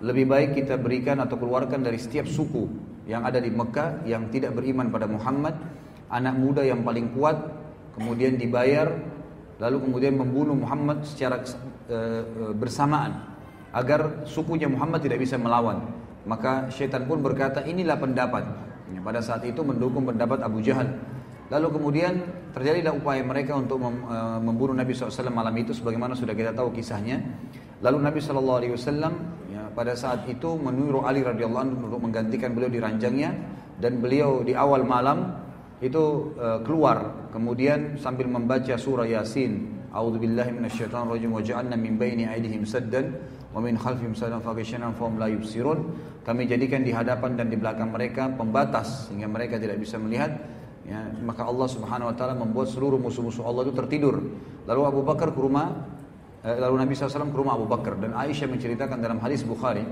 lebih 0.00 0.24
baik 0.24 0.56
kita 0.64 0.80
berikan 0.80 1.20
atau 1.20 1.36
keluarkan 1.36 1.84
dari 1.84 2.00
setiap 2.00 2.24
suku 2.24 2.64
yang 3.04 3.28
ada 3.28 3.44
di 3.44 3.52
Mekah 3.52 4.08
yang 4.08 4.32
tidak 4.32 4.56
beriman 4.56 4.88
pada 4.88 5.04
Muhammad 5.04 5.52
anak 6.08 6.32
muda 6.32 6.64
yang 6.64 6.80
paling 6.80 7.12
kuat 7.12 7.36
kemudian 7.92 8.40
dibayar 8.40 8.88
lalu 9.60 9.76
kemudian 9.84 10.16
membunuh 10.16 10.56
Muhammad 10.56 11.04
secara 11.04 11.44
e, 11.92 11.98
e, 12.24 12.44
bersamaan 12.56 13.36
agar 13.76 14.24
sukunya 14.24 14.64
Muhammad 14.68 15.00
tidak 15.04 15.20
bisa 15.24 15.36
melawan 15.40 15.80
maka 16.26 16.68
syaitan 16.74 17.06
pun 17.06 17.22
berkata 17.22 17.62
inilah 17.62 17.96
pendapat. 18.02 18.44
Pada 19.06 19.22
saat 19.22 19.46
itu 19.46 19.62
mendukung 19.62 20.02
pendapat 20.02 20.42
Abu 20.42 20.58
Jahal. 20.58 20.90
Lalu 21.46 21.78
kemudian 21.78 22.12
terjadilah 22.50 22.90
upaya 22.98 23.22
mereka 23.22 23.54
untuk 23.54 23.78
mem, 23.78 24.02
e, 24.02 24.18
membunuh 24.42 24.74
Nabi 24.74 24.90
SAW 24.98 25.30
malam 25.30 25.54
itu 25.62 25.70
sebagaimana 25.70 26.18
sudah 26.18 26.34
kita 26.34 26.50
tahu 26.50 26.74
kisahnya. 26.74 27.22
Lalu 27.86 28.02
Nabi 28.02 28.18
SAW 28.18 28.66
ya, 29.54 29.70
pada 29.70 29.94
saat 29.94 30.26
itu 30.26 30.58
menyuruh 30.58 31.06
Ali 31.06 31.22
radhiyallahu 31.22 31.62
anhu 31.70 31.78
untuk 31.86 32.02
menggantikan 32.02 32.50
beliau 32.50 32.66
di 32.66 32.82
ranjangnya 32.82 33.30
dan 33.78 34.02
beliau 34.02 34.42
di 34.42 34.58
awal 34.58 34.82
malam 34.82 35.38
itu 35.78 36.34
e, 36.34 36.66
keluar 36.66 37.30
kemudian 37.30 37.94
sambil 38.02 38.26
membaca 38.26 38.74
surah 38.74 39.06
Yasin 39.06 39.75
أعوذ 39.94 40.18
بالله 40.18 40.46
من 40.56 40.64
الشيطان 40.66 41.06
الرجيم 41.06 41.30
وجعلنا 41.30 41.76
من 41.78 41.94
بين 42.00 42.26
أيديهم 42.26 42.64
سدا 42.66 43.02
wa 43.56 43.64
min 43.64 43.72
khalfihim 43.72 44.12
sadan 44.12 44.36
faghishyanahum 44.44 45.00
fahum 45.00 45.14
la 45.16 45.32
yubsirun 45.32 45.80
kami 46.28 46.44
jadikan 46.44 46.84
di 46.84 46.92
hadapan 46.92 47.40
dan 47.40 47.48
di 47.48 47.56
belakang 47.56 47.88
mereka 47.88 48.28
pembatas 48.36 49.08
sehingga 49.08 49.32
mereka 49.32 49.56
tidak 49.56 49.80
bisa 49.80 49.96
melihat 49.96 50.28
ya, 50.84 51.00
maka 51.24 51.48
Allah 51.48 51.64
Subhanahu 51.64 52.12
wa 52.12 52.16
taala 52.20 52.36
membuat 52.36 52.68
seluruh 52.68 53.00
musuh-musuh 53.00 53.48
Allah 53.48 53.64
itu 53.64 53.72
tertidur 53.72 54.20
lalu 54.68 54.80
Abu 54.84 55.00
Bakar 55.08 55.32
ke 55.32 55.40
rumah 55.40 55.72
eh, 56.44 56.52
lalu 56.52 56.84
Nabi 56.84 56.92
SAW 57.00 57.32
ke 57.32 57.38
rumah 57.40 57.56
Abu 57.56 57.64
Bakar 57.64 57.96
dan 57.96 58.12
Aisyah 58.12 58.44
menceritakan 58.44 59.00
dalam 59.00 59.16
hadis 59.24 59.40
Bukhari 59.40 59.88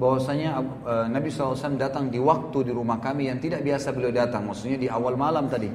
bahwasanya 0.00 0.64
eh, 0.64 1.06
Nabi 1.12 1.28
SAW 1.28 1.76
datang 1.76 2.08
di 2.08 2.16
waktu 2.16 2.72
di 2.72 2.72
rumah 2.72 3.04
kami 3.04 3.28
yang 3.28 3.36
tidak 3.36 3.60
biasa 3.68 3.92
beliau 3.92 4.16
datang 4.16 4.48
maksudnya 4.48 4.80
di 4.80 4.88
awal 4.88 5.12
malam 5.20 5.44
tadi 5.52 5.68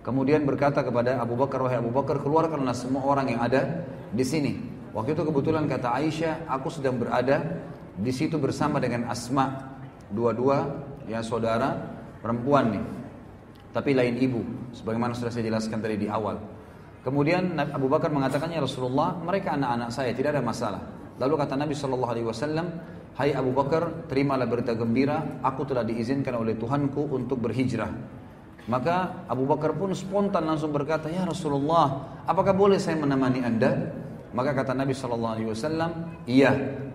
Kemudian 0.00 0.48
berkata 0.48 0.80
kepada 0.80 1.20
Abu 1.20 1.36
Bakar, 1.36 1.60
wahai 1.60 1.76
Abu 1.76 1.92
Bakar, 1.92 2.16
keluarkanlah 2.24 2.72
semua 2.72 3.04
orang 3.04 3.36
yang 3.36 3.40
ada 3.44 3.84
di 4.08 4.24
sini. 4.24 4.56
Waktu 4.96 5.12
itu 5.12 5.22
kebetulan 5.28 5.68
kata 5.68 5.92
Aisyah, 5.92 6.48
aku 6.48 6.72
sedang 6.72 6.96
berada 6.96 7.60
di 8.00 8.08
situ 8.08 8.40
bersama 8.40 8.80
dengan 8.80 9.12
Asma, 9.12 9.76
dua-dua 10.08 10.88
ya 11.04 11.20
saudara 11.20 11.76
perempuan 12.24 12.80
nih. 12.80 12.84
Tapi 13.76 13.90
lain 13.92 14.16
ibu, 14.18 14.40
sebagaimana 14.72 15.12
sudah 15.12 15.30
saya 15.30 15.46
jelaskan 15.52 15.78
tadi 15.84 16.00
di 16.00 16.08
awal. 16.08 16.40
Kemudian 17.04 17.54
Abu 17.60 17.86
Bakar 17.92 18.08
mengatakannya 18.08 18.56
Rasulullah, 18.56 19.20
mereka 19.20 19.52
anak-anak 19.52 19.88
saya, 19.92 20.16
tidak 20.16 20.40
ada 20.40 20.42
masalah. 20.42 20.80
Lalu 21.20 21.34
kata 21.44 21.54
Nabi 21.60 21.76
Shallallahu 21.76 22.12
Alaihi 22.16 22.26
Wasallam, 22.32 22.66
Hai 23.20 23.36
Abu 23.36 23.52
Bakar, 23.52 24.08
terimalah 24.08 24.48
berita 24.48 24.72
gembira, 24.72 25.44
aku 25.44 25.68
telah 25.68 25.84
diizinkan 25.84 26.40
oleh 26.40 26.56
Tuhanku 26.56 27.04
untuk 27.14 27.36
berhijrah 27.44 28.18
maka 28.70 29.26
Abu 29.26 29.50
Bakar 29.50 29.74
pun 29.74 29.90
spontan 29.90 30.46
langsung 30.46 30.70
berkata, 30.70 31.10
"Ya 31.10 31.26
Rasulullah, 31.26 32.06
apakah 32.22 32.54
boleh 32.54 32.78
saya 32.78 32.94
menemani 33.02 33.42
Anda?" 33.42 33.90
Maka 34.30 34.54
kata 34.54 34.78
Nabi 34.78 34.94
SAW, 34.94 35.26
alaihi 35.42 35.50
"Iya, 36.38 36.52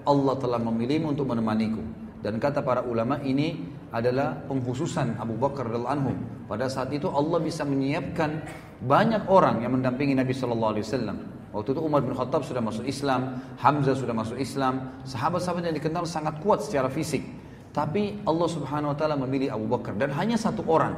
Allah 0.07 0.33
telah 0.39 0.55
memilihmu 0.55 1.11
untuk 1.11 1.27
menemaniku." 1.27 1.83
Dan 2.23 2.39
kata 2.39 2.63
para 2.63 2.79
ulama 2.87 3.19
ini 3.27 3.75
adalah 3.91 4.39
penghususan 4.47 5.19
Abu 5.19 5.35
Bakar 5.35 5.67
dan 5.67 5.83
anhu. 5.83 6.15
Pada 6.47 6.71
saat 6.71 6.95
itu 6.95 7.11
Allah 7.11 7.43
bisa 7.43 7.67
menyiapkan 7.67 8.39
banyak 8.79 9.27
orang 9.27 9.59
yang 9.59 9.75
mendampingi 9.75 10.15
Nabi 10.15 10.31
SAW. 10.31 11.27
Waktu 11.51 11.69
itu 11.75 11.81
Umar 11.83 12.07
bin 12.07 12.15
Khattab 12.15 12.47
sudah 12.47 12.63
masuk 12.63 12.87
Islam, 12.87 13.35
Hamzah 13.59 13.99
sudah 13.99 14.15
masuk 14.15 14.39
Islam, 14.39 14.95
sahabat-sahabat 15.03 15.67
yang 15.67 15.75
dikenal 15.75 16.07
sangat 16.07 16.39
kuat 16.39 16.63
secara 16.63 16.87
fisik. 16.87 17.27
Tapi 17.75 18.23
Allah 18.23 18.47
Subhanahu 18.47 18.95
wa 18.95 18.97
taala 18.97 19.19
memilih 19.19 19.51
Abu 19.51 19.67
Bakar 19.67 19.99
dan 19.99 20.15
hanya 20.15 20.39
satu 20.39 20.63
orang 20.71 20.95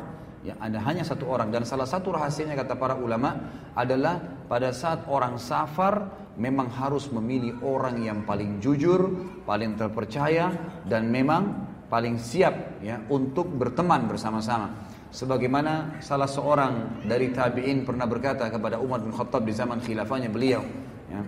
Ya, 0.48 0.56
ada 0.64 0.80
hanya 0.88 1.04
satu 1.04 1.28
orang 1.28 1.52
dan 1.52 1.68
salah 1.68 1.84
satu 1.84 2.16
rahasianya 2.16 2.56
kata 2.56 2.80
para 2.80 2.96
ulama 2.96 3.52
adalah 3.76 4.16
pada 4.48 4.72
saat 4.72 5.04
orang 5.12 5.36
safar 5.36 6.08
memang 6.40 6.72
harus 6.72 7.12
memilih 7.12 7.60
orang 7.68 8.00
yang 8.00 8.24
paling 8.24 8.64
jujur, 8.64 9.12
paling 9.44 9.76
terpercaya 9.76 10.56
dan 10.88 11.12
memang 11.12 11.68
paling 11.92 12.16
siap 12.16 12.80
ya 12.80 12.96
untuk 13.12 13.52
berteman 13.60 14.08
bersama-sama. 14.08 14.88
Sebagaimana 15.12 16.00
salah 16.00 16.32
seorang 16.32 17.04
dari 17.04 17.36
tabi'in 17.36 17.84
pernah 17.84 18.08
berkata 18.08 18.48
kepada 18.48 18.80
Umar 18.80 19.04
bin 19.04 19.12
Khattab 19.12 19.44
di 19.44 19.52
zaman 19.52 19.84
khilafahnya 19.84 20.32
beliau, 20.32 20.64
ya, 21.12 21.28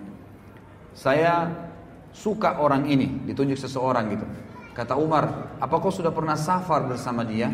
saya 0.96 1.32
suka 2.08 2.56
orang 2.56 2.88
ini, 2.88 3.28
ditunjuk 3.28 3.68
seseorang 3.68 4.16
gitu. 4.16 4.24
Kata 4.72 4.96
Umar, 4.96 5.52
apa 5.60 5.76
kau 5.76 5.92
sudah 5.92 6.08
pernah 6.08 6.40
safar 6.40 6.88
bersama 6.88 7.20
dia? 7.20 7.52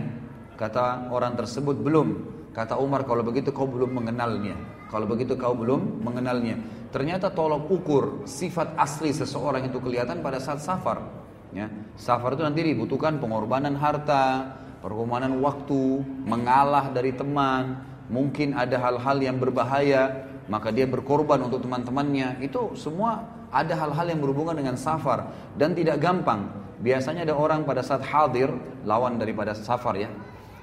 Kata 0.57 1.13
orang 1.13 1.37
tersebut 1.37 1.77
belum. 1.77 2.09
Kata 2.57 2.81
Umar 2.81 3.05
kalau 3.05 3.21
begitu 3.21 3.53
kau 3.53 3.69
belum 3.69 4.01
mengenalnya. 4.01 4.57
Kalau 4.89 5.05
begitu 5.05 5.37
kau 5.37 5.53
belum 5.53 6.01
mengenalnya. 6.01 6.57
Ternyata 6.89 7.29
tolong 7.29 7.69
ukur 7.69 8.25
sifat 8.25 8.73
asli 8.81 9.13
seseorang 9.13 9.69
itu 9.69 9.77
kelihatan 9.85 10.25
pada 10.25 10.41
saat 10.41 10.65
safar. 10.65 11.05
Ya, 11.53 11.69
safar 12.01 12.33
itu 12.33 12.43
nanti 12.45 12.65
dibutuhkan 12.65 13.21
pengorbanan 13.21 13.77
harta, 13.77 14.57
pengorbanan 14.81 15.37
waktu, 15.45 16.01
mengalah 16.25 16.89
dari 16.93 17.13
teman, 17.13 17.81
mungkin 18.09 18.57
ada 18.57 18.77
hal-hal 18.81 19.17
yang 19.21 19.37
berbahaya, 19.37 20.25
maka 20.49 20.73
dia 20.73 20.89
berkorban 20.89 21.45
untuk 21.45 21.61
teman-temannya. 21.61 22.41
Itu 22.41 22.73
semua 22.73 23.29
ada 23.53 23.77
hal-hal 23.77 24.17
yang 24.17 24.21
berhubungan 24.25 24.57
dengan 24.57 24.81
safar 24.81 25.29
dan 25.61 25.77
tidak 25.77 26.01
gampang. 26.01 26.49
Biasanya 26.81 27.29
ada 27.29 27.37
orang 27.37 27.69
pada 27.69 27.85
saat 27.85 28.05
hadir 28.05 28.49
lawan 28.89 29.21
daripada 29.21 29.53
safar 29.53 29.97
ya 29.97 30.09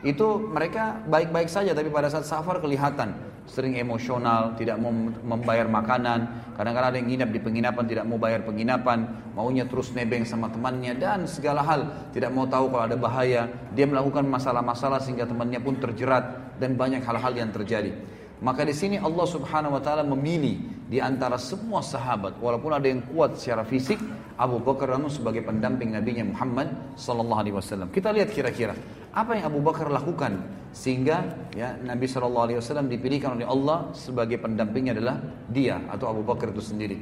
itu 0.03 0.35
mereka 0.51 0.99
baik-baik 1.07 1.47
saja 1.47 1.71
tapi 1.71 1.87
pada 1.87 2.11
saat 2.11 2.27
safar 2.27 2.59
kelihatan 2.59 3.15
sering 3.43 3.75
emosional, 3.75 4.55
tidak 4.55 4.79
mau 4.79 4.87
membayar 5.35 5.67
makanan, 5.67 6.31
kadang-kadang 6.55 6.89
ada 6.95 6.97
yang 7.03 7.07
nginap 7.11 7.29
di 7.35 7.39
penginapan 7.43 7.83
tidak 7.91 8.05
mau 8.07 8.15
bayar 8.15 8.39
penginapan, 8.47 9.03
maunya 9.35 9.67
terus 9.67 9.91
nebeng 9.91 10.23
sama 10.23 10.47
temannya 10.47 10.95
dan 10.95 11.27
segala 11.27 11.59
hal, 11.59 11.91
tidak 12.15 12.31
mau 12.31 12.47
tahu 12.47 12.71
kalau 12.71 12.87
ada 12.87 12.95
bahaya, 12.95 13.51
dia 13.75 13.83
melakukan 13.83 14.23
masalah-masalah 14.31 15.03
sehingga 15.03 15.27
temannya 15.27 15.59
pun 15.59 15.75
terjerat 15.75 16.55
dan 16.55 16.79
banyak 16.79 17.03
hal-hal 17.03 17.35
yang 17.35 17.51
terjadi. 17.51 17.91
Maka 18.43 18.67
di 18.67 18.75
sini 18.75 18.99
Allah 18.99 19.23
Subhanahu 19.23 19.79
wa 19.79 19.81
taala 19.81 20.03
memilih 20.03 20.59
di 20.91 20.99
antara 20.99 21.39
semua 21.39 21.79
sahabat 21.79 22.35
walaupun 22.43 22.75
ada 22.75 22.83
yang 22.83 22.99
kuat 23.15 23.39
secara 23.39 23.63
fisik 23.63 23.95
Abu 24.35 24.59
Bakar 24.59 24.99
Ranu 24.99 25.07
sebagai 25.07 25.47
pendamping 25.47 25.95
nabinya 25.95 26.27
Muhammad 26.27 26.67
sallallahu 26.99 27.39
alaihi 27.39 27.55
wasallam. 27.55 27.87
Kita 27.87 28.11
lihat 28.11 28.35
kira-kira 28.35 28.75
apa 29.15 29.39
yang 29.39 29.47
Abu 29.47 29.63
Bakar 29.63 29.87
lakukan 29.87 30.43
sehingga 30.75 31.23
ya 31.55 31.71
Nabi 31.87 32.03
sallallahu 32.03 32.51
alaihi 32.51 32.59
wasallam 32.59 32.91
dipilihkan 32.91 33.39
oleh 33.39 33.47
Allah 33.47 33.87
sebagai 33.95 34.35
pendampingnya 34.43 34.91
adalah 34.99 35.23
dia 35.47 35.79
atau 35.87 36.11
Abu 36.11 36.27
Bakar 36.27 36.51
itu 36.51 36.59
sendiri. 36.59 36.99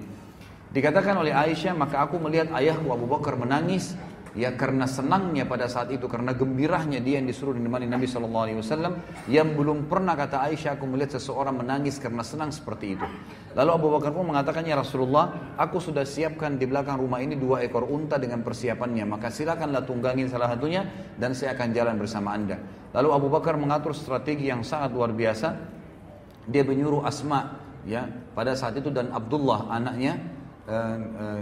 Dikatakan 0.72 1.18
oleh 1.20 1.34
Aisyah, 1.36 1.74
maka 1.76 2.06
aku 2.06 2.16
melihat 2.22 2.48
ayahku 2.56 2.86
Abu 2.96 3.04
Bakar 3.10 3.34
menangis 3.36 3.92
ya 4.32 4.56
karena 4.56 4.88
senangnya 4.88 5.44
pada 5.44 5.68
saat 5.68 5.92
itu 5.92 6.08
karena 6.08 6.32
gembiranya 6.32 7.04
dia 7.04 7.20
yang 7.20 7.28
disuruh 7.28 7.52
dinemani 7.52 7.84
Nabi 7.88 8.08
Shallallahu 8.08 8.44
Alaihi 8.48 8.58
Wasallam 8.64 8.94
yang 9.28 9.52
belum 9.56 9.92
pernah 9.92 10.16
kata 10.16 10.40
Aisyah 10.48 10.80
aku 10.80 10.88
melihat 10.88 11.20
seseorang 11.20 11.60
menangis 11.60 12.00
karena 12.00 12.24
senang 12.24 12.56
seperti 12.56 12.96
itu 12.96 13.08
lalu 13.56 13.72
Abu 13.76 13.88
Bakar 13.92 14.16
pun 14.16 14.24
mengatakannya 14.32 14.72
Rasulullah 14.72 15.56
aku 15.60 15.84
sudah 15.84 16.08
siapkan 16.08 16.56
di 16.56 16.64
belakang 16.64 16.96
rumah 17.00 17.20
ini 17.20 17.36
dua 17.36 17.60
ekor 17.68 17.84
unta 17.92 18.16
dengan 18.16 18.40
persiapannya 18.40 19.04
maka 19.04 19.28
silakanlah 19.28 19.84
tunggangin 19.84 20.32
salah 20.32 20.48
satunya 20.56 20.88
dan 21.20 21.36
saya 21.36 21.52
akan 21.60 21.68
jalan 21.76 21.96
bersama 22.00 22.32
anda 22.32 22.56
lalu 22.96 23.10
Abu 23.12 23.28
Bakar 23.28 23.60
mengatur 23.60 23.92
strategi 23.92 24.48
yang 24.48 24.64
sangat 24.64 24.96
luar 24.96 25.12
biasa 25.12 25.48
dia 26.48 26.64
menyuruh 26.64 27.04
Asma 27.04 27.60
ya 27.84 28.08
pada 28.32 28.56
saat 28.56 28.80
itu 28.80 28.88
dan 28.96 29.12
Abdullah 29.12 29.68
anaknya 29.68 30.40
Eh, 30.70 30.78
eh, 30.78 31.42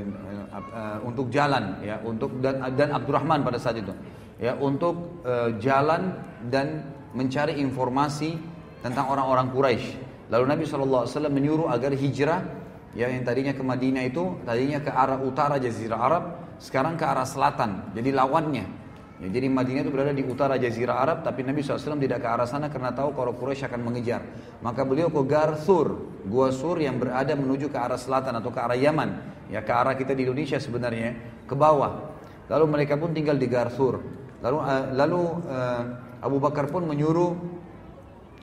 eh, 0.56 0.98
untuk 1.04 1.28
jalan 1.28 1.84
ya 1.84 2.00
untuk 2.08 2.40
dan 2.40 2.64
dan 2.80 2.96
Abdurrahman 2.96 3.44
pada 3.44 3.60
saat 3.60 3.76
itu 3.76 3.92
ya 4.40 4.56
untuk 4.56 5.20
uh, 5.28 5.60
jalan 5.60 6.16
dan 6.48 6.88
mencari 7.12 7.60
informasi 7.60 8.40
tentang 8.80 9.12
orang-orang 9.12 9.52
Quraisy. 9.52 10.00
Lalu 10.32 10.44
Nabi 10.56 10.64
SAW 10.64 11.06
menyuruh 11.36 11.68
agar 11.68 11.92
hijrah 12.00 12.48
ya 12.96 13.12
yang 13.12 13.28
tadinya 13.28 13.52
ke 13.52 13.60
Madinah 13.60 14.08
itu 14.08 14.40
tadinya 14.48 14.80
ke 14.80 14.88
arah 14.88 15.20
utara 15.20 15.60
Jazirah 15.60 16.00
Arab 16.00 16.24
sekarang 16.56 16.96
ke 16.96 17.04
arah 17.04 17.28
selatan 17.28 17.92
jadi 17.92 18.16
lawannya 18.24 18.72
Ya, 19.20 19.28
jadi 19.28 19.52
Madinah 19.52 19.84
itu 19.84 19.92
berada 19.92 20.16
di 20.16 20.24
utara 20.24 20.56
Jazirah 20.56 20.96
Arab, 20.96 21.18
tapi 21.28 21.44
Nabi 21.44 21.60
SAW 21.60 22.00
tidak 22.00 22.24
ke 22.24 22.28
arah 22.32 22.48
sana 22.48 22.72
karena 22.72 22.96
tahu 22.96 23.12
kalau 23.12 23.36
Quraisy 23.36 23.68
akan 23.68 23.84
mengejar. 23.84 24.24
Maka 24.64 24.88
beliau 24.88 25.12
ke 25.12 25.20
Garthur, 25.28 26.08
gua 26.24 26.56
sur 26.56 26.80
yang 26.80 26.96
berada 27.04 27.36
menuju 27.36 27.68
ke 27.68 27.76
arah 27.76 28.00
selatan 28.00 28.40
atau 28.40 28.48
ke 28.48 28.60
arah 28.64 28.80
Yaman, 28.80 29.10
ya 29.52 29.60
ke 29.60 29.68
arah 29.76 30.00
kita 30.00 30.16
di 30.16 30.24
Indonesia 30.24 30.56
sebenarnya, 30.56 31.20
ke 31.44 31.52
bawah. 31.52 32.16
Lalu 32.48 32.66
mereka 32.80 32.96
pun 32.96 33.12
tinggal 33.12 33.36
di 33.36 33.52
Garthur. 33.52 34.00
Lalu, 34.40 34.56
uh, 34.64 34.84
lalu 34.96 35.20
uh, 35.52 35.84
Abu 36.24 36.40
Bakar 36.40 36.72
pun 36.72 36.88
menyuruh 36.88 37.36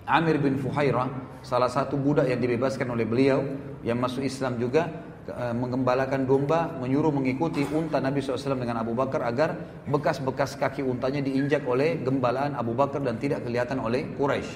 Amir 0.04 0.36
bin 0.36 0.60
Fuhairah, 0.60 1.40
salah 1.40 1.72
satu 1.72 1.96
budak 1.96 2.28
yang 2.28 2.36
dibebaskan 2.36 2.92
oleh 2.92 3.08
beliau, 3.08 3.48
yang 3.80 3.96
masuk 3.96 4.28
Islam 4.28 4.60
juga, 4.60 4.92
Eh, 5.26 5.50
menggembalakan 5.50 6.22
domba, 6.22 6.70
menyuruh 6.78 7.10
mengikuti 7.10 7.66
unta 7.74 7.98
Nabi 7.98 8.22
SAW 8.22 8.54
dengan 8.62 8.78
Abu 8.86 8.94
Bakar 8.94 9.26
agar 9.26 9.58
bekas-bekas 9.90 10.54
kaki 10.54 10.86
untanya 10.86 11.18
diinjak 11.18 11.66
oleh 11.66 11.98
gembalaan 11.98 12.54
Abu 12.54 12.78
Bakar 12.78 13.02
dan 13.02 13.18
tidak 13.18 13.42
kelihatan 13.42 13.82
oleh 13.82 14.06
Quraisy. 14.14 14.46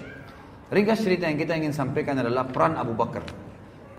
Ringkas 0.70 1.02
cerita 1.02 1.26
yang 1.26 1.42
kita 1.42 1.58
ingin 1.58 1.74
sampaikan 1.74 2.15
adalah 2.23 2.47
peran 2.47 2.78
Abu 2.78 2.94
Bakar. 2.94 3.26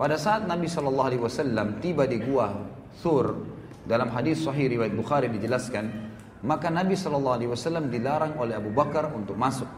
Pada 0.00 0.16
saat 0.16 0.48
Nabi 0.48 0.64
SAW 0.64 1.76
tiba 1.84 2.08
di 2.08 2.24
gua 2.24 2.56
Sur, 2.96 3.36
dalam 3.84 4.08
hadis 4.08 4.40
sahih 4.40 4.72
riwayat 4.72 4.96
Bukhari 4.96 5.28
dijelaskan, 5.28 5.92
maka 6.40 6.72
Nabi 6.72 6.96
SAW 6.96 7.52
dilarang 7.92 8.40
oleh 8.40 8.56
Abu 8.56 8.72
Bakar 8.72 9.12
untuk 9.12 9.36
masuk. 9.36 9.68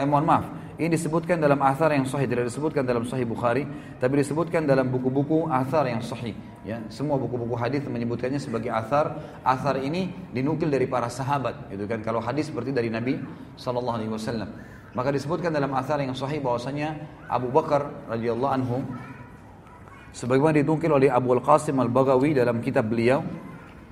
Eh 0.00 0.08
mohon 0.08 0.24
maaf, 0.24 0.48
ini 0.80 0.88
disebutkan 0.96 1.36
dalam 1.36 1.60
asar 1.60 1.92
yang 1.92 2.08
sahih, 2.08 2.24
tidak 2.24 2.48
disebutkan 2.48 2.80
dalam 2.88 3.04
sahih 3.04 3.28
Bukhari, 3.28 3.68
tapi 4.00 4.16
disebutkan 4.24 4.64
dalam 4.64 4.88
buku-buku 4.88 5.44
asar 5.52 5.84
yang 5.92 6.00
sahih. 6.00 6.32
Ya, 6.64 6.80
semua 6.88 7.20
buku-buku 7.20 7.52
hadis 7.52 7.84
menyebutkannya 7.84 8.40
sebagai 8.40 8.72
asar. 8.72 9.12
Asar 9.44 9.76
ini 9.84 10.08
dinukil 10.32 10.72
dari 10.72 10.88
para 10.88 11.12
sahabat, 11.12 11.68
gitu 11.68 11.84
kan? 11.84 12.00
Kalau 12.00 12.24
hadis 12.24 12.48
seperti 12.48 12.72
dari 12.72 12.88
Nabi 12.88 13.20
Shallallahu 13.60 13.96
Alaihi 14.00 14.08
Wasallam. 14.08 14.48
Maka 14.96 15.12
disebutkan 15.12 15.52
dalam 15.52 15.68
asar 15.76 16.00
yang 16.00 16.16
sahih 16.16 16.40
bahwasanya 16.40 16.96
Abu 17.28 17.52
Bakar 17.52 18.08
radhiyallahu 18.08 18.50
anhu 18.64 18.80
sebagaimana 20.16 20.64
ditungkil 20.64 20.90
oleh 20.96 21.12
Abu 21.12 21.36
Al-Qasim 21.36 21.76
al 21.78 21.92
Bagawi 21.92 22.34
dalam 22.40 22.58
kitab 22.64 22.88
beliau 22.88 23.20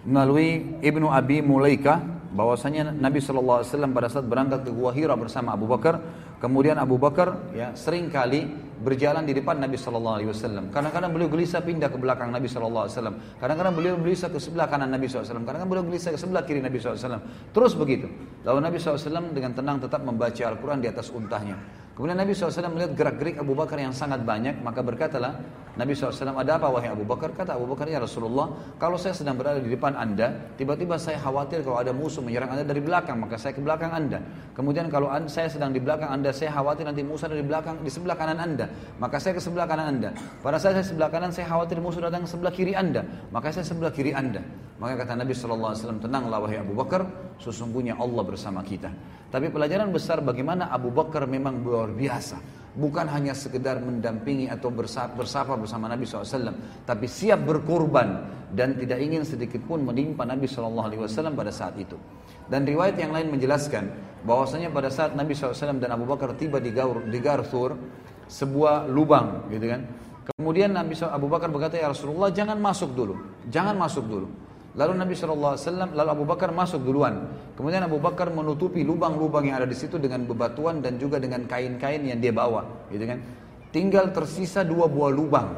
melalui 0.08 0.81
Ibnu 0.83 1.05
Abi 1.07 1.39
Mulaika 1.44 2.00
bahwasanya 2.34 2.91
Nabi 2.97 3.20
Shallallahu 3.23 3.60
alaihi 3.62 3.70
wasallam 3.76 3.92
pada 3.94 4.08
saat 4.10 4.25
berangkat 4.26 4.60
ke 4.67 4.70
Gua 4.75 4.89
Hira 4.97 5.15
bersama 5.20 5.52
Abu 5.55 5.68
Bakar 5.70 6.00
Kemudian 6.39 6.78
Abu 6.78 7.02
Bakar 7.02 7.50
ya 7.50 7.75
sering 7.75 8.15
kali 8.15 8.47
berjalan 8.78 9.26
di 9.26 9.34
depan 9.34 9.58
Nabi 9.58 9.75
Shallallahu 9.75 10.17
Alaihi 10.23 10.31
Wasallam. 10.31 10.70
Kadang-kadang 10.70 11.10
beliau 11.10 11.26
gelisah 11.26 11.58
pindah 11.67 11.91
ke 11.91 11.99
belakang 11.99 12.31
Nabi 12.31 12.47
Shallallahu 12.47 12.86
Alaihi 12.86 12.94
Wasallam. 12.94 13.17
Kadang-kadang 13.42 13.75
beliau 13.75 13.94
gelisah 13.99 14.31
ke 14.31 14.39
sebelah 14.39 14.70
kanan 14.70 14.94
Nabi 14.94 15.10
Alaihi 15.10 15.18
Wasallam. 15.18 15.42
Kadang-kadang 15.44 15.70
beliau 15.75 15.84
gelisah 15.91 16.10
ke 16.15 16.18
sebelah 16.18 16.42
kiri 16.47 16.62
Nabi 16.62 16.78
Alaihi 16.78 16.94
Wasallam. 17.02 17.23
Terus 17.50 17.73
begitu. 17.75 18.07
Lalu 18.47 18.58
Nabi 18.70 18.76
Alaihi 18.78 19.02
Wasallam 19.02 19.25
dengan 19.34 19.50
tenang 19.58 19.76
tetap 19.83 20.00
membaca 20.07 20.42
Al-Quran 20.47 20.78
di 20.78 20.86
atas 20.89 21.07
untahnya. 21.10 21.57
Kemudian 21.99 22.15
Nabi 22.15 22.31
SAW 22.31 22.62
melihat 22.70 22.94
gerak-gerik 22.94 23.43
Abu 23.43 23.59
Bakar 23.59 23.75
yang 23.83 23.91
sangat 23.91 24.23
banyak, 24.23 24.62
maka 24.62 24.86
berkatalah, 24.86 25.43
Nabi 25.75 25.99
SAW, 25.99 26.15
ada 26.39 26.55
apa 26.55 26.70
wahai 26.70 26.94
Abu 26.94 27.02
Bakar? 27.02 27.35
Kata 27.35 27.59
Abu 27.59 27.67
Bakar, 27.67 27.91
ya 27.91 27.99
Rasulullah, 27.99 28.55
kalau 28.78 28.94
saya 28.94 29.18
sedang 29.18 29.35
berada 29.35 29.59
di 29.59 29.67
depan 29.67 29.99
anda, 29.99 30.31
tiba-tiba 30.55 30.94
saya 30.94 31.18
khawatir 31.18 31.67
kalau 31.67 31.83
ada 31.83 31.91
musuh 31.91 32.23
menyerang 32.23 32.55
anda 32.55 32.62
dari 32.62 32.78
belakang, 32.78 33.18
maka 33.18 33.35
saya 33.35 33.51
ke 33.51 33.59
belakang 33.59 33.91
anda. 33.91 34.23
Kemudian 34.55 34.86
kalau 34.94 35.10
saya 35.27 35.51
sedang 35.51 35.75
di 35.75 35.83
belakang 35.83 36.07
anda, 36.07 36.31
saya 36.31 36.55
khawatir 36.55 36.86
nanti 36.86 37.02
musuh 37.02 37.27
ada 37.27 37.35
di 37.35 37.43
belakang, 37.51 37.83
di 37.83 37.91
sebelah 37.91 38.15
kanan 38.15 38.39
anda, 38.39 38.70
maka 39.02 39.17
saya 39.18 39.33
ke 39.35 39.43
sebelah 39.43 39.67
kanan 39.67 39.86
anda. 39.99 40.10
Pada 40.39 40.57
saat 40.62 40.78
saya 40.78 40.86
sebelah 40.86 41.10
kanan, 41.10 41.35
saya 41.35 41.51
khawatir 41.51 41.83
musuh 41.83 41.99
datang 41.99 42.23
ke 42.31 42.31
sebelah 42.31 42.55
kiri 42.55 42.78
anda, 42.78 43.02
maka 43.35 43.51
saya 43.51 43.67
sebelah 43.67 43.91
kiri 43.91 44.15
anda. 44.15 44.39
Maka 44.78 45.02
kata 45.02 45.18
Nabi 45.18 45.35
SAW, 45.35 45.99
tenanglah 45.99 46.39
wahai 46.47 46.62
Abu 46.62 46.78
Bakar, 46.78 47.02
sesungguhnya 47.43 47.99
Allah 47.99 48.23
bersama 48.23 48.62
kita. 48.62 48.86
Tapi 49.35 49.51
pelajaran 49.51 49.91
besar 49.91 50.23
bagaimana 50.25 50.70
Abu 50.73 50.89
Bakar 50.94 51.27
memang 51.28 51.60
luar 51.60 51.88
luar 51.89 51.97
biasa 51.97 52.36
bukan 52.78 53.08
hanya 53.08 53.33
sekedar 53.34 53.81
mendampingi 53.81 54.47
atau 54.52 54.68
bersapa 54.70 55.57
bersama 55.57 55.89
Nabi 55.89 56.05
SAW, 56.07 56.84
tapi 56.86 57.08
siap 57.10 57.41
berkorban 57.42 58.28
dan 58.55 58.76
tidak 58.78 59.00
ingin 59.02 59.25
sedikitpun 59.26 59.83
pun 59.83 59.89
menimpa 59.89 60.23
Nabi 60.23 60.47
SAW 60.47 61.34
pada 61.34 61.50
saat 61.50 61.75
itu. 61.81 61.97
Dan 62.47 62.62
riwayat 62.68 62.94
yang 63.00 63.10
lain 63.10 63.34
menjelaskan 63.34 63.89
bahwasanya 64.23 64.70
pada 64.70 64.92
saat 64.94 65.10
Nabi 65.18 65.34
SAW 65.34 65.81
dan 65.83 65.91
Abu 65.91 66.07
Bakar 66.07 66.36
tiba 66.39 66.62
di, 66.62 66.70
Gaur, 66.70 67.02
di 67.08 67.18
Garthur, 67.18 67.75
sebuah 68.31 68.86
lubang, 68.86 69.49
gitu 69.50 69.75
kan. 69.75 69.83
Kemudian 70.39 70.70
Nabi 70.70 70.94
SAW, 70.94 71.18
Abu 71.18 71.26
Bakar 71.26 71.50
berkata, 71.50 71.81
ya 71.83 71.91
Rasulullah 71.91 72.31
jangan 72.31 72.62
masuk 72.62 72.94
dulu, 72.94 73.18
jangan 73.50 73.75
masuk 73.75 74.07
dulu. 74.07 74.28
Lalu 74.79 74.93
Nabi 74.95 75.15
SAW, 75.19 75.59
lalu 75.91 76.11
Abu 76.15 76.23
Bakar 76.23 76.55
masuk 76.55 76.79
duluan. 76.87 77.27
Kemudian 77.59 77.83
Abu 77.83 77.99
Bakar 77.99 78.31
menutupi 78.31 78.87
lubang-lubang 78.87 79.43
yang 79.43 79.59
ada 79.59 79.67
di 79.67 79.75
situ 79.75 79.99
dengan 79.99 80.23
bebatuan 80.23 80.79
dan 80.79 81.03
juga 81.03 81.19
dengan 81.19 81.43
kain-kain 81.51 82.07
yang 82.07 82.23
dia 82.23 82.31
bawa. 82.31 82.63
Gitu 82.87 83.03
kan? 83.03 83.19
Tinggal 83.75 84.15
tersisa 84.15 84.63
dua 84.63 84.87
buah 84.87 85.11
lubang 85.11 85.49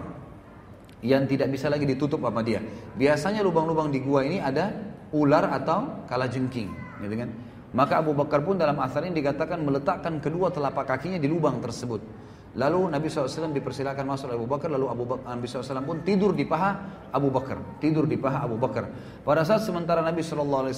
yang 1.04 1.28
tidak 1.28 1.52
bisa 1.52 1.68
lagi 1.68 1.84
ditutup 1.84 2.16
sama 2.24 2.40
dia. 2.40 2.64
Biasanya 2.96 3.44
lubang-lubang 3.44 3.92
di 3.92 4.00
gua 4.00 4.24
ini 4.24 4.40
ada 4.40 4.72
ular 5.12 5.52
atau 5.52 6.08
kalajengking. 6.08 6.72
Gitu 7.04 7.14
kan? 7.20 7.28
Maka 7.76 8.00
Abu 8.00 8.16
Bakar 8.16 8.40
pun 8.40 8.56
dalam 8.56 8.80
asar 8.80 9.04
ini 9.04 9.20
dikatakan 9.20 9.60
meletakkan 9.60 10.16
kedua 10.24 10.48
telapak 10.48 10.96
kakinya 10.96 11.20
di 11.20 11.28
lubang 11.28 11.60
tersebut. 11.60 12.00
Lalu 12.58 12.90
Nabi 12.90 13.06
SAW 13.06 13.54
dipersilakan 13.54 14.02
masuk 14.02 14.34
Abu 14.34 14.42
Bakar, 14.50 14.74
lalu 14.74 14.90
Abu 14.90 15.06
Bakar, 15.06 15.38
Nabi 15.38 15.46
SAW 15.46 15.86
pun 15.86 16.02
tidur 16.02 16.34
di 16.34 16.42
paha 16.42 16.82
Abu 17.14 17.30
Bakar. 17.30 17.62
Tidur 17.78 18.10
di 18.10 18.18
paha 18.18 18.42
Abu 18.42 18.58
Bakar. 18.58 18.90
Pada 19.22 19.46
saat 19.46 19.62
sementara 19.62 20.02
Nabi 20.02 20.18
SAW 20.18 20.74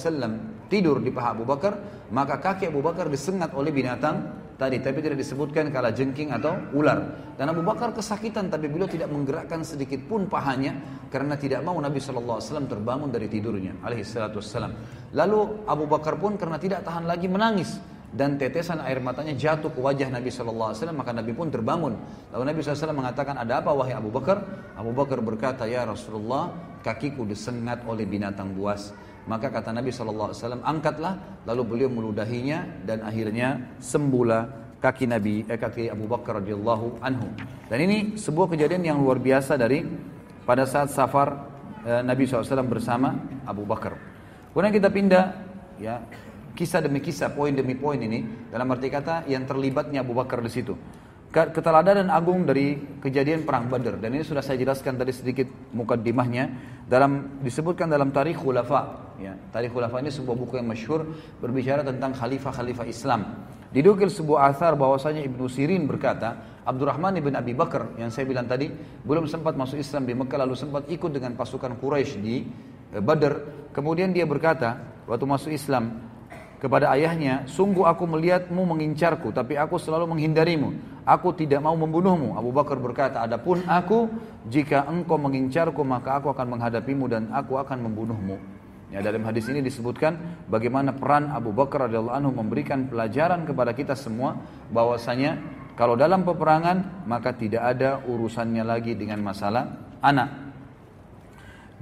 tidur 0.68 1.00
di 1.00 1.08
paha 1.08 1.32
Abu 1.32 1.48
Bakar, 1.48 1.80
maka 2.12 2.36
kaki 2.36 2.68
Abu 2.68 2.84
Bakar 2.84 3.08
disengat 3.08 3.56
oleh 3.56 3.72
binatang 3.72 4.36
tadi, 4.60 4.84
tapi 4.84 5.00
tidak 5.00 5.16
disebutkan 5.16 5.72
kala 5.72 5.96
jengking 5.96 6.28
atau 6.36 6.60
ular. 6.76 7.32
Dan 7.40 7.48
Abu 7.48 7.64
Bakar 7.64 7.96
kesakitan, 7.96 8.52
tapi 8.52 8.68
beliau 8.68 8.84
tidak 8.84 9.08
menggerakkan 9.08 9.64
sedikit 9.64 10.04
pun 10.04 10.28
pahanya, 10.28 10.76
karena 11.08 11.40
tidak 11.40 11.64
mau 11.64 11.80
Nabi 11.80 12.04
SAW 12.04 12.36
terbangun 12.68 13.08
dari 13.08 13.32
tidurnya, 13.32 13.80
alaihissalatu 13.80 14.44
Lalu 15.16 15.64
Abu 15.64 15.88
Bakar 15.88 16.20
pun 16.20 16.36
karena 16.36 16.60
tidak 16.60 16.84
tahan 16.84 17.08
lagi 17.08 17.32
menangis 17.32 17.80
dan 18.12 18.36
tetesan 18.36 18.84
air 18.84 19.00
matanya 19.00 19.32
jatuh 19.32 19.72
ke 19.72 19.80
wajah 19.80 20.12
Nabi 20.12 20.28
SAW 20.28 20.76
maka 20.92 21.16
Nabi 21.16 21.32
pun 21.32 21.48
terbangun 21.48 21.96
lalu 22.28 22.42
Nabi 22.52 22.60
SAW 22.60 22.92
mengatakan 22.92 23.40
ada 23.40 23.64
apa 23.64 23.72
wahai 23.72 23.96
Abu 23.96 24.12
Bakar 24.12 24.44
Abu 24.76 24.92
Bakar 24.92 25.18
berkata 25.24 25.64
ya 25.64 25.88
Rasulullah 25.88 26.52
kakiku 26.84 27.24
disengat 27.24 27.80
oleh 27.88 28.04
binatang 28.04 28.52
buas 28.52 28.92
maka 29.24 29.48
kata 29.48 29.72
Nabi 29.72 29.88
SAW 29.88 30.36
angkatlah 30.60 31.16
lalu 31.48 31.62
beliau 31.64 31.88
meludahinya 31.90 32.84
dan 32.84 33.00
akhirnya 33.00 33.56
sembuhlah 33.80 34.76
kaki 34.84 35.08
Nabi 35.08 35.48
eh, 35.48 35.56
kaki 35.56 35.88
Abu 35.88 36.04
Bakar 36.04 36.44
radhiyallahu 36.44 37.00
anhu 37.00 37.32
dan 37.72 37.78
ini 37.80 38.20
sebuah 38.20 38.52
kejadian 38.52 38.84
yang 38.92 38.98
luar 39.00 39.16
biasa 39.16 39.56
dari 39.56 39.88
pada 40.44 40.68
saat 40.68 40.92
safar 40.92 41.32
eh, 41.88 42.04
Nabi 42.04 42.28
SAW 42.28 42.60
bersama 42.68 43.16
Abu 43.48 43.64
Bakar 43.64 43.96
kemudian 44.52 44.74
kita 44.76 44.92
pindah 44.92 45.24
ya 45.80 45.96
kisah 46.52 46.84
demi 46.84 47.00
kisah, 47.00 47.32
poin 47.32 47.52
demi 47.52 47.72
poin 47.76 47.96
ini, 47.96 48.48
dalam 48.52 48.68
arti 48.72 48.92
kata 48.92 49.24
yang 49.28 49.48
terlibatnya 49.48 50.04
Abu 50.04 50.12
Bakar 50.16 50.44
di 50.44 50.52
situ. 50.52 50.76
Keteladanan 51.32 52.12
agung 52.12 52.44
dari 52.44 52.76
kejadian 53.00 53.48
perang 53.48 53.64
Badar 53.72 53.96
dan 53.96 54.12
ini 54.12 54.20
sudah 54.20 54.44
saya 54.44 54.60
jelaskan 54.60 55.00
tadi 55.00 55.16
sedikit 55.16 55.48
muka 55.72 55.96
dimahnya 55.96 56.44
dalam 56.84 57.40
disebutkan 57.40 57.88
dalam 57.88 58.12
tarikh 58.12 58.36
khulafa 58.36 59.00
ya 59.16 59.32
tarikh 59.48 59.72
khulafa 59.72 59.96
ini 60.04 60.12
sebuah 60.12 60.36
buku 60.36 60.60
yang 60.60 60.68
masyhur 60.68 61.00
berbicara 61.40 61.80
tentang 61.88 62.12
khalifah-khalifah 62.12 62.84
Islam 62.84 63.48
didukil 63.72 64.12
sebuah 64.12 64.52
asar 64.52 64.76
bahwasanya 64.76 65.24
Ibnu 65.24 65.48
Sirin 65.48 65.88
berkata 65.88 66.36
Abdurrahman 66.68 67.16
bin 67.24 67.32
Abi 67.32 67.56
Bakar 67.56 67.96
yang 67.96 68.12
saya 68.12 68.28
bilang 68.28 68.44
tadi 68.44 68.68
belum 69.00 69.24
sempat 69.24 69.56
masuk 69.56 69.80
Islam 69.80 70.04
di 70.04 70.12
Mekah 70.12 70.36
lalu 70.36 70.52
sempat 70.52 70.84
ikut 70.92 71.16
dengan 71.16 71.32
pasukan 71.32 71.80
Quraisy 71.80 72.12
di 72.20 72.44
eh, 72.92 73.00
Badar 73.00 73.40
kemudian 73.72 74.12
dia 74.12 74.28
berkata 74.28 74.84
waktu 75.08 75.24
masuk 75.24 75.48
Islam 75.56 76.11
kepada 76.62 76.94
ayahnya, 76.94 77.42
sungguh 77.50 77.82
aku 77.82 78.06
melihatmu 78.06 78.62
mengincarku, 78.62 79.34
tapi 79.34 79.58
aku 79.58 79.82
selalu 79.82 80.14
menghindarimu. 80.14 81.02
Aku 81.02 81.34
tidak 81.34 81.58
mau 81.58 81.74
membunuhmu. 81.74 82.38
Abu 82.38 82.54
Bakar 82.54 82.78
berkata, 82.78 83.18
adapun 83.18 83.66
aku, 83.66 84.06
jika 84.46 84.86
engkau 84.86 85.18
mengincarku, 85.18 85.82
maka 85.82 86.22
aku 86.22 86.30
akan 86.30 86.46
menghadapimu 86.54 87.10
dan 87.10 87.26
aku 87.34 87.58
akan 87.58 87.82
membunuhmu. 87.90 88.38
Ya, 88.94 89.02
dalam 89.02 89.26
hadis 89.26 89.50
ini 89.50 89.58
disebutkan 89.58 90.46
bagaimana 90.46 90.94
peran 90.94 91.34
Abu 91.34 91.50
Bakar 91.50 91.90
radhiyallahu 91.90 92.14
anhu 92.14 92.30
memberikan 92.30 92.86
pelajaran 92.86 93.42
kepada 93.48 93.72
kita 93.74 93.96
semua 93.98 94.36
bahwasanya 94.70 95.40
kalau 95.80 95.96
dalam 95.96 96.28
peperangan 96.28 97.08
maka 97.08 97.32
tidak 97.32 97.64
ada 97.72 98.04
urusannya 98.06 98.60
lagi 98.62 98.92
dengan 98.94 99.18
masalah 99.24 99.80
anak. 100.04 100.52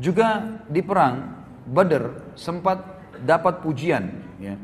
Juga 0.00 0.54
di 0.70 0.80
perang 0.86 1.34
Badr 1.66 2.38
sempat 2.38 2.78
dapat 3.18 3.58
pujian 3.58 4.04
ya 4.38 4.54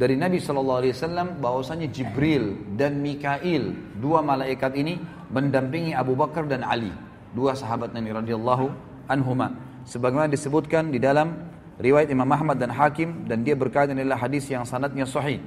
dari 0.00 0.16
Nabi 0.16 0.40
Shallallahu 0.40 0.80
Alaihi 0.80 0.94
Wasallam 0.96 1.28
bahwasanya 1.44 1.92
Jibril 1.92 2.56
dan 2.80 3.04
Mikail 3.04 3.76
dua 4.00 4.24
malaikat 4.24 4.72
ini 4.80 4.96
mendampingi 5.28 5.92
Abu 5.92 6.16
Bakar 6.16 6.48
dan 6.48 6.64
Ali 6.64 6.88
dua 7.36 7.52
sahabat 7.52 7.92
Nabi 7.92 8.08
radhiyallahu 8.16 8.66
anhuma 9.12 9.52
sebagaimana 9.84 10.32
disebutkan 10.32 10.88
di 10.88 10.96
dalam 10.96 11.36
riwayat 11.76 12.08
Imam 12.08 12.32
Ahmad 12.32 12.56
dan 12.56 12.72
Hakim 12.72 13.28
dan 13.28 13.44
dia 13.44 13.52
berkaitan 13.52 13.92
adalah 14.00 14.24
hadis 14.24 14.48
yang 14.48 14.64
sanatnya 14.64 15.04
sahih 15.04 15.44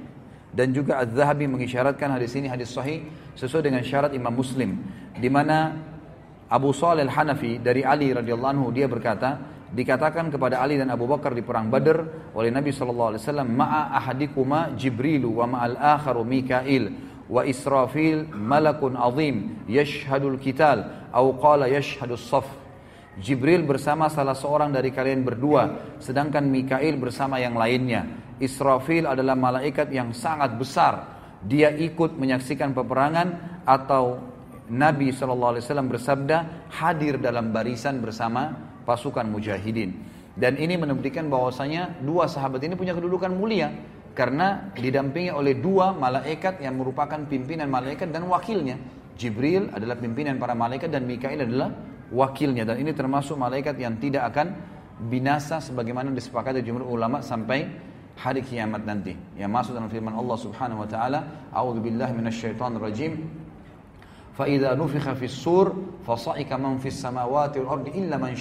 dan 0.54 0.70
juga 0.70 1.02
Az-Zahabi 1.02 1.50
mengisyaratkan 1.50 2.14
hadis 2.14 2.38
ini 2.38 2.46
hadis 2.46 2.70
sahih 2.70 3.10
sesuai 3.34 3.66
dengan 3.66 3.82
syarat 3.82 4.14
Imam 4.14 4.30
Muslim 4.30 4.78
di 5.18 5.26
mana 5.26 5.74
Abu 6.46 6.70
Saleh 6.70 7.02
Al-Hanafi 7.10 7.58
dari 7.58 7.82
Ali 7.82 8.14
radhiyallahu 8.14 8.52
anhu 8.54 8.66
dia 8.70 8.86
berkata 8.86 9.34
dikatakan 9.74 10.30
kepada 10.30 10.62
Ali 10.62 10.78
dan 10.78 10.88
Abu 10.94 11.10
Bakar 11.10 11.34
di 11.34 11.42
perang 11.42 11.66
Badr 11.66 12.30
oleh 12.32 12.48
Nabi 12.54 12.70
Shallallahu 12.70 13.08
alaihi 13.12 13.22
wasallam 13.26 13.48
ma'a 13.58 13.82
ahadikuma 13.98 14.70
Jibrilu 14.78 15.34
wa 15.42 15.46
ma'al 15.50 15.74
akharu 15.98 16.22
Mikail 16.22 16.94
wa 17.26 17.42
Israfil 17.42 18.30
malakun 18.30 18.94
azim 18.94 19.66
yashhadul 19.66 20.38
kital 20.38 21.10
au 21.10 21.34
qala 21.42 21.66
yashhadus 21.66 22.22
saf 22.22 22.46
Jibril 23.18 23.62
bersama 23.66 24.06
salah 24.10 24.34
seorang 24.38 24.70
dari 24.70 24.94
kalian 24.94 25.26
berdua 25.26 25.94
sedangkan 25.98 26.46
Mikail 26.46 26.94
bersama 26.94 27.42
yang 27.42 27.58
lainnya 27.58 28.06
Israfil 28.38 29.10
adalah 29.10 29.34
malaikat 29.34 29.90
yang 29.90 30.14
sangat 30.14 30.54
besar 30.54 31.18
dia 31.42 31.74
ikut 31.74 32.14
menyaksikan 32.16 32.70
peperangan 32.72 33.60
atau 33.66 34.22
Nabi 34.64 35.12
SAW 35.12 35.60
bersabda 35.92 36.68
hadir 36.72 37.20
dalam 37.20 37.52
barisan 37.52 38.00
bersama 38.00 38.72
pasukan 38.84 39.26
mujahidin. 39.26 39.90
Dan 40.36 40.60
ini 40.60 40.76
menunjukkan 40.78 41.26
bahwasanya 41.30 41.98
dua 42.04 42.26
sahabat 42.30 42.62
ini 42.66 42.74
punya 42.76 42.92
kedudukan 42.92 43.30
mulia 43.34 43.70
karena 44.18 44.70
didampingi 44.78 45.30
oleh 45.32 45.58
dua 45.58 45.94
malaikat 45.96 46.58
yang 46.62 46.78
merupakan 46.78 47.18
pimpinan 47.26 47.66
malaikat 47.70 48.12
dan 48.14 48.26
wakilnya. 48.30 48.78
Jibril 49.14 49.70
adalah 49.74 49.94
pimpinan 49.98 50.38
para 50.42 50.52
malaikat 50.58 50.90
dan 50.90 51.06
Mikail 51.06 51.38
adalah 51.46 51.70
wakilnya 52.10 52.66
dan 52.66 52.82
ini 52.82 52.90
termasuk 52.90 53.38
malaikat 53.38 53.78
yang 53.78 53.94
tidak 54.02 54.26
akan 54.34 54.58
binasa 55.06 55.62
sebagaimana 55.62 56.10
disepakati 56.10 56.66
jumhur 56.66 56.82
ulama 56.82 57.22
sampai 57.22 57.70
hari 58.18 58.42
kiamat 58.42 58.82
nanti. 58.82 59.14
Yang 59.38 59.50
masuk 59.54 59.72
dalam 59.78 59.86
firman 59.90 60.18
Allah 60.18 60.34
Subhanahu 60.38 60.82
wa 60.82 60.88
taala, 60.90 61.20
"A'udzubillahi 61.54 62.10
minasyaitonirrajim." 62.10 63.43
fa 64.34 64.50
idza 64.50 64.74
nufikha 64.74 65.14
fis 65.14 65.30
sur 65.32 65.70
fasaika 66.02 66.58
man 66.58 66.82
fis 66.82 66.98
samawati 66.98 67.62
wal 67.62 67.80
ardi 67.86 67.94
illa 67.94 68.18
man 68.18 68.34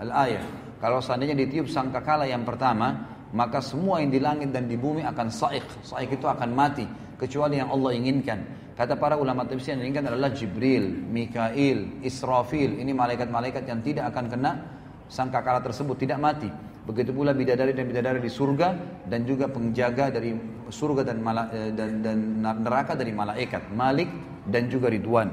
al 0.00 0.10
ayah 0.24 0.44
kalau 0.80 0.96
seandainya 1.04 1.36
ditiup 1.44 1.68
sangkakala 1.68 2.24
yang 2.24 2.40
pertama 2.48 3.04
maka 3.36 3.60
semua 3.60 4.00
yang 4.00 4.08
di 4.08 4.16
langit 4.18 4.48
dan 4.50 4.64
di 4.64 4.80
bumi 4.80 5.04
akan 5.04 5.28
saik 5.28 5.60
saik 5.84 6.08
itu 6.16 6.24
akan 6.24 6.56
mati 6.56 6.88
kecuali 7.20 7.60
yang 7.60 7.68
Allah 7.68 7.92
inginkan 7.92 8.48
kata 8.80 8.96
para 8.96 9.20
ulama 9.20 9.44
tafsir 9.44 9.76
yang 9.76 9.86
inginkan 9.92 10.08
adalah 10.16 10.32
Jibril 10.32 10.88
Mikail 10.88 12.00
Israfil 12.00 12.80
ini 12.80 12.96
malaikat-malaikat 12.96 13.68
yang 13.68 13.84
tidak 13.84 14.08
akan 14.08 14.24
kena 14.32 14.50
sangkakala 15.12 15.60
tersebut 15.60 16.00
tidak 16.00 16.18
mati 16.18 16.48
Begitu 16.84 17.16
pula 17.16 17.32
bidadari 17.32 17.72
dan 17.72 17.88
bidadari 17.88 18.20
di 18.20 18.28
surga 18.28 18.76
dan 19.08 19.24
juga 19.24 19.48
penjaga 19.48 20.12
dari 20.12 20.36
surga 20.68 21.00
dan, 21.00 21.16
mala, 21.24 21.48
eh, 21.48 21.72
dan, 21.72 22.04
dan 22.04 22.44
neraka 22.60 22.92
dari 22.92 23.08
malaikat. 23.08 23.72
Malik 23.72 24.12
dan 24.48 24.68
juga 24.68 24.92
Ridwan. 24.92 25.28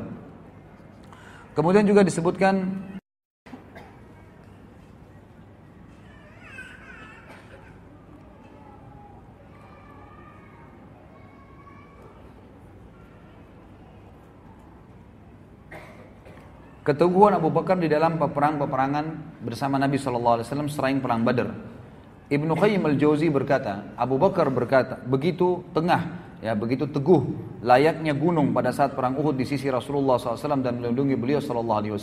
Kemudian 1.51 1.83
juga 1.83 1.99
disebutkan 2.07 2.79
keteguhan 16.81 17.35
Abu 17.37 17.51
Bakar 17.53 17.75
di 17.77 17.91
dalam 17.91 18.15
peperangan 18.17 18.57
peperangan 18.63 19.05
bersama 19.43 19.75
Nabi 19.75 19.99
Shallallahu 19.99 20.35
Alaihi 20.41 20.47
Wasallam 20.47 20.71
selain 20.71 20.97
perang 21.03 21.23
Badar. 21.27 21.51
Ibnu 22.31 22.55
Qayyim 22.55 22.95
al-Jauzi 22.95 23.27
berkata, 23.27 23.91
Abu 23.99 24.15
Bakar 24.15 24.47
berkata, 24.47 24.95
begitu 25.03 25.67
tengah 25.75 26.30
ya 26.41 26.57
begitu 26.57 26.89
teguh 26.89 27.21
layaknya 27.61 28.17
gunung 28.17 28.49
pada 28.51 28.73
saat 28.73 28.97
perang 28.97 29.13
Uhud 29.15 29.37
di 29.37 29.45
sisi 29.45 29.69
Rasulullah 29.69 30.17
SAW 30.17 30.65
dan 30.65 30.81
melindungi 30.81 31.13
beliau 31.15 31.37
SAW. 31.37 31.95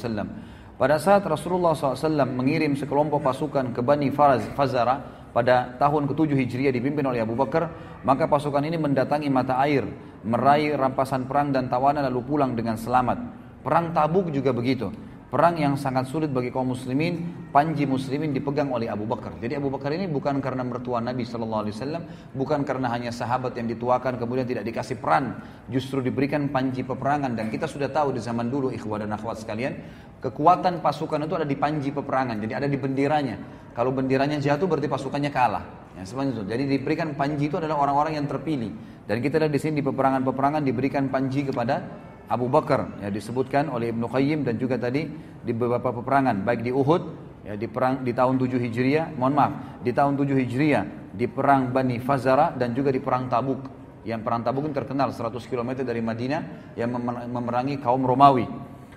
Pada 0.78 0.94
saat 1.02 1.26
Rasulullah 1.26 1.74
SAW 1.74 2.22
mengirim 2.22 2.78
sekelompok 2.78 3.18
pasukan 3.26 3.74
ke 3.74 3.82
Bani 3.82 4.14
Faraz, 4.14 4.46
Fazara 4.54 5.02
pada 5.34 5.74
tahun 5.82 6.06
ke-7 6.06 6.38
Hijriah 6.38 6.70
dipimpin 6.70 7.02
oleh 7.02 7.18
Abu 7.18 7.34
Bakar, 7.34 7.66
maka 8.06 8.30
pasukan 8.30 8.62
ini 8.62 8.78
mendatangi 8.78 9.26
mata 9.26 9.58
air, 9.58 9.82
meraih 10.22 10.78
rampasan 10.78 11.26
perang 11.26 11.50
dan 11.50 11.66
tawanan 11.66 12.06
lalu 12.06 12.22
pulang 12.22 12.54
dengan 12.54 12.78
selamat. 12.78 13.18
Perang 13.66 13.90
Tabuk 13.90 14.30
juga 14.30 14.54
begitu. 14.54 14.94
Perang 15.28 15.60
yang 15.60 15.76
sangat 15.76 16.08
sulit 16.08 16.32
bagi 16.32 16.48
kaum 16.48 16.72
muslimin, 16.72 17.20
panji 17.52 17.84
muslimin 17.84 18.32
dipegang 18.32 18.72
oleh 18.72 18.88
Abu 18.88 19.04
Bakar. 19.04 19.36
Jadi 19.36 19.60
Abu 19.60 19.68
Bakar 19.68 19.92
ini 19.92 20.08
bukan 20.08 20.40
karena 20.40 20.64
mertua 20.64 21.04
Nabi 21.04 21.28
Shallallahu 21.28 21.68
alaihi 21.68 21.76
wasallam, 21.76 22.02
bukan 22.32 22.64
karena 22.64 22.88
hanya 22.88 23.12
sahabat 23.12 23.52
yang 23.60 23.68
dituakan 23.68 24.16
kemudian 24.16 24.48
tidak 24.48 24.64
dikasih 24.64 24.96
peran, 24.96 25.36
justru 25.68 26.00
diberikan 26.00 26.48
panji 26.48 26.80
peperangan 26.80 27.36
dan 27.36 27.52
kita 27.52 27.68
sudah 27.68 27.92
tahu 27.92 28.16
di 28.16 28.24
zaman 28.24 28.48
dulu 28.48 28.72
ikhwah 28.72 29.04
dan 29.04 29.12
akhwat 29.12 29.36
sekalian, 29.44 29.76
kekuatan 30.24 30.80
pasukan 30.80 31.20
itu 31.20 31.36
ada 31.36 31.44
di 31.44 31.60
panji 31.60 31.92
peperangan. 31.92 32.40
Jadi 32.48 32.52
ada 32.56 32.64
di 32.64 32.78
benderanya. 32.80 33.36
Kalau 33.76 33.92
benderanya 33.92 34.40
jatuh 34.40 34.64
berarti 34.64 34.88
pasukannya 34.88 35.28
kalah. 35.28 35.92
Ya, 35.92 36.08
itu. 36.08 36.40
Jadi 36.40 36.64
diberikan 36.64 37.12
panji 37.12 37.52
itu 37.52 37.60
adalah 37.60 37.76
orang-orang 37.76 38.16
yang 38.16 38.24
terpilih. 38.24 38.72
Dan 39.04 39.20
kita 39.20 39.36
lihat 39.44 39.52
di 39.52 39.60
sini 39.60 39.84
di 39.84 39.84
peperangan-peperangan 39.84 40.64
diberikan 40.64 41.12
panji 41.12 41.44
kepada 41.44 42.07
Abu 42.28 42.44
Bakar 42.52 43.00
ya 43.00 43.08
disebutkan 43.08 43.72
oleh 43.72 43.88
Ibnu 43.90 44.04
Qayyim 44.04 44.44
dan 44.44 44.60
juga 44.60 44.76
tadi 44.76 45.08
di 45.40 45.52
beberapa 45.56 45.96
peperangan 45.96 46.44
baik 46.44 46.60
di 46.60 46.70
Uhud 46.76 47.02
ya 47.48 47.56
di 47.56 47.64
perang 47.64 48.04
di 48.04 48.12
tahun 48.12 48.36
7 48.36 48.52
Hijriah, 48.68 49.16
mohon 49.16 49.32
maaf, 49.32 49.52
di 49.80 49.88
tahun 49.96 50.20
7 50.20 50.36
Hijriah, 50.44 50.84
di 51.16 51.24
perang 51.24 51.72
Bani 51.72 51.96
Fazara 52.04 52.52
dan 52.52 52.76
juga 52.76 52.92
di 52.92 53.00
perang 53.00 53.32
Tabuk. 53.32 53.64
Yang 54.04 54.20
perang 54.28 54.40
Tabuk 54.44 54.68
ini 54.68 54.76
terkenal 54.76 55.08
100 55.08 55.40
km 55.48 55.80
dari 55.80 56.04
Madinah 56.04 56.72
yang 56.76 56.92
memerangi 57.32 57.80
kaum 57.80 58.04
Romawi. 58.04 58.44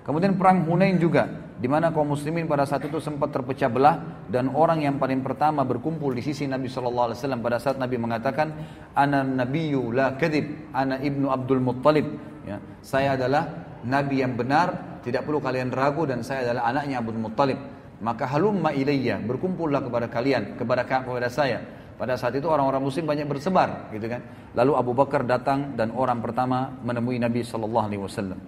Kemudian 0.02 0.34
perang 0.34 0.66
Hunain 0.66 0.98
juga, 0.98 1.30
di 1.62 1.70
mana 1.70 1.94
kaum 1.94 2.18
muslimin 2.18 2.50
pada 2.50 2.66
saat 2.66 2.82
itu 2.90 2.98
sempat 2.98 3.30
terpecah 3.30 3.70
belah 3.70 4.26
dan 4.34 4.50
orang 4.50 4.82
yang 4.82 4.98
paling 4.98 5.22
pertama 5.22 5.62
berkumpul 5.62 6.10
di 6.10 6.26
sisi 6.26 6.50
Nabi 6.50 6.66
Shallallahu 6.66 7.14
Alaihi 7.14 7.20
Wasallam 7.22 7.42
pada 7.46 7.58
saat 7.62 7.78
Nabi 7.78 8.02
mengatakan, 8.02 8.50
Ana 8.98 9.22
Nabiyyu 9.22 9.94
la 9.94 10.18
kadib, 10.18 10.74
Ana 10.74 10.98
ibnu 10.98 11.30
Abdul 11.30 11.62
Muttalib. 11.62 12.18
Ya, 12.50 12.58
saya 12.82 13.14
adalah 13.14 13.46
Nabi 13.86 14.26
yang 14.26 14.34
benar, 14.34 14.98
tidak 15.06 15.22
perlu 15.30 15.38
kalian 15.38 15.70
ragu 15.70 16.10
dan 16.10 16.26
saya 16.26 16.50
adalah 16.50 16.66
anaknya 16.74 16.98
Abdul 16.98 17.22
Muttalib. 17.22 17.60
Maka 18.02 18.26
halumma 18.26 18.74
ilayya, 18.74 19.22
berkumpullah 19.22 19.86
kepada 19.86 20.10
kalian, 20.10 20.58
kepada 20.58 20.82
kepada 20.82 21.30
saya. 21.30 21.62
Pada 22.02 22.18
saat 22.18 22.34
itu 22.34 22.50
orang-orang 22.50 22.82
muslim 22.82 23.06
banyak 23.06 23.30
bersebar, 23.30 23.86
gitu 23.94 24.10
kan. 24.10 24.26
Lalu 24.58 24.72
Abu 24.74 24.98
Bakar 24.98 25.22
datang 25.22 25.78
dan 25.78 25.94
orang 25.94 26.18
pertama 26.26 26.74
menemui 26.82 27.22
Nabi 27.22 27.46
Shallallahu 27.46 27.86
Alaihi 27.86 28.02
Wasallam. 28.02 28.42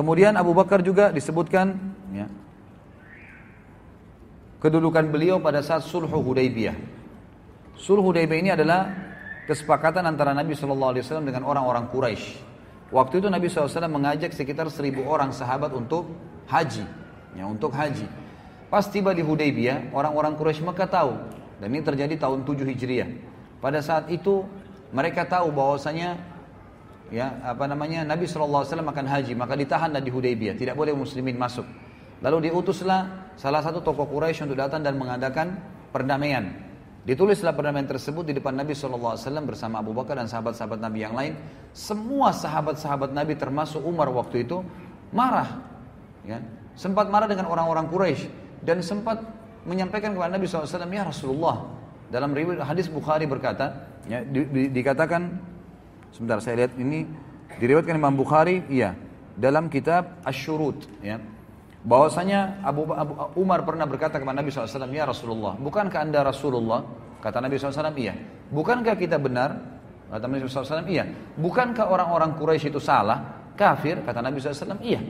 Kemudian 0.00 0.32
Abu 0.40 0.56
Bakar 0.56 0.80
juga 0.80 1.12
disebutkan 1.12 1.76
ya, 2.16 2.24
kedudukan 4.64 5.04
beliau 5.12 5.36
pada 5.44 5.60
saat 5.60 5.84
Sulh 5.84 6.08
Hudaybiyah. 6.08 6.72
Sulh 7.76 8.00
Hudaybiyah 8.00 8.40
ini 8.40 8.48
adalah 8.56 8.88
kesepakatan 9.44 10.08
antara 10.08 10.32
Nabi 10.32 10.56
Shallallahu 10.56 10.96
Alaihi 10.96 11.04
Wasallam 11.04 11.28
dengan 11.28 11.44
orang-orang 11.44 11.84
Quraisy. 11.92 12.40
Waktu 12.90 13.20
itu 13.22 13.28
Nabi 13.28 13.46
SAW 13.52 13.86
mengajak 13.86 14.32
sekitar 14.32 14.66
seribu 14.72 15.04
orang 15.04 15.36
sahabat 15.36 15.68
untuk 15.76 16.08
haji, 16.48 16.88
ya 17.36 17.44
untuk 17.44 17.76
haji. 17.76 18.08
Pas 18.72 18.88
tiba 18.88 19.12
di 19.12 19.20
Hudaybiyah, 19.20 19.92
orang-orang 19.92 20.32
Quraisy 20.40 20.64
Mekah 20.64 20.88
tahu 20.88 21.12
dan 21.60 21.68
ini 21.68 21.84
terjadi 21.84 22.14
tahun 22.16 22.48
7 22.48 22.72
Hijriah. 22.72 23.08
Pada 23.60 23.84
saat 23.84 24.08
itu 24.08 24.48
mereka 24.96 25.28
tahu 25.28 25.52
bahwasanya 25.52 26.16
ya 27.12 27.42
apa 27.42 27.66
namanya 27.66 28.06
Nabi 28.06 28.24
SAW 28.30 28.64
akan 28.70 29.06
haji 29.06 29.34
maka 29.34 29.58
ditahan 29.58 29.90
di 29.98 30.10
Hudaybiyah 30.14 30.54
tidak 30.56 30.78
boleh 30.78 30.94
muslimin 30.94 31.34
masuk 31.34 31.66
lalu 32.22 32.48
diutuslah 32.50 33.34
salah 33.34 33.60
satu 33.66 33.82
tokoh 33.82 34.06
Quraisy 34.06 34.46
untuk 34.46 34.54
datang 34.56 34.80
dan 34.86 34.94
mengadakan 34.94 35.58
perdamaian 35.90 36.54
ditulislah 37.02 37.50
perdamaian 37.58 37.90
tersebut 37.90 38.30
di 38.30 38.38
depan 38.38 38.54
Nabi 38.54 38.78
SAW 38.78 39.18
bersama 39.42 39.82
Abu 39.82 39.90
Bakar 39.90 40.22
dan 40.22 40.30
sahabat-sahabat 40.30 40.78
Nabi 40.78 40.98
yang 41.02 41.18
lain 41.18 41.34
semua 41.74 42.30
sahabat-sahabat 42.30 43.10
Nabi 43.10 43.34
termasuk 43.34 43.82
Umar 43.82 44.06
waktu 44.14 44.46
itu 44.46 44.62
marah 45.10 45.66
ya. 46.22 46.38
sempat 46.78 47.10
marah 47.10 47.26
dengan 47.26 47.50
orang-orang 47.50 47.90
Quraisy 47.90 48.22
dan 48.62 48.78
sempat 48.86 49.18
menyampaikan 49.66 50.14
kepada 50.14 50.38
Nabi 50.38 50.46
SAW 50.46 50.70
ya 50.86 51.02
Rasulullah 51.02 51.66
dalam 52.06 52.30
riwayat 52.34 52.62
hadis 52.66 52.86
Bukhari 52.90 53.22
berkata 53.26 53.90
ya, 54.06 54.22
di, 54.22 54.46
di, 54.46 54.62
dikatakan 54.70 55.49
Sebentar 56.14 56.42
saya 56.42 56.66
lihat 56.66 56.74
ini 56.78 57.06
diriwayatkan 57.58 57.94
Imam 57.94 58.14
Bukhari, 58.18 58.66
iya, 58.66 58.94
dalam 59.38 59.70
kitab 59.70 60.18
Asy-Syurut, 60.26 60.78
ya. 61.06 61.22
Bahwasanya 61.80 62.60
Abu, 62.60 62.84
Abu 62.92 63.40
Umar 63.40 63.64
pernah 63.64 63.88
berkata 63.88 64.20
kepada 64.20 64.36
Nabi 64.36 64.52
SAW, 64.52 64.90
Ya 64.92 65.08
Rasulullah, 65.08 65.56
bukankah 65.56 66.02
anda 66.04 66.20
Rasulullah? 66.20 66.84
Kata 67.24 67.40
Nabi 67.40 67.56
SAW, 67.56 67.94
iya. 67.96 68.12
Bukankah 68.52 68.94
kita 69.00 69.16
benar? 69.16 69.56
Kata 70.12 70.26
Nabi 70.28 70.44
SAW, 70.44 70.84
iya. 70.90 71.08
Bukankah 71.40 71.88
orang-orang 71.88 72.36
Quraisy 72.36 72.68
itu 72.68 72.80
salah? 72.82 73.48
Kafir? 73.56 74.04
Kata 74.04 74.20
Nabi 74.20 74.42
SAW, 74.42 74.76
iya. 74.82 75.00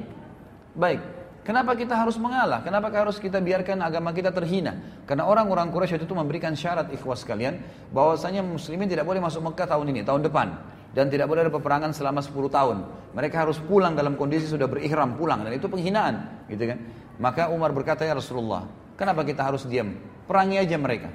Baik, 0.77 1.01
Kenapa 1.41 1.73
kita 1.73 1.97
harus 1.97 2.21
mengalah? 2.21 2.61
Kenapa 2.61 2.93
harus 2.93 3.17
kita 3.17 3.41
biarkan 3.41 3.81
agama 3.81 4.13
kita 4.13 4.29
terhina? 4.29 4.77
Karena 5.09 5.25
orang-orang 5.25 5.73
Quraisy 5.73 5.97
itu 5.97 6.13
memberikan 6.13 6.53
syarat 6.53 6.93
ikhwas 6.93 7.25
kalian 7.25 7.57
bahwasanya 7.89 8.45
muslimin 8.45 8.85
tidak 8.85 9.09
boleh 9.09 9.25
masuk 9.25 9.49
Mekah 9.49 9.65
tahun 9.73 9.89
ini, 9.89 10.05
tahun 10.05 10.21
depan 10.29 10.53
dan 10.91 11.07
tidak 11.07 11.31
boleh 11.31 11.47
ada 11.47 11.53
peperangan 11.55 11.95
selama 11.95 12.19
10 12.23 12.51
tahun. 12.51 12.77
Mereka 13.15 13.37
harus 13.47 13.59
pulang 13.63 13.95
dalam 13.95 14.19
kondisi 14.19 14.47
sudah 14.51 14.67
berihram 14.67 15.15
pulang 15.15 15.47
dan 15.47 15.53
itu 15.55 15.71
penghinaan, 15.71 16.47
gitu 16.51 16.67
kan? 16.75 16.79
Maka 17.23 17.49
Umar 17.53 17.71
berkata 17.71 18.03
ya 18.03 18.17
Rasulullah, 18.17 18.67
kenapa 18.99 19.23
kita 19.23 19.45
harus 19.47 19.63
diam? 19.71 19.95
Perangi 20.27 20.57
aja 20.59 20.77
mereka. 20.79 21.11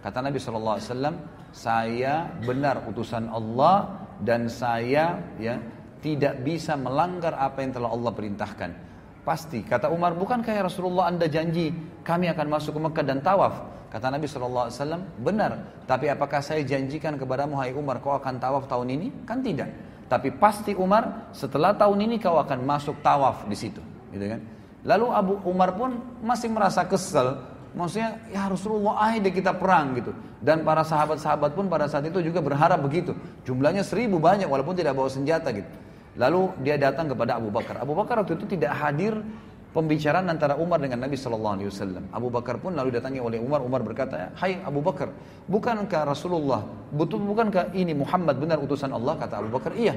Kata 0.00 0.22
Nabi 0.24 0.38
Shallallahu 0.38 0.76
Alaihi 0.78 0.88
Wasallam, 0.92 1.14
saya 1.50 2.14
benar 2.44 2.86
utusan 2.88 3.26
Allah 3.28 4.06
dan 4.22 4.46
saya 4.46 5.18
ya 5.42 5.58
tidak 5.98 6.40
bisa 6.46 6.78
melanggar 6.78 7.34
apa 7.36 7.58
yang 7.66 7.72
telah 7.74 7.90
Allah 7.90 8.12
perintahkan. 8.14 8.87
Pasti. 9.28 9.60
Kata 9.60 9.92
Umar, 9.92 10.16
bukankah 10.16 10.56
ya 10.56 10.64
Rasulullah 10.64 11.12
anda 11.12 11.28
janji 11.28 11.68
kami 12.00 12.32
akan 12.32 12.48
masuk 12.48 12.80
ke 12.80 12.80
Mekah 12.80 13.04
dan 13.04 13.20
tawaf? 13.20 13.60
Kata 13.92 14.08
Nabi 14.08 14.24
SAW, 14.24 15.04
benar. 15.20 15.84
Tapi 15.84 16.08
apakah 16.08 16.40
saya 16.40 16.64
janjikan 16.64 17.12
kepada 17.20 17.44
hai 17.60 17.76
Umar, 17.76 18.00
kau 18.00 18.16
akan 18.16 18.40
tawaf 18.40 18.64
tahun 18.72 18.88
ini? 18.96 19.28
Kan 19.28 19.44
tidak. 19.44 19.68
Tapi 20.08 20.32
pasti 20.32 20.72
Umar, 20.72 21.28
setelah 21.36 21.76
tahun 21.76 22.08
ini 22.08 22.16
kau 22.16 22.40
akan 22.40 22.64
masuk 22.64 23.04
tawaf 23.04 23.44
di 23.44 23.52
situ. 23.52 23.84
Gitu 24.16 24.32
kan? 24.32 24.40
Lalu 24.96 25.06
Abu 25.12 25.32
Umar 25.44 25.76
pun 25.76 26.00
masih 26.24 26.48
merasa 26.48 26.80
kesel. 26.88 27.36
Maksudnya, 27.76 28.16
ya 28.32 28.48
Rasulullah, 28.48 29.12
ayo 29.12 29.28
kita 29.28 29.52
perang 29.52 29.92
gitu. 29.92 30.16
Dan 30.40 30.64
para 30.64 30.80
sahabat-sahabat 30.88 31.52
pun 31.52 31.68
pada 31.68 31.84
saat 31.84 32.08
itu 32.08 32.16
juga 32.32 32.40
berharap 32.40 32.80
begitu. 32.80 33.12
Jumlahnya 33.44 33.84
seribu 33.84 34.16
banyak, 34.16 34.48
walaupun 34.48 34.72
tidak 34.72 34.96
bawa 34.96 35.12
senjata 35.12 35.52
gitu. 35.52 35.68
Lalu 36.18 36.50
dia 36.66 36.74
datang 36.76 37.06
kepada 37.06 37.38
Abu 37.38 37.46
Bakar. 37.54 37.78
Abu 37.78 37.94
Bakar 37.94 38.26
waktu 38.26 38.34
itu 38.34 38.58
tidak 38.58 38.74
hadir 38.74 39.14
pembicaraan 39.70 40.26
antara 40.26 40.58
Umar 40.58 40.82
dengan 40.82 40.98
Nabi 41.06 41.14
Shallallahu 41.14 41.62
Alaihi 41.62 41.68
Wasallam. 41.70 42.04
Abu 42.10 42.26
Bakar 42.28 42.58
pun 42.58 42.74
lalu 42.74 42.90
datangi 42.98 43.22
oleh 43.22 43.38
Umar. 43.38 43.62
Umar 43.62 43.86
berkata, 43.86 44.34
Hai 44.34 44.58
Abu 44.66 44.82
Bakar, 44.82 45.14
bukankah 45.46 46.02
Rasulullah, 46.10 46.66
betul 46.90 47.22
bukankah 47.22 47.70
ini 47.70 47.94
Muhammad 47.94 48.34
benar 48.42 48.58
utusan 48.58 48.90
Allah? 48.90 49.14
Kata 49.14 49.46
Abu 49.46 49.54
Bakar, 49.54 49.78
iya. 49.78 49.94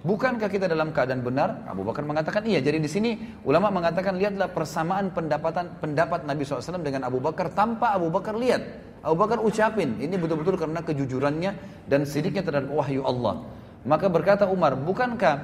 Bukankah 0.00 0.48
kita 0.48 0.64
dalam 0.64 0.96
keadaan 0.96 1.20
benar? 1.20 1.60
Abu 1.68 1.84
Bakar 1.84 2.08
mengatakan 2.08 2.40
iya. 2.48 2.64
Jadi 2.64 2.80
di 2.80 2.88
sini 2.88 3.10
ulama 3.44 3.68
mengatakan 3.68 4.16
lihatlah 4.16 4.48
persamaan 4.48 5.12
pendapatan 5.12 5.76
pendapat 5.76 6.24
Nabi 6.24 6.40
SAW 6.48 6.80
dengan 6.80 7.04
Abu 7.04 7.20
Bakar 7.20 7.52
tanpa 7.52 8.00
Abu 8.00 8.08
Bakar 8.08 8.32
lihat. 8.32 8.64
Abu 9.04 9.20
Bakar 9.20 9.44
ucapin 9.44 10.00
ini 10.00 10.16
betul-betul 10.16 10.56
karena 10.56 10.80
kejujurannya 10.80 11.52
dan 11.84 12.08
sidiknya 12.08 12.40
terhadap 12.40 12.72
wahyu 12.72 13.04
Allah. 13.04 13.44
Maka 13.84 14.12
berkata 14.12 14.44
Umar, 14.50 14.76
bukankah 14.76 15.36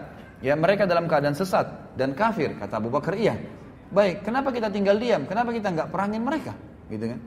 ya 0.44 0.52
mereka 0.52 0.84
dalam 0.84 1.08
keadaan 1.08 1.32
sesat 1.32 1.68
dan 1.96 2.12
kafir? 2.12 2.52
Kata 2.60 2.76
Abu 2.76 2.92
Bakar, 2.92 3.16
iya. 3.16 3.32
Baik, 3.88 4.26
kenapa 4.28 4.50
kita 4.52 4.68
tinggal 4.68 4.98
diam? 5.00 5.24
Kenapa 5.24 5.54
kita 5.54 5.70
nggak 5.72 5.88
perangin 5.94 6.20
mereka? 6.26 6.52
Gitu 6.92 7.16
kan? 7.16 7.20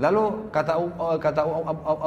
Lalu 0.00 0.48
kata 0.54 0.72
eh, 0.80 1.18
kata 1.22 1.40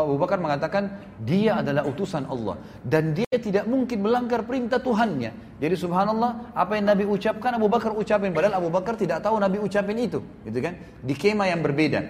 Abu 0.07 0.15
Bakar 0.19 0.39
mengatakan 0.43 0.91
dia 1.23 1.61
adalah 1.63 1.85
utusan 1.87 2.25
Allah 2.27 2.57
dan 2.83 3.13
dia 3.15 3.37
tidak 3.39 3.63
mungkin 3.69 4.01
melanggar 4.03 4.41
perintah 4.47 4.79
Tuhannya. 4.81 5.59
Jadi 5.61 5.75
subhanallah 5.77 6.51
apa 6.57 6.79
yang 6.79 6.89
Nabi 6.89 7.03
ucapkan 7.07 7.53
Abu 7.55 7.67
Bakar 7.69 7.93
ucapin 7.95 8.33
padahal 8.33 8.59
Abu 8.63 8.71
Bakar 8.73 8.97
tidak 8.97 9.21
tahu 9.23 9.37
Nabi 9.39 9.61
ucapin 9.61 9.99
itu, 9.99 10.19
gitu 10.47 10.59
kan? 10.59 10.73
Di 10.99 11.13
kema 11.15 11.47
yang 11.47 11.63
berbeda. 11.63 12.01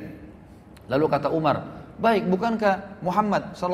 Lalu 0.87 1.05
kata 1.09 1.29
Umar, 1.33 1.82
Baik, 2.01 2.25
bukankah 2.25 3.01
Muhammad 3.05 3.53
saw 3.53 3.69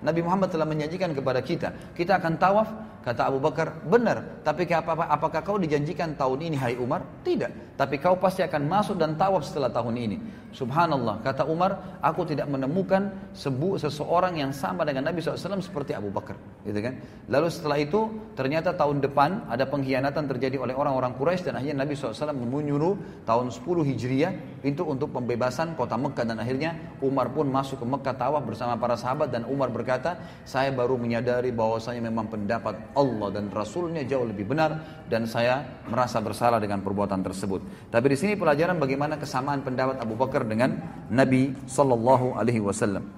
Nabi 0.00 0.20
Muhammad 0.24 0.48
telah 0.48 0.64
menjanjikan 0.64 1.12
kepada 1.12 1.44
kita, 1.44 1.76
kita 1.92 2.16
akan 2.16 2.32
tawaf? 2.40 2.68
Kata 3.04 3.28
Abu 3.28 3.36
Bakar, 3.36 3.84
benar. 3.84 4.40
Tapi 4.40 4.64
apa, 4.72 4.96
apakah 5.12 5.44
kau 5.44 5.60
dijanjikan 5.60 6.16
tahun 6.16 6.48
ini 6.48 6.56
hai 6.56 6.72
Umar? 6.80 7.04
Tidak. 7.20 7.76
Tapi 7.76 8.00
kau 8.00 8.16
pasti 8.16 8.40
akan 8.40 8.64
masuk 8.64 8.96
dan 8.96 9.12
tawaf 9.20 9.44
setelah 9.44 9.68
tahun 9.68 9.92
ini. 10.00 10.16
Subhanallah, 10.56 11.20
kata 11.20 11.44
Umar, 11.44 12.00
aku 12.00 12.24
tidak 12.24 12.48
menemukan 12.48 13.12
sebu 13.36 13.76
seseorang 13.76 14.40
yang 14.40 14.56
sama 14.56 14.88
dengan 14.88 15.04
Nabi 15.12 15.20
SAW 15.20 15.60
seperti 15.60 15.92
Abu 15.92 16.08
Bakar. 16.08 16.40
Gitu 16.64 16.80
kan? 16.80 16.96
Lalu 17.28 17.48
setelah 17.52 17.76
itu, 17.76 18.08
ternyata 18.32 18.72
tahun 18.72 19.04
depan 19.04 19.52
ada 19.52 19.68
pengkhianatan 19.68 20.24
terjadi 20.24 20.64
oleh 20.64 20.72
orang-orang 20.72 21.12
Quraisy 21.12 21.44
dan 21.52 21.60
akhirnya 21.60 21.84
Nabi 21.84 21.92
SAW 22.00 22.32
menyuruh 22.32 22.96
tahun 23.28 23.52
10 23.52 23.84
Hijriah 23.84 24.64
itu 24.64 24.80
untuk 24.80 25.12
pembebasan 25.12 25.76
kota 25.76 26.00
Mekah 26.00 26.24
dan 26.24 26.40
akhirnya 26.40 26.72
Umar 27.04 27.33
pun 27.34 27.50
masuk 27.50 27.82
ke 27.82 27.86
Mekah 27.86 28.14
tawaf 28.14 28.46
bersama 28.46 28.78
para 28.78 28.94
sahabat 28.94 29.34
dan 29.34 29.42
Umar 29.50 29.68
berkata, 29.74 30.14
saya 30.46 30.70
baru 30.70 30.94
menyadari 30.94 31.50
bahwasanya 31.50 32.00
memang 32.06 32.30
pendapat 32.30 32.78
Allah 32.94 33.28
dan 33.34 33.50
Rasulnya 33.50 34.06
jauh 34.06 34.22
lebih 34.24 34.46
benar 34.54 35.02
dan 35.10 35.26
saya 35.26 35.66
merasa 35.90 36.22
bersalah 36.22 36.62
dengan 36.62 36.78
perbuatan 36.86 37.20
tersebut. 37.26 37.90
Tapi 37.90 38.06
di 38.14 38.16
sini 38.16 38.32
pelajaran 38.38 38.78
bagaimana 38.78 39.18
kesamaan 39.18 39.66
pendapat 39.66 39.98
Abu 39.98 40.14
Bakar 40.14 40.46
dengan 40.46 40.78
Nabi 41.10 41.50
Shallallahu 41.66 42.38
Alaihi 42.38 42.62
Wasallam. 42.62 43.10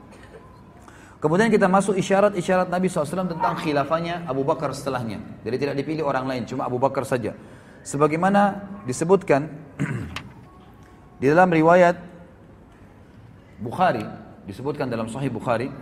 Kemudian 1.20 1.48
kita 1.52 1.64
masuk 1.64 1.96
isyarat-isyarat 1.96 2.68
Nabi 2.68 2.86
SAW 2.92 3.24
tentang 3.26 3.56
khilafahnya 3.58 4.28
Abu 4.28 4.44
Bakar 4.44 4.70
setelahnya. 4.76 5.18
Jadi 5.48 5.56
tidak 5.58 5.74
dipilih 5.80 6.04
orang 6.04 6.28
lain, 6.28 6.42
cuma 6.44 6.68
Abu 6.68 6.76
Bakar 6.76 7.08
saja. 7.08 7.34
Sebagaimana 7.82 8.62
disebutkan 8.84 9.48
di 11.24 11.26
dalam 11.26 11.48
riwayat 11.50 12.15
Bukhari 13.56 14.04
disebutkan 14.44 14.88
dalam 14.92 15.08
Sahih 15.08 15.32
Bukhari 15.32 15.72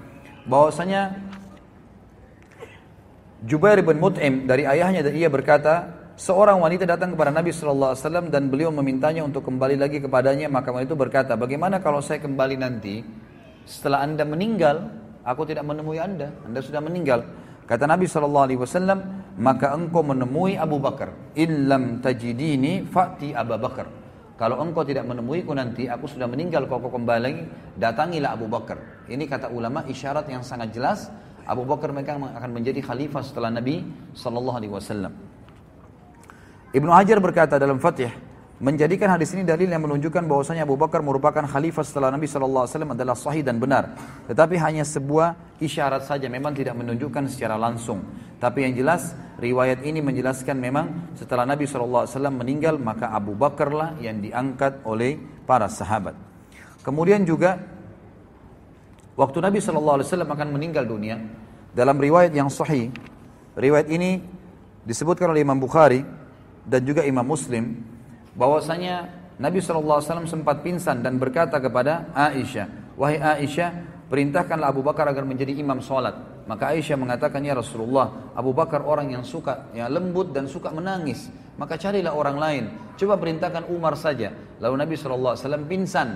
bahwasanya 0.46 1.18
Jubair 3.44 3.82
bin 3.82 3.98
Mut'im 3.98 4.46
dari 4.46 4.62
ayahnya 4.62 5.02
dan 5.02 5.12
ia 5.18 5.26
berkata 5.26 5.90
seorang 6.14 6.62
wanita 6.62 6.86
datang 6.86 7.18
kepada 7.18 7.34
Nabi 7.34 7.50
Shallallahu 7.50 7.92
Alaihi 7.92 8.02
Wasallam 8.06 8.26
dan 8.30 8.46
beliau 8.48 8.70
memintanya 8.70 9.26
untuk 9.26 9.42
kembali 9.44 9.74
lagi 9.76 9.98
kepadanya 9.98 10.46
maka 10.46 10.70
wanita 10.70 10.94
itu 10.94 10.98
berkata 10.98 11.34
bagaimana 11.34 11.82
kalau 11.82 11.98
saya 11.98 12.22
kembali 12.22 12.56
nanti 12.62 13.02
setelah 13.66 14.06
anda 14.06 14.22
meninggal 14.22 14.86
aku 15.26 15.42
tidak 15.50 15.66
menemui 15.66 15.98
anda 15.98 16.30
anda 16.46 16.62
sudah 16.62 16.78
meninggal 16.78 17.26
kata 17.66 17.90
Nabi 17.90 18.06
Shallallahu 18.06 18.44
Alaihi 18.48 18.60
Wasallam 18.62 18.98
maka 19.34 19.74
engkau 19.74 20.06
menemui 20.06 20.54
Abu 20.54 20.78
Bakar 20.78 21.34
illam 21.34 21.98
tajidini 21.98 22.86
fati 22.86 23.34
Abu 23.34 23.58
Bakar 23.58 24.03
kalau 24.34 24.58
engkau 24.62 24.82
tidak 24.82 25.06
menemuiku 25.06 25.54
nanti, 25.54 25.86
aku 25.86 26.10
sudah 26.10 26.26
meninggal, 26.26 26.66
kau, 26.66 26.82
kau 26.82 26.90
kembali, 26.90 27.46
datangilah 27.78 28.34
Abu 28.34 28.50
Bakar. 28.50 29.06
Ini 29.06 29.30
kata 29.30 29.46
ulama 29.54 29.86
isyarat 29.86 30.26
yang 30.26 30.42
sangat 30.42 30.74
jelas, 30.74 31.06
Abu 31.46 31.62
Bakar 31.62 31.94
mereka 31.94 32.18
akan 32.18 32.50
menjadi 32.50 32.82
khalifah 32.82 33.22
setelah 33.22 33.54
Nabi 33.54 33.86
Sallallahu 34.16 34.56
Alaihi 34.58 34.74
Wasallam. 34.74 35.12
Ibnu 36.74 36.90
Hajar 36.90 37.22
berkata 37.22 37.54
dalam 37.62 37.78
Fatih, 37.78 38.10
menjadikan 38.62 39.10
hadis 39.18 39.34
ini 39.34 39.42
dalil 39.42 39.66
yang 39.66 39.82
menunjukkan 39.82 40.30
bahwasanya 40.30 40.62
Abu 40.62 40.78
Bakar 40.78 41.02
merupakan 41.02 41.42
khalifah 41.42 41.82
setelah 41.82 42.14
Nabi 42.14 42.30
SAW 42.30 42.94
adalah 42.94 43.16
sahih 43.18 43.42
dan 43.42 43.58
benar. 43.58 43.98
Tetapi 44.30 44.54
hanya 44.62 44.86
sebuah 44.86 45.58
isyarat 45.58 46.06
saja, 46.06 46.30
memang 46.30 46.54
tidak 46.54 46.78
menunjukkan 46.78 47.26
secara 47.34 47.58
langsung. 47.58 48.06
Tapi 48.38 48.70
yang 48.70 48.74
jelas, 48.78 49.16
riwayat 49.42 49.82
ini 49.82 49.98
menjelaskan 50.04 50.54
memang 50.54 50.86
setelah 51.18 51.42
Nabi 51.48 51.66
SAW 51.66 52.06
meninggal, 52.30 52.78
maka 52.78 53.10
Abu 53.10 53.34
Bakarlah 53.34 53.98
yang 53.98 54.22
diangkat 54.22 54.86
oleh 54.86 55.18
para 55.48 55.66
sahabat. 55.66 56.14
Kemudian 56.86 57.26
juga, 57.26 57.58
waktu 59.18 59.38
Nabi 59.42 59.58
SAW 59.58 59.98
akan 60.22 60.48
meninggal 60.54 60.86
dunia, 60.86 61.18
dalam 61.74 61.98
riwayat 61.98 62.30
yang 62.30 62.46
sahih, 62.46 62.94
riwayat 63.58 63.90
ini 63.90 64.22
disebutkan 64.86 65.34
oleh 65.34 65.42
Imam 65.42 65.58
Bukhari 65.58 66.06
dan 66.62 66.86
juga 66.86 67.02
Imam 67.02 67.26
Muslim, 67.26 67.82
bahwasanya 68.34 69.08
Nabi 69.40 69.58
SAW 69.58 70.02
sempat 70.26 70.62
pingsan 70.62 71.02
dan 71.02 71.18
berkata 71.18 71.58
kepada 71.58 72.10
Aisyah, 72.14 72.94
"Wahai 72.98 73.18
Aisyah, 73.18 73.70
perintahkanlah 74.10 74.68
Abu 74.70 74.82
Bakar 74.86 75.10
agar 75.10 75.26
menjadi 75.26 75.54
imam 75.58 75.82
sholat. 75.82 76.14
Maka 76.46 76.70
Aisyah 76.76 76.98
mengatakan, 77.00 77.40
ya 77.42 77.56
Rasulullah, 77.56 78.30
Abu 78.36 78.52
Bakar 78.54 78.84
orang 78.86 79.10
yang 79.10 79.24
suka, 79.26 79.72
ya 79.74 79.88
lembut 79.90 80.30
dan 80.36 80.44
suka 80.46 80.68
menangis. 80.70 81.32
Maka 81.58 81.80
carilah 81.80 82.12
orang 82.14 82.36
lain. 82.38 82.64
Coba 83.00 83.16
perintahkan 83.18 83.64
Umar 83.74 83.96
saja. 83.98 84.30
Lalu 84.62 84.74
Nabi 84.86 84.94
SAW 84.98 85.64
pingsan. 85.66 86.08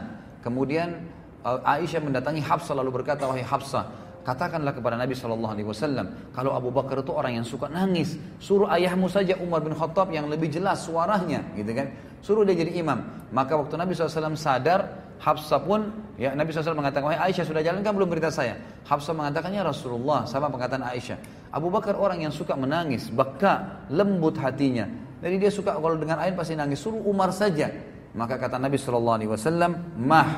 Kemudian 0.45 1.01
uh, 1.43 1.63
Aisyah 1.67 1.99
mendatangi 2.05 2.39
Hafsah 2.45 2.77
lalu 2.79 3.01
berkata, 3.03 3.25
wahai 3.27 3.43
Hafsah, 3.43 3.89
Katakanlah 4.27 4.75
kepada 4.75 4.97
Nabi 4.99 5.15
Shallallahu 5.15 5.53
Alaihi 5.53 5.69
Wasallam, 5.69 6.07
kalau 6.35 6.55
Abu 6.57 6.75
Bakar 6.75 7.01
itu 7.01 7.13
orang 7.15 7.39
yang 7.39 7.47
suka 7.47 7.71
nangis, 7.71 8.19
suruh 8.43 8.67
ayahmu 8.75 9.07
saja 9.07 9.39
Umar 9.39 9.63
bin 9.63 9.73
Khattab 9.77 10.11
yang 10.11 10.27
lebih 10.27 10.51
jelas 10.51 10.83
suaranya, 10.85 11.45
gitu 11.55 11.71
kan? 11.73 11.93
Suruh 12.19 12.43
dia 12.43 12.59
jadi 12.59 12.83
imam. 12.83 12.99
Maka 13.31 13.55
waktu 13.55 13.79
Nabi 13.79 13.95
SAW 13.95 14.35
sadar, 14.35 15.07
Habsa 15.23 15.59
pun, 15.63 15.91
ya 16.19 16.35
Nabi 16.35 16.51
SAW 16.51 16.75
mengatakan, 16.75 17.11
wahai 17.15 17.31
Aisyah 17.31 17.47
sudah 17.47 17.63
jalan 17.63 17.79
kan 17.83 17.95
belum 17.95 18.11
berita 18.11 18.27
saya. 18.31 18.59
Habsa 18.87 19.15
mengatakannya 19.15 19.63
Rasulullah, 19.63 20.27
sama 20.27 20.51
pengkatan 20.51 20.83
Aisyah. 20.83 21.15
Abu 21.55 21.71
Bakar 21.71 21.95
orang 21.95 22.23
yang 22.27 22.35
suka 22.35 22.55
menangis, 22.59 23.07
baka, 23.15 23.87
lembut 23.91 24.35
hatinya. 24.39 24.87
Jadi 25.23 25.35
dia 25.43 25.51
suka 25.51 25.75
kalau 25.79 25.95
dengan 25.99 26.19
air 26.23 26.35
pasti 26.39 26.55
nangis, 26.59 26.79
suruh 26.83 27.01
Umar 27.07 27.31
saja. 27.35 27.71
Maka 28.19 28.35
kata 28.39 28.59
Nabi 28.59 28.79
SAW, 28.83 29.95
mah, 29.99 30.31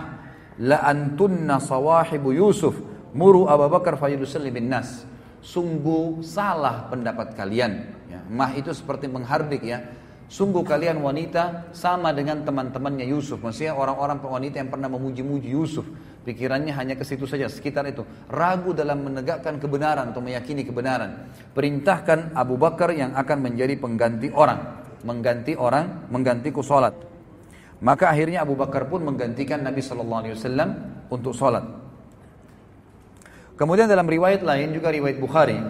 la 0.60 0.84
antunna 0.84 1.56
sawahibu 1.60 2.32
Yusuf, 2.36 2.72
Muru 3.10 3.50
Abu 3.50 3.66
Bakar 3.66 3.98
fayusalli 3.98 4.54
bin 4.54 4.70
nas. 4.70 5.02
Sungguh 5.42 6.20
salah 6.22 6.86
pendapat 6.92 7.32
kalian. 7.34 7.72
Ya, 8.06 8.20
mah 8.30 8.52
itu 8.54 8.70
seperti 8.76 9.08
menghardik 9.10 9.64
ya. 9.66 9.82
Sungguh 10.30 10.62
kalian 10.62 11.02
wanita 11.02 11.72
sama 11.74 12.14
dengan 12.14 12.46
teman-temannya 12.46 13.08
Yusuf. 13.10 13.42
Maksudnya 13.42 13.74
orang-orang 13.74 14.22
wanita 14.22 14.62
yang 14.62 14.70
pernah 14.70 14.86
memuji-muji 14.92 15.50
Yusuf. 15.50 15.82
Pikirannya 16.22 16.70
hanya 16.70 16.94
ke 16.94 17.02
situ 17.02 17.24
saja, 17.26 17.50
sekitar 17.50 17.82
itu. 17.90 18.06
Ragu 18.30 18.70
dalam 18.76 19.02
menegakkan 19.02 19.58
kebenaran 19.58 20.14
atau 20.14 20.22
meyakini 20.22 20.62
kebenaran. 20.62 21.26
Perintahkan 21.50 22.36
Abu 22.38 22.54
Bakar 22.60 22.94
yang 22.94 23.16
akan 23.18 23.38
menjadi 23.42 23.74
pengganti 23.74 24.30
orang. 24.30 24.60
Mengganti 25.02 25.58
orang, 25.58 26.06
menggantiku 26.14 26.62
sholat. 26.62 26.94
Maka 27.82 28.12
akhirnya 28.14 28.44
Abu 28.46 28.54
Bakar 28.54 28.86
pun 28.86 29.02
menggantikan 29.02 29.64
Nabi 29.66 29.80
Shallallahu 29.82 30.20
Alaihi 30.20 30.34
Wasallam 30.38 30.70
untuk 31.10 31.32
sholat. 31.34 31.64
Kemudian 33.60 33.84
dalam 33.84 34.08
riwayat 34.08 34.40
lain 34.40 34.72
juga 34.72 34.88
riwayat 34.88 35.20
Bukhari 35.20 35.60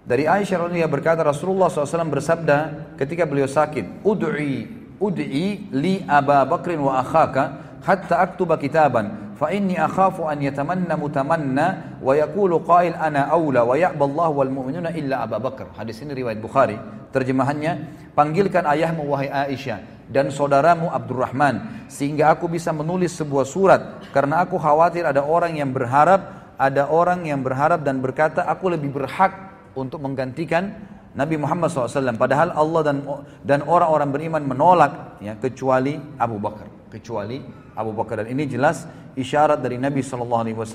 dari 0.00 0.24
Aisyah 0.24 0.64
radhiyallahu 0.64 0.96
berkata 0.96 1.20
Rasulullah 1.20 1.68
SAW 1.68 2.08
bersabda 2.08 2.58
ketika 2.96 3.28
beliau 3.28 3.44
sakit, 3.44 4.00
"Ud'i, 4.00 4.64
ud'i 4.96 5.68
li 5.76 6.00
Aba 6.08 6.48
Bakrin 6.48 6.80
wa 6.80 7.04
akhaka 7.04 7.76
hatta 7.84 8.16
aktuba 8.16 8.56
kitaban 8.56 9.36
fa 9.36 9.52
inni 9.52 9.76
akhafu 9.76 10.24
an 10.24 10.40
yatamanna 10.40 10.96
mutamanna 10.96 11.66
wa 12.00 12.16
yaqulu 12.16 12.64
qail 12.64 12.96
ana 12.96 13.28
aula 13.28 13.60
wa 13.68 13.76
ya'ba 13.76 14.04
Allah 14.08 14.28
wal 14.32 14.48
mu'minuna 14.48 14.96
illa 14.96 15.28
Aba 15.28 15.36
Bakar." 15.36 15.68
Hadis 15.76 16.00
ini 16.00 16.16
riwayat 16.16 16.40
Bukhari. 16.40 16.80
Terjemahannya, 17.12 17.92
"Panggilkan 18.16 18.64
ayahmu 18.64 19.04
wahai 19.12 19.28
Aisyah, 19.28 20.08
dan 20.08 20.32
saudaramu 20.32 20.88
Abdurrahman 20.88 21.84
sehingga 21.92 22.32
aku 22.32 22.48
bisa 22.48 22.72
menulis 22.72 23.12
sebuah 23.20 23.44
surat 23.44 23.80
karena 24.16 24.40
aku 24.48 24.56
khawatir 24.56 25.04
ada 25.04 25.20
orang 25.20 25.60
yang 25.60 25.68
berharap 25.76 26.40
ada 26.62 26.86
orang 26.94 27.26
yang 27.26 27.42
berharap 27.42 27.82
dan 27.82 27.98
berkata, 27.98 28.46
aku 28.46 28.70
lebih 28.70 28.94
berhak 28.94 29.34
untuk 29.74 29.98
menggantikan 29.98 30.70
Nabi 31.18 31.34
Muhammad 31.34 31.74
SAW. 31.74 32.14
Padahal 32.14 32.54
Allah 32.54 32.80
dan 32.86 32.96
dan 33.42 33.60
orang-orang 33.66 34.08
beriman 34.14 34.42
menolak 34.46 35.18
ya 35.18 35.34
kecuali 35.34 35.98
Abu 36.22 36.38
Bakar, 36.38 36.70
kecuali 36.94 37.42
Abu 37.74 37.90
Bakar. 37.90 38.22
Dan 38.22 38.30
ini 38.38 38.46
jelas 38.46 38.86
isyarat 39.18 39.58
dari 39.58 39.74
Nabi 39.82 40.06
SAW 40.06 40.70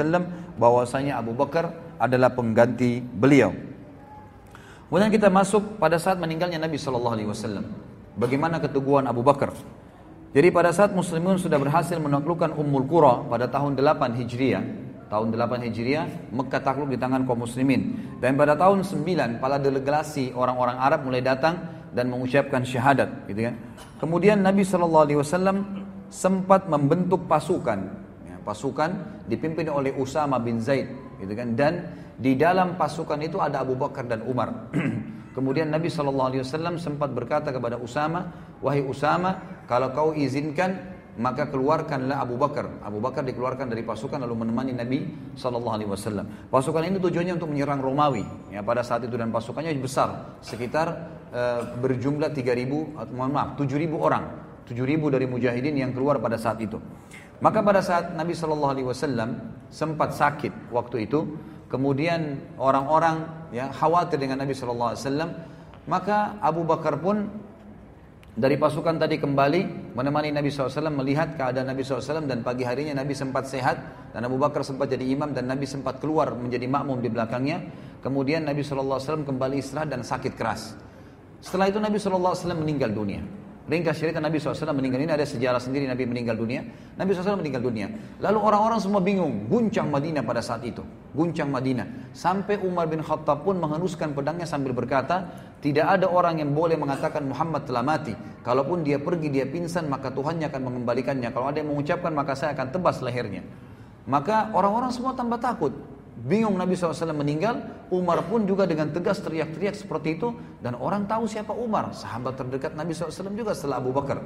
bahwasanya 0.59 1.23
Abu 1.23 1.31
Bakar 1.31 1.71
adalah 1.95 2.35
pengganti 2.35 2.99
beliau. 2.99 3.55
Kemudian 4.91 5.11
kita 5.11 5.31
masuk 5.31 5.79
pada 5.79 5.95
saat 5.95 6.19
meninggalnya 6.19 6.59
Nabi 6.59 6.75
SAW. 6.75 7.35
Bagaimana 8.17 8.59
keteguhan 8.59 9.07
Abu 9.07 9.23
Bakar? 9.23 9.53
Jadi 10.35 10.51
pada 10.51 10.69
saat 10.75 10.91
muslimun 10.93 11.39
sudah 11.39 11.55
berhasil 11.61 11.95
menaklukkan 11.97 12.51
Ummul 12.53 12.85
Qura 12.89 13.23
pada 13.25 13.45
tahun 13.49 13.73
8 13.77 14.19
Hijriah, 14.21 14.63
tahun 15.07 15.31
8 15.33 15.65
Hijriah, 15.71 16.05
Mekah 16.35 16.61
takluk 16.61 16.91
di 16.91 16.99
tangan 16.99 17.23
kaum 17.23 17.47
muslimin. 17.47 17.95
Dan 18.19 18.35
pada 18.35 18.53
tahun 18.59 18.83
9, 18.83 19.39
para 19.39 19.57
delegasi 19.59 20.35
orang-orang 20.35 20.77
Arab 20.79 21.07
mulai 21.07 21.23
datang 21.23 21.57
dan 21.95 22.11
mengucapkan 22.11 22.61
syahadat, 22.61 23.09
gitu 23.31 23.47
kan. 23.47 23.55
Kemudian 23.97 24.43
Nabi 24.43 24.67
saw 24.67 25.23
sempat 26.11 26.67
membentuk 26.67 27.25
pasukan. 27.25 27.79
Ya, 28.27 28.35
pasukan 28.43 29.23
dipimpin 29.31 29.71
oleh 29.71 29.95
Usama 29.95 30.37
bin 30.37 30.59
Zaid, 30.59 30.91
gitu 31.23 31.33
kan. 31.33 31.55
Dan 31.55 31.73
di 32.19 32.35
dalam 32.35 32.75
pasukan 32.75 33.17
itu 33.23 33.39
ada 33.39 33.63
Abu 33.63 33.79
Bakar 33.79 34.05
dan 34.05 34.21
Umar. 34.27 34.69
Kemudian 35.37 35.71
Nabi 35.71 35.87
saw 35.87 36.45
sempat 36.77 37.09
berkata 37.15 37.49
kepada 37.55 37.79
Usama, 37.79 38.27
"Wahai 38.59 38.83
Usama, 38.83 39.63
kalau 39.71 39.93
kau 39.95 40.09
izinkan 40.11 40.96
maka 41.17 41.49
keluarkanlah 41.49 42.21
Abu 42.21 42.37
Bakar. 42.37 42.69
Abu 42.85 43.01
Bakar 43.01 43.25
dikeluarkan 43.25 43.73
dari 43.73 43.81
pasukan 43.81 44.21
lalu 44.21 44.45
menemani 44.45 44.73
Nabi 44.77 44.99
Shallallahu 45.33 45.75
Alaihi 45.81 45.89
Wasallam. 45.89 46.25
Pasukan 46.53 46.85
ini 46.85 47.01
tujuannya 47.01 47.41
untuk 47.41 47.49
menyerang 47.49 47.81
Romawi. 47.81 48.21
Ya, 48.53 48.61
pada 48.61 48.85
saat 48.85 49.01
itu 49.09 49.17
dan 49.17 49.33
pasukannya 49.33 49.73
besar, 49.81 50.37
sekitar 50.45 50.87
e, 51.33 51.41
berjumlah 51.81 52.29
3.000 52.31 53.01
atau 53.01 53.13
mohon 53.17 53.33
maaf 53.33 53.49
7.000 53.57 53.89
orang, 53.97 54.23
7.000 54.69 55.13
dari 55.17 55.25
mujahidin 55.25 55.75
yang 55.81 55.89
keluar 55.91 56.21
pada 56.21 56.37
saat 56.37 56.61
itu. 56.61 56.77
Maka 57.41 57.65
pada 57.65 57.81
saat 57.81 58.13
Nabi 58.13 58.37
Shallallahu 58.37 58.71
Alaihi 58.77 58.87
Wasallam 58.87 59.29
sempat 59.73 60.13
sakit 60.13 60.69
waktu 60.69 61.09
itu, 61.09 61.25
kemudian 61.65 62.45
orang-orang 62.61 63.25
ya 63.49 63.73
khawatir 63.73 64.21
dengan 64.21 64.45
Nabi 64.45 64.53
Shallallahu 64.53 64.93
Alaihi 64.93 65.01
Wasallam, 65.01 65.29
maka 65.89 66.37
Abu 66.45 66.61
Bakar 66.61 67.01
pun 67.01 67.25
dari 68.37 68.53
pasukan 68.53 69.01
tadi 69.01 69.17
kembali 69.17 69.91
menemani 69.97 70.29
Nabi 70.29 70.53
SAW 70.53 70.93
melihat 70.93 71.33
keadaan 71.33 71.73
Nabi 71.73 71.81
SAW 71.81 72.21
dan 72.29 72.45
pagi 72.45 72.61
harinya 72.69 73.01
Nabi 73.01 73.17
sempat 73.17 73.49
sehat 73.49 73.81
dan 74.13 74.21
Abu 74.29 74.37
Bakar 74.37 74.61
sempat 74.61 74.93
jadi 74.93 75.09
imam 75.09 75.33
dan 75.33 75.49
Nabi 75.49 75.65
sempat 75.65 75.97
keluar 75.97 76.37
menjadi 76.37 76.69
makmum 76.69 77.01
di 77.01 77.09
belakangnya 77.09 77.65
kemudian 78.05 78.45
Nabi 78.45 78.61
SAW 78.61 79.25
kembali 79.25 79.55
istirahat 79.57 79.89
dan 79.89 80.05
sakit 80.05 80.37
keras 80.37 80.77
setelah 81.41 81.73
itu 81.73 81.81
Nabi 81.81 81.97
SAW 81.97 82.37
meninggal 82.53 82.93
dunia 82.93 83.25
ringkas 83.67 83.99
cerita 83.99 84.23
Nabi 84.23 84.39
SAW 84.39 84.63
meninggal 84.71 85.03
ini 85.03 85.11
ada 85.11 85.27
sejarah 85.27 85.59
sendiri 85.59 85.85
Nabi 85.91 86.07
meninggal 86.07 86.39
dunia. 86.39 86.63
Nabi 86.95 87.11
SAW 87.13 87.37
meninggal 87.43 87.59
dunia. 87.61 87.91
Lalu 88.23 88.39
orang-orang 88.39 88.79
semua 88.79 89.03
bingung, 89.03 89.45
guncang 89.51 89.91
Madinah 89.91 90.23
pada 90.23 90.39
saat 90.39 90.63
itu. 90.63 90.81
Guncang 91.11 91.51
Madinah. 91.51 92.15
Sampai 92.15 92.57
Umar 92.63 92.87
bin 92.87 93.03
Khattab 93.03 93.43
pun 93.43 93.59
menghenuskan 93.59 94.15
pedangnya 94.15 94.47
sambil 94.47 94.71
berkata, 94.71 95.27
tidak 95.59 95.99
ada 95.99 96.07
orang 96.07 96.39
yang 96.39 96.55
boleh 96.55 96.79
mengatakan 96.79 97.27
Muhammad 97.27 97.67
telah 97.67 97.83
mati. 97.83 98.15
Kalaupun 98.41 98.87
dia 98.87 98.97
pergi, 99.03 99.27
dia 99.27 99.43
pingsan, 99.43 99.91
maka 99.91 100.07
Tuhannya 100.15 100.47
akan 100.47 100.61
mengembalikannya. 100.71 101.27
Kalau 101.35 101.51
ada 101.51 101.59
yang 101.59 101.67
mengucapkan, 101.75 102.15
maka 102.15 102.39
saya 102.39 102.55
akan 102.55 102.71
tebas 102.71 103.03
lehernya. 103.03 103.43
Maka 104.07 104.55
orang-orang 104.55 104.95
semua 104.95 105.11
tambah 105.11 105.43
takut. 105.43 105.75
Bingung 106.25 106.57
Nabi 106.57 106.73
SAW 106.73 107.13
meninggal, 107.13 107.85
Umar 107.93 108.25
pun 108.25 108.41
juga 108.49 108.65
dengan 108.65 108.89
tegas 108.89 109.21
teriak-teriak 109.21 109.77
seperti 109.77 110.17
itu. 110.17 110.33
Dan 110.57 110.73
orang 110.73 111.05
tahu 111.05 111.29
siapa 111.29 111.53
Umar, 111.53 111.93
sahabat 111.93 112.33
terdekat 112.41 112.73
Nabi 112.73 112.89
SAW 112.97 113.37
juga 113.37 113.53
setelah 113.53 113.77
Abu 113.77 113.93
Bakar. 113.93 114.17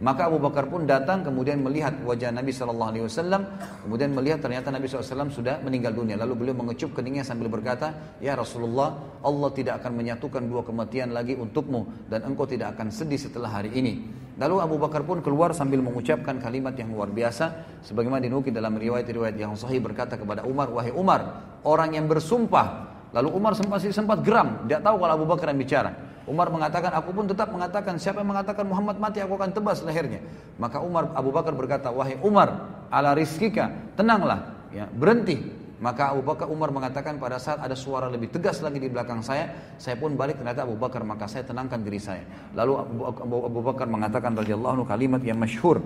Maka 0.00 0.32
Abu 0.32 0.40
Bakar 0.40 0.64
pun 0.72 0.88
datang 0.88 1.20
kemudian 1.20 1.60
melihat 1.60 1.92
wajah 2.00 2.32
Nabi 2.32 2.56
Shallallahu 2.56 2.88
Alaihi 2.90 3.04
Wasallam, 3.04 3.42
kemudian 3.84 4.16
melihat 4.16 4.40
ternyata 4.40 4.72
Nabi 4.72 4.88
Alaihi 4.88 5.04
Wasallam 5.04 5.28
sudah 5.28 5.60
meninggal 5.60 5.92
dunia. 5.92 6.16
Lalu 6.16 6.32
beliau 6.48 6.56
mengecup 6.56 6.96
keningnya 6.96 7.20
sambil 7.20 7.52
berkata, 7.52 7.92
Ya 8.16 8.32
Rasulullah, 8.32 8.96
Allah 9.20 9.50
tidak 9.52 9.84
akan 9.84 9.92
menyatukan 10.00 10.40
dua 10.48 10.64
kematian 10.64 11.12
lagi 11.12 11.36
untukmu 11.36 12.08
dan 12.08 12.24
engkau 12.24 12.48
tidak 12.48 12.80
akan 12.80 12.88
sedih 12.88 13.20
setelah 13.20 13.52
hari 13.52 13.76
ini. 13.76 14.00
Lalu 14.40 14.56
Abu 14.64 14.80
Bakar 14.80 15.04
pun 15.04 15.20
keluar 15.20 15.52
sambil 15.52 15.84
mengucapkan 15.84 16.40
kalimat 16.40 16.72
yang 16.80 16.96
luar 16.96 17.12
biasa, 17.12 17.68
sebagaimana 17.84 18.24
dinukil 18.24 18.56
dalam 18.56 18.80
riwayat-riwayat 18.80 19.36
yang 19.36 19.52
sahih 19.52 19.84
berkata 19.84 20.16
kepada 20.16 20.48
Umar, 20.48 20.72
Wahai 20.72 20.96
Umar, 20.96 21.20
orang 21.60 22.00
yang 22.00 22.08
bersumpah 22.08 22.89
Lalu 23.10 23.28
Umar 23.34 23.52
sempat 23.58 23.82
sempat 23.90 24.22
geram, 24.22 24.66
tidak 24.70 24.80
tahu 24.86 24.96
kalau 25.02 25.12
Abu 25.18 25.26
Bakar 25.26 25.50
yang 25.50 25.58
bicara. 25.60 25.90
Umar 26.30 26.46
mengatakan, 26.46 26.94
aku 26.94 27.10
pun 27.10 27.26
tetap 27.26 27.50
mengatakan, 27.50 27.98
siapa 27.98 28.22
yang 28.22 28.30
mengatakan 28.30 28.62
Muhammad 28.62 29.02
mati, 29.02 29.18
aku 29.18 29.34
akan 29.34 29.50
tebas 29.50 29.82
lehernya. 29.82 30.22
Maka 30.62 30.78
Umar, 30.78 31.10
Abu 31.10 31.34
Bakar 31.34 31.50
berkata, 31.58 31.90
wahai 31.90 32.14
Umar, 32.22 32.70
ala 32.86 33.10
rizkika, 33.18 33.74
tenanglah, 33.98 34.54
ya, 34.70 34.86
berhenti. 34.94 35.42
Maka 35.82 36.12
Abu 36.14 36.22
Bakar 36.22 36.46
Umar 36.52 36.70
mengatakan 36.70 37.16
pada 37.16 37.40
saat 37.40 37.56
ada 37.56 37.72
suara 37.72 38.04
lebih 38.12 38.28
tegas 38.30 38.60
lagi 38.62 38.78
di 38.78 38.86
belakang 38.92 39.24
saya, 39.26 39.74
saya 39.80 39.96
pun 39.98 40.14
balik 40.14 40.38
ternyata 40.38 40.62
Abu 40.62 40.78
Bakar, 40.78 41.02
maka 41.02 41.26
saya 41.26 41.42
tenangkan 41.42 41.82
diri 41.82 41.98
saya. 41.98 42.22
Lalu 42.54 42.72
Abu, 43.10 43.58
Bakar 43.64 43.88
mengatakan 43.90 44.36
Rasulullah 44.38 44.76
kalimat 44.86 45.24
yang 45.24 45.40
masyhur 45.40 45.80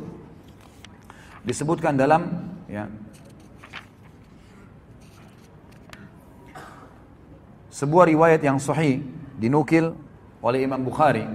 disebutkan 1.46 1.94
dalam 1.94 2.26
ya 2.66 2.90
sebuah 7.74 8.06
riwayat 8.06 8.40
yang 8.46 8.62
sahih 8.62 9.02
dinukil 9.34 9.98
oleh 10.38 10.62
Imam 10.62 10.78
Bukhari. 10.78 11.26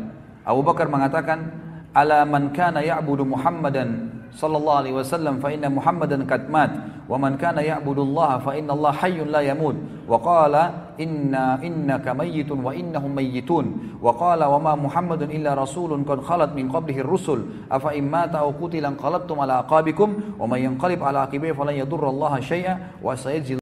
Abu 0.47 0.63
Bakar 0.63 0.87
mengatakan, 0.87 1.51
"Ala 1.91 2.23
man 2.23 2.55
kana 2.55 2.79
ya'budu 2.79 3.27
Muhammadan 3.27 4.15
sallallahu 4.31 4.79
alaihi 4.87 4.95
wasallam 4.95 5.43
fa 5.43 5.51
inna 5.51 5.67
Muhammadan 5.67 6.23
qad 6.23 6.47
mat 6.47 7.03
wa 7.11 7.19
man 7.19 7.35
kana 7.35 7.59
ya'budu 7.59 8.07
Allah 8.15 8.39
fa 8.39 8.55
inna 8.55 8.71
Allah 8.71 8.95
hayyun 9.03 9.27
la 9.35 9.43
yamut." 9.43 9.75
Wa 10.09 10.15
qala, 10.23 10.95
"Inna 10.97 11.59
innaka 11.59 12.15
mayyitun 12.17 12.63
wa 12.65 12.71
innahum 12.73 13.11
mayyitun." 13.13 13.99
Wa 13.99 14.15
qala, 14.15 14.47
"Wa 14.49 14.57
ma 14.63 14.73
Muhammadun 14.79 15.29
illa 15.35 15.51
rasulun 15.59 16.07
qad 16.07 16.23
khalat 16.23 16.55
min 16.55 16.71
qablihi 16.71 17.03
ar-rusul. 17.03 17.67
Afa 17.69 17.91
in 17.93 18.07
mata 18.09 18.41
aw 18.41 18.49
qutila 18.55 18.89
anqalabtum 18.95 19.37
ala 19.43 19.67
aqabikum 19.67 20.39
wa 20.39 20.47
man 20.47 20.65
yanqalib 20.71 21.03
ala 21.03 21.27
aqibihi 21.29 21.51
falan 21.53 21.75
yadurra 21.77 22.07
Allah 22.09 22.39
shay'a 22.41 22.95
wa 23.03 23.11
sayajzi 23.13 23.59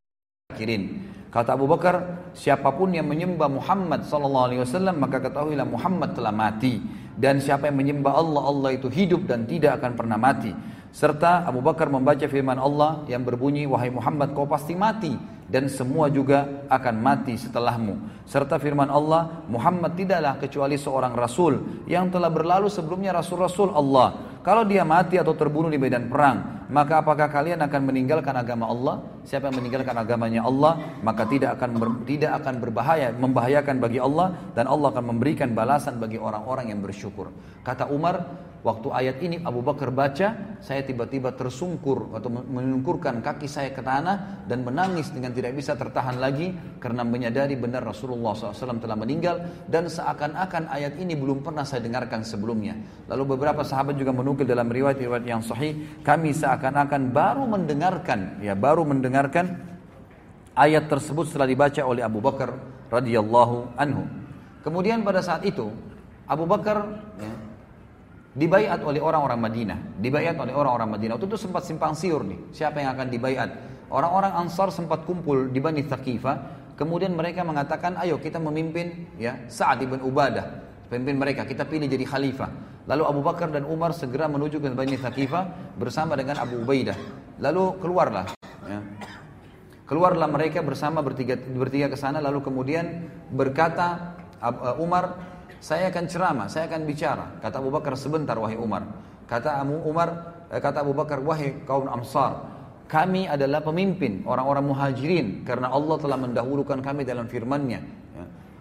kirin. 0.56 1.04
Kata 1.28 1.60
Abu 1.60 1.68
Bakar, 1.68 2.24
siapapun 2.32 2.96
yang 2.96 3.04
menyembah 3.12 3.52
Muhammad 3.52 4.08
sallallahu 4.08 4.46
alaihi 4.48 4.62
wasallam 4.64 4.96
maka 4.96 5.20
ketahuilah 5.20 5.68
Muhammad 5.68 6.16
telah 6.16 6.32
mati 6.32 6.80
dan 7.20 7.44
siapa 7.44 7.68
yang 7.68 7.76
menyembah 7.76 8.16
Allah 8.16 8.44
Allah 8.48 8.70
itu 8.80 8.88
hidup 8.88 9.28
dan 9.28 9.44
tidak 9.44 9.84
akan 9.84 10.00
pernah 10.00 10.16
mati. 10.16 10.56
Serta 10.96 11.44
Abu 11.44 11.60
Bakar 11.60 11.92
membaca 11.92 12.24
firman 12.32 12.56
Allah 12.56 13.04
yang 13.12 13.28
berbunyi 13.28 13.68
wahai 13.68 13.92
Muhammad 13.92 14.32
kau 14.32 14.48
pasti 14.48 14.72
mati 14.72 15.12
dan 15.52 15.68
semua 15.68 16.08
juga 16.08 16.64
akan 16.72 16.96
mati 17.04 17.36
setelahmu. 17.36 18.24
Serta 18.24 18.56
firman 18.56 18.88
Allah 18.88 19.44
Muhammad 19.52 20.00
tidaklah 20.00 20.40
kecuali 20.40 20.80
seorang 20.80 21.12
rasul 21.12 21.84
yang 21.92 22.08
telah 22.08 22.32
berlalu 22.32 22.72
sebelumnya 22.72 23.12
rasul-rasul 23.20 23.76
Allah 23.76 24.37
kalau 24.48 24.64
dia 24.64 24.88
mati 24.88 25.20
atau 25.20 25.36
terbunuh 25.36 25.68
di 25.68 25.76
medan 25.76 26.08
perang, 26.08 26.64
maka 26.72 27.04
apakah 27.04 27.28
kalian 27.28 27.60
akan 27.68 27.82
meninggalkan 27.92 28.32
agama 28.32 28.72
Allah? 28.72 28.96
Siapa 29.28 29.52
yang 29.52 29.60
meninggalkan 29.60 29.92
agamanya 29.92 30.48
Allah, 30.48 30.80
maka 31.04 31.28
tidak 31.28 31.60
akan 31.60 31.76
ber, 31.76 31.90
tidak 32.08 32.32
akan 32.40 32.64
berbahaya, 32.64 33.12
membahayakan 33.12 33.76
bagi 33.84 34.00
Allah 34.00 34.40
dan 34.56 34.72
Allah 34.72 34.88
akan 34.96 35.04
memberikan 35.12 35.52
balasan 35.52 36.00
bagi 36.00 36.16
orang-orang 36.16 36.72
yang 36.72 36.80
bersyukur. 36.80 37.28
Kata 37.68 37.92
Umar, 37.92 38.24
Waktu 38.66 38.90
ayat 38.90 39.22
ini 39.22 39.38
Abu 39.46 39.62
Bakar 39.62 39.94
baca, 39.94 40.58
saya 40.66 40.82
tiba-tiba 40.82 41.30
tersungkur 41.38 42.10
atau 42.18 42.26
menyungkurkan 42.42 43.22
kaki 43.22 43.46
saya 43.46 43.70
ke 43.70 43.86
tanah 43.86 44.50
dan 44.50 44.66
menangis 44.66 45.14
dengan 45.14 45.30
tidak 45.30 45.54
bisa 45.62 45.78
tertahan 45.78 46.18
lagi 46.18 46.58
karena 46.82 47.06
menyadari 47.06 47.54
benar 47.54 47.86
Rasulullah 47.86 48.34
SAW 48.34 48.82
telah 48.82 48.98
meninggal 48.98 49.46
dan 49.70 49.86
seakan-akan 49.86 50.74
ayat 50.74 50.98
ini 50.98 51.14
belum 51.14 51.46
pernah 51.46 51.62
saya 51.62 51.86
dengarkan 51.86 52.26
sebelumnya. 52.26 52.74
Lalu 53.06 53.38
beberapa 53.38 53.62
sahabat 53.62 53.94
juga 53.94 54.10
menukil 54.10 54.50
dalam 54.50 54.74
riwayat-riwayat 54.74 55.26
yang 55.30 55.46
sahih, 55.46 56.02
kami 56.02 56.34
seakan-akan 56.34 57.14
baru 57.14 57.46
mendengarkan, 57.46 58.42
ya 58.42 58.58
baru 58.58 58.82
mendengarkan 58.90 59.54
ayat 60.58 60.90
tersebut 60.90 61.30
setelah 61.30 61.46
dibaca 61.46 61.82
oleh 61.86 62.02
Abu 62.02 62.26
Bakar 62.26 62.58
radhiyallahu 62.90 63.78
anhu. 63.78 64.10
Kemudian 64.66 65.06
pada 65.06 65.22
saat 65.22 65.46
itu 65.46 65.70
Abu 66.28 66.44
Bakar 66.50 66.84
ya, 67.22 67.37
dibayat 68.38 68.80
oleh 68.86 69.02
orang-orang 69.02 69.42
Madinah, 69.42 69.98
dibayat 69.98 70.38
oleh 70.38 70.54
orang-orang 70.54 70.94
Madinah. 70.96 71.18
Waktu 71.18 71.28
itu 71.34 71.40
sempat 71.50 71.66
simpang 71.66 71.98
siur 71.98 72.22
nih, 72.22 72.38
siapa 72.54 72.78
yang 72.78 72.94
akan 72.94 73.10
dibayat? 73.10 73.50
Orang-orang 73.90 74.38
Ansar 74.46 74.70
sempat 74.70 75.04
kumpul 75.10 75.50
di 75.50 75.58
Bani 75.58 75.82
Thaqifah, 75.82 76.38
kemudian 76.78 77.18
mereka 77.18 77.42
mengatakan, 77.42 77.98
"Ayo 77.98 78.22
kita 78.22 78.38
memimpin 78.38 79.10
ya 79.18 79.42
Sa'ad 79.50 79.82
ibn 79.82 80.00
Ubadah." 80.06 80.70
Pemimpin 80.88 81.20
mereka, 81.20 81.44
kita 81.44 81.68
pilih 81.68 81.84
jadi 81.92 82.08
khalifah. 82.08 82.48
Lalu 82.88 83.04
Abu 83.04 83.20
Bakar 83.20 83.52
dan 83.52 83.68
Umar 83.68 83.92
segera 83.92 84.32
menuju 84.32 84.64
ke 84.64 84.72
Bani 84.72 84.96
Thaqifah 84.96 85.76
bersama 85.76 86.16
dengan 86.16 86.40
Abu 86.40 86.64
Ubaidah. 86.64 86.96
Lalu 87.44 87.64
keluarlah 87.84 88.32
ya. 88.64 88.80
Keluarlah 89.84 90.30
mereka 90.32 90.64
bersama 90.64 91.04
bertiga 91.04 91.36
bertiga 91.36 91.92
ke 91.92 91.98
sana 92.00 92.24
lalu 92.24 92.40
kemudian 92.44 93.08
berkata 93.30 94.16
eh, 94.40 94.84
Umar 94.84 95.20
saya 95.58 95.90
akan 95.90 96.06
ceramah, 96.06 96.48
saya 96.50 96.70
akan 96.70 96.86
bicara. 96.86 97.26
Kata 97.42 97.58
Abu 97.58 97.74
Bakar 97.74 97.98
sebentar 97.98 98.38
wahai 98.38 98.58
Umar. 98.60 98.86
Kata 99.26 99.66
Abu 99.66 99.82
Umar, 99.90 100.10
eh, 100.54 100.62
kata 100.62 100.86
Abu 100.86 100.94
Bakar 100.94 101.18
wahai 101.26 101.58
kaum 101.66 101.90
Ansar. 101.90 102.46
Kami 102.88 103.28
adalah 103.28 103.60
pemimpin 103.66 104.24
orang-orang 104.24 104.64
muhajirin 104.72 105.28
karena 105.44 105.68
Allah 105.74 105.98
telah 106.00 106.18
mendahulukan 106.20 106.78
kami 106.82 107.02
dalam 107.06 107.26
firman-Nya. 107.28 108.06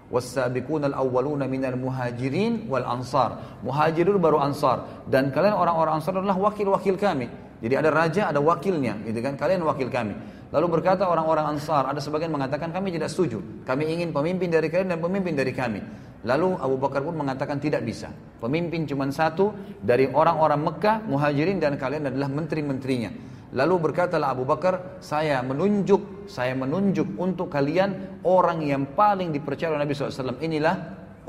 والسابقون 0.07 0.83
ya. 0.87 0.95
الأولون 0.95 1.47
muhajirin 1.83 2.67
wal 2.71 2.87
ansar. 2.87 3.59
Muhajirul 3.67 4.19
baru 4.23 4.39
ansar 4.43 5.03
dan 5.11 5.31
kalian 5.35 5.51
orang-orang 5.55 5.99
ansar 5.99 6.15
adalah 6.15 6.39
wakil-wakil 6.39 6.95
kami 6.95 7.27
jadi 7.59 7.83
ada 7.83 7.91
raja 7.91 8.31
ada 8.31 8.39
wakilnya 8.39 9.03
gitu 9.03 9.19
kan 9.19 9.35
kalian 9.35 9.67
wakil 9.67 9.91
kami 9.91 10.15
lalu 10.55 10.67
berkata 10.79 11.11
orang-orang 11.11 11.59
ansar 11.59 11.91
ada 11.91 11.99
sebagian 11.99 12.31
mengatakan 12.31 12.71
kami 12.71 12.95
tidak 12.95 13.11
setuju 13.11 13.43
kami 13.67 13.83
ingin 13.99 14.15
pemimpin 14.15 14.47
dari 14.47 14.71
kalian 14.71 14.95
dan 14.95 15.03
pemimpin 15.03 15.35
dari 15.35 15.51
kami 15.51 15.83
Lalu 16.27 16.59
Abu 16.59 16.75
Bakar 16.77 17.07
pun 17.07 17.15
mengatakan 17.15 17.63
tidak 17.63 17.87
bisa. 17.87 18.11
Pemimpin 18.43 18.83
cuma 18.91 19.07
satu 19.15 19.55
dari 19.79 20.11
orang-orang 20.11 20.59
Mekah, 20.59 21.07
muhajirin 21.07 21.63
dan 21.63 21.79
kalian 21.79 22.11
adalah 22.11 22.27
menteri-menterinya. 22.27 23.15
Lalu 23.55 23.75
berkatalah 23.89 24.35
Abu 24.35 24.43
Bakar, 24.43 24.99
saya 24.99 25.39
menunjuk, 25.47 26.27
saya 26.27 26.53
menunjuk 26.59 27.15
untuk 27.15 27.47
kalian 27.47 28.21
orang 28.27 28.59
yang 28.67 28.91
paling 28.99 29.31
dipercaya 29.31 29.79
oleh 29.79 29.87
Nabi 29.87 29.95
SAW. 29.95 30.35
Inilah 30.43 30.75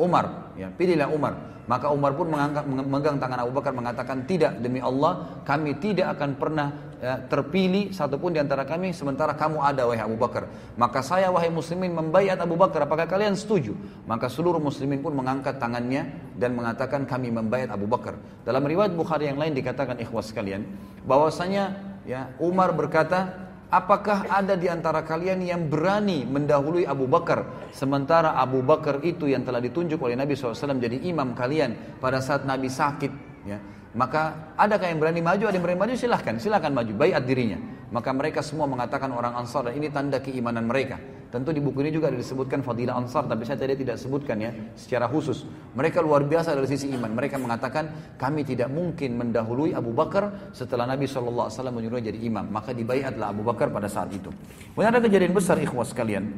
Umar, 0.01 0.57
ya, 0.57 0.73
pilihlah 0.73 1.13
Umar. 1.13 1.61
Maka 1.69 1.93
Umar 1.93 2.17
pun 2.17 2.33
mengangkat, 2.33 2.65
memegang 2.65 3.21
tangan 3.21 3.45
Abu 3.45 3.53
Bakar 3.53 3.77
mengatakan, 3.77 4.25
tidak 4.25 4.57
demi 4.65 4.81
Allah, 4.81 5.45
kami 5.45 5.77
tidak 5.77 6.17
akan 6.17 6.41
pernah 6.41 6.86
ya, 7.01 7.21
terpilih 7.29 7.93
satupun 7.93 8.33
di 8.33 8.39
antara 8.41 8.65
kami 8.65 8.91
sementara 8.93 9.33
kamu 9.37 9.61
ada 9.61 9.85
wahai 9.87 10.01
Abu 10.03 10.17
Bakar. 10.19 10.49
Maka 10.77 10.99
saya 11.05 11.29
wahai 11.29 11.49
muslimin 11.49 11.93
membayat 11.93 12.41
Abu 12.41 12.57
Bakar. 12.57 12.85
Apakah 12.89 13.05
kalian 13.05 13.37
setuju? 13.37 13.73
Maka 14.09 14.27
seluruh 14.29 14.59
muslimin 14.61 15.01
pun 15.01 15.13
mengangkat 15.13 15.57
tangannya 15.61 16.33
dan 16.35 16.57
mengatakan 16.57 17.05
kami 17.07 17.29
membayat 17.33 17.73
Abu 17.73 17.85
Bakar. 17.89 18.17
Dalam 18.45 18.65
riwayat 18.65 18.93
Bukhari 18.93 19.29
yang 19.29 19.37
lain 19.39 19.53
dikatakan 19.55 20.01
ikhwas 20.01 20.33
kalian 20.33 20.65
bahwasanya 21.05 21.77
ya 22.03 22.31
Umar 22.41 22.73
berkata, 22.73 23.49
"Apakah 23.71 24.27
ada 24.27 24.57
di 24.57 24.67
antara 24.67 25.05
kalian 25.05 25.41
yang 25.45 25.61
berani 25.69 26.25
mendahului 26.27 26.83
Abu 26.89 27.05
Bakar 27.09 27.69
sementara 27.73 28.35
Abu 28.37 28.65
Bakar 28.65 29.03
itu 29.05 29.29
yang 29.29 29.45
telah 29.45 29.61
ditunjuk 29.61 30.01
oleh 30.01 30.17
Nabi 30.17 30.33
SAW 30.35 30.77
jadi 30.81 30.97
imam 31.07 31.37
kalian 31.37 31.99
pada 32.01 32.19
saat 32.21 32.43
Nabi 32.45 32.67
sakit?" 32.67 33.13
ya. 33.47 33.59
Maka 33.97 34.53
adakah 34.53 34.93
yang 34.93 35.01
berani 35.01 35.25
maju, 35.25 35.43
ada 35.49 35.57
yang 35.57 35.65
berani 35.65 35.81
maju 35.81 35.93
silahkan, 35.97 36.37
silahkan 36.37 36.69
maju, 36.69 36.93
bayat 36.93 37.25
dirinya. 37.25 37.57
Maka 37.89 38.13
mereka 38.13 38.45
semua 38.45 38.69
mengatakan 38.69 39.09
orang 39.09 39.33
Ansar 39.33 39.65
dan 39.65 39.73
ini 39.73 39.89
tanda 39.89 40.21
keimanan 40.21 40.69
mereka. 40.69 41.01
Tentu 41.33 41.49
di 41.49 41.57
buku 41.57 41.81
ini 41.81 41.89
juga 41.89 42.13
ada 42.13 42.17
disebutkan 42.21 42.61
fadilah 42.61 42.93
Ansar, 42.93 43.25
tapi 43.25 43.41
saya 43.49 43.57
tadi 43.57 43.73
tidak 43.81 43.97
sebutkan 43.97 44.37
ya 44.37 44.53
secara 44.77 45.09
khusus. 45.09 45.49
Mereka 45.73 45.97
luar 46.05 46.29
biasa 46.29 46.53
dari 46.53 46.69
sisi 46.69 46.93
iman. 46.93 47.09
Mereka 47.17 47.41
mengatakan 47.41 47.89
kami 48.21 48.45
tidak 48.45 48.69
mungkin 48.69 49.17
mendahului 49.17 49.73
Abu 49.73 49.89
Bakar 49.97 50.53
setelah 50.53 50.85
Nabi 50.85 51.09
SAW 51.09 51.49
menyuruh 51.73 51.97
jadi 51.97 52.21
imam. 52.21 52.45
Maka 52.53 52.77
dibayatlah 52.77 53.33
Abu 53.33 53.41
Bakar 53.41 53.73
pada 53.73 53.89
saat 53.89 54.13
itu. 54.13 54.29
Kemudian 54.77 54.93
ada 54.93 55.01
kejadian 55.01 55.33
besar 55.33 55.57
ikhwas 55.57 55.89
kalian. 55.97 56.31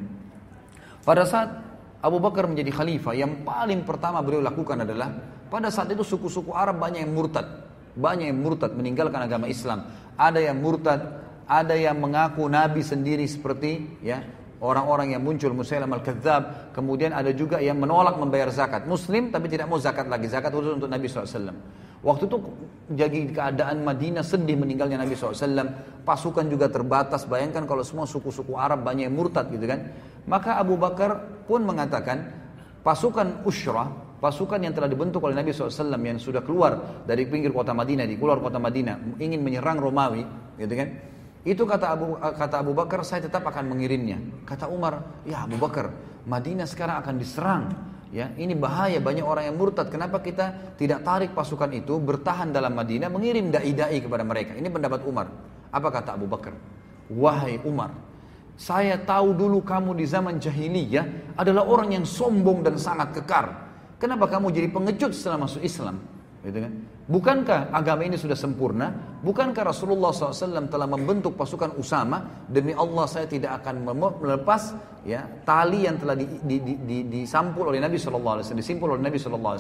Pada 1.04 1.28
saat 1.28 1.69
Abu 2.00 2.18
Bakar 2.24 2.48
menjadi 2.48 2.72
khalifah, 2.72 3.12
yang 3.12 3.44
paling 3.44 3.84
pertama 3.84 4.24
beliau 4.24 4.40
lakukan 4.40 4.88
adalah 4.88 5.12
pada 5.52 5.68
saat 5.68 5.92
itu 5.92 6.00
suku-suku 6.04 6.56
Arab 6.56 6.80
banyak 6.80 7.04
yang 7.04 7.12
murtad, 7.12 7.44
banyak 8.00 8.32
yang 8.32 8.40
murtad 8.40 8.72
meninggalkan 8.72 9.20
agama 9.28 9.52
Islam. 9.52 9.84
Ada 10.16 10.40
yang 10.40 10.64
murtad, 10.64 11.00
ada 11.44 11.76
yang 11.76 12.00
mengaku 12.00 12.48
nabi 12.48 12.88
sendiri 12.88 13.28
seperti 13.28 14.00
ya 14.00 14.24
orang-orang 14.64 15.12
yang 15.12 15.20
muncul 15.20 15.52
Musailam 15.52 15.92
al-Kadzab, 15.92 16.72
kemudian 16.72 17.12
ada 17.12 17.36
juga 17.36 17.60
yang 17.60 17.76
menolak 17.76 18.16
membayar 18.16 18.48
zakat. 18.48 18.88
Muslim 18.88 19.36
tapi 19.36 19.52
tidak 19.52 19.68
mau 19.68 19.76
zakat 19.80 20.08
lagi, 20.08 20.32
zakat 20.32 20.56
khusus 20.56 20.80
untuk 20.80 20.88
Nabi 20.88 21.08
SAW. 21.12 21.52
Waktu 22.00 22.32
itu 22.32 22.38
jadi 22.96 23.20
keadaan 23.28 23.84
Madinah 23.84 24.24
sedih 24.24 24.56
meninggalnya 24.56 25.04
Nabi 25.04 25.20
SAW. 25.20 25.36
Pasukan 26.08 26.48
juga 26.48 26.72
terbatas. 26.72 27.28
Bayangkan 27.28 27.68
kalau 27.68 27.84
semua 27.84 28.08
suku-suku 28.08 28.56
Arab 28.56 28.88
banyak 28.88 29.12
yang 29.12 29.16
murtad 29.16 29.52
gitu 29.52 29.68
kan. 29.68 29.92
Maka 30.24 30.56
Abu 30.64 30.80
Bakar 30.80 31.44
pun 31.44 31.68
mengatakan 31.68 32.32
pasukan 32.88 33.44
Ushrah, 33.44 33.92
pasukan 34.24 34.64
yang 34.64 34.72
telah 34.72 34.88
dibentuk 34.88 35.20
oleh 35.28 35.36
Nabi 35.36 35.52
SAW 35.52 35.92
yang 36.00 36.16
sudah 36.22 36.40
keluar 36.40 37.04
dari 37.04 37.28
pinggir 37.28 37.52
kota 37.52 37.76
Madinah, 37.76 38.08
di 38.08 38.16
keluar 38.16 38.40
kota 38.40 38.56
Madinah, 38.62 39.20
ingin 39.20 39.44
menyerang 39.44 39.76
Romawi 39.84 40.24
gitu 40.56 40.72
kan. 40.80 40.90
Itu 41.44 41.64
kata 41.68 41.86
Abu, 41.96 42.16
kata 42.20 42.56
Abu 42.64 42.72
Bakar, 42.76 43.00
saya 43.04 43.28
tetap 43.28 43.44
akan 43.48 43.72
mengirimnya. 43.76 44.20
Kata 44.48 44.68
Umar, 44.72 45.20
ya 45.28 45.44
Abu 45.48 45.56
Bakar, 45.60 45.88
Madinah 46.28 46.68
sekarang 46.68 47.00
akan 47.04 47.16
diserang 47.20 47.64
Ya, 48.10 48.34
ini 48.42 48.58
bahaya 48.58 48.98
banyak 48.98 49.22
orang 49.22 49.54
yang 49.54 49.58
murtad. 49.62 49.94
Kenapa 49.94 50.18
kita 50.18 50.74
tidak 50.82 51.06
tarik 51.06 51.30
pasukan 51.38 51.70
itu 51.78 52.02
bertahan 52.02 52.50
dalam 52.50 52.74
Madinah 52.74 53.06
mengirim 53.06 53.54
dai-dai 53.54 54.02
kepada 54.02 54.26
mereka? 54.26 54.58
Ini 54.58 54.66
pendapat 54.66 55.06
Umar. 55.06 55.30
Apa 55.70 55.94
kata 55.94 56.18
Abu 56.18 56.26
Bakar? 56.26 56.58
Wahai 57.14 57.62
Umar, 57.62 57.94
saya 58.58 58.98
tahu 58.98 59.38
dulu 59.38 59.62
kamu 59.62 59.94
di 59.94 60.06
zaman 60.10 60.42
jahiliyah 60.42 61.38
adalah 61.38 61.70
orang 61.70 62.02
yang 62.02 62.06
sombong 62.06 62.66
dan 62.66 62.82
sangat 62.82 63.14
kekar. 63.14 63.54
Kenapa 64.02 64.26
kamu 64.26 64.50
jadi 64.58 64.68
pengecut 64.74 65.14
setelah 65.14 65.46
masuk 65.46 65.62
Islam? 65.62 66.02
Gitu 66.42 66.58
kan? 66.66 66.74
Bukankah 67.10 67.74
agama 67.74 68.06
ini 68.06 68.22
sudah 68.22 68.38
sempurna? 68.38 68.94
Bukankah 69.26 69.66
Rasulullah 69.74 70.14
SAW 70.14 70.70
telah 70.70 70.86
membentuk 70.86 71.34
pasukan 71.34 71.74
Usama? 71.82 72.22
Demi 72.46 72.70
Allah 72.78 73.10
saya 73.10 73.26
tidak 73.26 73.66
akan 73.66 73.82
melepas 74.22 74.78
ya 75.10 75.26
tali 75.42 75.90
yang 75.90 75.98
telah 75.98 76.14
disampul 77.10 77.66
oleh 77.74 77.82
Nabi 77.82 77.98
SAW, 77.98 78.46
disimpul 78.54 78.94
oleh 78.94 79.02
Nabi 79.02 79.18
SAW. 79.18 79.58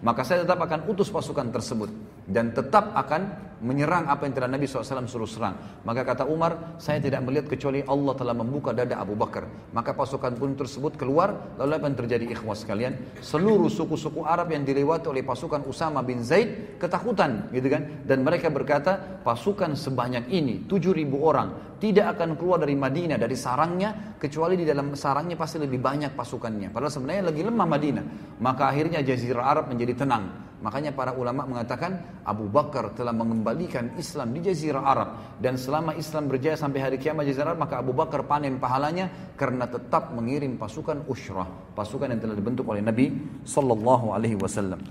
Maka 0.00 0.24
saya 0.24 0.48
tetap 0.48 0.64
akan 0.64 0.88
utus 0.88 1.12
pasukan 1.12 1.52
tersebut. 1.52 1.92
Dan 2.28 2.52
tetap 2.56 2.92
akan 2.92 3.36
menyerang 3.64 4.08
apa 4.08 4.24
yang 4.28 4.32
telah 4.36 4.48
Nabi 4.52 4.64
SAW 4.68 5.04
suruh 5.08 5.28
serang. 5.28 5.56
Maka 5.84 6.04
kata 6.08 6.24
Umar, 6.28 6.76
saya 6.80 7.00
tidak 7.04 7.20
melihat 7.24 7.48
kecuali 7.52 7.80
Allah 7.88 8.12
telah 8.16 8.32
membuka 8.36 8.72
dada 8.76 8.96
Abu 9.00 9.12
Bakar. 9.16 9.44
Maka 9.76 9.92
pasukan 9.96 10.32
pun 10.40 10.52
tersebut 10.56 10.96
keluar. 11.00 11.52
Lalu 11.60 11.72
apa 11.80 11.84
yang 11.92 11.98
terjadi 12.04 12.24
ikhwas 12.36 12.64
sekalian? 12.68 12.96
Seluruh 13.24 13.68
suku-suku 13.72 14.24
Arab 14.28 14.52
yang 14.56 14.64
dilewati 14.68 15.04
oleh 15.08 15.20
pasukan 15.24 15.64
Usama 15.68 16.00
bin 16.04 16.20
Zaid 16.20 16.77
ketakutan 16.80 17.50
gitu 17.50 17.68
kan 17.68 17.82
dan 18.06 18.22
mereka 18.22 18.48
berkata 18.48 19.20
pasukan 19.26 19.74
sebanyak 19.74 20.30
ini 20.30 20.64
7000 20.70 21.04
orang 21.18 21.48
tidak 21.82 22.16
akan 22.16 22.38
keluar 22.38 22.62
dari 22.62 22.78
Madinah 22.78 23.18
dari 23.18 23.34
sarangnya 23.34 24.16
kecuali 24.18 24.56
di 24.58 24.64
dalam 24.66 24.94
sarangnya 24.94 25.34
pasti 25.34 25.58
lebih 25.58 25.82
banyak 25.82 26.14
pasukannya 26.14 26.70
padahal 26.70 26.90
sebenarnya 26.94 27.22
lagi 27.28 27.42
lemah 27.44 27.68
Madinah 27.68 28.04
maka 28.40 28.70
akhirnya 28.72 29.02
jazirah 29.02 29.44
Arab 29.44 29.66
menjadi 29.68 30.06
tenang 30.06 30.48
Makanya 30.58 30.90
para 30.90 31.14
ulama 31.14 31.46
mengatakan 31.46 32.02
Abu 32.26 32.50
Bakar 32.50 32.90
telah 32.90 33.14
mengembalikan 33.14 33.94
Islam 33.94 34.34
di 34.34 34.42
Jazirah 34.50 34.82
Arab 34.82 35.14
dan 35.38 35.54
selama 35.54 35.94
Islam 35.94 36.26
berjaya 36.26 36.58
sampai 36.58 36.82
hari 36.82 36.98
kiamat 36.98 37.30
Jazirah 37.30 37.54
Arab 37.54 37.62
maka 37.62 37.78
Abu 37.78 37.94
Bakar 37.94 38.26
panen 38.26 38.58
pahalanya 38.58 39.06
karena 39.38 39.70
tetap 39.70 40.10
mengirim 40.10 40.58
pasukan 40.58 41.06
usyrah, 41.06 41.46
pasukan 41.78 42.10
yang 42.10 42.18
telah 42.18 42.34
dibentuk 42.34 42.66
oleh 42.66 42.82
Nabi 42.82 43.14
sallallahu 43.46 44.10
alaihi 44.18 44.34
wasallam. 44.34 44.82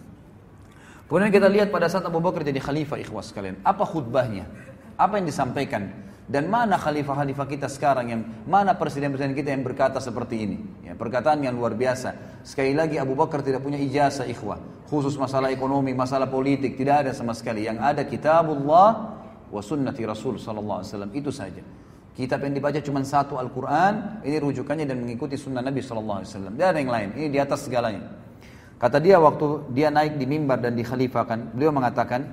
Kemudian 1.07 1.31
kita 1.31 1.47
lihat 1.47 1.71
pada 1.71 1.87
saat 1.87 2.03
Abu 2.03 2.19
Bakar 2.19 2.43
jadi 2.43 2.59
khalifah 2.59 2.99
ikhwas 2.99 3.31
sekalian. 3.31 3.55
Apa 3.63 3.87
khutbahnya? 3.87 4.43
Apa 4.99 5.23
yang 5.23 5.31
disampaikan? 5.31 5.87
Dan 6.27 6.51
mana 6.51 6.75
khalifah-khalifah 6.75 7.47
kita 7.47 7.67
sekarang 7.71 8.11
yang 8.11 8.21
mana 8.43 8.75
presiden-presiden 8.75 9.31
kita 9.31 9.55
yang 9.55 9.63
berkata 9.63 10.03
seperti 10.03 10.43
ini? 10.43 10.57
Ya, 10.83 10.99
perkataan 10.99 11.39
yang 11.39 11.55
luar 11.55 11.79
biasa. 11.79 12.43
Sekali 12.43 12.75
lagi 12.75 12.99
Abu 12.99 13.15
Bakar 13.15 13.39
tidak 13.39 13.63
punya 13.63 13.79
ijazah 13.79 14.27
ikhwah. 14.27 14.59
Khusus 14.91 15.15
masalah 15.15 15.47
ekonomi, 15.55 15.95
masalah 15.95 16.27
politik 16.27 16.75
tidak 16.75 17.07
ada 17.07 17.11
sama 17.15 17.31
sekali. 17.31 17.63
Yang 17.63 17.79
ada 17.87 18.03
kitabullah 18.03 18.87
wa 19.47 19.61
sunnati 19.63 20.03
Rasul 20.03 20.35
sallallahu 20.35 20.83
alaihi 20.83 20.91
wasallam 20.91 21.11
itu 21.15 21.31
saja. 21.31 21.63
Kitab 22.19 22.43
yang 22.43 22.51
dibaca 22.51 22.83
cuma 22.83 22.99
satu 23.07 23.39
Al-Quran, 23.39 24.19
ini 24.27 24.35
rujukannya 24.43 24.83
dan 24.89 24.97
mengikuti 25.05 25.37
sunnah 25.37 25.61
Nabi 25.61 25.85
SAW. 25.85 26.25
Tidak 26.49 26.57
ada 26.65 26.81
yang 26.81 26.89
lain, 26.89 27.09
ini 27.13 27.29
di 27.29 27.37
atas 27.37 27.69
segalanya. 27.69 28.09
Kata 28.77 29.01
dia 29.01 29.17
waktu 29.17 29.73
dia 29.73 29.89
naik 29.89 30.21
di 30.21 30.29
mimbar 30.29 30.61
dan 30.61 30.77
di 30.77 30.85
kan, 30.85 31.49
beliau 31.49 31.73
mengatakan, 31.73 32.29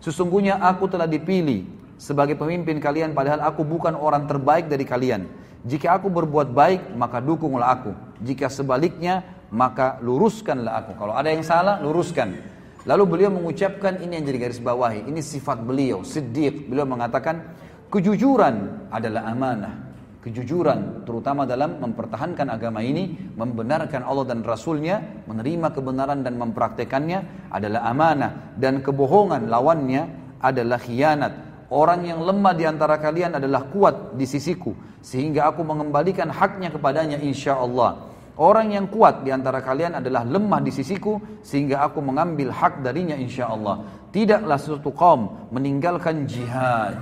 Sesungguhnya 0.00 0.56
aku 0.60 0.88
telah 0.88 1.04
dipilih 1.04 1.64
sebagai 2.00 2.36
pemimpin 2.40 2.76
kalian 2.80 3.12
padahal 3.16 3.40
aku 3.48 3.64
bukan 3.64 3.92
orang 3.96 4.24
terbaik 4.24 4.68
dari 4.68 4.84
kalian. 4.88 5.28
Jika 5.64 5.96
aku 5.96 6.12
berbuat 6.12 6.52
baik, 6.52 6.92
maka 6.96 7.20
dukunglah 7.20 7.72
aku. 7.80 7.92
Jika 8.20 8.48
sebaliknya, 8.52 9.24
maka 9.52 9.96
luruskanlah 10.04 10.84
aku. 10.84 10.92
Kalau 10.96 11.16
ada 11.16 11.32
yang 11.32 11.40
salah, 11.40 11.80
luruskan. 11.80 12.36
Lalu 12.84 13.04
beliau 13.08 13.30
mengucapkan 13.32 13.96
ini 13.96 14.20
yang 14.20 14.24
jadi 14.28 14.38
garis 14.48 14.60
bawahi. 14.60 15.08
Ini 15.08 15.20
sifat 15.24 15.64
beliau, 15.64 16.04
siddiq. 16.04 16.68
Beliau 16.68 16.84
mengatakan, 16.84 17.40
kejujuran 17.88 18.88
adalah 18.92 19.24
amanah 19.24 19.93
kejujuran 20.24 21.04
terutama 21.04 21.44
dalam 21.44 21.76
mempertahankan 21.84 22.48
agama 22.48 22.80
ini 22.80 23.12
membenarkan 23.36 24.00
Allah 24.00 24.24
dan 24.32 24.40
Rasulnya 24.40 25.04
menerima 25.28 25.68
kebenaran 25.76 26.24
dan 26.24 26.40
mempraktekannya 26.40 27.52
adalah 27.52 27.84
amanah 27.92 28.32
dan 28.56 28.80
kebohongan 28.80 29.52
lawannya 29.52 30.08
adalah 30.40 30.80
khianat 30.80 31.32
orang 31.68 32.08
yang 32.08 32.24
lemah 32.24 32.56
diantara 32.56 32.96
kalian 33.04 33.36
adalah 33.36 33.68
kuat 33.68 34.16
di 34.16 34.24
sisiku 34.24 34.72
sehingga 35.04 35.52
aku 35.52 35.60
mengembalikan 35.60 36.32
haknya 36.32 36.72
kepadanya 36.72 37.20
insya 37.20 37.60
Allah 37.60 38.08
orang 38.40 38.72
yang 38.72 38.88
kuat 38.88 39.28
di 39.28 39.28
antara 39.30 39.60
kalian 39.60 40.00
adalah 40.00 40.24
lemah 40.24 40.64
di 40.64 40.72
sisiku 40.72 41.20
sehingga 41.44 41.84
aku 41.84 42.00
mengambil 42.00 42.48
hak 42.48 42.80
darinya 42.80 43.12
insya 43.12 43.52
Allah 43.52 43.84
tidaklah 44.08 44.56
suatu 44.56 44.88
kaum 44.88 45.52
meninggalkan 45.52 46.24
jihad 46.24 46.96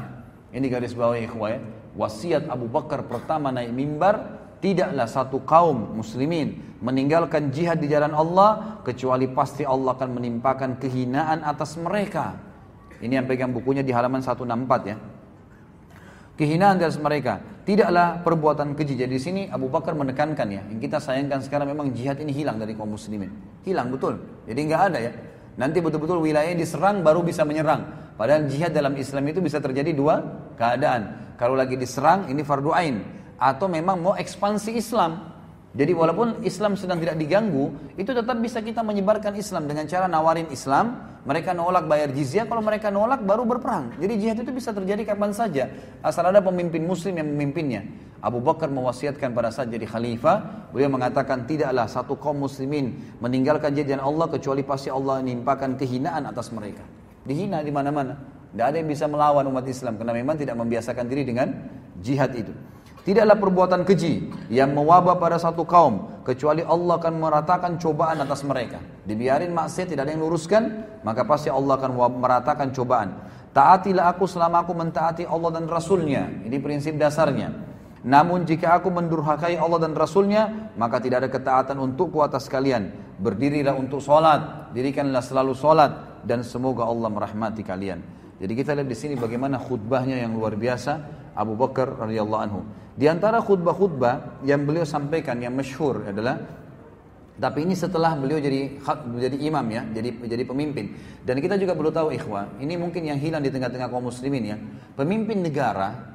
ini 0.50 0.66
garis 0.66 0.90
bawah 0.98 1.14
ikhwah 1.16 1.50
ya 1.54 1.60
wasiat 1.96 2.48
Abu 2.48 2.66
Bakar 2.68 3.04
pertama 3.04 3.52
naik 3.52 3.72
mimbar 3.72 4.40
tidaklah 4.64 5.04
satu 5.10 5.42
kaum 5.44 5.96
muslimin 5.98 6.76
meninggalkan 6.80 7.52
jihad 7.52 7.78
di 7.82 7.88
jalan 7.90 8.14
Allah 8.16 8.80
kecuali 8.86 9.28
pasti 9.28 9.62
Allah 9.66 9.92
akan 9.96 10.18
menimpakan 10.20 10.80
kehinaan 10.82 11.44
atas 11.44 11.76
mereka. 11.78 12.36
Ini 13.02 13.18
yang 13.18 13.26
pegang 13.26 13.50
bukunya 13.50 13.82
di 13.82 13.90
halaman 13.90 14.22
164 14.22 14.90
ya. 14.90 14.96
Kehinaan 16.38 16.78
atas 16.80 16.96
mereka 17.02 17.42
tidaklah 17.66 18.18
perbuatan 18.22 18.74
keji. 18.78 18.94
Jadi 18.96 19.16
sini 19.18 19.42
Abu 19.50 19.68
Bakar 19.70 19.92
menekankan 19.94 20.48
ya. 20.48 20.62
Yang 20.70 20.88
kita 20.90 20.98
sayangkan 21.02 21.42
sekarang 21.44 21.66
memang 21.74 21.92
jihad 21.94 22.16
ini 22.22 22.30
hilang 22.34 22.56
dari 22.58 22.72
kaum 22.78 22.94
muslimin. 22.94 23.28
Hilang 23.66 23.90
betul. 23.92 24.22
Jadi 24.48 24.58
nggak 24.70 24.82
ada 24.94 24.98
ya. 25.02 25.12
Nanti 25.52 25.84
betul-betul 25.84 26.24
wilayahnya 26.24 26.64
diserang 26.64 27.04
baru 27.04 27.20
bisa 27.20 27.44
menyerang. 27.44 28.14
Padahal 28.16 28.48
jihad 28.48 28.72
dalam 28.72 28.96
Islam 28.96 29.24
itu 29.28 29.44
bisa 29.44 29.58
terjadi 29.60 29.92
dua 29.92 30.22
keadaan 30.56 31.21
kalau 31.42 31.58
lagi 31.58 31.74
diserang 31.74 32.30
ini 32.30 32.46
fardu 32.46 32.70
ain 32.70 33.02
atau 33.34 33.66
memang 33.66 33.98
mau 33.98 34.14
ekspansi 34.14 34.78
Islam. 34.78 35.26
Jadi 35.74 35.90
walaupun 35.90 36.46
Islam 36.46 36.78
sedang 36.78 37.02
tidak 37.02 37.18
diganggu, 37.18 37.74
itu 37.98 38.14
tetap 38.14 38.38
bisa 38.38 38.62
kita 38.62 38.78
menyebarkan 38.86 39.34
Islam 39.34 39.66
dengan 39.66 39.82
cara 39.90 40.06
nawarin 40.06 40.46
Islam, 40.54 41.18
mereka 41.26 41.50
nolak 41.50 41.90
bayar 41.90 42.14
jizyah, 42.14 42.46
kalau 42.46 42.62
mereka 42.62 42.94
nolak 42.94 43.26
baru 43.26 43.42
berperang. 43.42 43.98
Jadi 43.98 44.12
jihad 44.22 44.38
itu 44.38 44.54
bisa 44.54 44.70
terjadi 44.70 45.02
kapan 45.02 45.34
saja, 45.34 45.64
asal 45.98 46.30
ada 46.30 46.38
pemimpin 46.38 46.86
muslim 46.86 47.18
yang 47.18 47.26
memimpinnya. 47.26 47.90
Abu 48.22 48.38
Bakar 48.38 48.70
mewasiatkan 48.70 49.34
pada 49.34 49.50
saat 49.50 49.66
jadi 49.66 49.82
khalifah, 49.82 50.70
beliau 50.70 50.94
mengatakan 50.94 51.42
tidaklah 51.50 51.90
satu 51.90 52.14
kaum 52.22 52.38
muslimin 52.38 53.18
meninggalkan 53.18 53.74
jajan 53.74 53.98
Allah 53.98 54.30
kecuali 54.30 54.62
pasti 54.62 54.94
Allah 54.94 55.18
menimpakan 55.26 55.74
kehinaan 55.74 56.22
atas 56.30 56.54
mereka. 56.54 56.86
Dihina 57.26 57.58
di 57.66 57.72
mana-mana. 57.74 58.41
Tidak 58.52 58.66
ada 58.68 58.76
yang 58.76 58.84
bisa 58.84 59.08
melawan 59.08 59.48
umat 59.48 59.64
Islam 59.64 59.96
karena 59.96 60.12
memang 60.12 60.36
tidak 60.36 60.60
membiasakan 60.60 61.08
diri 61.08 61.24
dengan 61.24 61.56
jihad 62.04 62.36
itu. 62.36 62.52
Tidaklah 63.02 63.34
perbuatan 63.40 63.80
keji 63.88 64.28
yang 64.52 64.76
mewabah 64.76 65.16
pada 65.16 65.40
satu 65.40 65.64
kaum 65.64 66.20
kecuali 66.22 66.60
Allah 66.62 67.00
akan 67.00 67.16
meratakan 67.18 67.80
cobaan 67.80 68.20
atas 68.20 68.44
mereka. 68.46 68.78
Dibiarin 69.08 69.50
maksiat 69.56 69.90
tidak 69.96 70.04
ada 70.06 70.12
yang 70.14 70.22
luruskan, 70.28 70.62
maka 71.02 71.24
pasti 71.26 71.48
Allah 71.50 71.80
akan 71.80 71.96
meratakan 72.20 72.70
cobaan. 72.76 73.08
Taatilah 73.56 74.12
aku 74.12 74.28
selama 74.28 74.68
aku 74.68 74.76
mentaati 74.76 75.24
Allah 75.24 75.50
dan 75.56 75.64
Rasulnya. 75.66 76.28
Ini 76.46 76.56
prinsip 76.62 76.94
dasarnya. 77.00 77.50
Namun 78.06 78.44
jika 78.46 78.78
aku 78.78 78.92
mendurhakai 78.92 79.56
Allah 79.58 79.80
dan 79.82 79.96
Rasulnya, 79.98 80.70
maka 80.78 81.00
tidak 81.02 81.26
ada 81.26 81.30
ketaatan 81.32 81.80
untukku 81.82 82.20
atas 82.22 82.46
kalian. 82.52 82.92
Berdirilah 83.18 83.72
untuk 83.72 84.04
sholat. 84.04 84.60
dirikanlah 84.72 85.20
selalu 85.20 85.52
sholat 85.52 86.22
dan 86.24 86.46
semoga 86.46 86.86
Allah 86.86 87.10
merahmati 87.12 87.60
kalian. 87.66 88.00
Jadi 88.42 88.58
kita 88.58 88.74
lihat 88.74 88.90
di 88.90 88.98
sini 88.98 89.14
bagaimana 89.14 89.54
khutbahnya 89.54 90.18
yang 90.18 90.34
luar 90.34 90.58
biasa 90.58 90.92
Abu 91.38 91.54
Bakar 91.54 91.94
radhiyallahu 92.02 92.42
anhu. 92.42 92.66
Di 92.98 93.06
antara 93.06 93.38
khutbah-khutbah 93.38 94.42
yang 94.42 94.66
beliau 94.66 94.82
sampaikan 94.82 95.38
yang 95.38 95.54
masyhur 95.54 96.02
adalah 96.02 96.42
tapi 97.38 97.62
ini 97.62 97.78
setelah 97.78 98.18
beliau 98.18 98.42
jadi 98.42 98.82
jadi 99.30 99.36
imam 99.46 99.62
ya, 99.70 99.82
jadi 99.94 100.10
jadi 100.26 100.42
pemimpin. 100.42 100.90
Dan 101.22 101.38
kita 101.38 101.54
juga 101.54 101.78
perlu 101.78 101.94
tahu 101.94 102.08
ikhwah, 102.18 102.58
ini 102.58 102.74
mungkin 102.74 103.06
yang 103.14 103.18
hilang 103.22 103.46
di 103.46 103.54
tengah-tengah 103.54 103.86
kaum 103.86 104.10
muslimin 104.10 104.42
ya. 104.42 104.56
Pemimpin 104.98 105.38
negara 105.38 106.10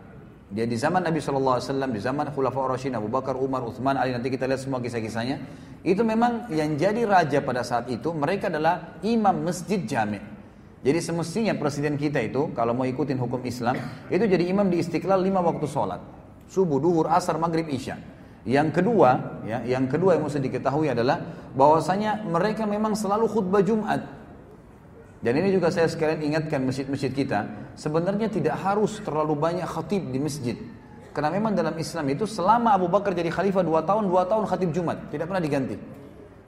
dia 0.51 0.63
di 0.67 0.75
zaman 0.75 1.07
Nabi 1.07 1.23
SAW, 1.23 1.63
di 1.95 1.99
zaman 2.03 2.27
Khulafa 2.35 2.59
Rasyid, 2.75 2.95
Abu 2.99 3.07
Bakar, 3.07 3.39
Umar, 3.39 3.63
Uthman, 3.63 3.95
Ali, 3.95 4.11
nanti 4.15 4.27
kita 4.31 4.47
lihat 4.51 4.59
semua 4.67 4.83
kisah-kisahnya. 4.83 5.39
Itu 5.87 6.03
memang 6.03 6.47
yang 6.51 6.75
jadi 6.75 7.07
raja 7.07 7.39
pada 7.43 7.63
saat 7.63 7.87
itu, 7.91 8.11
mereka 8.15 8.47
adalah 8.51 8.95
imam 9.03 9.43
masjid 9.47 9.79
jami' 9.83 10.36
Jadi 10.87 11.03
semestinya 11.03 11.51
presiden 11.51 11.99
kita 11.99 12.15
itu 12.23 12.47
kalau 12.55 12.71
mau 12.71 12.87
ikutin 12.87 13.19
hukum 13.19 13.43
Islam 13.43 13.75
itu 14.07 14.23
jadi 14.23 14.39
imam 14.47 14.71
di 14.71 14.79
Istiqlal 14.79 15.19
lima 15.19 15.43
waktu 15.43 15.67
sholat 15.67 15.99
subuh, 16.47 16.79
duhur, 16.79 17.11
asar, 17.11 17.35
maghrib, 17.35 17.67
isya. 17.67 17.99
Yang 18.47 18.79
kedua, 18.79 19.43
ya, 19.43 19.59
yang 19.67 19.91
kedua 19.91 20.15
yang 20.15 20.23
mesti 20.31 20.39
diketahui 20.39 20.87
adalah 20.87 21.19
bahwasanya 21.59 22.23
mereka 22.23 22.63
memang 22.63 22.95
selalu 22.95 23.27
khutbah 23.27 23.59
Jumat. 23.59 23.99
Dan 25.19 25.35
ini 25.43 25.51
juga 25.51 25.67
saya 25.75 25.91
sekalian 25.91 26.23
ingatkan 26.23 26.63
masjid-masjid 26.63 27.11
kita, 27.11 27.51
sebenarnya 27.75 28.31
tidak 28.31 28.55
harus 28.63 29.03
terlalu 29.03 29.35
banyak 29.35 29.67
khatib 29.67 30.07
di 30.07 30.19
masjid. 30.23 30.55
Karena 31.11 31.35
memang 31.35 31.51
dalam 31.51 31.75
Islam 31.75 32.07
itu 32.15 32.23
selama 32.23 32.79
Abu 32.79 32.87
Bakar 32.87 33.11
jadi 33.11 33.27
khalifah 33.27 33.59
dua 33.67 33.83
tahun, 33.83 34.07
dua 34.07 34.23
tahun 34.23 34.47
khatib 34.47 34.71
Jumat, 34.71 34.95
tidak 35.11 35.27
pernah 35.27 35.43
diganti. 35.43 35.75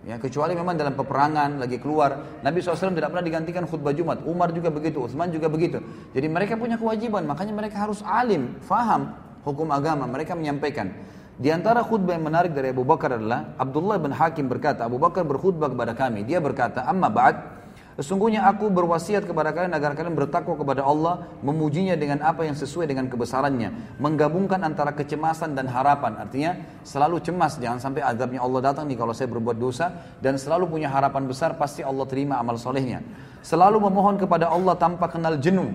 Ya, 0.08 0.16
kecuali 0.16 0.56
memang 0.56 0.80
dalam 0.80 0.96
peperangan 0.96 1.60
lagi 1.60 1.76
keluar, 1.76 2.40
Nabi 2.40 2.64
SAW 2.64 2.96
tidak 2.96 3.12
pernah 3.12 3.26
digantikan 3.26 3.68
khutbah 3.68 3.92
Jumat. 3.92 4.24
Umar 4.24 4.56
juga 4.56 4.72
begitu, 4.72 5.04
Utsman 5.04 5.28
juga 5.28 5.52
begitu. 5.52 5.84
Jadi 6.16 6.28
mereka 6.32 6.56
punya 6.56 6.80
kewajiban, 6.80 7.28
makanya 7.28 7.52
mereka 7.52 7.84
harus 7.84 8.00
alim, 8.08 8.56
faham 8.64 9.12
hukum 9.44 9.68
agama. 9.76 10.08
Mereka 10.08 10.40
menyampaikan. 10.40 10.88
Di 11.36 11.52
antara 11.52 11.84
khutbah 11.84 12.16
yang 12.16 12.24
menarik 12.32 12.56
dari 12.56 12.72
Abu 12.72 12.88
Bakar 12.88 13.20
adalah 13.20 13.56
Abdullah 13.60 14.00
bin 14.00 14.16
Hakim 14.16 14.48
berkata, 14.48 14.88
Abu 14.88 15.00
Bakar 15.04 15.28
berkhutbah 15.28 15.68
kepada 15.72 15.94
kami. 15.96 16.24
Dia 16.24 16.40
berkata, 16.40 16.84
"Amma 16.88 17.08
ba'd, 17.12 17.59
Sesungguhnya 18.00 18.48
aku 18.48 18.72
berwasiat 18.72 19.28
kepada 19.28 19.52
kalian 19.52 19.76
agar 19.76 19.92
kalian 19.92 20.16
bertakwa 20.16 20.56
kepada 20.56 20.88
Allah, 20.88 21.28
memujinya 21.44 22.00
dengan 22.00 22.24
apa 22.24 22.48
yang 22.48 22.56
sesuai 22.56 22.88
dengan 22.88 23.12
kebesarannya, 23.12 24.00
menggabungkan 24.00 24.64
antara 24.64 24.96
kecemasan 24.96 25.52
dan 25.52 25.68
harapan. 25.68 26.16
Artinya, 26.16 26.64
selalu 26.88 27.20
cemas, 27.20 27.60
jangan 27.60 27.84
sampai 27.84 28.00
azabnya 28.00 28.40
Allah 28.40 28.72
datang 28.72 28.88
nih 28.88 28.96
kalau 28.96 29.12
saya 29.12 29.28
berbuat 29.28 29.60
dosa, 29.60 30.16
dan 30.24 30.40
selalu 30.40 30.72
punya 30.80 30.88
harapan 30.88 31.28
besar, 31.28 31.60
pasti 31.60 31.84
Allah 31.84 32.08
terima 32.08 32.40
amal 32.40 32.56
solehnya. 32.56 33.04
Selalu 33.44 33.84
memohon 33.92 34.16
kepada 34.16 34.48
Allah 34.48 34.80
tanpa 34.80 35.12
kenal 35.12 35.36
jenuh, 35.36 35.68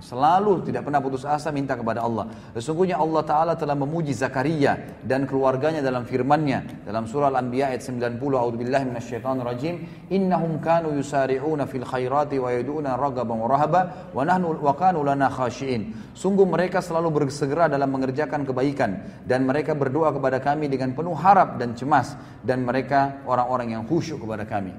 Selalu 0.00 0.64
tidak 0.64 0.88
pernah 0.88 1.00
putus 1.04 1.28
asa 1.28 1.52
minta 1.52 1.76
kepada 1.76 2.00
Allah. 2.00 2.24
Sesungguhnya 2.56 2.96
Allah 2.96 3.20
Ta'ala 3.20 3.52
telah 3.54 3.76
memuji 3.76 4.16
Zakaria 4.16 4.96
dan 5.04 5.28
keluarganya 5.28 5.84
dalam 5.84 6.08
firmannya. 6.08 6.88
Dalam 6.88 7.04
surah 7.04 7.28
Al-Anbiya 7.28 7.76
ayat 7.76 7.84
90. 7.84 8.16
A'udzubillah 8.16 8.80
minasyaitan 8.88 9.44
rajim. 9.44 9.84
Innahum 10.08 10.56
kanu 10.64 10.96
yusari'una 10.96 11.68
fil 11.68 11.84
khairati 11.84 12.40
wa 12.40 12.48
yadu'una 12.48 12.96
ragaban 12.96 13.44
wa 13.44 13.48
rahaba 13.48 13.80
wa 14.16 14.24
nahnu 14.24 14.56
wa 14.64 14.72
kanu 14.72 15.04
lana 15.04 15.28
khashi'in. 15.28 15.92
Sungguh 16.16 16.48
mereka 16.48 16.80
selalu 16.80 17.20
bersegera 17.24 17.68
dalam 17.68 17.92
mengerjakan 17.92 18.48
kebaikan. 18.48 19.04
Dan 19.28 19.44
mereka 19.44 19.76
berdoa 19.76 20.16
kepada 20.16 20.40
kami 20.40 20.72
dengan 20.72 20.96
penuh 20.96 21.14
harap 21.14 21.60
dan 21.60 21.76
cemas. 21.76 22.16
Dan 22.40 22.64
mereka 22.64 23.20
orang-orang 23.28 23.76
yang 23.76 23.84
khusyuk 23.84 24.24
kepada 24.24 24.48
kami. 24.48 24.72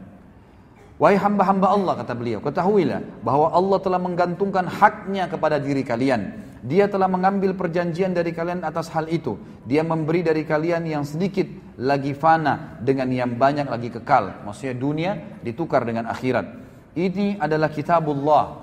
Wahai 1.02 1.18
hamba-hamba 1.18 1.74
Allah 1.74 1.94
kata 2.06 2.14
beliau, 2.14 2.38
ketahuilah 2.46 3.02
bahwa 3.26 3.50
Allah 3.58 3.82
telah 3.82 3.98
menggantungkan 3.98 4.70
haknya 4.70 5.26
kepada 5.34 5.58
diri 5.58 5.82
kalian. 5.82 6.46
Dia 6.62 6.86
telah 6.86 7.10
mengambil 7.10 7.58
perjanjian 7.58 8.14
dari 8.14 8.30
kalian 8.30 8.62
atas 8.62 8.94
hal 8.94 9.10
itu. 9.10 9.34
Dia 9.66 9.82
memberi 9.82 10.22
dari 10.22 10.46
kalian 10.46 10.86
yang 10.86 11.02
sedikit 11.02 11.50
lagi 11.82 12.14
fana 12.14 12.78
dengan 12.86 13.10
yang 13.10 13.34
banyak 13.34 13.66
lagi 13.66 13.90
kekal. 13.90 14.46
Maksudnya 14.46 14.76
dunia 14.78 15.12
ditukar 15.42 15.90
dengan 15.90 16.06
akhirat. 16.06 16.46
Ini 16.94 17.42
adalah 17.42 17.74
kitabullah 17.74 18.62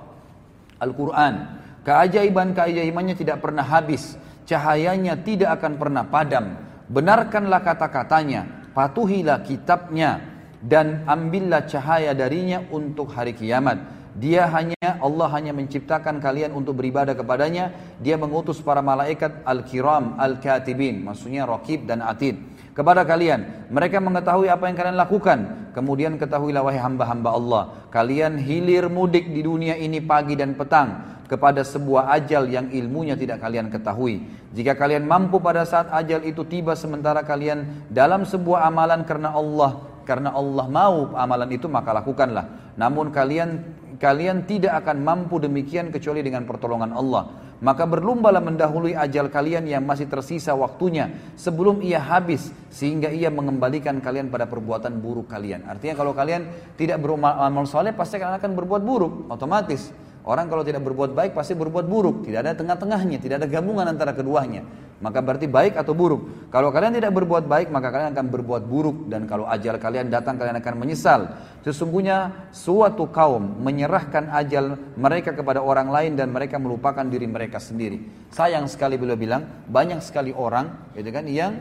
Al-Quran. 0.79 1.35
Keajaiban-keajaibannya 1.83 3.19
tidak 3.19 3.43
pernah 3.43 3.67
habis. 3.67 4.15
Cahayanya 4.47 5.19
tidak 5.27 5.59
akan 5.59 5.75
pernah 5.75 6.07
padam. 6.07 6.55
Benarkanlah 6.87 7.67
kata-katanya. 7.67 8.71
Patuhilah 8.79 9.43
kitabnya 9.43 10.38
dan 10.65 11.07
ambillah 11.07 11.67
cahaya 11.71 12.13
darinya 12.15 12.63
untuk 12.75 13.15
hari 13.15 13.35
kiamat. 13.35 13.99
Dia 14.19 14.51
hanya 14.51 14.99
Allah 14.99 15.31
hanya 15.31 15.55
menciptakan 15.55 16.19
kalian 16.19 16.51
untuk 16.51 16.83
beribadah 16.83 17.15
kepadanya. 17.15 17.71
Dia 18.03 18.19
mengutus 18.19 18.59
para 18.59 18.83
malaikat 18.83 19.47
al-kiram 19.47 20.19
al 20.19 20.43
khatibin, 20.43 21.07
maksudnya 21.07 21.47
rakib 21.47 21.87
dan 21.87 22.03
atid 22.03 22.35
kepada 22.75 23.07
kalian. 23.07 23.71
Mereka 23.71 24.03
mengetahui 24.03 24.51
apa 24.51 24.67
yang 24.67 24.75
kalian 24.75 24.99
lakukan. 24.99 25.39
Kemudian 25.71 26.19
ketahuilah 26.19 26.67
wahai 26.67 26.83
hamba-hamba 26.83 27.31
Allah, 27.31 27.63
kalian 27.95 28.43
hilir 28.43 28.91
mudik 28.91 29.31
di 29.31 29.47
dunia 29.47 29.79
ini 29.79 30.03
pagi 30.03 30.35
dan 30.35 30.59
petang 30.59 31.23
kepada 31.31 31.63
sebuah 31.63 32.11
ajal 32.19 32.51
yang 32.51 32.67
ilmunya 32.75 33.15
tidak 33.15 33.39
kalian 33.39 33.71
ketahui. 33.71 34.27
Jika 34.51 34.75
kalian 34.75 35.07
mampu 35.07 35.39
pada 35.39 35.63
saat 35.63 35.95
ajal 35.95 36.27
itu 36.27 36.43
tiba 36.43 36.75
sementara 36.75 37.23
kalian 37.23 37.87
dalam 37.87 38.27
sebuah 38.27 38.67
amalan 38.67 39.07
karena 39.07 39.31
Allah 39.31 39.98
karena 40.09 40.33
Allah 40.33 40.65
mau 40.73 41.13
amalan 41.13 41.53
itu 41.53 41.69
maka 41.69 41.93
lakukanlah. 41.93 42.73
Namun 42.81 43.13
kalian 43.13 43.77
kalian 44.01 44.49
tidak 44.49 44.81
akan 44.81 45.05
mampu 45.05 45.37
demikian 45.37 45.93
kecuali 45.93 46.25
dengan 46.25 46.49
pertolongan 46.49 46.97
Allah. 46.97 47.29
Maka 47.61 47.85
berlombalah 47.85 48.41
mendahului 48.41 48.97
ajal 48.97 49.29
kalian 49.29 49.69
yang 49.69 49.85
masih 49.85 50.09
tersisa 50.09 50.57
waktunya 50.57 51.13
sebelum 51.37 51.85
ia 51.85 52.01
habis 52.01 52.49
sehingga 52.73 53.13
ia 53.13 53.29
mengembalikan 53.29 54.01
kalian 54.01 54.33
pada 54.33 54.49
perbuatan 54.49 54.97
buruk 54.97 55.29
kalian. 55.29 55.69
Artinya 55.69 55.93
kalau 56.01 56.17
kalian 56.17 56.73
tidak 56.81 57.05
beramal 57.05 57.69
soleh 57.69 57.93
pasti 57.93 58.17
kalian 58.17 58.41
akan 58.41 58.53
berbuat 58.57 58.81
buruk 58.81 59.13
otomatis. 59.29 59.93
Orang 60.29 60.53
kalau 60.53 60.61
tidak 60.61 60.85
berbuat 60.85 61.17
baik 61.17 61.33
pasti 61.33 61.57
berbuat 61.57 61.89
buruk, 61.89 62.29
tidak 62.29 62.45
ada 62.45 62.53
tengah-tengahnya, 62.53 63.17
tidak 63.17 63.37
ada 63.41 63.49
gabungan 63.49 63.89
antara 63.89 64.13
keduanya. 64.13 64.61
Maka 65.01 65.25
berarti 65.25 65.49
baik 65.49 65.81
atau 65.81 65.97
buruk. 65.97 66.53
Kalau 66.53 66.69
kalian 66.69 67.01
tidak 67.01 67.17
berbuat 67.17 67.49
baik, 67.49 67.73
maka 67.73 67.89
kalian 67.89 68.13
akan 68.13 68.29
berbuat 68.37 68.69
buruk 68.69 69.09
dan 69.09 69.25
kalau 69.25 69.49
ajal 69.49 69.81
kalian 69.81 70.13
datang 70.13 70.37
kalian 70.37 70.61
akan 70.61 70.75
menyesal. 70.77 71.33
Sesungguhnya 71.65 72.37
suatu 72.53 73.09
kaum 73.09 73.41
menyerahkan 73.65 74.29
ajal 74.45 74.77
mereka 75.01 75.33
kepada 75.33 75.65
orang 75.65 75.89
lain 75.89 76.13
dan 76.13 76.29
mereka 76.29 76.61
melupakan 76.61 77.09
diri 77.09 77.25
mereka 77.25 77.57
sendiri. 77.57 78.29
Sayang 78.29 78.69
sekali 78.69 79.01
beliau 79.01 79.17
bilang, 79.17 79.65
banyak 79.65 80.05
sekali 80.05 80.37
orang 80.37 80.93
gitu 80.93 81.09
kan 81.09 81.25
yang 81.25 81.57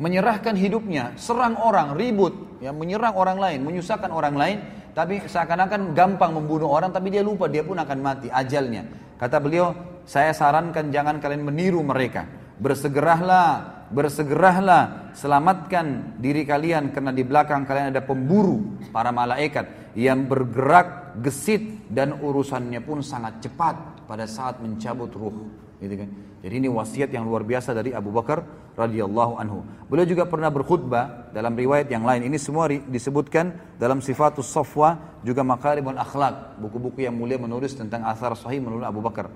menyerahkan 0.00 0.56
hidupnya, 0.56 1.12
serang 1.20 1.58
orang, 1.60 1.96
ribut, 1.98 2.32
ya 2.62 2.72
menyerang 2.72 3.12
orang 3.16 3.36
lain, 3.36 3.60
menyusahkan 3.66 4.08
orang 4.08 4.34
lain, 4.38 4.56
tapi 4.96 5.20
seakan-akan 5.24 5.92
gampang 5.92 6.32
membunuh 6.36 6.70
orang, 6.72 6.94
tapi 6.94 7.12
dia 7.12 7.20
lupa 7.20 7.50
dia 7.50 7.60
pun 7.66 7.76
akan 7.76 7.98
mati 8.00 8.28
ajalnya. 8.32 8.86
Kata 9.20 9.36
beliau, 9.42 9.72
saya 10.08 10.32
sarankan 10.32 10.88
jangan 10.94 11.18
kalian 11.20 11.42
meniru 11.44 11.80
mereka. 11.84 12.24
bersegerahlah, 12.62 13.88
bersegerahlah, 13.90 15.10
selamatkan 15.18 16.14
diri 16.22 16.46
kalian 16.46 16.94
karena 16.94 17.10
di 17.10 17.26
belakang 17.26 17.66
kalian 17.66 17.90
ada 17.90 18.06
pemburu 18.06 18.78
para 18.94 19.10
malaikat 19.10 19.66
yang 19.98 20.30
bergerak 20.30 21.18
gesit 21.26 21.90
dan 21.90 22.14
urusannya 22.22 22.78
pun 22.86 23.02
sangat 23.02 23.42
cepat 23.50 24.06
pada 24.06 24.30
saat 24.30 24.62
mencabut 24.62 25.10
ruh 25.10 25.61
gitu 25.82 25.98
kan. 25.98 26.08
Jadi 26.46 26.54
ini 26.62 26.68
wasiat 26.70 27.10
yang 27.10 27.26
luar 27.26 27.42
biasa 27.42 27.74
dari 27.74 27.90
Abu 27.90 28.14
Bakar 28.14 28.46
radhiyallahu 28.78 29.32
anhu. 29.42 29.66
Beliau 29.90 30.06
juga 30.06 30.24
pernah 30.30 30.48
berkhutbah 30.48 31.34
dalam 31.34 31.58
riwayat 31.58 31.90
yang 31.90 32.06
lain. 32.06 32.22
Ini 32.30 32.38
semua 32.38 32.70
disebutkan 32.70 33.74
dalam 33.82 33.98
Sifatus 33.98 34.46
Safwa 34.46 35.18
juga 35.26 35.42
makaribun 35.42 35.98
Akhlak, 35.98 36.56
buku-buku 36.62 37.02
yang 37.02 37.18
mulia 37.18 37.36
menulis 37.36 37.74
tentang 37.74 38.06
asar 38.06 38.38
sahih 38.38 38.62
menurut 38.62 38.86
Abu 38.86 39.02
Bakar. 39.02 39.26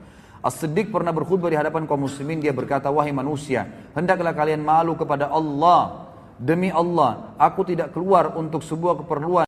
As-Siddiq 0.46 0.94
pernah 0.94 1.10
berkhutbah 1.10 1.50
di 1.50 1.58
hadapan 1.58 1.90
kaum 1.90 2.06
muslimin 2.06 2.38
dia 2.38 2.54
berkata 2.54 2.86
wahai 2.86 3.10
manusia 3.10 3.66
hendaklah 3.98 4.30
kalian 4.30 4.62
malu 4.62 4.94
kepada 4.94 5.26
Allah 5.26 6.06
demi 6.38 6.70
Allah 6.70 7.34
aku 7.34 7.66
tidak 7.66 7.90
keluar 7.96 8.30
untuk 8.36 8.62
sebuah 8.62 9.00
keperluan 9.02 9.45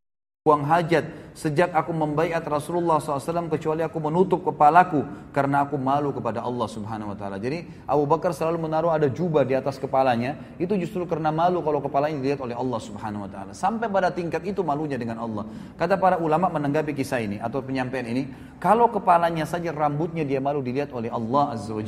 buang 0.49 0.65
hajat 0.65 1.05
sejak 1.37 1.77
aku 1.77 1.93
membaiat 1.93 2.41
Rasulullah 2.49 2.97
SAW 2.99 3.53
kecuali 3.53 3.85
aku 3.85 4.01
menutup 4.01 4.41
kepalaku 4.49 5.05
karena 5.31 5.61
aku 5.69 5.77
malu 5.77 6.09
kepada 6.11 6.41
Allah 6.43 6.65
Subhanahu 6.67 7.13
wa 7.15 7.17
taala. 7.21 7.37
Jadi 7.37 7.69
Abu 7.85 8.09
Bakar 8.09 8.33
selalu 8.33 8.65
menaruh 8.67 8.89
ada 8.91 9.07
jubah 9.13 9.45
di 9.45 9.53
atas 9.53 9.77
kepalanya 9.77 10.41
itu 10.57 10.73
justru 10.81 11.05
karena 11.05 11.29
malu 11.29 11.61
kalau 11.61 11.85
kepalanya 11.85 12.17
dilihat 12.17 12.41
oleh 12.43 12.57
Allah 12.57 12.81
Subhanahu 12.81 13.29
wa 13.29 13.31
taala. 13.31 13.53
Sampai 13.53 13.93
pada 13.93 14.09
tingkat 14.11 14.41
itu 14.51 14.65
malunya 14.65 14.97
dengan 14.99 15.21
Allah. 15.21 15.45
Kata 15.79 16.01
para 16.01 16.17
ulama 16.19 16.49
menanggapi 16.51 16.97
kisah 16.97 17.21
ini 17.23 17.37
atau 17.39 17.61
penyampaian 17.63 18.09
ini, 18.09 18.57
kalau 18.59 18.89
kepalanya 18.91 19.45
saja 19.47 19.69
rambutnya 19.71 20.25
dia 20.27 20.41
malu 20.43 20.65
dilihat 20.65 20.91
oleh 20.97 21.13
Allah 21.13 21.55
Azza 21.61 21.77
wa 21.77 21.85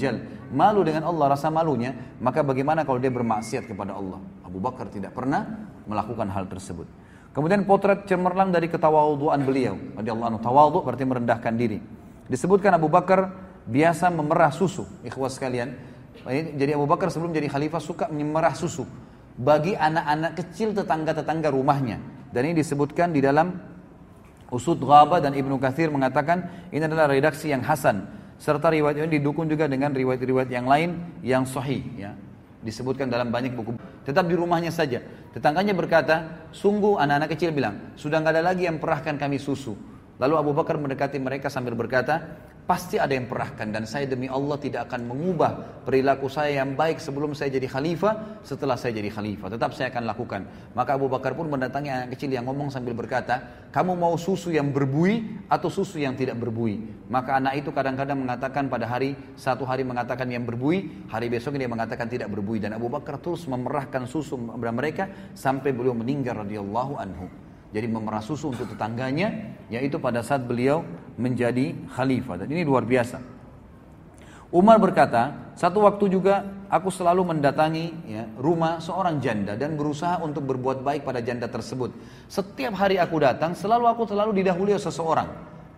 Malu 0.52 0.84
dengan 0.86 1.08
Allah 1.10 1.32
rasa 1.34 1.48
malunya, 1.50 1.96
maka 2.22 2.44
bagaimana 2.46 2.84
kalau 2.86 3.00
dia 3.02 3.08
bermaksiat 3.10 3.64
kepada 3.66 3.96
Allah? 3.98 4.20
Abu 4.46 4.60
Bakar 4.62 4.86
tidak 4.92 5.16
pernah 5.16 5.42
melakukan 5.90 6.28
hal 6.28 6.44
tersebut. 6.46 6.86
Kemudian 7.30 7.62
potret 7.62 8.10
cemerlang 8.10 8.50
dari 8.50 8.66
ketawaduan 8.66 9.46
beliau. 9.46 9.78
Radiyallahu 9.94 10.28
anhu 10.34 10.40
tawadu 10.42 10.78
berarti 10.82 11.04
merendahkan 11.06 11.54
diri. 11.54 11.78
Disebutkan 12.26 12.74
Abu 12.74 12.90
Bakar 12.90 13.30
biasa 13.70 14.10
memerah 14.10 14.50
susu, 14.50 14.82
ikhwas 15.06 15.38
sekalian. 15.38 15.78
Jadi 16.30 16.74
Abu 16.74 16.90
Bakar 16.90 17.06
sebelum 17.14 17.30
jadi 17.30 17.46
khalifah 17.46 17.78
suka 17.78 18.04
memerah 18.10 18.54
susu 18.58 18.82
bagi 19.38 19.78
anak-anak 19.78 20.32
kecil 20.42 20.74
tetangga-tetangga 20.74 21.54
rumahnya. 21.54 22.02
Dan 22.34 22.50
ini 22.50 22.62
disebutkan 22.66 23.14
di 23.14 23.22
dalam 23.22 23.54
Usud 24.50 24.82
Ghaba 24.82 25.22
dan 25.22 25.30
Ibnu 25.38 25.62
Kathir 25.62 25.86
mengatakan 25.94 26.66
ini 26.74 26.82
adalah 26.82 27.06
redaksi 27.06 27.54
yang 27.54 27.62
hasan 27.62 28.10
serta 28.42 28.66
riwayat 28.74 29.06
ini 29.06 29.22
didukung 29.22 29.46
juga 29.46 29.70
dengan 29.70 29.94
riwayat-riwayat 29.94 30.50
yang 30.50 30.66
lain 30.66 30.90
yang 31.22 31.46
sahih 31.46 31.86
ya 31.94 32.10
disebutkan 32.60 33.08
dalam 33.08 33.32
banyak 33.32 33.56
buku. 33.56 33.74
Tetap 34.04 34.24
di 34.28 34.36
rumahnya 34.36 34.68
saja. 34.72 35.00
Tetangganya 35.32 35.72
berkata, 35.72 36.46
sungguh 36.52 37.00
anak-anak 37.00 37.30
kecil 37.32 37.50
bilang, 37.52 37.92
sudah 37.96 38.20
nggak 38.20 38.34
ada 38.36 38.42
lagi 38.52 38.68
yang 38.68 38.76
perahkan 38.80 39.16
kami 39.16 39.40
susu. 39.40 39.76
Lalu 40.20 40.34
Abu 40.36 40.50
Bakar 40.52 40.76
mendekati 40.76 41.16
mereka 41.16 41.48
sambil 41.48 41.72
berkata, 41.72 42.36
Pasti 42.66 43.00
ada 43.00 43.10
yang 43.16 43.24
perahkan 43.26 43.72
dan 43.72 43.88
saya 43.88 44.04
demi 44.04 44.28
Allah 44.28 44.54
tidak 44.60 44.90
akan 44.92 45.08
mengubah 45.08 45.84
perilaku 45.88 46.28
saya 46.28 46.60
yang 46.60 46.76
baik 46.76 47.00
sebelum 47.00 47.32
saya 47.32 47.48
jadi 47.56 47.64
khalifah, 47.66 48.42
setelah 48.44 48.76
saya 48.76 49.00
jadi 49.00 49.08
khalifah. 49.10 49.48
Tetap 49.56 49.70
saya 49.74 49.88
akan 49.90 50.02
lakukan. 50.06 50.40
Maka 50.76 50.94
Abu 51.00 51.08
Bakar 51.10 51.32
pun 51.34 51.48
mendatangi 51.48 51.88
anak 51.90 52.08
kecil 52.14 52.30
yang 52.30 52.44
ngomong 52.46 52.68
sambil 52.70 52.92
berkata, 52.94 53.40
kamu 53.74 53.96
mau 53.98 54.14
susu 54.14 54.52
yang 54.52 54.70
berbuih 54.70 55.48
atau 55.50 55.66
susu 55.70 56.02
yang 56.02 56.18
tidak 56.18 56.34
berbuih 56.42 56.90
Maka 57.06 57.38
anak 57.38 57.62
itu 57.64 57.70
kadang-kadang 57.70 58.18
mengatakan 58.18 58.66
pada 58.66 58.86
hari, 58.90 59.14
satu 59.38 59.62
hari 59.62 59.86
mengatakan 59.86 60.26
yang 60.30 60.42
berbuih 60.46 61.06
hari 61.10 61.30
besok 61.30 61.54
dia 61.54 61.70
mengatakan 61.70 62.10
tidak 62.10 62.26
berbuih 62.34 62.58
Dan 62.58 62.74
Abu 62.74 62.90
Bakar 62.90 63.22
terus 63.22 63.46
memerahkan 63.46 64.10
susu 64.10 64.34
mereka 64.58 65.06
sampai 65.38 65.70
beliau 65.70 65.94
meninggal 65.94 66.42
radhiyallahu 66.46 66.92
anhu. 66.98 67.26
Jadi 67.70 67.86
memerah 67.86 68.18
susu 68.22 68.50
untuk 68.50 68.66
tetangganya, 68.66 69.30
yaitu 69.70 70.02
pada 70.02 70.26
saat 70.26 70.42
beliau 70.42 70.82
menjadi 71.14 71.70
khalifah. 71.94 72.42
Dan 72.42 72.48
ini 72.50 72.66
luar 72.66 72.82
biasa. 72.82 73.22
Umar 74.50 74.82
berkata, 74.82 75.54
satu 75.54 75.86
waktu 75.86 76.10
juga 76.10 76.42
aku 76.66 76.90
selalu 76.90 77.22
mendatangi 77.30 77.86
ya, 78.10 78.26
rumah 78.34 78.82
seorang 78.82 79.22
janda 79.22 79.54
dan 79.54 79.78
berusaha 79.78 80.18
untuk 80.18 80.42
berbuat 80.50 80.82
baik 80.82 81.06
pada 81.06 81.22
janda 81.22 81.46
tersebut. 81.46 81.94
Setiap 82.26 82.74
hari 82.74 82.98
aku 82.98 83.22
datang, 83.22 83.54
selalu 83.54 83.86
aku 83.86 84.02
selalu 84.10 84.42
didahului 84.42 84.74
seseorang. 84.74 85.30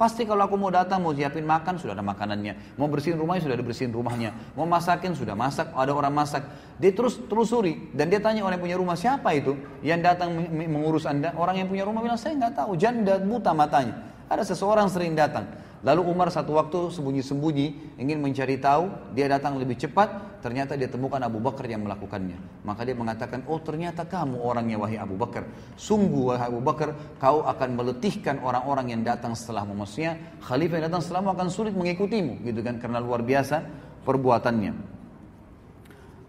Pasti 0.02 0.26
kalau 0.26 0.42
aku 0.50 0.58
mau 0.58 0.66
datang, 0.66 0.98
mau 0.98 1.14
siapin 1.14 1.46
makan, 1.46 1.78
sudah 1.78 1.94
ada 1.94 2.02
makanannya. 2.02 2.74
Mau 2.74 2.90
bersihin 2.90 3.14
rumahnya, 3.14 3.46
sudah 3.46 3.54
ada 3.54 3.62
bersihin 3.62 3.94
rumahnya. 3.94 4.34
Mau 4.58 4.66
masakin, 4.66 5.14
sudah 5.14 5.38
masak, 5.38 5.70
ada 5.78 5.94
orang 5.94 6.10
masak. 6.10 6.42
Dia 6.82 6.90
terus 6.90 7.22
telusuri. 7.30 7.86
Dan 7.94 8.10
dia 8.10 8.18
tanya 8.18 8.42
orang 8.42 8.58
yang 8.58 8.66
punya 8.66 8.78
rumah, 8.82 8.98
siapa 8.98 9.30
itu? 9.30 9.54
Yang 9.78 10.02
datang 10.10 10.34
mengurus 10.50 11.06
anda? 11.06 11.30
Orang 11.38 11.54
yang 11.54 11.70
punya 11.70 11.86
rumah 11.86 12.02
bilang, 12.02 12.18
saya 12.18 12.34
nggak 12.34 12.50
tahu, 12.50 12.74
janda, 12.74 13.22
buta 13.22 13.54
matanya. 13.54 13.94
Ada 14.26 14.42
seseorang 14.42 14.90
sering 14.90 15.14
datang. 15.14 15.46
Lalu 15.82 16.06
Umar 16.06 16.30
satu 16.30 16.54
waktu 16.62 16.94
sembunyi-sembunyi 16.94 17.98
ingin 17.98 18.22
mencari 18.22 18.54
tahu, 18.62 18.86
dia 19.18 19.26
datang 19.26 19.58
lebih 19.58 19.74
cepat, 19.74 20.38
ternyata 20.38 20.78
dia 20.78 20.86
temukan 20.86 21.18
Abu 21.18 21.42
Bakar 21.42 21.66
yang 21.66 21.82
melakukannya. 21.82 22.62
Maka 22.62 22.86
dia 22.86 22.94
mengatakan, 22.94 23.42
oh 23.50 23.58
ternyata 23.58 24.06
kamu 24.06 24.38
orangnya 24.38 24.78
wahai 24.78 24.94
Abu 25.02 25.18
Bakar. 25.18 25.42
Sungguh 25.74 26.30
wahai 26.34 26.54
Abu 26.54 26.62
Bakar, 26.62 26.94
kau 27.18 27.42
akan 27.42 27.74
meletihkan 27.74 28.38
orang-orang 28.46 28.94
yang 28.94 29.02
datang 29.02 29.34
setelah 29.34 29.66
maksudnya 29.66 30.22
khalifah 30.46 30.78
yang 30.78 30.86
datang 30.86 31.02
setelahmu 31.02 31.34
akan 31.34 31.48
sulit 31.50 31.74
mengikutimu 31.74 32.46
gitu 32.46 32.62
kan 32.62 32.78
karena 32.78 33.02
luar 33.02 33.26
biasa 33.26 33.66
perbuatannya. 34.06 34.72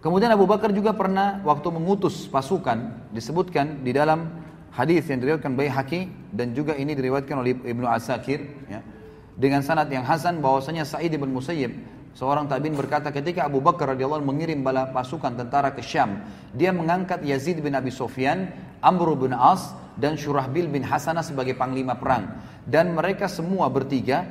Kemudian 0.01 0.33
Abu 0.33 0.49
Bakar 0.49 0.73
juga 0.73 0.97
pernah 0.97 1.45
waktu 1.45 1.69
mengutus 1.69 2.25
pasukan 2.25 3.05
disebutkan 3.13 3.85
di 3.85 3.93
dalam 3.93 4.33
hadis 4.73 5.05
yang 5.13 5.21
diriwayatkan 5.21 5.53
Baihaqi 5.53 6.09
dan 6.33 6.57
juga 6.57 6.73
ini 6.73 6.97
diriwayatkan 6.97 7.35
oleh 7.37 7.53
Ibnu 7.53 7.85
Asakir 7.87 8.49
ya 8.65 8.81
dengan 9.37 9.65
sanad 9.65 9.89
yang 9.89 10.05
hasan 10.05 10.39
bahwasanya 10.41 10.85
Sa'id 10.85 11.09
bin 11.17 11.33
Musayyib 11.33 11.73
seorang 12.13 12.45
tabi'in 12.45 12.77
berkata 12.77 13.09
ketika 13.09 13.49
Abu 13.49 13.57
Bakar 13.57 13.97
radhiyallahu 13.97 14.21
anhu 14.21 14.31
mengirim 14.37 14.61
bala 14.61 14.93
pasukan 14.93 15.33
tentara 15.33 15.73
ke 15.73 15.81
Syam 15.81 16.21
dia 16.53 16.69
mengangkat 16.69 17.25
Yazid 17.25 17.57
bin 17.65 17.73
Abi 17.73 17.89
Sufyan 17.89 18.53
Amr 18.85 19.17
bin 19.17 19.33
As 19.33 19.73
dan 19.97 20.17
Syurahbil 20.17 20.69
bin 20.69 20.85
Hasana 20.85 21.25
sebagai 21.25 21.57
panglima 21.57 21.97
perang 21.97 22.29
dan 22.69 22.93
mereka 22.93 23.25
semua 23.25 23.69
bertiga 23.73 24.21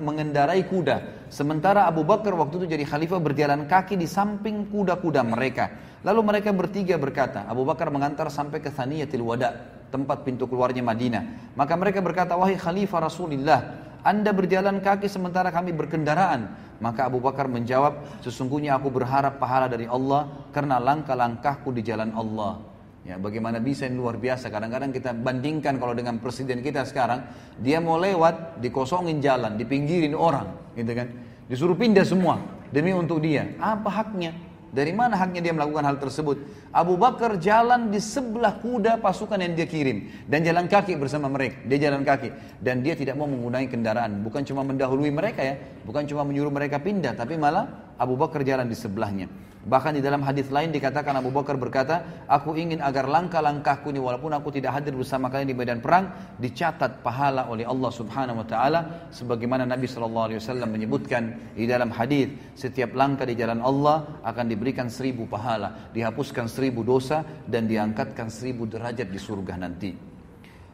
mengendarai 0.00 0.62
kuda 0.70 1.26
sementara 1.30 1.90
Abu 1.90 2.06
Bakar 2.06 2.38
waktu 2.38 2.62
itu 2.62 2.66
jadi 2.78 2.84
khalifah 2.86 3.18
berjalan 3.18 3.66
kaki 3.66 3.98
di 3.98 4.06
samping 4.06 4.70
kuda-kuda 4.70 5.26
mereka 5.26 5.74
lalu 6.06 6.22
mereka 6.22 6.54
bertiga 6.54 6.94
berkata 7.02 7.42
Abu 7.50 7.66
Bakar 7.66 7.90
mengantar 7.90 8.30
sampai 8.30 8.62
ke 8.62 8.70
Thaniyatil 8.70 9.26
Wada 9.26 9.50
tempat 9.90 10.22
pintu 10.22 10.46
keluarnya 10.46 10.82
Madinah 10.86 11.50
maka 11.58 11.74
mereka 11.74 11.98
berkata 12.02 12.38
wahai 12.38 12.54
khalifah 12.58 13.02
Rasulullah 13.02 13.60
anda 14.04 14.36
berjalan 14.36 14.84
kaki 14.84 15.08
sementara 15.08 15.48
kami 15.48 15.72
berkendaraan. 15.72 16.52
Maka 16.76 17.08
Abu 17.08 17.24
Bakar 17.24 17.48
menjawab, 17.48 18.20
sesungguhnya 18.20 18.76
aku 18.76 18.92
berharap 18.92 19.40
pahala 19.40 19.64
dari 19.64 19.88
Allah 19.88 20.28
karena 20.52 20.76
langkah-langkahku 20.76 21.72
di 21.72 21.80
jalan 21.80 22.12
Allah. 22.12 22.60
Ya, 23.04 23.16
bagaimana 23.16 23.64
bisa 23.64 23.88
ini 23.88 23.96
luar 23.96 24.20
biasa. 24.20 24.52
Kadang-kadang 24.52 24.92
kita 24.92 25.16
bandingkan 25.16 25.80
kalau 25.80 25.96
dengan 25.96 26.20
presiden 26.20 26.60
kita 26.60 26.84
sekarang, 26.84 27.24
dia 27.64 27.80
mau 27.80 27.96
lewat, 27.96 28.60
dikosongin 28.60 29.24
jalan, 29.24 29.56
dipinggirin 29.56 30.12
orang, 30.12 30.52
gitu 30.76 30.92
kan. 30.92 31.08
Disuruh 31.48 31.76
pindah 31.76 32.04
semua 32.04 32.44
demi 32.68 32.92
untuk 32.92 33.24
dia. 33.24 33.56
Apa 33.56 33.88
haknya? 33.88 34.36
Dari 34.74 34.90
mana 34.90 35.14
haknya 35.14 35.38
dia 35.38 35.54
melakukan 35.54 35.86
hal 35.86 36.02
tersebut? 36.02 36.42
Abu 36.74 36.98
Bakar 36.98 37.38
jalan 37.38 37.94
di 37.94 38.02
sebelah 38.02 38.58
kuda 38.58 38.98
pasukan 38.98 39.38
yang 39.38 39.54
dia 39.54 39.70
kirim 39.70 40.10
dan 40.26 40.42
jalan 40.42 40.66
kaki 40.66 40.98
bersama 40.98 41.30
mereka. 41.30 41.62
Dia 41.70 41.78
jalan 41.86 42.02
kaki 42.02 42.58
dan 42.58 42.82
dia 42.82 42.98
tidak 42.98 43.14
mau 43.14 43.30
menggunakan 43.30 43.70
kendaraan. 43.70 44.18
Bukan 44.26 44.42
cuma 44.42 44.66
mendahului 44.66 45.14
mereka 45.14 45.46
ya, 45.46 45.54
bukan 45.86 46.10
cuma 46.10 46.26
menyuruh 46.26 46.50
mereka 46.50 46.82
pindah, 46.82 47.14
tapi 47.14 47.38
malah 47.38 47.70
Abu 47.94 48.18
Bakar 48.18 48.42
jalan 48.42 48.66
di 48.66 48.74
sebelahnya. 48.74 49.30
Bahkan 49.64 49.96
di 49.96 50.02
dalam 50.04 50.20
hadis 50.20 50.52
lain 50.52 50.68
dikatakan 50.76 51.16
Abu 51.24 51.32
Bakar 51.32 51.56
berkata, 51.56 52.24
aku 52.28 52.52
ingin 52.52 52.84
agar 52.84 53.08
langkah-langkahku 53.08 53.88
ini 53.96 53.96
walaupun 53.96 54.36
aku 54.36 54.52
tidak 54.52 54.76
hadir 54.76 54.92
bersama 54.92 55.32
kalian 55.32 55.48
di 55.56 55.56
medan 55.56 55.80
perang 55.80 56.36
dicatat 56.36 57.00
pahala 57.00 57.48
oleh 57.48 57.64
Allah 57.64 57.88
Subhanahu 57.88 58.44
wa 58.44 58.46
taala 58.46 59.08
sebagaimana 59.08 59.64
Nabi 59.64 59.88
Shallallahu 59.88 60.26
alaihi 60.30 60.40
wasallam 60.44 60.68
menyebutkan 60.68 61.22
di 61.56 61.64
dalam 61.64 61.88
hadis, 61.96 62.28
setiap 62.52 62.92
langkah 62.92 63.24
di 63.24 63.40
jalan 63.40 63.64
Allah 63.64 64.20
akan 64.20 64.44
diberikan 64.52 64.92
seribu 64.92 65.24
pahala, 65.24 65.88
dihapuskan 65.96 66.44
seribu 66.44 66.84
dosa 66.84 67.24
dan 67.48 67.64
diangkatkan 67.64 68.28
seribu 68.28 68.68
derajat 68.68 69.08
di 69.08 69.16
surga 69.16 69.54
nanti. 69.64 69.96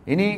Ini 0.03 0.29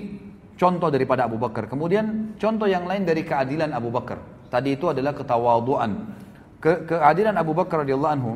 contoh 0.60 0.92
daripada 0.92 1.24
Abu 1.24 1.40
Bakar. 1.40 1.72
Kemudian 1.72 2.36
contoh 2.36 2.68
yang 2.68 2.84
lain 2.84 3.08
dari 3.08 3.24
keadilan 3.24 3.72
Abu 3.72 3.88
Bakar. 3.88 4.20
Tadi 4.52 4.76
itu 4.76 4.92
adalah 4.92 5.16
ketawaduan 5.16 6.20
ke 6.62 6.86
kehadiran 6.94 7.34
Abu 7.34 7.50
Bakar 7.58 7.82
radhiyallahu 7.82 8.14
anhu 8.14 8.32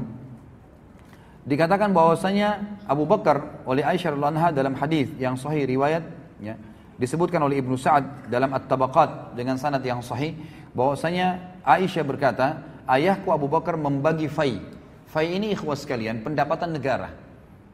dikatakan 1.46 1.94
bahwasanya 1.94 2.58
Abu 2.90 3.06
Bakar 3.06 3.62
oleh 3.62 3.86
Aisyah 3.86 4.18
radhiyallahu 4.18 4.50
dalam 4.50 4.74
hadis 4.74 5.06
yang 5.14 5.38
sahih 5.38 5.62
riwayat 5.62 6.02
ya, 6.42 6.58
disebutkan 6.98 7.38
oleh 7.46 7.62
Ibnu 7.62 7.78
Sa'ad 7.78 8.26
dalam 8.26 8.50
At-Tabaqat 8.50 9.38
dengan 9.38 9.54
sanad 9.62 9.78
yang 9.86 10.02
sahih 10.02 10.34
bahwasanya 10.74 11.54
Aisyah 11.62 12.02
berkata, 12.02 12.66
"Ayahku 12.90 13.30
Abu 13.30 13.46
Bakar 13.46 13.78
membagi 13.78 14.26
fai." 14.26 14.58
Fai 15.06 15.38
ini 15.38 15.54
ikhwas 15.54 15.86
sekalian, 15.86 16.18
pendapatan 16.26 16.74
negara. 16.74 17.14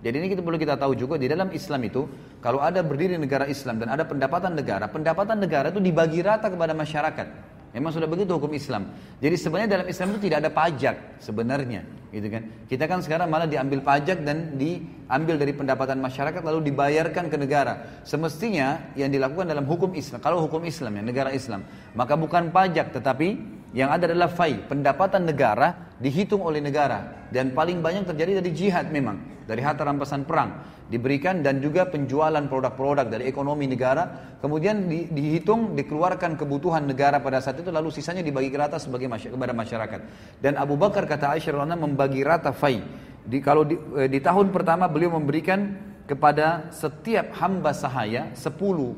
Jadi 0.04 0.14
ini 0.20 0.28
kita 0.36 0.44
perlu 0.44 0.60
kita 0.60 0.76
tahu 0.76 0.92
juga 0.92 1.16
di 1.16 1.32
dalam 1.32 1.48
Islam 1.56 1.80
itu 1.88 2.04
kalau 2.44 2.60
ada 2.60 2.84
berdiri 2.84 3.16
negara 3.16 3.48
Islam 3.48 3.80
dan 3.80 3.88
ada 3.88 4.04
pendapatan 4.04 4.52
negara, 4.52 4.84
pendapatan 4.84 5.40
negara 5.40 5.72
itu 5.72 5.80
dibagi 5.80 6.20
rata 6.20 6.52
kepada 6.52 6.76
masyarakat. 6.76 7.24
Memang 7.72 7.88
sudah 7.92 8.04
begitu 8.04 8.28
hukum 8.36 8.52
Islam. 8.52 8.92
Jadi 9.16 9.32
sebenarnya 9.32 9.80
dalam 9.80 9.86
Islam 9.88 10.08
itu 10.12 10.28
tidak 10.28 10.38
ada 10.44 10.50
pajak 10.52 10.96
sebenarnya, 11.24 11.80
gitu 12.12 12.28
kan? 12.28 12.42
Kita 12.68 12.84
kan 12.84 13.00
sekarang 13.00 13.32
malah 13.32 13.48
diambil 13.48 13.80
pajak 13.80 14.20
dan 14.28 14.60
diambil 14.60 15.40
dari 15.40 15.56
pendapatan 15.56 15.96
masyarakat 16.04 16.44
lalu 16.44 16.68
dibayarkan 16.68 17.32
ke 17.32 17.36
negara. 17.40 18.04
Semestinya 18.04 18.92
yang 18.92 19.08
dilakukan 19.08 19.48
dalam 19.48 19.64
hukum 19.64 19.88
Islam, 19.96 20.20
kalau 20.20 20.44
hukum 20.44 20.68
Islam 20.68 21.00
ya 21.00 21.02
negara 21.02 21.30
Islam, 21.32 21.64
maka 21.96 22.12
bukan 22.12 22.52
pajak 22.52 22.92
tetapi 22.92 23.28
yang 23.72 23.88
ada 23.88 24.04
adalah 24.12 24.28
fai, 24.28 24.52
pendapatan 24.68 25.24
negara 25.24 25.96
dihitung 25.96 26.44
oleh 26.44 26.60
negara 26.60 27.24
dan 27.32 27.56
paling 27.56 27.80
banyak 27.80 28.04
terjadi 28.04 28.44
dari 28.44 28.52
jihad 28.52 28.92
memang, 28.92 29.16
dari 29.48 29.64
harta 29.64 29.80
rampasan 29.88 30.28
perang 30.28 30.60
diberikan 30.92 31.40
dan 31.40 31.64
juga 31.64 31.88
penjualan 31.88 32.44
produk-produk 32.52 33.08
dari 33.08 33.24
ekonomi 33.24 33.64
negara, 33.64 34.36
kemudian 34.44 34.92
di, 34.92 35.08
dihitung 35.08 35.72
dikeluarkan 35.72 36.36
kebutuhan 36.36 36.84
negara 36.84 37.16
pada 37.24 37.40
saat 37.40 37.64
itu 37.64 37.72
lalu 37.72 37.88
sisanya 37.88 38.20
dibagi 38.20 38.52
rata 38.52 38.76
sebagai 38.76 39.08
masyarakat, 39.08 39.32
kepada 39.40 39.56
masyarakat. 39.56 40.00
Dan 40.36 40.60
Abu 40.60 40.76
Bakar 40.76 41.08
kata 41.08 41.32
Aisyah 41.40 41.72
membagi 41.72 42.20
rata 42.28 42.52
fai. 42.52 42.76
Di, 43.24 43.40
kalau 43.40 43.64
di, 43.64 43.80
eh, 43.96 44.10
di 44.12 44.20
tahun 44.20 44.52
pertama 44.52 44.84
beliau 44.84 45.16
memberikan 45.16 45.80
kepada 46.04 46.68
setiap 46.74 47.40
hamba 47.40 47.72
sahaya 47.72 48.28
10 48.36 48.36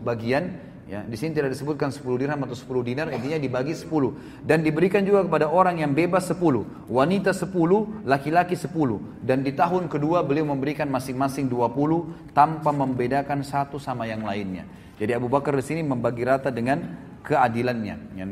bagian 0.03 0.74
Ya, 0.95 1.03
di 1.03 1.19
sini 1.19 1.35
tidak 1.35 1.51
disebutkan 1.59 1.91
10 1.91 2.07
dirham 2.23 2.39
atau 2.47 2.55
10 2.55 2.87
dinar, 2.87 3.11
intinya 3.11 3.35
dibagi 3.35 3.75
10 3.75 4.15
dan 4.47 4.63
diberikan 4.63 5.03
juga 5.03 5.27
kepada 5.27 5.51
orang 5.51 5.83
yang 5.83 5.91
bebas 5.91 6.31
10, 6.31 6.87
wanita 6.87 7.35
10, 7.35 8.07
laki-laki 8.07 8.55
10 8.55 8.71
dan 9.19 9.43
di 9.43 9.51
tahun 9.51 9.91
kedua 9.91 10.23
beliau 10.23 10.47
memberikan 10.55 10.87
masing-masing 10.87 11.51
20 11.51 12.31
tanpa 12.31 12.71
membedakan 12.71 13.43
satu 13.43 13.75
sama 13.83 14.07
yang 14.07 14.23
lainnya. 14.23 14.71
Jadi 14.95 15.19
Abu 15.19 15.27
Bakar 15.27 15.59
di 15.59 15.67
sini 15.67 15.83
membagi 15.83 16.23
rata 16.23 16.55
dengan 16.55 16.95
keadilannya. 17.27 17.97
Ya. 18.15 18.31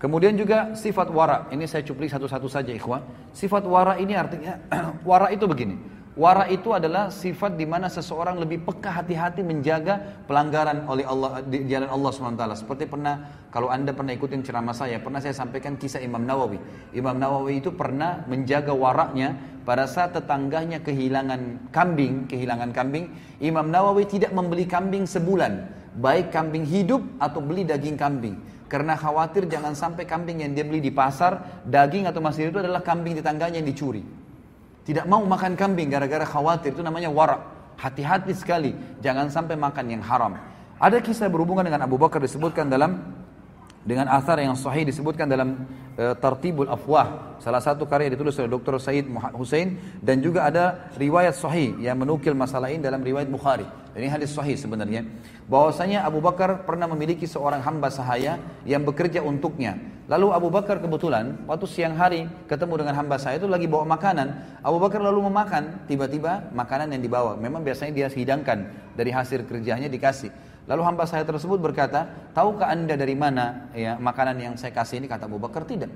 Kemudian 0.00 0.32
juga 0.40 0.72
sifat 0.72 1.12
wara, 1.12 1.44
ini 1.52 1.68
saya 1.68 1.84
cuplik 1.84 2.08
satu-satu 2.08 2.48
saja 2.48 2.72
ikhwan. 2.72 3.04
Sifat 3.36 3.68
wara 3.68 4.00
ini 4.00 4.16
artinya 4.16 4.64
wara 5.04 5.28
itu 5.28 5.44
begini. 5.44 5.76
Wara 6.12 6.44
itu 6.52 6.76
adalah 6.76 7.08
sifat 7.08 7.56
di 7.56 7.64
mana 7.64 7.88
seseorang 7.88 8.36
lebih 8.36 8.60
peka 8.68 9.00
hati-hati 9.00 9.40
menjaga 9.40 9.96
pelanggaran 10.28 10.84
oleh 10.84 11.08
Allah 11.08 11.40
di 11.40 11.64
jalan 11.64 11.88
Allah 11.88 12.12
SWT. 12.12 12.42
Seperti 12.60 12.84
pernah 12.84 13.48
kalau 13.48 13.72
Anda 13.72 13.96
pernah 13.96 14.12
ikutin 14.12 14.44
ceramah 14.44 14.76
saya, 14.76 15.00
pernah 15.00 15.24
saya 15.24 15.32
sampaikan 15.32 15.80
kisah 15.80 16.04
Imam 16.04 16.20
Nawawi. 16.20 16.60
Imam 16.92 17.16
Nawawi 17.16 17.64
itu 17.64 17.72
pernah 17.72 18.28
menjaga 18.28 18.76
waraknya 18.76 19.40
pada 19.64 19.88
saat 19.88 20.12
tetangganya 20.12 20.84
kehilangan 20.84 21.72
kambing, 21.72 22.28
kehilangan 22.28 22.76
kambing, 22.76 23.08
Imam 23.40 23.72
Nawawi 23.72 24.04
tidak 24.04 24.36
membeli 24.36 24.68
kambing 24.68 25.08
sebulan, 25.08 25.64
baik 25.96 26.28
kambing 26.28 26.68
hidup 26.68 27.00
atau 27.24 27.40
beli 27.40 27.64
daging 27.64 27.96
kambing. 27.96 28.36
Karena 28.68 29.00
khawatir 29.00 29.48
jangan 29.48 29.72
sampai 29.72 30.04
kambing 30.04 30.44
yang 30.44 30.52
dia 30.52 30.68
beli 30.68 30.84
di 30.84 30.92
pasar, 30.92 31.64
daging 31.64 32.04
atau 32.04 32.20
masih 32.20 32.52
itu 32.52 32.60
adalah 32.60 32.84
kambing 32.84 33.16
tetangganya 33.16 33.64
yang 33.64 33.68
dicuri. 33.72 34.04
Tidak 34.82 35.06
mau 35.06 35.22
makan 35.22 35.54
kambing 35.54 35.86
gara-gara 35.94 36.26
khawatir 36.26 36.74
itu 36.74 36.82
namanya 36.82 37.06
warak. 37.06 37.38
Hati-hati 37.78 38.34
sekali, 38.34 38.74
jangan 38.98 39.30
sampai 39.30 39.54
makan 39.54 39.86
yang 39.98 40.02
haram. 40.02 40.34
Ada 40.82 40.98
kisah 40.98 41.30
berhubungan 41.30 41.62
dengan 41.66 41.86
Abu 41.86 41.98
Bakar 41.98 42.18
disebutkan 42.18 42.66
dalam 42.66 42.98
dengan 43.82 44.06
asar 44.14 44.38
yang 44.38 44.54
sahih 44.54 44.86
disebutkan 44.86 45.26
dalam 45.26 45.58
e, 45.98 46.14
Tartibul 46.14 46.70
Afwah 46.70 47.34
salah 47.42 47.58
satu 47.58 47.82
karya 47.82 48.14
ditulis 48.14 48.34
oleh 48.38 48.46
Dr. 48.50 48.78
Said 48.78 49.10
Hussein 49.34 49.74
dan 49.98 50.22
juga 50.22 50.46
ada 50.46 50.86
riwayat 50.94 51.34
sahih 51.34 51.74
yang 51.82 51.98
menukil 51.98 52.30
masalah 52.34 52.70
ini 52.70 52.78
dalam 52.78 53.02
riwayat 53.02 53.26
Bukhari 53.26 53.66
ini 53.92 54.08
hadis 54.08 54.32
sahih 54.32 54.56
sebenarnya. 54.56 55.04
Bahwasanya 55.52 56.08
Abu 56.08 56.24
Bakar 56.24 56.64
pernah 56.64 56.88
memiliki 56.88 57.28
seorang 57.28 57.60
hamba 57.60 57.92
sahaya 57.92 58.40
yang 58.64 58.88
bekerja 58.88 59.20
untuknya. 59.20 59.76
Lalu 60.08 60.32
Abu 60.32 60.48
Bakar 60.48 60.80
kebetulan 60.80 61.44
waktu 61.44 61.68
siang 61.68 61.92
hari 62.00 62.24
ketemu 62.48 62.84
dengan 62.84 62.96
hamba 62.96 63.20
sahaya 63.20 63.36
itu 63.36 63.44
lagi 63.44 63.68
bawa 63.68 63.84
makanan. 63.84 64.32
Abu 64.64 64.80
Bakar 64.80 65.04
lalu 65.04 65.28
memakan, 65.28 65.84
tiba-tiba 65.84 66.48
makanan 66.56 66.96
yang 66.96 67.04
dibawa. 67.04 67.36
Memang 67.36 67.60
biasanya 67.60 67.92
dia 67.92 68.08
hidangkan 68.08 68.72
dari 68.96 69.12
hasil 69.12 69.44
kerjanya 69.44 69.92
dikasih. 69.92 70.32
Lalu 70.64 70.88
hamba 70.88 71.04
saya 71.04 71.28
tersebut 71.28 71.60
berkata, 71.60 72.08
tahukah 72.32 72.72
anda 72.72 72.96
dari 72.96 73.12
mana 73.12 73.68
ya 73.76 74.00
makanan 74.00 74.40
yang 74.40 74.54
saya 74.56 74.72
kasih 74.72 75.04
ini? 75.04 75.06
Kata 75.10 75.28
Abu 75.28 75.36
Bakar, 75.36 75.68
tidak. 75.68 75.92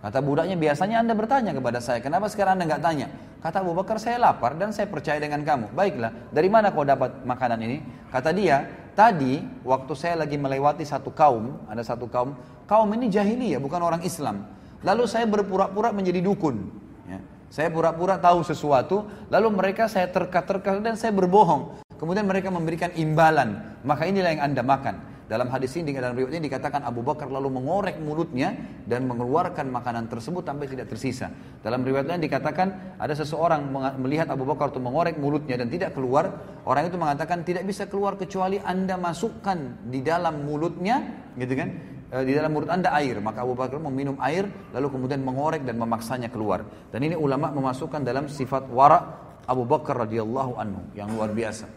Kata 0.00 0.24
budaknya, 0.24 0.56
biasanya 0.56 1.04
anda 1.04 1.12
bertanya 1.12 1.52
kepada 1.52 1.76
saya, 1.76 2.00
kenapa 2.00 2.24
sekarang 2.32 2.56
anda 2.56 2.64
nggak 2.72 2.80
tanya? 2.80 3.12
Kata 3.44 3.60
Abu 3.60 3.76
Bakar, 3.76 4.00
saya 4.00 4.16
lapar 4.16 4.56
dan 4.56 4.72
saya 4.72 4.88
percaya 4.88 5.20
dengan 5.20 5.44
kamu. 5.44 5.76
Baiklah, 5.76 6.32
dari 6.32 6.48
mana 6.48 6.72
kau 6.72 6.88
dapat 6.88 7.20
makanan 7.28 7.60
ini? 7.68 7.84
Kata 8.08 8.32
dia, 8.32 8.64
tadi 8.96 9.44
waktu 9.60 9.92
saya 9.92 10.24
lagi 10.24 10.40
melewati 10.40 10.88
satu 10.88 11.12
kaum, 11.12 11.52
ada 11.68 11.84
satu 11.84 12.08
kaum, 12.08 12.32
kaum 12.64 12.88
ini 12.96 13.12
jahiliyah, 13.12 13.60
bukan 13.60 13.80
orang 13.84 14.00
Islam. 14.00 14.48
Lalu 14.80 15.04
saya 15.04 15.28
berpura-pura 15.28 15.92
menjadi 15.92 16.24
dukun. 16.24 16.72
Ya. 17.04 17.20
Saya 17.52 17.68
pura-pura 17.68 18.16
tahu 18.16 18.40
sesuatu, 18.40 19.04
lalu 19.28 19.52
mereka 19.52 19.84
saya 19.84 20.08
terka-terka 20.08 20.80
dan 20.80 20.96
saya 20.96 21.12
berbohong. 21.12 21.84
Kemudian 22.00 22.24
mereka 22.24 22.48
memberikan 22.48 22.88
imbalan, 22.96 23.76
maka 23.84 24.08
inilah 24.08 24.32
yang 24.32 24.42
anda 24.48 24.64
makan. 24.64 25.09
Dalam 25.30 25.46
hadis 25.54 25.70
ini 25.78 25.94
dalam 25.94 26.18
riwayat 26.18 26.42
ini 26.42 26.50
dikatakan 26.50 26.82
Abu 26.82 27.06
Bakar 27.06 27.30
lalu 27.30 27.54
mengorek 27.54 28.02
mulutnya 28.02 28.50
dan 28.82 29.06
mengeluarkan 29.06 29.62
makanan 29.70 30.10
tersebut 30.10 30.42
sampai 30.42 30.66
tidak 30.66 30.90
tersisa. 30.90 31.30
Dalam 31.62 31.86
riwayat 31.86 32.10
lain 32.10 32.26
dikatakan 32.26 32.98
ada 32.98 33.14
seseorang 33.14 33.62
melihat 34.02 34.26
Abu 34.34 34.42
Bakar 34.42 34.74
itu 34.74 34.82
mengorek 34.82 35.14
mulutnya 35.22 35.54
dan 35.54 35.70
tidak 35.70 35.94
keluar. 35.94 36.34
Orang 36.66 36.90
itu 36.90 36.98
mengatakan 36.98 37.46
tidak 37.46 37.62
bisa 37.62 37.86
keluar 37.86 38.18
kecuali 38.18 38.58
Anda 38.58 38.98
masukkan 38.98 39.86
di 39.86 40.02
dalam 40.02 40.42
mulutnya, 40.42 40.98
gitu 41.38 41.54
kan? 41.54 41.68
E, 42.10 42.16
di 42.26 42.34
dalam 42.34 42.50
mulut 42.50 42.66
anda 42.74 42.90
air 42.98 43.22
maka 43.22 43.46
Abu 43.46 43.54
Bakar 43.54 43.78
meminum 43.78 44.18
air 44.18 44.42
lalu 44.74 44.90
kemudian 44.98 45.22
mengorek 45.22 45.62
dan 45.62 45.78
memaksanya 45.78 46.26
keluar 46.26 46.66
dan 46.90 47.06
ini 47.06 47.14
ulama 47.14 47.54
memasukkan 47.54 48.02
dalam 48.02 48.26
sifat 48.26 48.66
warak 48.66 49.14
Abu 49.46 49.62
Bakar 49.62 49.94
radhiyallahu 49.94 50.58
anhu 50.58 50.82
yang 50.98 51.06
luar 51.14 51.30
biasa 51.30 51.70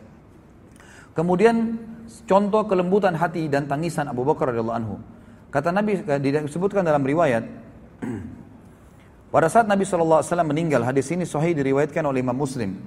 Kemudian 1.14 1.78
contoh 2.26 2.66
kelembutan 2.66 3.14
hati 3.14 3.46
dan 3.46 3.70
tangisan 3.70 4.10
Abu 4.10 4.26
Bakar 4.26 4.50
radhiyallahu 4.50 4.78
anhu. 4.78 4.96
Kata 5.54 5.70
Nabi 5.70 6.02
eh, 6.02 6.20
disebutkan 6.22 6.82
dalam 6.82 7.06
riwayat 7.06 7.46
pada 9.34 9.46
saat 9.46 9.70
Nabi 9.70 9.86
SAW 9.86 10.26
meninggal, 10.50 10.82
hadis 10.82 11.06
ini 11.14 11.30
sahih 11.30 11.54
diriwayatkan 11.54 12.02
oleh 12.02 12.26
Imam 12.26 12.34
Muslim. 12.34 12.82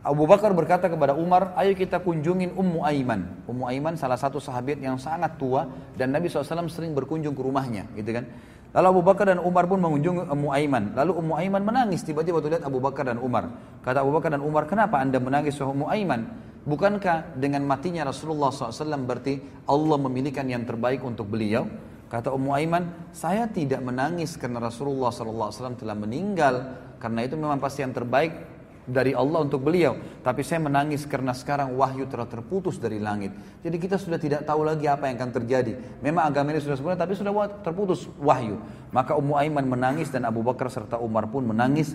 Abu 0.00 0.24
Bakar 0.24 0.56
berkata 0.56 0.88
kepada 0.88 1.12
Umar, 1.12 1.52
ayo 1.60 1.76
kita 1.76 2.00
kunjungin 2.00 2.56
Ummu 2.56 2.80
Aiman. 2.88 3.44
Ummu 3.44 3.68
Aiman 3.68 3.92
salah 4.00 4.16
satu 4.16 4.40
sahabat 4.40 4.80
yang 4.80 4.96
sangat 4.96 5.36
tua 5.36 5.68
dan 6.00 6.16
Nabi 6.16 6.32
SAW 6.32 6.64
sering 6.72 6.96
berkunjung 6.96 7.36
ke 7.36 7.42
rumahnya. 7.44 7.84
gitu 7.92 8.16
kan. 8.16 8.24
Lalu 8.72 8.86
Abu 8.96 9.02
Bakar 9.04 9.28
dan 9.36 9.36
Umar 9.44 9.68
pun 9.68 9.76
mengunjungi 9.76 10.32
Ummu 10.32 10.48
Aiman. 10.56 10.96
Lalu 10.96 11.12
Ummu 11.20 11.34
Aiman 11.36 11.60
menangis 11.60 12.00
tiba-tiba 12.08 12.40
waktu 12.40 12.56
lihat 12.56 12.64
Abu 12.64 12.80
Bakar 12.80 13.12
dan 13.12 13.20
Umar. 13.20 13.52
Kata 13.84 14.00
Abu 14.00 14.08
Bakar 14.16 14.32
dan 14.32 14.40
Umar, 14.40 14.64
kenapa 14.64 14.96
anda 15.04 15.20
menangis 15.20 15.60
Ummu 15.60 15.84
Aiman? 15.90 16.24
Bukankah 16.60 17.40
dengan 17.40 17.64
matinya 17.64 18.04
Rasulullah 18.04 18.52
SAW 18.52 19.00
berarti 19.08 19.40
Allah 19.64 19.96
memilihkan 19.96 20.44
yang 20.44 20.68
terbaik 20.68 21.00
untuk 21.00 21.32
beliau? 21.32 21.64
Kata 22.12 22.34
Ummu 22.36 22.52
Aiman, 22.52 22.84
saya 23.16 23.48
tidak 23.48 23.80
menangis 23.80 24.36
karena 24.36 24.60
Rasulullah 24.60 25.08
SAW 25.08 25.78
telah 25.80 25.96
meninggal. 25.96 26.54
Karena 27.00 27.24
itu 27.24 27.32
memang 27.38 27.56
pasti 27.56 27.80
yang 27.80 27.96
terbaik 27.96 28.49
dari 28.90 29.14
Allah 29.14 29.46
untuk 29.46 29.62
beliau. 29.62 29.94
Tapi 30.20 30.42
saya 30.42 30.58
menangis 30.60 31.06
karena 31.06 31.30
sekarang 31.30 31.72
wahyu 31.78 32.04
telah 32.10 32.26
terputus 32.26 32.76
dari 32.76 32.98
langit. 32.98 33.30
Jadi 33.62 33.76
kita 33.78 33.96
sudah 33.96 34.18
tidak 34.18 34.42
tahu 34.44 34.66
lagi 34.66 34.84
apa 34.90 35.06
yang 35.08 35.16
akan 35.16 35.30
terjadi. 35.30 35.78
Memang 36.02 36.26
agama 36.28 36.52
ini 36.52 36.60
sudah 36.60 36.76
sempurna 36.76 36.98
tapi 36.98 37.14
sudah 37.14 37.32
terputus 37.62 38.10
wahyu. 38.18 38.58
Maka 38.90 39.14
Ummu 39.16 39.38
Aiman 39.38 39.64
menangis 39.64 40.10
dan 40.10 40.26
Abu 40.26 40.42
Bakar 40.42 40.66
serta 40.68 40.98
Umar 40.98 41.30
pun 41.30 41.46
menangis 41.46 41.94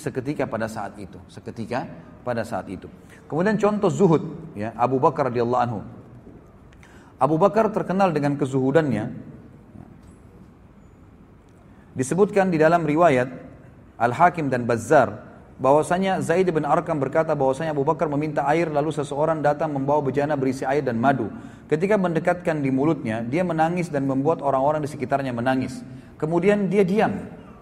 seketika 0.00 0.46
pada 0.46 0.70
saat 0.70 0.94
itu. 0.96 1.18
Seketika 1.26 1.84
pada 2.22 2.46
saat 2.46 2.70
itu. 2.70 2.86
Kemudian 3.26 3.58
contoh 3.58 3.90
zuhud 3.90 4.22
ya 4.56 4.70
Abu 4.78 4.96
Bakar 5.02 5.28
radhiyallahu 5.28 5.60
anhu. 5.60 5.80
Abu 7.18 7.36
Bakar 7.36 7.68
terkenal 7.74 8.14
dengan 8.14 8.38
kezuhudannya. 8.38 9.34
Disebutkan 11.94 12.50
di 12.50 12.58
dalam 12.58 12.82
riwayat 12.82 13.30
Al-Hakim 14.02 14.50
dan 14.50 14.66
Bazzar 14.66 15.23
bahwasanya 15.60 16.18
Zaid 16.18 16.50
bin 16.50 16.66
Arkam 16.66 16.98
berkata 16.98 17.34
bahwasanya 17.38 17.74
Abu 17.74 17.86
Bakar 17.86 18.10
meminta 18.10 18.42
air 18.50 18.66
lalu 18.70 18.90
seseorang 18.90 19.38
datang 19.38 19.70
membawa 19.70 20.02
bejana 20.02 20.34
berisi 20.34 20.66
air 20.66 20.82
dan 20.82 20.98
madu. 20.98 21.30
Ketika 21.70 21.94
mendekatkan 21.98 22.58
di 22.60 22.70
mulutnya, 22.74 23.22
dia 23.22 23.46
menangis 23.46 23.88
dan 23.88 24.04
membuat 24.08 24.42
orang-orang 24.42 24.82
di 24.84 24.90
sekitarnya 24.90 25.30
menangis. 25.30 25.80
Kemudian 26.18 26.66
dia 26.66 26.82
diam. 26.82 27.14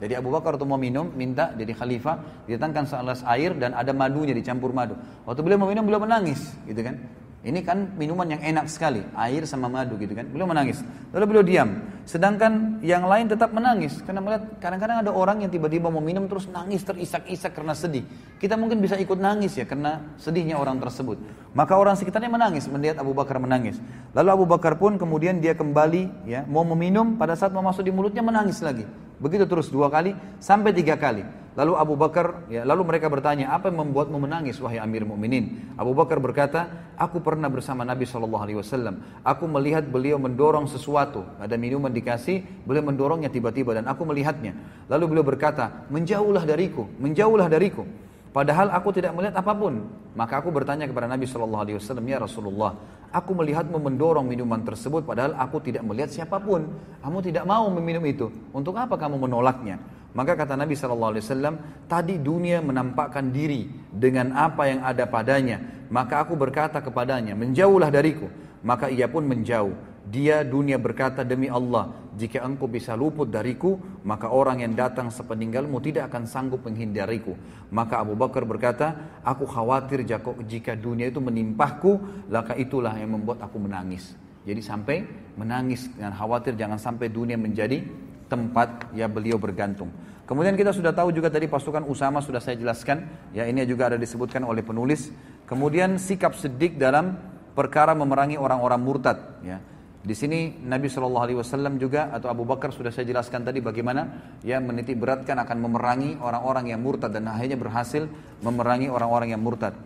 Jadi 0.03 0.19
Abu 0.19 0.35
Bakar 0.35 0.59
waktu 0.59 0.67
mau 0.67 0.81
minum, 0.81 1.15
minta 1.15 1.55
jadi 1.55 1.71
khalifah, 1.79 2.45
didatangkan 2.51 2.91
sealas 2.91 3.23
air 3.23 3.55
dan 3.55 3.71
ada 3.77 3.95
madunya 3.95 4.35
dicampur 4.35 4.75
madu. 4.75 4.99
Waktu 5.29 5.41
beliau 5.47 5.63
mau 5.63 5.71
minum, 5.71 5.87
beliau 5.87 6.03
menangis, 6.03 6.43
gitu 6.67 6.81
kan. 6.83 6.99
Ini 7.43 7.59
kan 7.67 7.99
minuman 7.99 8.23
yang 8.23 8.39
enak 8.39 8.71
sekali, 8.71 9.03
air 9.19 9.43
sama 9.51 9.67
madu 9.67 9.99
gitu 9.99 10.15
kan. 10.15 10.23
Beliau 10.31 10.47
menangis. 10.47 10.79
Lalu 11.11 11.25
beliau 11.27 11.43
diam. 11.43 11.71
Sedangkan 12.07 12.79
yang 12.87 13.03
lain 13.03 13.27
tetap 13.27 13.51
menangis 13.51 13.99
karena 14.07 14.23
melihat 14.23 14.47
kadang-kadang 14.63 15.03
ada 15.03 15.11
orang 15.11 15.43
yang 15.43 15.51
tiba-tiba 15.51 15.91
mau 15.91 15.99
minum 15.99 16.31
terus 16.31 16.47
nangis 16.47 16.87
terisak-isak 16.87 17.51
karena 17.51 17.75
sedih. 17.75 18.07
Kita 18.39 18.55
mungkin 18.55 18.79
bisa 18.79 18.95
ikut 18.95 19.19
nangis 19.19 19.59
ya 19.59 19.67
karena 19.67 20.15
sedihnya 20.23 20.55
orang 20.55 20.79
tersebut. 20.79 21.19
Maka 21.51 21.75
orang 21.75 21.99
sekitarnya 21.99 22.31
menangis 22.31 22.71
melihat 22.71 23.03
Abu 23.03 23.11
Bakar 23.11 23.43
menangis. 23.43 23.75
Lalu 24.15 24.29
Abu 24.39 24.47
Bakar 24.47 24.79
pun 24.79 24.95
kemudian 24.95 25.43
dia 25.43 25.59
kembali 25.59 26.31
ya 26.31 26.47
mau 26.47 26.63
meminum 26.63 27.19
pada 27.19 27.35
saat 27.35 27.51
mau 27.51 27.63
masuk 27.67 27.83
di 27.83 27.91
mulutnya 27.91 28.23
menangis 28.23 28.63
lagi. 28.63 28.87
Begitu 29.19 29.51
terus 29.51 29.67
dua 29.67 29.91
kali 29.91 30.15
sampai 30.39 30.71
tiga 30.71 30.95
kali. 30.95 31.27
Lalu 31.53 31.73
Abu 31.77 31.95
Bakar, 32.01 32.49
ya, 32.49 32.65
lalu 32.65 32.97
mereka 32.97 33.13
bertanya, 33.13 33.53
apa 33.53 33.69
yang 33.69 33.85
membuatmu 33.85 34.17
menangis 34.17 34.57
wahai 34.57 34.81
Amir 34.81 35.05
Mukminin? 35.05 35.77
Abu 35.77 35.93
Bakar 35.93 36.17
berkata, 36.17 36.89
aku 36.97 37.21
pernah 37.21 37.53
bersama 37.53 37.85
Nabi 37.85 38.09
Shallallahu 38.09 38.41
Alaihi 38.43 38.57
Wasallam. 38.61 39.05
Aku 39.21 39.45
melihat 39.53 39.85
beliau 39.85 40.17
mendorong 40.17 40.65
sesuatu, 40.65 41.29
ada 41.37 41.53
minuman 41.61 41.93
dikasih, 41.93 42.65
beliau 42.65 42.89
mendorongnya 42.89 43.29
tiba-tiba 43.29 43.77
dan 43.77 43.85
aku 43.85 44.01
melihatnya. 44.09 44.57
Lalu 44.89 45.13
beliau 45.19 45.27
berkata, 45.29 45.85
menjauhlah 45.93 46.49
dariku, 46.49 46.89
menjauhlah 46.97 47.53
dariku. 47.53 47.85
Padahal 48.33 48.73
aku 48.73 48.97
tidak 48.97 49.13
melihat 49.13 49.37
apapun. 49.37 49.93
Maka 50.17 50.41
aku 50.41 50.49
bertanya 50.49 50.89
kepada 50.89 51.05
Nabi 51.05 51.29
Shallallahu 51.29 51.63
Alaihi 51.69 51.77
Wasallam, 51.77 52.07
ya 52.09 52.17
Rasulullah, 52.25 52.73
aku 53.13 53.37
melihat 53.37 53.69
mendorong 53.69 54.25
minuman 54.25 54.65
tersebut, 54.65 55.05
padahal 55.05 55.37
aku 55.37 55.61
tidak 55.61 55.85
melihat 55.85 56.09
siapapun. 56.09 56.65
Kamu 57.05 57.21
tidak 57.21 57.45
mau 57.45 57.69
meminum 57.69 58.01
itu. 58.09 58.33
Untuk 58.57 58.73
apa 58.81 58.97
kamu 58.97 59.29
menolaknya? 59.29 59.77
Maka 60.17 60.33
kata 60.33 60.57
Nabi 60.57 60.73
Shallallahu 60.73 61.13
Alaihi 61.13 61.25
Wasallam, 61.29 61.55
tadi 61.85 62.17
dunia 62.25 62.65
menampakkan 62.65 63.29
diri 63.29 63.69
dengan 63.93 64.33
apa 64.33 64.65
yang 64.65 64.81
ada 64.81 65.05
padanya. 65.05 65.61
Maka 65.93 66.25
aku 66.25 66.33
berkata 66.33 66.81
kepadanya, 66.81 67.37
menjauhlah 67.37 67.93
dariku. 67.93 68.33
Maka 68.65 68.89
ia 68.89 69.13
pun 69.13 69.29
menjauh. 69.29 69.92
Dia 70.03 70.43
dunia 70.43 70.83
berkata 70.83 71.23
demi 71.23 71.47
Allah, 71.47 71.95
jika 72.19 72.43
engkau 72.43 72.67
bisa 72.67 72.99
luput 72.99 73.31
dariku, 73.31 73.79
maka 74.03 74.35
orang 74.35 74.59
yang 74.67 74.75
datang 74.75 75.15
sepeninggalmu 75.15 75.79
tidak 75.79 76.11
akan 76.11 76.27
sanggup 76.27 76.67
menghindariku. 76.67 77.31
Maka 77.71 78.03
Abu 78.03 78.19
Bakar 78.19 78.43
berkata, 78.43 78.87
aku 79.23 79.47
khawatir 79.47 80.03
jika 80.43 80.75
dunia 80.75 81.07
itu 81.07 81.23
menimpahku, 81.23 82.27
laka 82.35 82.59
itulah 82.59 82.99
yang 82.99 83.15
membuat 83.15 83.47
aku 83.47 83.63
menangis. 83.63 84.19
Jadi 84.43 84.59
sampai 84.59 84.97
menangis 85.39 85.87
dengan 85.95 86.19
khawatir 86.19 86.59
jangan 86.59 86.83
sampai 86.83 87.07
dunia 87.07 87.39
menjadi 87.39 87.87
tempat 88.27 88.91
ya 88.99 89.07
beliau 89.07 89.39
bergantung. 89.39 89.95
Kemudian 90.27 90.59
kita 90.59 90.75
sudah 90.75 90.91
tahu 90.91 91.15
juga 91.15 91.31
tadi 91.31 91.47
pasukan 91.47 91.87
Usama 91.87 92.19
sudah 92.19 92.43
saya 92.43 92.59
jelaskan, 92.59 93.07
ya 93.31 93.47
ini 93.47 93.63
juga 93.71 93.87
ada 93.95 93.99
disebutkan 94.03 94.43
oleh 94.43 94.67
penulis. 94.67 95.15
Kemudian 95.47 95.95
sikap 95.95 96.35
sedik 96.35 96.75
dalam 96.75 97.15
perkara 97.55 97.95
memerangi 97.95 98.35
orang-orang 98.35 98.83
murtad, 98.83 99.19
ya. 99.47 99.63
Di 100.03 100.19
sini 100.19 100.51
Nabi 100.67 100.91
Shallallahu 100.91 101.23
Alaihi 101.31 101.39
Wasallam 101.39 101.79
juga 101.79 102.11
atau 102.11 102.27
Abu 102.27 102.43
Bakar 102.43 102.75
sudah 102.75 102.91
saya 102.91 103.07
jelaskan 103.07 103.47
tadi 103.47 103.63
bagaimana 103.63 104.35
ya 104.43 104.59
menitik 104.59 104.99
beratkan 104.99 105.39
akan 105.39 105.63
memerangi 105.63 106.19
orang-orang 106.19 106.75
yang 106.75 106.83
murtad 106.83 107.15
dan 107.15 107.31
akhirnya 107.31 107.55
berhasil 107.55 108.11
memerangi 108.43 108.91
orang-orang 108.91 109.31
yang 109.31 109.39
murtad. 109.39 109.79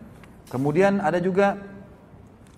Kemudian 0.49 1.05
ada 1.05 1.21
juga 1.21 1.61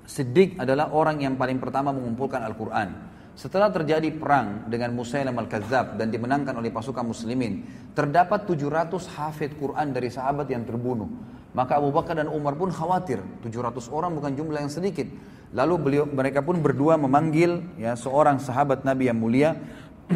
Siddiq 0.07 0.55
adalah 0.55 0.95
orang 0.95 1.19
yang 1.19 1.35
paling 1.35 1.59
pertama 1.59 1.91
mengumpulkan 1.91 2.47
Al-Quran. 2.47 2.95
Setelah 3.35 3.67
terjadi 3.75 4.07
perang 4.19 4.67
dengan 4.71 4.91
Musaylam 4.95 5.35
al 5.35 5.47
kazab 5.51 5.95
dan 5.99 6.07
dimenangkan 6.11 6.55
oleh 6.59 6.73
pasukan 6.75 7.03
muslimin, 7.07 7.61
terdapat 7.95 8.43
700 8.47 8.89
hafid 9.19 9.51
Quran 9.59 9.91
dari 9.95 10.07
sahabat 10.11 10.47
yang 10.49 10.63
terbunuh. 10.67 11.07
Maka 11.55 11.77
Abu 11.79 11.91
Bakar 11.93 12.17
dan 12.19 12.27
Umar 12.31 12.57
pun 12.59 12.67
khawatir, 12.73 13.21
700 13.45 13.85
orang 13.95 14.11
bukan 14.17 14.31
jumlah 14.35 14.59
yang 14.59 14.71
sedikit. 14.71 15.07
Lalu 15.49 15.75
beliau 15.81 16.05
mereka 16.05 16.45
pun 16.45 16.61
berdua 16.61 16.93
memanggil 16.93 17.65
ya 17.81 17.97
seorang 17.97 18.37
sahabat 18.37 18.85
Nabi 18.85 19.09
yang 19.09 19.17
mulia 19.17 19.57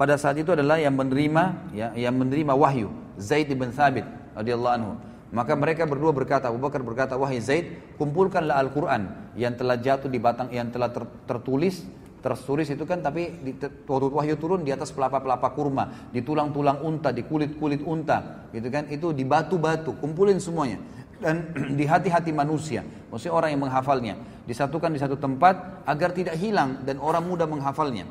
pada 0.00 0.14
saat 0.14 0.38
itu 0.38 0.54
adalah 0.54 0.78
yang 0.78 0.94
menerima 0.94 1.74
ya 1.74 1.90
yang 1.98 2.14
menerima 2.14 2.54
wahyu 2.54 2.94
Zaid 3.18 3.50
bin 3.50 3.74
Thabit 3.74 4.06
radhiyallahu 4.38 4.74
anhu. 4.74 4.92
Maka 5.32 5.56
mereka 5.56 5.88
berdua 5.88 6.12
berkata, 6.12 6.52
Abu 6.52 6.60
Bakar 6.60 6.84
berkata, 6.84 7.16
"Wahai 7.16 7.40
Zaid, 7.40 7.96
kumpulkanlah 7.96 8.52
Al-Qur'an 8.68 9.32
yang 9.32 9.56
telah 9.56 9.80
jatuh 9.80 10.12
di 10.12 10.20
batang 10.20 10.52
yang 10.52 10.68
telah 10.70 10.92
ter, 10.94 11.02
tertulis 11.26 11.82
tersuris 12.22 12.70
itu 12.70 12.86
kan 12.86 13.02
tapi 13.02 13.34
di, 13.42 13.50
waktu 13.58 14.06
wahyu 14.14 14.38
turun 14.38 14.62
di 14.62 14.70
atas 14.70 14.92
pelapa-pelapa 14.94 15.48
kurma, 15.58 16.06
di 16.14 16.20
tulang-tulang 16.22 16.78
unta, 16.84 17.10
di 17.16 17.24
kulit-kulit 17.26 17.80
unta, 17.82 18.44
gitu 18.54 18.68
kan? 18.70 18.86
Itu 18.92 19.10
di 19.16 19.24
batu-batu, 19.24 19.96
kumpulin 20.04 20.36
semuanya 20.36 20.76
dan 21.22 21.54
di 21.78 21.86
hati-hati 21.86 22.34
manusia. 22.34 22.82
Maksudnya 23.08 23.32
orang 23.38 23.50
yang 23.54 23.62
menghafalnya. 23.62 24.14
Disatukan 24.42 24.90
di 24.90 24.98
satu 24.98 25.14
tempat 25.14 25.86
agar 25.86 26.10
tidak 26.10 26.34
hilang 26.34 26.82
dan 26.82 26.98
orang 26.98 27.22
mudah 27.22 27.46
menghafalnya. 27.46 28.04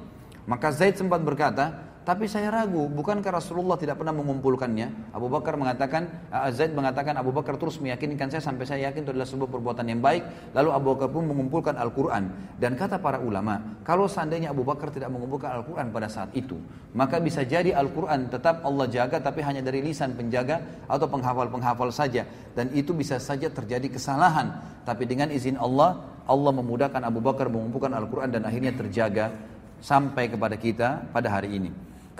Maka 0.47 0.71
Zaid 0.71 0.95
sempat 0.95 1.19
berkata, 1.19 1.90
tapi 2.11 2.27
saya 2.27 2.51
ragu, 2.51 2.91
bukankah 2.91 3.31
Rasulullah 3.31 3.79
tidak 3.79 4.03
pernah 4.03 4.11
mengumpulkannya? 4.11 5.15
Abu 5.15 5.31
Bakar 5.31 5.55
mengatakan, 5.55 6.27
Zaid 6.51 6.75
mengatakan 6.75 7.15
Abu 7.15 7.31
Bakar 7.31 7.55
terus 7.55 7.79
meyakinkan 7.79 8.27
saya 8.27 8.43
sampai 8.43 8.67
saya 8.67 8.91
yakin 8.91 9.07
itu 9.07 9.15
adalah 9.15 9.23
sebuah 9.23 9.47
perbuatan 9.47 9.87
yang 9.95 10.03
baik. 10.03 10.51
Lalu 10.51 10.75
Abu 10.75 10.91
Bakar 10.91 11.07
pun 11.07 11.23
mengumpulkan 11.31 11.79
Al-Quran. 11.79 12.27
Dan 12.59 12.75
kata 12.75 12.99
para 12.99 13.15
ulama, 13.23 13.79
kalau 13.87 14.11
seandainya 14.11 14.51
Abu 14.51 14.67
Bakar 14.67 14.91
tidak 14.91 15.07
mengumpulkan 15.07 15.55
Al-Quran 15.63 15.87
pada 15.95 16.11
saat 16.11 16.35
itu, 16.35 16.59
maka 16.91 17.23
bisa 17.23 17.47
jadi 17.47 17.79
Al-Quran 17.79 18.27
tetap 18.27 18.59
Allah 18.67 18.91
jaga 18.91 19.23
tapi 19.23 19.39
hanya 19.47 19.63
dari 19.63 19.79
lisan 19.79 20.11
penjaga 20.11 20.83
atau 20.91 21.07
penghafal-penghafal 21.07 21.95
saja. 21.95 22.27
Dan 22.51 22.75
itu 22.75 22.91
bisa 22.91 23.23
saja 23.23 23.47
terjadi 23.47 23.87
kesalahan. 23.87 24.59
Tapi 24.83 25.07
dengan 25.07 25.31
izin 25.31 25.55
Allah, 25.55 25.95
Allah 26.27 26.51
memudahkan 26.59 27.07
Abu 27.07 27.23
Bakar 27.23 27.47
mengumpulkan 27.47 27.95
Al-Quran 27.95 28.35
dan 28.35 28.43
akhirnya 28.43 28.75
terjaga 28.75 29.31
sampai 29.79 30.27
kepada 30.27 30.59
kita 30.59 31.07
pada 31.15 31.31
hari 31.31 31.55
ini. 31.55 31.71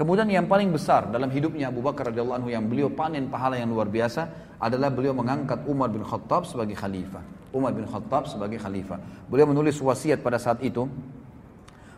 Kemudian 0.01 0.25
yang 0.33 0.49
paling 0.49 0.73
besar 0.73 1.13
dalam 1.13 1.29
hidupnya 1.29 1.69
Abu 1.69 1.85
Bakar 1.85 2.09
radhiyallahu 2.09 2.41
anhu 2.41 2.49
yang 2.49 2.65
beliau 2.65 2.89
panen 2.89 3.29
pahala 3.29 3.53
yang 3.53 3.69
luar 3.69 3.85
biasa 3.85 4.33
adalah 4.57 4.89
beliau 4.89 5.13
mengangkat 5.13 5.61
Umar 5.69 5.93
bin 5.93 6.01
Khattab 6.01 6.49
sebagai 6.49 6.73
khalifah. 6.73 7.21
Umar 7.53 7.69
bin 7.69 7.85
Khattab 7.85 8.25
sebagai 8.25 8.57
khalifah. 8.57 8.97
Beliau 9.29 9.45
menulis 9.53 9.77
wasiat 9.77 10.25
pada 10.25 10.41
saat 10.41 10.57
itu. 10.65 10.89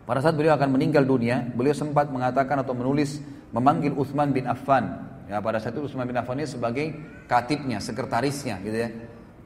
Pada 0.03 0.19
saat 0.19 0.35
beliau 0.35 0.51
akan 0.59 0.75
meninggal 0.75 1.07
dunia, 1.07 1.47
beliau 1.55 1.71
sempat 1.71 2.11
mengatakan 2.11 2.59
atau 2.59 2.75
menulis 2.75 3.23
memanggil 3.55 3.95
Uthman 3.95 4.35
bin 4.35 4.51
Affan. 4.51 4.83
Ya, 5.31 5.39
pada 5.39 5.63
saat 5.63 5.71
itu 5.71 5.87
Uthman 5.87 6.03
bin 6.03 6.19
Affan 6.19 6.35
ini 6.43 6.51
sebagai 6.51 6.91
katibnya, 7.31 7.79
sekretarisnya 7.79 8.59
gitu 8.67 8.77
ya. 8.83 8.91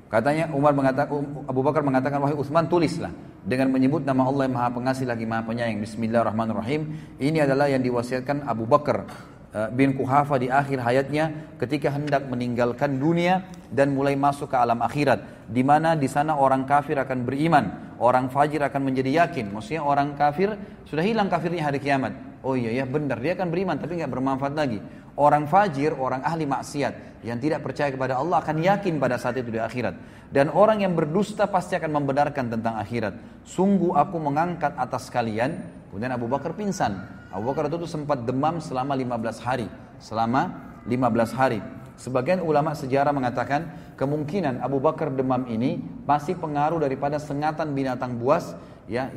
Katanya 0.07 0.47
Umar 0.55 0.71
mengatakan 0.71 1.19
Abu 1.43 1.59
Bakar 1.67 1.83
mengatakan 1.83 2.23
wahai 2.23 2.31
Utsman 2.39 2.71
tulislah 2.71 3.11
dengan 3.43 3.67
menyebut 3.75 4.07
nama 4.07 4.23
Allah 4.23 4.47
yang 4.47 4.55
Maha 4.55 4.71
Pengasih 4.71 5.03
lagi 5.03 5.27
Maha 5.27 5.43
Penyayang 5.43 5.83
Bismillahirrahmanirrahim. 5.83 6.81
Ini 7.19 7.43
adalah 7.43 7.67
yang 7.67 7.83
diwasiatkan 7.83 8.47
Abu 8.47 8.63
Bakar 8.63 9.03
eh, 9.51 9.67
bin 9.75 9.99
Kuhafa 9.99 10.39
di 10.39 10.47
akhir 10.47 10.79
hayatnya 10.79 11.51
ketika 11.59 11.91
hendak 11.91 12.23
meninggalkan 12.31 12.95
dunia 13.03 13.51
dan 13.67 13.91
mulai 13.91 14.15
masuk 14.15 14.47
ke 14.47 14.55
alam 14.55 14.79
akhirat 14.79 15.27
di 15.51 15.67
mana 15.67 15.99
di 15.99 16.07
sana 16.07 16.39
orang 16.39 16.63
kafir 16.63 16.95
akan 17.03 17.27
beriman, 17.27 17.65
orang 17.99 18.31
fajir 18.31 18.63
akan 18.63 18.87
menjadi 18.87 19.27
yakin. 19.27 19.51
Maksudnya 19.51 19.83
orang 19.83 20.15
kafir 20.15 20.55
sudah 20.87 21.03
hilang 21.03 21.27
kafirnya 21.27 21.67
hari 21.67 21.83
kiamat, 21.83 22.15
oh 22.47 22.55
iya 22.55 22.71
ya 22.81 22.85
benar 22.87 23.19
dia 23.19 23.35
kan 23.35 23.51
beriman 23.51 23.75
tapi 23.75 23.99
nggak 23.99 24.07
bermanfaat 24.07 24.55
lagi 24.55 24.79
orang 25.19 25.43
fajir 25.51 25.91
orang 25.99 26.23
ahli 26.23 26.47
maksiat 26.47 27.19
yang 27.27 27.35
tidak 27.43 27.59
percaya 27.67 27.91
kepada 27.91 28.15
Allah 28.15 28.39
akan 28.39 28.63
yakin 28.63 28.95
pada 29.03 29.19
saat 29.19 29.35
itu 29.35 29.51
di 29.51 29.59
akhirat 29.59 29.99
dan 30.31 30.47
orang 30.55 30.87
yang 30.87 30.95
berdusta 30.95 31.43
pasti 31.51 31.75
akan 31.75 31.91
membenarkan 31.99 32.47
tentang 32.47 32.79
akhirat 32.79 33.19
sungguh 33.43 33.91
aku 33.99 34.15
mengangkat 34.23 34.71
atas 34.79 35.11
kalian 35.11 35.59
kemudian 35.91 36.15
Abu 36.15 36.31
Bakar 36.31 36.55
pingsan 36.55 36.95
Abu 37.35 37.51
Bakar 37.51 37.67
itu 37.67 37.83
sempat 37.83 38.23
demam 38.23 38.63
selama 38.63 38.95
15 38.95 39.43
hari 39.43 39.67
selama 39.99 40.55
15 40.87 41.35
hari 41.35 41.59
Sebagian 41.97 42.45
ulama 42.45 42.77
sejarah 42.77 43.09
mengatakan 43.09 43.73
kemungkinan 43.97 44.61
Abu 44.61 44.77
Bakar 44.77 45.09
demam 45.09 45.49
ini 45.49 45.81
masih 46.05 46.37
pengaruh 46.37 46.77
daripada 46.77 47.17
sengatan 47.17 47.73
binatang 47.73 48.21
buas 48.21 48.53
ya 48.85 49.09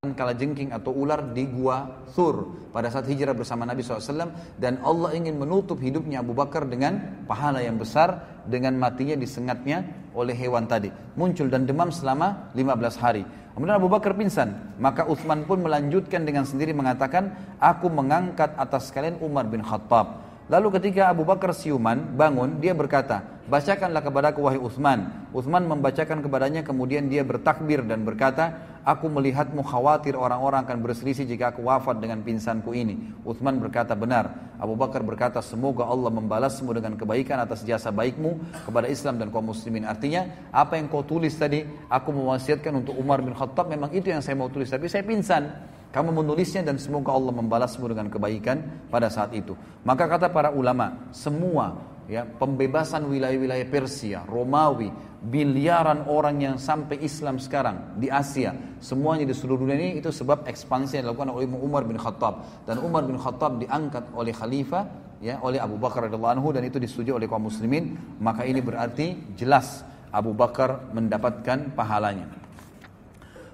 Kan 0.00 0.16
kala 0.16 0.32
jengking 0.32 0.72
atau 0.72 0.96
ular 0.96 1.20
di 1.36 1.44
gua 1.44 2.08
sur 2.16 2.56
pada 2.72 2.88
saat 2.88 3.04
hijrah 3.04 3.36
bersama 3.36 3.68
Nabi 3.68 3.84
SAW 3.84 4.32
dan 4.56 4.80
Allah 4.80 5.12
ingin 5.12 5.36
menutup 5.36 5.76
hidupnya 5.76 6.24
Abu 6.24 6.32
Bakar 6.32 6.64
dengan 6.64 7.20
pahala 7.28 7.60
yang 7.60 7.76
besar 7.76 8.40
dengan 8.48 8.80
matinya 8.80 9.12
disengatnya 9.12 9.84
oleh 10.16 10.32
hewan 10.32 10.64
tadi 10.64 10.88
muncul 11.20 11.52
dan 11.52 11.68
demam 11.68 11.92
selama 11.92 12.48
15 12.56 12.72
hari 12.96 13.28
kemudian 13.52 13.76
Abu 13.76 13.92
Bakar 13.92 14.16
pingsan 14.16 14.80
maka 14.80 15.04
Uthman 15.04 15.44
pun 15.44 15.60
melanjutkan 15.60 16.24
dengan 16.24 16.48
sendiri 16.48 16.72
mengatakan 16.72 17.36
aku 17.60 17.92
mengangkat 17.92 18.56
atas 18.56 18.88
kalian 18.96 19.20
Umar 19.20 19.52
bin 19.52 19.60
Khattab 19.60 20.24
lalu 20.48 20.80
ketika 20.80 21.12
Abu 21.12 21.28
Bakar 21.28 21.52
siuman 21.52 22.16
bangun 22.16 22.56
dia 22.56 22.72
berkata 22.72 23.39
bacakanlah 23.50 23.98
kepadaku 24.06 24.38
wahai 24.46 24.62
Utsman. 24.62 25.26
Utsman 25.34 25.66
membacakan 25.66 26.22
kepadanya 26.22 26.62
kemudian 26.62 27.10
dia 27.10 27.26
bertakbir 27.26 27.82
dan 27.82 28.06
berkata, 28.06 28.78
aku 28.86 29.10
melihatmu 29.10 29.66
khawatir 29.66 30.14
orang-orang 30.14 30.62
akan 30.62 30.78
berselisih 30.78 31.26
jika 31.26 31.50
aku 31.50 31.66
wafat 31.66 31.98
dengan 31.98 32.22
pinsanku 32.22 32.70
ini. 32.70 32.94
Utsman 33.26 33.58
berkata 33.58 33.98
benar. 33.98 34.54
Abu 34.62 34.78
Bakar 34.78 35.02
berkata 35.02 35.42
semoga 35.42 35.82
Allah 35.82 36.14
membalasmu 36.14 36.70
dengan 36.70 36.94
kebaikan 36.94 37.42
atas 37.42 37.66
jasa 37.66 37.90
baikmu 37.90 38.38
kepada 38.64 38.86
Islam 38.86 39.18
dan 39.18 39.34
kaum 39.34 39.50
muslimin. 39.50 39.82
Artinya 39.82 40.30
apa 40.54 40.78
yang 40.78 40.86
kau 40.86 41.02
tulis 41.02 41.34
tadi, 41.34 41.66
aku 41.90 42.14
mewasiatkan 42.14 42.70
untuk 42.78 42.94
Umar 42.94 43.18
bin 43.18 43.34
Khattab 43.34 43.66
memang 43.66 43.90
itu 43.90 44.14
yang 44.14 44.22
saya 44.22 44.38
mau 44.38 44.46
tulis 44.46 44.70
tapi 44.70 44.86
saya 44.86 45.02
pingsan. 45.02 45.44
Kamu 45.90 46.14
menulisnya 46.14 46.62
dan 46.62 46.78
semoga 46.78 47.10
Allah 47.10 47.34
membalasmu 47.34 47.90
dengan 47.90 48.06
kebaikan 48.06 48.62
pada 48.94 49.10
saat 49.10 49.34
itu. 49.34 49.58
Maka 49.82 50.06
kata 50.06 50.30
para 50.30 50.54
ulama, 50.54 51.10
semua 51.10 51.82
ya 52.10 52.26
pembebasan 52.26 53.06
wilayah-wilayah 53.06 53.70
Persia, 53.70 54.26
Romawi, 54.26 54.90
biliaran 55.22 56.10
orang 56.10 56.42
yang 56.42 56.56
sampai 56.58 56.98
Islam 57.06 57.38
sekarang 57.38 57.94
di 58.02 58.10
Asia, 58.10 58.50
semuanya 58.82 59.22
di 59.30 59.32
seluruh 59.32 59.62
dunia 59.62 59.78
ini 59.78 60.02
itu 60.02 60.10
sebab 60.10 60.42
ekspansi 60.50 60.98
yang 60.98 61.06
dilakukan 61.06 61.30
oleh 61.30 61.46
Umar 61.54 61.86
bin 61.86 61.94
Khattab 61.94 62.66
dan 62.66 62.82
Umar 62.82 63.06
bin 63.06 63.14
Khattab 63.14 63.62
diangkat 63.62 64.10
oleh 64.10 64.34
khalifah 64.34 64.90
ya 65.22 65.38
oleh 65.38 65.62
Abu 65.62 65.78
Bakar 65.78 66.10
radhiyallahu 66.10 66.34
anhu 66.34 66.50
dan 66.50 66.66
itu 66.66 66.82
disetujui 66.82 67.14
oleh 67.14 67.30
kaum 67.30 67.46
muslimin, 67.46 67.94
maka 68.18 68.42
ini 68.42 68.58
berarti 68.58 69.38
jelas 69.38 69.86
Abu 70.10 70.34
Bakar 70.34 70.90
mendapatkan 70.90 71.70
pahalanya. 71.78 72.26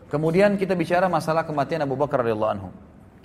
Kemudian 0.08 0.56
kita 0.56 0.72
bicara 0.72 1.12
masalah 1.12 1.44
kematian 1.44 1.84
Abu 1.84 1.92
Bakar 2.00 2.24
radhiyallahu 2.24 2.54
anhu. 2.56 2.70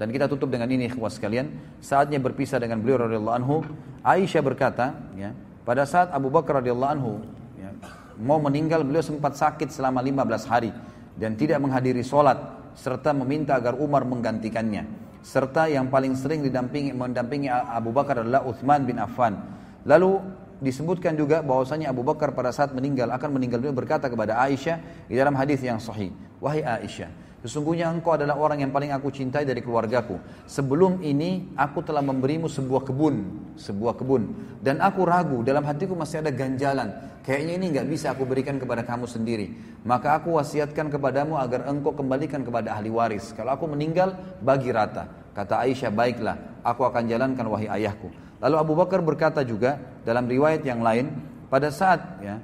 Dan 0.02 0.10
kita 0.10 0.26
tutup 0.26 0.50
dengan 0.50 0.66
ini 0.74 0.90
ikhwas 0.90 1.22
sekalian. 1.22 1.78
Saatnya 1.78 2.18
berpisah 2.18 2.58
dengan 2.58 2.82
beliau 2.82 3.06
radhiyallahu 3.06 3.38
anhu. 3.38 3.62
Aisyah 4.02 4.42
berkata, 4.42 4.98
ya, 5.14 5.30
pada 5.62 5.86
saat 5.86 6.10
Abu 6.10 6.34
Bakar 6.34 6.58
radhiyallahu 6.58 6.92
anhu 6.98 7.22
ya, 7.54 7.70
mau 8.18 8.42
meninggal 8.42 8.82
beliau 8.82 9.06
sempat 9.06 9.38
sakit 9.38 9.70
selama 9.70 10.02
15 10.02 10.26
hari 10.50 10.74
dan 11.22 11.38
tidak 11.38 11.62
menghadiri 11.62 12.02
sholat 12.02 12.34
serta 12.74 13.14
meminta 13.14 13.54
agar 13.62 13.78
Umar 13.78 14.02
menggantikannya. 14.02 14.90
Serta 15.22 15.70
yang 15.70 15.86
paling 15.94 16.18
sering 16.18 16.42
didampingi 16.42 16.98
mendampingi 16.98 17.46
Abu 17.54 17.94
Bakar 17.94 18.26
adalah 18.26 18.42
Uthman 18.42 18.90
bin 18.90 18.98
Affan. 18.98 19.38
Lalu 19.86 20.18
disebutkan 20.66 21.14
juga 21.14 21.46
bahwasanya 21.46 21.94
Abu 21.94 22.02
Bakar 22.02 22.34
pada 22.34 22.50
saat 22.50 22.74
meninggal 22.74 23.14
akan 23.14 23.38
meninggal 23.38 23.62
beliau 23.62 23.78
berkata 23.78 24.10
kepada 24.10 24.34
Aisyah 24.50 24.82
di 25.06 25.14
dalam 25.14 25.38
hadis 25.38 25.62
yang 25.62 25.78
sahih, 25.78 26.10
"Wahai 26.42 26.66
Aisyah, 26.66 27.31
Sesungguhnya 27.42 27.90
engkau 27.90 28.14
adalah 28.14 28.38
orang 28.38 28.61
yang 28.61 28.70
paling 28.70 28.94
aku 28.94 29.10
cintai 29.10 29.42
dari 29.50 29.66
keluargaku. 29.66 30.22
Sebelum 30.45 31.02
ini 31.02 31.50
aku 31.58 31.82
telah 31.82 32.06
memberimu 32.06 32.45
sebuah 32.45 32.86
kebun, 32.86 33.18
sebuah 33.58 33.98
kebun. 33.98 34.30
Dan 34.61 34.78
aku 34.78 35.02
ragu 35.10 35.42
dalam 35.42 35.66
hatiku 35.66 35.98
masih 35.98 36.22
ada 36.22 36.30
ganjalan. 36.30 36.94
Kayaknya 37.26 37.53
ini 37.58 37.66
nggak 37.74 37.88
bisa 37.90 38.14
aku 38.14 38.30
berikan 38.30 38.61
kepada 38.61 38.86
kamu 38.86 39.10
sendiri. 39.10 39.50
Maka 39.82 40.22
aku 40.22 40.38
wasiatkan 40.38 40.94
kepadamu 40.94 41.34
agar 41.42 41.66
engkau 41.66 41.98
kembalikan 41.98 42.45
kepada 42.45 42.78
ahli 42.78 42.94
waris. 42.94 43.34
Kalau 43.34 43.58
aku 43.58 43.66
meninggal 43.74 44.14
bagi 44.45 44.70
rata. 44.70 45.10
Kata 45.34 45.64
Aisyah, 45.66 45.90
baiklah, 45.95 46.60
aku 46.61 46.86
akan 46.86 47.08
jalankan 47.10 47.48
wahai 47.50 47.66
ayahku. 47.72 48.11
Lalu 48.44 48.56
Abu 48.60 48.74
Bakar 48.78 49.00
berkata 49.02 49.42
juga 49.48 49.80
dalam 50.06 50.28
riwayat 50.28 50.60
yang 50.68 50.84
lain, 50.84 51.08
pada 51.48 51.72
saat 51.72 52.20
ya 52.20 52.36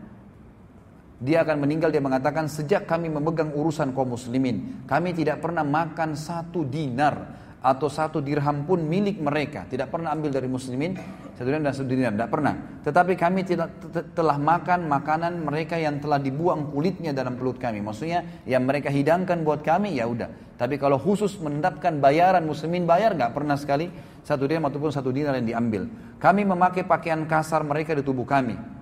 dia 1.17 1.41
akan 1.41 1.65
meninggal, 1.65 1.89
dia 1.89 2.01
mengatakan, 2.03 2.45
sejak 2.45 2.85
kami 2.85 3.09
memegang 3.09 3.49
urusan 3.57 3.89
kaum 3.97 4.13
muslimin, 4.13 4.85
kami 4.85 5.17
tidak 5.17 5.41
pernah 5.41 5.65
makan 5.65 6.13
satu 6.13 6.61
dinar 6.61 7.41
atau 7.57 7.89
satu 7.89 8.21
dirham 8.21 8.69
pun 8.69 8.77
milik 8.85 9.17
mereka. 9.17 9.65
Tidak 9.65 9.89
pernah 9.89 10.13
ambil 10.13 10.29
dari 10.29 10.45
muslimin, 10.45 10.93
satu 11.33 11.49
dinar 11.49 11.73
dan 11.73 11.73
satu 11.73 11.89
dinar, 11.89 12.13
tidak 12.13 12.29
pernah. 12.29 12.53
Tetapi 12.85 13.17
kami 13.17 13.49
tidak, 13.49 13.73
telah 14.13 14.37
makan 14.37 14.85
makanan 14.85 15.41
mereka 15.41 15.81
yang 15.81 15.97
telah 15.97 16.21
dibuang 16.21 16.69
kulitnya 16.69 17.17
dalam 17.17 17.33
pelut 17.33 17.57
kami. 17.57 17.81
Maksudnya 17.81 18.45
yang 18.45 18.69
mereka 18.69 18.93
hidangkan 18.93 19.41
buat 19.41 19.65
kami, 19.65 19.97
ya 19.97 20.05
udah. 20.05 20.29
Tapi 20.61 20.77
kalau 20.77 21.01
khusus 21.01 21.33
menetapkan 21.41 21.97
bayaran 21.97 22.45
muslimin 22.45 22.85
bayar, 22.85 23.17
nggak 23.17 23.33
pernah 23.33 23.57
sekali 23.57 23.89
satu 24.21 24.45
dinar 24.45 24.69
ataupun 24.69 24.93
satu 24.93 25.09
dinar 25.09 25.33
yang 25.41 25.49
diambil. 25.49 25.89
Kami 26.21 26.45
memakai 26.45 26.85
pakaian 26.85 27.25
kasar 27.25 27.65
mereka 27.65 27.97
di 27.97 28.05
tubuh 28.05 28.25
kami 28.25 28.76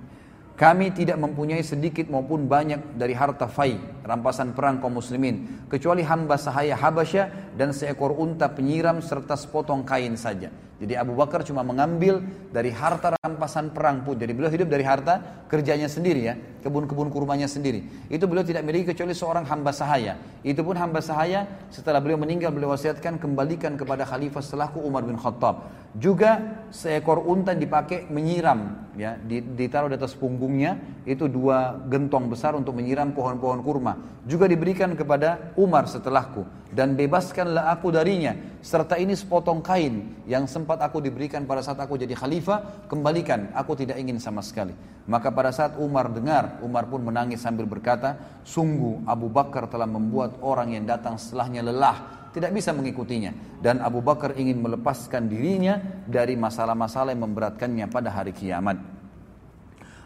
kami 0.55 0.87
tidak 0.95 1.19
mempunyai 1.19 1.59
sedikit 1.67 2.07
maupun 2.07 2.47
banyak 2.47 2.95
dari 2.95 3.11
harta 3.11 3.43
fai 3.51 3.75
rampasan 4.05 4.53
perang 4.53 4.77
kaum 4.77 4.93
muslimin 5.01 5.65
kecuali 5.65 6.05
hamba 6.05 6.37
sahaya 6.37 6.77
Habasya 6.77 7.51
dan 7.57 7.73
seekor 7.73 8.13
unta 8.13 8.47
penyiram 8.53 9.01
serta 9.01 9.33
sepotong 9.33 9.81
kain 9.83 10.13
saja. 10.15 10.53
Jadi 10.75 10.91
Abu 10.99 11.15
Bakar 11.15 11.39
cuma 11.47 11.63
mengambil 11.63 12.19
dari 12.51 12.67
harta 12.67 13.15
rampasan 13.23 13.71
perang 13.71 14.03
pun. 14.03 14.19
Jadi 14.19 14.35
beliau 14.35 14.51
hidup 14.51 14.67
dari 14.67 14.83
harta 14.83 15.47
kerjanya 15.47 15.87
sendiri 15.87 16.21
ya, 16.27 16.35
kebun-kebun 16.35 17.07
kurmanya 17.15 17.47
sendiri. 17.47 17.79
Itu 18.11 18.27
beliau 18.27 18.43
tidak 18.43 18.67
miliki 18.67 18.91
kecuali 18.91 19.15
seorang 19.15 19.47
hamba 19.47 19.71
sahaya. 19.71 20.19
Itu 20.43 20.67
pun 20.67 20.75
hamba 20.75 20.99
sahaya 20.99 21.47
setelah 21.71 22.03
beliau 22.03 22.19
meninggal 22.19 22.51
beliau 22.51 22.75
wasiatkan 22.75 23.23
kembalikan 23.23 23.79
kepada 23.79 24.03
khalifah 24.03 24.43
selaku 24.43 24.83
Umar 24.83 25.07
bin 25.07 25.15
Khattab. 25.15 25.63
Juga 25.95 26.43
seekor 26.75 27.23
unta 27.23 27.55
dipakai 27.55 28.11
menyiram 28.11 28.91
ya, 28.99 29.15
ditaruh 29.31 29.87
di 29.87 29.95
atas 29.95 30.11
punggungnya 30.19 30.75
itu 31.07 31.31
dua 31.31 31.79
gentong 31.87 32.27
besar 32.27 32.51
untuk 32.51 32.75
menyiram 32.75 33.15
pohon-pohon 33.15 33.63
kurma 33.63 33.94
juga 34.25 34.49
diberikan 34.49 34.89
kepada 34.97 35.53
Umar 35.53 35.85
setelahku 35.85 36.49
dan 36.73 36.97
bebaskanlah 36.97 37.69
aku 37.69 37.93
darinya 37.93 38.33
serta 38.65 38.97
ini 38.97 39.13
sepotong 39.13 39.61
kain 39.61 40.17
yang 40.25 40.49
sempat 40.49 40.81
aku 40.81 40.97
diberikan 40.97 41.45
pada 41.45 41.61
saat 41.61 41.77
aku 41.77 41.93
jadi 41.93 42.17
khalifah 42.17 42.89
kembalikan 42.89 43.53
aku 43.53 43.77
tidak 43.77 44.01
ingin 44.01 44.17
sama 44.17 44.41
sekali 44.41 44.73
maka 45.05 45.29
pada 45.29 45.53
saat 45.53 45.77
Umar 45.77 46.09
dengar 46.09 46.57
Umar 46.65 46.89
pun 46.89 47.05
menangis 47.05 47.45
sambil 47.45 47.69
berkata 47.69 48.17
sungguh 48.41 49.05
Abu 49.05 49.29
Bakar 49.29 49.69
telah 49.69 49.85
membuat 49.85 50.41
orang 50.41 50.73
yang 50.73 50.89
datang 50.89 51.21
setelahnya 51.21 51.61
lelah 51.69 51.95
tidak 52.33 52.49
bisa 52.49 52.73
mengikutinya 52.73 53.61
dan 53.61 53.77
Abu 53.77 54.01
Bakar 54.01 54.33
ingin 54.41 54.57
melepaskan 54.57 55.29
dirinya 55.29 55.77
dari 56.09 56.33
masalah-masalah 56.33 57.13
yang 57.13 57.29
memberatkannya 57.29 57.85
pada 57.93 58.09
hari 58.09 58.33
kiamat 58.33 58.97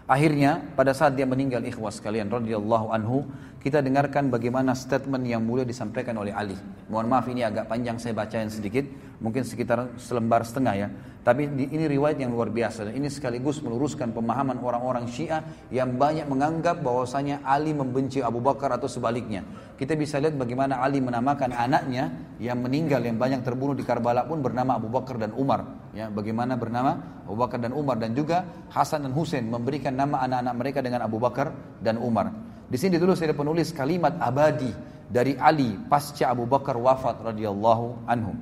Akhirnya 0.09 0.57
pada 0.73 0.89
saat 0.89 1.13
dia 1.13 1.29
meninggal 1.29 1.61
ikhwas 1.69 2.01
kalian 2.01 2.33
radhiyallahu 2.33 2.87
anhu 2.97 3.29
kita 3.59 3.83
dengarkan 3.83 4.31
bagaimana 4.31 4.71
statement 4.71 5.27
yang 5.27 5.43
mulia 5.43 5.67
disampaikan 5.67 6.15
oleh 6.15 6.31
Ali. 6.31 6.55
Mohon 6.87 7.07
maaf 7.11 7.27
ini 7.27 7.43
agak 7.43 7.67
panjang 7.67 7.99
saya 7.99 8.15
bacain 8.15 8.47
sedikit, 8.47 8.87
mungkin 9.19 9.43
sekitar 9.43 9.99
selembar 9.99 10.47
setengah 10.47 10.75
ya. 10.87 10.87
Tapi 11.19 11.51
ini 11.51 11.83
riwayat 11.91 12.15
yang 12.23 12.31
luar 12.31 12.47
biasa 12.47 12.87
dan 12.89 12.93
ini 12.95 13.11
sekaligus 13.11 13.59
meluruskan 13.59 14.15
pemahaman 14.15 14.55
orang-orang 14.63 15.05
Syiah 15.11 15.43
yang 15.75 15.99
banyak 15.99 16.31
menganggap 16.31 16.79
bahwasanya 16.79 17.43
Ali 17.43 17.75
membenci 17.75 18.23
Abu 18.23 18.39
Bakar 18.39 18.71
atau 18.79 18.87
sebaliknya. 18.87 19.43
Kita 19.75 19.99
bisa 19.99 20.15
lihat 20.23 20.39
bagaimana 20.39 20.79
Ali 20.79 21.03
menamakan 21.03 21.51
anaknya 21.51 22.07
yang 22.39 22.63
meninggal 22.63 23.03
yang 23.03 23.19
banyak 23.19 23.43
terbunuh 23.43 23.75
di 23.75 23.83
Karbala 23.83 24.23
pun 24.23 24.39
bernama 24.39 24.79
Abu 24.79 24.87
Bakar 24.87 25.19
dan 25.19 25.35
Umar. 25.35 25.91
Ya, 25.91 26.07
bagaimana 26.07 26.55
bernama 26.55 26.95
Abu 27.27 27.35
Bakar 27.35 27.59
dan 27.59 27.75
Umar 27.75 27.99
dan 27.99 28.15
juga 28.15 28.47
Hasan 28.71 29.03
dan 29.03 29.11
Husain 29.11 29.43
memberikan 29.43 29.99
nama 29.99 30.23
anak-anak 30.23 30.55
mereka 30.55 30.79
dengan 30.79 31.03
Abu 31.03 31.19
Bakar 31.19 31.51
dan 31.83 31.99
Umar. 31.99 32.48
Di 32.69 32.77
sini 32.77 33.01
dulu 33.01 33.17
saya 33.17 33.33
penulis 33.33 33.73
kalimat 33.73 34.13
abadi 34.21 34.69
dari 35.09 35.33
Ali 35.41 35.73
pasca 35.89 36.29
Abu 36.29 36.45
Bakar 36.45 36.77
wafat 36.77 37.17
radhiyallahu 37.33 38.05
anhu. 38.05 38.37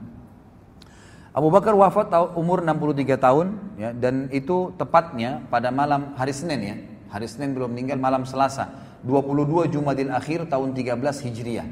Abu 1.32 1.48
Bakar 1.48 1.72
wafat 1.80 2.12
umur 2.36 2.60
63 2.60 3.08
tahun 3.16 3.48
ya, 3.80 3.90
dan 3.96 4.28
itu 4.36 4.76
tepatnya 4.76 5.48
pada 5.48 5.72
malam 5.72 6.12
hari 6.20 6.36
Senin 6.36 6.60
ya. 6.60 6.76
Hari 7.08 7.24
Senin 7.24 7.56
belum 7.56 7.72
meninggal 7.72 7.96
malam 8.04 8.28
Selasa 8.28 8.68
22 9.08 9.72
Jumadil 9.72 10.12
Akhir 10.12 10.44
tahun 10.44 10.76
13 10.76 10.92
Hijriah. 11.24 11.68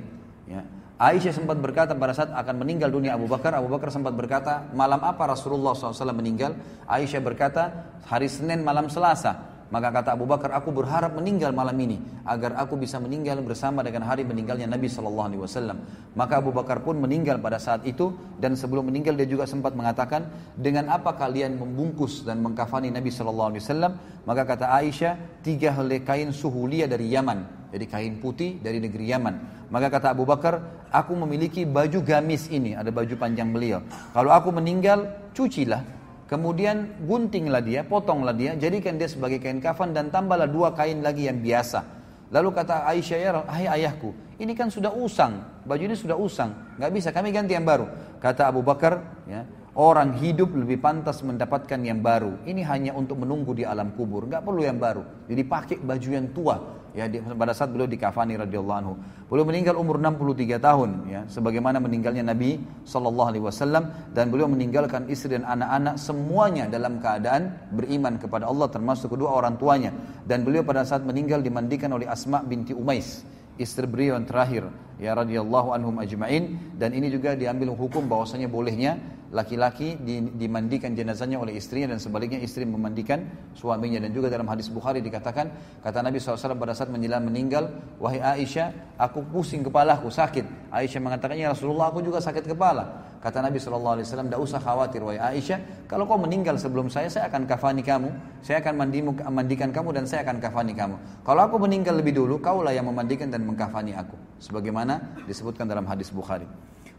Ya. 0.48 0.64
Aisyah 0.96 1.36
sempat 1.36 1.60
berkata 1.60 1.92
pada 1.92 2.16
saat 2.16 2.32
akan 2.32 2.64
meninggal 2.64 2.88
dunia 2.88 3.20
Abu 3.20 3.28
Bakar, 3.28 3.52
Abu 3.52 3.68
Bakar 3.68 3.92
sempat 3.92 4.16
berkata, 4.16 4.64
malam 4.72 5.04
apa 5.04 5.28
Rasulullah 5.28 5.76
SAW 5.76 6.16
meninggal? 6.16 6.56
Aisyah 6.88 7.20
berkata, 7.20 7.92
hari 8.08 8.32
Senin 8.32 8.64
malam 8.64 8.88
Selasa. 8.88 9.55
Maka 9.74 9.90
kata 9.90 10.14
Abu 10.14 10.30
Bakar, 10.30 10.54
aku 10.54 10.70
berharap 10.70 11.18
meninggal 11.18 11.50
malam 11.50 11.74
ini 11.82 11.98
agar 12.22 12.54
aku 12.62 12.78
bisa 12.78 13.02
meninggal 13.02 13.42
bersama 13.42 13.82
dengan 13.82 14.06
hari 14.06 14.22
meninggalnya 14.22 14.70
Nabi 14.70 14.86
Shallallahu 14.86 15.26
Alaihi 15.34 15.42
Wasallam. 15.42 15.78
Maka 16.14 16.38
Abu 16.38 16.54
Bakar 16.54 16.86
pun 16.86 17.02
meninggal 17.02 17.42
pada 17.42 17.58
saat 17.58 17.82
itu 17.82 18.14
dan 18.38 18.54
sebelum 18.54 18.94
meninggal 18.94 19.18
dia 19.18 19.26
juga 19.26 19.50
sempat 19.50 19.74
mengatakan, 19.74 20.30
dengan 20.54 20.86
apa 20.94 21.18
kalian 21.18 21.58
membungkus 21.58 22.22
dan 22.22 22.46
mengkafani 22.46 22.94
Nabi 22.94 23.10
Shallallahu 23.10 23.58
Alaihi 23.58 23.64
Wasallam? 23.66 23.92
Maka 24.30 24.42
kata 24.46 24.66
Aisyah, 24.70 25.14
tiga 25.42 25.74
helai 25.82 26.06
kain 26.06 26.30
suhulia 26.30 26.86
dari 26.86 27.10
Yaman, 27.10 27.74
jadi 27.74 27.86
kain 27.90 28.22
putih 28.22 28.62
dari 28.62 28.78
negeri 28.78 29.10
Yaman. 29.18 29.66
Maka 29.74 29.90
kata 29.98 30.14
Abu 30.14 30.30
Bakar, 30.30 30.62
aku 30.94 31.18
memiliki 31.18 31.66
baju 31.66 32.06
gamis 32.06 32.54
ini, 32.54 32.78
ada 32.78 32.94
baju 32.94 33.18
panjang 33.18 33.50
beliau. 33.50 33.82
Kalau 34.14 34.30
aku 34.30 34.54
meninggal, 34.54 35.10
cucilah 35.34 35.82
Kemudian 36.26 37.06
guntinglah 37.06 37.62
dia, 37.62 37.86
potonglah 37.86 38.34
dia, 38.34 38.58
jadikan 38.58 38.98
dia 38.98 39.06
sebagai 39.06 39.38
kain 39.38 39.62
kafan 39.62 39.94
dan 39.94 40.10
tambahlah 40.10 40.50
dua 40.50 40.74
kain 40.74 41.06
lagi 41.06 41.30
yang 41.30 41.38
biasa. 41.38 41.86
Lalu 42.34 42.50
kata 42.50 42.82
Aisyah, 42.90 43.20
ya 43.22 43.30
hai 43.46 43.66
ayahku, 43.70 44.10
ini 44.42 44.58
kan 44.58 44.74
sudah 44.74 44.90
usang, 44.90 45.62
baju 45.70 45.86
ini 45.86 45.94
sudah 45.94 46.18
usang, 46.18 46.74
nggak 46.82 46.92
bisa, 46.98 47.14
kami 47.14 47.30
ganti 47.30 47.54
yang 47.54 47.62
baru. 47.62 48.18
Kata 48.18 48.50
Abu 48.50 48.66
Bakar, 48.66 49.22
ya, 49.30 49.46
orang 49.78 50.18
hidup 50.18 50.50
lebih 50.58 50.82
pantas 50.82 51.22
mendapatkan 51.22 51.78
yang 51.78 52.02
baru. 52.02 52.42
Ini 52.42 52.62
hanya 52.66 52.92
untuk 52.98 53.22
menunggu 53.22 53.54
di 53.54 53.62
alam 53.62 53.94
kubur, 53.94 54.26
nggak 54.26 54.42
perlu 54.42 54.66
yang 54.66 54.82
baru. 54.82 55.06
Jadi 55.30 55.42
pakai 55.46 55.78
baju 55.78 56.10
yang 56.10 56.28
tua, 56.34 56.58
ya 56.96 57.12
di, 57.12 57.20
pada 57.20 57.52
saat 57.52 57.70
beliau 57.76 57.86
dikafani 57.86 58.40
radhiyallahu 58.40 58.80
anhu. 58.80 58.94
Beliau 59.28 59.44
meninggal 59.44 59.76
umur 59.76 60.00
63 60.00 60.56
tahun 60.64 60.90
ya 61.12 61.22
sebagaimana 61.28 61.78
meninggalnya 61.84 62.24
Nabi 62.32 62.64
sallallahu 62.88 63.28
alaihi 63.36 63.44
wasallam 63.46 63.92
dan 64.16 64.32
beliau 64.32 64.48
meninggalkan 64.48 65.12
istri 65.12 65.36
dan 65.36 65.44
anak-anak 65.44 66.00
semuanya 66.00 66.66
dalam 66.72 67.04
keadaan 67.04 67.54
beriman 67.76 68.16
kepada 68.16 68.48
Allah 68.48 68.72
termasuk 68.72 69.12
kedua 69.14 69.36
orang 69.36 69.60
tuanya 69.60 69.92
dan 70.24 70.48
beliau 70.48 70.64
pada 70.64 70.88
saat 70.88 71.04
meninggal 71.04 71.44
dimandikan 71.44 71.92
oleh 71.92 72.08
Asma 72.08 72.40
binti 72.42 72.72
Umais 72.72 73.28
istri 73.60 73.84
beliau 73.88 74.16
yang 74.16 74.28
terakhir 74.28 74.64
ya 75.00 75.12
radhiyallahu 75.16 75.76
anhum 75.76 76.00
ajmain 76.00 76.60
dan 76.80 76.96
ini 76.96 77.12
juga 77.12 77.36
diambil 77.36 77.72
hukum 77.76 78.08
bahwasanya 78.08 78.48
bolehnya 78.52 79.00
laki-laki 79.34 79.98
dimandikan 80.38 80.94
jenazahnya 80.94 81.42
oleh 81.42 81.58
istrinya 81.58 81.96
dan 81.96 82.00
sebaliknya 82.02 82.38
istri 82.44 82.62
memandikan 82.62 83.26
suaminya 83.58 83.98
dan 84.06 84.14
juga 84.14 84.30
dalam 84.30 84.46
hadis 84.46 84.70
Bukhari 84.70 85.02
dikatakan 85.02 85.50
kata 85.82 86.06
Nabi 86.06 86.22
SAW 86.22 86.54
pada 86.54 86.78
saat 86.78 86.94
menjelang 86.94 87.26
meninggal 87.26 87.74
wahai 87.98 88.22
Aisyah 88.22 89.00
aku 89.02 89.26
pusing 89.34 89.66
kepalaku 89.66 90.14
sakit 90.14 90.46
Aisyah 90.70 91.02
mengatakan 91.02 91.42
ya 91.42 91.50
Rasulullah 91.58 91.90
aku 91.90 92.06
juga 92.06 92.22
sakit 92.22 92.46
kepala 92.54 93.18
kata 93.18 93.42
Nabi 93.42 93.58
SAW 93.58 93.98
tidak 94.06 94.38
usah 94.38 94.62
khawatir 94.62 95.02
wahai 95.02 95.18
Aisyah 95.18 95.90
kalau 95.90 96.06
kau 96.06 96.22
meninggal 96.22 96.62
sebelum 96.62 96.86
saya 96.94 97.10
saya 97.10 97.26
akan 97.26 97.50
kafani 97.50 97.82
kamu 97.82 98.14
saya 98.46 98.62
akan 98.62 98.74
mandimu, 98.78 99.12
mandikan 99.34 99.74
kamu 99.74 99.90
dan 99.98 100.04
saya 100.06 100.22
akan 100.22 100.38
kafani 100.38 100.78
kamu 100.78 101.02
kalau 101.26 101.42
aku 101.50 101.58
meninggal 101.66 101.98
lebih 101.98 102.14
dulu 102.14 102.38
kaulah 102.38 102.70
yang 102.78 102.86
memandikan 102.86 103.34
dan 103.34 103.42
mengkafani 103.42 103.98
aku 103.98 104.14
sebagaimana 104.38 105.02
disebutkan 105.26 105.66
dalam 105.66 105.90
hadis 105.90 106.14
Bukhari 106.14 106.46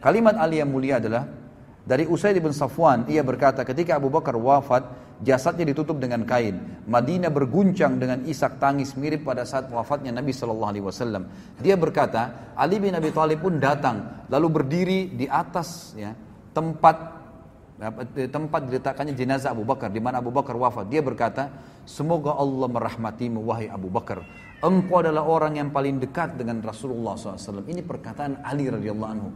kalimat 0.02 0.34
Ali 0.34 0.58
yang 0.58 0.74
mulia 0.74 0.98
adalah 0.98 1.45
dari 1.86 2.02
Usaid 2.02 2.42
bin 2.42 2.50
Safwan, 2.50 3.06
ia 3.06 3.23
berkata 3.23 3.62
ketika 3.62 3.94
Abu 3.94 4.10
Bakar 4.10 4.34
wafat, 4.34 4.90
jasadnya 5.23 5.70
ditutup 5.70 6.02
dengan 6.02 6.26
kain. 6.26 6.82
Madinah 6.82 7.31
berguncang 7.31 8.02
dengan 8.02 8.26
isak 8.26 8.58
tangis 8.58 8.98
mirip 8.98 9.23
pada 9.23 9.47
saat 9.47 9.70
wafatnya 9.70 10.10
Nabi 10.10 10.34
Shallallahu 10.34 10.66
Alaihi 10.66 10.82
Wasallam. 10.82 11.31
Dia 11.62 11.78
berkata, 11.78 12.50
Ali 12.58 12.82
bin 12.82 12.90
Abi 12.90 13.15
Thalib 13.15 13.39
pun 13.39 13.62
datang, 13.62 14.26
lalu 14.26 14.47
berdiri 14.50 15.15
di 15.15 15.31
atas 15.31 15.94
ya, 15.94 16.10
tempat 16.50 16.97
ya, 17.78 17.89
tempat 18.34 18.66
diletakkannya 18.66 19.15
jenazah 19.15 19.55
Abu 19.55 19.62
Bakar 19.62 19.94
di 19.94 20.02
mana 20.02 20.18
Abu 20.18 20.34
Bakar 20.34 20.58
wafat 20.58 20.90
dia 20.90 21.06
berkata 21.06 21.55
semoga 21.86 22.34
Allah 22.34 22.66
merahmatimu 22.66 23.47
wahai 23.47 23.70
Abu 23.70 23.92
Bakar 23.94 24.26
engkau 24.65 25.05
adalah 25.06 25.23
orang 25.23 25.60
yang 25.62 25.68
paling 25.70 26.00
dekat 26.02 26.34
dengan 26.40 26.58
Rasulullah 26.66 27.15
SAW 27.20 27.62
ini 27.70 27.84
perkataan 27.86 28.40
Ali 28.42 28.73
radhiyallahu 28.73 29.12
anhu 29.12 29.28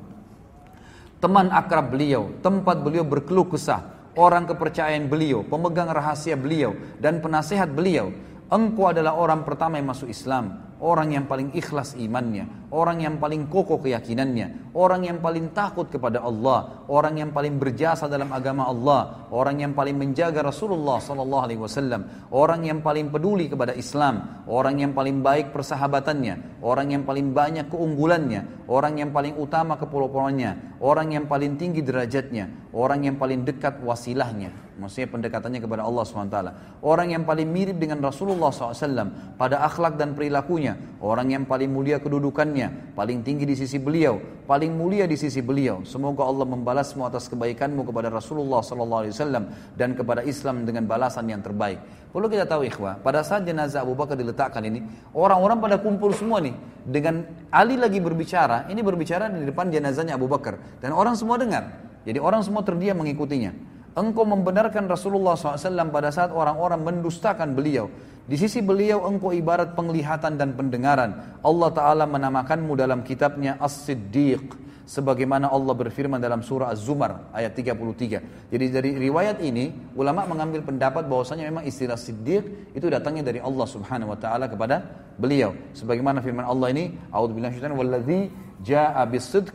teman 1.21 1.53
akrab 1.53 1.93
beliau, 1.93 2.33
tempat 2.41 2.81
beliau 2.81 3.05
berkeluh 3.05 3.45
kesah, 3.45 3.93
orang 4.17 4.49
kepercayaan 4.49 5.07
beliau, 5.07 5.45
pemegang 5.45 5.93
rahasia 5.93 6.35
beliau, 6.35 6.73
dan 6.97 7.21
penasehat 7.21 7.69
beliau. 7.77 8.09
Engkau 8.51 8.91
adalah 8.91 9.15
orang 9.15 9.45
pertama 9.47 9.79
yang 9.79 9.87
masuk 9.87 10.09
Islam 10.11 10.70
orang 10.81 11.13
yang 11.13 11.29
paling 11.29 11.53
ikhlas 11.53 11.93
imannya, 11.95 12.49
orang 12.73 13.05
yang 13.05 13.17
paling 13.21 13.47
kokoh 13.47 13.79
keyakinannya, 13.85 14.73
orang 14.73 15.05
yang 15.07 15.19
paling 15.21 15.53
takut 15.53 15.93
kepada 15.93 16.25
Allah, 16.25 16.83
orang 16.89 17.21
yang 17.21 17.31
paling 17.37 17.61
berjasa 17.61 18.09
dalam 18.09 18.33
agama 18.33 18.65
Allah, 18.67 19.29
orang 19.31 19.61
yang 19.61 19.73
paling 19.77 19.95
menjaga 19.95 20.41
Rasulullah 20.41 20.97
SAW, 20.97 22.33
orang 22.33 22.61
yang 22.65 22.81
paling 22.81 23.13
peduli 23.13 23.47
kepada 23.53 23.77
Islam, 23.77 24.43
orang 24.49 24.81
yang 24.81 24.93
paling 24.97 25.21
baik 25.21 25.53
persahabatannya, 25.55 26.65
orang 26.65 26.97
yang 26.97 27.03
paling 27.07 27.37
banyak 27.37 27.69
keunggulannya, 27.71 28.67
orang 28.67 28.99
yang 29.05 29.13
paling 29.15 29.37
utama 29.37 29.77
kepulauannya, 29.77 30.81
orang 30.81 31.13
yang 31.15 31.25
paling 31.31 31.61
tinggi 31.61 31.85
derajatnya, 31.85 32.73
orang 32.75 33.05
yang 33.07 33.17
paling 33.21 33.45
dekat 33.47 33.79
wasilahnya. 33.85 34.51
Maksudnya 34.81 35.13
pendekatannya 35.13 35.61
kepada 35.61 35.85
Allah 35.85 36.03
SWT. 36.09 36.37
Orang 36.81 37.13
yang 37.13 37.29
paling 37.29 37.45
mirip 37.53 37.77
dengan 37.77 38.01
Rasulullah 38.01 38.49
SAW 38.49 39.37
pada 39.37 39.61
akhlak 39.69 40.01
dan 40.01 40.17
perilakunya, 40.17 40.70
orang 41.01 41.33
yang 41.35 41.45
paling 41.49 41.71
mulia 41.73 41.99
kedudukannya, 42.03 42.93
paling 42.95 43.25
tinggi 43.25 43.47
di 43.49 43.57
sisi 43.57 43.81
beliau, 43.81 44.21
paling 44.45 44.75
mulia 44.75 45.09
di 45.09 45.17
sisi 45.19 45.41
beliau. 45.41 45.83
Semoga 45.87 46.27
Allah 46.27 46.47
membalasmu 46.47 47.03
atas 47.07 47.27
kebaikanmu 47.31 47.87
kepada 47.89 48.11
Rasulullah 48.11 48.61
sallallahu 48.61 49.01
alaihi 49.07 49.15
wasallam 49.17 49.45
dan 49.75 49.97
kepada 49.97 50.21
Islam 50.27 50.67
dengan 50.69 50.85
balasan 50.85 51.27
yang 51.31 51.41
terbaik. 51.41 51.81
Kalau 52.11 52.27
kita 52.27 52.45
tahu 52.47 52.67
ikhwah, 52.67 52.99
pada 53.01 53.23
saat 53.23 53.47
jenazah 53.47 53.87
Abu 53.87 53.95
Bakar 53.95 54.19
diletakkan 54.19 54.67
ini, 54.67 54.83
orang-orang 55.15 55.63
pada 55.63 55.77
kumpul 55.79 56.11
semua 56.15 56.43
nih 56.43 56.55
dengan 56.83 57.23
Ali 57.55 57.79
lagi 57.79 58.03
berbicara, 58.03 58.67
ini 58.71 58.83
berbicara 58.83 59.31
di 59.31 59.47
depan 59.47 59.71
jenazahnya 59.71 60.19
Abu 60.19 60.27
Bakar 60.27 60.59
dan 60.83 60.91
orang 60.91 61.15
semua 61.15 61.39
dengar. 61.39 61.89
Jadi 62.05 62.17
orang 62.17 62.41
semua 62.41 62.65
terdiam 62.65 62.97
mengikutinya 62.97 63.53
engkau 63.97 64.23
membenarkan 64.23 64.87
Rasulullah 64.87 65.35
SAW 65.35 65.91
pada 65.91 66.11
saat 66.15 66.31
orang-orang 66.31 66.83
mendustakan 66.83 67.57
beliau. 67.57 67.91
Di 68.31 68.39
sisi 68.39 68.63
beliau 68.63 69.03
engkau 69.11 69.35
ibarat 69.35 69.75
penglihatan 69.75 70.39
dan 70.39 70.55
pendengaran. 70.55 71.41
Allah 71.43 71.71
Ta'ala 71.75 72.05
menamakanmu 72.07 72.79
dalam 72.79 73.03
kitabnya 73.03 73.59
As-Siddiq 73.59 74.55
sebagaimana 74.91 75.47
Allah 75.47 75.71
berfirman 75.71 76.19
dalam 76.19 76.43
surah 76.43 76.75
Az-Zumar 76.75 77.31
ayat 77.31 77.55
33. 77.55 78.51
Jadi 78.51 78.65
dari 78.75 78.91
riwayat 79.07 79.39
ini 79.39 79.95
ulama 79.95 80.27
mengambil 80.27 80.67
pendapat 80.67 81.07
bahwasanya 81.07 81.47
memang 81.47 81.63
istilah 81.63 81.95
siddiq 81.95 82.75
itu 82.75 82.91
datangnya 82.91 83.23
dari 83.31 83.39
Allah 83.39 83.67
Subhanahu 83.71 84.11
wa 84.19 84.19
taala 84.19 84.51
kepada 84.51 84.83
beliau. 85.15 85.55
Sebagaimana 85.79 86.19
firman 86.27 86.43
Allah 86.43 86.75
ini, 86.75 86.91
"A'udzubillahi 87.15 87.51
minasyaitonir 87.55 87.79
wallazi 87.79 88.19
jaa'a 88.67 89.07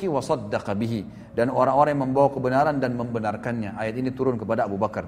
wa 0.07 0.21
bihi." 0.79 1.01
Dan 1.35 1.51
orang-orang 1.51 1.99
yang 1.99 2.03
membawa 2.07 2.31
kebenaran 2.31 2.79
dan 2.79 2.95
membenarkannya. 2.95 3.75
Ayat 3.75 3.99
ini 3.99 4.15
turun 4.15 4.39
kepada 4.39 4.71
Abu 4.71 4.79
Bakar. 4.79 5.03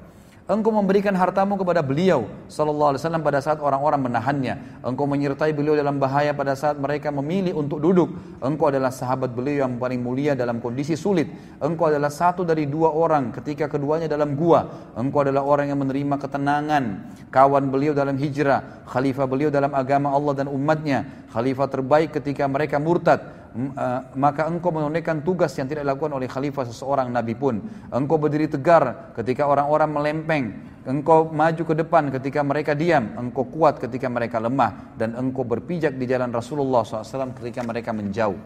Engkau 0.48 0.72
memberikan 0.72 1.12
hartamu 1.12 1.60
kepada 1.60 1.84
beliau 1.84 2.24
sallallahu 2.48 2.96
alaihi 2.96 3.04
wasallam 3.04 3.20
pada 3.20 3.44
saat 3.44 3.60
orang-orang 3.60 4.00
menahannya. 4.08 4.80
Engkau 4.80 5.04
menyertai 5.04 5.52
beliau 5.52 5.76
dalam 5.76 6.00
bahaya 6.00 6.32
pada 6.32 6.56
saat 6.56 6.80
mereka 6.80 7.12
memilih 7.12 7.52
untuk 7.60 7.84
duduk. 7.84 8.16
Engkau 8.40 8.72
adalah 8.72 8.88
sahabat 8.88 9.36
beliau 9.36 9.68
yang 9.68 9.76
paling 9.76 10.00
mulia 10.00 10.40
dalam 10.40 10.64
kondisi 10.64 10.96
sulit. 10.96 11.28
Engkau 11.60 11.92
adalah 11.92 12.08
satu 12.08 12.48
dari 12.48 12.64
dua 12.64 12.96
orang 12.96 13.36
ketika 13.36 13.68
keduanya 13.68 14.08
dalam 14.08 14.40
gua. 14.40 14.64
Engkau 14.96 15.20
adalah 15.28 15.44
orang 15.44 15.68
yang 15.68 15.84
menerima 15.84 16.16
ketenangan. 16.16 16.84
Kawan 17.28 17.68
beliau 17.68 17.92
dalam 17.92 18.16
hijrah, 18.16 18.88
khalifah 18.88 19.28
beliau 19.28 19.52
dalam 19.52 19.76
agama 19.76 20.16
Allah 20.16 20.32
dan 20.32 20.48
umatnya, 20.48 21.28
khalifah 21.28 21.68
terbaik 21.68 22.16
ketika 22.16 22.48
mereka 22.48 22.80
murtad, 22.80 23.20
Eh, 23.58 24.00
maka 24.22 24.46
engkau 24.46 24.70
menunaikan 24.70 25.26
tugas 25.26 25.50
yang 25.58 25.66
tidak 25.66 25.82
dilakukan 25.82 26.14
oleh 26.14 26.30
khalifah 26.30 26.70
seseorang 26.70 27.10
nabi 27.10 27.34
pun. 27.34 27.58
Engkau 27.90 28.22
berdiri 28.22 28.46
tegar 28.46 29.10
ketika 29.18 29.50
orang-orang 29.50 29.90
melempeng, 29.90 30.46
engkau 30.86 31.26
maju 31.34 31.64
ke 31.66 31.74
depan 31.74 32.14
ketika 32.14 32.46
mereka 32.46 32.78
diam, 32.78 33.18
engkau 33.18 33.50
kuat 33.50 33.82
ketika 33.82 34.06
mereka 34.14 34.38
lemah 34.38 34.94
dan 34.94 35.18
engkau 35.18 35.42
berpijak 35.42 35.98
di 35.98 36.06
jalan 36.06 36.30
Rasulullah 36.30 36.86
SAW 36.86 37.34
ketika 37.42 37.66
mereka 37.66 37.90
menjauh. 37.98 38.38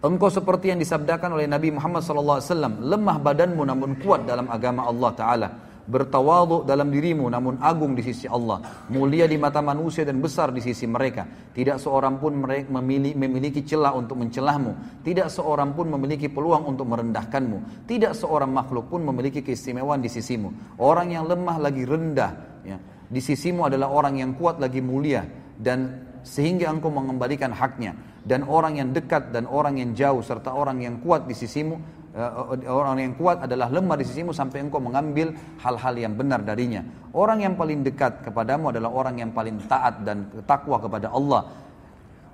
Engkau 0.00 0.32
seperti 0.32 0.72
yang 0.72 0.80
disabdakan 0.80 1.36
oleh 1.36 1.44
Nabi 1.44 1.76
Muhammad 1.76 2.00
SAW, 2.08 2.40
lemah 2.88 3.20
badanmu 3.20 3.68
namun 3.68 4.00
kuat 4.00 4.24
dalam 4.24 4.48
agama 4.48 4.88
Allah 4.88 5.12
Ta'ala 5.12 5.48
bertawadhu 5.84 6.64
dalam 6.64 6.88
dirimu 6.88 7.28
namun 7.28 7.60
agung 7.60 7.92
di 7.92 8.00
sisi 8.04 8.24
Allah, 8.24 8.60
mulia 8.88 9.28
di 9.28 9.36
mata 9.36 9.60
manusia 9.60 10.02
dan 10.04 10.18
besar 10.20 10.48
di 10.50 10.64
sisi 10.64 10.88
mereka. 10.88 11.28
Tidak 11.28 11.76
seorang 11.76 12.16
pun 12.16 12.40
mereka 12.40 12.72
memiliki, 12.72 13.14
memiliki 13.16 13.60
celah 13.64 13.92
untuk 13.92 14.16
mencelahmu, 14.20 15.04
tidak 15.04 15.28
seorang 15.28 15.76
pun 15.76 15.92
memiliki 15.92 16.28
peluang 16.32 16.64
untuk 16.74 16.88
merendahkanmu, 16.88 17.86
tidak 17.88 18.16
seorang 18.16 18.50
makhluk 18.52 18.88
pun 18.88 19.04
memiliki 19.04 19.44
keistimewaan 19.44 20.00
di 20.00 20.08
sisimu. 20.08 20.78
Orang 20.80 21.12
yang 21.12 21.28
lemah 21.28 21.56
lagi 21.60 21.84
rendah, 21.84 22.32
ya. 22.64 22.76
di 23.08 23.20
sisimu 23.20 23.68
adalah 23.68 23.92
orang 23.92 24.20
yang 24.24 24.32
kuat 24.34 24.56
lagi 24.56 24.80
mulia 24.80 25.22
dan 25.60 26.08
sehingga 26.24 26.72
engkau 26.72 26.88
mengembalikan 26.88 27.52
haknya 27.52 27.92
dan 28.24 28.48
orang 28.48 28.80
yang 28.80 28.96
dekat 28.96 29.28
dan 29.28 29.44
orang 29.44 29.76
yang 29.76 29.92
jauh 29.92 30.24
serta 30.24 30.56
orang 30.56 30.80
yang 30.80 30.96
kuat 31.04 31.28
di 31.28 31.36
sisimu 31.36 32.03
Eh, 32.14 32.30
eh, 32.62 32.70
orang 32.70 33.02
yang 33.02 33.12
kuat 33.18 33.42
adalah 33.42 33.66
lemah 33.74 33.98
di 33.98 34.06
sisimu 34.06 34.30
sampai 34.30 34.62
engkau 34.62 34.78
mengambil 34.78 35.34
hal-hal 35.58 35.94
yang 35.98 36.14
benar 36.14 36.46
darinya. 36.46 36.78
Orang 37.10 37.42
yang 37.42 37.58
paling 37.58 37.82
dekat 37.82 38.22
kepadamu 38.22 38.70
adalah 38.70 38.90
orang 38.94 39.18
yang 39.18 39.34
paling 39.34 39.58
taat 39.66 40.06
dan 40.06 40.30
takwa 40.46 40.78
kepada 40.78 41.10
Allah. 41.10 41.42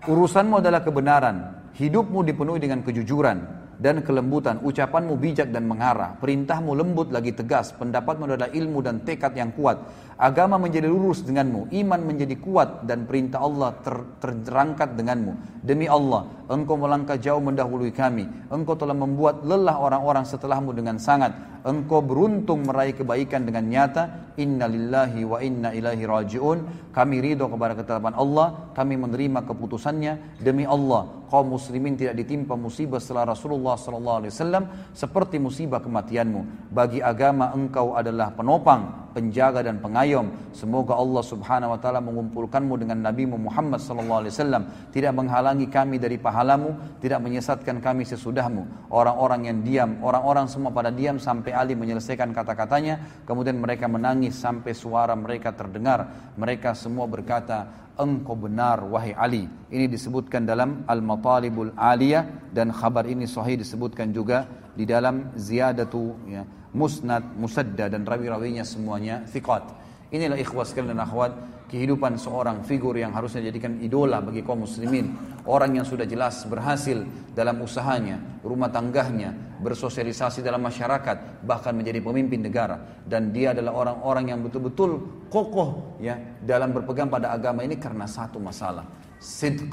Urusanmu 0.04 0.60
adalah 0.60 0.84
kebenaran, 0.84 1.36
hidupmu 1.76 2.20
dipenuhi 2.28 2.60
dengan 2.60 2.84
kejujuran 2.84 3.38
dan 3.80 4.04
kelembutan, 4.04 4.60
ucapanmu 4.60 5.16
bijak 5.16 5.48
dan 5.48 5.64
mengarah, 5.64 6.12
perintahmu 6.20 6.72
lembut 6.76 7.08
lagi 7.08 7.32
tegas, 7.32 7.72
pendapatmu 7.76 8.28
adalah 8.28 8.52
ilmu 8.52 8.84
dan 8.84 9.00
tekad 9.04 9.32
yang 9.32 9.48
kuat, 9.56 9.80
agama 10.20 10.60
menjadi 10.60 10.88
lurus 10.92 11.24
denganmu, 11.24 11.72
iman 11.72 12.00
menjadi 12.04 12.36
kuat 12.36 12.84
dan 12.84 13.08
perintah 13.08 13.40
Allah 13.40 13.72
ter 13.80 13.96
terangkat 14.20 14.92
denganmu. 15.00 15.64
Demi 15.64 15.84
Allah, 15.88 16.28
Engkau 16.50 16.74
melangkah 16.74 17.14
jauh 17.14 17.38
mendahului 17.38 17.94
kami. 17.94 18.26
Engkau 18.50 18.74
telah 18.74 18.90
membuat 18.98 19.46
lelah 19.46 19.78
orang-orang 19.78 20.26
setelahmu 20.26 20.74
dengan 20.74 20.98
sangat. 20.98 21.30
Engkau 21.62 22.02
beruntung 22.02 22.66
meraih 22.66 22.90
kebaikan 22.90 23.46
dengan 23.46 23.70
nyata. 23.70 24.34
Inna 24.34 24.66
lillahi 24.66 25.22
wa 25.22 25.38
inna 25.38 25.70
ilahi 25.70 26.02
raji'un. 26.02 26.90
Kami 26.90 27.16
ridho 27.22 27.46
kepada 27.46 27.78
ketetapan 27.78 28.18
Allah. 28.18 28.74
Kami 28.74 28.98
menerima 28.98 29.46
keputusannya. 29.46 30.42
Demi 30.42 30.66
Allah, 30.66 31.06
kaum 31.30 31.54
muslimin 31.54 31.94
tidak 31.94 32.18
ditimpa 32.18 32.58
musibah 32.58 32.98
setelah 32.98 33.30
Rasulullah 33.30 33.78
SAW 33.78 34.90
seperti 34.90 35.38
musibah 35.38 35.78
kematianmu. 35.78 36.66
Bagi 36.74 36.98
agama 36.98 37.54
engkau 37.54 37.94
adalah 37.94 38.34
penopang, 38.34 39.12
penjaga 39.14 39.62
dan 39.62 39.78
pengayom. 39.78 40.50
Semoga 40.50 40.98
Allah 40.98 41.22
Subhanahu 41.22 41.78
wa 41.78 41.78
taala 41.78 42.00
mengumpulkanmu 42.02 42.74
dengan 42.74 42.98
Nabi 43.06 43.30
Muhammad 43.30 43.78
SAW 43.78 44.90
tidak 44.90 45.12
menghalangi 45.14 45.68
kami 45.70 46.00
dari 46.02 46.18
pahala 46.18 46.39
pahalamu, 46.40 46.72
tidak 47.04 47.20
menyesatkan 47.20 47.76
kami 47.84 48.08
sesudahmu. 48.08 48.88
Orang-orang 48.88 49.52
yang 49.52 49.58
diam, 49.60 49.90
orang-orang 50.00 50.48
semua 50.48 50.72
pada 50.72 50.88
diam 50.88 51.20
sampai 51.20 51.52
Ali 51.52 51.76
menyelesaikan 51.76 52.32
kata-katanya, 52.32 53.04
kemudian 53.28 53.60
mereka 53.60 53.84
menangis 53.84 54.40
sampai 54.40 54.72
suara 54.72 55.12
mereka 55.12 55.52
terdengar. 55.52 56.32
Mereka 56.40 56.72
semua 56.72 57.04
berkata, 57.04 57.68
engkau 58.00 58.32
benar 58.32 58.80
wahai 58.88 59.12
Ali. 59.12 59.44
Ini 59.68 59.84
disebutkan 59.92 60.48
dalam 60.48 60.88
Al-Matalibul 60.88 61.76
Aliyah 61.76 62.48
dan 62.56 62.72
khabar 62.72 63.04
ini 63.04 63.28
sahih 63.28 63.60
disebutkan 63.60 64.16
juga 64.16 64.48
di 64.72 64.88
dalam 64.88 65.28
Ziyadatu 65.36 66.04
ya, 66.24 66.48
Musnad, 66.72 67.36
Musadda 67.36 67.92
dan 67.92 68.08
rawi-rawinya 68.08 68.64
semuanya 68.64 69.20
thiqat. 69.28 69.76
Inilah 70.10 70.34
ikhwas 70.42 70.74
sekalian 70.74 70.98
dan 70.98 71.06
akhwat, 71.06 71.32
kehidupan 71.70 72.18
seorang 72.18 72.66
figur 72.66 72.98
yang 72.98 73.14
harusnya 73.14 73.46
dijadikan 73.46 73.78
idola 73.78 74.18
bagi 74.18 74.42
kaum 74.42 74.66
muslimin. 74.66 75.14
Orang 75.46 75.78
yang 75.78 75.86
sudah 75.86 76.02
jelas 76.02 76.42
berhasil 76.50 77.06
dalam 77.30 77.62
usahanya, 77.62 78.18
rumah 78.42 78.74
tanggahnya, 78.74 79.30
bersosialisasi 79.62 80.42
dalam 80.42 80.66
masyarakat, 80.66 81.46
bahkan 81.46 81.70
menjadi 81.78 82.02
pemimpin 82.02 82.42
negara. 82.42 82.82
Dan 83.06 83.30
dia 83.30 83.54
adalah 83.54 83.70
orang-orang 83.86 84.34
yang 84.34 84.40
betul-betul 84.42 84.98
kokoh 85.30 85.94
ya 86.02 86.18
dalam 86.42 86.74
berpegang 86.74 87.06
pada 87.06 87.30
agama 87.30 87.62
ini 87.62 87.78
karena 87.78 88.10
satu 88.10 88.42
masalah. 88.42 88.82
Sidq. 89.22 89.70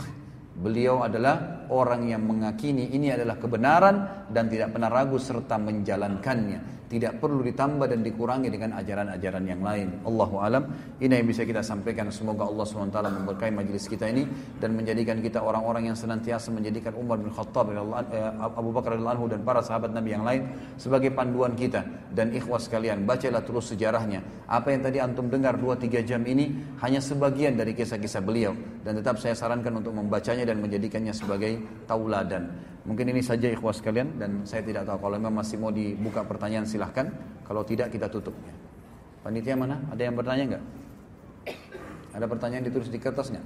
Beliau 0.57 1.05
adalah 1.05 1.65
orang 1.69 2.09
yang 2.09 2.25
mengakini 2.25 2.89
ini 2.89 3.13
adalah 3.13 3.37
kebenaran 3.37 4.25
dan 4.33 4.49
tidak 4.49 4.73
pernah 4.73 4.89
ragu 4.89 5.21
serta 5.21 5.53
menjalankannya 5.61 6.76
tidak 6.87 7.19
perlu 7.19 7.43
ditambah 7.43 7.87
dan 7.91 7.99
dikurangi 7.99 8.47
dengan 8.47 8.79
ajaran-ajaran 8.79 9.43
yang 9.43 9.59
lain. 9.59 9.87
Allahu 10.07 10.35
alam, 10.39 10.63
ini 11.03 11.11
yang 11.19 11.27
bisa 11.27 11.43
kita 11.43 11.59
sampaikan. 11.59 12.07
Semoga 12.09 12.47
Allah 12.47 12.63
SWT 12.63 12.95
memberkahi 12.95 13.51
majelis 13.51 13.85
kita 13.91 14.07
ini 14.07 14.23
dan 14.63 14.73
menjadikan 14.73 15.19
kita 15.19 15.43
orang-orang 15.43 15.91
yang 15.91 15.97
senantiasa 15.99 16.47
menjadikan 16.55 16.95
Umar 16.95 17.19
bin 17.19 17.27
Khattab 17.27 17.69
eh, 17.69 17.77
Abu 18.39 18.71
Bakar 18.71 18.95
al-Anhu, 18.95 19.27
dan 19.27 19.43
para 19.43 19.59
sahabat 19.59 19.91
Nabi 19.91 20.09
yang 20.15 20.23
lain 20.23 20.47
sebagai 20.79 21.11
panduan 21.11 21.51
kita 21.59 21.83
dan 22.15 22.31
ikhwas 22.31 22.71
kalian 22.71 23.03
bacalah 23.03 23.43
terus 23.43 23.75
sejarahnya. 23.75 24.23
Apa 24.47 24.71
yang 24.71 24.81
tadi 24.87 24.97
antum 25.03 25.27
dengar 25.27 25.59
2 25.59 25.83
tiga 25.83 25.99
jam 26.07 26.23
ini 26.23 26.55
hanya 26.79 27.03
sebagian 27.03 27.59
dari 27.59 27.75
kisah-kisah 27.75 28.23
beliau 28.23 28.55
dan 28.87 28.95
tetap 28.95 29.19
saya 29.19 29.35
sarankan 29.35 29.83
untuk 29.83 29.91
membacanya 29.91 30.47
dan 30.47 30.63
menjadikannya 30.63 31.11
sebagai 31.11 31.59
tauladan. 31.83 32.47
Mungkin 32.87 33.11
ini 33.11 33.19
saja 33.19 33.51
ikhwas 33.51 33.83
sekalian 33.83 34.15
dan 34.15 34.31
saya 34.47 34.63
tidak 34.63 34.87
tahu 34.87 34.95
kalau 35.03 35.19
memang 35.19 35.43
masih 35.43 35.59
mau 35.59 35.75
dibuka 35.75 36.23
pertanyaan 36.23 36.63
silahkan. 36.63 37.11
Kalau 37.43 37.67
tidak 37.67 37.91
kita 37.91 38.07
tutup. 38.07 38.31
Ya. 38.47 38.55
Panitia 39.27 39.59
mana? 39.59 39.83
Ada 39.91 40.07
yang 40.07 40.15
bertanya 40.15 40.43
nggak? 40.55 40.65
Ada 42.15 42.25
pertanyaan 42.31 42.63
ditulis 42.63 42.87
di 42.87 42.99
kertasnya? 43.03 43.43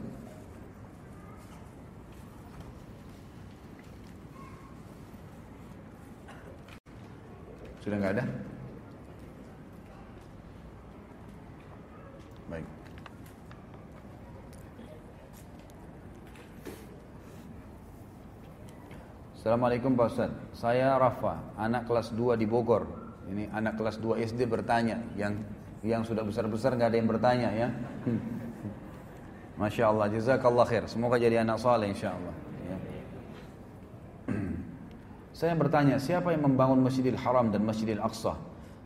Sudah 7.82 7.98
nggak 7.98 8.14
ada? 8.22 8.26
Assalamualaikum 19.42 19.98
Pak 19.98 20.06
Ustaz. 20.14 20.30
Saya 20.54 21.02
Rafa, 21.02 21.42
anak 21.58 21.90
kelas 21.90 22.14
2 22.14 22.38
di 22.38 22.46
Bogor. 22.46 22.86
Ini 23.26 23.50
anak 23.50 23.74
kelas 23.74 23.98
2 23.98 24.22
SD 24.30 24.46
bertanya, 24.46 25.02
yang 25.18 25.34
yang 25.82 26.06
sudah 26.06 26.22
besar-besar 26.22 26.78
nggak 26.78 26.94
ada 26.94 26.98
yang 27.02 27.10
bertanya 27.10 27.50
ya. 27.50 27.74
Masya 29.66 29.90
Allah, 29.90 30.14
jazakallah 30.14 30.62
khair. 30.70 30.86
Semoga 30.86 31.18
jadi 31.18 31.42
anak 31.42 31.58
soleh 31.58 31.90
insya 31.90 32.14
Allah. 32.14 32.36
Ya. 32.70 32.78
Saya 35.42 35.58
bertanya, 35.58 35.98
siapa 35.98 36.38
yang 36.38 36.46
membangun 36.46 36.86
Masjidil 36.86 37.18
Haram 37.18 37.50
dan 37.50 37.66
Masjidil 37.66 37.98
Aqsa? 37.98 38.38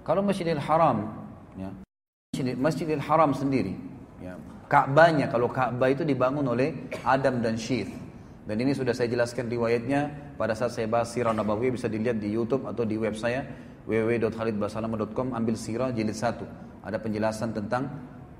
Kalau 0.08 0.24
Masjidil 0.24 0.64
Haram, 0.64 1.20
ya, 1.60 1.68
Masjidil, 2.32 2.56
Masjidil 2.56 3.04
Haram 3.04 3.36
sendiri, 3.36 3.76
ya, 4.24 4.40
Ka'bahnya 4.72 5.28
kalau 5.28 5.52
Ka'bah 5.52 5.92
itu 5.92 6.08
dibangun 6.08 6.48
oleh 6.48 6.88
Adam 7.04 7.44
dan 7.44 7.60
Syith 7.60 8.05
dan 8.46 8.62
ini 8.62 8.78
sudah 8.78 8.94
saya 8.94 9.10
jelaskan 9.10 9.50
riwayatnya 9.50 10.06
pada 10.38 10.54
saat 10.54 10.78
saya 10.78 10.86
bahas 10.86 11.10
sirah 11.10 11.34
Nabawi 11.34 11.74
bisa 11.74 11.90
dilihat 11.90 12.22
di 12.22 12.30
YouTube 12.30 12.70
atau 12.70 12.86
di 12.86 12.94
web 12.94 13.18
saya 13.18 13.42
www.khalidbasalama.com 13.90 15.34
ambil 15.34 15.58
sirah 15.58 15.90
jilid 15.90 16.14
1. 16.14 16.86
Ada 16.86 17.02
penjelasan 17.02 17.58
tentang 17.58 17.90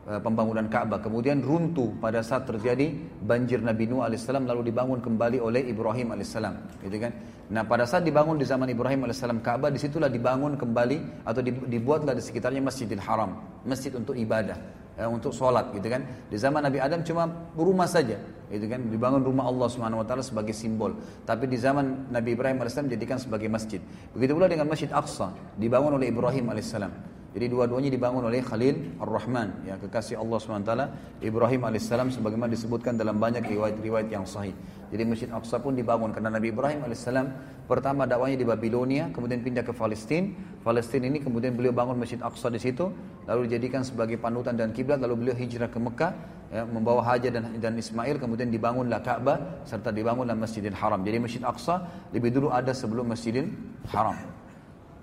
eh, 0.06 0.22
pembangunan 0.22 0.70
Ka'bah. 0.70 1.02
Kemudian 1.02 1.42
runtuh 1.42 1.90
pada 1.98 2.22
saat 2.22 2.46
terjadi 2.46 2.94
banjir 3.26 3.58
Nabi 3.66 3.90
Nuh 3.90 4.06
alaihissalam 4.06 4.46
lalu 4.46 4.70
dibangun 4.70 5.02
kembali 5.02 5.42
oleh 5.42 5.66
Ibrahim 5.74 6.14
alaihissalam, 6.14 6.86
gitu 6.86 6.98
kan? 7.02 7.10
Nah, 7.50 7.66
pada 7.66 7.90
saat 7.90 8.06
dibangun 8.06 8.38
di 8.38 8.46
zaman 8.46 8.70
Ibrahim 8.70 9.10
alaihissalam 9.10 9.42
Ka'bah 9.42 9.74
disitulah 9.74 10.06
dibangun 10.14 10.54
kembali 10.54 11.26
atau 11.26 11.42
dibuatlah 11.42 12.14
di 12.14 12.22
sekitarnya 12.22 12.62
Masjidil 12.62 13.02
Haram, 13.02 13.34
masjid 13.66 13.90
untuk 13.98 14.14
ibadah 14.14 14.85
Eh, 14.96 15.04
untuk 15.04 15.36
sholat 15.36 15.76
gitu 15.76 15.92
kan. 15.92 16.08
Di 16.32 16.40
zaman 16.40 16.64
Nabi 16.64 16.80
Adam 16.80 17.04
cuma 17.04 17.28
rumah 17.60 17.84
saja 17.84 18.16
gitu 18.48 18.66
kan 18.72 18.80
dibangun 18.88 19.20
rumah 19.26 19.44
Allah 19.50 19.68
Subhanahu 19.68 20.00
wa 20.00 20.08
taala 20.08 20.24
sebagai 20.24 20.56
simbol. 20.56 20.96
Tapi 21.28 21.52
di 21.52 21.60
zaman 21.60 22.08
Nabi 22.16 22.32
Ibrahim 22.32 22.64
alaihissalam 22.64 22.88
dijadikan 22.88 23.20
sebagai 23.20 23.52
masjid. 23.52 23.84
Begitu 24.16 24.32
pula 24.40 24.48
dengan 24.48 24.72
Masjid 24.72 24.88
Aqsa 24.96 25.36
dibangun 25.60 26.00
oleh 26.00 26.08
Ibrahim 26.16 26.48
alaihissalam. 26.48 26.96
Jadi 27.36 27.52
dua-duanya 27.52 27.92
dibangun 27.92 28.24
oleh 28.32 28.40
Khalil 28.40 28.96
Ar-Rahman, 28.96 29.68
ya 29.68 29.76
kekasih 29.76 30.16
Allah 30.16 30.40
SWT, 30.40 30.72
Ibrahim 31.20 31.68
alaihissalam 31.68 32.08
sebagaimana 32.16 32.48
disebutkan 32.48 32.96
dalam 32.96 33.20
banyak 33.20 33.44
riwayat-riwayat 33.44 34.08
yang 34.08 34.24
sahih. 34.24 34.56
Jadi 34.94 35.04
Masjid 35.08 35.30
Aqsa 35.34 35.58
pun 35.58 35.74
dibangun 35.74 36.14
karena 36.14 36.30
Nabi 36.30 36.54
Ibrahim 36.54 36.86
alaihissalam 36.86 37.26
pertama 37.66 38.06
dakwanya 38.06 38.38
di 38.38 38.46
Babilonia, 38.46 39.10
kemudian 39.10 39.42
pindah 39.42 39.66
ke 39.66 39.74
Palestina. 39.74 40.30
Palestina 40.62 41.10
ini 41.10 41.22
kemudian 41.22 41.58
beliau 41.58 41.74
bangun 41.74 41.98
Masjid 41.98 42.22
Aqsa 42.22 42.54
di 42.54 42.62
situ, 42.62 42.90
lalu 43.26 43.50
dijadikan 43.50 43.82
sebagai 43.82 44.22
panutan 44.22 44.54
dan 44.54 44.70
kiblat, 44.70 45.02
lalu 45.02 45.26
beliau 45.30 45.36
hijrah 45.38 45.70
ke 45.74 45.80
Mekah, 45.82 46.12
ya, 46.54 46.62
membawa 46.70 47.02
Hajar 47.14 47.34
dan, 47.34 47.58
dan 47.58 47.74
Ismail, 47.74 48.22
kemudian 48.22 48.50
dibangunlah 48.54 49.02
Ka'bah 49.02 49.66
serta 49.66 49.90
dibangunlah 49.90 50.38
Masjidil 50.38 50.78
Haram. 50.78 51.02
Jadi 51.02 51.18
Masjid 51.18 51.42
Aqsa 51.46 51.90
lebih 52.14 52.30
dulu 52.34 52.54
ada 52.54 52.70
sebelum 52.74 53.10
Masjidil 53.10 53.50
Haram. 53.90 54.18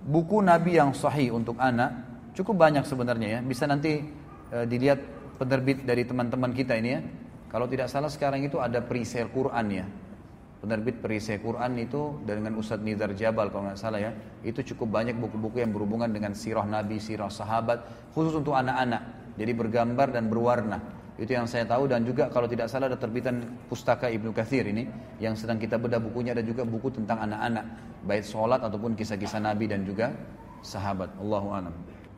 Buku 0.03 0.43
Nabi 0.43 0.79
yang 0.79 0.95
sahih 0.95 1.35
untuk 1.35 1.59
anak 1.59 2.07
cukup 2.39 2.59
banyak 2.59 2.83
sebenarnya 2.87 3.39
ya. 3.39 3.41
Bisa 3.43 3.71
nanti 3.71 4.03
e, 4.51 4.59
dilihat 4.67 4.99
penerbit 5.39 5.87
dari 5.87 6.03
teman-teman 6.03 6.51
kita 6.51 6.75
ini 6.75 6.91
ya 6.91 7.01
kalau 7.53 7.69
tidak 7.69 7.93
salah 7.93 8.09
sekarang 8.09 8.41
itu 8.49 8.57
ada 8.65 8.81
perisai 8.81 9.29
Quran 9.29 9.67
ya. 9.69 9.85
Penerbit 10.65 11.05
perisai 11.05 11.37
Quran 11.37 11.77
itu 11.77 12.25
dengan 12.25 12.57
Ustadz 12.57 12.81
Nizar 12.81 13.13
Jabal 13.13 13.53
kalau 13.53 13.69
nggak 13.69 13.77
salah 13.77 14.01
ya. 14.01 14.17
Itu 14.41 14.65
cukup 14.73 14.89
banyak 14.89 15.13
buku-buku 15.21 15.61
yang 15.61 15.69
berhubungan 15.69 16.09
dengan 16.09 16.33
sirah 16.33 16.65
Nabi, 16.65 16.97
sirah 16.97 17.29
sahabat. 17.29 17.85
Khusus 18.17 18.41
untuk 18.41 18.57
anak-anak. 18.57 19.37
Jadi 19.37 19.53
bergambar 19.53 20.09
dan 20.17 20.33
berwarna. 20.33 20.81
Itu 21.21 21.37
yang 21.37 21.45
saya 21.45 21.69
tahu 21.69 21.93
dan 21.93 22.09
juga 22.09 22.33
kalau 22.33 22.49
tidak 22.49 22.73
salah 22.73 22.89
ada 22.89 22.97
terbitan 22.97 23.45
pustaka 23.69 24.09
Ibnu 24.09 24.33
Kathir 24.33 24.65
ini. 24.73 24.89
Yang 25.21 25.45
sedang 25.45 25.61
kita 25.61 25.77
bedah 25.77 26.01
bukunya 26.01 26.33
ada 26.33 26.41
juga 26.41 26.65
buku 26.65 26.89
tentang 26.89 27.21
anak-anak. 27.21 27.69
Baik 28.09 28.25
sholat 28.33 28.65
ataupun 28.65 28.97
kisah-kisah 28.97 29.45
Nabi 29.45 29.69
dan 29.69 29.85
juga 29.85 30.09
sahabat. 30.65 31.13
Allahu 31.21 31.53
alam. 31.53 31.75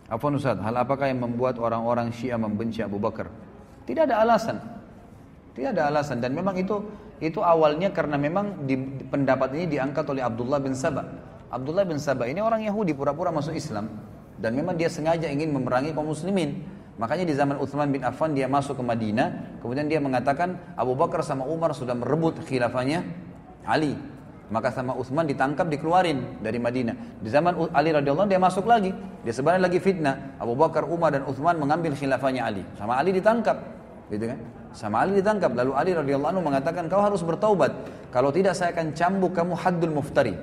Apa 0.06 0.30
Ustaz, 0.30 0.62
hal 0.62 0.76
apakah 0.78 1.10
yang 1.10 1.26
membuat 1.26 1.58
orang-orang 1.58 2.14
Syiah 2.14 2.38
membenci 2.38 2.86
Abu 2.86 3.02
Bakar? 3.02 3.26
Tidak 3.82 4.06
ada 4.06 4.22
alasan. 4.22 4.83
Tidak 5.54 5.70
ada 5.70 5.86
alasan 5.86 6.18
dan 6.18 6.34
memang 6.34 6.58
itu 6.58 6.82
itu 7.22 7.38
awalnya 7.38 7.94
karena 7.94 8.18
memang 8.18 8.66
di, 8.66 8.74
pendapat 9.06 9.54
ini 9.54 9.78
diangkat 9.78 10.02
oleh 10.10 10.22
Abdullah 10.26 10.58
bin 10.58 10.74
Sabah. 10.74 11.06
Abdullah 11.54 11.86
bin 11.86 11.94
Sabah 12.02 12.26
ini 12.26 12.42
orang 12.42 12.66
Yahudi 12.66 12.90
pura-pura 12.90 13.30
masuk 13.30 13.54
Islam 13.54 13.86
dan 14.34 14.50
memang 14.58 14.74
dia 14.74 14.90
sengaja 14.90 15.30
ingin 15.30 15.54
memerangi 15.54 15.94
kaum 15.94 16.10
muslimin. 16.10 16.66
Makanya 16.98 17.22
di 17.30 17.34
zaman 17.38 17.58
Uthman 17.62 17.86
bin 17.94 18.02
Affan 18.06 18.34
dia 18.34 18.50
masuk 18.50 18.82
ke 18.82 18.84
Madinah, 18.86 19.58
kemudian 19.62 19.86
dia 19.86 20.02
mengatakan 20.02 20.58
Abu 20.74 20.98
Bakar 20.98 21.22
sama 21.22 21.46
Umar 21.46 21.70
sudah 21.70 21.94
merebut 21.94 22.42
khilafahnya 22.50 23.06
Ali. 23.62 23.94
Maka 24.50 24.74
sama 24.74 24.98
Uthman 24.98 25.30
ditangkap 25.30 25.70
dikeluarin 25.70 26.42
dari 26.42 26.58
Madinah. 26.58 27.18
Di 27.22 27.30
zaman 27.30 27.70
Ali 27.74 27.94
radhiyallahu 27.94 28.26
dia 28.30 28.42
masuk 28.42 28.66
lagi. 28.66 28.90
Dia 29.22 29.32
sebenarnya 29.34 29.66
lagi 29.70 29.78
fitnah. 29.82 30.36
Abu 30.36 30.54
Bakar, 30.54 30.84
Umar 30.86 31.10
dan 31.14 31.24
Uthman 31.26 31.58
mengambil 31.58 31.96
khilafahnya 31.98 32.46
Ali. 32.46 32.62
Sama 32.78 32.94
Ali 32.94 33.10
ditangkap. 33.10 33.56
Gitu 34.12 34.30
kan? 34.30 34.38
Sama 34.74 35.06
Ali 35.06 35.22
ditangkap. 35.22 35.54
Lalu 35.54 35.72
Ali 35.78 35.92
radhiyallahu 35.94 36.34
anhu 36.34 36.42
mengatakan, 36.42 36.90
kau 36.90 36.98
harus 37.00 37.22
bertaubat. 37.22 37.72
Kalau 38.10 38.34
tidak 38.34 38.58
saya 38.58 38.74
akan 38.74 38.90
cambuk 38.92 39.32
kamu 39.38 39.54
haddul 39.54 39.94
muftari. 39.94 40.34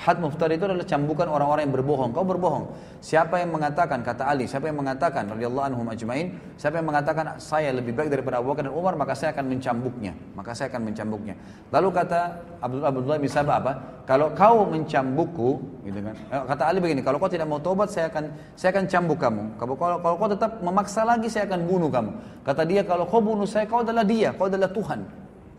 Had 0.00 0.16
muftar 0.16 0.48
itu 0.48 0.64
adalah 0.64 0.88
cambukan 0.88 1.28
orang-orang 1.28 1.68
yang 1.68 1.76
berbohong. 1.76 2.16
Kau 2.16 2.24
berbohong. 2.24 2.72
Siapa 3.04 3.36
yang 3.36 3.52
mengatakan, 3.52 4.00
kata 4.00 4.32
Ali, 4.32 4.48
siapa 4.48 4.64
yang 4.64 4.80
mengatakan, 4.80 5.28
radhiyallahu 5.28 5.76
anhum 5.76 5.84
ajmain, 5.92 6.40
siapa 6.56 6.80
yang 6.80 6.88
mengatakan 6.88 7.36
saya 7.36 7.68
lebih 7.76 7.92
baik 7.92 8.08
daripada 8.08 8.40
Abu 8.40 8.48
Bakar 8.48 8.64
dan 8.64 8.72
Umar, 8.72 8.96
maka 8.96 9.12
saya 9.12 9.36
akan 9.36 9.52
mencambuknya. 9.52 10.16
Maka 10.32 10.56
saya 10.56 10.72
akan 10.72 10.88
mencambuknya. 10.88 11.36
Lalu 11.68 11.88
kata 11.92 12.20
Abdullah 12.64 12.88
Abdullah 12.88 13.16
bin 13.20 13.28
Sabah 13.28 13.54
apa? 13.60 13.72
Kalau 14.08 14.32
kau 14.32 14.56
mencambukku, 14.72 15.50
gitu 15.84 15.98
kan. 16.00 16.16
Eh, 16.16 16.42
kata 16.48 16.62
Ali 16.64 16.78
begini, 16.80 17.04
kalau 17.04 17.20
kau 17.20 17.28
tidak 17.28 17.44
mau 17.52 17.60
tobat, 17.60 17.92
saya 17.92 18.08
akan 18.08 18.56
saya 18.56 18.72
akan 18.72 18.84
cambuk 18.88 19.20
kamu. 19.20 19.44
Kalau 19.60 19.74
kalau, 19.76 19.96
kalau 20.00 20.16
kau 20.16 20.28
tetap 20.32 20.52
memaksa 20.64 21.04
lagi, 21.04 21.28
saya 21.28 21.44
akan 21.44 21.60
bunuh 21.68 21.92
kamu. 21.92 22.10
Kata 22.40 22.62
dia, 22.64 22.80
kalau 22.88 23.04
kau 23.04 23.20
bunuh 23.20 23.44
saya, 23.44 23.68
kau 23.68 23.84
adalah 23.84 24.08
dia, 24.08 24.32
kau 24.32 24.48
adalah 24.48 24.72
Tuhan. 24.72 25.04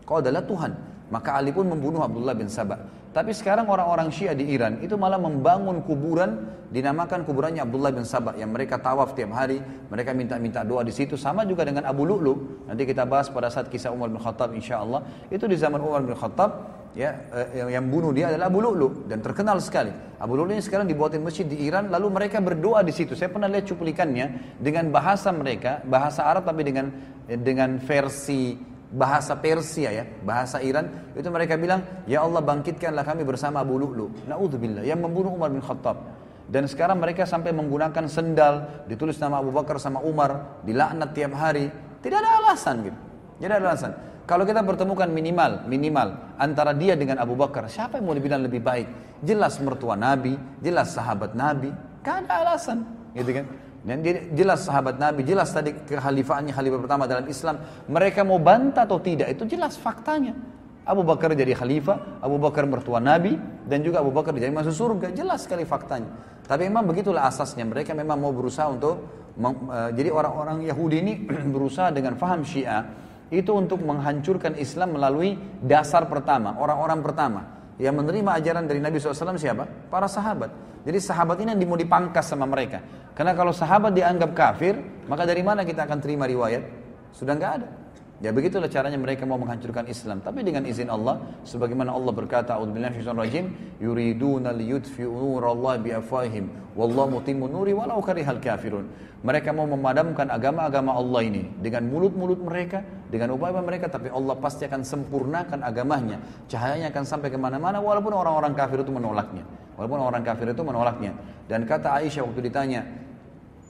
Kau 0.02 0.18
adalah 0.18 0.42
Tuhan. 0.42 0.74
Maka 1.14 1.30
Ali 1.38 1.54
pun 1.54 1.70
membunuh 1.70 2.02
Abdullah 2.02 2.34
bin 2.34 2.50
Sabah. 2.50 3.01
Tapi 3.12 3.36
sekarang 3.36 3.68
orang-orang 3.68 4.08
Syiah 4.08 4.32
di 4.32 4.48
Iran 4.56 4.80
itu 4.80 4.96
malah 4.96 5.20
membangun 5.20 5.84
kuburan 5.84 6.48
dinamakan 6.72 7.28
kuburannya 7.28 7.60
Abdullah 7.60 7.92
bin 7.92 8.08
Sabah 8.08 8.32
yang 8.40 8.48
mereka 8.56 8.80
tawaf 8.80 9.12
tiap 9.12 9.36
hari, 9.36 9.60
mereka 9.92 10.16
minta-minta 10.16 10.64
doa 10.64 10.80
di 10.80 10.96
situ 10.96 11.20
sama 11.20 11.44
juga 11.44 11.68
dengan 11.68 11.84
Abu 11.84 12.08
Lu'lu. 12.08 12.64
Nanti 12.64 12.88
kita 12.88 13.04
bahas 13.04 13.28
pada 13.28 13.52
saat 13.52 13.68
kisah 13.68 13.92
Umar 13.92 14.08
bin 14.08 14.16
Khattab 14.16 14.56
insya 14.56 14.80
Allah 14.80 15.04
Itu 15.28 15.44
di 15.44 15.60
zaman 15.60 15.76
Umar 15.84 16.00
bin 16.08 16.16
Khattab 16.16 16.80
ya 16.96 17.20
eh, 17.52 17.68
yang 17.68 17.84
bunuh 17.88 18.16
dia 18.16 18.32
adalah 18.32 18.48
Abu 18.48 18.64
Lu'lu 18.64 19.04
dan 19.04 19.20
terkenal 19.20 19.60
sekali. 19.60 19.92
Abu 20.16 20.32
Lu'lu 20.32 20.56
ini 20.56 20.64
sekarang 20.64 20.88
dibuatin 20.88 21.20
masjid 21.20 21.44
di 21.44 21.68
Iran 21.68 21.92
lalu 21.92 22.08
mereka 22.16 22.40
berdoa 22.40 22.80
di 22.80 22.96
situ. 22.96 23.12
Saya 23.12 23.28
pernah 23.28 23.44
lihat 23.44 23.68
cuplikannya 23.68 24.56
dengan 24.56 24.88
bahasa 24.88 25.28
mereka, 25.36 25.84
bahasa 25.84 26.24
Arab 26.24 26.48
tapi 26.48 26.64
dengan 26.64 26.88
dengan 27.28 27.76
versi 27.76 28.71
bahasa 28.92 29.32
Persia 29.40 29.88
ya, 29.90 30.04
bahasa 30.22 30.60
Iran, 30.60 31.10
itu 31.16 31.26
mereka 31.32 31.56
bilang, 31.56 31.80
"Ya 32.04 32.20
Allah, 32.20 32.44
bangkitkanlah 32.44 33.02
kami 33.02 33.24
bersama 33.24 33.64
Abu 33.64 33.80
Lu'lu." 33.80 34.12
Nauzubillah, 34.28 34.84
yang 34.84 35.00
membunuh 35.00 35.32
Umar 35.32 35.48
bin 35.48 35.64
Khattab. 35.64 35.96
Dan 36.52 36.68
sekarang 36.68 37.00
mereka 37.00 37.24
sampai 37.24 37.48
menggunakan 37.56 38.04
sendal, 38.12 38.84
ditulis 38.84 39.16
nama 39.16 39.40
Abu 39.40 39.48
Bakar 39.56 39.80
sama 39.80 40.04
Umar, 40.04 40.60
dilaknat 40.68 41.16
tiap 41.16 41.32
hari. 41.32 41.72
Tidak 42.04 42.18
ada 42.18 42.44
alasan 42.44 42.84
gitu. 42.84 42.98
Tidak 43.40 43.56
ada 43.56 43.66
alasan. 43.72 43.90
Kalau 44.28 44.44
kita 44.44 44.60
bertemukan 44.60 45.08
minimal, 45.08 45.64
minimal 45.64 46.12
antara 46.36 46.76
dia 46.76 46.92
dengan 46.94 47.18
Abu 47.18 47.34
Bakar, 47.34 47.66
siapa 47.72 47.98
yang 47.98 48.06
mau 48.12 48.14
dibilang 48.14 48.44
lebih 48.44 48.60
baik? 48.60 48.86
Jelas 49.24 49.56
mertua 49.64 49.96
Nabi, 49.96 50.36
jelas 50.60 50.92
sahabat 50.92 51.32
Nabi, 51.34 51.72
Kan 52.02 52.26
ada 52.26 52.42
alasan, 52.58 52.82
gitu 53.14 53.30
kan? 53.30 53.46
Dan 53.82 53.98
jelas 54.38 54.62
sahabat 54.62 54.94
Nabi, 54.94 55.26
jelas 55.26 55.50
tadi 55.50 55.74
kekhalifaannya 55.74 56.54
khalifah 56.54 56.78
pertama 56.86 57.04
dalam 57.10 57.26
Islam. 57.26 57.58
Mereka 57.90 58.22
mau 58.22 58.38
bantah 58.38 58.86
atau 58.86 59.02
tidak, 59.02 59.34
itu 59.34 59.58
jelas 59.58 59.74
faktanya. 59.74 60.38
Abu 60.86 61.02
Bakar 61.02 61.34
jadi 61.34 61.50
khalifah, 61.50 62.22
Abu 62.22 62.38
Bakar 62.38 62.62
mertua 62.66 63.02
Nabi, 63.02 63.34
dan 63.66 63.82
juga 63.82 63.98
Abu 63.98 64.14
Bakar 64.14 64.38
jadi 64.38 64.54
masuk 64.54 64.70
surga. 64.74 65.10
Jelas 65.10 65.42
sekali 65.42 65.66
faktanya. 65.66 66.14
Tapi 66.46 66.70
memang 66.70 66.86
begitulah 66.86 67.26
asasnya. 67.26 67.66
Mereka 67.66 67.90
memang 67.94 68.22
mau 68.22 68.30
berusaha 68.30 68.70
untuk, 68.70 69.02
e, 69.38 69.78
jadi 69.98 70.14
orang-orang 70.14 70.62
Yahudi 70.62 70.96
ini 71.02 71.12
berusaha 71.54 71.90
dengan 71.90 72.14
faham 72.14 72.46
syiah, 72.46 72.86
itu 73.34 73.50
untuk 73.50 73.82
menghancurkan 73.82 74.54
Islam 74.62 74.94
melalui 74.94 75.34
dasar 75.58 76.06
pertama, 76.06 76.54
orang-orang 76.54 77.02
pertama. 77.02 77.61
Yang 77.82 77.98
menerima 77.98 78.30
ajaran 78.38 78.64
dari 78.70 78.78
Nabi 78.78 79.02
SAW 79.02 79.34
siapa? 79.34 79.66
Para 79.90 80.06
sahabat. 80.06 80.54
Jadi 80.86 81.02
sahabat 81.02 81.34
ini 81.42 81.50
yang 81.58 81.66
mau 81.66 81.74
dipangkas 81.74 82.30
sama 82.30 82.46
mereka. 82.46 82.78
Karena 83.18 83.34
kalau 83.34 83.50
sahabat 83.50 83.90
dianggap 83.90 84.30
kafir, 84.38 84.78
maka 85.10 85.26
dari 85.26 85.42
mana 85.42 85.66
kita 85.66 85.90
akan 85.90 85.98
terima 85.98 86.30
riwayat? 86.30 86.62
Sudah 87.10 87.34
nggak 87.34 87.52
ada. 87.58 87.68
Ya 88.22 88.30
begitulah 88.30 88.70
caranya 88.70 88.94
mereka 89.02 89.26
mau 89.26 89.34
menghancurkan 89.34 89.82
Islam. 89.90 90.22
Tapi 90.22 90.46
dengan 90.46 90.62
izin 90.62 90.86
Allah, 90.86 91.18
sebagaimana 91.42 91.90
Allah 91.90 92.14
berkata, 92.14 92.54
"A'udzubillahi 92.54 93.02
rajim, 93.02 93.50
yuriduna 93.82 94.54
Allah 94.54 94.94
nurallahi 95.10 95.98
wallahu 96.78 97.08
nuri 97.50 97.74
walau 97.74 97.98
karihal 97.98 98.38
kafirun." 98.38 98.86
Mereka 99.26 99.50
mau 99.50 99.66
memadamkan 99.66 100.30
agama-agama 100.30 100.94
Allah 100.94 101.20
ini 101.26 101.50
dengan 101.58 101.90
mulut-mulut 101.90 102.38
mereka, 102.38 102.86
dengan 103.10 103.34
upaya 103.34 103.58
mereka, 103.58 103.90
tapi 103.90 104.06
Allah 104.06 104.38
pasti 104.38 104.70
akan 104.70 104.86
sempurnakan 104.86 105.58
agamanya. 105.66 106.22
Cahayanya 106.46 106.94
akan 106.94 107.02
sampai 107.02 107.26
kemana-mana 107.26 107.82
walaupun 107.82 108.14
orang-orang 108.14 108.54
kafir 108.54 108.86
itu 108.86 108.94
menolaknya. 108.94 109.42
Walaupun 109.74 109.98
orang 109.98 110.22
kafir 110.22 110.46
itu 110.54 110.62
menolaknya. 110.62 111.10
Dan 111.50 111.66
kata 111.66 111.98
Aisyah 111.98 112.22
waktu 112.22 112.40
ditanya, 112.46 112.82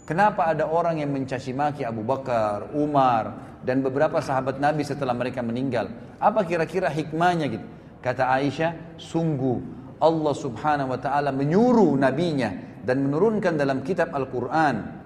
Kenapa 0.02 0.50
ada 0.50 0.66
orang 0.66 0.98
yang 0.98 1.14
mencaci 1.14 1.54
maki 1.54 1.86
Abu 1.86 2.02
Bakar, 2.02 2.74
Umar, 2.74 3.51
dan 3.66 3.80
beberapa 3.82 4.18
sahabat 4.18 4.58
Nabi 4.58 4.82
setelah 4.82 5.14
mereka 5.14 5.38
meninggal. 5.42 5.88
Apa 6.18 6.42
kira-kira 6.42 6.90
hikmahnya 6.90 7.46
gitu? 7.48 7.66
Kata 8.02 8.26
Aisyah, 8.34 8.98
sungguh 8.98 9.58
Allah 10.02 10.34
Subhanahu 10.34 10.90
wa 10.94 10.98
taala 10.98 11.30
menyuruh 11.30 11.94
nabinya 11.94 12.50
dan 12.82 13.06
menurunkan 13.06 13.54
dalam 13.54 13.86
kitab 13.86 14.10
Al-Qur'an 14.10 15.00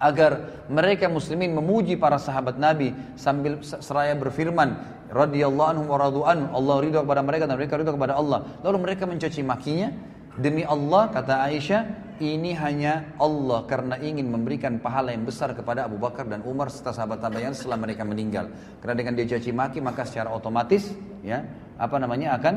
agar 0.00 0.64
mereka 0.72 1.12
muslimin 1.12 1.52
memuji 1.52 2.00
para 2.00 2.16
sahabat 2.16 2.56
Nabi 2.56 2.96
sambil 3.20 3.60
seraya 3.62 4.16
berfirman 4.16 4.80
radhiyallahu 5.12 5.70
anhu 5.76 5.84
wa 5.86 5.98
radu 6.00 6.20
anhu 6.26 6.48
Allah 6.56 6.76
ridho 6.80 7.00
kepada 7.04 7.20
mereka 7.22 7.44
dan 7.46 7.56
mereka 7.60 7.76
ridho 7.78 7.92
kepada 7.94 8.16
Allah 8.18 8.40
lalu 8.66 8.76
mereka 8.90 9.04
mencaci 9.06 9.44
makinya 9.46 9.92
Demi 10.34 10.66
Allah 10.66 11.06
kata 11.14 11.46
Aisyah, 11.46 11.82
ini 12.18 12.58
hanya 12.58 13.14
Allah 13.22 13.62
karena 13.70 13.94
ingin 14.02 14.26
memberikan 14.34 14.82
pahala 14.82 15.14
yang 15.14 15.22
besar 15.22 15.54
kepada 15.54 15.86
Abu 15.86 15.94
Bakar 15.94 16.26
dan 16.26 16.42
Umar 16.42 16.74
serta 16.74 16.90
sahabat 16.90 17.22
tabayan 17.22 17.54
setelah 17.54 17.78
mereka 17.78 18.02
meninggal. 18.02 18.50
Karena 18.82 18.98
dengan 18.98 19.14
dia 19.14 19.30
caci 19.30 19.54
maki 19.54 19.78
maka 19.78 20.02
secara 20.02 20.34
otomatis 20.34 20.90
ya 21.22 21.46
apa 21.78 22.02
namanya 22.02 22.34
akan 22.34 22.54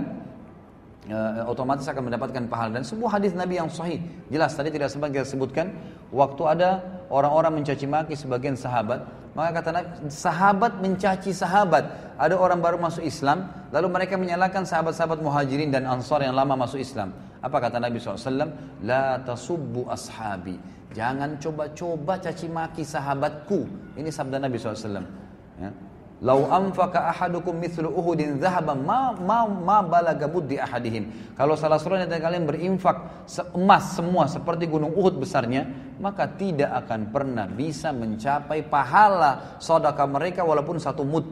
eh, 1.05 1.41
otomatis 1.45 1.85
akan 1.85 2.09
mendapatkan 2.09 2.49
pahala 2.49 2.81
dan 2.81 2.83
semua 2.85 3.13
hadis 3.13 3.37
Nabi 3.37 3.61
yang 3.61 3.69
sahih 3.69 4.01
jelas 4.33 4.57
tadi 4.57 4.73
tidak 4.73 4.89
sempat 4.89 5.13
kita 5.13 5.29
sebutkan 5.29 5.69
waktu 6.09 6.43
ada 6.49 6.69
orang-orang 7.13 7.61
mencaci 7.61 7.85
maki 7.85 8.17
sebagian 8.17 8.57
sahabat 8.57 9.05
maka 9.37 9.53
kata 9.61 9.69
Nabi, 9.69 9.87
sahabat 10.09 10.81
mencaci 10.81 11.29
sahabat. 11.29 11.85
Ada 12.17 12.33
orang 12.33 12.57
baru 12.57 12.81
masuk 12.81 13.05
Islam, 13.05 13.45
lalu 13.69 13.93
mereka 13.93 14.17
menyalahkan 14.17 14.65
sahabat-sahabat 14.65 15.21
muhajirin 15.21 15.69
dan 15.69 15.85
ansor 15.85 16.25
yang 16.25 16.33
lama 16.33 16.57
masuk 16.57 16.81
Islam. 16.81 17.13
Apa 17.41 17.57
kata 17.69 17.77
Nabi 17.77 18.01
SAW? 18.01 18.81
La 18.85 19.21
tasubbu 19.21 19.85
ashabi. 19.91 20.57
Jangan 20.95 21.37
coba-coba 21.37 22.17
caci 22.17 22.49
maki 22.49 22.81
sahabatku. 22.81 23.69
Ini 23.99 24.09
sabda 24.09 24.41
Nabi 24.41 24.55
SAW. 24.57 25.05
Ya. 25.61 25.69
Lau 26.17 26.49
anfaqa 26.49 27.13
ahadukum 27.13 27.53
mithlu 27.61 27.93
uhudin 27.93 28.41
zahaba 28.41 28.73
ma, 28.73 29.13
ma, 29.21 29.45
ma 29.45 29.85
balaga 29.85 30.25
buddi 30.25 30.57
ahadihim. 30.57 31.37
Kalau 31.37 31.53
salah 31.53 31.77
seorang 31.77 32.09
dari 32.09 32.17
kalian 32.17 32.49
berinfak 32.49 33.29
emas 33.53 33.93
semua 33.93 34.25
seperti 34.25 34.65
gunung 34.65 34.97
Uhud 34.97 35.13
besarnya, 35.21 35.69
maka 36.01 36.25
tidak 36.33 36.73
akan 36.73 37.13
pernah 37.13 37.45
bisa 37.45 37.93
mencapai 37.93 38.65
pahala 38.65 39.61
sedekah 39.61 40.09
mereka 40.09 40.41
walaupun 40.41 40.81
satu 40.81 41.05
mud. 41.05 41.25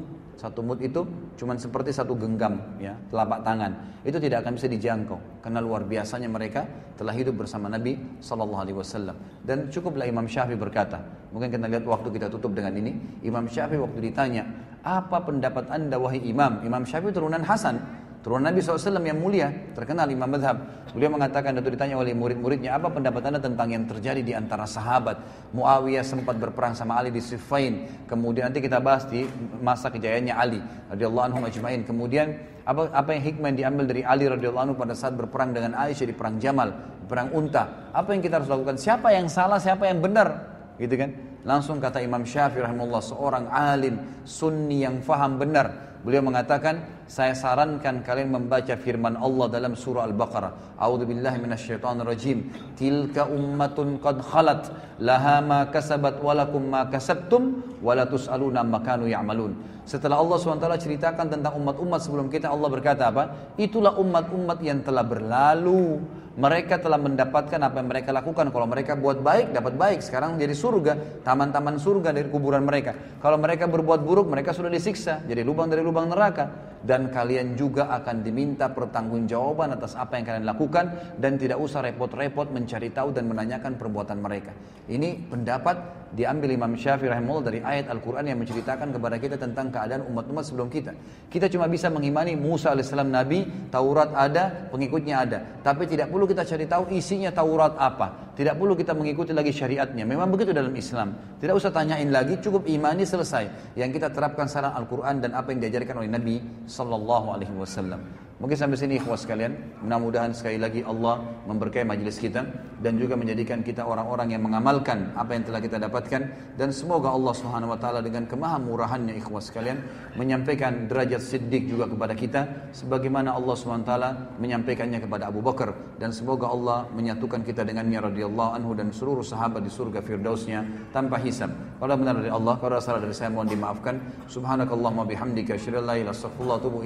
Satu 0.45 0.61
mut 0.61 0.77
itu 0.85 1.01
cuma 1.41 1.57
seperti 1.57 1.89
satu 1.89 2.13
genggam 2.13 2.61
ya, 2.77 2.93
telapak 3.09 3.41
tangan. 3.41 3.97
Itu 4.05 4.21
tidak 4.21 4.45
akan 4.45 4.61
bisa 4.61 4.69
dijangkau 4.69 5.17
karena 5.41 5.57
luar 5.57 5.89
biasanya 5.89 6.29
mereka 6.29 6.69
telah 6.93 7.17
hidup 7.17 7.41
bersama 7.41 7.65
Nabi 7.65 7.97
sallallahu 8.21 8.61
alaihi 8.61 8.77
wasallam. 8.77 9.17
Dan 9.41 9.73
cukuplah 9.73 10.05
Imam 10.05 10.29
Syafi'i 10.29 10.53
berkata, 10.53 11.01
mungkin 11.33 11.49
kita 11.49 11.65
lihat 11.65 11.81
waktu 11.89 12.13
kita 12.13 12.29
tutup 12.29 12.53
dengan 12.53 12.77
ini, 12.77 12.93
Imam 13.25 13.49
Syafi'i 13.49 13.81
waktu 13.81 13.97
ditanya, 14.05 14.45
"Apa 14.85 15.25
pendapat 15.25 15.65
Anda 15.73 15.97
wahai 15.97 16.21
Imam?" 16.21 16.61
Imam 16.61 16.85
Syafi'i 16.85 17.09
turunan 17.09 17.41
Hasan 17.41 17.81
Turunan 18.25 18.49
Nabi 18.49 18.57
SAW 18.57 18.89
yang 19.05 19.21
mulia, 19.21 19.53
terkenal 19.77 20.09
Imam 20.09 20.25
Madhab. 20.25 20.89
Beliau 20.97 21.13
mengatakan, 21.13 21.53
itu 21.61 21.69
ditanya 21.69 21.93
oleh 21.93 22.09
murid-muridnya, 22.17 22.73
apa 22.73 22.89
pendapat 22.89 23.29
anda 23.29 23.37
tentang 23.37 23.69
yang 23.69 23.85
terjadi 23.85 24.25
di 24.25 24.33
antara 24.33 24.65
sahabat? 24.65 25.21
Muawiyah 25.53 26.01
sempat 26.01 26.33
berperang 26.41 26.73
sama 26.73 26.97
Ali 26.97 27.13
di 27.13 27.21
Sifain. 27.21 27.85
Kemudian 28.09 28.49
nanti 28.49 28.65
kita 28.65 28.81
bahas 28.81 29.05
di 29.05 29.29
masa 29.61 29.93
kejayaannya 29.93 30.33
Ali. 30.33 30.57
radhiyallahu 30.89 31.37
anhu 31.37 31.37
Kemudian 31.85 32.33
apa, 32.65 32.89
apa 32.97 33.13
yang 33.13 33.21
hikmah 33.29 33.47
yang 33.53 33.57
diambil 33.61 33.85
dari 33.93 34.01
Ali 34.01 34.25
radhiyallahu 34.25 34.73
anhu 34.73 34.73
pada 34.73 34.97
saat 34.97 35.13
berperang 35.13 35.53
dengan 35.53 35.77
Aisyah 35.77 36.09
di 36.09 36.15
perang 36.17 36.41
Jamal, 36.41 36.73
perang 37.05 37.29
unta? 37.29 37.93
Apa 37.93 38.09
yang 38.17 38.25
kita 38.25 38.41
harus 38.41 38.49
lakukan? 38.49 38.73
Siapa 38.81 39.13
yang 39.13 39.29
salah, 39.29 39.61
siapa 39.61 39.85
yang 39.85 40.01
benar? 40.01 40.33
Gitu 40.81 40.97
kan? 40.97 41.13
Langsung 41.45 41.77
kata 41.77 42.01
Imam 42.01 42.25
Syafi'i 42.25 42.65
rahimahullah 42.65 43.03
seorang 43.05 43.45
alim 43.53 44.01
sunni 44.25 44.81
yang 44.81 44.97
faham 45.05 45.37
benar. 45.37 45.93
Beliau 46.01 46.25
mengatakan, 46.25 47.05
saya 47.05 47.37
sarankan 47.37 48.01
kalian 48.01 48.33
membaca 48.33 48.73
firman 48.77 49.13
Allah 49.13 49.45
dalam 49.53 49.77
surah 49.77 50.09
Al-Baqarah. 50.09 50.81
A'udhu 50.81 51.05
billahi 51.05 51.37
minasyaitan 51.37 52.01
rajim. 52.01 52.49
Tilka 52.73 53.29
ummatun 53.29 54.01
qad 54.01 54.25
khalat 54.25 54.73
laha 54.97 55.35
ma 55.45 55.59
kasabat 55.69 56.17
walakum 56.21 56.65
ma 56.65 56.89
kasabtum 56.89 57.61
Walatus'aluna 57.81 58.65
makanu 58.65 59.05
ya'malun. 59.05 59.53
Setelah 59.85 60.17
Allah 60.17 60.37
SWT 60.41 60.65
ceritakan 60.81 61.29
tentang 61.29 61.53
umat-umat 61.61 62.01
sebelum 62.01 62.25
kita, 62.25 62.49
Allah 62.49 62.69
berkata 62.73 63.09
apa? 63.13 63.53
Itulah 63.61 63.93
umat-umat 64.01 64.57
yang 64.65 64.81
telah 64.81 65.05
berlalu 65.05 66.01
mereka 66.35 66.75
telah 66.83 66.99
mendapatkan 66.99 67.59
apa 67.63 67.75
yang 67.79 67.87
mereka 67.87 68.11
lakukan. 68.11 68.51
Kalau 68.51 68.67
mereka 68.67 68.93
buat 68.99 69.23
baik, 69.23 69.55
dapat 69.55 69.73
baik. 69.79 69.99
Sekarang 70.03 70.35
jadi 70.35 70.51
surga, 70.51 71.23
taman-taman 71.23 71.79
surga 71.79 72.11
dari 72.11 72.27
kuburan 72.27 72.67
mereka. 72.67 72.91
Kalau 73.23 73.39
mereka 73.39 73.71
berbuat 73.71 74.03
buruk, 74.03 74.27
mereka 74.27 74.51
sudah 74.51 74.67
disiksa. 74.67 75.23
Jadi 75.23 75.41
lubang 75.47 75.71
dari 75.71 75.79
lubang 75.79 76.11
neraka. 76.11 76.75
Dan 76.85 77.09
kalian 77.09 77.55
juga 77.57 77.89
akan 77.89 78.21
diminta 78.21 78.69
pertanggungjawaban 78.69 79.73
atas 79.79 79.95
apa 79.97 80.19
yang 80.21 80.25
kalian 80.27 80.43
lakukan. 80.45 80.85
Dan 81.17 81.39
tidak 81.39 81.55
usah 81.57 81.79
repot-repot 81.79 82.51
mencari 82.51 82.91
tahu 82.91 83.15
dan 83.15 83.31
menanyakan 83.31 83.79
perbuatan 83.79 84.19
mereka. 84.19 84.51
Ini 84.91 85.31
pendapat 85.31 86.04
diambil 86.13 86.53
Imam 86.53 86.73
Syafi'i 86.77 87.09
rahimahullah 87.09 87.45
dari 87.49 87.59
ayat 87.63 87.89
Al-Quran 87.89 88.25
yang 88.29 88.37
menceritakan 88.37 88.93
kepada 88.93 89.15
kita 89.17 89.35
tentang 89.41 89.73
keadaan 89.73 90.05
umat-umat 90.05 90.43
sebelum 90.45 90.69
kita. 90.69 90.93
Kita 91.31 91.49
cuma 91.49 91.65
bisa 91.65 91.89
mengimani 91.89 92.37
Musa 92.37 92.75
alaihissalam 92.77 93.09
Nabi, 93.09 93.69
Taurat 93.73 94.13
ada, 94.13 94.69
pengikutnya 94.69 95.15
ada. 95.25 95.39
Tapi 95.65 95.89
tidak 95.89 96.13
perlu 96.13 96.29
kita 96.29 96.45
cari 96.45 96.65
tahu 96.69 96.83
isinya 96.93 97.33
Taurat 97.33 97.73
apa. 97.79 98.33
Tidak 98.35 98.53
perlu 98.59 98.75
kita 98.75 98.91
mengikuti 98.93 99.31
lagi 99.33 99.49
syariatnya. 99.49 100.03
Memang 100.05 100.27
begitu 100.29 100.51
dalam 100.51 100.75
Islam. 100.75 101.15
Tidak 101.39 101.55
usah 101.55 101.71
tanyain 101.73 102.11
lagi, 102.11 102.37
cukup 102.43 102.67
imani 102.67 103.07
selesai. 103.07 103.73
Yang 103.79 103.97
kita 104.01 104.11
terapkan 104.13 104.45
saran 104.51 104.75
Al-Quran 104.75 105.23
dan 105.23 105.31
apa 105.33 105.49
yang 105.55 105.63
diajarkan 105.63 106.05
oleh 106.05 106.11
Nabi 106.11 106.35
Sallallahu 106.69 107.27
Alaihi 107.31 107.53
Wasallam. 107.55 108.24
Mungkin 108.35 108.57
sampai 108.59 108.75
sini 108.75 108.99
ikhwas 108.99 109.23
kalian. 109.31 109.55
Mudah-mudahan 109.79 110.35
sekali 110.35 110.59
lagi 110.59 110.83
Allah 110.83 111.23
memberkahi 111.47 111.87
majelis 111.87 112.19
kita 112.19 112.43
dan 112.83 112.99
juga 112.99 113.15
menjadikan 113.15 113.63
kita 113.63 113.87
orang-orang 113.87 114.35
yang 114.35 114.43
mengamalkan 114.43 115.15
apa 115.15 115.39
yang 115.39 115.47
telah 115.47 115.63
kita 115.63 115.79
dapatkan 115.79 116.21
dan 116.59 116.69
semoga 116.75 117.15
Allah 117.15 117.31
Subhanahu 117.31 117.71
wa 117.71 117.79
taala 117.79 118.03
dengan 118.03 118.27
kemahamurahannya 118.27 119.15
ikhwas 119.23 119.55
kalian 119.55 119.79
menyampaikan 120.19 120.91
derajat 120.91 121.23
siddiq 121.23 121.71
juga 121.71 121.87
kepada 121.87 122.11
kita 122.11 122.41
sebagaimana 122.75 123.31
Allah 123.31 123.55
Subhanahu 123.55 123.87
wa 123.87 123.87
taala 123.95 124.09
menyampaikannya 124.35 124.99
kepada 124.99 125.31
Abu 125.31 125.39
Bakar 125.39 125.71
dan 125.95 126.11
semoga 126.11 126.51
Allah 126.51 126.91
menyatukan 126.91 127.39
kita 127.47 127.63
dengannya 127.63 128.03
radhiyallahu 128.11 128.51
anhu 128.51 128.75
dan 128.75 128.91
seluruh 128.91 129.23
sahabat 129.23 129.63
di 129.63 129.71
surga 129.71 130.03
firdausnya 130.03 130.91
tanpa 130.91 131.23
hisab. 131.23 131.55
Kalau 131.79 131.95
benar 131.95 132.19
dari 132.19 132.31
Allah, 132.31 132.59
kalau 132.59 132.83
salah 132.83 132.99
dari 132.99 133.15
saya 133.15 133.31
mohon 133.31 133.47
dimaafkan. 133.47 133.95
Subhanakallahumma 134.27 135.07
bihamdika 135.07 135.55
asyhadu 135.55 135.87
an 135.87 135.87
la 135.87 135.95
ilaha 135.95 136.11
illa 136.11 136.11
anta 136.11 136.19
astaghfiruka 136.27 136.51
wa 136.51 136.57
atubu 136.59 136.79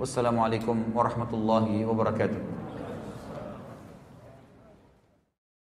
Wassalamualaikum 0.00 0.76
ورحمة 0.94 1.30
الله 1.34 1.86
وبركاته 1.86 2.61